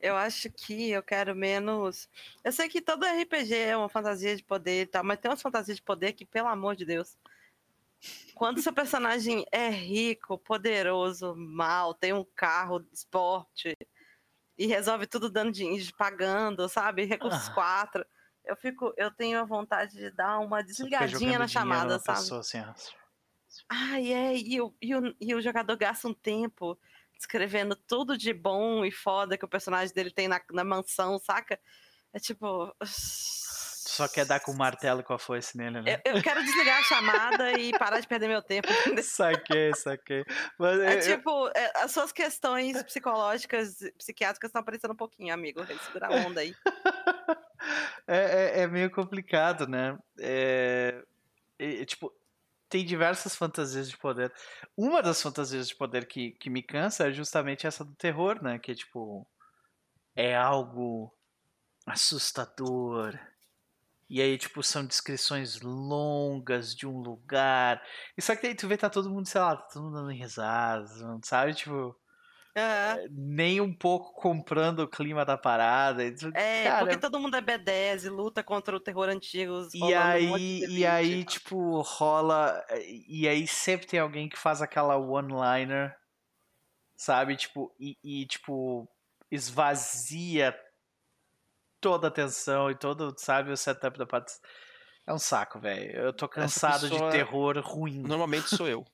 Eu 0.00 0.14
acho 0.14 0.48
que 0.50 0.90
eu 0.90 1.02
quero 1.02 1.34
menos. 1.34 2.08
Eu 2.44 2.52
sei 2.52 2.68
que 2.68 2.80
todo 2.80 3.04
RPG 3.04 3.54
é 3.54 3.76
uma 3.76 3.88
fantasia 3.88 4.36
de 4.36 4.44
poder 4.44 4.82
e 4.82 4.86
tal, 4.86 5.02
mas 5.02 5.18
tem 5.18 5.28
umas 5.28 5.42
fantasias 5.42 5.78
de 5.78 5.82
poder 5.82 6.12
que, 6.12 6.24
pelo 6.24 6.46
amor 6.46 6.76
de 6.76 6.84
Deus, 6.84 7.16
quando 8.34 8.62
seu 8.62 8.72
personagem 8.72 9.44
é 9.50 9.68
rico, 9.68 10.38
poderoso, 10.38 11.34
mal, 11.36 11.94
tem 11.94 12.12
um 12.12 12.24
carro 12.36 12.80
de 12.80 12.94
esporte 12.94 13.76
e 14.56 14.66
resolve 14.66 15.06
tudo 15.06 15.28
dando 15.30 15.52
dinheiro, 15.52 15.92
pagando, 15.96 16.68
sabe? 16.68 17.04
Recursos 17.04 17.48
ah. 17.48 17.54
quatro. 17.54 18.06
Eu 18.44 18.56
fico, 18.56 18.92
eu 18.96 19.10
tenho 19.10 19.38
a 19.38 19.44
vontade 19.44 19.96
de 19.96 20.10
dar 20.10 20.38
uma 20.38 20.62
desligadinha 20.62 21.38
na 21.38 21.48
chamada, 21.48 21.98
sabe? 21.98 22.18
Pessoa, 22.18 22.40
assim, 22.40 22.62
ah, 23.68 24.00
é, 24.00 24.36
e 24.36 24.60
o, 24.60 24.74
e, 24.80 24.94
o, 24.94 25.14
e 25.20 25.34
o 25.34 25.40
jogador 25.40 25.76
gasta 25.76 26.08
um 26.08 26.14
tempo 26.14 26.78
escrevendo 27.18 27.74
tudo 27.74 28.16
de 28.16 28.32
bom 28.32 28.84
e 28.84 28.92
foda 28.92 29.36
que 29.36 29.44
o 29.44 29.48
personagem 29.48 29.92
dele 29.92 30.10
tem 30.10 30.28
na, 30.28 30.40
na 30.52 30.64
mansão, 30.64 31.18
saca? 31.18 31.58
É 32.12 32.18
tipo 32.18 32.74
só 33.88 34.06
quer 34.06 34.26
dar 34.26 34.40
com 34.40 34.52
o 34.52 34.56
martelo 34.56 35.00
e 35.00 35.02
com 35.02 35.14
a 35.14 35.18
foice 35.18 35.56
nele, 35.56 35.80
né? 35.80 36.00
Eu, 36.04 36.16
eu 36.16 36.22
quero 36.22 36.44
desligar 36.44 36.78
a 36.78 36.82
chamada 36.82 37.58
e 37.58 37.76
parar 37.78 38.00
de 38.00 38.06
perder 38.06 38.28
meu 38.28 38.42
tempo. 38.42 38.68
saquei, 39.02 39.74
saquei. 39.74 40.24
Mas, 40.58 40.78
é, 40.80 40.96
eu, 40.96 41.16
tipo, 41.16 41.48
é, 41.48 41.72
as 41.76 41.90
suas 41.90 42.12
questões 42.12 42.82
psicológicas, 42.82 43.78
psiquiátricas 43.96 44.50
estão 44.50 44.60
aparecendo 44.60 44.92
um 44.92 44.96
pouquinho, 44.96 45.32
amigo. 45.32 45.64
Segura 45.86 46.08
a 46.08 46.10
onda 46.26 46.40
aí. 46.40 46.54
É, 48.06 48.60
é, 48.60 48.60
é 48.62 48.66
meio 48.68 48.88
complicado, 48.88 49.66
né? 49.66 49.98
É, 50.18 51.02
tipo, 51.84 52.10
tem 52.68 52.86
diversas 52.86 53.34
fantasias 53.34 53.90
de 53.90 53.98
poder. 53.98 54.32
Uma 54.76 55.02
das 55.02 55.20
fantasias 55.20 55.68
de 55.68 55.74
poder 55.74 56.06
que, 56.06 56.30
que 56.32 56.48
me 56.48 56.62
cansa 56.62 57.08
é 57.08 57.12
justamente 57.12 57.66
essa 57.66 57.84
do 57.84 57.94
terror, 57.96 58.42
né? 58.42 58.58
Que, 58.58 58.76
tipo, 58.76 59.26
é 60.14 60.36
algo 60.36 61.12
assustador 61.84 63.18
e 64.10 64.22
aí, 64.22 64.38
tipo, 64.38 64.62
são 64.62 64.86
descrições 64.86 65.60
longas 65.60 66.74
de 66.74 66.86
um 66.86 66.98
lugar. 66.98 67.82
E 68.16 68.22
só 68.22 68.34
que 68.34 68.46
aí 68.46 68.54
tu 68.54 68.66
vê 68.66 68.76
tá 68.76 68.88
todo 68.88 69.10
mundo, 69.10 69.26
sei 69.28 69.40
lá, 69.40 69.56
tá 69.56 69.68
todo 69.72 69.82
mundo 69.84 69.96
dando 69.96 70.10
risadas, 70.10 70.90
sabe? 71.24 71.54
Tipo. 71.54 71.94
Uhum. 72.56 73.08
Nem 73.12 73.60
um 73.60 73.72
pouco 73.72 74.20
comprando 74.20 74.80
o 74.80 74.88
clima 74.88 75.24
da 75.24 75.36
parada. 75.36 76.02
É, 76.34 76.64
cara, 76.64 76.78
porque 76.80 76.96
todo 76.96 77.20
mundo 77.20 77.36
é 77.36 77.42
B10 77.42 78.06
e 78.06 78.08
luta 78.08 78.42
contra 78.42 78.74
o 78.74 78.80
terror 78.80 79.08
antigo. 79.08 79.68
E 79.72 79.94
aí, 79.94 80.28
um 80.28 80.36
e 80.36 80.84
aí, 80.84 81.24
tipo, 81.24 81.80
rola. 81.82 82.64
E 83.06 83.28
aí 83.28 83.46
sempre 83.46 83.86
tem 83.86 84.00
alguém 84.00 84.28
que 84.28 84.38
faz 84.38 84.60
aquela 84.60 84.96
one-liner, 84.96 85.94
sabe? 86.96 87.36
Tipo, 87.36 87.72
e, 87.78 87.96
e 88.02 88.26
tipo, 88.26 88.88
esvazia 89.30 90.58
toda 91.80 92.06
a 92.06 92.10
atenção 92.10 92.70
e 92.70 92.74
todo, 92.74 93.14
sabe, 93.16 93.50
o 93.50 93.56
setup 93.56 93.98
da 93.98 94.06
parte. 94.06 94.32
É 95.06 95.12
um 95.12 95.18
saco, 95.18 95.58
velho. 95.58 95.90
Eu 95.92 96.12
tô 96.12 96.28
cansado 96.28 96.88
de 96.88 97.10
terror 97.10 97.58
ruim. 97.64 98.02
Normalmente 98.02 98.48
sou 98.48 98.68
eu. 98.68 98.84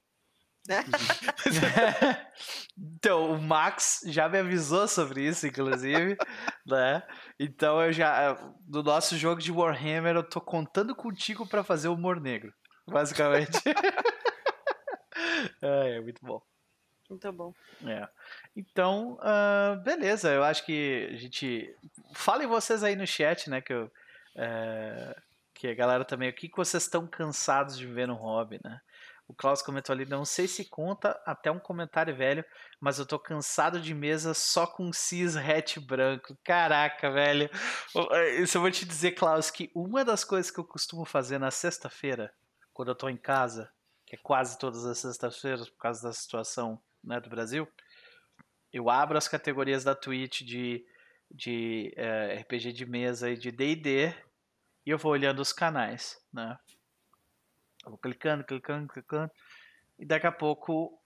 então, 2.78 3.32
o 3.32 3.42
Max 3.42 4.00
já 4.06 4.28
me 4.28 4.38
avisou 4.38 4.88
sobre 4.88 5.26
isso, 5.26 5.46
inclusive, 5.46 6.16
né? 6.66 7.02
Então 7.38 7.82
eu 7.82 7.92
já 7.92 8.34
no 8.66 8.82
nosso 8.82 9.18
jogo 9.18 9.42
de 9.42 9.52
Warhammer 9.52 10.16
eu 10.16 10.22
tô 10.22 10.40
contando 10.40 10.96
contigo 10.96 11.46
para 11.46 11.62
fazer 11.62 11.88
o 11.88 11.94
humor 11.94 12.18
negro, 12.18 12.50
basicamente. 12.88 13.60
é, 15.62 15.96
é 15.96 16.00
muito 16.00 16.24
bom. 16.24 16.40
Muito 17.08 17.32
bom. 17.32 17.52
É. 17.86 18.08
Então, 18.56 19.18
uh, 19.20 19.80
beleza. 19.82 20.32
Eu 20.32 20.42
acho 20.42 20.64
que 20.64 21.08
a 21.12 21.16
gente. 21.16 21.74
Falem 22.14 22.46
vocês 22.46 22.82
aí 22.82 22.96
no 22.96 23.06
chat, 23.06 23.50
né? 23.50 23.60
Que, 23.60 23.72
eu, 23.72 23.84
uh, 23.84 25.22
que 25.52 25.68
a 25.68 25.74
galera 25.74 26.04
também. 26.04 26.30
O 26.30 26.32
que, 26.32 26.48
que 26.48 26.56
vocês 26.56 26.84
estão 26.84 27.06
cansados 27.06 27.76
de 27.76 27.86
ver 27.86 28.08
no 28.08 28.14
hobby, 28.14 28.58
né? 28.64 28.80
O 29.26 29.32
Klaus 29.32 29.62
comentou 29.62 29.94
ali, 29.94 30.04
não 30.04 30.24
sei 30.24 30.46
se 30.46 30.66
conta 30.66 31.18
até 31.24 31.50
um 31.50 31.58
comentário 31.58 32.14
velho, 32.14 32.44
mas 32.78 32.98
eu 32.98 33.06
tô 33.06 33.18
cansado 33.18 33.80
de 33.80 33.94
mesa 33.94 34.34
só 34.34 34.66
com 34.66 34.92
cis 34.92 35.34
hatch 35.34 35.78
branco. 35.78 36.36
Caraca, 36.44 37.10
velho. 37.10 37.48
Isso 38.38 38.58
eu 38.58 38.60
vou 38.60 38.70
te 38.70 38.84
dizer, 38.84 39.12
Klaus, 39.12 39.50
que 39.50 39.70
uma 39.74 40.04
das 40.04 40.24
coisas 40.24 40.50
que 40.50 40.60
eu 40.60 40.64
costumo 40.64 41.06
fazer 41.06 41.38
na 41.38 41.50
sexta-feira, 41.50 42.34
quando 42.74 42.88
eu 42.88 42.94
tô 42.94 43.08
em 43.08 43.16
casa, 43.16 43.72
que 44.04 44.14
é 44.14 44.18
quase 44.22 44.58
todas 44.58 44.84
as 44.84 44.98
sextas-feiras 44.98 45.70
por 45.70 45.78
causa 45.78 46.02
da 46.02 46.12
situação 46.12 46.78
né, 47.04 47.20
do 47.20 47.30
Brasil, 47.30 47.68
eu 48.72 48.90
abro 48.90 49.16
as 49.16 49.28
categorias 49.28 49.84
da 49.84 49.94
Twitch 49.94 50.42
de, 50.42 50.84
de 51.30 51.92
é, 51.96 52.38
RPG 52.40 52.72
de 52.72 52.86
mesa 52.86 53.30
e 53.30 53.36
de 53.36 53.52
D&D 53.52 54.08
e 54.86 54.90
eu 54.90 54.98
vou 54.98 55.12
olhando 55.12 55.40
os 55.40 55.52
canais, 55.52 56.18
né? 56.32 56.58
Eu 57.84 57.90
vou 57.90 57.98
clicando, 57.98 58.44
clicando, 58.44 58.88
clicando 58.88 59.30
e 59.98 60.04
daqui 60.04 60.26
a 60.26 60.32
pouco 60.32 61.00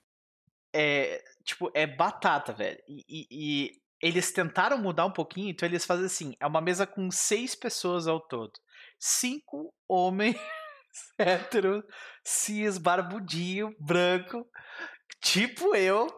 é 0.72 1.22
tipo 1.44 1.70
é 1.74 1.86
batata, 1.86 2.52
velho. 2.52 2.80
E, 2.88 3.04
e, 3.08 3.26
e 3.30 3.82
eles 4.00 4.32
tentaram 4.32 4.78
mudar 4.78 5.06
um 5.06 5.12
pouquinho, 5.12 5.50
então 5.50 5.68
eles 5.68 5.84
fazem 5.84 6.06
assim: 6.06 6.36
é 6.40 6.46
uma 6.46 6.60
mesa 6.60 6.86
com 6.86 7.10
seis 7.10 7.54
pessoas 7.54 8.06
ao 8.06 8.20
todo. 8.20 8.52
Cinco 8.98 9.74
homens 9.86 10.36
hétero, 11.18 11.84
cis, 12.24 12.78
barbudinho, 12.78 13.74
branco, 13.78 14.48
tipo 15.20 15.74
eu, 15.74 16.08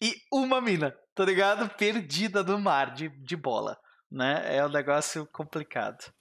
e 0.00 0.22
uma 0.30 0.60
mina, 0.60 0.96
tá 1.14 1.24
ligado? 1.24 1.68
Perdida 1.70 2.42
no 2.42 2.58
mar 2.58 2.92
de, 2.92 3.08
de 3.08 3.36
bola, 3.36 3.78
né? 4.10 4.56
É 4.56 4.64
um 4.64 4.68
negócio 4.68 5.26
complicado. 5.26 6.12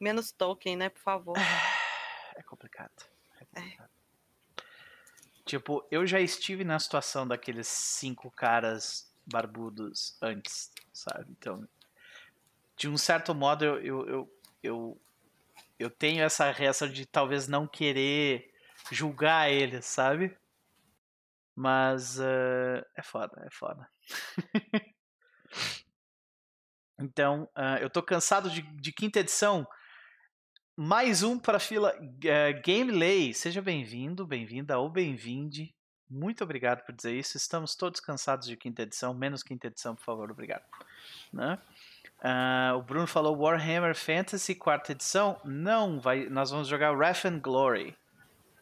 Menos 0.00 0.30
Tolkien, 0.32 0.76
né, 0.76 0.88
por 0.88 1.00
favor. 1.00 1.36
É 2.36 2.42
complicado. 2.42 2.92
É 3.40 3.44
complicado. 3.44 3.90
É. 3.90 3.96
Tipo, 5.46 5.86
eu 5.90 6.04
já 6.06 6.20
estive 6.20 6.64
na 6.64 6.78
situação 6.78 7.26
daqueles 7.26 7.68
cinco 7.68 8.30
caras 8.30 9.08
barbudos 9.24 10.16
antes, 10.20 10.72
sabe? 10.92 11.26
Então, 11.30 11.66
de 12.76 12.88
um 12.88 12.96
certo 12.96 13.34
modo, 13.34 13.64
eu, 13.64 13.80
eu, 13.80 14.08
eu, 14.08 14.30
eu, 14.62 15.00
eu 15.78 15.90
tenho 15.90 16.22
essa 16.22 16.50
reação 16.50 16.88
de 16.88 17.06
talvez 17.06 17.46
não 17.46 17.66
querer 17.66 18.52
julgar 18.90 19.50
eles, 19.50 19.86
sabe? 19.86 20.36
Mas 21.56 22.18
uh, 22.18 22.84
é 22.94 23.02
foda, 23.02 23.42
é 23.46 23.50
foda. 23.50 23.88
então, 27.00 27.48
uh, 27.56 27.78
eu 27.80 27.88
tô 27.88 28.02
cansado 28.02 28.50
de, 28.50 28.60
de 28.60 28.92
quinta 28.92 29.20
edição. 29.20 29.66
Mais 30.76 31.22
um 31.22 31.38
para 31.38 31.56
a 31.56 31.60
fila 31.60 31.94
uh, 31.98 32.62
Gamelay. 32.62 33.32
Seja 33.32 33.62
bem-vindo, 33.62 34.26
bem-vinda 34.26 34.78
ou 34.78 34.90
bem-vinde. 34.90 35.74
Muito 36.10 36.44
obrigado 36.44 36.84
por 36.84 36.94
dizer 36.94 37.14
isso. 37.14 37.38
Estamos 37.38 37.74
todos 37.74 38.00
cansados 38.00 38.46
de 38.46 38.56
quinta 38.58 38.82
edição, 38.82 39.14
menos 39.14 39.42
quinta 39.42 39.68
edição, 39.68 39.96
por 39.96 40.04
favor, 40.04 40.30
obrigado. 40.30 40.64
Né? 41.32 41.58
Uh, 42.18 42.76
o 42.76 42.82
Bruno 42.82 43.06
falou 43.06 43.34
Warhammer 43.34 43.94
Fantasy 43.94 44.54
quarta 44.54 44.92
edição. 44.92 45.40
Não, 45.42 45.98
vai, 45.98 46.28
nós 46.28 46.50
vamos 46.50 46.68
jogar 46.68 46.92
Wrath 46.92 47.24
and 47.24 47.38
Glory 47.38 47.96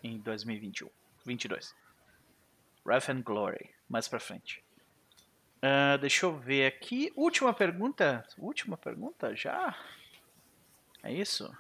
em 0.01 0.21
2021, 0.21 0.89
22. 1.27 1.75
Wrath 2.85 3.09
and 3.09 3.23
Glory, 3.23 3.75
mais 3.89 4.09
pra 4.09 4.21
frente. 4.21 4.65
Uh, 5.59 5.97
deixa 5.99 6.27
eu 6.27 6.37
ver 6.37 6.67
aqui. 6.67 7.11
Última 7.17 7.55
pergunta. 7.55 8.27
Última 8.37 8.77
pergunta 8.77 9.35
já? 9.35 9.75
É 11.03 11.13
isso? 11.13 11.51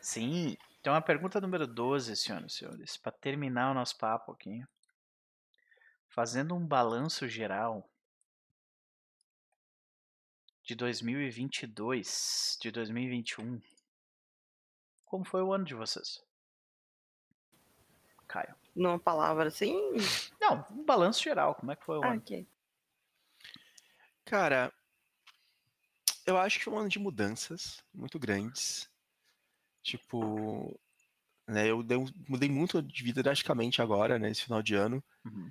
Sim. 0.00 0.56
Então 0.80 0.94
a 0.94 1.00
pergunta 1.00 1.40
número 1.40 1.66
12, 1.66 2.16
senhoras 2.16 2.52
e 2.52 2.56
senhores, 2.56 2.96
para 2.96 3.12
terminar 3.12 3.70
o 3.70 3.74
nosso 3.74 3.98
papo 3.98 4.32
aqui. 4.32 4.64
Fazendo 6.08 6.54
um 6.54 6.66
balanço 6.66 7.28
geral 7.28 7.86
de 10.62 10.74
2022, 10.74 12.58
de 12.60 12.70
2021. 12.70 13.60
Como 15.04 15.24
foi 15.24 15.42
o 15.42 15.52
ano 15.52 15.64
de 15.64 15.74
vocês? 15.74 16.22
Caio. 18.26 18.54
Numa 18.78 18.98
palavra 18.98 19.48
assim? 19.48 19.76
Não, 20.40 20.64
um 20.70 20.84
balanço 20.84 21.20
geral. 21.20 21.56
Como 21.56 21.72
é 21.72 21.76
que 21.76 21.84
foi 21.84 21.98
o 21.98 22.04
ah, 22.04 22.10
ano? 22.10 22.20
Okay. 22.20 22.46
Cara, 24.24 24.72
eu 26.24 26.38
acho 26.38 26.58
que 26.58 26.64
foi 26.64 26.72
um 26.72 26.78
ano 26.78 26.88
de 26.88 27.00
mudanças 27.00 27.82
muito 27.92 28.20
grandes. 28.20 28.88
Tipo, 29.82 30.78
né, 31.48 31.68
eu 31.68 31.82
dei, 31.82 31.98
mudei 32.28 32.48
muito 32.48 32.80
de 32.80 33.02
vida 33.02 33.20
drasticamente 33.20 33.82
agora, 33.82 34.16
né, 34.16 34.32
final 34.32 34.62
de 34.62 34.76
ano. 34.76 35.02
Uhum. 35.24 35.50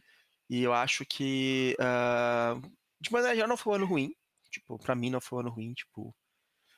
E 0.49 0.64
eu 0.64 0.72
acho 0.72 1.06
que, 1.06 1.76
uh, 1.82 2.62
de 3.02 3.12
maneira 3.12 3.36
geral, 3.36 3.49
não 3.49 3.58
foi 3.58 3.74
um 3.74 3.76
ano 3.76 3.86
ruim. 3.86 4.16
Tipo, 4.49 4.80
pra 4.80 4.95
mim 4.95 5.10
não 5.10 5.20
foi 5.20 5.38
um 5.38 5.41
ano 5.41 5.49
ruim, 5.49 5.74
tipo... 5.74 6.16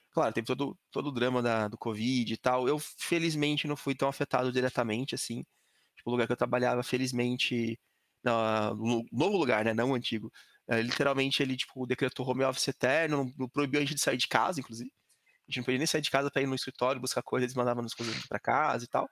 Claro, 0.10 0.34
teve 0.34 0.48
todo, 0.48 0.76
todo 0.90 1.10
o 1.10 1.12
drama 1.12 1.44
da, 1.44 1.68
do 1.68 1.78
Covid 1.78 2.34
e 2.34 2.38
tal. 2.38 2.68
Eu, 2.68 2.80
felizmente, 2.80 3.68
não 3.68 3.76
fui 3.76 3.94
tão 3.94 4.10
afetado 4.10 4.52
diretamente, 4.52 5.14
assim. 5.14 5.46
Tipo, 6.00 6.10
o 6.10 6.14
lugar 6.14 6.28
que 6.28 6.34
eu 6.34 6.38
trabalhava, 6.38 6.84
felizmente... 6.84 7.80
No, 8.22 9.06
novo 9.12 9.38
lugar, 9.38 9.64
né, 9.64 9.74
não 9.74 9.92
o 9.92 9.96
antigo. 9.96 10.32
Uh, 10.68 10.82
literalmente, 10.82 11.42
ele, 11.42 11.56
tipo, 11.56 11.86
decretou 11.88 12.28
home 12.28 12.44
office 12.44 12.68
eterno, 12.68 13.34
não 13.38 13.48
proibiu 13.48 13.80
a 13.80 13.84
gente 13.84 13.96
de 13.96 14.02
sair 14.02 14.18
de 14.18 14.28
casa, 14.28 14.60
inclusive. 14.60 14.92
A 15.48 15.52
gente 15.52 15.58
não 15.60 15.64
podia 15.64 15.78
nem 15.78 15.88
sair 15.88 16.02
de 16.02 16.12
casa 16.12 16.30
para 16.30 16.42
ir 16.42 16.48
no 16.48 16.54
escritório 16.54 17.02
buscar 17.02 17.24
coisas, 17.24 17.46
eles 17.46 17.56
mandavam 17.56 17.84
as 17.86 17.94
coisas 17.94 18.28
para 18.28 18.40
casa 18.40 18.84
e 18.84 18.88
tal. 18.88 19.10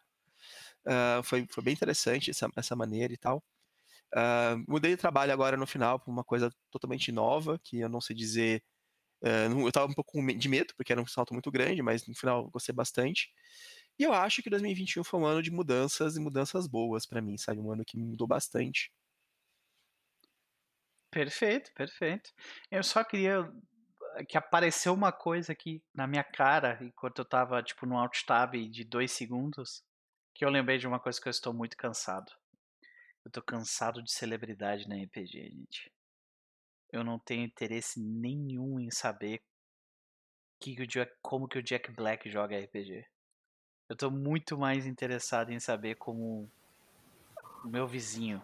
Uh, 0.86 1.24
foi, 1.24 1.48
foi 1.50 1.64
bem 1.64 1.74
interessante 1.74 2.32
essa, 2.32 2.50
essa 2.56 2.76
maneira 2.76 3.14
e 3.14 3.18
tal. 3.18 3.44
Uh, 4.14 4.64
mudei 4.68 4.92
de 4.92 4.98
trabalho 4.98 5.34
agora 5.34 5.58
no 5.58 5.66
final 5.68 6.00
para 6.00 6.12
uma 6.12 6.24
coisa 6.24 6.52
totalmente 6.70 7.12
nova, 7.12 7.60
que 7.64 7.80
eu 7.80 7.90
não 7.90 8.02
sei 8.02 8.16
dizer. 8.16 8.64
Uh, 9.24 9.62
eu 9.62 9.68
estava 9.70 9.88
um 9.92 9.96
pouco 9.96 10.22
de 10.34 10.50
medo, 10.50 10.74
porque 10.78 10.92
era 10.92 11.02
um 11.02 11.08
salto 11.08 11.34
muito 11.34 11.50
grande, 11.50 11.82
mas 11.82 12.06
no 12.08 12.16
final 12.16 12.50
gostei 12.52 12.76
bastante. 12.76 13.30
E 13.99 14.03
eu 14.03 14.14
acho 14.14 14.44
que 14.44 14.49
2021 14.49 15.03
foi 15.03 15.19
um 15.19 15.26
ano 15.26 15.41
de 15.41 15.52
mudanças 15.52 16.15
e 16.15 16.19
mudanças 16.19 16.68
boas 16.68 17.06
para 17.06 17.22
mim, 17.22 17.38
sabe? 17.38 17.60
Um 17.60 17.72
ano 17.72 17.84
que 17.84 17.98
mudou 17.98 18.28
bastante. 18.28 18.91
Perfeito, 21.11 21.74
perfeito. 21.74 22.32
Eu 22.69 22.84
só 22.84 23.03
queria 23.03 23.52
que 24.28 24.38
apareceu 24.38 24.94
uma 24.94 25.11
coisa 25.11 25.52
aqui 25.52 25.84
na 25.94 26.06
minha 26.07 26.24
cara 26.24 26.78
enquanto 26.82 27.19
eu 27.19 27.26
tava, 27.26 27.61
tipo, 27.64 27.86
no 27.86 27.98
alt 27.98 28.24
tab 28.24 28.53
de 28.69 28.84
dois 28.84 29.11
segundos, 29.11 29.84
que 30.36 30.45
eu 30.45 30.49
lembrei 30.49 30.78
de 30.78 30.88
uma 30.88 30.99
coisa 30.99 31.19
que 31.19 31.28
eu 31.28 31.32
estou 31.32 31.53
muito 31.53 31.76
cansado. 31.76 32.32
Eu 33.26 33.32
tô 33.32 33.41
cansado 33.41 34.02
de 34.03 34.11
celebridade 34.11 34.88
na 34.88 34.95
RPG, 34.95 35.49
gente. 35.49 35.91
Eu 36.91 37.03
não 37.03 37.19
tenho 37.19 37.44
interesse 37.44 37.99
nenhum 37.99 38.80
em 38.80 38.90
saber 38.91 39.41
que 40.61 40.76
que 40.76 40.88
Jack, 40.88 41.11
como 41.22 41.48
que 41.48 41.60
o 41.60 41.64
Jack 41.64 41.91
Black 41.91 42.30
joga 42.30 42.57
RPG. 42.57 43.06
Eu 43.90 43.96
tô 43.96 44.12
muito 44.12 44.58
mais 44.58 44.86
interessado 44.86 45.52
em 45.52 45.60
saber 45.60 45.96
como 45.96 46.50
o 47.64 47.68
meu 47.68 47.88
vizinho 47.88 48.42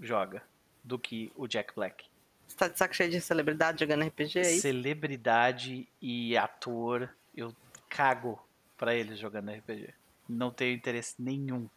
joga 0.00 0.42
do 0.82 0.98
que 0.98 1.30
o 1.36 1.46
Jack 1.46 1.74
Black. 1.74 2.06
Você 2.48 2.56
tá 2.56 2.68
de 2.68 2.78
saco 2.78 2.94
cheio 2.94 3.10
de 3.10 3.20
celebridade 3.20 3.80
jogando 3.80 4.06
RPG 4.06 4.38
aí? 4.38 4.56
É 4.56 4.60
celebridade 4.60 5.88
e 6.00 6.36
ator, 6.36 7.08
eu 7.34 7.54
cago 7.88 8.42
para 8.76 8.94
eles 8.94 9.18
jogando 9.18 9.50
RPG. 9.50 9.94
Não 10.28 10.50
tenho 10.50 10.74
interesse 10.74 11.14
nenhum. 11.18 11.68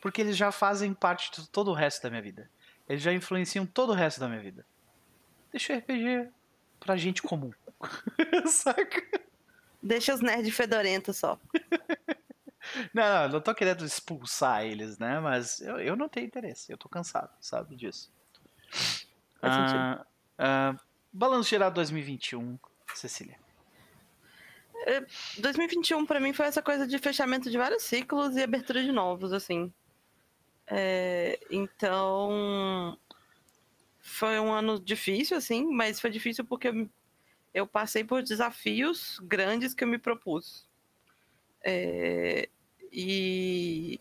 Porque 0.00 0.20
eles 0.20 0.36
já 0.36 0.52
fazem 0.52 0.92
parte 0.94 1.40
de 1.40 1.48
todo 1.48 1.70
o 1.70 1.74
resto 1.74 2.02
da 2.02 2.10
minha 2.10 2.22
vida. 2.22 2.50
Eles 2.88 3.02
já 3.02 3.12
influenciam 3.12 3.66
todo 3.66 3.90
o 3.90 3.94
resto 3.94 4.20
da 4.20 4.28
minha 4.28 4.40
vida. 4.40 4.64
Deixa 5.50 5.72
o 5.72 5.78
RPG 5.78 6.28
pra 6.78 6.96
gente 6.96 7.22
comum. 7.22 7.52
Saca? 8.46 9.22
Deixa 9.82 10.14
os 10.14 10.20
nerds 10.20 10.54
fedorentos 10.54 11.16
só. 11.16 11.38
não, 12.92 13.04
não, 13.04 13.28
não 13.28 13.40
tô 13.40 13.54
querendo 13.54 13.84
expulsar 13.84 14.64
eles, 14.64 14.98
né? 14.98 15.20
Mas 15.20 15.60
eu, 15.60 15.78
eu 15.78 15.96
não 15.96 16.08
tenho 16.08 16.26
interesse. 16.26 16.72
Eu 16.72 16.78
tô 16.78 16.88
cansado, 16.88 17.30
sabe 17.40 17.76
disso. 17.76 18.12
Ah, 19.42 20.04
ah, 20.38 20.74
balanço 21.12 21.50
geral 21.50 21.70
2021, 21.70 22.58
Cecília. 22.94 23.38
2021 25.38 26.02
é, 26.02 26.06
para 26.06 26.20
mim 26.20 26.32
foi 26.32 26.46
essa 26.46 26.62
coisa 26.62 26.86
de 26.86 26.98
fechamento 26.98 27.50
de 27.50 27.56
vários 27.56 27.84
ciclos 27.84 28.36
e 28.36 28.42
abertura 28.42 28.82
de 28.82 28.92
novos, 28.92 29.32
assim. 29.32 29.72
É, 30.66 31.38
então 31.50 32.98
foi 34.00 34.38
um 34.38 34.52
ano 34.52 34.78
difícil, 34.78 35.36
assim, 35.36 35.66
mas 35.66 36.00
foi 36.00 36.10
difícil 36.10 36.44
porque 36.44 36.68
eu, 36.68 36.90
eu 37.52 37.66
passei 37.66 38.04
por 38.04 38.22
desafios 38.22 39.18
grandes 39.22 39.74
que 39.74 39.84
eu 39.84 39.88
me 39.88 39.98
propus. 39.98 40.68
É, 41.62 42.48
e 42.94 44.00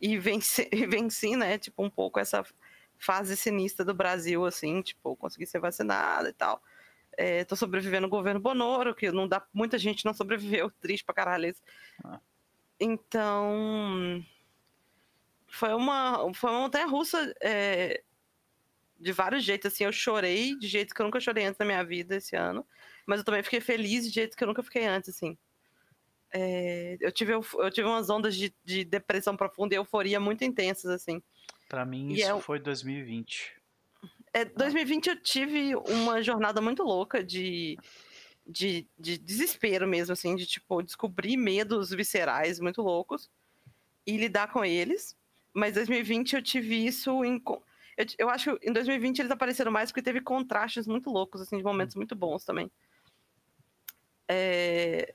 e 0.00 0.18
venci, 0.18 0.68
venci, 0.88 1.36
né, 1.36 1.58
tipo, 1.58 1.82
um 1.82 1.90
pouco 1.90 2.18
essa 2.18 2.44
fase 2.98 3.36
sinistra 3.36 3.84
do 3.84 3.94
Brasil, 3.94 4.44
assim, 4.44 4.82
tipo, 4.82 5.16
consegui 5.16 5.46
ser 5.46 5.60
vacinada 5.60 6.28
e 6.28 6.32
tal. 6.32 6.62
É, 7.16 7.44
tô 7.44 7.56
sobrevivendo 7.56 8.02
no 8.02 8.08
governo 8.08 8.40
Bonoro, 8.40 8.94
que 8.94 9.10
não 9.10 9.26
dá, 9.28 9.44
muita 9.52 9.78
gente 9.78 10.04
não 10.04 10.14
sobreviveu, 10.14 10.70
triste 10.80 11.04
pra 11.04 11.14
caralho 11.14 11.46
isso. 11.46 11.62
Ah. 12.04 12.20
Então, 12.78 14.24
foi 15.48 15.74
uma, 15.74 16.32
foi 16.34 16.50
uma 16.50 16.60
montanha 16.60 16.86
russa 16.86 17.34
é, 17.42 18.02
de 18.98 19.12
vários 19.12 19.44
jeitos, 19.44 19.72
assim, 19.72 19.84
eu 19.84 19.92
chorei 19.92 20.56
de 20.58 20.68
jeitos 20.68 20.92
que 20.92 21.00
eu 21.02 21.06
nunca 21.06 21.20
chorei 21.20 21.44
antes 21.44 21.58
na 21.58 21.66
minha 21.66 21.84
vida 21.84 22.16
esse 22.16 22.36
ano, 22.36 22.66
mas 23.06 23.18
eu 23.18 23.24
também 23.24 23.42
fiquei 23.42 23.60
feliz 23.60 24.04
de 24.04 24.10
jeitos 24.10 24.36
que 24.36 24.44
eu 24.44 24.48
nunca 24.48 24.62
fiquei 24.62 24.86
antes, 24.86 25.10
assim. 25.10 25.36
É, 26.32 26.96
eu, 27.00 27.10
tive, 27.10 27.32
eu 27.32 27.70
tive 27.70 27.88
umas 27.88 28.08
ondas 28.08 28.36
de, 28.36 28.54
de 28.64 28.84
depressão 28.84 29.36
profunda 29.36 29.74
e 29.74 29.78
euforia 29.78 30.20
muito 30.20 30.44
intensas, 30.44 30.90
assim. 30.90 31.22
Para 31.68 31.84
mim, 31.84 32.12
e 32.12 32.20
isso 32.20 32.30
é... 32.30 32.40
foi 32.40 32.58
2020. 32.58 33.60
É, 34.32 34.44
2020 34.44 35.08
eu 35.08 35.22
tive 35.22 35.74
uma 35.74 36.22
jornada 36.22 36.60
muito 36.60 36.84
louca 36.84 37.22
de, 37.22 37.76
de, 38.46 38.88
de 38.98 39.18
desespero 39.18 39.88
mesmo, 39.88 40.12
assim, 40.12 40.36
de 40.36 40.46
tipo, 40.46 40.82
descobrir 40.82 41.36
medos 41.36 41.90
viscerais 41.90 42.60
muito 42.60 42.80
loucos 42.80 43.28
e 44.06 44.16
lidar 44.16 44.52
com 44.52 44.64
eles. 44.64 45.16
Mas 45.52 45.74
2020 45.74 46.36
eu 46.36 46.42
tive 46.42 46.86
isso 46.86 47.24
em. 47.24 47.42
Eu, 47.96 48.06
eu 48.18 48.30
acho 48.30 48.56
que 48.56 48.68
em 48.68 48.72
2020 48.72 49.18
eles 49.18 49.32
apareceram 49.32 49.72
mais 49.72 49.90
porque 49.90 50.02
teve 50.02 50.20
contrastes 50.20 50.86
muito 50.86 51.10
loucos, 51.10 51.40
assim, 51.40 51.58
de 51.58 51.64
momentos 51.64 51.96
muito 51.96 52.14
bons 52.14 52.44
também. 52.44 52.70
É... 54.28 55.12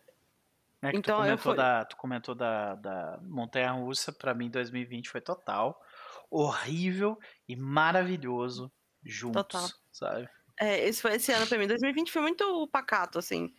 É 0.88 0.96
então, 0.96 1.18
tu 1.18 1.22
comentou, 1.22 1.38
fui... 1.38 1.56
da, 1.56 1.86
tu 1.86 1.98
comentou 1.98 2.36
da, 2.36 2.76
da 2.76 3.20
Montanha 3.24 3.72
Russa, 3.72 4.12
pra 4.12 4.34
mim 4.34 4.50
2020 4.50 5.10
foi 5.10 5.22
total. 5.22 5.82
Horrível 6.30 7.20
e 7.48 7.56
maravilhoso 7.56 8.72
juntos, 9.04 9.42
total. 9.48 9.70
sabe? 9.92 10.30
É, 10.60 10.88
esse 10.88 11.02
foi 11.02 11.16
esse 11.16 11.32
ano 11.32 11.46
pra 11.48 11.58
mim. 11.58 11.68
2020 11.68 12.12
foi 12.12 12.22
muito 12.22 12.68
pacato, 12.68 13.20
assim. 13.20 13.54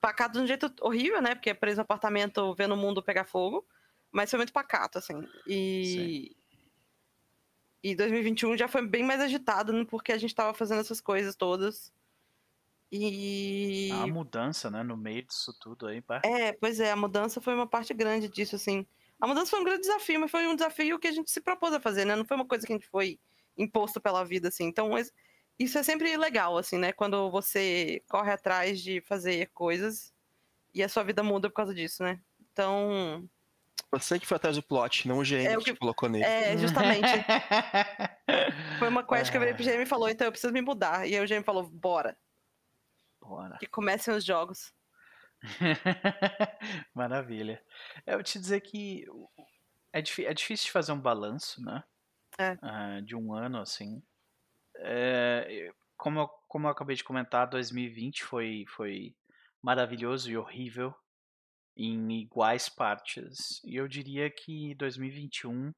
Pacato 0.00 0.38
de 0.38 0.44
um 0.44 0.46
jeito 0.46 0.72
horrível, 0.80 1.20
né? 1.20 1.34
Porque 1.34 1.50
é 1.50 1.54
preso 1.54 1.76
no 1.76 1.82
apartamento 1.82 2.54
vendo 2.54 2.74
o 2.74 2.76
mundo 2.76 3.02
pegar 3.02 3.24
fogo. 3.24 3.66
Mas 4.10 4.30
foi 4.30 4.38
muito 4.38 4.52
pacato, 4.52 4.98
assim. 4.98 5.26
E. 5.46 5.84
Sim. 5.84 6.38
E 7.80 7.94
2021 7.94 8.56
já 8.56 8.66
foi 8.66 8.84
bem 8.84 9.04
mais 9.04 9.20
agitado, 9.20 9.72
né? 9.72 9.84
porque 9.88 10.10
a 10.10 10.18
gente 10.18 10.34
tava 10.34 10.52
fazendo 10.52 10.80
essas 10.80 11.00
coisas 11.00 11.36
todas. 11.36 11.92
E. 12.90 13.90
A 13.92 14.06
mudança, 14.06 14.70
né? 14.70 14.82
No 14.82 14.96
meio 14.96 15.22
disso 15.22 15.52
tudo 15.60 15.86
aí, 15.86 16.00
pá. 16.00 16.22
É, 16.24 16.52
pois 16.52 16.80
é, 16.80 16.90
a 16.90 16.96
mudança 16.96 17.40
foi 17.40 17.54
uma 17.54 17.66
parte 17.66 17.92
grande 17.92 18.28
disso, 18.28 18.56
assim. 18.56 18.86
A 19.20 19.26
mudança 19.26 19.50
foi 19.50 19.60
um 19.60 19.64
grande 19.64 19.82
desafio, 19.82 20.20
mas 20.20 20.30
foi 20.30 20.46
um 20.46 20.54
desafio 20.54 20.98
que 20.98 21.08
a 21.08 21.12
gente 21.12 21.30
se 21.30 21.40
propôs 21.40 21.72
a 21.74 21.80
fazer, 21.80 22.04
né? 22.04 22.16
Não 22.16 22.24
foi 22.24 22.36
uma 22.36 22.46
coisa 22.46 22.66
que 22.66 22.72
a 22.72 22.76
gente 22.76 22.88
foi 22.88 23.18
imposto 23.56 24.00
pela 24.00 24.24
vida, 24.24 24.48
assim. 24.48 24.64
Então, 24.64 24.92
isso 25.58 25.76
é 25.76 25.82
sempre 25.82 26.16
legal, 26.16 26.56
assim, 26.56 26.78
né? 26.78 26.92
Quando 26.92 27.30
você 27.30 28.02
corre 28.08 28.32
atrás 28.32 28.80
de 28.80 29.00
fazer 29.02 29.50
coisas 29.52 30.14
e 30.72 30.82
a 30.82 30.88
sua 30.88 31.02
vida 31.02 31.22
muda 31.22 31.48
por 31.50 31.56
causa 31.56 31.74
disso, 31.74 32.02
né? 32.02 32.20
Então. 32.52 33.28
Você 33.90 34.18
que 34.18 34.26
foi 34.26 34.36
atrás 34.36 34.56
do 34.56 34.62
plot, 34.62 35.08
não 35.08 35.18
o 35.18 35.22
GM 35.22 35.46
é, 35.46 35.56
que, 35.56 35.64
que 35.64 35.74
colocou 35.74 36.08
nele. 36.08 36.24
É, 36.24 36.56
justamente. 36.56 37.08
foi 38.78 38.88
uma 38.88 39.02
quest 39.02 39.28
é. 39.28 39.30
que 39.30 39.36
eu 39.36 39.40
virei 39.40 39.54
pro 39.54 39.64
GM 39.64 39.82
e 39.82 39.86
falou, 39.86 40.08
então 40.08 40.26
eu 40.26 40.32
preciso 40.32 40.52
me 40.52 40.60
mudar. 40.60 41.08
E 41.08 41.16
aí 41.16 41.24
o 41.24 41.26
GM 41.26 41.42
falou, 41.42 41.64
bora. 41.68 42.16
Bora. 43.28 43.58
Que 43.58 43.66
comecem 43.66 44.14
os 44.14 44.24
jogos. 44.24 44.72
Maravilha. 46.94 47.62
Eu 48.06 48.14
vou 48.14 48.22
te 48.22 48.38
dizer 48.38 48.60
que 48.62 49.04
é, 49.92 49.98
é 49.98 50.34
difícil 50.34 50.66
de 50.66 50.72
fazer 50.72 50.92
um 50.92 51.00
balanço, 51.00 51.62
né? 51.62 51.84
É. 52.38 52.52
Uh, 52.54 53.02
de 53.02 53.14
um 53.14 53.34
ano, 53.34 53.58
assim. 53.58 54.02
É, 54.76 55.70
como, 55.96 56.20
eu, 56.20 56.28
como 56.48 56.66
eu 56.66 56.70
acabei 56.70 56.96
de 56.96 57.04
comentar, 57.04 57.48
2020 57.48 58.24
foi, 58.24 58.64
foi 58.68 59.14
maravilhoso 59.62 60.30
e 60.30 60.36
horrível 60.36 60.94
em 61.76 62.20
iguais 62.20 62.68
partes. 62.68 63.62
E 63.64 63.76
eu 63.76 63.86
diria 63.86 64.30
que 64.30 64.74
2021 64.76 65.72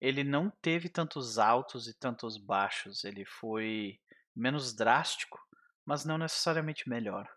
ele 0.00 0.24
não 0.24 0.50
teve 0.50 0.88
tantos 0.88 1.38
altos 1.38 1.86
e 1.86 1.94
tantos 1.94 2.36
baixos. 2.36 3.04
Ele 3.04 3.24
foi 3.24 4.00
menos 4.34 4.74
drástico, 4.74 5.38
mas 5.84 6.04
não 6.04 6.18
necessariamente 6.18 6.88
melhor, 6.88 7.28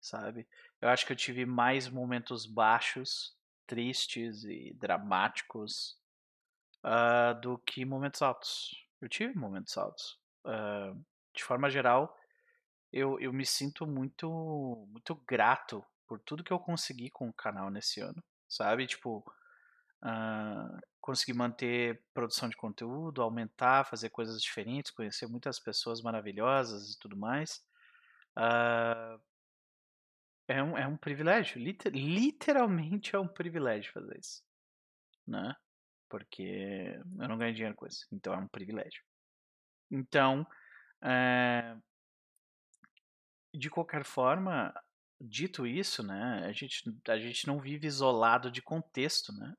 sabe? 0.00 0.46
Eu 0.80 0.88
acho 0.88 1.06
que 1.06 1.12
eu 1.12 1.16
tive 1.16 1.46
mais 1.46 1.88
momentos 1.88 2.46
baixos, 2.46 3.36
tristes 3.66 4.44
e 4.44 4.74
dramáticos 4.74 5.98
uh, 6.84 7.40
do 7.40 7.58
que 7.58 7.84
momentos 7.84 8.22
altos. 8.22 8.70
Eu 9.00 9.08
tive 9.08 9.36
momentos 9.36 9.76
altos. 9.76 10.18
Uh, 10.44 11.04
de 11.34 11.42
forma 11.42 11.70
geral, 11.70 12.16
eu, 12.92 13.18
eu 13.18 13.32
me 13.32 13.44
sinto 13.44 13.86
muito, 13.86 14.86
muito 14.90 15.14
grato 15.26 15.84
por 16.06 16.20
tudo 16.20 16.44
que 16.44 16.52
eu 16.52 16.58
consegui 16.58 17.10
com 17.10 17.28
o 17.28 17.32
canal 17.32 17.70
nesse 17.70 18.00
ano, 18.00 18.22
sabe? 18.48 18.86
Tipo, 18.86 19.18
uh, 20.04 20.80
conseguir 21.00 21.34
manter 21.34 22.02
produção 22.12 22.48
de 22.48 22.56
conteúdo, 22.56 23.22
aumentar, 23.22 23.84
fazer 23.84 24.10
coisas 24.10 24.40
diferentes, 24.40 24.90
conhecer 24.90 25.26
muitas 25.26 25.58
pessoas 25.58 26.00
maravilhosas 26.02 26.92
e 26.92 26.98
tudo 26.98 27.16
mais. 27.16 27.64
Uh, 28.36 29.20
é, 30.48 30.62
um, 30.62 30.76
é 30.76 30.86
um 30.86 30.96
privilégio, 30.96 31.58
liter, 31.58 31.92
literalmente 31.92 33.14
é 33.14 33.18
um 33.18 33.28
privilégio 33.28 33.92
fazer 33.92 34.18
isso, 34.18 34.42
né? 35.26 35.54
porque 36.14 36.96
eu 37.18 37.28
não 37.28 37.36
ganho 37.36 37.52
dinheiro 37.52 37.74
com 37.74 37.88
isso, 37.88 38.06
então 38.12 38.32
é 38.32 38.38
um 38.38 38.46
privilégio. 38.46 39.02
Então, 39.90 40.46
é, 41.02 41.76
de 43.52 43.68
qualquer 43.68 44.04
forma, 44.04 44.72
dito 45.20 45.66
isso, 45.66 46.04
né, 46.04 46.44
a 46.46 46.52
gente, 46.52 46.84
a 47.08 47.18
gente 47.18 47.48
não 47.48 47.58
vive 47.60 47.88
isolado 47.88 48.48
de 48.48 48.62
contexto, 48.62 49.32
né? 49.32 49.52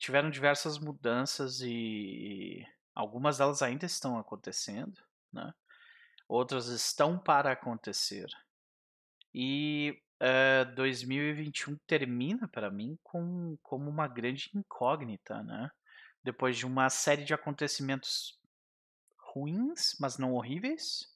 Tiveram 0.00 0.30
diversas 0.30 0.78
mudanças 0.78 1.60
e 1.60 2.66
algumas 2.92 3.38
delas 3.38 3.62
ainda 3.62 3.86
estão 3.86 4.18
acontecendo, 4.18 5.00
né? 5.32 5.52
Outras 6.28 6.66
estão 6.66 7.18
para 7.18 7.52
acontecer. 7.52 8.28
E 9.34 9.98
uh, 10.20 10.24
eh, 10.24 10.64
2021 10.76 11.76
termina 11.86 12.46
para 12.46 12.70
mim 12.70 12.98
com, 13.02 13.56
como 13.62 13.88
uma 13.88 14.06
grande 14.06 14.50
incógnita, 14.54 15.42
né? 15.42 15.70
Depois 16.22 16.58
de 16.58 16.66
uma 16.66 16.90
série 16.90 17.24
de 17.24 17.32
acontecimentos 17.32 18.38
ruins, 19.16 19.96
mas 19.98 20.18
não 20.18 20.34
horríveis. 20.34 21.10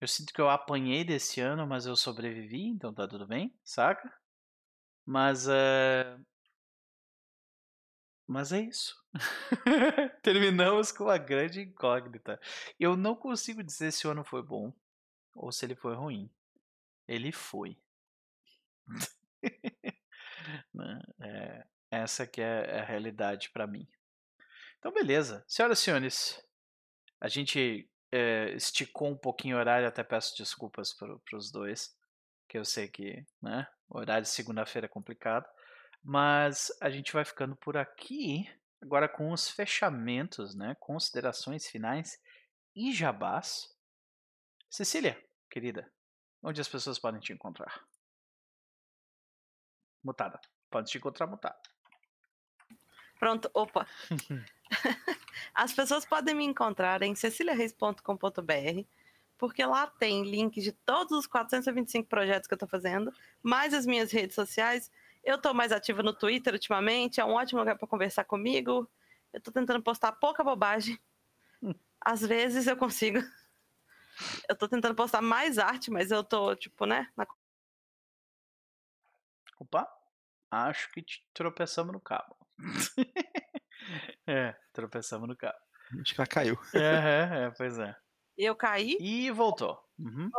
Eu 0.00 0.08
sinto 0.08 0.32
que 0.32 0.40
eu 0.40 0.48
apanhei 0.48 1.04
desse 1.04 1.40
ano, 1.40 1.66
mas 1.66 1.84
eu 1.84 1.96
sobrevivi, 1.96 2.68
então 2.68 2.94
tá 2.94 3.06
tudo 3.06 3.26
bem, 3.26 3.54
saca? 3.64 4.12
Mas 5.04 5.46
uh... 5.46 6.26
Mas 8.26 8.52
é 8.52 8.60
isso. 8.60 9.00
Terminamos 10.22 10.90
com 10.90 11.04
uma 11.04 11.18
grande 11.18 11.60
incógnita. 11.60 12.40
Eu 12.78 12.96
não 12.96 13.14
consigo 13.14 13.62
dizer 13.62 13.92
se 13.92 14.06
o 14.06 14.10
ano 14.10 14.24
foi 14.24 14.42
bom 14.42 14.72
ou 15.34 15.52
se 15.52 15.64
ele 15.64 15.76
foi 15.76 15.94
ruim. 15.94 16.30
Ele 17.06 17.32
foi. 17.32 17.78
Né, 20.72 21.02
é, 21.20 21.66
essa 21.90 22.24
que 22.24 22.40
é 22.40 22.80
a 22.80 22.84
realidade 22.84 23.50
para 23.50 23.66
mim. 23.66 23.88
Então, 24.78 24.92
beleza. 24.92 25.44
Senhoras 25.48 25.80
e 25.80 25.82
senhores, 25.82 26.46
a 27.20 27.26
gente 27.26 27.90
é, 28.12 28.52
esticou 28.54 29.08
um 29.08 29.16
pouquinho 29.16 29.56
o 29.56 29.58
horário, 29.58 29.88
até 29.88 30.04
peço 30.04 30.36
desculpas 30.36 30.92
para 30.94 31.36
os 31.36 31.50
dois, 31.50 31.96
que 32.48 32.56
eu 32.56 32.64
sei 32.64 32.86
que 32.86 33.26
né, 33.42 33.66
o 33.88 33.98
horário 33.98 34.22
de 34.22 34.28
segunda-feira 34.28 34.86
é 34.86 34.88
complicado, 34.88 35.46
mas 36.08 36.70
a 36.80 36.88
gente 36.88 37.12
vai 37.12 37.24
ficando 37.24 37.56
por 37.56 37.76
aqui, 37.76 38.48
agora 38.80 39.08
com 39.08 39.32
os 39.32 39.50
fechamentos, 39.50 40.54
né, 40.54 40.76
considerações 40.78 41.66
finais 41.66 42.16
e 42.76 42.92
jabás. 42.92 43.74
Cecília, 44.70 45.20
querida, 45.50 45.90
Onde 46.40 46.60
as 46.60 46.68
pessoas 46.68 46.96
podem 46.96 47.20
te 47.20 47.32
encontrar? 47.32 47.84
Mutada. 50.04 50.40
Pode 50.70 50.88
te 50.88 50.96
encontrar 50.96 51.26
mutada. 51.26 51.58
Pronto, 53.18 53.50
opa. 53.52 53.84
as 55.52 55.72
pessoas 55.72 56.06
podem 56.06 56.36
me 56.36 56.44
encontrar 56.44 57.02
em 57.02 57.16
ceciliareis.com.br, 57.16 58.84
porque 59.36 59.66
lá 59.66 59.88
tem 59.88 60.22
links 60.22 60.62
de 60.62 60.70
todos 60.70 61.18
os 61.18 61.26
425 61.26 62.08
projetos 62.08 62.46
que 62.46 62.54
eu 62.54 62.56
estou 62.56 62.68
fazendo, 62.68 63.12
mais 63.42 63.74
as 63.74 63.84
minhas 63.84 64.12
redes 64.12 64.36
sociais. 64.36 64.88
Eu 65.26 65.34
estou 65.34 65.52
mais 65.52 65.72
ativa 65.72 66.04
no 66.04 66.12
Twitter 66.12 66.52
ultimamente, 66.54 67.20
é 67.20 67.24
um 67.24 67.32
ótimo 67.32 67.58
lugar 67.58 67.76
para 67.76 67.88
conversar 67.88 68.24
comigo. 68.24 68.88
Eu 69.32 69.38
estou 69.38 69.52
tentando 69.52 69.82
postar 69.82 70.12
pouca 70.12 70.44
bobagem. 70.44 70.96
Às 72.00 72.20
vezes 72.20 72.68
eu 72.68 72.76
consigo. 72.76 73.18
Eu 74.48 74.56
tô 74.56 74.68
tentando 74.68 74.94
postar 74.94 75.20
mais 75.20 75.58
arte, 75.58 75.90
mas 75.90 76.12
eu 76.12 76.22
tô, 76.22 76.54
tipo, 76.54 76.86
né? 76.86 77.10
Na... 77.16 77.26
Opa, 79.58 79.86
acho 80.48 80.88
que 80.92 81.04
tropeçamos 81.34 81.92
no 81.92 82.00
cabo. 82.00 82.36
é, 84.28 84.54
tropeçamos 84.72 85.28
no 85.28 85.36
cabo. 85.36 85.58
Acho 86.00 86.14
que 86.14 86.20
ela 86.20 86.28
caiu. 86.28 86.56
É, 86.72 86.78
é, 86.78 87.44
é 87.46 87.50
pois 87.50 87.80
é. 87.80 87.96
Eu 88.38 88.54
caí. 88.54 88.96
E 89.00 89.28
voltou. 89.32 89.76
Uhum. 89.98 90.30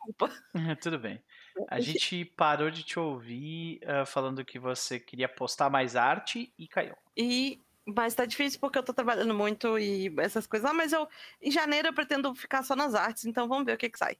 Desculpa. 0.00 0.30
Tudo 0.80 0.98
bem. 0.98 1.22
A 1.68 1.80
gente 1.80 2.24
parou 2.24 2.70
de 2.70 2.82
te 2.82 2.98
ouvir 2.98 3.80
uh, 3.84 4.06
falando 4.06 4.44
que 4.44 4.58
você 4.58 4.98
queria 4.98 5.28
postar 5.28 5.68
mais 5.68 5.96
arte 5.96 6.52
e 6.58 6.66
caiu. 6.66 6.96
E 7.16 7.60
mas 7.84 8.14
tá 8.14 8.24
difícil 8.24 8.60
porque 8.60 8.78
eu 8.78 8.82
tô 8.82 8.92
trabalhando 8.92 9.34
muito 9.34 9.78
e 9.78 10.12
essas 10.18 10.46
coisas. 10.46 10.68
Ah, 10.70 10.72
mas 10.72 10.92
eu 10.92 11.08
em 11.40 11.50
janeiro 11.50 11.88
eu 11.88 11.92
pretendo 11.92 12.34
ficar 12.34 12.62
só 12.62 12.76
nas 12.76 12.94
artes, 12.94 13.24
então 13.24 13.48
vamos 13.48 13.64
ver 13.64 13.74
o 13.74 13.78
que 13.78 13.90
que 13.90 13.98
sai. 13.98 14.16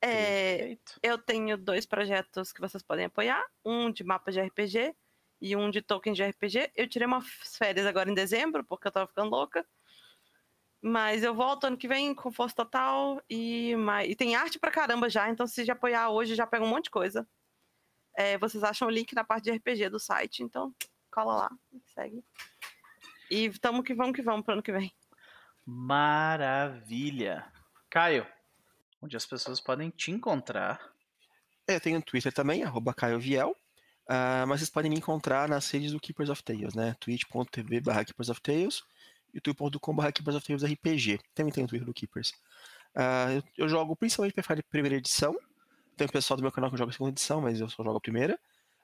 É, 0.00 0.76
eu 1.02 1.18
tenho 1.18 1.56
dois 1.56 1.84
projetos 1.84 2.52
que 2.52 2.60
vocês 2.60 2.82
podem 2.82 3.06
apoiar, 3.06 3.44
um 3.64 3.90
de 3.90 4.04
mapa 4.04 4.30
de 4.30 4.40
RPG 4.40 4.94
e 5.40 5.56
um 5.56 5.70
de 5.70 5.82
token 5.82 6.12
de 6.12 6.24
RPG. 6.24 6.70
Eu 6.74 6.88
tirei 6.88 7.06
umas 7.06 7.26
férias 7.56 7.86
agora 7.86 8.10
em 8.10 8.14
dezembro, 8.14 8.64
porque 8.64 8.86
eu 8.86 8.92
tava 8.92 9.06
ficando 9.06 9.30
louca. 9.30 9.66
Mas 10.80 11.24
eu 11.24 11.34
volto 11.34 11.64
ano 11.64 11.76
que 11.76 11.88
vem 11.88 12.14
com 12.14 12.30
força 12.30 12.54
total 12.54 13.20
e, 13.28 13.74
e 14.06 14.14
tem 14.14 14.36
arte 14.36 14.58
pra 14.58 14.70
caramba 14.70 15.10
já, 15.10 15.28
então 15.28 15.46
se 15.46 15.64
já 15.64 15.72
apoiar 15.72 16.10
hoje 16.10 16.36
já 16.36 16.46
pega 16.46 16.64
um 16.64 16.68
monte 16.68 16.84
de 16.84 16.90
coisa. 16.90 17.26
É, 18.16 18.38
vocês 18.38 18.62
acham 18.62 18.86
o 18.86 18.90
link 18.90 19.12
na 19.14 19.24
parte 19.24 19.44
de 19.44 19.52
RPG 19.52 19.88
do 19.90 19.98
site, 19.98 20.42
então 20.42 20.74
cola 21.10 21.34
lá, 21.34 21.50
segue. 21.86 22.24
E 23.30 23.50
tamo 23.58 23.82
que 23.82 23.94
vamos 23.94 24.14
que 24.14 24.22
vamos 24.22 24.44
pro 24.44 24.54
ano 24.54 24.62
que 24.62 24.72
vem. 24.72 24.92
Maravilha. 25.66 27.44
Caio, 27.90 28.26
onde 29.02 29.16
as 29.16 29.26
pessoas 29.26 29.60
podem 29.60 29.90
te 29.90 30.10
encontrar? 30.10 30.80
É, 31.66 31.74
eu 31.76 31.80
tenho 31.80 31.98
um 31.98 32.02
Twitter 32.02 32.32
também, 32.32 32.62
arroba 32.62 32.94
Caio 32.94 33.20
Viel. 33.20 33.50
Uh, 34.08 34.46
mas 34.48 34.60
vocês 34.60 34.70
podem 34.70 34.90
me 34.90 34.96
encontrar 34.96 35.46
nas 35.46 35.70
redes 35.70 35.92
do 35.92 36.00
Keepers 36.00 36.30
of 36.30 36.42
Tales, 36.42 36.74
né? 36.74 36.96
twitch.tv 36.98 37.80
barra 37.80 38.06
Keepers 38.06 38.30
of 38.30 38.40
Tales, 38.40 38.82
youtube.com 39.34 39.94
barra 39.94 40.12
Keepers 40.12 40.36
of 40.36 40.46
Tales 40.46 40.62
RPG. 40.62 41.20
Também 41.34 41.52
tem 41.52 41.64
o 41.64 41.66
Twitter 41.66 41.86
do 41.86 41.94
Keepers. 41.94 42.32
Uh, 42.94 43.36
eu, 43.36 43.42
eu, 43.64 43.68
jogo 43.68 43.94
principalmente 43.96 44.34
Pathfinder 44.34 44.64
primeira 44.68 44.96
edição. 44.96 45.36
Tem 45.96 46.06
o 46.06 46.12
pessoal 46.12 46.36
do 46.36 46.42
meu 46.42 46.52
canal 46.52 46.70
que 46.70 46.76
joga 46.76 46.92
segunda 46.92 47.10
edição, 47.10 47.40
mas 47.40 47.60
eu 47.60 47.68
só 47.68 47.82
jogo 47.82 47.96
a 47.96 48.00
primeira. 48.00 48.38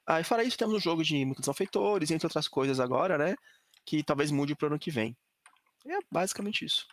Ah, 0.07 0.21
e 0.21 0.25
fora 0.25 0.45
isso, 0.45 0.59
temos 0.59 0.75
um 0.75 0.81
jogo 0.81 1.03
de 1.03 1.25
muitos 1.25 1.47
malfeitores, 1.47 2.11
entre 2.11 2.27
outras 2.27 2.47
coisas 2.47 2.79
agora, 2.79 3.17
né? 3.17 3.37
Que 3.87 4.03
talvez 4.03 4.31
mude 4.31 4.55
pro 4.55 4.67
ano 4.67 4.79
que 4.79 4.91
vem. 4.91 5.17
É 5.87 5.99
basicamente 6.11 6.65
isso. 6.65 6.87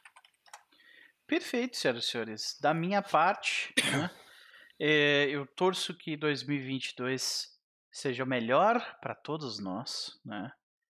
Perfeito, 1.28 1.78
senhoras 1.78 2.06
e 2.06 2.08
senhores. 2.08 2.58
Da 2.62 2.74
minha 2.74 3.02
parte, 3.02 3.74
né, 3.78 4.10
é, 4.80 5.28
eu 5.30 5.46
torço 5.46 5.94
que 5.94 6.16
2022 6.16 7.52
seja 7.92 8.26
melhor 8.26 8.98
para 9.02 9.16
todos 9.16 9.60
nós, 9.60 10.20
né? 10.24 10.52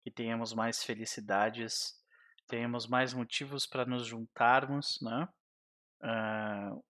Que 0.03 0.11
tenhamos 0.11 0.53
mais 0.53 0.83
felicidades, 0.83 1.95
tenhamos 2.53 2.87
mais 2.87 3.15
motivos 3.15 3.67
para 3.67 3.87
nos 3.87 4.07
juntarmos, 4.07 5.01
né? 5.01 5.27
Uh, 6.03 6.85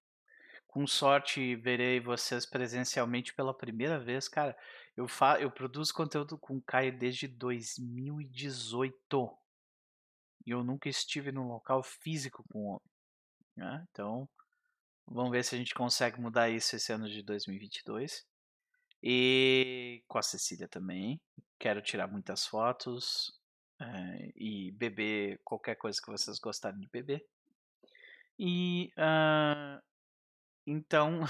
com 0.67 0.85
sorte 0.89 1.55
verei 1.55 2.01
vocês 2.01 2.45
presencialmente 2.45 3.33
pela 3.33 3.57
primeira 3.57 3.97
vez, 3.97 4.27
cara. 4.27 4.59
Eu, 4.97 5.07
fa 5.07 5.41
eu 5.41 5.53
produzo 5.53 5.95
conteúdo 5.95 6.37
com 6.37 6.57
o 6.57 6.63
Caio 6.63 6.99
desde 6.99 7.29
2018 7.29 9.39
e 10.45 10.51
eu 10.51 10.65
nunca 10.65 10.89
estive 10.89 11.31
num 11.31 11.47
local 11.47 11.81
físico 11.85 12.43
com 12.51 12.59
o 12.59 12.67
homem. 12.71 12.91
Né? 13.57 13.87
Então, 13.93 14.29
vamos 15.07 15.31
ver 15.31 15.45
se 15.45 15.55
a 15.55 15.59
gente 15.59 15.75
consegue 15.75 16.21
mudar 16.21 16.51
isso 16.51 16.75
esse 16.75 16.93
ano 16.93 17.09
de 17.09 17.23
2022. 17.23 18.27
E 19.01 20.03
com 20.09 20.19
a 20.19 20.23
Cecília 20.23 20.67
também. 20.67 21.21
Quero 21.57 21.81
tirar 21.81 22.09
muitas 22.09 22.45
fotos 22.45 23.41
é, 23.83 24.33
e 24.37 24.71
beber 24.73 25.41
qualquer 25.45 25.75
coisa 25.75 26.01
que 26.01 26.11
vocês 26.11 26.39
gostarem 26.39 26.81
de 26.81 26.89
beber. 26.89 27.27
E 28.39 28.93
uh, 28.97 29.83
então. 30.67 31.21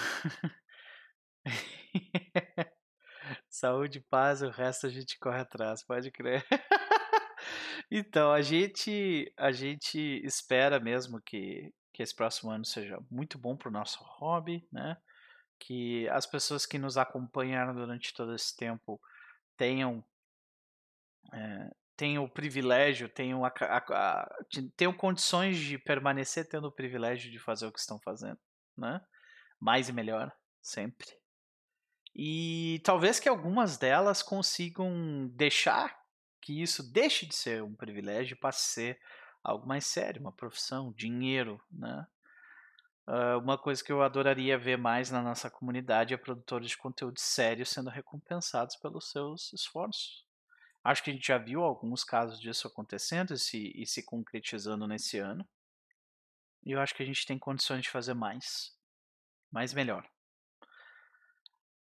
Saúde, 3.49 4.01
paz, 4.01 4.43
o 4.43 4.51
resto 4.51 4.87
a 4.87 4.91
gente 4.91 5.19
corre 5.19 5.41
atrás, 5.41 5.83
pode 5.83 6.11
crer. 6.11 6.45
então, 7.91 8.31
a 8.33 8.43
gente, 8.43 9.33
a 9.37 9.51
gente 9.53 9.99
espera 10.25 10.79
mesmo 10.81 11.21
que, 11.23 11.73
que 11.93 12.03
esse 12.03 12.15
próximo 12.15 12.51
ano 12.51 12.65
seja 12.65 12.99
muito 13.11 13.39
bom 13.39 13.57
para 13.57 13.69
o 13.69 13.73
nosso 13.73 14.03
hobby, 14.03 14.67
né? 14.71 14.97
que 15.59 16.09
as 16.09 16.27
pessoas 16.27 16.67
que 16.67 16.77
nos 16.77 16.99
acompanharam 16.99 17.73
durante 17.73 18.13
todo 18.13 18.35
esse 18.35 18.57
tempo 18.57 19.01
tenham 19.57 20.05
é, 21.33 21.71
tenham 22.03 22.25
o 22.25 22.29
privilégio, 22.29 23.09
tenham, 23.09 23.45
a, 23.45 23.53
a, 23.61 23.79
a, 23.79 24.93
condições 24.99 25.57
de 25.57 25.79
permanecer 25.79 26.49
tendo 26.49 26.67
o 26.67 26.73
privilégio 26.73 27.31
de 27.31 27.39
fazer 27.39 27.65
o 27.65 27.71
que 27.71 27.79
estão 27.79 27.97
fazendo, 28.01 28.41
né? 28.77 29.01
Mais 29.61 29.89
e 29.89 29.93
melhor, 29.93 30.33
sempre. 30.61 31.07
E 32.13 32.83
talvez 32.83 33.21
que 33.21 33.29
algumas 33.29 33.79
delas 33.79 34.21
consigam 34.21 35.29
deixar 35.29 35.97
que 36.41 36.61
isso 36.61 36.83
deixe 36.83 37.25
de 37.25 37.37
ser 37.37 37.63
um 37.63 37.73
privilégio 37.73 38.35
e 38.35 38.41
passe 38.41 38.59
a 38.59 38.73
ser 38.73 39.01
algo 39.45 39.65
mais 39.65 39.87
sério, 39.87 40.23
uma 40.23 40.33
profissão, 40.33 40.93
dinheiro, 40.95 41.63
né? 41.71 42.05
Uh, 43.07 43.39
uma 43.39 43.57
coisa 43.57 43.83
que 43.83 43.93
eu 43.93 44.03
adoraria 44.03 44.59
ver 44.59 44.77
mais 44.77 45.09
na 45.09 45.23
nossa 45.23 45.49
comunidade 45.49 46.15
é 46.15 46.17
produtores 46.17 46.71
de 46.71 46.79
conteúdo 46.79 47.21
sério 47.21 47.65
sendo 47.65 47.91
recompensados 47.91 48.75
pelos 48.75 49.09
seus 49.09 49.53
esforços. 49.53 50.32
Acho 50.85 51.03
que 51.03 51.11
a 51.11 51.13
gente 51.13 51.27
já 51.27 51.39
viu 51.39 51.63
alguns 51.63 52.03
casos 52.03 52.41
disso 52.41 52.67
acontecendo 52.67 53.35
e 53.35 53.39
se, 53.39 53.73
e 53.75 53.87
se 53.87 54.03
concretizando 54.03 54.87
nesse 54.87 55.19
ano. 55.19 55.47
E 56.65 56.73
eu 56.73 56.81
acho 56.81 56.95
que 56.95 57.03
a 57.03 57.07
gente 57.07 57.27
tem 57.27 57.39
condições 57.39 57.83
de 57.83 57.91
fazer 57.91 58.15
mais. 58.15 58.77
Mais 59.51 59.73
melhor. 59.73 60.09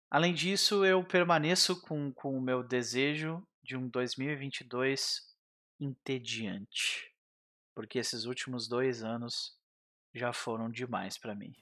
Além 0.09 0.33
disso, 0.33 0.85
eu 0.85 1.03
permaneço 1.03 1.81
com, 1.81 2.11
com 2.11 2.37
o 2.37 2.41
meu 2.41 2.63
desejo 2.63 3.45
de 3.61 3.75
um 3.75 3.87
2022 3.89 5.35
entediante. 5.79 7.13
Porque 7.75 7.99
esses 7.99 8.25
últimos 8.25 8.67
dois 8.67 9.03
anos 9.03 9.55
já 10.13 10.33
foram 10.33 10.69
demais 10.69 11.17
para 11.17 11.35
mim. 11.35 11.53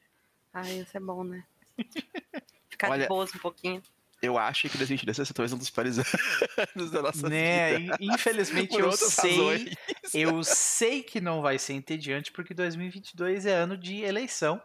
Ah, 0.54 0.72
isso 0.72 0.96
é 0.96 1.00
bom, 1.00 1.24
né? 1.24 1.46
Ficar 2.70 2.92
Olha, 2.92 3.04
de 3.04 3.08
boas 3.10 3.34
um 3.34 3.40
pouquinho. 3.40 3.82
Eu 4.22 4.38
acho 4.38 4.70
que 4.70 4.78
2022 4.78 5.18
vai 5.18 5.26
ser 5.26 5.34
talvez 5.34 5.54
um 5.54 5.58
dos 5.58 5.70
piores 5.70 5.98
anos 6.76 6.92
da 6.92 7.02
nossa 7.02 7.30
né? 7.30 7.78
vida. 7.78 7.98
Infelizmente 8.00 8.76
eu 8.80 8.92
sei, 8.92 9.38
razões. 9.38 9.76
eu 10.14 10.44
sei 10.44 11.04
que 11.04 11.22
não 11.22 11.42
vai 11.42 11.60
ser 11.60 11.74
entediante 11.74 12.32
porque 12.32 12.54
2022 12.54 13.46
é 13.46 13.54
ano 13.54 13.78
de 13.78 14.02
eleição, 14.02 14.62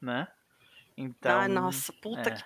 né? 0.00 0.26
Então. 0.96 1.40
Ah, 1.40 1.48
nossa, 1.48 1.92
puta 1.92 2.30
é. 2.30 2.34
que 2.34 2.42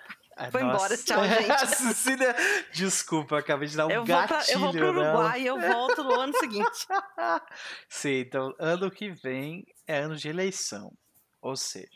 foi 0.51 0.61
embora, 0.61 0.97
tchau, 0.97 1.23
gente. 1.27 1.67
Cecília, 1.75 2.35
desculpa, 2.73 3.39
acabei 3.39 3.67
de 3.67 3.77
dar 3.77 3.87
um 3.87 3.91
eu 3.91 4.03
gatilho. 4.03 4.27
Pra, 4.27 4.53
eu 4.53 4.59
vou 4.59 4.71
pro 4.71 4.89
Uruguai 4.89 5.41
e 5.41 5.47
eu 5.47 5.59
volto 5.59 6.03
no 6.03 6.19
ano 6.19 6.33
seguinte. 6.37 6.87
Sim, 7.87 8.19
então 8.19 8.53
ano 8.59 8.89
que 8.89 9.11
vem 9.11 9.63
é 9.87 9.99
ano 9.99 10.15
de 10.15 10.27
eleição. 10.27 10.91
Ou 11.41 11.55
seja, 11.55 11.87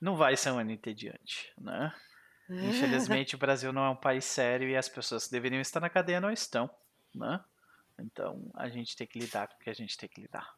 não 0.00 0.16
vai 0.16 0.36
ser 0.36 0.50
um 0.50 0.58
ano 0.58 0.72
entediante, 0.72 1.52
né? 1.58 1.92
Infelizmente 2.48 3.34
o 3.36 3.38
Brasil 3.38 3.72
não 3.72 3.84
é 3.84 3.90
um 3.90 3.96
país 3.96 4.24
sério 4.24 4.68
e 4.68 4.76
as 4.76 4.88
pessoas 4.88 5.26
que 5.26 5.32
deveriam 5.32 5.60
estar 5.60 5.80
na 5.80 5.88
cadeia 5.88 6.20
não 6.20 6.30
estão, 6.30 6.70
né? 7.14 7.42
Então 7.98 8.50
a 8.54 8.68
gente 8.68 8.96
tem 8.96 9.06
que 9.06 9.18
lidar 9.18 9.48
com 9.48 9.54
o 9.54 9.58
que 9.58 9.70
a 9.70 9.74
gente 9.74 9.96
tem 9.96 10.08
que 10.08 10.20
lidar. 10.20 10.54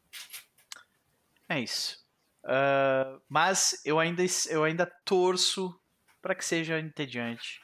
É 1.49 1.61
isso. 1.61 2.05
Uh, 2.45 3.21
mas 3.29 3.83
eu 3.85 3.99
ainda, 3.99 4.23
eu 4.49 4.65
ainda 4.65 4.87
torço 5.05 5.79
para 6.23 6.35
que 6.35 6.45
seja 6.45 6.79
entediante, 6.79 7.61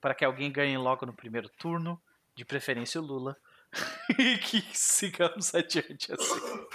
para 0.00 0.14
que 0.14 0.24
alguém 0.24 0.52
ganhe 0.52 0.76
logo 0.76 1.06
no 1.06 1.12
primeiro 1.12 1.48
turno, 1.48 2.00
de 2.34 2.44
preferência 2.44 3.00
o 3.00 3.04
Lula, 3.04 3.36
e 4.18 4.38
que 4.38 4.62
sigamos 4.72 5.54
adiante 5.54 6.12
assim. 6.12 6.66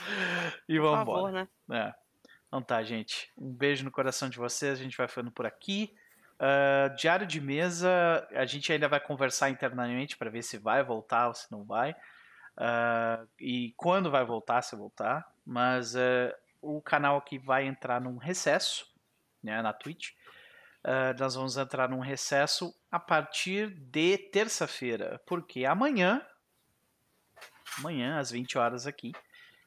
E 0.67 0.79
vamos 0.79 1.01
embora. 1.01 1.49
Né? 1.67 1.87
É. 1.87 2.03
Então 2.47 2.61
tá, 2.61 2.83
gente. 2.83 3.31
Um 3.37 3.51
beijo 3.51 3.83
no 3.83 3.91
coração 3.91 4.29
de 4.29 4.37
vocês. 4.37 4.79
A 4.79 4.83
gente 4.83 4.97
vai 4.97 5.07
ficando 5.07 5.31
por 5.31 5.45
aqui. 5.45 5.95
Uh, 6.39 6.93
diário 6.95 7.25
de 7.25 7.39
mesa, 7.39 8.27
a 8.31 8.45
gente 8.45 8.71
ainda 8.71 8.87
vai 8.87 8.99
conversar 8.99 9.49
internamente 9.49 10.17
para 10.17 10.29
ver 10.29 10.41
se 10.43 10.57
vai 10.57 10.83
voltar 10.83 11.27
ou 11.27 11.33
se 11.33 11.51
não 11.51 11.63
vai. 11.63 11.91
Uh, 11.91 13.27
e 13.39 13.73
quando 13.77 14.11
vai 14.11 14.25
voltar, 14.25 14.61
se 14.61 14.75
voltar. 14.75 15.31
Mas 15.45 15.95
uh, 15.95 16.33
o 16.61 16.81
canal 16.81 17.17
aqui 17.17 17.37
vai 17.37 17.65
entrar 17.65 18.01
num 18.01 18.17
recesso 18.17 18.87
né, 19.41 19.61
na 19.61 19.73
Twitch. 19.73 20.11
Nós 21.17 21.35
vamos 21.35 21.55
entrar 21.55 21.87
num 21.87 22.01
recesso 22.01 22.75
a 22.91 22.99
partir 22.99 23.69
de 23.69 24.17
terça-feira, 24.17 25.21
porque 25.25 25.63
amanhã, 25.63 26.21
amanhã 27.77 28.19
às 28.19 28.31
20 28.31 28.57
horas 28.57 28.85
aqui, 28.85 29.13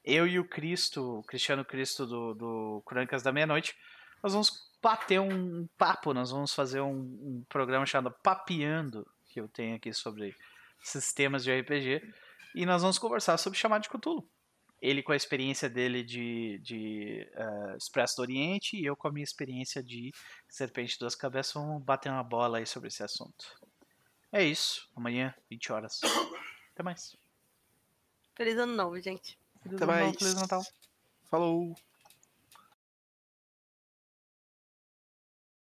eu 0.05 0.27
e 0.27 0.39
o 0.39 0.47
Cristo, 0.47 1.21
o 1.21 1.23
Cristiano 1.23 1.65
Cristo 1.65 2.07
do, 2.07 2.35
do 2.35 2.83
Crônicas 2.85 3.23
da 3.23 3.33
Meia-Noite, 3.33 3.75
nós 4.23 4.35
vamos 4.35 4.66
bater 4.83 5.21
um 5.21 5.67
papo, 5.77 6.15
nós 6.15 6.31
vamos 6.31 6.55
fazer 6.55 6.81
um, 6.81 6.93
um 6.93 7.45
programa 7.49 7.87
chamado 7.87 8.15
Papeando, 8.23 9.07
que 9.25 9.41
eu 9.41 9.49
tenho 9.49 9.77
aqui 9.77 9.93
sobre 9.93 10.35
sistemas 10.83 11.45
de 11.45 11.59
RPG, 11.59 12.01
e 12.55 12.65
nós 12.65 12.83
vamos 12.83 12.99
conversar 12.99 13.37
sobre 13.39 13.59
chamado 13.59 13.83
de 13.83 13.89
Cthulhu 13.89 14.29
ele 14.81 15.03
com 15.03 15.13
a 15.13 15.17
experiência 15.17 15.69
dele 15.69 16.03
de, 16.03 16.59
de 16.63 17.29
uh, 17.35 17.77
Expresso 17.77 18.17
do 18.17 18.23
Oriente 18.23 18.77
e 18.77 18.85
eu 18.85 18.97
com 18.97 19.09
a 19.09 19.13
minha 19.13 19.25
experiência 19.25 19.83
de 19.83 20.13
Serpente 20.49 20.93
de 20.93 20.99
Duas 21.01 21.15
Cabeças. 21.15 21.55
Vamos 21.55 21.83
bater 21.83 22.11
uma 22.11 22.23
bola 22.23 22.59
aí 22.59 22.67
sobre 22.67 22.89
esse 22.89 23.03
assunto. 23.03 23.59
É 24.31 24.45
isso. 24.45 24.89
Amanhã, 24.95 25.35
20 25.51 25.73
horas. 25.73 26.01
Até 26.75 26.83
mais. 26.83 27.17
Feliz 28.35 28.57
ano 28.59 28.75
novo, 28.75 29.01
gente. 29.01 29.39
Feliz 29.63 29.77
Até 29.77 29.85
ano 29.85 29.93
mais. 29.93 30.07
Novo, 30.07 30.19
Feliz 30.19 30.35
Natal. 30.35 30.63
Falou. 31.31 31.75